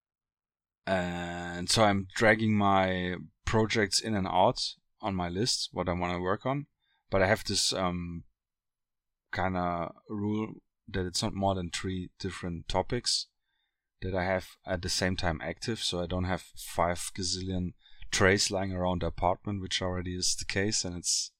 And 0.85 1.69
so 1.69 1.83
I'm 1.83 2.07
dragging 2.15 2.55
my 2.55 3.15
projects 3.45 3.99
in 4.01 4.15
and 4.15 4.27
out 4.27 4.59
on 5.01 5.15
my 5.15 5.29
list 5.29 5.69
what 5.71 5.87
I 5.87 5.93
want 5.93 6.13
to 6.13 6.19
work 6.19 6.45
on, 6.45 6.67
but 7.09 7.21
I 7.21 7.27
have 7.27 7.43
this 7.43 7.73
um, 7.73 8.23
kind 9.31 9.57
of 9.57 9.93
rule 10.09 10.55
that 10.87 11.05
it's 11.05 11.23
not 11.23 11.33
more 11.33 11.55
than 11.55 11.69
three 11.69 12.09
different 12.19 12.67
topics 12.67 13.27
that 14.01 14.15
I 14.15 14.23
have 14.23 14.47
at 14.65 14.81
the 14.81 14.89
same 14.89 15.15
time 15.15 15.39
active, 15.41 15.79
so 15.79 16.01
I 16.01 16.07
don't 16.07 16.25
have 16.25 16.43
five 16.55 17.11
gazillion 17.17 17.73
trays 18.11 18.51
lying 18.51 18.73
around 18.73 19.01
the 19.01 19.07
apartment, 19.07 19.61
which 19.61 19.81
already 19.81 20.15
is 20.15 20.35
the 20.35 20.45
case, 20.45 20.85
and 20.85 20.97
it's. 20.97 21.31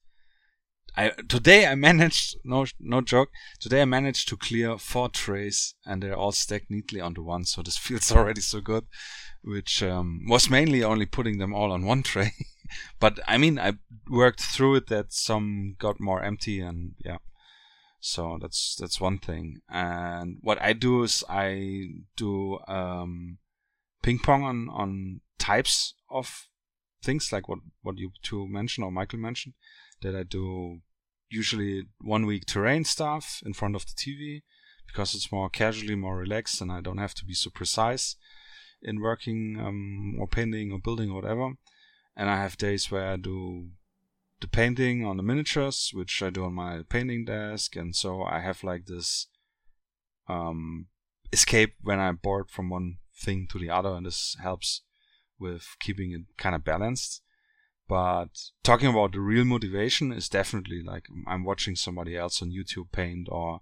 I 0.96 1.10
today 1.28 1.66
I 1.66 1.76
managed 1.76 2.38
no 2.44 2.66
no 2.80 3.02
joke. 3.02 3.30
Today 3.60 3.82
I 3.82 3.86
managed 3.86 4.28
to 4.30 4.38
clear 4.38 4.78
four 4.78 5.10
trays, 5.10 5.76
and 5.86 6.04
they're 6.04 6.16
all 6.16 6.32
stacked 6.32 6.70
neatly 6.70 7.02
onto 7.02 7.24
one. 7.24 7.46
So 7.46 7.62
this 7.64 7.78
feels 7.88 8.12
already 8.12 8.42
so 8.42 8.62
good, 8.62 8.86
which 9.44 9.82
um, 9.82 10.22
was 10.28 10.50
mainly 10.50 10.84
only 10.84 11.06
putting 11.06 11.40
them 11.40 11.54
all 11.54 11.72
on 11.72 11.86
one 11.86 12.04
tray. 12.04 12.34
but 13.00 13.20
I 13.28 13.38
mean, 13.38 13.58
I 13.58 13.74
worked 14.10 14.42
through 14.42 14.76
it 14.76 14.88
that 14.88 15.14
some 15.14 15.76
got 15.80 16.00
more 16.00 16.24
empty, 16.24 16.60
and 16.60 16.94
yeah. 17.04 17.18
So 18.00 18.38
that's 18.40 18.76
that's 18.80 19.02
one 19.02 19.18
thing. 19.18 19.62
And 19.70 20.38
what 20.42 20.62
I 20.62 20.74
do 20.74 21.04
is 21.04 21.24
I 21.28 21.88
do 22.18 22.60
um, 22.68 23.40
ping 24.04 24.20
pong 24.20 24.44
on 24.44 24.70
on 24.70 25.22
types 25.40 25.96
of 26.10 26.48
things 27.02 27.32
like 27.32 27.50
what 27.50 27.60
what 27.82 27.98
you 27.98 28.12
two 28.22 28.48
mentioned 28.48 28.86
or 28.86 28.92
Michael 28.92 29.20
mentioned. 29.20 29.56
That 30.04 30.16
I 30.16 30.24
do 30.24 30.82
usually 31.30 31.84
one 32.00 32.26
week 32.26 32.46
terrain 32.46 32.84
stuff 32.86 33.42
in 33.46 33.54
front 33.54 33.76
of 33.76 33.86
the 33.86 33.94
TV 33.94 34.44
because 34.86 35.16
it's 35.16 35.32
more 35.32 35.50
casually, 35.50 35.96
more 35.96 36.18
relaxed, 36.18 36.62
and 36.62 36.72
I 36.72 36.82
don't 36.82 37.00
have 37.00 37.16
to 37.16 37.26
be 37.26 37.34
so 37.34 37.50
precise 37.50 38.16
in 38.82 39.02
working 39.02 39.58
um, 39.60 40.16
or 40.20 40.28
painting 40.28 40.72
or 40.72 40.80
building 40.80 41.10
or 41.10 41.16
whatever. 41.16 41.54
And 42.16 42.30
I 42.30 42.38
have 42.38 42.58
days 42.58 42.92
where 42.92 43.08
I 43.08 43.16
do 43.16 43.70
the 44.40 44.48
painting 44.48 45.06
on 45.06 45.18
the 45.18 45.24
miniatures, 45.24 45.92
which 45.94 46.22
I 46.22 46.30
do 46.30 46.46
on 46.46 46.54
my 46.54 46.82
painting 46.88 47.26
desk, 47.26 47.76
and 47.76 47.96
so 47.96 48.24
I 48.24 48.42
have 48.42 48.64
like 48.64 48.86
this 48.86 49.28
um, 50.28 50.88
escape 51.32 51.76
when 51.82 52.00
I'm 52.00 52.18
bored 52.18 52.52
from 52.52 52.70
one 52.70 52.98
thing 53.16 53.48
to 53.52 53.58
the 53.58 53.72
other, 53.72 53.96
and 53.96 54.06
this 54.06 54.38
helps 54.42 54.82
with 55.40 55.76
keeping 55.80 56.12
it 56.12 56.38
kind 56.38 56.56
of 56.56 56.64
balanced. 56.64 57.23
But 57.94 58.50
talking 58.64 58.88
about 58.88 59.12
the 59.12 59.20
real 59.20 59.46
motivation 59.46 60.12
is 60.12 60.28
definitely 60.28 60.82
like 60.82 61.06
I'm 61.28 61.44
watching 61.44 61.76
somebody 61.76 62.18
else 62.18 62.42
on 62.42 62.50
YouTube 62.50 62.92
paint 62.92 63.28
or 63.30 63.62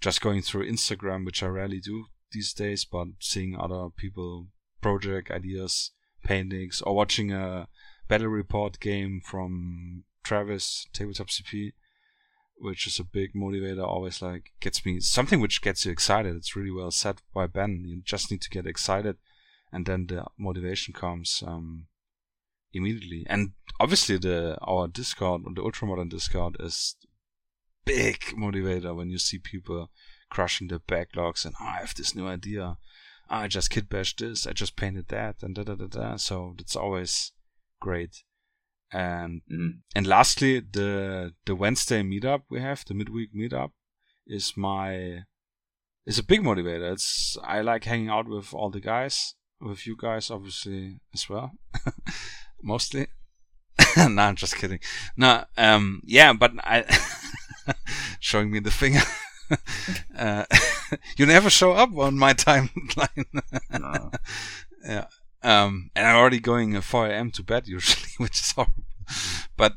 just 0.00 0.20
going 0.20 0.42
through 0.42 0.68
Instagram, 0.68 1.24
which 1.24 1.40
I 1.40 1.46
rarely 1.46 1.78
do 1.78 2.06
these 2.32 2.52
days, 2.52 2.84
but 2.84 3.06
seeing 3.20 3.56
other 3.56 3.88
people 3.96 4.48
project 4.80 5.30
ideas, 5.30 5.92
paintings, 6.24 6.82
or 6.82 6.96
watching 6.96 7.30
a 7.30 7.68
battle 8.08 8.26
report 8.26 8.80
game 8.80 9.20
from 9.24 10.02
Travis 10.24 10.88
Tabletop 10.92 11.28
CP, 11.28 11.74
which 12.56 12.88
is 12.88 12.98
a 12.98 13.04
big 13.04 13.34
motivator. 13.34 13.86
Always 13.86 14.20
like 14.20 14.50
gets 14.58 14.84
me 14.84 14.98
something 14.98 15.40
which 15.40 15.62
gets 15.62 15.86
you 15.86 15.92
excited. 15.92 16.34
It's 16.34 16.56
really 16.56 16.72
well 16.72 16.90
set 16.90 17.22
by 17.32 17.46
Ben. 17.46 17.84
You 17.86 18.02
just 18.04 18.32
need 18.32 18.42
to 18.42 18.50
get 18.50 18.66
excited, 18.66 19.18
and 19.70 19.86
then 19.86 20.08
the 20.08 20.24
motivation 20.36 20.92
comes 20.92 21.44
um, 21.46 21.86
immediately. 22.72 23.24
And 23.28 23.52
obviously, 23.78 24.18
the 24.18 24.58
our 24.62 24.88
Discord, 24.88 25.42
the 25.54 25.62
Ultramodern 25.62 26.10
Discord, 26.10 26.56
is 26.60 26.96
big 27.84 28.20
motivator 28.36 28.94
when 28.94 29.10
you 29.10 29.18
see 29.18 29.38
people 29.38 29.90
crushing 30.30 30.68
their 30.68 30.78
backlogs 30.78 31.44
and 31.44 31.54
oh, 31.60 31.64
I 31.64 31.78
have 31.80 31.94
this 31.94 32.14
new 32.14 32.26
idea. 32.26 32.76
Oh, 33.28 33.36
I 33.36 33.48
just 33.48 33.70
kit 33.70 33.88
bashed 33.88 34.18
this. 34.18 34.46
I 34.46 34.52
just 34.52 34.76
painted 34.76 35.08
that, 35.08 35.36
and 35.42 35.54
da 35.54 35.62
da 35.62 35.74
da 35.74 35.86
da. 35.86 36.16
So 36.16 36.54
that's 36.56 36.76
always 36.76 37.32
great. 37.80 38.22
And 38.92 39.42
Mhm. 39.50 39.82
and 39.94 40.06
lastly, 40.06 40.60
the 40.60 41.34
the 41.44 41.54
Wednesday 41.54 42.02
meetup 42.02 42.42
we 42.50 42.60
have, 42.60 42.84
the 42.86 42.94
midweek 42.94 43.32
meetup, 43.34 43.70
is 44.26 44.56
my 44.56 45.24
is 46.06 46.18
a 46.18 46.24
big 46.24 46.40
motivator. 46.42 46.92
It's 46.92 47.36
I 47.44 47.60
like 47.60 47.84
hanging 47.84 48.08
out 48.08 48.26
with 48.28 48.52
all 48.52 48.70
the 48.70 48.80
guys, 48.80 49.34
with 49.60 49.86
you 49.86 49.96
guys 49.96 50.30
obviously 50.30 51.00
as 51.14 51.28
well, 51.28 51.52
mostly. 52.62 53.08
no, 53.96 54.22
I'm 54.22 54.36
just 54.36 54.56
kidding. 54.56 54.80
No, 55.16 55.44
um, 55.56 56.02
yeah, 56.04 56.32
but 56.32 56.52
I 56.58 56.84
showing 58.20 58.50
me 58.50 58.60
the 58.60 58.70
finger. 58.70 59.00
uh, 60.16 60.44
you 61.16 61.26
never 61.26 61.50
show 61.50 61.72
up 61.72 61.96
on 61.96 62.18
my 62.18 62.34
timeline. 62.34 63.24
No. 63.70 64.10
yeah. 64.84 65.06
Um, 65.42 65.90
and 65.94 66.06
I'm 66.06 66.16
already 66.16 66.40
going 66.40 66.76
at 66.76 66.84
4 66.84 67.06
a.m. 67.08 67.30
to 67.32 67.42
bed 67.42 67.66
usually, 67.66 68.10
which 68.18 68.40
is 68.40 68.52
horrible. 68.52 68.84
But 69.56 69.74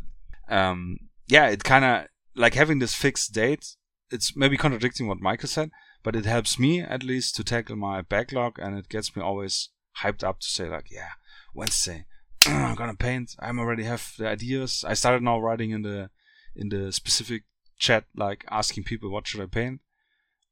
um, 0.50 0.98
yeah, 1.28 1.48
it 1.48 1.64
kind 1.64 1.86
of 1.86 2.08
like 2.36 2.54
having 2.54 2.80
this 2.80 2.94
fixed 2.94 3.34
date. 3.34 3.76
It's 4.12 4.36
maybe 4.36 4.58
contradicting 4.58 5.08
what 5.08 5.22
Michael 5.22 5.50
said, 5.50 5.72
but 6.04 6.16
it 6.16 6.26
helps 6.26 6.60
me 6.60 6.82
at 6.82 7.04
least 7.04 7.36
to 7.36 7.44
tackle 7.44 7.76
my 7.76 8.02
backlog, 8.02 8.60
and 8.60 8.78
it 8.78 8.90
gets 8.90 9.16
me 9.16 9.24
always 9.24 9.70
hyped 10.02 10.24
up 10.24 10.40
to 10.42 10.48
say 10.48 10.70
like, 10.70 10.92
yeah, 10.92 11.10
Wednesday, 11.56 12.06
I'm 12.48 12.76
gonna 12.76 12.95
paint. 12.95 13.36
I'm 13.40 13.60
already 13.60 13.84
have 13.84 14.14
the 14.18 14.28
ideas. 14.28 14.84
I 14.88 14.94
started 14.94 15.22
now 15.22 15.40
writing 15.40 15.72
in 15.72 15.82
the 15.82 16.10
in 16.56 16.70
the 16.70 16.91
specific 16.91 17.44
chat, 17.78 18.06
like 18.15 18.45
asking 18.49 18.84
people 18.84 19.10
what 19.10 19.28
should 19.28 19.41
I 19.41 19.45
paint 19.45 19.82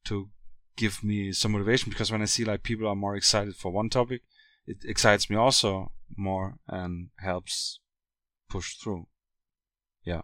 to 0.06 0.30
give 0.76 1.04
me 1.04 1.32
some 1.32 1.52
motivation 1.52 1.90
because 1.90 2.12
when 2.12 2.22
I 2.22 2.26
see 2.26 2.46
like 2.46 2.64
people 2.64 2.88
are 2.88 2.96
more 2.96 3.16
excited 3.16 3.56
for 3.56 3.72
one 3.72 3.90
topic, 3.90 4.22
it 4.66 4.78
excites 4.86 5.30
me 5.30 5.36
also 5.36 5.92
more 6.16 6.56
and 6.68 7.10
helps 7.20 7.80
push 8.50 8.76
through. 8.76 9.08
Yeah, 10.04 10.22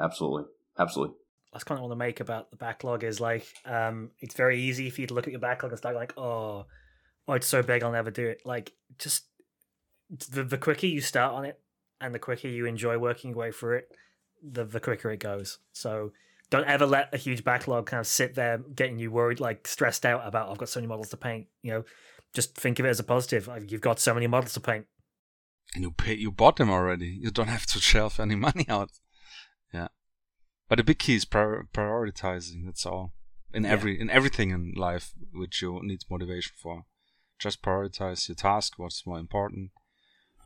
absolutely. 0.00 0.44
Absolutely. 0.78 1.16
Last 1.52 1.64
comment 1.64 1.80
I 1.80 1.86
want 1.86 1.92
to 1.92 2.04
make 2.04 2.20
about 2.20 2.50
the 2.50 2.56
backlog 2.56 3.04
is 3.04 3.20
like 3.20 3.46
um, 3.64 4.10
it's 4.20 4.34
very 4.34 4.60
easy 4.60 4.90
for 4.90 5.00
you 5.00 5.06
to 5.08 5.14
look 5.14 5.26
at 5.26 5.32
your 5.32 5.40
backlog 5.40 5.72
and 5.72 5.78
start 5.78 5.94
like, 5.94 6.14
oh, 6.16 6.66
oh, 7.28 7.32
it's 7.32 7.46
so 7.46 7.62
big, 7.62 7.82
I'll 7.82 7.92
never 7.92 8.10
do 8.10 8.26
it. 8.26 8.40
Like, 8.44 8.72
just 8.98 9.24
the 10.10 10.44
the 10.44 10.58
quicker 10.58 10.86
you 10.86 11.00
start 11.00 11.34
on 11.34 11.44
it, 11.44 11.60
and 12.00 12.14
the 12.14 12.18
quicker 12.18 12.48
you 12.48 12.66
enjoy 12.66 12.98
working 12.98 13.30
your 13.30 13.38
way 13.38 13.52
through 13.52 13.78
it, 13.78 13.88
the 14.42 14.64
the 14.64 14.80
quicker 14.80 15.10
it 15.10 15.18
goes. 15.20 15.58
So 15.72 16.12
don't 16.50 16.66
ever 16.66 16.86
let 16.86 17.12
a 17.14 17.16
huge 17.16 17.42
backlog 17.44 17.86
kind 17.86 18.00
of 18.00 18.06
sit 18.06 18.34
there 18.34 18.58
getting 18.58 18.98
you 18.98 19.10
worried, 19.10 19.40
like 19.40 19.66
stressed 19.66 20.04
out 20.06 20.26
about 20.26 20.50
I've 20.50 20.58
got 20.58 20.68
so 20.68 20.80
many 20.80 20.88
models 20.88 21.08
to 21.10 21.16
paint. 21.16 21.46
You 21.62 21.72
know, 21.72 21.84
just 22.34 22.54
think 22.54 22.78
of 22.78 22.86
it 22.86 22.90
as 22.90 23.00
a 23.00 23.04
positive. 23.04 23.48
You've 23.68 23.80
got 23.80 23.98
so 24.00 24.14
many 24.14 24.26
models 24.26 24.52
to 24.54 24.60
paint. 24.60 24.86
And 25.74 25.82
you 25.82 25.90
pay, 25.90 26.14
you 26.14 26.30
bought 26.30 26.56
them 26.56 26.70
already. 26.70 27.06
You 27.06 27.30
don't 27.30 27.48
have 27.48 27.66
to 27.66 27.80
shelf 27.92 28.20
any 28.20 28.34
money 28.36 28.66
out. 28.68 28.90
Yeah. 29.72 29.88
But 30.68 30.76
the 30.76 30.84
big 30.84 30.98
key 30.98 31.16
is 31.16 31.24
prior- 31.24 31.66
prioritizing. 31.72 32.66
That's 32.66 32.86
all. 32.86 33.12
In 33.52 33.64
Yeah. 33.64 33.70
every 33.70 34.00
in 34.00 34.10
everything 34.10 34.50
in 34.50 34.72
life 34.76 35.12
which 35.32 35.62
you 35.62 35.80
need 35.82 36.02
motivation 36.10 36.52
for, 36.60 36.84
just 37.38 37.62
prioritize 37.62 38.28
your 38.28 38.34
task. 38.36 38.74
What's 38.76 39.06
more 39.06 39.18
important? 39.18 39.70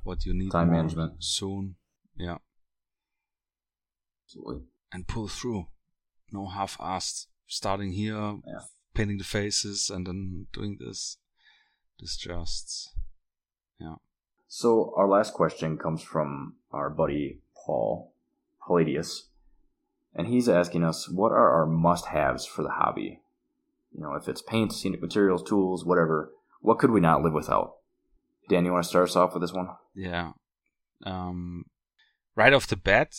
What 0.04 0.24
you 0.26 0.34
need 0.34 0.50
Time 0.50 0.70
management. 0.70 1.22
soon. 1.22 1.76
Yeah. 2.16 2.38
Absolutely. 4.24 4.62
and 4.92 5.06
pull 5.06 5.28
through. 5.28 5.66
No 6.32 6.46
half-assed. 6.46 7.26
Starting 7.46 7.92
here, 7.92 8.40
Yeah. 8.46 8.60
painting 8.94 9.18
the 9.18 9.24
faces, 9.24 9.88
and 9.90 10.06
then 10.06 10.46
doing 10.52 10.76
this. 10.78 11.18
This 11.98 12.16
just, 12.16 12.94
yeah. 13.80 13.96
So 14.46 14.92
our 14.96 15.08
last 15.08 15.32
question 15.34 15.76
comes 15.78 16.02
from 16.02 16.56
our 16.70 16.88
buddy 16.90 17.40
Paul 17.54 18.12
Palladius, 18.62 19.28
and 20.14 20.26
he's 20.28 20.48
asking 20.48 20.84
us 20.84 21.08
what 21.08 21.32
are 21.32 21.50
our 21.50 21.66
must-haves 21.66 22.44
for 22.46 22.62
the 22.62 22.70
hobby. 22.70 23.20
You 23.92 24.00
know, 24.02 24.14
if 24.14 24.28
it's 24.28 24.42
paint, 24.42 24.72
scenic 24.74 25.00
materials, 25.00 25.42
tools, 25.42 25.84
whatever, 25.84 26.32
what 26.60 26.78
could 26.78 26.90
we 26.90 27.00
not 27.00 27.22
live 27.22 27.32
without? 27.32 27.77
Dan, 28.48 28.64
you 28.64 28.72
want 28.72 28.84
to 28.84 28.88
start 28.88 29.08
us 29.08 29.16
off 29.16 29.34
with 29.34 29.42
this 29.42 29.52
one? 29.52 29.68
Yeah. 29.94 30.32
Um, 31.04 31.66
right 32.34 32.52
off 32.52 32.66
the 32.66 32.76
bat, 32.76 33.14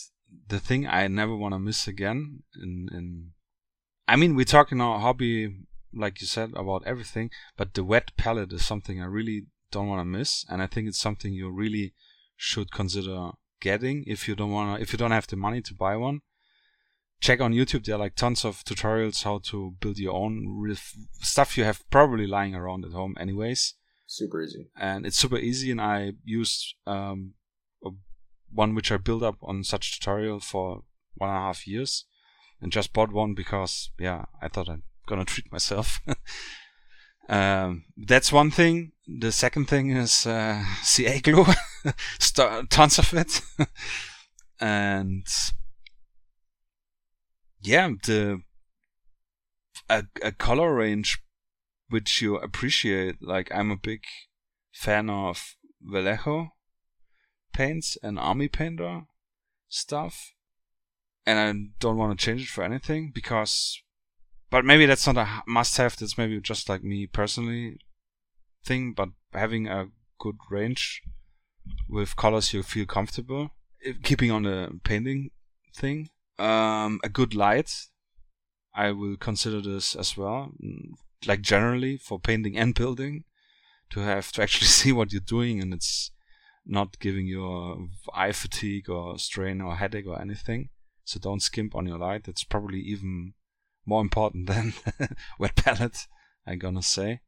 the 0.48 0.58
thing 0.58 0.86
I 0.86 1.06
never 1.08 1.36
want 1.36 1.54
to 1.54 1.58
miss 1.58 1.86
again 1.86 2.42
in 2.60 2.88
in 2.92 3.32
I 4.08 4.16
mean, 4.16 4.34
we 4.34 4.44
talk 4.44 4.72
in 4.72 4.80
our 4.80 4.98
hobby, 4.98 5.54
like 5.94 6.20
you 6.20 6.26
said, 6.26 6.50
about 6.56 6.82
everything, 6.84 7.30
but 7.56 7.74
the 7.74 7.84
wet 7.84 8.10
palette 8.16 8.52
is 8.52 8.66
something 8.66 9.00
I 9.00 9.04
really 9.04 9.46
don't 9.70 9.88
want 9.88 10.00
to 10.00 10.04
miss, 10.04 10.44
and 10.48 10.60
I 10.60 10.66
think 10.66 10.88
it's 10.88 11.00
something 11.00 11.32
you 11.32 11.48
really 11.48 11.94
should 12.36 12.72
consider 12.72 13.30
getting 13.60 14.02
if 14.08 14.26
you 14.26 14.34
don't 14.34 14.50
want 14.50 14.76
to, 14.76 14.82
if 14.82 14.92
you 14.92 14.98
don't 14.98 15.12
have 15.12 15.28
the 15.28 15.36
money 15.36 15.62
to 15.62 15.74
buy 15.74 15.96
one. 15.96 16.20
Check 17.20 17.40
on 17.40 17.52
YouTube; 17.52 17.84
there 17.84 17.94
are 17.94 17.98
like 17.98 18.16
tons 18.16 18.44
of 18.44 18.64
tutorials 18.64 19.22
how 19.22 19.38
to 19.50 19.76
build 19.80 19.98
your 19.98 20.14
own 20.14 20.74
stuff 21.20 21.56
you 21.56 21.64
have 21.64 21.88
probably 21.90 22.26
lying 22.26 22.56
around 22.56 22.84
at 22.84 22.92
home, 22.92 23.14
anyways 23.20 23.74
Super 24.12 24.42
easy. 24.42 24.66
and 24.76 25.06
it's 25.06 25.16
super 25.16 25.38
easy. 25.38 25.70
And 25.70 25.80
I 25.80 26.14
used 26.24 26.74
um, 26.84 27.34
one 28.52 28.74
which 28.74 28.90
I 28.90 28.96
built 28.96 29.22
up 29.22 29.36
on 29.40 29.62
such 29.62 30.00
tutorial 30.00 30.40
for 30.40 30.82
one 31.14 31.30
and 31.30 31.38
a 31.38 31.42
half 31.42 31.64
years, 31.64 32.06
and 32.60 32.72
just 32.72 32.92
bought 32.92 33.12
one 33.12 33.34
because 33.34 33.92
yeah, 34.00 34.24
I 34.42 34.48
thought 34.48 34.68
I'm 34.68 34.82
gonna 35.06 35.24
treat 35.24 35.52
myself. 35.52 36.00
um, 37.28 37.84
that's 37.96 38.32
one 38.32 38.50
thing. 38.50 38.90
The 39.06 39.30
second 39.30 39.68
thing 39.68 39.90
is 39.90 40.26
uh, 40.26 40.64
CA 40.82 41.20
glue. 41.20 41.46
tons 42.68 42.98
of 42.98 43.14
it, 43.14 43.40
and 44.58 45.24
yeah, 47.60 47.90
the 48.04 48.42
a, 49.88 50.02
a 50.20 50.32
color 50.32 50.74
range 50.74 51.22
which 51.90 52.22
you 52.22 52.36
appreciate. 52.36 53.22
Like 53.22 53.50
I'm 53.54 53.70
a 53.70 53.76
big 53.76 54.02
fan 54.72 55.10
of 55.10 55.56
Vallejo 55.82 56.52
paints 57.52 57.98
and 58.02 58.18
Army 58.18 58.48
Painter 58.48 59.02
stuff, 59.68 60.32
and 61.26 61.38
I 61.38 61.70
don't 61.78 61.98
want 61.98 62.18
to 62.18 62.24
change 62.24 62.42
it 62.42 62.48
for 62.48 62.64
anything 62.64 63.12
because. 63.14 63.82
But 64.50 64.64
maybe 64.64 64.84
that's 64.84 65.06
not 65.06 65.16
a 65.16 65.42
must-have. 65.46 65.96
That's 65.96 66.18
maybe 66.18 66.40
just 66.40 66.68
like 66.68 66.82
me 66.82 67.06
personally 67.06 67.78
thing. 68.64 68.94
But 68.94 69.10
having 69.32 69.68
a 69.68 69.90
good 70.18 70.38
range 70.50 71.02
with 71.88 72.16
colors 72.16 72.52
you 72.52 72.64
feel 72.64 72.86
comfortable, 72.86 73.50
keeping 74.02 74.32
on 74.32 74.42
the 74.42 74.80
painting 74.82 75.30
thing, 75.76 76.10
um, 76.38 77.00
a 77.04 77.08
good 77.08 77.34
light. 77.34 77.86
I 78.74 78.92
will 78.92 79.16
consider 79.16 79.60
this 79.60 79.96
as 79.96 80.16
well, 80.16 80.52
mm, 80.62 80.92
like 81.26 81.42
generally 81.42 81.96
for 81.96 82.18
painting 82.18 82.56
and 82.56 82.74
building, 82.74 83.24
to 83.90 84.00
have 84.00 84.32
to 84.32 84.42
actually 84.42 84.66
see 84.78 84.92
what 84.92 85.12
you're 85.12 85.20
doing 85.20 85.60
and 85.60 85.74
it's 85.74 86.10
not 86.66 86.98
giving 86.98 87.26
you 87.26 87.90
eye 88.14 88.32
fatigue 88.32 88.88
or 88.88 89.18
strain 89.18 89.60
or 89.60 89.76
headache 89.76 90.06
or 90.06 90.20
anything. 90.20 90.70
So 91.04 91.18
don't 91.18 91.42
skimp 91.42 91.74
on 91.74 91.86
your 91.86 91.98
light. 91.98 92.24
That's 92.24 92.44
probably 92.44 92.80
even 92.80 93.34
more 93.84 94.00
important 94.00 94.46
than 94.48 94.74
wet 95.38 95.56
palette. 95.56 96.06
I'm 96.46 96.58
gonna 96.58 96.82
say. 96.82 97.20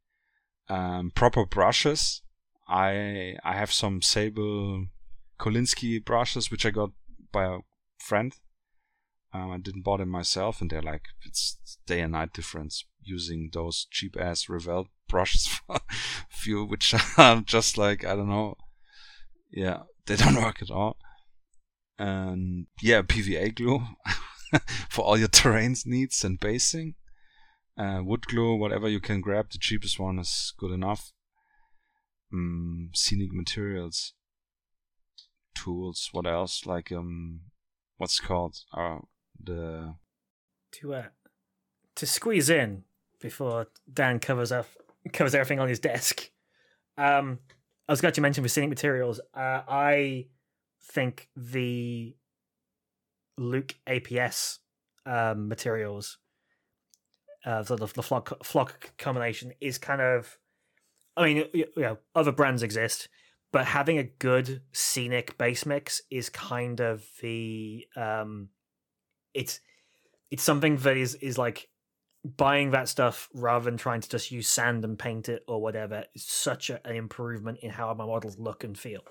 Um, 0.69 1.11
proper 1.15 1.45
brushes. 1.45 2.23
I 2.69 3.37
I 3.45 3.55
have 3.55 3.73
some 3.73 4.01
Sable 4.01 4.87
Kolinsky 5.39 6.03
brushes 6.05 6.51
which 6.51 6.65
I 6.65 6.71
got 6.71 6.91
by 7.33 7.45
a 7.47 7.59
friend. 7.99 8.35
Um, 9.35 9.51
I 9.51 9.59
didn't 9.59 9.83
buy 9.83 9.97
them 9.97 10.11
myself, 10.11 10.61
and 10.61 10.71
they're 10.71 10.83
like 10.83 11.05
it's 11.25 11.79
day 11.87 12.01
and 12.01 12.13
night 12.13 12.33
difference 12.33 12.85
using 13.05 13.51
those 13.53 13.87
cheap 13.91 14.17
ass 14.19 14.49
Revell 14.49 14.89
brushes 15.09 15.47
for 15.67 15.81
few, 16.31 16.65
which 16.65 16.95
are 17.19 17.41
just 17.43 17.79
like 17.79 18.05
I 18.05 18.17
don't 18.17 18.29
know. 18.29 18.57
Yeah, 19.51 19.83
they 20.07 20.17
don't 20.17 20.35
work 20.43 20.63
at 20.63 20.71
all. 20.71 20.97
And 21.99 22.67
yeah, 22.81 23.03
PVA 23.03 23.55
glue 23.55 23.81
for 24.89 25.05
all 25.05 25.19
your 25.19 25.29
terrains 25.29 25.87
needs 25.87 26.25
and 26.25 26.41
basing. 26.41 26.95
Uh, 27.77 28.01
wood 28.05 28.27
glue, 28.27 28.55
whatever 28.57 28.89
you 28.89 29.01
can 29.01 29.21
grab, 29.21 29.51
the 29.51 29.59
cheapest 29.59 29.99
one 29.99 30.19
is 30.19 30.53
good 30.59 30.73
enough. 30.73 31.13
Mm, 32.33 32.95
scenic 32.95 33.33
materials, 33.33 34.13
tools. 35.55 36.09
What 36.13 36.27
else? 36.27 36.67
Like 36.67 36.93
um, 36.93 37.43
what's 37.99 38.21
called? 38.21 38.57
Uh, 38.77 38.99
the 39.43 39.95
to 40.73 40.95
uh, 40.95 41.07
to 41.97 42.07
squeeze 42.07 42.51
in 42.51 42.85
before 43.23 43.69
Dan 43.93 44.19
covers 44.19 44.53
up 44.53 44.67
covers 45.13 45.35
everything 45.35 45.61
on 45.61 45.69
his 45.69 45.81
desk. 45.81 46.31
Um, 46.99 47.39
I 47.89 47.93
was 47.93 48.01
going 48.01 48.15
to 48.15 48.21
mention 48.21 48.45
for 48.45 48.49
scenic 48.49 48.71
materials. 48.71 49.21
Uh, 49.35 49.63
I 49.67 50.27
think 50.83 51.29
the 51.37 52.15
Luke 53.39 53.75
APS 53.87 54.59
um, 55.07 55.49
materials, 55.49 56.19
uh, 57.45 57.63
sort 57.65 57.81
of 57.81 57.95
the 57.95 58.03
flock 58.03 58.45
flock 58.45 58.97
combination, 58.99 59.53
is 59.61 59.79
kind 59.79 60.01
of. 60.01 60.39
I 61.17 61.25
mean, 61.27 61.45
you 61.53 61.67
know, 61.77 61.99
other 62.15 62.33
brands 62.33 62.63
exist, 62.63 63.09
but 63.53 63.67
having 63.67 63.99
a 63.99 64.05
good 64.05 64.63
scenic 64.73 65.37
base 65.37 65.67
mix 65.67 66.01
is 66.11 66.29
kind 66.29 66.81
of 66.81 67.05
the. 67.21 67.87
Um, 67.97 68.49
it's 69.35 69.61
it's 70.31 70.43
something 70.43 70.77
that 70.79 70.97
is 70.97 71.15
is 71.17 71.37
like 71.37 71.69
buying 72.25 72.71
that 72.71 72.89
stuff 72.89 73.29
rather 73.35 73.65
than 73.65 73.77
trying 73.77 74.01
to 74.01 74.09
just 74.09 74.31
use 74.31 74.49
sand 74.49 74.85
and 74.85 74.99
paint 74.99 75.29
it 75.29 75.43
or 75.49 75.61
whatever 75.61 76.05
is 76.15 76.25
such 76.25 76.71
a, 76.71 76.87
an 76.87 76.95
improvement 76.95 77.59
in 77.63 77.71
how 77.71 77.93
my 77.95 78.07
models 78.07 78.39
look 78.39 78.63
and 78.63 78.79
feel. 78.79 79.03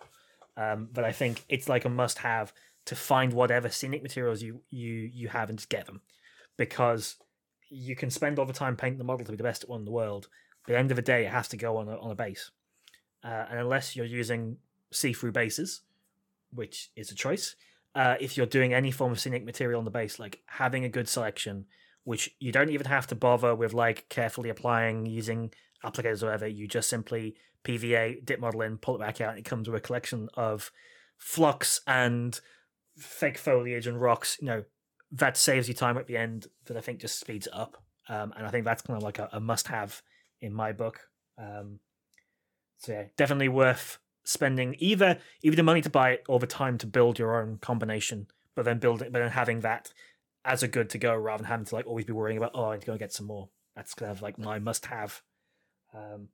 Um, 0.55 0.89
but 0.93 1.03
I 1.03 1.11
think 1.11 1.43
it's 1.49 1.67
like 1.67 1.85
a 1.85 1.89
must-have 1.89 2.53
to 2.85 2.95
find 2.95 3.33
whatever 3.33 3.69
scenic 3.69 4.01
materials 4.01 4.41
you 4.41 4.61
you 4.69 5.09
you 5.13 5.27
have 5.27 5.49
and 5.49 5.59
to 5.59 5.67
get 5.67 5.85
them, 5.85 6.01
because 6.57 7.15
you 7.69 7.95
can 7.95 8.09
spend 8.09 8.39
all 8.39 8.45
the 8.45 8.53
time 8.53 8.75
painting 8.75 8.97
the 8.97 9.03
model 9.03 9.25
to 9.25 9.31
be 9.31 9.37
the 9.37 9.43
best 9.43 9.63
at 9.63 9.69
one 9.69 9.81
in 9.81 9.85
the 9.85 9.91
world. 9.91 10.27
But 10.65 10.73
at 10.73 10.75
the 10.75 10.79
end 10.79 10.91
of 10.91 10.95
the 10.95 11.01
day, 11.01 11.25
it 11.25 11.31
has 11.31 11.47
to 11.49 11.57
go 11.57 11.77
on 11.77 11.87
a, 11.87 11.97
on 11.97 12.11
a 12.11 12.15
base, 12.15 12.51
uh, 13.23 13.45
and 13.49 13.59
unless 13.59 13.95
you're 13.95 14.05
using 14.05 14.57
see-through 14.91 15.31
bases, 15.31 15.81
which 16.53 16.91
is 16.95 17.11
a 17.11 17.15
choice, 17.15 17.55
uh, 17.95 18.15
if 18.19 18.35
you're 18.35 18.45
doing 18.45 18.73
any 18.73 18.91
form 18.91 19.11
of 19.11 19.19
scenic 19.19 19.45
material 19.45 19.79
on 19.79 19.85
the 19.85 19.91
base, 19.91 20.19
like 20.19 20.39
having 20.47 20.83
a 20.83 20.89
good 20.89 21.07
selection 21.07 21.65
which 22.03 22.35
you 22.39 22.51
don't 22.51 22.69
even 22.69 22.87
have 22.87 23.07
to 23.07 23.15
bother 23.15 23.55
with 23.55 23.73
like 23.73 24.09
carefully 24.09 24.49
applying 24.49 25.05
using 25.05 25.51
applicators 25.83 26.23
or 26.23 26.27
whatever. 26.27 26.47
You 26.47 26.67
just 26.67 26.89
simply 26.89 27.35
PVA, 27.63 28.23
dip 28.25 28.39
model 28.39 28.61
in, 28.61 28.77
pull 28.77 28.95
it 28.95 28.99
back 28.99 29.21
out, 29.21 29.31
and 29.31 29.39
it 29.39 29.45
comes 29.45 29.69
with 29.69 29.77
a 29.77 29.85
collection 29.85 30.29
of 30.33 30.71
flocks 31.17 31.81
and 31.85 32.39
fake 32.97 33.37
foliage 33.37 33.87
and 33.87 34.01
rocks. 34.01 34.37
You 34.41 34.47
know, 34.47 34.63
that 35.11 35.37
saves 35.37 35.67
you 35.67 35.73
time 35.73 35.97
at 35.97 36.07
the 36.07 36.17
end, 36.17 36.47
that 36.65 36.77
I 36.77 36.81
think 36.81 36.99
just 36.99 37.19
speeds 37.19 37.47
it 37.47 37.53
up. 37.53 37.77
Um, 38.09 38.33
and 38.35 38.45
I 38.45 38.49
think 38.49 38.65
that's 38.65 38.81
kind 38.81 38.97
of 38.97 39.03
like 39.03 39.19
a, 39.19 39.29
a 39.31 39.39
must 39.39 39.67
have 39.67 40.01
in 40.41 40.53
my 40.53 40.71
book. 40.71 41.01
Um, 41.37 41.79
so 42.77 42.93
yeah, 42.93 43.03
definitely 43.15 43.49
worth 43.49 43.99
spending 44.23 44.75
either 44.79 45.17
either 45.41 45.55
the 45.55 45.63
money 45.63 45.81
to 45.81 45.89
buy 45.89 46.11
it 46.11 46.23
or 46.27 46.39
the 46.39 46.47
time 46.47 46.77
to 46.79 46.87
build 46.87 47.19
your 47.19 47.41
own 47.41 47.57
combination, 47.57 48.27
but 48.55 48.65
then 48.65 48.79
building 48.79 49.09
but 49.11 49.19
then 49.19 49.31
having 49.31 49.61
that 49.61 49.93
as 50.43 50.63
a 50.63 50.67
good 50.67 50.89
to 50.89 50.97
go 50.97 51.15
rather 51.15 51.43
than 51.43 51.49
having 51.49 51.65
to 51.65 51.75
like 51.75 51.87
always 51.87 52.05
be 52.05 52.13
worrying 52.13 52.37
about 52.37 52.51
oh 52.53 52.69
I 52.69 52.73
need 52.73 52.81
to 52.81 52.85
go 52.87 52.93
and 52.93 52.99
get 52.99 53.13
some 53.13 53.27
more. 53.27 53.49
That's 53.75 53.93
kind 53.93 54.11
of 54.11 54.21
like 54.21 54.37
my 54.37 54.59
must 54.59 54.87
have. 54.87 55.21
Um, 55.93 56.29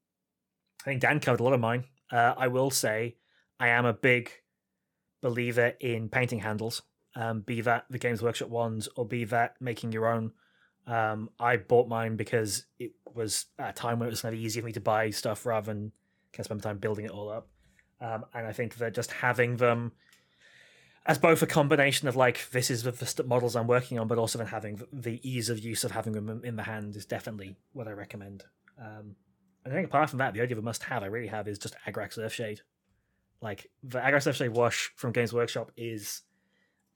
I 0.82 0.86
think 0.86 1.02
Dan 1.02 1.20
covered 1.20 1.40
a 1.40 1.44
lot 1.44 1.54
of 1.54 1.60
mine. 1.60 1.86
Uh, 2.12 2.34
I 2.38 2.48
will 2.48 2.72
say 2.72 3.18
I 3.60 3.70
am 3.70 3.86
a 3.86 3.94
big 3.94 4.32
believer 5.22 5.74
in 5.80 6.10
painting 6.10 6.40
handles, 6.40 6.84
um, 7.16 7.42
be 7.42 7.62
that 7.62 7.86
the 7.90 7.98
Games 7.98 8.22
Workshop 8.22 8.50
ones 8.50 8.88
or 8.96 9.06
be 9.06 9.26
that 9.26 9.56
making 9.60 9.92
your 9.92 10.08
own. 10.08 10.32
Um, 10.86 11.30
I 11.40 11.58
bought 11.58 11.90
mine 11.90 12.16
because 12.16 12.66
it 12.80 12.94
was 13.14 13.48
at 13.60 13.72
a 13.72 13.74
time 13.74 14.00
when 14.00 14.08
it 14.08 14.12
was 14.12 14.22
kind 14.22 14.34
of 14.34 14.40
easier 14.40 14.62
for 14.62 14.68
me 14.68 14.74
to 14.74 14.80
buy 14.80 15.10
stuff 15.10 15.46
rather 15.46 15.66
than 15.74 15.92
kind 16.32 16.40
of 16.40 16.46
spend 16.46 16.64
time 16.64 16.78
building 16.78 17.06
it 17.06 17.12
all 17.12 17.30
up. 17.30 17.50
Um, 18.00 18.26
and 18.34 18.48
I 18.48 18.54
think 18.54 18.76
that 18.76 18.94
just 18.94 19.12
having 19.12 19.58
them 19.58 19.92
as 21.08 21.18
both 21.18 21.42
a 21.42 21.48
combination 21.48 22.08
of 22.10 22.18
like 22.18 22.50
this 22.52 22.70
is 22.70 22.84
the, 22.84 22.92
the 22.92 23.24
models 23.24 23.56
I'm 23.56 23.66
working 23.66 23.98
on, 23.98 24.08
but 24.10 24.18
also 24.18 24.38
then 24.38 24.48
having 24.48 24.82
the 24.92 25.22
ease 25.28 25.50
of 25.50 25.58
use 25.58 25.86
of 25.86 25.92
having 25.92 26.14
them 26.14 26.42
in 26.44 26.58
the 26.58 26.64
hand 26.64 26.96
is 26.98 27.06
definitely 27.06 27.56
what 27.72 27.88
I 27.88 27.92
recommend. 27.92 28.44
Um, 28.80 29.16
I 29.66 29.70
think 29.70 29.88
apart 29.88 30.10
from 30.10 30.20
that, 30.20 30.34
the 30.34 30.42
only 30.42 30.54
other 30.54 30.62
must 30.62 30.84
have 30.84 31.04
I 31.04 31.08
really 31.08 31.28
have 31.28 31.48
is 31.48 31.58
just 31.58 31.76
Agrax 31.88 32.20
Earthshade. 32.20 32.60
Like 33.42 33.72
the 33.82 34.00
Agrax 34.00 34.28
Earthshade 34.28 34.52
wash 34.52 34.92
from 34.98 35.14
Games 35.14 35.32
Workshop 35.32 35.72
is 35.78 36.24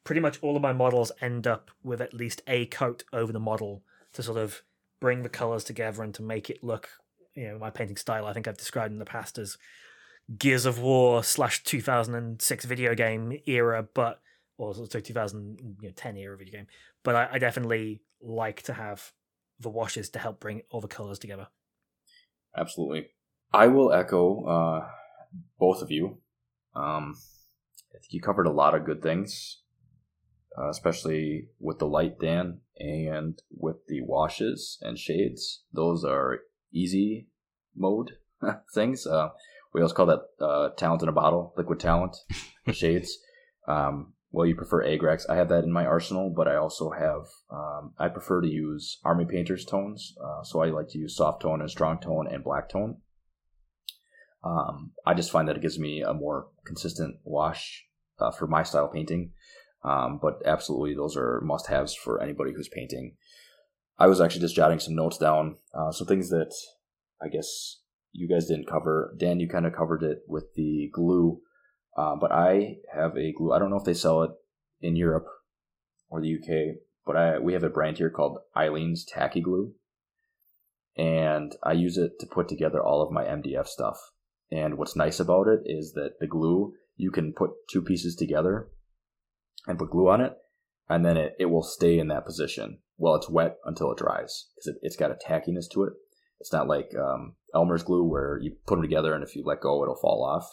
pretty 0.04 0.20
much 0.20 0.40
all 0.42 0.58
of 0.58 0.62
my 0.62 0.74
models 0.74 1.12
end 1.22 1.48
up 1.48 1.72
with 1.82 2.02
at 2.02 2.14
least 2.14 2.42
a 2.48 2.66
coat 2.66 3.06
over 3.14 3.32
the 3.32 3.40
model 3.40 3.82
to 4.14 4.22
sort 4.22 4.38
of 4.38 4.62
bring 5.00 5.24
the 5.24 5.30
colors 5.30 5.64
together 5.64 6.04
and 6.04 6.14
to 6.16 6.22
make 6.22 6.50
it 6.50 6.64
look, 6.64 6.90
you 7.34 7.48
know, 7.48 7.58
my 7.58 7.70
painting 7.70 7.98
style. 7.98 8.26
I 8.26 8.34
think 8.34 8.48
I've 8.48 8.58
described 8.58 8.92
in 8.92 9.00
the 9.00 9.06
past 9.06 9.38
as 9.38 9.58
Gears 10.38 10.66
of 10.66 10.80
War 10.80 11.24
slash 11.24 11.64
2006 11.64 12.66
video 12.66 12.96
game 12.96 13.40
era, 13.46 13.88
but 13.94 14.22
or 14.58 14.74
so 14.76 14.86
2010 14.86 16.18
era 16.18 16.38
video 16.38 16.60
game. 16.60 16.68
But 17.04 17.16
I, 17.16 17.30
I, 17.34 17.40
definitely 17.40 18.02
like 18.22 18.62
to 18.64 18.74
have 18.74 19.12
the 19.60 19.70
washes 19.70 20.10
to 20.12 20.20
help 20.20 20.40
bring 20.40 20.62
all 20.70 20.82
the 20.82 20.88
colors 20.88 21.18
together. 21.18 21.48
Absolutely, 22.56 23.08
I 23.52 23.68
will 23.68 23.92
echo 23.92 24.46
uh, 24.46 24.88
both 25.60 25.82
of 25.82 25.90
you. 25.90 26.20
Um, 26.76 27.16
I 27.94 27.98
think 28.00 28.14
you 28.14 28.22
covered 28.22 28.48
a 28.48 28.52
lot 28.52 28.76
of 28.76 28.86
good 28.86 29.02
things, 29.02 29.62
uh, 30.58 30.70
especially 30.70 31.48
with 31.60 31.80
the 31.80 31.88
light, 31.88 32.20
Dan, 32.20 32.60
and 32.78 33.42
with 33.50 33.88
the 33.88 34.02
washes 34.02 34.78
and 34.82 34.98
shades. 34.98 35.64
Those 35.74 36.06
are 36.06 36.42
easy 36.72 37.28
mode 37.76 38.18
things. 38.74 39.08
Uh, 39.08 39.30
we 39.74 39.82
also 39.82 39.96
call 39.96 40.06
that 40.08 40.22
uh, 40.40 40.70
talent 40.76 41.04
in 41.04 41.10
a 41.10 41.14
bottle, 41.14 41.54
liquid 41.58 41.80
talent, 41.80 42.18
shades. 42.72 43.18
Um, 43.68 44.14
well, 44.32 44.46
you 44.46 44.56
prefer 44.56 44.84
Agrax. 44.86 45.30
I 45.30 45.36
have 45.36 45.50
that 45.50 45.66
in 45.66 45.72
my 45.72 45.86
arsenal, 45.86 46.30
but 46.30 46.48
I 46.48 46.56
also 46.56 46.92
have, 46.92 47.28
um, 47.52 47.94
I 48.00 48.08
prefer 48.08 48.42
to 48.42 48.48
use 48.48 49.00
Army 49.04 49.26
Painter's 49.26 49.66
tones. 49.66 50.16
Uh, 50.24 50.44
so 50.44 50.62
I 50.62 50.68
like 50.68 50.88
to 50.90 50.98
use 50.98 51.18
soft 51.18 51.42
tone 51.42 51.60
and 51.62 51.70
strong 51.70 52.00
tone 52.00 52.28
and 52.32 52.44
black 52.44 52.70
tone. 52.70 52.98
Um, 54.44 54.92
I 55.06 55.14
just 55.14 55.32
find 55.32 55.48
that 55.48 55.58
it 55.58 55.62
gives 55.62 55.78
me 55.78 56.02
a 56.02 56.14
more 56.14 56.48
consistent 56.66 57.18
wash 57.24 57.86
uh, 58.20 58.32
for 58.32 58.48
my 58.48 58.64
style 58.64 58.88
painting. 58.88 59.32
Um, 59.84 60.20
but 60.22 60.42
absolutely, 60.46 60.96
those 60.96 61.18
are 61.18 61.42
must 61.42 61.68
haves 61.68 61.94
for 61.94 62.22
anybody 62.22 62.54
who's 62.54 62.70
painting. 62.70 63.16
I 64.00 64.08
was 64.08 64.22
actually 64.22 64.42
just 64.42 64.56
jotting 64.56 64.80
some 64.80 64.96
notes 64.96 65.18
down, 65.18 65.58
uh, 65.74 65.92
some 65.92 66.08
things 66.08 66.30
that 66.30 66.54
I 67.22 67.28
guess 67.28 67.82
you 68.12 68.28
guys 68.28 68.48
didn't 68.48 68.68
cover. 68.68 69.16
Dan, 69.18 69.40
you 69.40 69.48
kind 69.48 69.66
of 69.66 69.74
covered 69.74 70.04
it 70.04 70.20
with 70.28 70.54
the 70.56 70.90
glue. 70.94 71.42
Uh, 71.98 72.16
but 72.16 72.32
I 72.32 72.78
have 72.94 73.18
a 73.18 73.34
glue. 73.34 73.52
I 73.52 73.60
don't 73.60 73.70
know 73.70 73.78
if 73.78 73.84
they 73.84 73.94
sell 73.94 74.24
it 74.24 74.32
in 74.82 74.96
Europe 74.96 75.28
or 76.10 76.22
the 76.22 76.36
UK, 76.36 76.78
but 77.06 77.16
I 77.16 77.40
we 77.40 77.54
have 77.54 77.64
a 77.64 77.70
brand 77.70 77.98
here 77.98 78.10
called 78.10 78.40
Aleene's 78.56 79.06
Tacky 79.06 79.42
Glue, 79.42 79.74
and 80.98 81.54
I 81.64 81.74
use 81.74 81.98
it 81.98 82.14
to 82.20 82.28
put 82.28 82.48
together 82.48 82.82
all 82.82 83.02
of 83.02 83.12
my 83.12 83.24
MDF 83.24 83.68
stuff. 83.68 83.98
And 84.52 84.78
what's 84.78 84.96
nice 84.96 85.20
about 85.20 85.48
it 85.48 85.62
is 85.66 85.94
that 85.94 86.20
the 86.20 86.28
glue 86.28 86.74
you 86.96 87.12
can 87.12 87.34
put 87.34 87.52
two 87.70 87.82
pieces 87.82 88.16
together 88.16 88.68
and 89.68 89.80
put 89.80 89.92
glue 89.92 90.10
on 90.10 90.22
it, 90.22 90.34
and 90.90 91.06
then 91.06 91.18
it, 91.18 91.34
it 91.40 91.46
will 91.46 91.64
stay 91.64 92.00
in 92.00 92.08
that 92.08 92.26
position 92.26 92.80
while 92.96 93.16
it's 93.16 93.30
wet 93.30 93.58
until 93.66 93.92
it 93.92 93.98
dries 93.98 94.48
because 94.56 94.68
it, 94.68 94.76
it's 94.82 94.96
got 94.96 95.12
a 95.12 95.16
tackiness 95.16 95.70
to 95.72 95.84
it. 95.84 95.94
It's 96.42 96.52
not 96.52 96.68
like 96.68 96.92
um, 96.96 97.36
Elmer's 97.54 97.84
glue 97.84 98.04
where 98.04 98.40
you 98.42 98.56
put 98.68 98.76
them 98.76 98.82
together 98.82 99.14
and 99.14 99.24
if 99.24 99.36
you 99.36 99.44
let 99.46 99.62
go, 99.62 99.84
it'll 99.84 99.96
fall 99.96 100.26
off. 100.26 100.52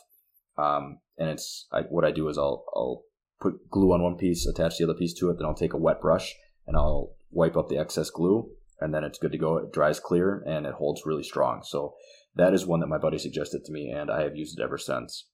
Um, 0.57 0.99
and 1.17 1.31
it's 1.31 1.67
I, 1.73 1.83
what 1.83 2.05
I 2.05 2.13
do 2.13 2.29
is 2.29 2.39
I'll 2.39 2.65
I'll 2.75 3.03
put 3.41 3.71
glue 3.71 3.93
on 3.93 4.03
one 4.03 4.17
piece, 4.17 4.47
attach 4.47 4.79
the 4.79 4.85
other 4.85 4.95
piece 4.95 5.15
to 5.15 5.31
it, 5.31 5.39
then 5.39 5.47
I'll 5.47 5.55
take 5.55 5.73
a 5.73 5.79
wet 5.79 6.01
brush 6.01 6.35
and 6.67 6.77
I'll 6.77 7.15
wipe 7.31 7.57
up 7.57 7.69
the 7.69 7.79
excess 7.79 8.11
glue, 8.11 8.51
and 8.81 8.93
then 8.93 9.05
it's 9.05 9.19
good 9.19 9.33
to 9.33 9.39
go. 9.39 9.57
It 9.57 9.73
dries 9.73 9.99
clear 9.99 10.45
and 10.47 10.67
it 10.67 10.75
holds 10.75 11.07
really 11.07 11.23
strong. 11.23 11.63
So 11.65 11.95
that 12.37 12.55
is 12.55 12.67
one 12.67 12.81
that 12.81 12.89
my 12.89 12.99
buddy 12.99 13.19
suggested 13.19 13.65
to 13.65 13.73
me, 13.73 13.91
and 13.91 14.11
I 14.11 14.23
have 14.23 14.37
used 14.37 14.59
it 14.59 14.63
ever 14.63 14.79
since. 14.79 15.27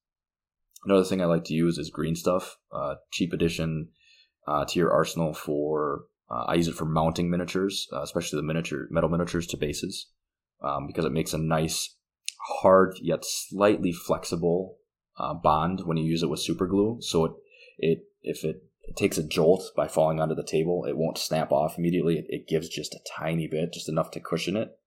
Another 0.84 1.04
thing 1.04 1.20
I 1.20 1.26
like 1.26 1.44
to 1.44 1.54
use 1.54 1.78
is 1.78 1.90
green 1.90 2.14
stuff, 2.14 2.56
uh, 2.72 2.96
cheap 3.10 3.32
addition 3.32 3.88
uh, 4.46 4.64
to 4.66 4.78
your 4.78 4.92
arsenal 4.92 5.34
for. 5.34 6.04
Uh, 6.30 6.44
I 6.48 6.54
use 6.54 6.68
it 6.68 6.74
for 6.74 6.86
mounting 6.86 7.30
miniatures, 7.30 7.86
uh, 7.92 8.02
especially 8.02 8.38
the 8.38 8.46
miniature 8.46 8.86
metal 8.90 9.10
miniatures 9.10 9.46
to 9.48 9.56
bases, 9.56 10.10
um, 10.62 10.86
because 10.86 11.04
it 11.04 11.12
makes 11.12 11.32
a 11.32 11.38
nice, 11.38 11.96
hard 12.60 12.96
yet 13.00 13.24
slightly 13.24 13.92
flexible 13.92 14.76
uh, 15.18 15.34
bond 15.34 15.82
when 15.84 15.96
you 15.96 16.04
use 16.04 16.22
it 16.22 16.30
with 16.30 16.40
super 16.40 16.66
glue. 16.66 16.98
So 17.00 17.24
it, 17.24 17.32
it 17.78 17.98
if 18.22 18.44
it, 18.44 18.62
takes 18.96 19.16
a 19.16 19.26
jolt 19.26 19.70
by 19.74 19.88
falling 19.88 20.20
onto 20.20 20.34
the 20.34 20.44
table, 20.44 20.84
it 20.86 20.94
won't 20.94 21.16
snap 21.16 21.50
off 21.50 21.78
immediately. 21.78 22.18
It, 22.18 22.26
it 22.28 22.46
gives 22.46 22.68
just 22.68 22.94
a 22.94 23.00
tiny 23.18 23.48
bit, 23.48 23.72
just 23.72 23.88
enough 23.88 24.10
to 24.10 24.20
cushion 24.20 24.58
it. 24.58 24.78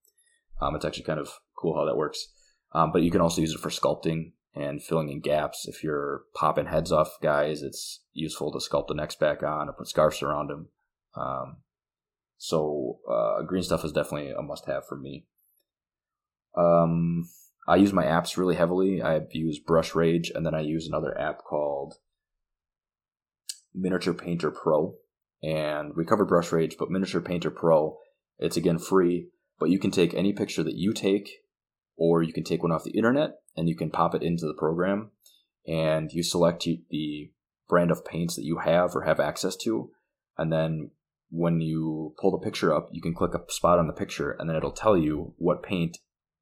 Um, 0.62 0.76
it's 0.76 0.86
actually 0.86 1.06
kind 1.06 1.20
of 1.20 1.32
cool 1.58 1.76
how 1.76 1.84
that 1.86 1.98
works. 1.98 2.28
Um, 2.74 2.92
but 2.92 3.02
you 3.02 3.10
can 3.10 3.22
also 3.22 3.42
use 3.42 3.54
it 3.54 3.60
for 3.60 3.70
sculpting 3.70 4.34
and 4.54 4.84
filling 4.84 5.10
in 5.10 5.20
gaps. 5.20 5.68
If 5.68 5.84
you're 5.84 6.22
popping 6.36 6.68
heads 6.68 6.92
off 6.92 7.18
guys, 7.22 7.64
it's 7.64 8.02
useful 8.14 8.52
to 8.52 8.60
sculpt 8.60 8.88
the 8.88 8.94
necks 8.94 9.16
back 9.16 9.44
on 9.44 9.70
or 9.70 9.74
put 9.74 9.88
scarves 9.88 10.22
around 10.22 10.50
them. 10.50 10.70
Um, 11.16 11.58
so 12.38 13.00
uh, 13.10 13.42
green 13.44 13.64
stuff 13.64 13.84
is 13.84 13.92
definitely 13.92 14.32
a 14.32 14.42
must-have 14.42 14.86
for 14.88 14.96
me. 14.96 15.26
Um, 16.58 17.30
I 17.68 17.76
use 17.76 17.94
my 17.94 18.06
apps 18.06 18.38
really 18.38 18.56
heavily. 18.56 19.02
I 19.02 19.22
use 19.32 19.60
Brush 19.60 19.94
Rage, 19.94 20.32
and 20.34 20.46
then 20.46 20.56
I 20.56 20.62
use 20.62 20.88
another 20.88 21.18
app 21.18 21.44
called 21.44 21.96
Miniature 23.74 24.14
Painter 24.14 24.52
Pro. 24.52 24.96
And 25.44 25.94
we 25.96 26.06
covered 26.06 26.30
Brush 26.30 26.52
Rage, 26.52 26.78
but 26.80 26.90
Miniature 26.90 27.22
Painter 27.22 27.52
Pro, 27.52 27.98
it's 28.40 28.58
again 28.58 28.80
free, 28.80 29.28
but 29.60 29.70
you 29.70 29.80
can 29.80 29.92
take 29.92 30.14
any 30.14 30.34
picture 30.34 30.64
that 30.64 30.76
you 30.76 30.94
take, 30.94 31.30
or 31.96 32.24
you 32.24 32.34
can 32.34 32.44
take 32.44 32.64
one 32.64 32.72
off 32.72 32.84
the 32.84 32.98
internet 32.98 33.36
and 33.56 33.70
you 33.70 33.76
can 33.76 33.92
pop 33.92 34.16
it 34.16 34.24
into 34.24 34.48
the 34.48 34.54
program, 34.54 35.12
and 35.68 36.12
you 36.12 36.24
select 36.24 36.68
the 36.90 37.32
brand 37.68 37.92
of 37.92 38.06
paints 38.06 38.36
that 38.36 38.46
you 38.46 38.60
have 38.60 38.96
or 38.96 39.04
have 39.04 39.20
access 39.20 39.56
to, 39.58 39.92
and 40.38 40.52
then 40.52 40.92
when 41.30 41.60
you 41.60 42.16
pull 42.20 42.32
the 42.32 42.38
picture 42.38 42.74
up, 42.74 42.88
you 42.92 43.02
can 43.02 43.14
click 43.14 43.34
a 43.34 43.52
spot 43.52 43.80
on 43.80 43.88
the 43.88 43.94
picture, 43.94 44.32
and 44.32 44.50
then 44.50 44.56
it'll 44.56 44.72
tell 44.72 44.96
you 44.98 45.34
what 45.38 45.62
paint 45.62 45.98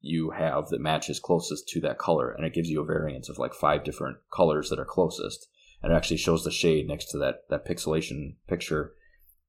you 0.06 0.30
have 0.30 0.68
that 0.68 0.80
matches 0.80 1.20
closest 1.20 1.68
to 1.68 1.80
that 1.80 1.98
color, 1.98 2.30
and 2.30 2.46
it 2.46 2.54
gives 2.54 2.70
you 2.70 2.80
a 2.80 2.84
variance 2.84 3.28
of 3.28 3.38
like 3.38 3.54
five 3.54 3.84
different 3.84 4.18
colors 4.32 4.70
that 4.70 4.78
are 4.78 4.84
closest, 4.84 5.48
and 5.82 5.92
it 5.92 5.96
actually 5.96 6.16
shows 6.16 6.44
the 6.44 6.50
shade 6.50 6.88
next 6.88 7.10
to 7.10 7.18
that 7.18 7.42
that 7.50 7.66
pixelation 7.66 8.36
picture. 8.48 8.94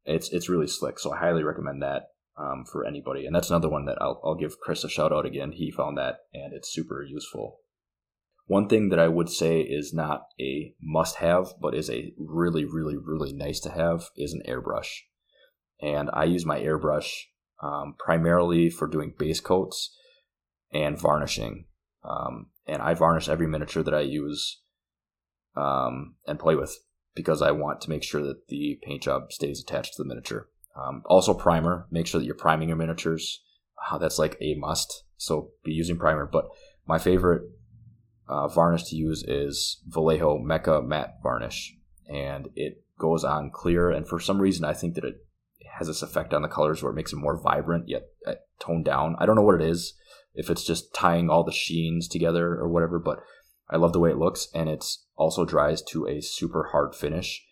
It's 0.06 0.30
it's 0.30 0.50
really 0.50 0.68
slick, 0.68 1.00
so 1.00 1.14
I 1.14 1.20
highly 1.20 1.44
recommend 1.44 1.82
that 1.82 2.10
um, 2.38 2.66
for 2.72 2.86
anybody. 2.86 3.26
And 3.26 3.36
that's 3.36 3.50
another 3.50 3.70
one 3.70 3.86
that 3.86 3.98
I'll 4.02 4.22
I'll 4.24 4.36
give 4.36 4.60
Chris 4.60 4.84
a 4.84 4.90
shout 4.90 5.14
out 5.14 5.26
again. 5.26 5.52
He 5.54 5.72
found 5.72 5.98
that, 5.98 6.20
and 6.34 6.54
it's 6.54 6.74
super 6.74 7.04
useful. 7.04 7.60
One 8.46 8.70
thing 8.70 8.90
that 8.90 9.00
I 9.00 9.10
would 9.10 9.30
say 9.30 9.60
is 9.60 9.94
not 9.94 10.28
a 10.40 10.74
must 10.82 11.18
have, 11.18 11.48
but 11.62 11.76
is 11.76 11.90
a 11.90 12.14
really, 12.18 12.64
really, 12.64 12.96
really 12.96 13.34
nice 13.34 13.60
to 13.62 13.72
have 13.72 14.06
is 14.16 14.32
an 14.32 14.42
airbrush. 14.48 15.02
And 15.82 16.10
I 16.14 16.24
use 16.24 16.46
my 16.46 16.60
airbrush 16.60 17.12
um, 17.62 17.96
primarily 18.00 18.70
for 18.70 18.88
doing 18.88 19.14
base 19.18 19.42
coats 19.42 19.94
and 20.72 21.00
varnishing. 21.00 21.66
Um, 22.04 22.48
and 22.66 22.82
I 22.82 22.94
varnish 22.94 23.30
every 23.30 23.48
miniature 23.48 23.84
that 23.84 23.94
I 23.94 24.02
use 24.02 24.62
um, 25.56 26.16
and 26.26 26.40
play 26.40 26.56
with 26.56 26.78
because 27.16 27.42
I 27.42 27.52
want 27.52 27.82
to 27.82 27.90
make 27.90 28.04
sure 28.04 28.22
that 28.24 28.48
the 28.48 28.80
paint 28.84 29.04
job 29.04 29.32
stays 29.32 29.62
attached 29.62 29.96
to 29.96 30.04
the 30.04 30.08
miniature. 30.08 30.48
Um, 30.76 31.02
also, 31.06 31.34
primer. 31.34 31.88
Make 31.90 32.06
sure 32.06 32.20
that 32.20 32.26
you're 32.26 32.36
priming 32.36 32.70
your 32.70 32.78
miniatures. 32.78 33.42
Uh, 33.90 33.98
that's 33.98 34.20
like 34.20 34.38
a 34.40 34.56
must. 34.56 35.04
So 35.18 35.52
be 35.64 35.72
using 35.72 35.98
primer. 35.98 36.28
But 36.32 36.50
my 36.86 37.00
favorite 37.00 37.42
uh, 38.28 38.48
varnish 38.48 38.84
to 38.90 38.96
use 38.96 39.24
is 39.24 39.82
Vallejo 39.88 40.38
Mecha 40.38 40.86
Matte 40.86 41.16
Varnish, 41.24 41.76
and 42.08 42.50
it 42.56 42.84
goes 43.00 43.24
on 43.24 43.50
clear. 43.50 43.90
And 43.90 44.08
for 44.08 44.20
some 44.20 44.40
reason, 44.40 44.66
I 44.66 44.74
think 44.74 44.96
that 44.96 45.04
it 45.04 45.16
has 45.78 45.88
this 45.88 46.04
effect 46.04 46.34
on 46.34 46.44
the 46.44 46.48
colors 46.48 46.84
where 46.84 46.92
it 46.92 46.96
makes 46.96 47.14
it 47.14 47.18
more 47.18 47.42
vibrant 47.42 47.88
yet 47.88 48.04
uh, 48.28 48.36
toned 48.60 48.86
down. 48.86 49.16
I 49.20 49.26
don't 49.26 49.36
know 49.36 49.42
what 49.42 49.62
it 49.62 49.68
is 49.68 49.94
if 50.38 50.50
it's 50.50 50.64
just 50.64 50.94
tying 50.94 51.30
all 51.30 51.44
the 51.44 51.52
sheens 51.52 52.08
together 52.08 52.56
or 52.56 52.70
whatever, 52.70 53.00
but 53.00 53.22
I 53.70 53.76
love 53.76 53.92
the 53.92 54.00
way 54.00 54.12
it 54.12 54.18
looks 54.18 54.48
and 54.54 54.70
it's 54.70 55.04
also 55.18 55.44
dries 55.44 55.82
to 55.82 56.08
a 56.08 56.22
super 56.22 56.70
hard 56.72 56.96
finish. 56.96 57.46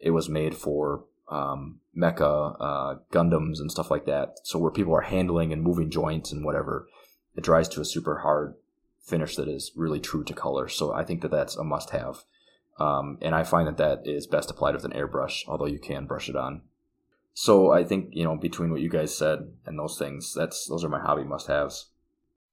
It 0.00 0.12
was 0.12 0.28
made 0.28 0.56
for 0.56 1.04
um, 1.28 1.80
mecha 1.96 2.56
uh, 2.58 2.94
Gundams 3.12 3.60
and 3.60 3.70
stuff 3.70 3.90
like 3.90 4.06
that. 4.06 4.38
So 4.44 4.58
where 4.58 4.70
people 4.70 4.94
are 4.94 5.02
handling 5.02 5.52
and 5.52 5.62
moving 5.62 5.90
joints 5.90 6.32
and 6.32 6.44
whatever, 6.44 6.88
it 7.36 7.44
dries 7.44 7.68
to 7.70 7.80
a 7.80 7.84
super 7.84 8.20
hard 8.20 8.54
finish 9.02 9.36
that 9.36 9.48
is 9.48 9.72
really 9.76 10.00
true 10.00 10.24
to 10.24 10.32
color. 10.32 10.68
So 10.68 10.92
I 10.92 11.04
think 11.04 11.22
that 11.22 11.30
that's 11.30 11.56
a 11.56 11.64
must 11.64 11.90
have. 11.90 12.24
Um, 12.78 13.18
and 13.20 13.34
I 13.34 13.44
find 13.44 13.68
that 13.68 13.76
that 13.76 14.06
is 14.06 14.26
best 14.26 14.50
applied 14.50 14.74
with 14.74 14.84
an 14.84 14.92
airbrush, 14.92 15.42
although 15.46 15.66
you 15.66 15.78
can 15.78 16.06
brush 16.06 16.28
it 16.28 16.36
on. 16.36 16.62
So 17.34 17.70
I 17.70 17.84
think 17.84 18.10
you 18.12 18.24
know 18.24 18.36
between 18.36 18.70
what 18.70 18.80
you 18.80 18.88
guys 18.88 19.16
said 19.16 19.52
and 19.66 19.78
those 19.78 19.98
things, 19.98 20.34
that's 20.34 20.66
those 20.66 20.84
are 20.84 20.88
my 20.88 21.00
hobby 21.00 21.24
must 21.24 21.46
haves. 21.46 21.90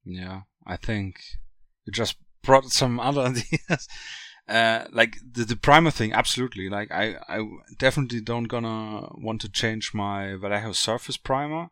Yeah, 0.07 0.41
I 0.65 0.77
think 0.77 1.19
you 1.85 1.91
just 1.91 2.15
brought 2.43 2.65
some 2.71 2.99
other 3.07 3.21
ideas. 3.21 3.87
Uh, 4.47 4.85
like 4.91 5.17
the, 5.29 5.43
the 5.43 5.57
primer 5.57 5.91
thing, 5.91 6.13
absolutely. 6.13 6.69
Like 6.69 6.89
I, 6.91 7.17
I 7.27 7.45
definitely 7.77 8.21
don't 8.21 8.45
gonna 8.45 9.09
want 9.15 9.41
to 9.41 9.49
change 9.49 9.93
my 9.93 10.35
Vallejo 10.35 10.71
Surface 10.71 11.17
primer 11.17 11.67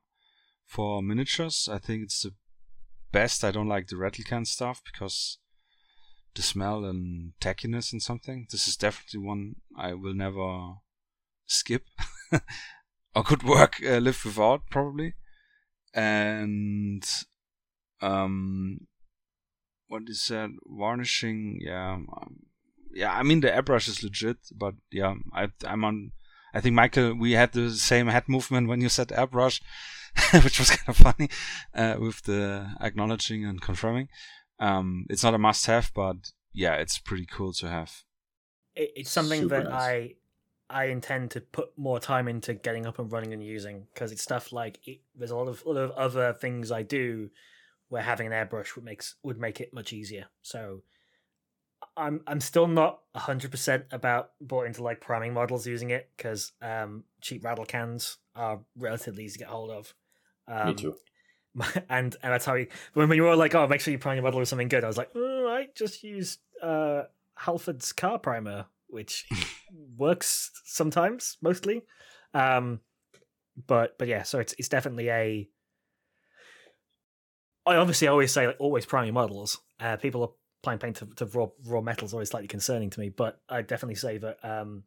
for 0.65 1.01
miniatures. 1.01 1.69
I 1.71 1.77
think 1.77 2.03
it's 2.03 2.23
the 2.23 2.33
best. 3.13 3.45
I 3.45 3.51
don't 3.51 3.69
like 3.69 3.87
the 3.87 3.95
rattle 3.95 4.25
can 4.25 4.43
stuff 4.43 4.81
because 4.83 5.37
the 6.35 6.41
smell 6.41 6.83
and 6.83 7.31
tackiness 7.39 7.93
and 7.93 8.01
something. 8.01 8.47
This 8.51 8.67
is 8.67 8.75
definitely 8.75 9.21
one 9.21 9.55
I 9.77 9.93
will 9.93 10.13
never 10.13 10.73
skip 11.45 11.85
or 13.15 13.23
could 13.23 13.43
work 13.43 13.81
uh, 13.81 13.99
live 13.99 14.21
without 14.25 14.63
probably. 14.69 15.13
And 15.93 17.05
um, 18.05 18.87
what 19.87 20.03
is 20.07 20.27
that? 20.27 20.49
Varnishing, 20.65 21.59
yeah, 21.61 21.93
um, 21.93 22.37
yeah. 22.93 23.13
I 23.13 23.23
mean 23.23 23.41
the 23.41 23.49
airbrush 23.49 23.87
is 23.87 24.03
legit, 24.03 24.37
but 24.55 24.75
yeah, 24.91 25.15
I 25.33 25.49
I'm 25.65 25.83
on. 25.83 26.11
I 26.53 26.61
think 26.61 26.75
Michael, 26.75 27.13
we 27.13 27.33
had 27.33 27.51
the 27.51 27.71
same 27.71 28.07
head 28.07 28.29
movement 28.29 28.69
when 28.69 28.79
you 28.79 28.89
said 28.89 29.09
airbrush, 29.09 29.61
which 30.43 30.59
was 30.59 30.69
kind 30.69 30.87
of 30.87 30.97
funny 30.97 31.29
uh, 31.73 31.95
with 31.99 32.23
the 32.23 32.75
acknowledging 32.79 33.43
and 33.45 33.61
confirming. 33.61 34.07
Um, 34.59 35.05
it's 35.09 35.23
not 35.23 35.33
a 35.33 35.37
must-have, 35.37 35.91
but 35.93 36.15
yeah, 36.53 36.75
it's 36.75 36.97
pretty 36.97 37.25
cool 37.25 37.51
to 37.53 37.67
have. 37.67 38.03
It's 38.73 39.11
something 39.11 39.41
Super 39.41 39.63
that 39.63 39.69
nice. 39.69 39.81
I 39.81 40.15
I 40.69 40.85
intend 40.85 41.31
to 41.31 41.41
put 41.41 41.77
more 41.77 41.99
time 41.99 42.27
into 42.27 42.53
getting 42.53 42.85
up 42.85 42.99
and 42.99 43.11
running 43.11 43.33
and 43.33 43.43
using 43.43 43.87
because 43.93 44.11
it's 44.11 44.23
stuff 44.23 44.51
like 44.51 44.79
it, 44.85 45.01
there's 45.15 45.31
a 45.31 45.35
lot 45.35 45.47
of 45.47 45.63
a 45.65 45.69
lot 45.69 45.83
of 45.83 45.91
other 45.91 46.33
things 46.33 46.71
I 46.71 46.83
do 46.83 47.29
where 47.95 48.03
having 48.03 48.27
an 48.27 48.33
airbrush 48.33 48.75
would 48.75 48.83
makes 48.83 49.15
would 49.23 49.39
make 49.39 49.61
it 49.61 49.73
much 49.73 49.93
easier. 49.93 50.25
So 50.41 50.81
I'm 51.95 52.19
I'm 52.27 52.41
still 52.41 52.67
not 52.67 52.99
hundred 53.15 53.51
percent 53.51 53.85
about 53.89 54.31
bought 54.41 54.65
into 54.65 54.83
like 54.83 54.99
priming 54.99 55.33
models 55.33 55.65
using 55.65 55.91
it 55.91 56.09
because 56.17 56.51
um, 56.61 57.05
cheap 57.21 57.45
rattle 57.45 57.63
cans 57.63 58.17
are 58.35 58.59
relatively 58.77 59.23
easy 59.23 59.35
to 59.35 59.39
get 59.39 59.47
hold 59.47 59.71
of. 59.71 59.93
Um, 60.45 60.67
Me 60.67 60.73
too. 60.73 60.95
And 61.87 62.17
and 62.21 62.33
that's 62.33 62.43
how 62.43 62.55
you 62.55 62.67
when 62.95 63.09
you 63.13 63.23
were 63.23 63.37
like, 63.37 63.55
oh, 63.55 63.65
make 63.65 63.79
sure 63.79 63.93
you 63.93 63.97
prime 63.97 64.17
your 64.17 64.23
model 64.23 64.41
with 64.41 64.49
something 64.49 64.67
good. 64.67 64.83
I 64.83 64.87
was 64.87 64.97
like, 64.97 65.11
oh, 65.15 65.47
I 65.47 65.67
just 65.73 66.03
used 66.03 66.41
uh, 66.61 67.03
Halford's 67.37 67.93
car 67.93 68.19
primer, 68.19 68.65
which 68.87 69.25
works 69.97 70.51
sometimes, 70.65 71.37
mostly. 71.41 71.83
Um, 72.33 72.81
but 73.67 73.97
but 73.97 74.09
yeah, 74.09 74.23
so 74.23 74.39
it's 74.39 74.53
it's 74.57 74.67
definitely 74.67 75.07
a 75.07 75.47
I 77.65 77.75
obviously 77.77 78.07
always 78.07 78.31
say 78.31 78.47
like 78.47 78.57
always 78.59 78.85
prime 78.85 79.05
your 79.05 79.13
models. 79.13 79.59
Uh, 79.79 79.97
people 79.97 80.21
are 80.23 80.29
applying 80.61 80.79
paint 80.79 80.95
to, 80.97 81.05
to 81.17 81.25
raw 81.25 81.47
raw 81.65 81.81
metal 81.81 82.05
is 82.05 82.13
always 82.13 82.29
slightly 82.29 82.47
concerning 82.47 82.89
to 82.91 82.99
me. 82.99 83.09
But 83.09 83.39
I 83.49 83.61
definitely 83.61 83.95
say 83.95 84.17
that 84.19 84.37
um, 84.43 84.83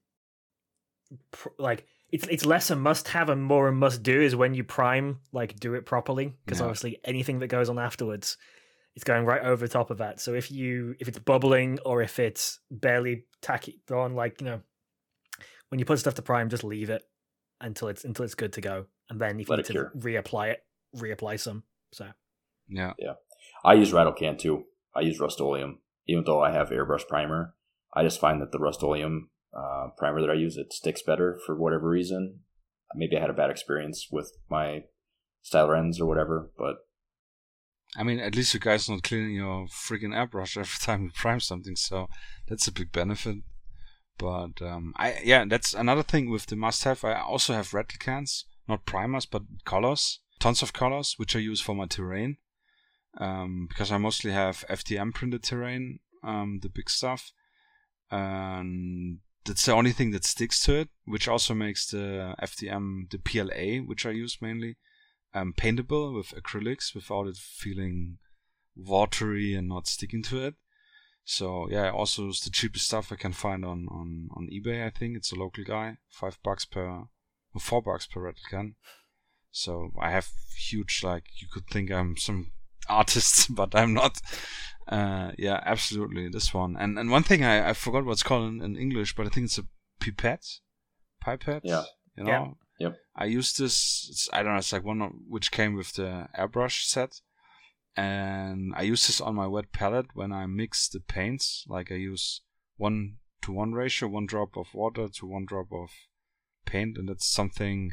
pr- 1.33 1.49
like 1.59 1.87
it's 2.11 2.27
it's 2.29 2.47
less 2.47 2.71
a 2.71 2.77
must 2.77 3.09
have 3.09 3.29
and 3.29 3.43
more 3.43 3.69
a 3.69 3.73
must 3.73 4.03
do 4.03 4.21
is 4.21 4.35
when 4.37 4.55
you 4.55 4.65
prime 4.65 5.21
like 5.33 5.59
do 5.59 5.75
it 5.75 5.87
properly 5.87 6.35
because 6.45 6.61
Yeah. 6.61 6.67
obviously 6.67 7.01
anything 7.05 7.41
that 7.41 7.49
goes 7.49 7.69
on 7.69 7.79
afterwards 7.79 8.37
it's 8.95 9.05
going 9.05 9.25
right 9.27 9.43
over 9.43 9.65
the 9.67 9.73
top 9.73 9.91
of 9.91 9.99
that 9.99 10.21
so 10.21 10.35
if 10.35 10.51
you 10.51 10.95
if 10.99 11.07
it's 11.09 11.19
bubbling 11.19 11.79
or 11.85 12.03
if 12.03 12.19
it's 12.19 12.61
barely 12.71 13.25
tacky 13.43 13.81
on 13.93 14.15
like 14.15 14.41
you 14.41 14.47
know 14.47 14.61
when 15.69 15.79
you 15.79 15.85
put 15.85 15.99
stuff 15.99 16.15
to 16.15 16.23
prime 16.23 16.49
just 16.49 16.65
leave 16.65 16.89
it 16.91 17.03
until 17.61 17.89
it's 17.89 18.05
until 18.05 18.25
it's 18.25 18.35
good 18.35 18.55
to 18.55 18.61
go 18.61 18.87
and 19.11 19.21
then 19.21 19.39
if 19.39 19.49
you 19.49 19.57
need 19.57 19.65
to 19.67 19.73
cure. 19.73 19.93
reapply 19.97 20.53
it 20.53 20.65
reapply 20.97 21.39
some 21.39 21.63
so 21.93 22.07
Yeah. 22.69 22.93
Yeah. 22.99 23.15
I 23.65 23.75
use 23.75 23.93
rattle 23.93 24.13
can 24.13 24.37
too. 24.37 24.65
I 24.95 25.01
use 25.01 25.21
Rust-Oleum, 25.21 25.79
even 26.07 26.25
though 26.25 26.43
I 26.43 26.53
have 26.53 26.71
airbrush 26.71 27.07
primer. 27.07 27.55
I 27.95 28.03
just 28.03 28.21
find 28.21 28.41
that 28.41 28.53
the 28.53 28.59
Rust-Oleum 28.59 29.31
uh, 29.57 29.89
primer 29.97 30.21
that 30.21 30.31
I 30.31 30.35
use 30.35 30.57
it 30.57 30.73
sticks 30.73 31.03
better 31.03 31.39
for 31.45 31.57
whatever 31.57 31.89
reason. 31.89 32.41
Maybe 32.95 33.17
I 33.17 33.21
had 33.21 33.31
a 33.31 33.35
bad 33.35 33.51
experience 33.51 34.09
with 34.11 34.33
my 34.51 34.85
Stynylrez 35.45 36.01
or 36.01 36.07
whatever, 36.07 36.51
but 36.57 36.77
I 37.97 38.03
mean, 38.03 38.19
at 38.19 38.35
least 38.35 38.53
you 38.53 38.61
guys 38.61 38.89
not 38.89 39.03
cleaning 39.03 39.35
your 39.35 39.67
freaking 39.67 40.15
airbrush 40.15 40.57
every 40.57 40.79
time 40.81 41.05
you 41.05 41.11
prime 41.15 41.41
something, 41.41 41.77
so 41.77 42.09
that's 42.47 42.69
a 42.69 42.73
big 42.73 42.93
benefit. 42.93 43.39
But 44.19 44.61
um, 44.61 44.95
I 44.97 45.21
yeah, 45.25 45.45
that's 45.47 45.75
another 45.75 46.03
thing 46.03 46.29
with 46.29 46.47
the 46.47 46.57
must-have. 46.57 47.05
I 47.05 47.21
also 47.21 47.53
have 47.55 47.73
rattle 47.73 47.99
cans, 47.99 48.45
not 48.69 48.85
primers, 48.85 49.27
but 49.27 49.43
colors, 49.65 50.21
tons 50.41 50.63
of 50.63 50.73
colors, 50.73 51.15
which 51.19 51.37
I 51.37 51.39
use 51.39 51.61
for 51.61 51.75
my 51.75 51.87
terrain. 51.87 52.39
Um, 53.19 53.67
because 53.69 53.91
I 53.91 53.99
mostly 53.99 54.31
have 54.31 54.65
FDM 54.71 55.13
printed 55.13 55.43
terrain, 55.43 55.99
um, 56.23 56.61
the 56.63 56.69
big 56.69 56.89
stuff, 56.89 57.33
and 58.11 59.19
that's 59.45 59.67
the 59.67 59.73
only 59.73 59.93
thing 59.93 60.13
that 60.13 60.25
sticks 60.25 60.63
to 60.65 60.75
it, 60.75 60.89
which 61.05 61.27
also 61.27 61.55
makes 61.55 61.91
the 61.91 62.35
FDM, 62.41 63.11
the 63.11 63.19
PLA, 63.19 63.85
which 63.85 64.07
I 64.07 64.11
use 64.11 64.39
mainly, 64.41 64.77
um, 65.35 65.53
paintable 65.53 66.15
with 66.15 66.29
acrylics 66.29 66.95
without 66.95 67.27
it 67.27 67.37
feeling 67.37 68.19
watery 68.77 69.55
and 69.55 69.69
not 69.69 69.87
sticking 69.87 70.23
to 70.25 70.45
it. 70.47 70.55
So 71.25 71.69
yeah, 71.71 71.91
also 71.91 72.29
it's 72.29 72.41
the 72.41 72.51
cheapest 72.51 72.87
stuff 72.87 73.13
I 73.13 73.17
can 73.17 73.33
find 73.33 73.65
on, 73.65 73.87
on, 73.91 74.29
on 74.35 74.49
eBay. 74.49 74.87
I 74.87 74.91
think 74.91 75.17
it's 75.17 75.33
a 75.33 75.37
local 75.37 75.65
guy, 75.65 75.99
five 76.11 76.39
bucks 76.43 76.65
per, 76.65 77.05
four 77.59 77.83
bucks 77.83 78.07
per 78.07 78.21
rattle 78.21 78.41
can. 78.49 78.77
So 79.51 79.91
I 80.01 80.11
have 80.11 80.31
huge 80.57 81.03
like 81.03 81.25
you 81.37 81.49
could 81.53 81.67
think 81.67 81.91
I'm 81.91 82.17
some 82.17 82.53
artist, 82.89 83.55
but 83.55 83.75
I'm 83.75 83.95
not. 83.95 84.21
Uh, 84.87 85.33
yeah, 85.37 85.61
absolutely 85.67 86.29
this 86.29 86.55
one. 86.55 86.77
And 86.79 86.99
and 86.99 87.11
one 87.11 87.23
thing 87.23 87.45
I, 87.45 87.71
I 87.71 87.73
forgot 87.75 88.05
what's 88.05 88.23
called 88.23 88.49
in, 88.49 88.63
in 88.63 88.77
English, 88.77 89.15
but 89.15 89.27
I 89.27 89.29
think 89.29 89.47
it's 89.47 89.59
a 89.59 89.67
pipette, 90.01 90.47
pipette. 91.21 91.63
Yeah. 91.65 91.85
you 92.17 92.25
know. 92.25 92.31
Yeah. 92.31 92.47
Yep. 92.81 92.97
I 93.17 93.25
used 93.25 93.59
this. 93.59 94.07
It's, 94.11 94.29
I 94.33 94.43
don't 94.43 94.53
know. 94.53 94.59
It's 94.59 94.73
like 94.73 94.85
one 94.85 95.03
of, 95.03 95.13
which 95.29 95.51
came 95.51 95.75
with 95.75 95.95
the 95.95 96.29
airbrush 96.39 96.85
set, 96.85 97.21
and 97.97 98.73
I 98.77 98.83
use 98.83 99.07
this 99.07 99.21
on 99.21 99.35
my 99.35 99.47
wet 99.47 99.73
palette 99.73 100.15
when 100.15 100.33
I 100.33 100.47
mix 100.47 100.89
the 100.89 101.01
paints. 101.01 101.65
Like 101.69 101.91
I 101.91 101.97
use 101.97 102.43
one 102.77 103.17
to 103.43 103.53
one 103.53 103.73
ratio, 103.73 104.09
one 104.09 104.27
drop 104.27 104.57
of 104.57 104.69
water 104.73 105.09
to 105.09 105.27
one 105.27 105.45
drop 105.45 105.67
of 105.73 105.91
paint, 106.65 106.97
and 106.97 107.09
that's 107.09 107.27
something. 107.27 107.93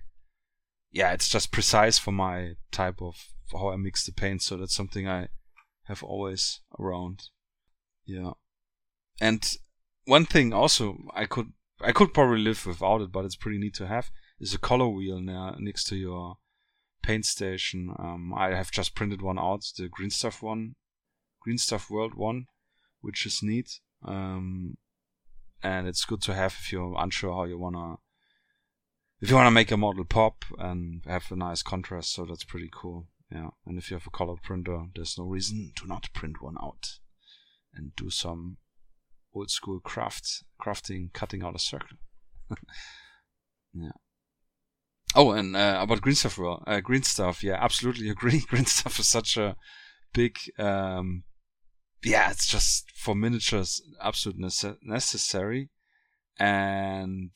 Yeah, 0.91 1.11
it's 1.11 1.27
just 1.27 1.51
precise 1.51 1.97
for 1.97 2.11
my 2.11 2.53
type 2.71 3.01
of 3.01 3.15
for 3.15 3.34
how 3.51 3.69
I 3.69 3.75
mix 3.75 4.05
the 4.05 4.11
paint. 4.11 4.41
So 4.41 4.57
that's 4.57 4.75
something 4.75 5.07
I 5.07 5.27
have 5.83 6.03
always 6.03 6.61
around. 6.79 7.23
Yeah, 8.05 8.31
and 9.19 9.45
one 10.05 10.25
thing 10.25 10.53
also 10.53 10.97
I 11.13 11.25
could 11.25 11.53
I 11.81 11.91
could 11.91 12.13
probably 12.13 12.39
live 12.39 12.65
without 12.65 13.01
it, 13.01 13.11
but 13.11 13.25
it's 13.25 13.35
pretty 13.35 13.57
neat 13.57 13.73
to 13.75 13.87
have 13.87 14.11
is 14.39 14.53
a 14.53 14.59
color 14.59 14.87
wheel 14.87 15.19
now 15.19 15.55
next 15.59 15.85
to 15.85 15.95
your 15.95 16.37
paint 17.01 17.25
station. 17.25 17.93
Um, 17.97 18.33
I 18.35 18.49
have 18.49 18.71
just 18.71 18.95
printed 18.95 19.21
one 19.21 19.39
out, 19.39 19.65
the 19.77 19.87
Green 19.87 20.09
Stuff 20.09 20.41
one, 20.41 20.75
Green 21.41 21.57
Stuff 21.57 21.89
World 21.89 22.15
one, 22.15 22.47
which 23.01 23.25
is 23.25 23.41
neat. 23.43 23.79
Um, 24.03 24.77
and 25.63 25.87
it's 25.87 26.05
good 26.05 26.21
to 26.23 26.33
have 26.33 26.55
if 26.59 26.71
you're 26.71 26.95
unsure 26.97 27.33
how 27.33 27.43
you 27.45 27.57
wanna, 27.57 27.95
if 29.21 29.29
you 29.29 29.35
wanna 29.35 29.51
make 29.51 29.71
a 29.71 29.77
model 29.77 30.05
pop 30.05 30.43
and 30.59 31.01
have 31.05 31.31
a 31.31 31.35
nice 31.35 31.63
contrast. 31.63 32.13
So 32.13 32.25
that's 32.25 32.43
pretty 32.43 32.69
cool. 32.73 33.07
Yeah, 33.35 33.49
and 33.65 33.77
if 33.77 33.91
you 33.91 33.97
have 33.97 34.07
a 34.07 34.11
color 34.11 34.35
printer, 34.41 34.85
there's 34.95 35.17
no 35.17 35.25
reason 35.25 35.73
to 35.75 35.87
not 35.87 36.13
print 36.13 36.41
one 36.41 36.55
out 36.63 36.99
and 37.73 37.93
do 37.97 38.09
some 38.09 38.57
old 39.33 39.51
school 39.51 39.81
craft 39.81 40.45
crafting, 40.61 41.11
cutting 41.11 41.43
out 41.43 41.55
a 41.55 41.59
circle. 41.59 41.97
yeah. 43.73 43.91
Oh, 45.13 45.31
and 45.31 45.53
uh, 45.53 45.79
about 45.81 45.99
green 45.99 46.15
stuff, 46.15 46.37
well, 46.37 46.63
uh, 46.65 46.79
green 46.79 47.03
stuff. 47.03 47.43
Yeah, 47.43 47.57
absolutely 47.59 48.09
agree. 48.15 48.39
Green 48.39 48.65
stuff 48.65 48.99
is 48.99 49.07
such 49.09 49.35
a 49.35 49.57
big. 50.13 50.37
Um, 50.57 51.23
yeah, 52.05 52.31
it's 52.31 52.47
just 52.47 52.89
for 52.95 53.15
miniatures, 53.15 53.81
absolute 54.01 54.39
nece- 54.39 54.77
necessary, 54.81 55.71
and 56.39 57.35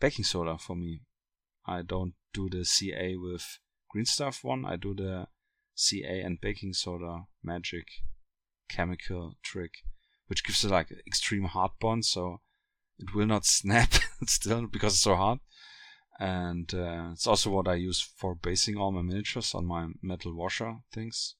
baking 0.00 0.26
soda 0.26 0.58
for 0.58 0.76
me. 0.76 1.02
I 1.66 1.82
don't 1.82 2.14
do 2.32 2.48
the 2.48 2.64
CA 2.64 3.16
with 3.16 3.58
green 3.90 4.04
stuff 4.04 4.42
one. 4.42 4.64
I 4.64 4.76
do 4.76 4.94
the 4.94 5.28
CA 5.74 6.20
and 6.20 6.40
baking 6.40 6.72
soda 6.72 7.24
magic 7.42 7.86
chemical 8.68 9.34
trick, 9.42 9.72
which 10.26 10.44
gives 10.44 10.64
it 10.64 10.70
like 10.70 10.88
extreme 11.06 11.44
hard 11.44 11.72
bond, 11.80 12.04
so 12.04 12.40
it 12.98 13.14
will 13.14 13.26
not 13.26 13.44
snap 13.58 13.92
still 14.26 14.66
because 14.66 14.94
it's 14.94 15.02
so 15.02 15.14
hard 15.14 15.40
and 16.18 16.72
uh, 16.74 17.10
it's 17.12 17.26
also 17.26 17.50
what 17.50 17.68
I 17.68 17.74
use 17.74 18.00
for 18.00 18.34
basing 18.34 18.76
all 18.76 18.90
my 18.90 19.02
miniatures 19.02 19.54
on 19.54 19.66
my 19.66 19.88
metal 20.02 20.34
washer 20.34 20.76
things. 20.92 21.34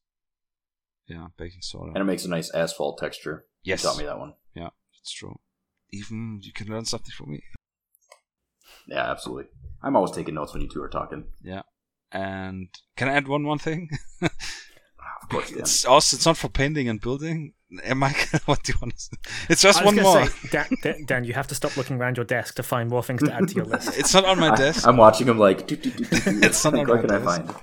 Yeah, 1.07 1.29
baking 1.39 1.63
soda. 1.63 1.93
and 1.95 1.99
it 1.99 2.05
makes 2.05 2.25
a 2.25 2.29
nice 2.29 2.51
asphalt 2.51 2.99
texture. 2.99 3.47
Yes. 3.63 3.83
You 3.83 3.89
taught 3.89 3.99
me 3.99 4.05
that 4.05 4.19
one. 4.19 4.35
Yeah, 4.55 4.71
it's 5.01 5.13
true. 5.13 5.39
Even 5.93 6.41
you 6.43 6.53
can 6.53 6.69
learn 6.69 6.85
something 6.85 7.13
from 7.17 7.31
me. 7.31 7.45
Yeah, 8.89 9.11
absolutely. 9.11 9.47
I'm 9.83 9.97
always 9.97 10.11
taking 10.11 10.35
notes 10.35 10.53
when 10.53 10.63
you 10.63 10.69
two 10.69 10.83
are 10.83 10.89
talking. 10.89 11.27
Yeah, 11.43 11.63
and 12.13 12.69
can 12.97 13.09
I 13.09 13.13
add 13.13 13.29
one 13.29 13.45
one 13.47 13.59
thing? 13.59 13.91
Of 15.23 15.31
course, 15.31 15.51
Dan. 15.51 15.59
it's 15.61 15.85
also 15.85 16.17
it's 16.17 16.27
not 16.27 16.37
for 16.37 16.49
painting 16.49 16.89
and 16.89 17.01
building. 17.01 17.55
Am 17.83 18.03
I? 18.05 18.11
what 18.45 18.63
do 18.63 18.73
you 18.73 18.79
want? 18.81 18.95
To 18.95 19.01
say? 19.01 19.17
It's 19.49 19.63
just 19.63 19.83
I 19.83 19.85
was 19.85 19.95
one 19.95 20.03
more. 20.05 20.27
say, 20.27 20.49
Dan, 20.51 20.67
Dan, 20.83 21.05
Dan, 21.05 21.25
you 21.25 21.33
have 21.33 21.49
to 21.49 21.55
stop 21.57 21.77
looking 21.77 21.97
around 21.97 22.17
your 22.17 22.25
desk 22.25 22.55
to 22.57 22.63
find 22.63 22.89
more 22.89 23.03
things 23.03 23.25
to 23.25 23.33
add 23.33 23.49
to 23.49 23.55
your 23.55 23.65
list. 23.65 23.91
It's 23.99 24.15
not 24.15 24.25
on 24.25 24.39
my 24.39 24.51
desk. 24.51 24.61
I, 24.61 24.67
desk. 24.67 24.89
am 24.89 24.97
watching 24.99 25.27
him 25.27 25.39
like. 25.39 25.67
"Do, 25.67 25.75
do, 25.75 25.91
do, 25.91 26.05
do, 26.05 26.21
do." 26.21 26.41
It's 26.47 26.63
not 26.63 26.75
like, 26.75 26.83
on 26.83 26.89
what 26.89 27.03
my 27.03 27.19
can 27.19 27.29
I 27.29 27.39
find? 27.39 27.55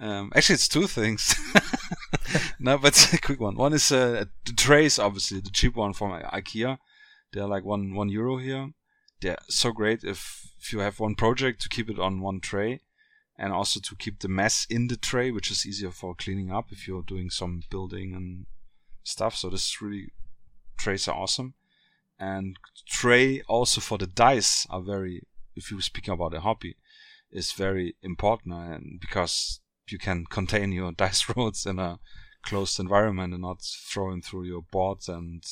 Um, 0.00 0.32
actually, 0.34 0.54
it's 0.54 0.68
two 0.68 0.86
things. 0.86 1.34
no, 2.58 2.78
but 2.78 2.88
it's 2.88 3.12
a 3.12 3.20
quick 3.20 3.40
one. 3.40 3.56
One 3.56 3.74
is 3.74 3.92
uh, 3.92 4.24
the 4.46 4.52
trays, 4.52 4.98
obviously, 4.98 5.40
the 5.40 5.50
cheap 5.50 5.76
one 5.76 5.92
from 5.92 6.12
IKEA. 6.12 6.78
They're 7.32 7.46
like 7.46 7.64
one 7.64 7.94
one 7.94 8.08
euro 8.08 8.38
here. 8.38 8.70
They're 9.20 9.36
so 9.48 9.72
great 9.72 10.04
if 10.04 10.48
if 10.58 10.72
you 10.72 10.78
have 10.78 11.00
one 11.00 11.16
project 11.16 11.60
to 11.62 11.68
keep 11.68 11.90
it 11.90 11.98
on 11.98 12.20
one 12.22 12.40
tray, 12.40 12.80
and 13.36 13.52
also 13.52 13.80
to 13.80 13.96
keep 13.96 14.20
the 14.20 14.28
mess 14.28 14.66
in 14.70 14.88
the 14.88 14.96
tray, 14.96 15.30
which 15.30 15.50
is 15.50 15.66
easier 15.66 15.90
for 15.90 16.14
cleaning 16.14 16.52
up 16.52 16.66
if 16.70 16.86
you're 16.86 17.02
doing 17.02 17.30
some 17.30 17.62
building 17.70 18.14
and 18.14 18.46
stuff. 19.02 19.36
So 19.36 19.50
this 19.50 19.66
is 19.66 19.82
really 19.82 20.12
trays 20.78 21.08
are 21.08 21.16
awesome, 21.16 21.54
and 22.18 22.56
tray 22.86 23.42
also 23.42 23.80
for 23.80 23.98
the 23.98 24.06
dice 24.06 24.66
are 24.70 24.82
very. 24.82 25.22
If 25.56 25.70
you're 25.70 25.80
speaking 25.80 26.12
about 26.12 26.34
a 26.34 26.40
hobby, 26.40 26.74
is 27.34 27.52
very 27.52 27.96
important 28.02 28.54
uh, 28.54 28.74
and 28.74 29.00
because 29.00 29.60
you 29.88 29.98
can 29.98 30.24
contain 30.24 30.72
your 30.72 30.92
dice 30.96 31.28
rolls 31.36 31.66
in 31.66 31.78
a 31.78 31.98
closed 32.44 32.78
environment 32.78 33.32
and 33.32 33.42
not 33.42 33.60
throwing 33.62 34.22
through 34.22 34.44
your 34.44 34.62
boards 34.62 35.08
and 35.08 35.42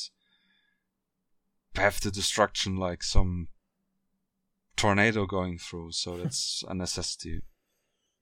have 1.75 2.01
the 2.01 2.11
destruction 2.11 2.77
like 2.77 3.03
some 3.03 3.49
tornado 4.77 5.27
going 5.27 5.59
through. 5.59 5.93
So 5.93 6.17
that's 6.23 6.63
a 6.69 6.75
necessity, 6.75 7.41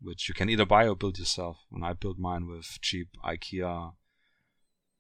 which 0.00 0.28
you 0.28 0.34
can 0.34 0.48
either 0.48 0.66
buy 0.66 0.86
or 0.88 0.96
build 0.96 1.18
yourself. 1.18 1.58
And 1.72 1.84
I 1.84 1.92
built 1.92 2.18
mine 2.18 2.46
with 2.46 2.78
cheap 2.80 3.08
IKEA 3.24 3.92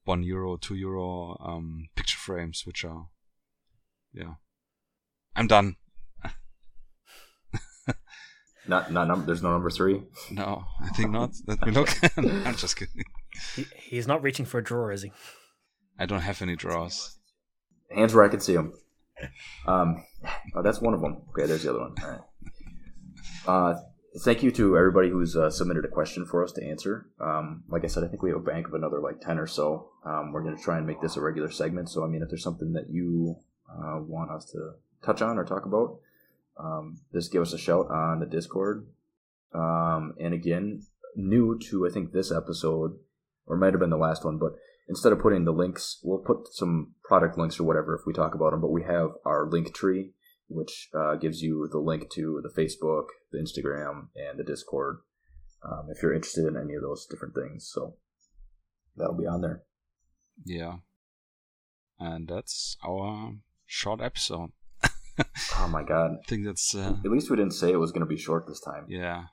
one 0.04 0.22
euro, 0.22 0.56
two 0.56 0.74
euro 0.74 1.36
um, 1.40 1.88
picture 1.94 2.18
frames, 2.18 2.62
which 2.66 2.84
are 2.84 3.06
yeah. 4.12 4.34
I'm 5.36 5.46
done. 5.46 5.76
Not, 8.66 8.92
not 8.92 9.08
num- 9.08 9.24
There's 9.26 9.42
no 9.42 9.50
number 9.52 9.70
three. 9.70 10.02
No, 10.30 10.64
I 10.80 10.88
think 10.90 11.10
not. 11.10 11.30
Let 11.46 11.64
me 11.64 11.72
look. 11.72 11.88
I'm 12.16 12.54
just 12.56 12.76
kidding. 12.76 13.02
He, 13.56 13.66
he's 13.74 14.06
not 14.06 14.22
reaching 14.22 14.44
for 14.44 14.58
a 14.58 14.62
drawer, 14.62 14.92
is 14.92 15.02
he? 15.02 15.12
I 15.98 16.06
don't 16.06 16.20
have 16.20 16.42
any 16.42 16.56
drawers. 16.56 17.18
Hands 17.90 18.14
where 18.14 18.24
I 18.24 18.28
can 18.28 18.40
see 18.40 18.54
them. 18.54 18.72
Um, 19.66 20.04
oh, 20.54 20.62
that's 20.62 20.80
one 20.80 20.94
of 20.94 21.00
them. 21.00 21.22
Okay, 21.30 21.46
there's 21.46 21.62
the 21.62 21.70
other 21.70 21.80
one. 21.80 21.94
All 22.02 22.10
right. 22.10 22.20
Uh, 23.46 23.80
thank 24.18 24.42
you 24.42 24.50
to 24.52 24.76
everybody 24.76 25.10
who's 25.10 25.36
uh, 25.36 25.50
submitted 25.50 25.84
a 25.84 25.88
question 25.88 26.26
for 26.26 26.44
us 26.44 26.52
to 26.52 26.64
answer. 26.64 27.06
Um, 27.20 27.64
like 27.68 27.84
I 27.84 27.88
said, 27.88 28.04
I 28.04 28.08
think 28.08 28.22
we 28.22 28.30
have 28.30 28.38
a 28.38 28.42
bank 28.42 28.66
of 28.66 28.74
another 28.74 29.00
like 29.00 29.20
ten 29.20 29.38
or 29.38 29.46
so. 29.46 29.90
Um, 30.04 30.32
we're 30.32 30.42
going 30.42 30.56
to 30.56 30.62
try 30.62 30.78
and 30.78 30.86
make 30.86 31.00
this 31.00 31.16
a 31.16 31.20
regular 31.20 31.50
segment. 31.50 31.88
So 31.90 32.04
I 32.04 32.08
mean, 32.08 32.22
if 32.22 32.28
there's 32.28 32.42
something 32.42 32.72
that 32.72 32.90
you 32.90 33.36
uh, 33.70 34.00
want 34.00 34.30
us 34.30 34.46
to 34.52 34.72
touch 35.04 35.22
on 35.22 35.38
or 35.38 35.44
talk 35.44 35.64
about, 35.64 35.98
um, 36.58 37.00
just 37.12 37.32
give 37.32 37.42
us 37.42 37.52
a 37.52 37.58
shout 37.58 37.90
on 37.90 38.20
the 38.20 38.26
Discord. 38.26 38.86
Um, 39.54 40.14
and 40.20 40.34
again, 40.34 40.82
new 41.16 41.58
to 41.70 41.86
I 41.86 41.90
think 41.90 42.12
this 42.12 42.32
episode, 42.32 42.98
or 43.46 43.56
might 43.56 43.72
have 43.72 43.80
been 43.80 43.90
the 43.90 43.96
last 43.96 44.24
one, 44.24 44.38
but 44.38 44.52
instead 44.88 45.12
of 45.12 45.20
putting 45.20 45.44
the 45.44 45.52
links, 45.52 46.00
we'll 46.02 46.18
put 46.18 46.48
some 46.52 46.94
product 47.04 47.38
links 47.38 47.58
or 47.58 47.64
whatever 47.64 47.94
if 47.94 48.06
we 48.06 48.12
talk 48.12 48.34
about 48.34 48.50
them. 48.50 48.60
But 48.60 48.72
we 48.72 48.82
have 48.82 49.10
our 49.24 49.48
Linktree, 49.48 50.10
which 50.50 50.88
uh, 50.94 51.14
gives 51.14 51.40
you 51.40 51.68
the 51.70 51.78
link 51.78 52.10
to 52.10 52.42
the 52.42 52.60
Facebook, 52.60 53.06
the 53.32 53.38
Instagram, 53.38 54.08
and 54.16 54.38
the 54.38 54.44
Discord 54.44 54.98
um, 55.64 55.88
if 55.90 56.02
you're 56.02 56.14
interested 56.14 56.46
in 56.46 56.56
any 56.56 56.74
of 56.74 56.82
those 56.82 57.06
different 57.06 57.34
things. 57.34 57.70
So 57.72 57.96
that'll 58.96 59.16
be 59.16 59.26
on 59.26 59.40
there. 59.40 59.62
Yeah. 60.44 60.76
And 61.98 62.28
that's 62.28 62.76
our 62.84 63.34
short 63.66 64.00
episode. 64.00 64.50
oh 65.58 65.68
my 65.68 65.82
god! 65.82 66.12
I 66.12 66.28
think 66.28 66.46
that's. 66.46 66.74
Uh, 66.74 66.96
At 67.04 67.10
least 67.10 67.30
we 67.30 67.36
didn't 67.36 67.52
say 67.52 67.70
it 67.70 67.76
was 67.76 67.92
going 67.92 68.00
to 68.00 68.06
be 68.06 68.16
short 68.16 68.46
this 68.48 68.60
time. 68.60 68.86
Yeah, 68.88 69.24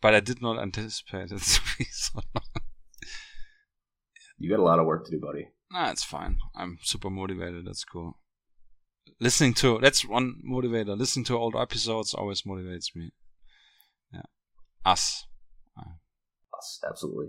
but 0.00 0.14
I 0.14 0.20
did 0.20 0.40
not 0.40 0.62
anticipate 0.62 1.32
it 1.32 1.42
to 1.42 1.60
be 1.76 1.84
so 1.90 2.20
long. 2.34 2.44
You 4.38 4.48
got 4.48 4.60
a 4.60 4.62
lot 4.62 4.78
of 4.78 4.86
work 4.86 5.04
to 5.06 5.10
do, 5.10 5.18
buddy. 5.18 5.48
Nah, 5.72 5.90
it's 5.90 6.04
fine. 6.04 6.38
I'm 6.54 6.78
super 6.82 7.10
motivated. 7.10 7.66
That's 7.66 7.82
cool. 7.82 8.20
Listening 9.20 9.54
to 9.54 9.78
that's 9.80 10.04
one 10.04 10.40
motivator. 10.48 10.96
Listening 10.96 11.24
to 11.26 11.36
old 11.36 11.56
episodes 11.56 12.14
always 12.14 12.42
motivates 12.42 12.94
me. 12.94 13.10
Yeah, 14.12 14.22
us. 14.84 15.24
Us, 16.58 16.80
absolutely. 16.88 17.28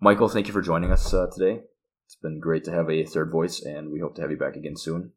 Michael, 0.00 0.28
thank 0.28 0.46
you 0.46 0.52
for 0.52 0.62
joining 0.62 0.90
us 0.90 1.12
uh, 1.12 1.26
today. 1.26 1.60
It's 2.06 2.16
been 2.16 2.40
great 2.40 2.64
to 2.64 2.72
have 2.72 2.90
a 2.90 3.04
third 3.04 3.30
voice, 3.30 3.62
and 3.62 3.90
we 3.90 4.00
hope 4.00 4.14
to 4.16 4.22
have 4.22 4.30
you 4.30 4.36
back 4.36 4.56
again 4.56 4.76
soon. 4.76 5.12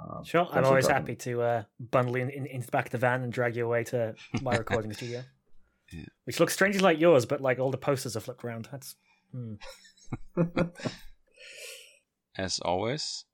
Um, 0.00 0.24
sure, 0.24 0.46
I'm 0.52 0.64
always 0.64 0.86
talking. 0.86 1.02
happy 1.02 1.16
to 1.16 1.42
uh, 1.42 1.62
bundle 1.78 2.16
in, 2.16 2.30
in, 2.30 2.46
into 2.46 2.66
the 2.66 2.70
back 2.70 2.86
of 2.86 2.92
the 2.92 2.98
van 2.98 3.22
and 3.22 3.32
drag 3.32 3.56
you 3.56 3.64
away 3.64 3.84
to 3.84 4.14
my 4.42 4.56
recording 4.58 4.92
studio, 4.92 5.22
yeah. 5.92 6.04
which 6.24 6.40
looks 6.40 6.54
strangely 6.54 6.80
like 6.80 7.00
yours, 7.00 7.26
but 7.26 7.40
like 7.40 7.58
all 7.58 7.70
the 7.70 7.78
posters 7.78 8.16
are 8.16 8.20
flipped 8.20 8.44
around. 8.44 8.68
That's 8.70 8.96
hmm. 9.32 9.54
as 12.36 12.60
always. 12.60 13.24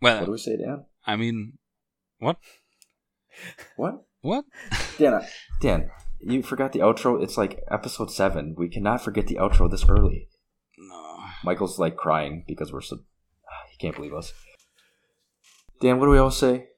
Well, 0.00 0.18
what 0.18 0.26
do 0.26 0.32
we 0.32 0.38
say, 0.38 0.56
Dan? 0.56 0.84
I 1.06 1.16
mean, 1.16 1.58
what? 2.18 2.38
What? 3.76 4.04
What? 4.22 4.44
Dan, 4.98 5.20
Dan, 5.60 5.90
you 6.20 6.42
forgot 6.42 6.72
the 6.72 6.80
outro. 6.80 7.22
It's 7.22 7.36
like 7.36 7.62
episode 7.70 8.10
seven. 8.10 8.54
We 8.56 8.68
cannot 8.68 9.02
forget 9.02 9.26
the 9.26 9.36
outro 9.36 9.70
this 9.70 9.88
early. 9.88 10.28
No. 10.78 11.18
Michael's 11.44 11.78
like 11.78 11.96
crying 11.96 12.44
because 12.46 12.72
we're 12.72 12.80
so. 12.80 12.98
He 13.70 13.76
can't 13.78 13.94
believe 13.94 14.14
us. 14.14 14.32
Dan, 15.80 15.98
what 15.98 16.06
do 16.06 16.12
we 16.12 16.18
all 16.18 16.30
say? 16.30 16.68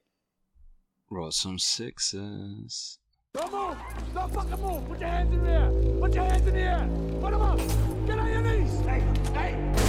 Roll 1.09 1.31
some 1.31 1.57
sixes. 1.57 2.99
Don't 3.33 3.51
move! 3.51 3.77
Stop 4.11 4.31
fucking 4.31 4.61
move! 4.61 4.87
Put 4.87 4.99
your 4.99 5.09
hands 5.09 5.33
in 5.33 5.43
the 5.43 5.49
air! 5.49 5.71
Put 5.99 6.13
your 6.13 6.23
hands 6.23 6.47
in 6.47 6.53
the 6.53 6.59
air! 6.59 6.89
Put 7.21 7.31
them 7.31 7.41
up! 7.41 7.57
Get 8.05 8.19
on 8.19 8.27
your 8.27 8.41
knees! 8.41 8.79
Hey! 8.81 9.03
Hey! 9.33 9.88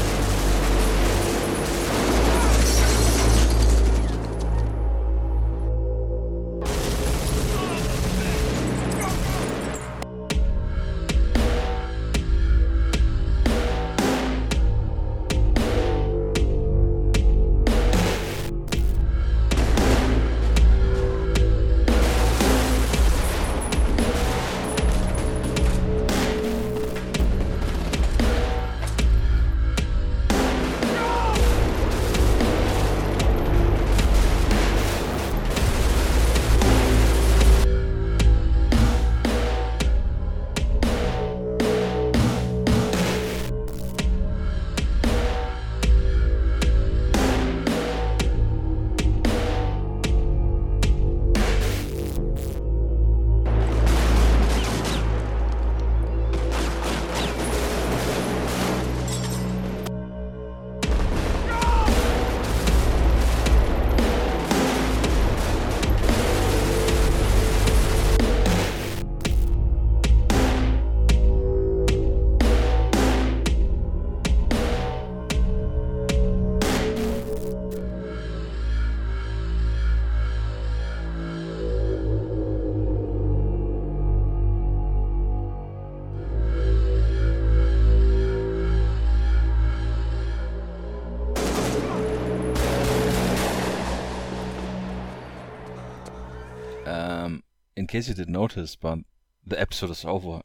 Case 97.91 98.07
you 98.07 98.15
didn't 98.15 98.33
notice, 98.33 98.77
but 98.77 99.01
the 99.45 99.61
episode 99.61 99.91
is 99.91 100.05
over. 100.05 100.43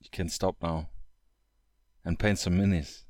You 0.00 0.08
can 0.10 0.30
stop 0.30 0.56
now 0.62 0.88
and 2.06 2.18
paint 2.18 2.38
some 2.38 2.54
minis. 2.54 3.02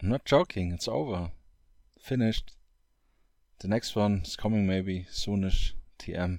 I'm 0.00 0.10
not 0.10 0.24
joking, 0.24 0.70
it's 0.70 0.86
over. 0.86 1.32
Finished. 2.00 2.52
The 3.58 3.66
next 3.66 3.96
one 3.96 4.22
is 4.24 4.36
coming 4.36 4.64
maybe 4.64 5.06
soonish. 5.10 5.72
TM. 5.98 6.38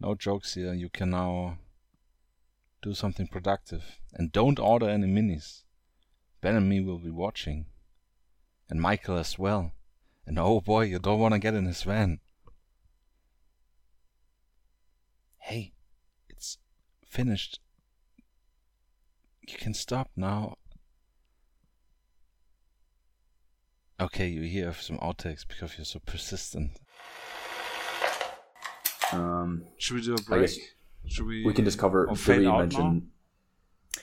No 0.00 0.14
jokes 0.14 0.54
here, 0.54 0.72
you 0.72 0.88
can 0.88 1.10
now 1.10 1.58
do 2.80 2.94
something 2.94 3.26
productive. 3.26 3.98
And 4.14 4.32
don't 4.32 4.58
order 4.58 4.88
any 4.88 5.06
minis. 5.06 5.64
Ben 6.40 6.56
and 6.56 6.70
me 6.70 6.80
will 6.80 6.98
be 6.98 7.10
watching. 7.10 7.66
And 8.70 8.80
Michael 8.80 9.18
as 9.18 9.38
well. 9.38 9.72
And 10.26 10.38
oh 10.38 10.60
boy, 10.60 10.82
you 10.82 10.98
don't 10.98 11.20
want 11.20 11.34
to 11.34 11.38
get 11.38 11.54
in 11.54 11.66
his 11.66 11.82
van. 11.82 12.18
Hey, 15.38 15.72
it's 16.28 16.58
finished. 17.06 17.60
You 19.46 19.56
can 19.56 19.74
stop 19.74 20.10
now. 20.16 20.56
Okay, 24.00 24.26
you 24.28 24.42
hear 24.42 24.74
some 24.74 24.98
outtakes 24.98 25.46
because 25.46 25.78
you're 25.78 25.84
so 25.84 26.00
persistent. 26.04 26.72
Um, 29.12 29.64
Should 29.78 29.94
we 29.94 30.02
do 30.02 30.14
a 30.14 30.22
break? 30.22 30.50
Should 31.06 31.26
we? 31.26 31.46
we 31.46 31.54
can 31.54 31.64
just 31.64 31.78
cover. 31.78 32.04
or 32.06 32.14
Did 32.16 32.18
fade 32.18 32.40
we 32.40 32.50
mention? 32.52 33.10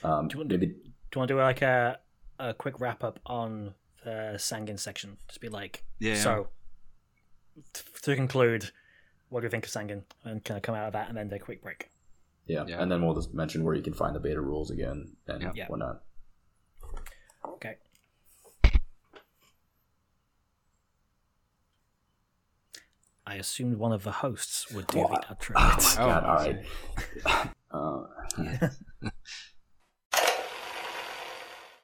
Um, 0.03 0.27
Do 0.29 0.35
you 0.35 0.39
want 0.39 0.49
to- 0.49 0.57
maybe 0.57 0.67
Do 0.67 0.73
you 1.15 1.19
want 1.19 1.27
to 1.27 1.33
do 1.33 1.39
like 1.39 1.61
a 1.61 1.99
a 2.39 2.53
quick 2.53 2.79
wrap 2.79 3.03
up 3.03 3.19
on 3.27 3.75
the 4.03 4.33
Sangin 4.37 4.79
section? 4.79 5.17
Just 5.27 5.41
be 5.41 5.49
like, 5.49 5.83
Yeah. 5.99 6.15
so 6.15 6.47
t- 7.73 7.81
to 8.03 8.15
conclude, 8.15 8.71
what 9.29 9.41
do 9.41 9.45
you 9.45 9.49
think 9.49 9.65
of 9.65 9.71
Sangin? 9.71 10.03
And 10.23 10.43
kind 10.43 10.57
of 10.57 10.61
come 10.63 10.75
out 10.75 10.87
of 10.87 10.93
that 10.93 11.09
and 11.09 11.17
then 11.17 11.29
do 11.29 11.35
a 11.35 11.39
quick 11.39 11.61
break. 11.61 11.89
yeah. 12.45 12.65
Yeah. 12.67 12.81
and 12.81 12.91
then 12.91 13.05
we'll 13.05 13.15
just 13.15 13.33
mention 13.33 13.63
where 13.63 13.73
you 13.75 13.81
can 13.81 13.93
find 13.93 14.15
the 14.15 14.19
beta 14.19 14.41
rules 14.41 14.69
again 14.71 15.15
and 15.27 15.41
Yeah. 15.41 15.51
Yeah. 15.55 15.67
whatnot. 15.67 16.01
Okay. 17.45 17.77
I 23.25 23.35
assumed 23.35 23.77
one 23.77 23.93
of 23.93 24.03
the 24.03 24.11
hosts 24.11 24.69
would 24.71 24.87
do 24.87 24.99
Well, 24.99 25.07
the 25.09 25.33
outro. 25.33 25.53
Oh 25.55 25.95
my 25.97 26.03
Oh, 26.03 26.07
god! 26.07 26.23
All 26.25 26.39
okay. 26.41 26.65
right, 27.25 27.47
uh, 28.61 28.69